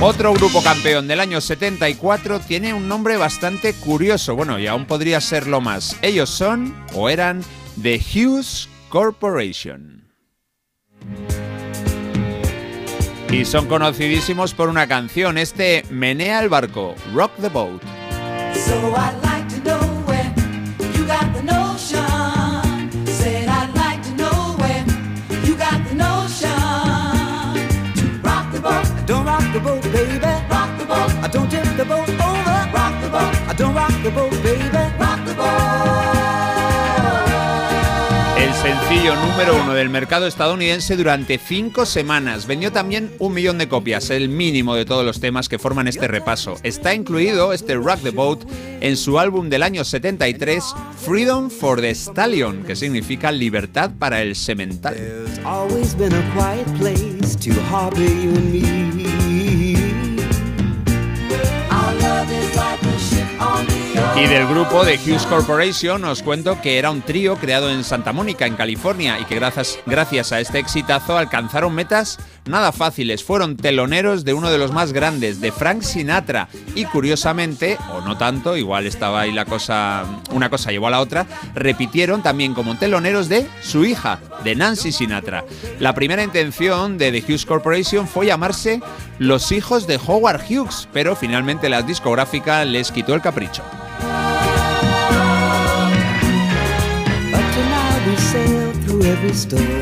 Otro 0.00 0.34
grupo 0.34 0.62
campeón 0.62 1.08
del 1.08 1.20
año 1.20 1.40
74 1.40 2.40
tiene 2.40 2.74
un 2.74 2.86
nombre 2.86 3.16
bastante 3.16 3.72
curioso, 3.72 4.36
bueno, 4.36 4.58
y 4.58 4.66
aún 4.66 4.84
podría 4.84 5.22
serlo 5.22 5.62
más. 5.62 5.96
Ellos 6.02 6.28
son, 6.28 6.76
o 6.92 7.08
eran, 7.08 7.42
The 7.80 7.98
Hughes 7.98 8.68
Corporation. 8.90 10.04
Y 13.30 13.46
son 13.46 13.68
conocidísimos 13.68 14.52
por 14.52 14.68
una 14.68 14.86
canción, 14.86 15.38
este 15.38 15.82
Menea 15.88 16.40
el 16.40 16.50
barco, 16.50 16.94
Rock 17.14 17.32
the 17.40 17.48
Boat. 17.48 17.80
Don't 33.56 33.74
rock 33.74 33.92
the 34.02 34.10
boat, 34.10 34.30
baby. 34.42 34.68
Rock 34.98 35.24
the 35.24 35.34
boat. 35.34 36.06
El 38.38 38.52
sencillo 38.52 39.14
número 39.16 39.56
uno 39.62 39.72
del 39.72 39.88
mercado 39.88 40.26
estadounidense 40.26 40.94
durante 40.96 41.38
cinco 41.38 41.86
semanas. 41.86 42.46
Vendió 42.46 42.70
también 42.70 43.10
un 43.18 43.32
millón 43.32 43.56
de 43.56 43.66
copias, 43.66 44.10
el 44.10 44.28
mínimo 44.28 44.74
de 44.74 44.84
todos 44.84 45.06
los 45.06 45.20
temas 45.20 45.48
que 45.48 45.58
forman 45.58 45.88
este 45.88 46.06
repaso. 46.06 46.56
Está 46.62 46.94
incluido 46.94 47.54
este 47.54 47.76
Rock 47.76 48.02
the 48.02 48.10
Boat 48.10 48.40
en 48.80 48.96
su 48.98 49.18
álbum 49.18 49.48
del 49.48 49.62
año 49.62 49.84
73, 49.84 50.62
Freedom 50.98 51.48
for 51.48 51.80
the 51.80 51.94
Stallion, 51.94 52.62
que 52.64 52.76
significa 52.76 53.32
libertad 53.32 53.90
para 53.98 54.20
el 54.20 54.36
semental. 54.36 54.96
On 63.38 63.66
the 63.66 63.75
Y 64.16 64.26
del 64.28 64.46
grupo 64.46 64.84
de 64.84 64.96
Hughes 64.96 65.26
Corporation 65.26 66.04
os 66.04 66.22
cuento 66.22 66.60
que 66.62 66.78
era 66.78 66.90
un 66.90 67.02
trío 67.02 67.36
creado 67.36 67.70
en 67.70 67.84
Santa 67.84 68.12
Mónica, 68.12 68.46
en 68.46 68.56
California, 68.56 69.18
y 69.20 69.24
que 69.24 69.34
gracias, 69.34 69.78
gracias 69.84 70.32
a 70.32 70.40
este 70.40 70.58
exitazo 70.58 71.18
alcanzaron 71.18 71.74
metas 71.74 72.18
nada 72.46 72.72
fáciles. 72.72 73.24
Fueron 73.24 73.56
teloneros 73.56 74.24
de 74.24 74.34
uno 74.34 74.50
de 74.50 74.58
los 74.58 74.72
más 74.72 74.92
grandes, 74.92 75.40
de 75.40 75.52
Frank 75.52 75.82
Sinatra. 75.82 76.48
Y 76.74 76.84
curiosamente, 76.86 77.76
o 77.92 78.00
no 78.00 78.16
tanto, 78.16 78.56
igual 78.56 78.86
estaba 78.86 79.20
ahí 79.20 79.32
la 79.32 79.44
cosa, 79.44 80.04
una 80.30 80.48
cosa 80.48 80.70
llevó 80.70 80.86
a 80.86 80.92
la 80.92 81.00
otra, 81.00 81.26
repitieron 81.54 82.22
también 82.22 82.54
como 82.54 82.78
teloneros 82.78 83.28
de 83.28 83.46
su 83.60 83.84
hija, 83.84 84.20
de 84.44 84.54
Nancy 84.54 84.92
Sinatra. 84.92 85.44
La 85.78 85.94
primera 85.94 86.22
intención 86.22 86.98
de 86.98 87.12
The 87.12 87.22
Hughes 87.22 87.46
Corporation 87.46 88.08
fue 88.08 88.26
llamarse 88.26 88.80
Los 89.18 89.52
hijos 89.52 89.86
de 89.86 90.00
Howard 90.04 90.42
Hughes, 90.48 90.88
pero 90.92 91.16
finalmente 91.16 91.68
la 91.68 91.82
discográfica 91.82 92.64
les 92.64 92.90
quitó 92.92 93.14
el 93.14 93.20
capricho. 93.20 93.62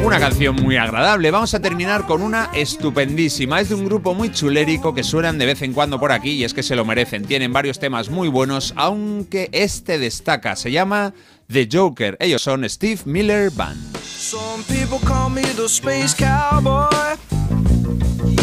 Una 0.05 0.21
canción 0.21 0.57
muy 0.57 0.77
agradable. 0.77 1.31
Vamos 1.31 1.55
a 1.55 1.61
terminar 1.61 2.07
con 2.07 2.23
una 2.23 2.51
estupendísima. 2.55 3.61
Es 3.61 3.69
de 3.69 3.75
un 3.75 3.85
grupo 3.85 4.15
muy 4.15 4.31
chulérico 4.31 4.95
que 4.95 5.03
suenan 5.03 5.39
de 5.39 5.47
vez 5.47 5.63
en 5.63 5.73
cuando 5.73 5.99
por 5.99 6.13
aquí 6.13 6.31
y 6.31 6.45
es 6.45 6.55
que 6.55 6.63
se 6.63 6.77
lo 6.77 6.85
merecen. 6.85 7.25
Tienen 7.25 7.53
varios 7.53 7.79
temas 7.79 8.11
muy 8.11 8.29
buenos, 8.29 8.73
aunque 8.77 9.49
este 9.53 9.99
destaca. 9.99 10.55
Se 10.57 10.71
llama 10.71 11.15
The 11.49 11.69
Joker. 11.71 12.17
Ellos 12.21 12.43
son 12.43 12.69
Steve 12.69 13.01
Miller 13.07 13.51
Band. 13.51 13.97
Some 14.03 14.63
people 14.69 14.99
call 15.07 15.31
me 15.31 15.43
the 15.43 15.69
space 15.69 16.15
cowboy. 16.15 17.17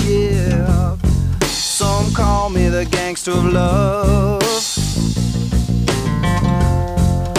Yeah. 0.08 0.98
Some 1.48 2.14
call 2.14 2.50
me 2.50 2.70
the 2.70 2.86
gangster 2.86 3.32
of 3.32 3.46
love. 3.54 4.44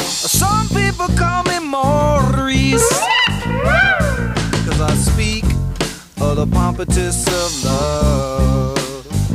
Some 0.05 0.68
people 0.68 1.08
call 1.16 1.42
me 1.44 1.58
Maurice. 1.60 3.01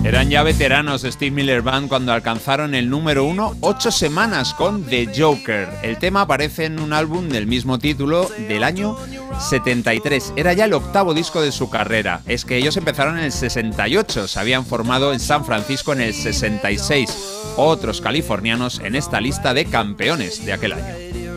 Eran 0.07 0.29
ya 0.29 0.41
veteranos 0.41 1.01
de 1.01 1.11
Steve 1.11 1.31
Miller 1.31 1.61
Band 1.61 1.89
cuando 1.89 2.13
alcanzaron 2.13 2.73
el 2.75 2.89
número 2.89 3.25
uno 3.25 3.57
ocho 3.59 3.91
semanas 3.91 4.53
con 4.53 4.83
The 4.83 5.09
Joker. 5.13 5.67
El 5.83 5.97
tema 5.97 6.21
aparece 6.21 6.63
en 6.63 6.79
un 6.79 6.93
álbum 6.93 7.27
del 7.27 7.45
mismo 7.45 7.77
título 7.77 8.29
del 8.47 8.63
año 8.63 8.97
73. 9.37 10.33
Era 10.37 10.53
ya 10.53 10.63
el 10.63 10.73
octavo 10.73 11.13
disco 11.13 11.41
de 11.41 11.51
su 11.51 11.69
carrera. 11.69 12.21
Es 12.25 12.45
que 12.45 12.55
ellos 12.55 12.77
empezaron 12.77 13.17
en 13.17 13.25
el 13.25 13.33
68, 13.33 14.29
se 14.29 14.39
habían 14.39 14.65
formado 14.65 15.11
en 15.11 15.19
San 15.19 15.43
Francisco 15.43 15.91
en 15.91 16.01
el 16.01 16.13
66. 16.13 17.09
Otros 17.57 17.99
californianos 17.99 18.79
en 18.79 18.95
esta 18.95 19.19
lista 19.19 19.53
de 19.53 19.65
campeones 19.65 20.45
de 20.45 20.53
aquel 20.53 20.71
año. 20.73 21.36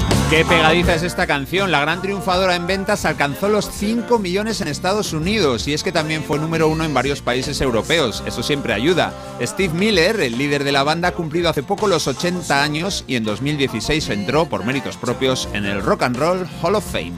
Qué 0.31 0.45
pegadiza 0.45 0.95
es 0.95 1.03
esta 1.03 1.27
canción. 1.27 1.71
La 1.71 1.81
gran 1.81 2.01
triunfadora 2.01 2.55
en 2.55 2.65
ventas 2.65 3.03
alcanzó 3.03 3.49
los 3.49 3.69
5 3.69 4.17
millones 4.17 4.61
en 4.61 4.69
Estados 4.69 5.11
Unidos 5.11 5.67
y 5.67 5.73
es 5.73 5.83
que 5.83 5.91
también 5.91 6.23
fue 6.23 6.39
número 6.39 6.69
uno 6.69 6.85
en 6.85 6.93
varios 6.93 7.21
países 7.21 7.59
europeos. 7.59 8.23
Eso 8.25 8.41
siempre 8.41 8.71
ayuda. 8.71 9.13
Steve 9.41 9.73
Miller, 9.73 10.21
el 10.21 10.37
líder 10.37 10.63
de 10.63 10.71
la 10.71 10.83
banda, 10.83 11.09
ha 11.09 11.11
cumplido 11.11 11.49
hace 11.49 11.63
poco 11.63 11.87
los 11.87 12.07
80 12.07 12.63
años 12.63 13.03
y 13.07 13.17
en 13.17 13.25
2016 13.25 14.07
entró 14.07 14.45
por 14.45 14.63
méritos 14.63 14.95
propios 14.95 15.49
en 15.51 15.65
el 15.65 15.81
Rock 15.81 16.03
and 16.03 16.15
Roll 16.15 16.47
Hall 16.61 16.75
of 16.75 16.89
Fame. 16.89 17.11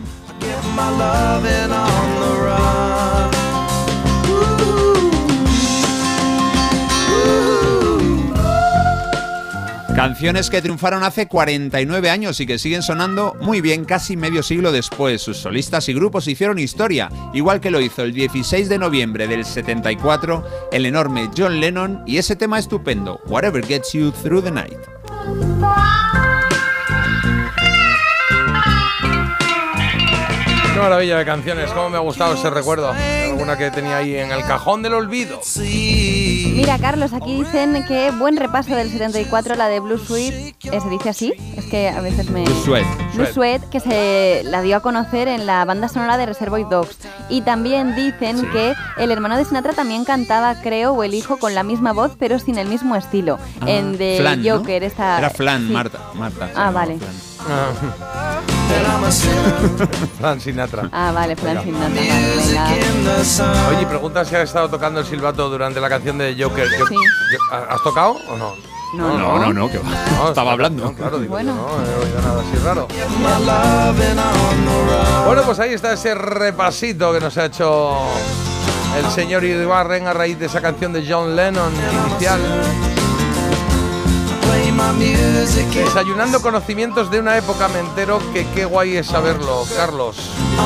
Canciones 9.95 10.49
que 10.49 10.61
triunfaron 10.61 11.03
hace 11.03 11.27
49 11.27 12.09
años 12.09 12.39
y 12.39 12.47
que 12.47 12.57
siguen 12.57 12.81
sonando 12.81 13.35
muy 13.39 13.61
bien 13.61 13.85
casi 13.85 14.17
medio 14.17 14.41
siglo 14.41 14.71
después. 14.71 15.21
Sus 15.21 15.37
solistas 15.37 15.87
y 15.87 15.93
grupos 15.93 16.27
hicieron 16.27 16.57
historia, 16.57 17.09
igual 17.31 17.61
que 17.61 17.69
lo 17.69 17.79
hizo 17.79 18.01
el 18.01 18.11
16 18.11 18.69
de 18.69 18.79
noviembre 18.79 19.27
del 19.27 19.45
74 19.45 20.43
el 20.71 20.87
enorme 20.87 21.29
John 21.37 21.59
Lennon 21.59 22.01
y 22.07 22.17
ese 22.17 22.35
tema 22.35 22.57
estupendo, 22.57 23.19
Whatever 23.27 23.63
Gets 23.63 23.93
You 23.93 24.11
Through 24.11 24.43
the 24.43 24.51
Night. 24.51 24.79
Qué 30.73 30.79
maravilla 30.79 31.19
de 31.19 31.25
canciones, 31.25 31.69
cómo 31.69 31.91
me 31.91 31.97
ha 31.97 32.01
gustado 32.01 32.33
ese 32.33 32.49
recuerdo. 32.49 32.93
Alguna 33.33 33.57
que 33.57 33.71
tenía 33.71 33.97
ahí 33.97 34.15
en 34.15 34.31
el 34.31 34.45
cajón 34.45 34.83
del 34.83 34.93
olvido. 34.93 35.41
Mira, 36.53 36.77
Carlos, 36.77 37.13
aquí 37.13 37.43
dicen 37.43 37.83
que 37.87 38.11
buen 38.11 38.37
repaso 38.37 38.75
del 38.75 38.91
74, 38.91 39.55
la 39.55 39.69
de 39.69 39.79
Blue 39.79 39.97
Sweet. 39.97 40.53
¿eh, 40.71 40.79
¿Se 40.79 40.87
dice 40.87 41.09
así? 41.09 41.33
Es 41.57 41.65
que 41.65 41.89
a 41.89 41.99
veces 42.01 42.29
me. 42.29 42.43
Blue 42.43 42.61
Sweat. 42.63 42.85
Blue 43.15 43.25
Sweat, 43.25 43.67
que 43.69 43.79
se 43.79 44.43
la 44.45 44.61
dio 44.61 44.77
a 44.77 44.81
conocer 44.81 45.27
en 45.27 45.47
la 45.47 45.65
banda 45.65 45.87
sonora 45.89 46.17
de 46.17 46.27
Reservoir 46.27 46.69
Dogs. 46.69 46.95
Y 47.27 47.41
también 47.41 47.95
dicen 47.95 48.47
que 48.51 48.75
el 48.97 49.09
hermano 49.11 49.35
de 49.35 49.45
Sinatra 49.45 49.73
también 49.73 50.05
cantaba, 50.05 50.53
creo, 50.61 50.93
o 50.93 51.03
el 51.03 51.15
hijo 51.15 51.37
con 51.37 51.55
la 51.55 51.63
misma 51.63 51.91
voz, 51.91 52.11
pero 52.19 52.37
sin 52.37 52.59
el 52.59 52.67
mismo 52.67 52.95
estilo. 52.95 53.39
en 53.65 53.97
The 53.97 54.17
Flan, 54.19 54.43
¿no? 54.43 54.57
Joker, 54.59 54.83
esta. 54.83 55.17
Era 55.17 55.31
Flan, 55.31 55.65
sí. 55.65 55.73
Marta. 55.73 55.97
Marta 56.13 56.51
Ah, 56.55 56.69
vale. 56.69 56.99
Flan. 56.99 57.13
Fran 60.17 60.39
Sinatra. 60.39 60.87
Ah, 60.93 61.11
vale, 61.13 61.35
Flan. 61.35 61.61
Sinatra. 61.61 61.89
Vale, 61.89 62.09
venga. 62.37 62.69
Oye, 63.23 63.85
pregunta 63.87 64.25
si 64.25 64.35
has 64.35 64.43
estado 64.43 64.67
tocando 64.69 64.99
el 64.99 65.05
silbato 65.05 65.49
durante 65.49 65.79
la 65.79 65.87
canción 65.87 66.17
de 66.17 66.35
Joker. 66.37 66.67
Yo- 66.77 66.85
Sí. 66.87 66.95
yo- 66.95 67.55
¿Has 67.69 67.81
tocado 67.81 68.17
o 68.29 68.35
no? 68.37 68.53
No, 68.95 69.17
No, 69.17 69.39
no, 69.39 69.53
no, 69.53 69.71
que 69.71 69.77
va. 69.77 69.85
Estaba 70.27 70.51
hablando. 70.51 70.83
no, 70.83 70.93
claro, 70.93 71.17
digo, 71.19 71.31
Bueno. 71.31 71.55
yo 71.55 71.81
no 71.85 71.85
he 71.89 72.05
oído 72.05 72.21
nada 72.21 72.41
así 72.41 72.57
raro. 72.65 72.87
Bueno, 75.25 75.41
pues 75.43 75.59
ahí 75.59 75.73
está 75.73 75.93
ese 75.93 76.13
repasito 76.15 77.13
que 77.13 77.21
nos 77.21 77.37
ha 77.37 77.45
hecho 77.45 77.95
el 78.97 79.09
señor 79.09 79.45
Ibarren 79.45 80.05
a 80.05 80.11
raíz 80.13 80.37
de 80.37 80.47
esa 80.47 80.59
canción 80.61 80.91
de 80.91 81.05
John 81.09 81.33
Lennon 81.33 81.71
inicial. 82.09 82.41
Desayunando 85.73 86.41
conocimientos 86.41 87.09
de 87.09 87.19
una 87.19 87.37
época, 87.37 87.67
me 87.69 87.79
entero 87.79 88.19
que 88.33 88.45
qué 88.53 88.65
guay 88.65 88.97
es 88.97 89.07
saberlo, 89.07 89.63
Carlos. 89.75 90.17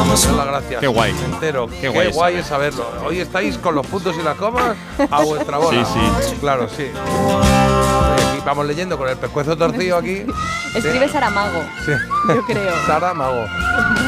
Muchas 0.06 0.36
gracias. 0.46 0.80
Qué 0.80 0.88
guay. 0.88 1.14
Me 1.14 1.26
entero. 1.26 1.68
Qué, 1.68 1.90
guay 1.90 2.12
guay, 2.12 2.36
es 2.36 2.42
es 2.42 2.48
saberlo. 2.48 2.86
Hoy 3.06 3.20
estáis 3.20 3.58
con 3.58 3.76
los 3.76 3.86
puntos 3.86 4.16
y 4.20 4.24
las 4.24 4.36
comas 4.38 4.76
a 5.10 5.22
vuestra 5.24 5.58
bola. 5.58 5.86
Sí, 5.86 6.02
sí. 6.30 6.36
Claro, 6.40 6.68
sí. 6.70 6.88
Aquí 6.90 8.42
vamos 8.46 8.66
leyendo 8.66 8.98
con 8.98 9.08
el 9.08 9.18
pescuezo 9.18 9.56
torcido 9.56 9.98
aquí. 9.98 10.26
Escribe 10.76 11.08
Saramago, 11.10 11.62
Sí. 11.86 11.92
yo 12.28 12.46
creo. 12.46 12.74
Sara 12.86 13.14
Mago. 13.14 13.46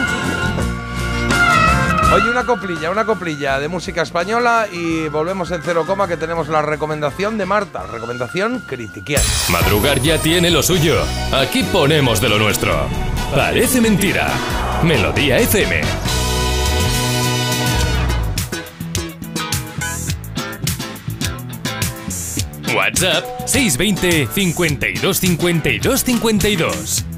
Oye, 2.12 2.28
una 2.28 2.44
coplilla, 2.44 2.90
una 2.90 3.06
coplilla 3.06 3.60
de 3.60 3.68
música 3.68 4.02
española 4.02 4.68
y 4.72 5.08
volvemos 5.10 5.52
en 5.52 5.62
cero 5.62 5.84
coma 5.86 6.08
que 6.08 6.18
tenemos 6.18 6.48
la 6.48 6.64
recomendación 6.64 7.38
de 7.38 7.46
Marta. 7.46 7.86
Recomendación 7.86 8.64
critiquial. 8.66 9.22
Madrugar 9.52 10.02
ya 10.02 10.18
tiene 10.18 10.50
lo 10.50 10.64
suyo. 10.64 10.96
Aquí 11.32 11.62
ponemos 11.64 12.20
de 12.20 12.30
lo 12.30 12.40
nuestro. 12.40 12.74
Parece 13.36 13.80
mentira. 13.80 14.28
Melodía 14.84 15.38
FM. 15.38 15.82
WhatsApp 22.76 23.24
620 23.46 24.28
52 24.34 25.20
52 25.20 26.04
52. 26.04 27.09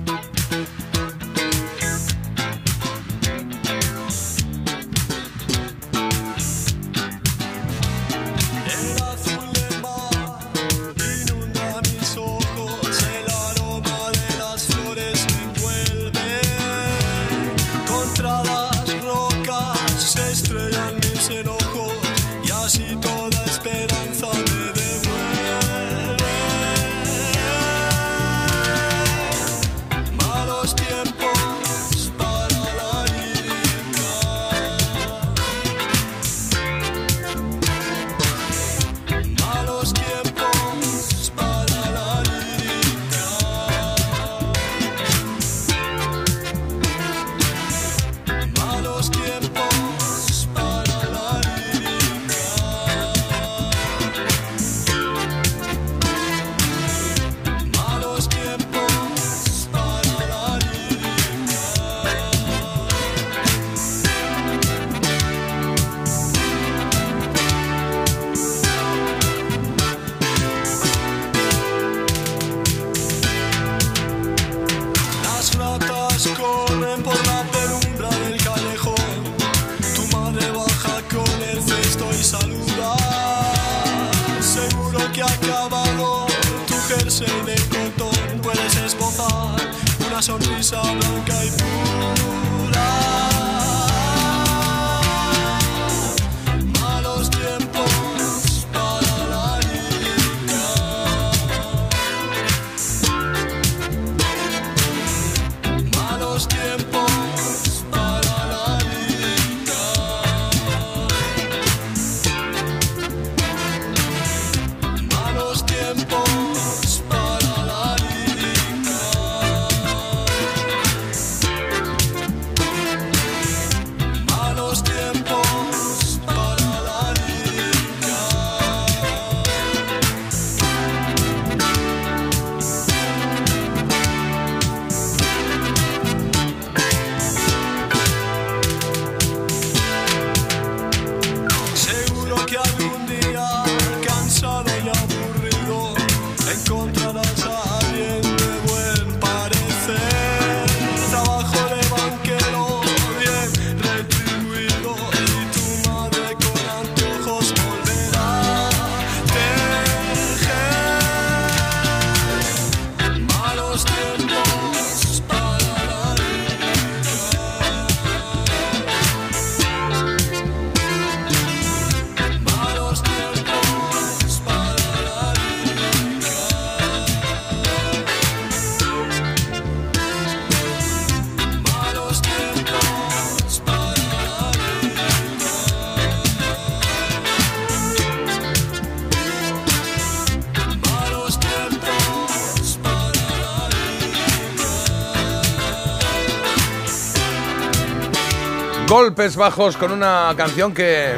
Golpes 199.11 199.35
bajos 199.35 199.75
con 199.75 199.91
una 199.91 200.33
canción 200.37 200.73
que 200.73 201.13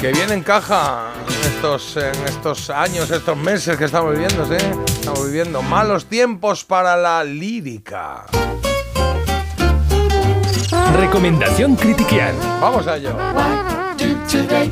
que 0.00 0.10
bien 0.10 0.32
encaja 0.32 1.12
en 1.28 1.52
estos, 1.52 1.98
en 1.98 2.14
estos 2.24 2.70
años, 2.70 3.10
estos 3.10 3.36
meses 3.36 3.76
que 3.76 3.84
estamos 3.84 4.12
viviendo, 4.12 4.46
¿sí? 4.46 4.56
Estamos 4.86 5.26
viviendo 5.26 5.60
malos 5.60 6.06
tiempos 6.06 6.64
para 6.64 6.96
la 6.96 7.22
lírica. 7.22 8.24
Recomendación 10.96 11.76
Critiquian. 11.76 12.36
Vamos 12.58 12.86
a 12.86 12.96
ello. 12.96 13.14
do 13.98 14.16
today 14.30 14.70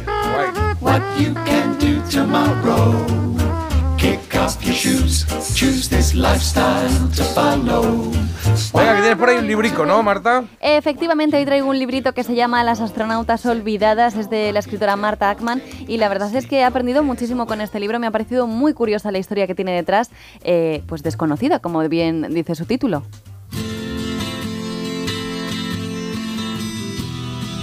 what 0.80 1.02
you 1.18 1.34
can 1.44 1.78
do 1.78 2.00
tomorrow. 2.08 3.29
This 5.90 6.14
lifestyle 6.14 7.08
to 7.16 7.22
follow. 7.34 8.10
Venga, 8.72 8.94
que 8.94 9.00
tienes 9.00 9.18
por 9.18 9.28
ahí 9.28 9.36
un 9.38 9.46
librico, 9.46 9.84
¿no, 9.84 10.02
Marta? 10.02 10.44
Efectivamente, 10.60 11.36
hoy 11.36 11.44
traigo 11.44 11.68
un 11.68 11.78
librito 11.78 12.12
que 12.14 12.24
se 12.24 12.34
llama 12.34 12.64
Las 12.64 12.80
astronautas 12.80 13.44
olvidadas, 13.46 14.16
es 14.16 14.30
de 14.30 14.52
la 14.52 14.60
escritora 14.60 14.96
Marta 14.96 15.30
Ackman 15.30 15.62
y 15.86 15.98
la 15.98 16.08
verdad 16.08 16.34
es 16.34 16.46
que 16.46 16.60
he 16.60 16.64
aprendido 16.64 17.02
muchísimo 17.02 17.46
con 17.46 17.60
este 17.60 17.80
libro, 17.80 17.98
me 17.98 18.06
ha 18.06 18.10
parecido 18.10 18.46
muy 18.46 18.72
curiosa 18.72 19.10
la 19.10 19.18
historia 19.18 19.46
que 19.46 19.54
tiene 19.54 19.72
detrás, 19.72 20.10
eh, 20.42 20.82
pues 20.86 21.02
desconocida, 21.02 21.58
como 21.58 21.86
bien 21.88 22.32
dice 22.32 22.54
su 22.54 22.64
título. 22.64 23.02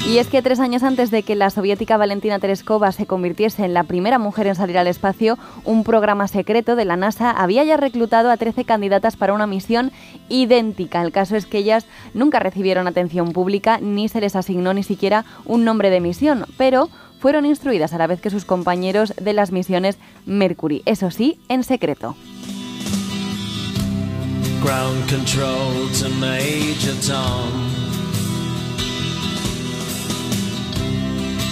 Y 0.08 0.20
es 0.20 0.28
que 0.28 0.42
tres 0.42 0.62
años 0.62 0.84
antes 0.84 1.12
de 1.12 1.22
que 1.22 1.36
la 1.36 1.50
soviética 1.50 1.98
Valentina 1.98 2.40
Tereskova 2.40 2.94
se 2.94 3.06
convirtiese 3.06 3.66
en 3.66 3.74
la 3.74 3.84
primera 3.84 4.18
mujer 4.18 4.48
en 4.48 4.56
salir 4.56 4.78
al 4.78 4.88
espacio, 4.88 5.38
un 5.66 5.84
programa 5.84 6.30
secreto 6.30 6.78
de 6.78 6.86
la 6.86 6.96
NASA 6.96 7.30
había 7.30 7.66
ya 7.66 7.76
reclutado 7.76 8.32
a 8.32 8.38
13 8.38 8.64
candidatas 8.64 9.18
para 9.18 9.34
una 9.34 9.48
misión 9.48 9.92
idéntica. 10.30 11.02
El 11.02 11.12
caso 11.12 11.36
es 11.36 11.46
que 11.46 11.58
ellas 11.58 11.86
nunca 12.14 12.40
recibieron 12.40 12.88
atención 12.88 13.34
pública 13.34 13.80
ni 13.82 14.08
se 14.08 14.22
les 14.22 14.38
asignó 14.38 14.74
ni 14.74 14.84
siquiera 14.84 15.26
un 15.44 15.66
nombre 15.66 15.90
de 15.90 16.00
misión, 16.00 16.46
pero 16.58 16.88
fueron 17.20 17.46
instruidas 17.46 17.92
a 17.92 17.98
la 17.98 18.08
vez 18.08 18.22
que 18.22 18.30
sus 18.30 18.46
compañeros 18.46 19.14
de 19.20 19.34
las 19.34 19.52
misiones 19.52 19.98
Mercury, 20.26 20.84
eso 20.86 21.12
sí, 21.12 21.38
en 21.50 21.66
secreto. 21.66 22.16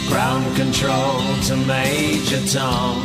Ground 0.09 0.45
control 0.55 1.21
to 1.47 1.55
Major 1.67 2.39
Tom. 2.51 3.01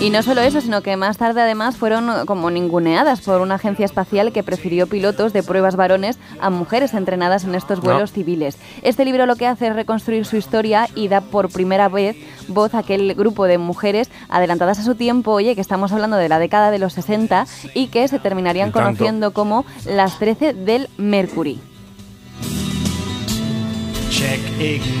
Y 0.00 0.10
no 0.10 0.22
solo 0.22 0.42
eso, 0.42 0.60
sino 0.60 0.82
que 0.82 0.96
más 0.96 1.16
tarde 1.16 1.40
además 1.40 1.76
fueron 1.76 2.26
como 2.26 2.50
ninguneadas 2.50 3.22
por 3.22 3.40
una 3.40 3.54
agencia 3.54 3.86
espacial 3.86 4.30
que 4.30 4.42
prefirió 4.42 4.86
pilotos 4.86 5.32
de 5.32 5.42
pruebas 5.42 5.76
varones 5.76 6.18
a 6.38 6.50
mujeres 6.50 6.92
entrenadas 6.92 7.44
en 7.44 7.54
estos 7.54 7.80
vuelos 7.80 8.12
civiles. 8.12 8.58
Este 8.82 9.06
libro 9.06 9.24
lo 9.24 9.36
que 9.36 9.46
hace 9.46 9.68
es 9.68 9.74
reconstruir 9.74 10.26
su 10.26 10.36
historia 10.36 10.88
y 10.94 11.08
da 11.08 11.22
por 11.22 11.50
primera 11.50 11.88
vez 11.88 12.14
voz 12.48 12.74
a 12.74 12.80
aquel 12.80 13.14
grupo 13.14 13.46
de 13.46 13.56
mujeres 13.56 14.10
adelantadas 14.28 14.78
a 14.78 14.84
su 14.84 14.96
tiempo, 14.96 15.32
oye, 15.32 15.54
que 15.54 15.62
estamos 15.62 15.92
hablando 15.92 16.18
de 16.18 16.28
la 16.28 16.38
década 16.38 16.70
de 16.70 16.78
los 16.78 16.92
60 16.92 17.46
y 17.72 17.86
que 17.86 18.06
se 18.06 18.18
terminarían 18.18 18.72
conociendo 18.72 19.32
como 19.32 19.64
las 19.86 20.18
13 20.18 20.52
del 20.52 20.90
Mercury. 20.98 21.58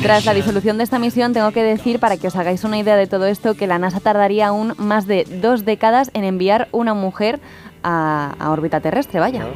Tras 0.02 0.24
la 0.24 0.34
disolución 0.34 0.78
de 0.78 0.84
esta 0.84 0.98
misión, 0.98 1.32
tengo 1.32 1.50
que 1.52 1.62
decir, 1.62 1.98
para 1.98 2.16
que 2.16 2.26
os 2.26 2.36
hagáis 2.36 2.64
una 2.64 2.78
idea 2.78 2.96
de 2.96 3.06
todo 3.06 3.26
esto, 3.26 3.54
que 3.54 3.66
la 3.66 3.78
NASA 3.78 4.00
tardaría 4.00 4.48
aún 4.48 4.74
más 4.78 5.06
de 5.06 5.24
dos 5.24 5.64
décadas 5.64 6.10
en 6.14 6.24
enviar 6.24 6.68
una 6.72 6.94
mujer 6.94 7.40
a, 7.82 8.34
a 8.38 8.50
órbita 8.50 8.80
terrestre, 8.80 9.20
vaya. 9.20 9.46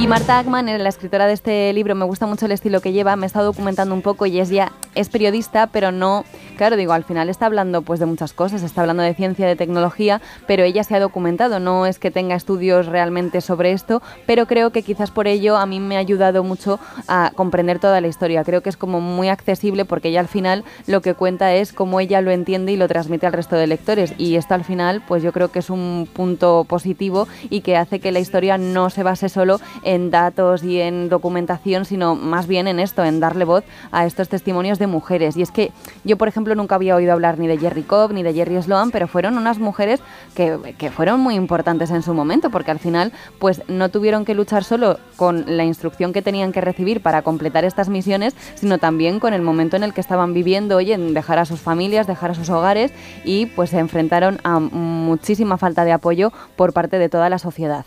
Y 0.00 0.06
Marta 0.06 0.38
Ackman, 0.38 0.66
eh, 0.70 0.78
la 0.78 0.88
escritora 0.88 1.26
de 1.26 1.34
este 1.34 1.70
libro, 1.74 1.94
me 1.94 2.06
gusta 2.06 2.24
mucho 2.24 2.46
el 2.46 2.52
estilo 2.52 2.80
que 2.80 2.92
lleva, 2.92 3.16
me 3.16 3.26
he 3.26 3.28
estado 3.28 3.44
documentando 3.44 3.94
un 3.94 4.00
poco 4.00 4.24
y 4.24 4.40
es 4.40 4.50
es 4.94 5.08
periodista, 5.10 5.66
pero 5.66 5.92
no, 5.92 6.24
claro, 6.56 6.76
digo, 6.76 6.94
al 6.94 7.04
final 7.04 7.28
está 7.28 7.46
hablando 7.46 7.82
pues 7.82 8.00
de 8.00 8.06
muchas 8.06 8.32
cosas, 8.32 8.62
está 8.62 8.80
hablando 8.80 9.02
de 9.02 9.14
ciencia, 9.14 9.46
de 9.46 9.56
tecnología, 9.56 10.22
pero 10.46 10.64
ella 10.64 10.84
se 10.84 10.96
ha 10.96 11.00
documentado, 11.00 11.60
no 11.60 11.84
es 11.84 11.98
que 11.98 12.10
tenga 12.10 12.34
estudios 12.34 12.86
realmente 12.86 13.42
sobre 13.42 13.72
esto, 13.72 14.02
pero 14.26 14.46
creo 14.46 14.70
que 14.70 14.82
quizás 14.82 15.10
por 15.10 15.28
ello 15.28 15.58
a 15.58 15.66
mí 15.66 15.80
me 15.80 15.96
ha 15.96 16.00
ayudado 16.00 16.42
mucho 16.42 16.80
a 17.06 17.30
comprender 17.36 17.78
toda 17.78 18.00
la 18.00 18.08
historia, 18.08 18.42
creo 18.42 18.62
que 18.62 18.70
es 18.70 18.78
como 18.78 19.00
muy 19.00 19.28
accesible 19.28 19.84
porque 19.84 20.08
ella 20.08 20.20
al 20.20 20.28
final 20.28 20.64
lo 20.86 21.02
que 21.02 21.12
cuenta 21.12 21.54
es 21.54 21.74
cómo 21.74 22.00
ella 22.00 22.22
lo 22.22 22.30
entiende 22.30 22.72
y 22.72 22.76
lo 22.76 22.88
transmite 22.88 23.26
al 23.26 23.34
resto 23.34 23.54
de 23.56 23.66
lectores. 23.66 24.14
Y 24.16 24.36
esto 24.36 24.54
al 24.54 24.64
final 24.64 25.02
pues 25.06 25.22
yo 25.22 25.32
creo 25.32 25.52
que 25.52 25.58
es 25.60 25.70
un 25.70 26.08
punto 26.12 26.64
positivo 26.66 27.28
y 27.48 27.60
que 27.60 27.76
hace 27.76 28.00
que 28.00 28.12
la 28.12 28.18
historia 28.18 28.58
no 28.58 28.90
se 28.90 29.02
base 29.02 29.28
solo 29.28 29.60
en 29.82 29.89
datos 29.98 30.62
y 30.62 30.80
en 30.80 31.08
documentación, 31.08 31.84
sino 31.84 32.14
más 32.14 32.46
bien 32.46 32.68
en 32.68 32.80
esto, 32.80 33.04
en 33.04 33.20
darle 33.20 33.44
voz 33.44 33.64
a 33.92 34.06
estos 34.06 34.28
testimonios 34.28 34.78
de 34.78 34.86
mujeres. 34.86 35.36
Y 35.36 35.42
es 35.42 35.50
que 35.50 35.72
yo, 36.04 36.16
por 36.16 36.28
ejemplo, 36.28 36.54
nunca 36.54 36.76
había 36.76 36.96
oído 36.96 37.12
hablar 37.12 37.38
ni 37.38 37.46
de 37.46 37.58
Jerry 37.58 37.82
Cobb 37.82 38.12
ni 38.12 38.22
de 38.22 38.32
Jerry 38.32 38.60
Sloan, 38.62 38.90
pero 38.90 39.08
fueron 39.08 39.36
unas 39.38 39.58
mujeres 39.58 40.00
que, 40.34 40.90
fueron 40.90 41.20
muy 41.20 41.34
importantes 41.34 41.90
en 41.90 42.02
su 42.02 42.14
momento, 42.14 42.50
porque 42.50 42.70
al 42.70 42.78
final 42.78 43.12
pues 43.38 43.62
no 43.68 43.88
tuvieron 43.88 44.24
que 44.24 44.34
luchar 44.34 44.64
solo 44.64 44.98
con 45.16 45.44
la 45.46 45.64
instrucción 45.64 46.12
que 46.12 46.22
tenían 46.22 46.52
que 46.52 46.60
recibir 46.60 47.00
para 47.02 47.22
completar 47.22 47.64
estas 47.64 47.88
misiones, 47.88 48.34
sino 48.54 48.78
también 48.78 49.20
con 49.20 49.34
el 49.34 49.42
momento 49.42 49.76
en 49.76 49.82
el 49.82 49.92
que 49.92 50.00
estaban 50.00 50.34
viviendo, 50.34 50.76
oye, 50.76 50.94
en 50.94 51.14
dejar 51.14 51.38
a 51.38 51.44
sus 51.44 51.60
familias, 51.60 52.06
dejar 52.06 52.32
a 52.32 52.34
sus 52.34 52.50
hogares 52.50 52.92
y 53.24 53.46
pues 53.46 53.70
se 53.70 53.78
enfrentaron 53.78 54.38
a 54.44 54.58
muchísima 54.58 55.58
falta 55.58 55.84
de 55.84 55.92
apoyo 55.92 56.32
por 56.56 56.72
parte 56.72 56.98
de 56.98 57.08
toda 57.08 57.28
la 57.28 57.38
sociedad. 57.38 57.84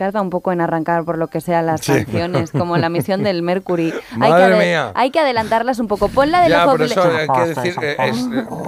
Tarda 0.00 0.22
un 0.22 0.30
poco 0.30 0.50
en 0.50 0.62
arrancar 0.62 1.04
por 1.04 1.18
lo 1.18 1.28
que 1.28 1.42
sea 1.42 1.60
las 1.60 1.82
Sí. 1.82 1.92
canciones, 1.92 2.52
como 2.52 2.78
la 2.78 2.88
misión 2.88 3.22
del 3.22 3.42
Mercury. 3.42 3.92
hay, 4.12 4.16
Madre 4.18 4.46
que 4.46 4.52
ade- 4.54 4.66
mía. 4.66 4.92
hay 4.94 5.10
que 5.10 5.20
adelantarlas 5.20 5.78
un 5.78 5.88
poco. 5.88 6.08
Pon 6.08 6.30
la 6.30 6.40
de 6.40 6.48
Ya, 6.48 6.64
los 6.64 6.80
eso 6.80 7.02
hay 7.02 7.26
que 7.28 7.54
decir, 7.54 7.74
eh, 7.82 7.96
es, 8.06 8.16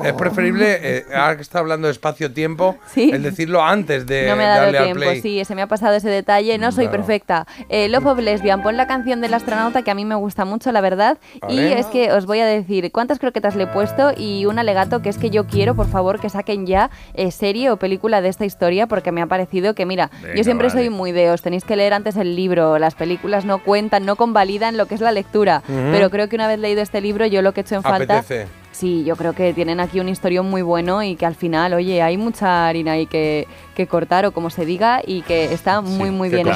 es 0.04 0.12
preferible, 0.12 0.78
eh, 0.82 1.04
ahora 1.14 1.36
que 1.36 1.42
está 1.42 1.60
hablando 1.60 1.86
de 1.88 1.92
espacio-tiempo, 1.92 2.76
el 2.96 3.22
decirlo 3.22 3.62
antes 3.64 4.04
de 4.06 4.28
No 4.28 4.36
me 4.36 4.44
ha 4.44 4.48
darle 4.58 4.72
dado 4.72 4.78
al 4.78 4.84
tiempo, 4.94 5.00
play. 5.10 5.22
sí, 5.22 5.42
se 5.46 5.54
me 5.54 5.62
ha 5.62 5.66
pasado 5.68 5.94
ese 5.94 6.10
detalle, 6.10 6.58
no 6.58 6.70
soy 6.70 6.84
Claro. 6.88 6.98
perfecta. 6.98 7.46
Eh, 7.70 7.88
Love 7.88 8.04
of 8.08 8.18
Lesbian, 8.18 8.62
pon 8.62 8.76
la 8.76 8.86
canción 8.86 9.22
del 9.22 9.32
astronauta 9.32 9.80
que 9.80 9.90
a 9.90 9.94
mí 9.94 10.04
me 10.04 10.16
gusta 10.16 10.44
mucho, 10.44 10.70
la 10.70 10.82
verdad. 10.82 11.16
Y 11.48 11.56
Vale. 11.56 11.78
es 11.78 11.86
que 11.86 12.12
os 12.12 12.26
voy 12.26 12.40
a 12.40 12.46
decir 12.46 12.92
cuántas 12.92 13.18
croquetas 13.18 13.56
le 13.56 13.62
he 13.64 13.66
puesto 13.68 14.12
y 14.14 14.44
un 14.44 14.58
alegato 14.58 15.00
que 15.00 15.08
es 15.08 15.16
que 15.16 15.30
yo 15.30 15.46
quiero, 15.46 15.74
por 15.74 15.86
favor, 15.88 16.20
que 16.20 16.28
saquen 16.28 16.66
ya 16.66 16.90
eh, 17.14 17.30
serie 17.30 17.70
o 17.70 17.78
película 17.78 18.20
de 18.20 18.28
esta 18.28 18.44
historia 18.44 18.86
porque 18.86 19.12
me 19.12 19.22
ha 19.22 19.26
parecido 19.26 19.74
que, 19.74 19.86
mira, 19.86 20.10
Venga, 20.20 20.34
yo 20.34 20.44
siempre 20.44 20.68
vale. 20.68 20.80
soy 20.80 20.90
muy 20.90 21.12
de 21.12 21.21
os 21.30 21.42
tenéis 21.42 21.64
que 21.64 21.76
leer 21.76 21.94
antes 21.94 22.16
el 22.16 22.36
libro, 22.36 22.78
las 22.78 22.94
películas 22.94 23.44
no 23.44 23.58
cuentan, 23.58 24.04
no 24.04 24.16
convalidan 24.16 24.76
lo 24.76 24.86
que 24.86 24.94
es 24.94 25.00
la 25.00 25.12
lectura, 25.12 25.62
Ujú. 25.68 25.88
pero 25.92 26.10
creo 26.10 26.28
que 26.28 26.36
una 26.36 26.48
vez 26.48 26.58
leído 26.58 26.82
este 26.82 27.00
libro 27.00 27.26
yo 27.26 27.42
lo 27.42 27.52
que 27.52 27.60
he 27.60 27.62
hecho 27.62 27.76
en 27.76 27.82
falta... 27.82 28.18
Apetece. 28.18 28.46
Sí, 28.72 29.04
yo 29.04 29.16
creo 29.16 29.34
que 29.34 29.52
tienen 29.52 29.80
aquí 29.80 30.00
un 30.00 30.08
historión 30.08 30.48
muy 30.48 30.62
bueno 30.62 31.02
y 31.02 31.14
que 31.14 31.26
al 31.26 31.34
final, 31.34 31.74
oye, 31.74 32.00
hay 32.00 32.16
mucha 32.16 32.66
harina 32.66 32.92
ahí 32.92 33.06
que, 33.06 33.46
que 33.74 33.86
cortar 33.86 34.24
o 34.24 34.32
como 34.32 34.48
se 34.48 34.64
diga 34.64 35.02
y 35.06 35.20
que 35.22 35.52
está 35.52 35.82
muy, 35.82 36.10
muy 36.10 36.30
que 36.30 36.36
bien. 36.36 36.48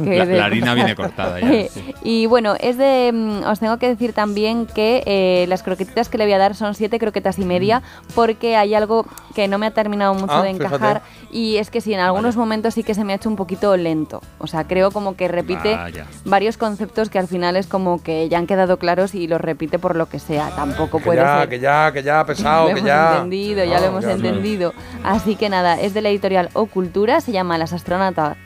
Que 0.10 0.18
La- 0.18 0.26
de- 0.26 0.38
la 0.38 0.44
harina 0.46 0.74
viene 0.74 0.94
cortada 0.96 1.40
ya, 1.40 1.66
Y 2.02 2.26
bueno, 2.26 2.54
es 2.60 2.76
de. 2.78 3.10
mm, 3.12 3.44
Os 3.46 3.60
tengo 3.60 3.78
que 3.78 3.88
decir 3.88 4.12
también 4.12 4.66
que 4.66 5.02
eh, 5.06 5.46
las 5.48 5.62
croquetitas 5.62 6.08
que 6.08 6.18
le 6.18 6.24
voy 6.24 6.32
a 6.34 6.38
dar 6.38 6.54
son 6.54 6.74
siete 6.74 6.98
croquetas 6.98 7.38
y 7.38 7.44
media, 7.44 7.82
porque 8.14 8.56
hay 8.56 8.74
algo 8.74 9.06
que 9.34 9.48
no 9.48 9.58
me 9.58 9.66
ha 9.66 9.70
terminado 9.72 10.14
mucho 10.14 10.32
Ah, 10.32 10.42
de 10.42 10.52
fíjate. 10.54 10.66
encajar. 10.74 11.02
Y 11.32 11.56
es 11.58 11.70
que 11.70 11.80
sí, 11.80 11.94
en 11.94 12.00
algunos 12.00 12.36
momentos 12.36 12.74
sí 12.74 12.82
que 12.82 12.94
se 12.94 13.04
me 13.04 13.12
ha 13.12 13.16
hecho 13.16 13.28
un 13.28 13.36
poquito 13.36 13.76
lento. 13.76 14.20
O 14.38 14.46
sea, 14.46 14.64
creo 14.66 14.90
como 14.90 15.14
que 15.16 15.28
repite 15.28 15.76
Vaya. 15.76 16.06
varios 16.24 16.56
conceptos 16.56 17.08
que 17.10 17.18
al 17.18 17.28
final 17.28 17.56
es 17.56 17.66
como 17.66 18.02
que 18.02 18.28
ya 18.28 18.38
han 18.38 18.46
quedado 18.46 18.78
claros 18.78 19.14
y 19.14 19.28
los 19.28 19.40
repite 19.40 19.78
por 19.78 19.94
lo 19.96 20.06
que 20.08 20.18
sea. 20.18 20.50
Tampoco 20.56 20.98
Que 20.98 21.04
puede 21.04 21.20
ya, 21.20 21.38
ser. 21.40 21.48
que 21.48 21.60
ya, 21.60 21.92
que 21.92 22.02
ya, 22.02 22.24
pesado, 22.26 22.66
que 22.66 22.72
hemos 22.72 22.84
ya. 22.84 23.12
entendido, 23.16 23.64
ya 23.64 23.78
lo 23.80 23.86
hemos 23.86 24.04
ya, 24.04 24.12
entendido. 24.12 24.72
Así 25.04 25.36
que 25.36 25.48
nada, 25.48 25.80
es 25.80 25.94
de 25.94 26.00
la 26.02 26.08
editorial 26.08 26.48
Ocultura, 26.54 27.20
se 27.20 27.32
llama 27.32 27.58
Las 27.58 27.72
astronautas. 27.72 28.36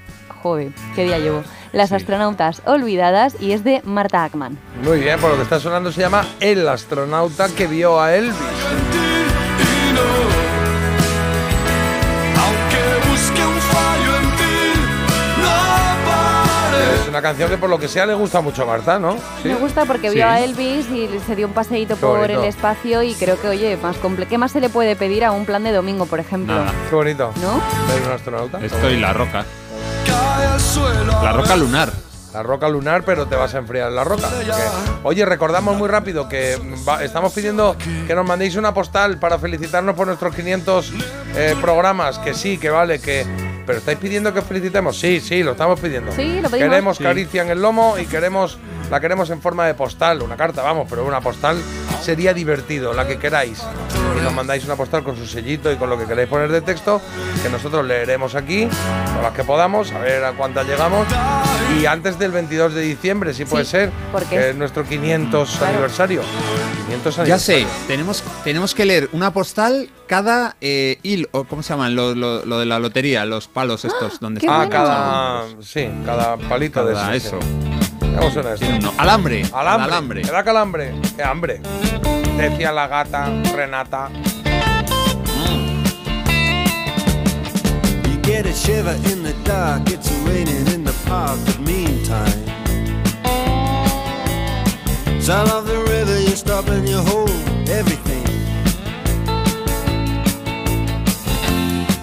Joder, 0.44 0.72
qué 0.94 1.04
día 1.04 1.18
llevo. 1.18 1.42
Las 1.72 1.90
astronautas 1.92 2.60
olvidadas 2.66 3.34
y 3.40 3.52
es 3.52 3.64
de 3.64 3.80
Marta 3.82 4.24
Ackman. 4.24 4.58
Muy 4.82 5.00
bien, 5.00 5.18
por 5.18 5.30
lo 5.30 5.36
que 5.36 5.42
está 5.42 5.58
sonando 5.58 5.90
se 5.90 6.02
llama 6.02 6.22
El 6.38 6.68
astronauta 6.68 7.48
que 7.48 7.66
vio 7.66 7.98
a 7.98 8.14
Elvis. 8.14 8.34
Es 17.02 17.08
una 17.08 17.22
canción 17.22 17.48
que 17.50 17.56
por 17.56 17.70
lo 17.70 17.78
que 17.78 17.88
sea 17.88 18.06
le 18.06 18.14
gusta 18.14 18.40
mucho 18.40 18.62
a 18.62 18.66
Marta, 18.66 18.98
¿no? 18.98 19.16
Sí. 19.42 19.48
Me 19.48 19.54
gusta 19.54 19.84
porque 19.84 20.08
Sí. 20.10 20.16
vio 20.16 20.26
a 20.28 20.40
Elvis 20.40 20.88
y 20.90 21.08
se 21.26 21.36
dio 21.36 21.46
un 21.46 21.52
paseíto 21.52 21.94
Qué 21.94 22.00
por 22.00 22.18
bonito. 22.18 22.42
el 22.42 22.48
espacio 22.48 23.02
y 23.02 23.14
creo 23.14 23.40
que, 23.40 23.48
oye, 23.48 23.76
más 23.76 23.96
comple 23.98 24.26
¿qué 24.26 24.36
más 24.38 24.52
se 24.52 24.60
le 24.60 24.68
puede 24.68 24.96
pedir 24.96 25.24
a 25.24 25.32
un 25.32 25.44
plan 25.46 25.62
de 25.64 25.72
domingo, 25.72 26.06
por 26.06 26.20
ejemplo? 26.20 26.54
Nada. 26.54 26.72
Qué 26.90 26.94
bonito. 26.94 27.32
¿No? 27.40 27.54
Ver 27.92 28.02
un 28.06 28.12
astronauta. 28.12 28.64
Esto 28.64 28.90
y 28.90 28.98
la 28.98 29.12
roca. 29.12 29.44
La 31.22 31.32
roca 31.32 31.56
lunar. 31.56 31.90
La 32.34 32.42
roca 32.42 32.68
lunar, 32.68 33.04
pero 33.04 33.26
te 33.26 33.36
vas 33.36 33.54
a 33.54 33.58
enfriar 33.58 33.88
en 33.88 33.94
la 33.96 34.02
roca. 34.04 34.28
Que- 34.28 34.52
Oye, 35.04 35.24
recordamos 35.24 35.76
muy 35.76 35.88
rápido 35.88 36.28
que 36.28 36.58
va- 36.86 37.02
estamos 37.04 37.32
pidiendo 37.32 37.76
que 38.06 38.14
nos 38.14 38.26
mandéis 38.26 38.56
una 38.56 38.74
postal 38.74 39.18
para 39.18 39.38
felicitarnos 39.38 39.94
por 39.94 40.06
nuestros 40.08 40.34
500 40.34 40.92
eh, 41.36 41.54
programas. 41.60 42.18
Que 42.18 42.34
sí, 42.34 42.58
que 42.58 42.70
vale, 42.70 42.98
que. 43.00 43.24
Pero 43.66 43.78
estáis 43.78 43.98
pidiendo 43.98 44.32
que 44.34 44.40
os 44.40 44.44
felicitemos. 44.44 44.98
Sí, 44.98 45.20
sí, 45.20 45.42
lo 45.42 45.52
estamos 45.52 45.78
pidiendo. 45.80 46.12
Sí, 46.12 46.40
lo 46.42 46.50
pedimos. 46.50 46.68
Queremos 46.70 46.96
Sí. 46.98 47.04
caricia 47.04 47.42
en 47.42 47.50
el 47.50 47.62
lomo 47.62 47.96
y 47.98 48.04
queremos 48.06 48.58
la 48.90 49.00
queremos 49.00 49.30
en 49.30 49.40
forma 49.40 49.66
de 49.66 49.74
postal, 49.74 50.22
una 50.22 50.36
carta, 50.36 50.62
vamos, 50.62 50.86
pero 50.88 51.04
una 51.04 51.20
postal 51.20 51.60
sería 52.02 52.32
divertido, 52.34 52.92
la 52.92 53.06
que 53.06 53.18
queráis. 53.18 53.62
Y 54.18 54.22
nos 54.22 54.32
mandáis 54.32 54.64
una 54.64 54.76
postal 54.76 55.02
con 55.02 55.16
su 55.16 55.26
sellito 55.26 55.70
y 55.72 55.76
con 55.76 55.90
lo 55.90 55.98
que 55.98 56.04
queréis 56.06 56.28
poner 56.28 56.50
de 56.52 56.60
texto, 56.60 57.00
que 57.42 57.48
nosotros 57.48 57.84
leeremos 57.84 58.34
aquí, 58.34 58.68
con 59.14 59.22
las 59.22 59.32
que 59.32 59.42
podamos, 59.44 59.90
a 59.92 59.98
ver 59.98 60.24
a 60.24 60.32
cuántas 60.32 60.66
llegamos. 60.66 61.06
Y 61.80 61.86
antes 61.86 62.18
del 62.18 62.30
22 62.30 62.74
de 62.74 62.82
diciembre, 62.82 63.34
si 63.34 63.44
puede 63.44 63.64
ser, 63.64 63.90
porque 64.12 64.28
que 64.30 64.38
es- 64.38 64.44
es 64.46 64.56
nuestro 64.56 64.84
500 64.84 65.60
aniversario. 65.62 66.22
500 66.86 67.16
Ya 67.16 67.22
aniversario. 67.22 67.66
sé, 67.68 67.74
tenemos, 67.88 68.22
tenemos 68.44 68.74
que 68.74 68.84
leer 68.84 69.08
una 69.12 69.32
postal 69.32 69.90
cada 70.06 70.56
eh, 70.60 71.26
o 71.32 71.44
¿cómo 71.44 71.62
se 71.62 71.70
llaman? 71.70 71.94
Lo, 71.96 72.14
lo- 72.14 72.44
lo 72.44 72.58
de 72.58 72.66
la 72.66 72.78
lotería, 72.78 73.24
los 73.24 73.48
palos 73.48 73.84
estos, 73.84 74.20
donde 74.20 74.46
Ah, 74.48 74.66
cada. 74.70 75.42
Sí, 75.62 75.88
cada 76.04 76.36
palito 76.36 76.84
Cada 76.86 77.10
de 77.10 77.16
ese, 77.16 77.28
eso. 77.28 77.38
¿Cómo 78.16 78.30
suena 78.30 78.54
esto? 78.54 78.66
No, 78.80 78.92
alambre. 78.98 79.42
Alambre. 79.52 79.84
Alambre. 79.92 80.22
¿Te 80.22 80.32
da 80.32 80.44
calambre? 80.44 80.94
¡Qué 81.16 81.22
hambre! 81.22 81.60
Decía 82.36 82.72
la 82.72 82.86
gata 82.86 83.30
Renata. 83.54 84.10
You 88.08 88.20
get 88.22 88.46
a 88.46 88.52
shiver 88.52 88.94
in 89.10 89.22
the 89.22 89.34
dark, 89.44 89.88
it's 89.90 90.10
raining 90.26 90.66
in 90.74 90.84
the 90.84 90.94
park, 91.06 91.38
but 91.46 91.58
meantime. 91.60 92.44
Sound 95.20 95.50
of 95.50 95.66
the 95.66 95.78
river, 95.90 96.20
you 96.20 96.36
stop 96.36 96.68
and 96.68 96.88
you 96.88 96.98
hold 96.98 97.30
everything. 97.68 98.24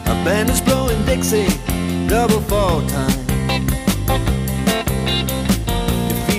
A 0.05 0.23
band 0.25 0.49
is 0.49 0.61
blowing 0.61 1.03
Dixie, 1.05 1.47
double 2.07 2.41
fall 2.41 2.81
time. 2.87 3.30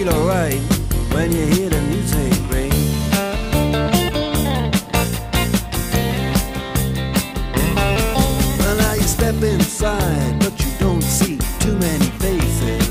Feel 0.04 0.14
alright 0.14 0.60
when 1.12 1.30
you 1.30 1.46
hear 1.46 1.68
the 1.68 1.80
music 1.82 2.32
ring. 2.50 2.72
Well, 8.58 8.76
now 8.78 8.94
you 8.94 9.02
step 9.02 9.36
inside, 9.42 10.40
but 10.40 10.58
you 10.58 10.70
don't 10.80 11.02
see 11.02 11.38
too 11.60 11.76
many 11.78 12.06
faces. 12.18 12.88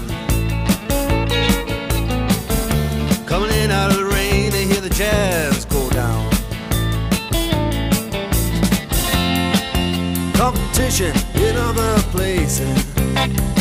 Coming 3.26 3.52
in 3.58 3.72
out 3.72 3.92
of 3.92 3.98
the 3.98 4.06
rain, 4.06 4.52
they 4.52 4.66
hear 4.66 4.82
the 4.82 4.90
jazz 4.90 5.66
go 5.66 5.90
down. 5.90 6.30
Competition 10.34 11.14
in 11.36 11.58
other 11.58 12.00
places. 12.12 13.61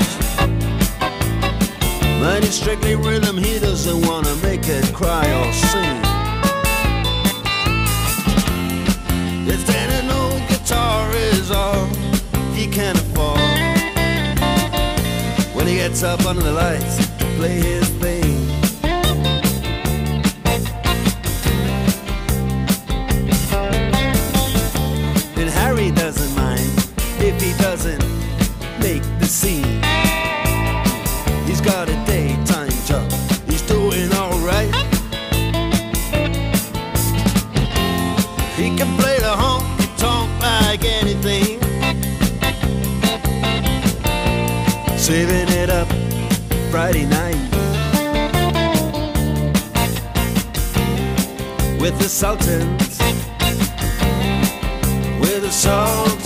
But 2.21 2.43
it's 2.45 2.55
strictly 2.55 2.93
rhythm, 2.93 3.35
he 3.35 3.57
doesn't 3.57 4.05
wanna 4.05 4.35
make 4.43 4.67
it 4.67 4.93
cry 4.93 5.25
or 5.39 5.51
sing. 5.51 5.97
If 9.47 9.67
any 9.67 10.07
old 10.13 10.47
guitar 10.47 11.11
is 11.15 11.49
all 11.49 11.87
he 12.53 12.67
can 12.67 12.95
afford. 12.95 13.39
When 15.55 15.65
he 15.65 15.77
gets 15.77 16.03
up 16.03 16.23
under 16.27 16.43
the 16.43 16.53
lights 16.53 17.07
play 17.37 17.59
his 17.59 17.89
thing. 17.99 18.20
Sultans, 52.11 52.99
with 55.21 55.41
the 55.41 55.49
Sultans 55.49 56.20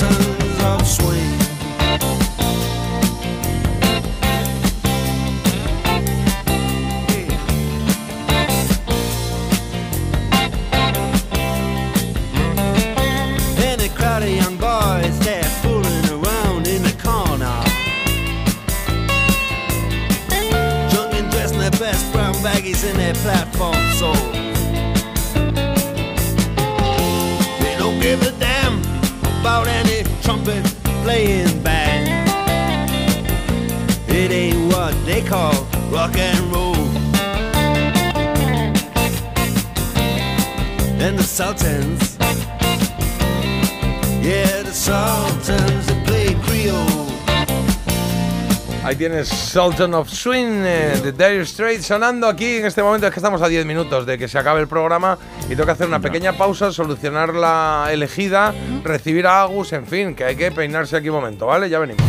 tienes 49.10 49.28
Sultan 49.28 49.94
of 49.94 50.10
Swing 50.10 50.64
eh, 50.66 51.00
de 51.04 51.12
Dire 51.12 51.46
Straits 51.46 51.86
sonando 51.86 52.28
aquí 52.28 52.56
en 52.56 52.66
este 52.66 52.82
momento. 52.82 53.06
Es 53.06 53.14
que 53.14 53.20
estamos 53.20 53.40
a 53.44 53.48
10 53.48 53.64
minutos 53.64 54.04
de 54.08 54.18
que 54.18 54.28
se 54.28 54.40
acabe 54.40 54.62
el 54.62 54.68
programa 54.68 55.20
y 55.46 55.50
tengo 55.50 55.66
que 55.66 55.74
hacer 55.74 55.86
una 55.86 56.00
pequeña 56.00 56.34
pausa, 56.34 56.72
solucionar 56.72 57.36
la 57.36 57.90
elegida, 57.92 58.52
recibir 58.84 59.28
a 59.28 59.44
Agus, 59.44 59.74
en 59.74 59.86
fin, 59.86 60.16
que 60.16 60.24
hay 60.24 60.36
que 60.36 60.52
peinarse 60.52 60.98
aquí 60.98 61.10
un 61.10 61.18
momento, 61.18 61.46
¿vale? 61.46 61.70
Ya 61.70 61.78
venimos. 61.78 62.04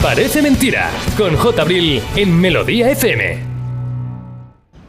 Parece 0.00 0.40
mentira, 0.40 0.90
con 1.18 1.36
J. 1.36 1.60
Abril 1.60 2.02
en 2.16 2.40
Melodía 2.40 2.90
FM. 2.92 3.38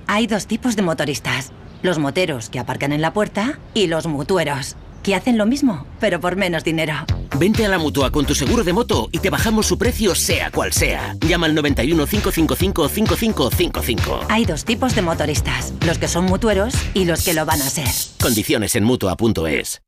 Hay 0.08 0.28
dos 0.28 0.48
tipos 0.48 0.78
de 0.78 0.82
motoristas. 0.82 1.52
Los 1.82 2.00
moteros 2.00 2.50
que 2.50 2.60
aparcan 2.60 2.94
en 2.94 3.02
la 3.02 3.12
puerta 3.12 3.60
y 3.74 3.88
los 3.88 4.08
mutueros, 4.08 4.78
que 5.04 5.16
hacen 5.16 5.38
lo 5.38 5.46
mismo, 5.46 5.86
pero 6.00 6.22
por 6.22 6.38
menos 6.38 6.64
dinero. 6.64 7.06
Vente 7.38 7.66
a 7.66 7.70
la 7.70 7.78
mutua 7.78 8.12
con 8.12 8.26
tu 8.26 8.36
seguro 8.36 8.64
de 8.64 8.74
moto 8.74 9.10
y 9.12 9.20
te 9.20 9.30
bajamos 9.30 9.66
su 9.66 9.78
precio, 9.78 10.14
sea 10.16 10.52
cual 10.52 10.74
sea. 10.74 11.16
Llama 11.28 11.48
al 11.48 11.56
91 11.56 12.06
555 12.06 12.90
5555. 12.90 14.20
Hay 14.30 14.46
dos 14.46 14.66
tipos 14.66 14.94
de 14.96 15.02
motoristas, 15.02 15.74
los 15.86 15.98
que 15.98 16.08
son 16.08 16.26
mutueros 16.26 16.74
y 16.94 17.06
los 17.06 17.24
que 17.24 17.34
lo 17.34 17.46
van 17.46 17.62
a 17.62 17.70
ser. 17.70 17.88
Condiciones 18.22 18.76
en 18.76 18.84
mutua.es. 18.84 19.82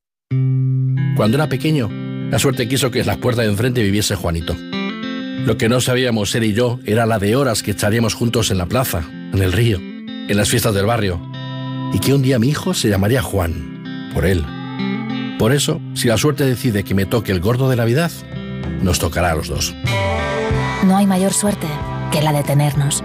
Cuando 1.15 1.37
era 1.37 1.49
pequeño, 1.49 1.89
la 2.31 2.39
suerte 2.39 2.67
quiso 2.67 2.89
que 2.89 3.01
en 3.01 3.07
la 3.07 3.17
puerta 3.17 3.41
de 3.41 3.49
enfrente 3.49 3.83
viviese 3.83 4.15
Juanito. 4.15 4.55
Lo 5.45 5.57
que 5.57 5.67
no 5.67 5.81
sabíamos 5.81 6.33
él 6.35 6.45
y 6.45 6.53
yo 6.53 6.79
era 6.85 7.05
la 7.05 7.19
de 7.19 7.35
horas 7.35 7.61
que 7.61 7.71
echaríamos 7.71 8.13
juntos 8.13 8.49
en 8.49 8.57
la 8.57 8.65
plaza, 8.65 9.03
en 9.33 9.41
el 9.43 9.51
río, 9.51 9.77
en 9.79 10.37
las 10.37 10.49
fiestas 10.49 10.73
del 10.73 10.85
barrio. 10.85 11.21
Y 11.93 11.99
que 11.99 12.13
un 12.13 12.21
día 12.21 12.39
mi 12.39 12.47
hijo 12.47 12.73
se 12.73 12.89
llamaría 12.89 13.21
Juan, 13.21 14.11
por 14.13 14.25
él. 14.25 14.43
Por 15.39 15.51
eso, 15.53 15.81
si 15.93 16.07
la 16.07 16.17
suerte 16.17 16.45
decide 16.45 16.83
que 16.83 16.95
me 16.95 17.05
toque 17.05 17.31
el 17.31 17.39
gordo 17.39 17.69
de 17.69 17.75
Navidad, 17.75 18.11
nos 18.81 18.99
tocará 18.99 19.31
a 19.31 19.35
los 19.35 19.47
dos. 19.47 19.75
No 20.85 20.97
hay 20.97 21.05
mayor 21.05 21.33
suerte 21.33 21.67
que 22.11 22.21
la 22.21 22.33
de 22.33 22.43
tenernos. 22.43 23.03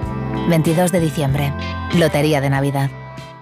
22 0.48 0.92
de 0.92 1.00
diciembre. 1.00 1.52
Lotería 1.97 2.40
de 2.40 2.50
Navidad. 2.50 2.90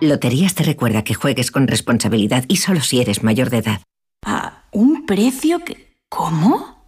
Loterías 0.01 0.55
te 0.55 0.63
recuerda 0.63 1.05
que 1.05 1.15
juegues 1.15 1.51
con 1.51 1.67
responsabilidad 1.67 2.45
y 2.49 2.57
solo 2.57 2.81
si 2.81 3.01
eres 3.01 3.23
mayor 3.23 3.51
de 3.51 3.59
edad. 3.59 3.81
¿A 4.25 4.65
un 4.73 5.07
precio 5.07 5.61
que... 5.61 5.97
¿Cómo? 6.09 6.76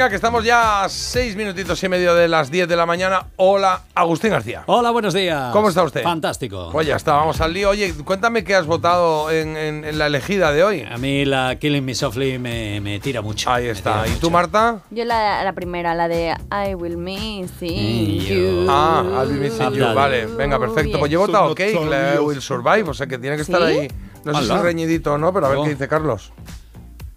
Venga, 0.00 0.08
que 0.08 0.16
estamos 0.16 0.42
ya 0.46 0.82
a 0.84 0.88
seis 0.88 1.36
minutitos 1.36 1.84
y 1.84 1.86
medio 1.90 2.14
de 2.14 2.26
las 2.26 2.50
10 2.50 2.66
de 2.66 2.74
la 2.74 2.86
mañana. 2.86 3.26
Hola, 3.36 3.82
Agustín 3.94 4.30
García. 4.30 4.62
Hola, 4.64 4.92
buenos 4.92 5.12
días. 5.12 5.52
¿Cómo 5.52 5.68
está 5.68 5.82
usted? 5.82 6.02
Fantástico. 6.02 6.70
Pues 6.72 6.86
ya 6.86 6.96
está, 6.96 7.12
vamos 7.16 7.38
al 7.42 7.52
lío. 7.52 7.68
Oye, 7.68 7.92
cuéntame 8.02 8.42
qué 8.42 8.54
has 8.54 8.64
votado 8.64 9.30
en, 9.30 9.58
en- 9.58 9.84
en 9.84 9.98
la 9.98 10.06
elegida 10.06 10.52
de 10.52 10.64
hoy. 10.64 10.86
A 10.90 10.96
mí 10.96 11.26
la 11.26 11.56
Killing 11.56 11.84
Me 11.84 11.94
Softly 11.94 12.38
me, 12.38 12.80
me 12.80 12.98
tira 12.98 13.20
mucho. 13.20 13.50
Ahí 13.50 13.66
está. 13.66 14.08
¿Y 14.08 14.12
tú, 14.12 14.30
Marta? 14.30 14.80
Yo 14.90 15.04
la, 15.04 15.44
la 15.44 15.52
primera, 15.52 15.94
la 15.94 16.08
de 16.08 16.34
I 16.50 16.74
will 16.76 16.96
miss 16.96 17.50
Mm, 17.60 18.20
you. 18.26 18.66
Ah, 18.70 19.04
I'll 19.20 19.28
be 19.28 19.34
missing 19.38 19.70
you. 19.74 19.84
Vale, 19.84 20.24
venga, 20.28 20.58
perfecto. 20.58 20.98
Pues 20.98 21.12
yo 21.12 21.22
he 21.22 21.26
votado 21.26 21.54
Cake, 21.54 21.78
la 21.90 22.12
de 22.12 22.20
Will 22.20 22.40
Survive, 22.40 22.88
o 22.88 22.94
sea 22.94 23.06
que 23.06 23.18
tiene 23.18 23.36
que 23.36 23.42
estar 23.42 23.60
¿Sí? 23.68 23.80
ahí. 23.80 23.88
No 24.24 24.34
sé 24.40 24.46
si 24.46 24.56
reñidito 24.62 25.12
o 25.12 25.18
no, 25.18 25.30
pero 25.30 25.44
a 25.44 25.48
ver 25.50 25.58
Oh. 25.58 25.64
qué 25.64 25.68
dice 25.70 25.88
Carlos. 25.88 26.32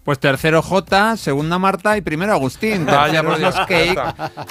Pues 0.04 0.18
tercero 0.18 0.60
J, 0.60 1.16
segunda 1.16 1.58
Marta 1.58 1.96
y 1.96 2.02
primero 2.02 2.32
Agustín. 2.32 2.84
Vaya, 2.84 3.22
por 3.22 3.38
Dios. 3.38 3.56
los 3.56 3.66
Cake, 3.66 3.98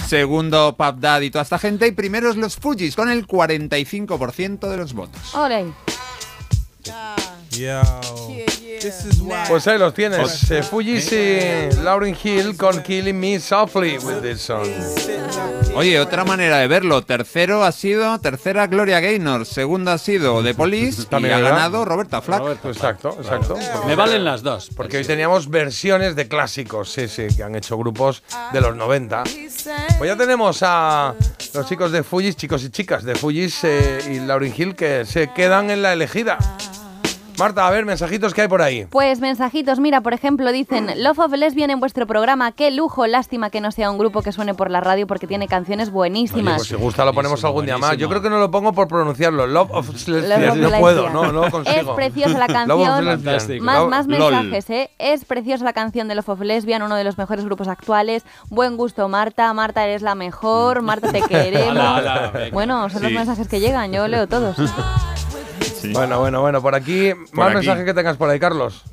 segundo 0.08 0.76
Pap 0.76 0.98
Dad 0.98 1.22
y 1.22 1.30
toda 1.30 1.44
esta 1.44 1.60
gente 1.60 1.86
y 1.86 1.92
primeros 1.92 2.38
los 2.38 2.56
Fujis 2.56 2.96
con 2.96 3.10
el 3.10 3.28
45% 3.28 4.68
de 4.68 4.78
los 4.78 4.94
votos. 4.94 5.36
Ole. 5.36 5.72
Yo. 7.58 7.82
Pues 9.48 9.68
ahí 9.68 9.78
los 9.78 9.94
tienes. 9.94 10.52
Eh, 10.52 10.64
Fujis 10.64 11.12
y 11.12 11.76
Lauryn 11.84 12.18
Hill 12.22 12.58
con 12.58 12.82
Killing 12.84 13.18
Me 13.18 13.40
Softly 13.40 13.98
with 14.00 14.22
this 14.22 14.42
song. 14.42 14.68
Oye, 15.76 16.00
otra 16.00 16.24
manera 16.24 16.58
de 16.58 16.68
verlo. 16.68 17.02
Tercero 17.04 17.64
ha 17.64 17.72
sido, 17.72 18.20
tercera 18.20 18.68
Gloria 18.68 19.00
Gaynor, 19.00 19.46
segunda 19.46 19.94
ha 19.94 19.98
sido 19.98 20.44
The 20.44 20.54
Police 20.54 21.04
y 21.04 21.06
También, 21.06 21.36
ha 21.36 21.40
ganado 21.40 21.86
Roberta 21.86 22.22
Flack. 22.22 22.66
Exacto, 22.66 23.16
exacto. 23.18 23.58
Me 23.88 23.96
valen 23.96 24.24
las 24.24 24.44
dos. 24.44 24.70
Porque 24.76 24.98
hoy 24.98 25.06
teníamos 25.06 25.50
versiones 25.50 26.16
de 26.16 26.28
clásicos, 26.28 26.92
sí, 26.92 27.08
sí, 27.08 27.28
que 27.36 27.44
han 27.44 27.56
hecho 27.56 27.78
grupos 27.78 28.24
de 28.52 28.62
los 28.62 28.76
90. 28.76 29.24
Pues 29.98 30.10
ya 30.10 30.18
tenemos 30.18 30.60
a 30.62 31.16
los 31.54 31.68
chicos 31.68 31.92
de 31.92 32.04
Fujis, 32.04 32.36
chicos 32.36 32.64
y 32.64 32.70
chicas 32.70 33.04
de 33.04 33.16
Fujis 33.16 33.64
eh, 33.64 34.00
y 34.12 34.20
Lauryn 34.20 34.54
Hill 34.56 34.76
que 34.76 35.06
se 35.06 35.32
quedan 35.34 35.70
en 35.70 35.82
la 35.82 35.94
elegida. 35.94 36.38
Marta, 37.38 37.68
a 37.68 37.72
ver, 37.72 37.86
mensajitos 37.86 38.34
que 38.34 38.42
hay 38.44 38.48
por 38.48 38.62
ahí. 38.62 38.86
Pues 38.90 39.20
mensajitos, 39.20 39.80
mira, 39.80 40.02
por 40.02 40.14
ejemplo, 40.14 40.52
dicen 40.52 40.88
Love 41.04 41.20
of 41.20 41.32
Lesbian 41.34 41.70
en 41.72 41.80
vuestro 41.80 42.06
programa, 42.08 42.52
qué 42.52 42.72
lujo, 42.72 43.08
lástima 43.08 43.50
que 43.50 43.60
no 43.62 43.72
sea 43.72 43.90
un 43.92 43.98
grupo 43.98 44.22
que 44.22 44.32
suene 44.32 44.54
por 44.54 44.70
la 44.70 44.82
radio 44.82 45.08
porque 45.08 45.28
tiene 45.28 45.48
canciones 45.48 45.88
Oye, 45.88 45.94
buenísimas. 45.94 46.56
pues 46.58 46.68
si 46.68 46.76
gusta 46.76 47.04
lo 47.06 47.14
ponemos 47.14 47.44
algún 47.44 47.66
día 47.66 47.78
más. 47.78 47.98
Yo 47.98 48.08
creo 48.10 48.22
que 48.22 48.30
no 48.30 48.38
lo 48.40 48.52
pongo 48.52 48.74
por 48.74 48.88
pronunciarlo. 48.88 49.48
Love 49.48 49.72
of 49.72 50.08
Lesbian. 50.08 50.30
Love 50.30 50.50
of 50.52 50.56
No 50.58 50.62
Lesbian. 50.62 50.82
puedo, 50.82 51.10
no, 51.10 51.32
no 51.32 51.46
lo 51.46 51.52
consigo. 51.52 51.78
Es 51.92 51.96
preciosa 51.96 52.38
la 52.38 52.48
canción. 53.28 53.64
Más, 53.90 54.08
mensajes, 54.08 54.70
¿eh? 54.70 54.90
Es 55.00 55.26
preciosa 55.26 55.64
la 55.64 55.74
canción 55.74 56.08
de 56.08 56.16
Love 56.16 56.30
of 56.30 56.42
Lesbian, 56.42 56.82
uno 56.84 56.96
de 56.96 57.04
los 57.04 57.18
mejores 57.18 57.44
grupos 57.46 57.68
actuales. 57.68 58.24
Buen 58.50 58.78
gusto, 58.78 59.08
Marta. 59.10 59.52
Marta, 59.54 59.84
eres 59.86 60.02
la 60.02 60.16
mejor. 60.16 60.82
Marta, 60.82 61.12
te 61.12 61.22
queremos. 61.28 62.04
Bueno, 62.52 62.90
son 62.90 63.04
los 63.04 63.12
mensajes 63.12 63.48
que 63.48 63.60
llegan. 63.60 63.92
Yo 63.92 64.08
leo 64.08 64.28
todos. 64.28 64.56
Bueno, 65.92 66.20
bueno, 66.20 66.42
bueno, 66.42 66.62
por 66.62 66.76
aquí, 66.76 67.14
más 67.34 67.48
aquí. 67.48 67.56
mensajes 67.56 67.86
que 67.86 67.94
tengas 67.94 68.18
por 68.18 68.30
ahí, 68.30 68.40
Carlos. 68.40 68.84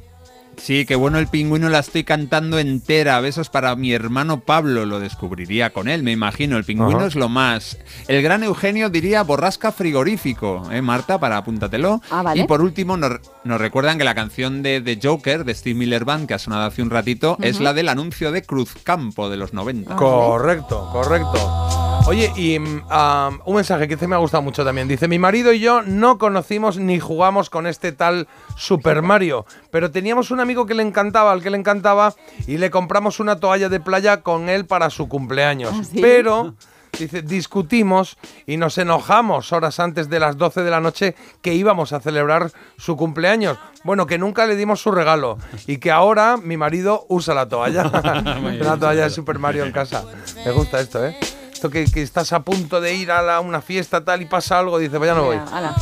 Sí, 0.61 0.85
qué 0.85 0.95
bueno 0.95 1.19
el 1.19 1.27
pingüino, 1.27 1.71
la 1.71 1.79
estoy 1.79 2.05
cantando 2.05 2.59
entera. 2.59 3.19
Besos 3.21 3.49
para 3.49 3.75
mi 3.77 3.93
hermano 3.93 4.41
Pablo, 4.41 4.85
lo 4.85 5.01
descubriría 5.01 5.71
con 5.71 5.89
él, 5.89 6.03
me 6.03 6.13
imagino. 6.13 6.59
El 6.59 6.65
pingüino 6.65 6.99
Ajá. 6.99 7.07
es 7.07 7.15
lo 7.15 7.31
más. 7.31 7.79
El 8.09 8.23
gran 8.23 8.45
Eugenio 8.45 8.91
diría 8.91 9.23
borrasca 9.23 9.73
frigorífico, 9.73 10.63
¿eh, 10.71 10.83
Marta? 10.83 11.19
Para 11.19 11.39
apúntatelo. 11.39 12.03
Ah, 12.11 12.23
vale. 12.23 12.43
Y 12.43 12.47
por 12.47 12.61
último, 12.61 12.99
nos, 12.99 13.21
nos 13.43 13.59
recuerdan 13.59 13.97
que 13.97 14.05
la 14.05 14.15
canción 14.15 14.63
de 14.63 14.83
The 14.83 14.99
Joker, 15.03 15.45
de 15.45 15.55
Steve 15.55 15.79
Miller 15.79 16.05
Band, 16.05 16.29
que 16.29 16.35
ha 16.35 16.39
sonado 16.39 16.67
hace 16.67 16.83
un 16.83 16.91
ratito, 16.91 17.39
es 17.41 17.59
la 17.59 17.73
del 17.73 17.89
anuncio 17.89 18.31
de 18.31 18.43
Cruzcampo 18.43 19.31
de 19.31 19.39
los 19.39 19.55
90. 19.55 19.97
Correcto, 19.97 20.91
correcto. 20.93 21.71
Oye, 22.07 22.33
y 22.35 22.59
mm, 22.59 22.83
ah, 22.91 23.31
un 23.45 23.57
mensaje 23.57 23.87
que 23.87 23.95
este 23.95 24.09
me 24.09 24.17
ha 24.17 24.19
gustado 24.19 24.43
mucho 24.43 24.65
también. 24.65 24.89
Dice, 24.89 25.07
mi 25.07 25.19
marido 25.19 25.53
y 25.53 25.61
yo 25.61 25.83
no 25.83 26.19
conocimos 26.19 26.79
ni 26.79 26.99
jugamos 26.99 27.51
con 27.51 27.67
este 27.67 27.93
tal 27.93 28.27
Super 28.61 29.01
Mario, 29.03 29.47
pero 29.71 29.91
teníamos 29.91 30.31
un 30.31 30.41
amigo 30.41 30.67
que 30.67 30.75
le 30.75 30.83
encantaba, 30.83 31.33
al 31.33 31.43
que 31.43 31.49
le 31.51 31.57
encantaba, 31.57 32.15
y 32.47 32.59
le 32.59 32.71
compramos 32.71 33.19
una 33.19 33.37
toalla 33.41 33.69
de 33.71 33.81
playa 33.81 34.21
con 34.23 34.49
él 34.51 34.67
para 34.67 34.91
su 34.91 35.09
cumpleaños. 35.09 35.73
¿Ah, 35.75 35.83
sí? 35.85 35.99
Pero... 36.01 36.55
Dice, 36.99 37.23
discutimos 37.23 38.19
y 38.47 38.57
nos 38.57 38.77
enojamos 38.77 39.53
horas 39.53 39.79
antes 39.79 40.11
de 40.11 40.19
las 40.19 40.37
12 40.37 40.63
de 40.65 40.71
la 40.73 40.81
noche 40.81 41.15
que 41.41 41.55
íbamos 41.55 41.93
a 41.93 42.01
celebrar 42.01 42.51
su 42.79 42.97
cumpleaños. 42.97 43.57
Bueno, 43.85 44.07
que 44.07 44.19
nunca 44.19 44.45
le 44.45 44.57
dimos 44.57 44.83
su 44.83 44.91
regalo 44.91 45.39
y 45.69 45.79
que 45.79 45.93
ahora 45.93 46.37
mi 46.37 46.57
marido 46.57 47.07
usa 47.09 47.33
la 47.33 47.49
toalla. 47.49 47.85
Una 48.61 48.77
toalla 48.77 49.05
de 49.05 49.11
Super 49.11 49.39
Mario 49.39 49.65
en 49.65 49.71
casa. 49.73 50.05
Me 50.45 50.51
gusta 50.51 50.81
esto, 50.81 51.07
¿eh? 51.07 51.17
Esto 51.53 51.71
que, 51.71 51.85
que 51.85 52.03
estás 52.03 52.33
a 52.33 52.41
punto 52.41 52.81
de 52.81 52.93
ir 52.93 53.13
a 53.13 53.23
la- 53.23 53.39
una 53.41 53.63
fiesta 53.63 54.05
tal 54.05 54.21
y 54.23 54.27
pasa 54.27 54.59
algo, 54.59 54.77
dice, 54.79 54.99
vaya 54.99 55.15
no 55.15 55.23
voy. 55.25 55.39
Mira, 55.39 55.57
ala. 55.57 55.77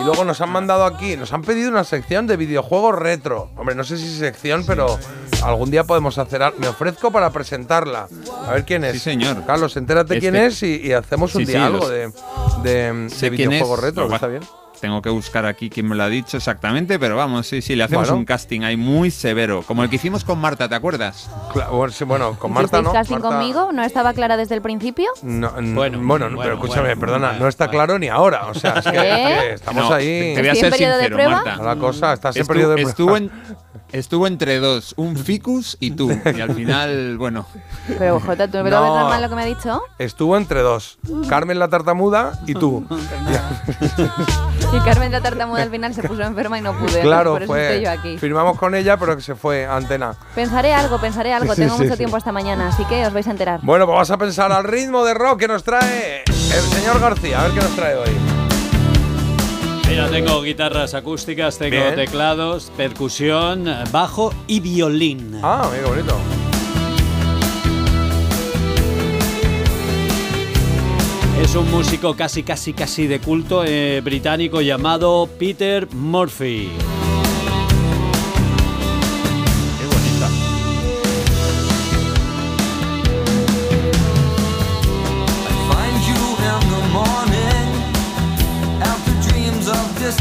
Y 0.00 0.04
luego 0.04 0.24
nos 0.24 0.40
han 0.40 0.50
mandado 0.50 0.84
aquí, 0.84 1.16
nos 1.16 1.32
han 1.32 1.42
pedido 1.42 1.70
una 1.70 1.84
sección 1.84 2.26
de 2.26 2.36
videojuegos 2.36 2.96
retro. 2.98 3.50
Hombre, 3.56 3.74
no 3.74 3.84
sé 3.84 3.96
si 3.98 4.08
sección, 4.18 4.64
pero 4.66 4.98
algún 5.44 5.70
día 5.70 5.84
podemos 5.84 6.18
hacer 6.18 6.42
algo. 6.42 6.58
Me 6.58 6.68
ofrezco 6.68 7.10
para 7.12 7.30
presentarla. 7.30 8.08
A 8.46 8.52
ver 8.52 8.64
quién 8.64 8.84
es. 8.84 8.92
Sí, 8.94 8.98
señor. 8.98 9.44
Carlos, 9.46 9.76
entérate 9.76 10.18
quién 10.18 10.34
Este- 10.34 10.46
es 10.46 10.82
y, 10.82 10.88
y 10.88 10.92
hacemos 10.92 11.34
un 11.34 11.46
Sí, 11.46 11.52
sí, 11.52 11.58
los- 11.58 11.88
de, 11.88 12.08
de, 12.62 12.92
de 13.02 13.10
Sé 13.10 13.30
quién 13.30 13.50
videojuegos 13.50 13.80
retro, 13.80 14.12
está 14.12 14.26
bien. 14.26 14.42
Tengo 14.82 15.00
que 15.00 15.10
buscar 15.10 15.46
aquí 15.46 15.70
quién 15.70 15.86
me 15.88 15.94
lo 15.94 16.02
ha 16.02 16.08
dicho 16.08 16.36
exactamente, 16.36 16.98
pero 16.98 17.14
vamos, 17.14 17.46
sí, 17.46 17.62
sí, 17.62 17.76
le 17.76 17.84
hacemos 17.84 18.08
Bueno. 18.08 18.18
un 18.18 18.24
casting 18.24 18.62
ahí 18.62 18.76
muy 18.76 19.12
severo, 19.12 19.62
como 19.62 19.84
el 19.84 19.88
que 19.88 19.94
hicimos 19.94 20.24
con 20.24 20.40
Marta, 20.40 20.68
¿te 20.68 20.74
acuerdas? 20.74 21.30
Bueno, 22.04 22.36
con 22.36 22.52
Marta 22.52 22.78
¿Hicisteis 22.78 22.82
no. 22.82 22.92
casting 22.92 23.14
Marta- 23.20 23.28
conmigo? 23.28 23.70
¿No 23.72 23.84
estaba 23.84 24.12
clara 24.12 24.36
desde 24.36 24.56
el 24.56 24.60
principio? 24.60 25.06
No, 25.22 25.52
Bueno, 25.52 25.72
bueno, 25.76 26.00
no, 26.00 26.04
bueno, 26.04 26.38
pero 26.42 26.54
escúchame, 26.54 26.80
bueno, 26.88 27.00
perdona, 27.00 27.26
bueno, 27.28 27.42
no 27.44 27.48
está 27.48 27.68
claro 27.68 27.96
ni 27.96 28.08
ahora. 28.08 28.46
O 28.48 28.54
sea, 28.54 28.72
es 28.80 28.84
que, 28.86 28.96
¿Eh? 28.98 29.52
estamos 29.54 29.88
No, 29.88 29.94
ahí. 29.94 30.34
Te 30.34 30.40
voy 30.40 30.48
a 30.48 30.52
¿Estoy 30.52 30.68
en 30.68 30.72
ser 30.72 30.88
sincero? 30.98 31.30
Marta. 31.30 31.56
La 31.62 31.76
cosa, 31.76 32.12
estás 32.14 32.34
en 32.36 32.44
periodo 32.48 32.74
de 32.74 32.82
estuvo, 32.82 33.14
prueba. 33.14 33.18
en- 33.24 33.56
estuvo 33.92 34.26
entre 34.26 34.58
dos, 34.58 34.94
un 34.96 35.16
ficus 35.24 35.76
y 35.80 35.92
tú. 35.92 36.10
Y 36.34 36.40
al 36.40 36.54
final, 36.54 37.16
bueno. 37.18 37.46
Pero, 37.98 38.20
Jota, 38.20 38.48
¿tú 38.48 38.58
no 38.58 38.64
ves 39.10 39.20
lo 39.20 39.28
que 39.28 39.34
me 39.34 39.42
ha 39.42 39.46
dicho? 39.46 39.82
Estuvo 39.98 40.36
entre 40.36 40.60
dos. 40.60 40.98
Carmen 41.28 41.58
la 41.58 41.68
tartamuda 41.68 42.32
y 42.46 42.54
tú. 42.54 42.86
Y 44.72 44.80
Carmen 44.80 45.12
la 45.12 45.20
tartamuda 45.20 45.62
al 45.62 45.70
final 45.70 45.92
se 45.92 46.02
puso 46.02 46.22
enferma 46.22 46.58
y 46.58 46.62
no 46.62 46.72
pude. 46.72 47.02
claro, 47.02 47.32
por 47.34 47.42
eso 47.42 47.56
estoy 47.56 47.84
yo 47.84 47.90
aquí. 47.90 48.16
Firmamos 48.16 48.58
con 48.58 48.74
ella, 48.74 48.96
pero 48.96 49.14
que 49.16 49.22
se 49.22 49.34
fue 49.34 49.66
a 49.66 49.76
antena. 49.76 50.14
Pensaré 50.34 50.72
algo, 50.72 50.98
pensaré 50.98 51.34
algo. 51.34 51.54
Sí, 51.54 51.60
Tengo 51.62 51.76
sí, 51.76 51.82
mucho 51.82 51.92
sí. 51.94 51.98
tiempo 51.98 52.16
hasta 52.16 52.32
mañana, 52.32 52.68
así 52.68 52.82
que 52.86 53.04
os 53.04 53.12
vais 53.12 53.26
a 53.26 53.32
enterar. 53.32 53.60
Bueno, 53.62 53.84
pues 53.84 53.94
vamos 53.94 54.10
a 54.10 54.16
pensar 54.16 54.50
al 54.50 54.64
ritmo 54.64 55.04
de 55.04 55.12
rock 55.12 55.40
que 55.40 55.48
nos 55.48 55.62
trae 55.62 56.22
el 56.24 56.62
señor 56.62 57.00
García. 57.00 57.40
A 57.40 57.44
ver 57.44 57.52
qué 57.52 57.60
nos 57.60 57.76
trae 57.76 57.96
hoy. 57.96 58.41
Mira, 59.92 60.08
tengo 60.08 60.40
guitarras 60.40 60.94
acústicas, 60.94 61.58
tengo 61.58 61.76
Bien. 61.76 61.94
teclados, 61.94 62.72
percusión, 62.78 63.66
bajo 63.90 64.32
y 64.46 64.60
violín. 64.60 65.38
Ah, 65.42 65.68
mira 65.70 65.82
qué 65.82 65.90
bonito. 65.90 66.16
Es 71.42 71.54
un 71.54 71.70
músico 71.70 72.16
casi, 72.16 72.42
casi, 72.42 72.72
casi 72.72 73.06
de 73.06 73.20
culto 73.20 73.64
eh, 73.66 74.00
británico 74.02 74.62
llamado 74.62 75.28
Peter 75.38 75.86
Murphy. 75.92 76.70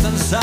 Of 0.03 0.11
distant 0.13 0.40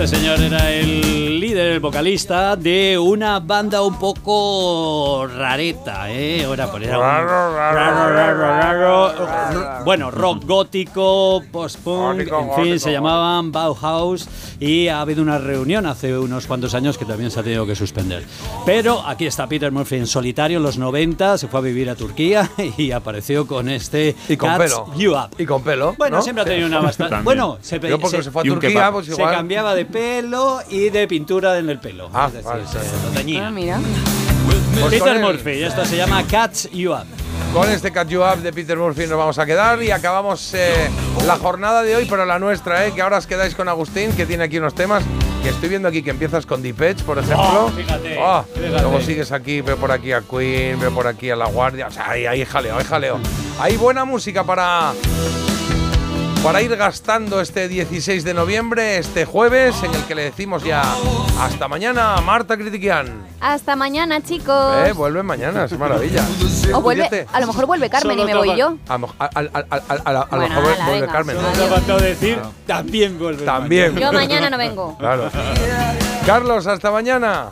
Este 0.00 0.16
señor 0.16 0.40
era 0.40 0.72
el 0.72 1.38
líder, 1.38 1.72
el 1.72 1.80
vocalista 1.80 2.56
de 2.56 2.98
una 2.98 3.38
banda 3.38 3.82
un 3.82 3.98
poco 3.98 5.26
rareta, 5.26 6.10
¿eh? 6.10 6.42
Ahora 6.46 6.70
pues 6.70 6.84
era. 6.84 6.96
Bueno, 9.84 10.10
rock 10.10 10.46
gótico, 10.46 11.42
post-punk, 11.52 12.20
en 12.20 12.54
fin, 12.64 12.80
se 12.80 12.92
llamaban 12.92 13.52
Bauhaus 13.52 14.26
y 14.58 14.88
ha 14.88 15.02
habido 15.02 15.20
una 15.20 15.36
reunión 15.36 15.84
hace 15.84 16.16
unos 16.16 16.46
cuantos 16.46 16.72
años 16.74 16.96
que 16.96 17.04
también 17.04 17.30
se 17.30 17.40
ha 17.40 17.42
tenido 17.42 17.66
que 17.66 17.74
suspender. 17.74 18.24
Pero 18.64 19.06
aquí 19.06 19.26
está 19.26 19.46
Peter 19.48 19.70
Murphy 19.70 19.96
en 19.96 20.06
solitario 20.06 20.56
en 20.56 20.62
los 20.62 20.78
90, 20.78 21.36
se 21.36 21.48
fue 21.48 21.60
a 21.60 21.62
vivir 21.62 21.90
a 21.90 21.94
Turquía 21.94 22.50
y 22.78 22.92
apareció 22.92 23.46
con 23.46 23.68
este 23.68 24.16
Y 24.30 24.38
con 24.38 24.48
Cats 24.48 24.64
pelo. 24.64 24.86
You 24.96 25.12
Up. 25.12 25.30
Y 25.36 25.44
con 25.44 25.62
pelo. 25.62 25.94
Bueno, 25.98 26.16
¿no? 26.16 26.22
siempre 26.22 26.42
ha 26.42 26.46
tenido 26.46 26.68
una 26.68 26.80
bastante. 26.80 27.16
Bueno, 27.22 27.58
se, 27.60 27.78
pe- 27.78 27.90
Yo 27.90 27.98
porque 27.98 28.22
se 28.22 28.30
fue 28.30 28.40
a 28.42 28.44
Turquía, 28.46 28.90
pues 28.92 29.06
se 29.06 29.12
igual. 29.12 29.34
cambiaba 29.34 29.74
de 29.74 29.89
pelo 29.90 30.60
y 30.68 30.90
de 30.90 31.06
pintura 31.08 31.58
en 31.58 31.68
el 31.70 31.78
pelo. 31.78 32.10
Ah, 32.12 32.26
es 32.26 32.32
decir, 32.34 32.48
vale, 32.50 32.62
lo 33.04 33.10
teñía. 33.18 33.46
Ah, 33.46 33.50
mira. 33.50 33.80
Pues 34.46 34.80
con 34.82 34.90
Peter 34.90 35.20
Murphy, 35.20 35.62
esto 35.62 35.84
se 35.84 35.96
llama 35.96 36.24
Cats 36.26 36.70
You 36.72 36.92
Up. 36.92 37.06
Con 37.52 37.68
este 37.68 37.90
Cat 37.90 38.08
You 38.08 38.22
Up 38.22 38.38
de 38.38 38.52
Peter 38.52 38.76
Murphy 38.78 39.06
nos 39.06 39.18
vamos 39.18 39.38
a 39.38 39.44
quedar 39.46 39.82
y 39.82 39.90
acabamos 39.90 40.54
eh, 40.54 40.88
la 41.26 41.36
jornada 41.36 41.82
de 41.82 41.96
hoy, 41.96 42.06
pero 42.08 42.24
la 42.24 42.38
nuestra, 42.38 42.86
¿eh? 42.86 42.92
que 42.92 43.02
ahora 43.02 43.18
os 43.18 43.26
quedáis 43.26 43.54
con 43.54 43.68
Agustín, 43.68 44.12
que 44.12 44.24
tiene 44.24 44.44
aquí 44.44 44.58
unos 44.58 44.74
temas 44.74 45.02
que 45.42 45.48
estoy 45.48 45.68
viendo 45.70 45.88
aquí 45.88 46.02
que 46.02 46.10
empiezas 46.10 46.46
con 46.46 46.62
Deep 46.62 46.80
Edge, 46.80 47.02
por 47.02 47.18
ejemplo. 47.18 47.66
Oh, 47.66 47.68
fíjate, 47.70 48.18
Oh, 48.20 48.44
fíjate. 48.54 48.82
Luego 48.82 49.00
sigues 49.00 49.32
aquí, 49.32 49.62
veo 49.62 49.76
por 49.76 49.90
aquí 49.90 50.12
a 50.12 50.20
Queen, 50.20 50.78
veo 50.78 50.92
por 50.92 51.06
aquí 51.06 51.30
a 51.30 51.36
La 51.36 51.46
Guardia. 51.46 51.88
O 51.88 51.90
sea, 51.90 52.10
ahí 52.10 52.26
hay 52.26 52.44
jaleo, 52.44 52.78
hay 52.78 52.84
jaleo. 52.84 53.18
Hay 53.58 53.76
buena 53.76 54.04
música 54.04 54.44
para, 54.44 54.92
para 56.42 56.62
ir 56.62 56.74
gastando 56.76 57.40
este 57.40 57.68
16 57.68 58.24
de 58.24 58.32
noviembre, 58.34 58.96
este 58.98 59.26
jueves, 59.26 59.74
en 59.82 59.94
el 59.94 60.02
que 60.04 60.14
le 60.14 60.22
decimos 60.24 60.64
ya 60.64 60.82
hasta 61.38 61.68
mañana 61.68 62.14
a 62.16 62.20
Marta 62.22 62.56
Critiquian. 62.56 63.26
Hasta 63.40 63.76
mañana, 63.76 64.22
chicos. 64.22 64.86
Eh, 64.86 64.92
vuelve 64.92 65.22
mañana, 65.22 65.64
es 65.64 65.78
maravilla. 65.78 66.24
o 66.72 66.80
vuelve, 66.80 67.26
a 67.30 67.40
lo 67.40 67.46
mejor 67.46 67.66
vuelve 67.66 67.90
Carmen 67.90 68.16
Solo 68.16 68.28
y 68.28 68.32
me 68.32 68.38
voy 68.38 68.56
yo. 68.56 68.76
A, 68.88 68.96
lo- 68.98 69.14
a- 69.18 69.24
a- 69.24 69.28
a- 69.28 69.38
a- 69.38 69.64
a- 69.70 69.84
a- 69.88 70.00
a 70.08 70.12
lo 70.12 70.26
Bueno, 70.30 70.48
mejor 70.48 70.62
vuelve 70.64 70.92
venga. 71.00 71.12
Carmen. 71.12 71.36
Ha 71.38 71.52
faltado 71.68 71.98
decir, 72.00 72.38
también 72.66 73.18
vuelve. 73.18 73.44
También. 73.44 73.96
Yo 73.96 74.12
mañana 74.12 74.48
no 74.48 74.56
vengo. 74.56 74.96
Claro. 74.98 75.30
Carlos, 76.26 76.66
hasta 76.66 76.90
mañana. 76.90 77.46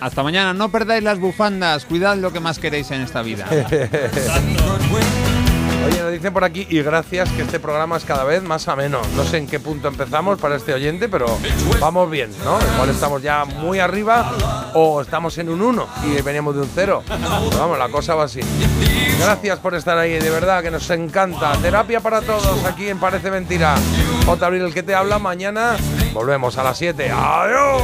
Hasta 0.00 0.22
mañana, 0.22 0.52
no 0.54 0.68
perdáis 0.70 1.02
las 1.02 1.18
bufandas, 1.18 1.84
cuidad 1.86 2.16
lo 2.16 2.32
que 2.32 2.38
más 2.40 2.58
queréis 2.58 2.90
en 2.92 3.00
esta 3.00 3.20
vida. 3.22 3.46
Oye, 5.86 6.02
nos 6.02 6.12
dicen 6.12 6.32
por 6.32 6.44
aquí, 6.44 6.66
y 6.68 6.82
gracias, 6.82 7.28
que 7.30 7.42
este 7.42 7.60
programa 7.60 7.96
es 7.96 8.04
cada 8.04 8.24
vez 8.24 8.42
más 8.42 8.68
ameno. 8.68 9.00
No 9.16 9.24
sé 9.24 9.38
en 9.38 9.46
qué 9.46 9.60
punto 9.60 9.88
empezamos 9.88 10.38
para 10.38 10.56
este 10.56 10.74
oyente, 10.74 11.08
pero 11.08 11.38
vamos 11.80 12.10
bien, 12.10 12.30
¿no? 12.44 12.58
Igual 12.74 12.90
estamos 12.90 13.22
ya 13.22 13.44
muy 13.44 13.78
arriba 13.78 14.70
o 14.74 15.00
estamos 15.00 15.38
en 15.38 15.48
un 15.48 15.62
1 15.62 15.88
y 16.06 16.20
veníamos 16.22 16.54
de 16.54 16.62
un 16.62 16.70
0. 16.74 17.02
Pero 17.06 17.58
vamos, 17.58 17.78
la 17.78 17.88
cosa 17.88 18.14
va 18.14 18.24
así. 18.24 18.40
Gracias 19.20 19.58
por 19.58 19.74
estar 19.74 19.98
ahí, 19.98 20.18
de 20.18 20.30
verdad, 20.30 20.62
que 20.62 20.70
nos 20.70 20.88
encanta. 20.90 21.52
Terapia 21.62 22.00
para 22.00 22.20
todos 22.20 22.64
aquí 22.64 22.88
en 22.88 22.98
Parece 22.98 23.30
Mentira. 23.30 23.76
J. 24.26 24.46
Abril, 24.46 24.62
el 24.62 24.74
que 24.74 24.82
te 24.82 24.94
habla, 24.94 25.18
mañana 25.18 25.76
volvemos 26.12 26.58
a 26.58 26.64
las 26.64 26.78
7. 26.78 27.10
¡Adiós! 27.10 27.82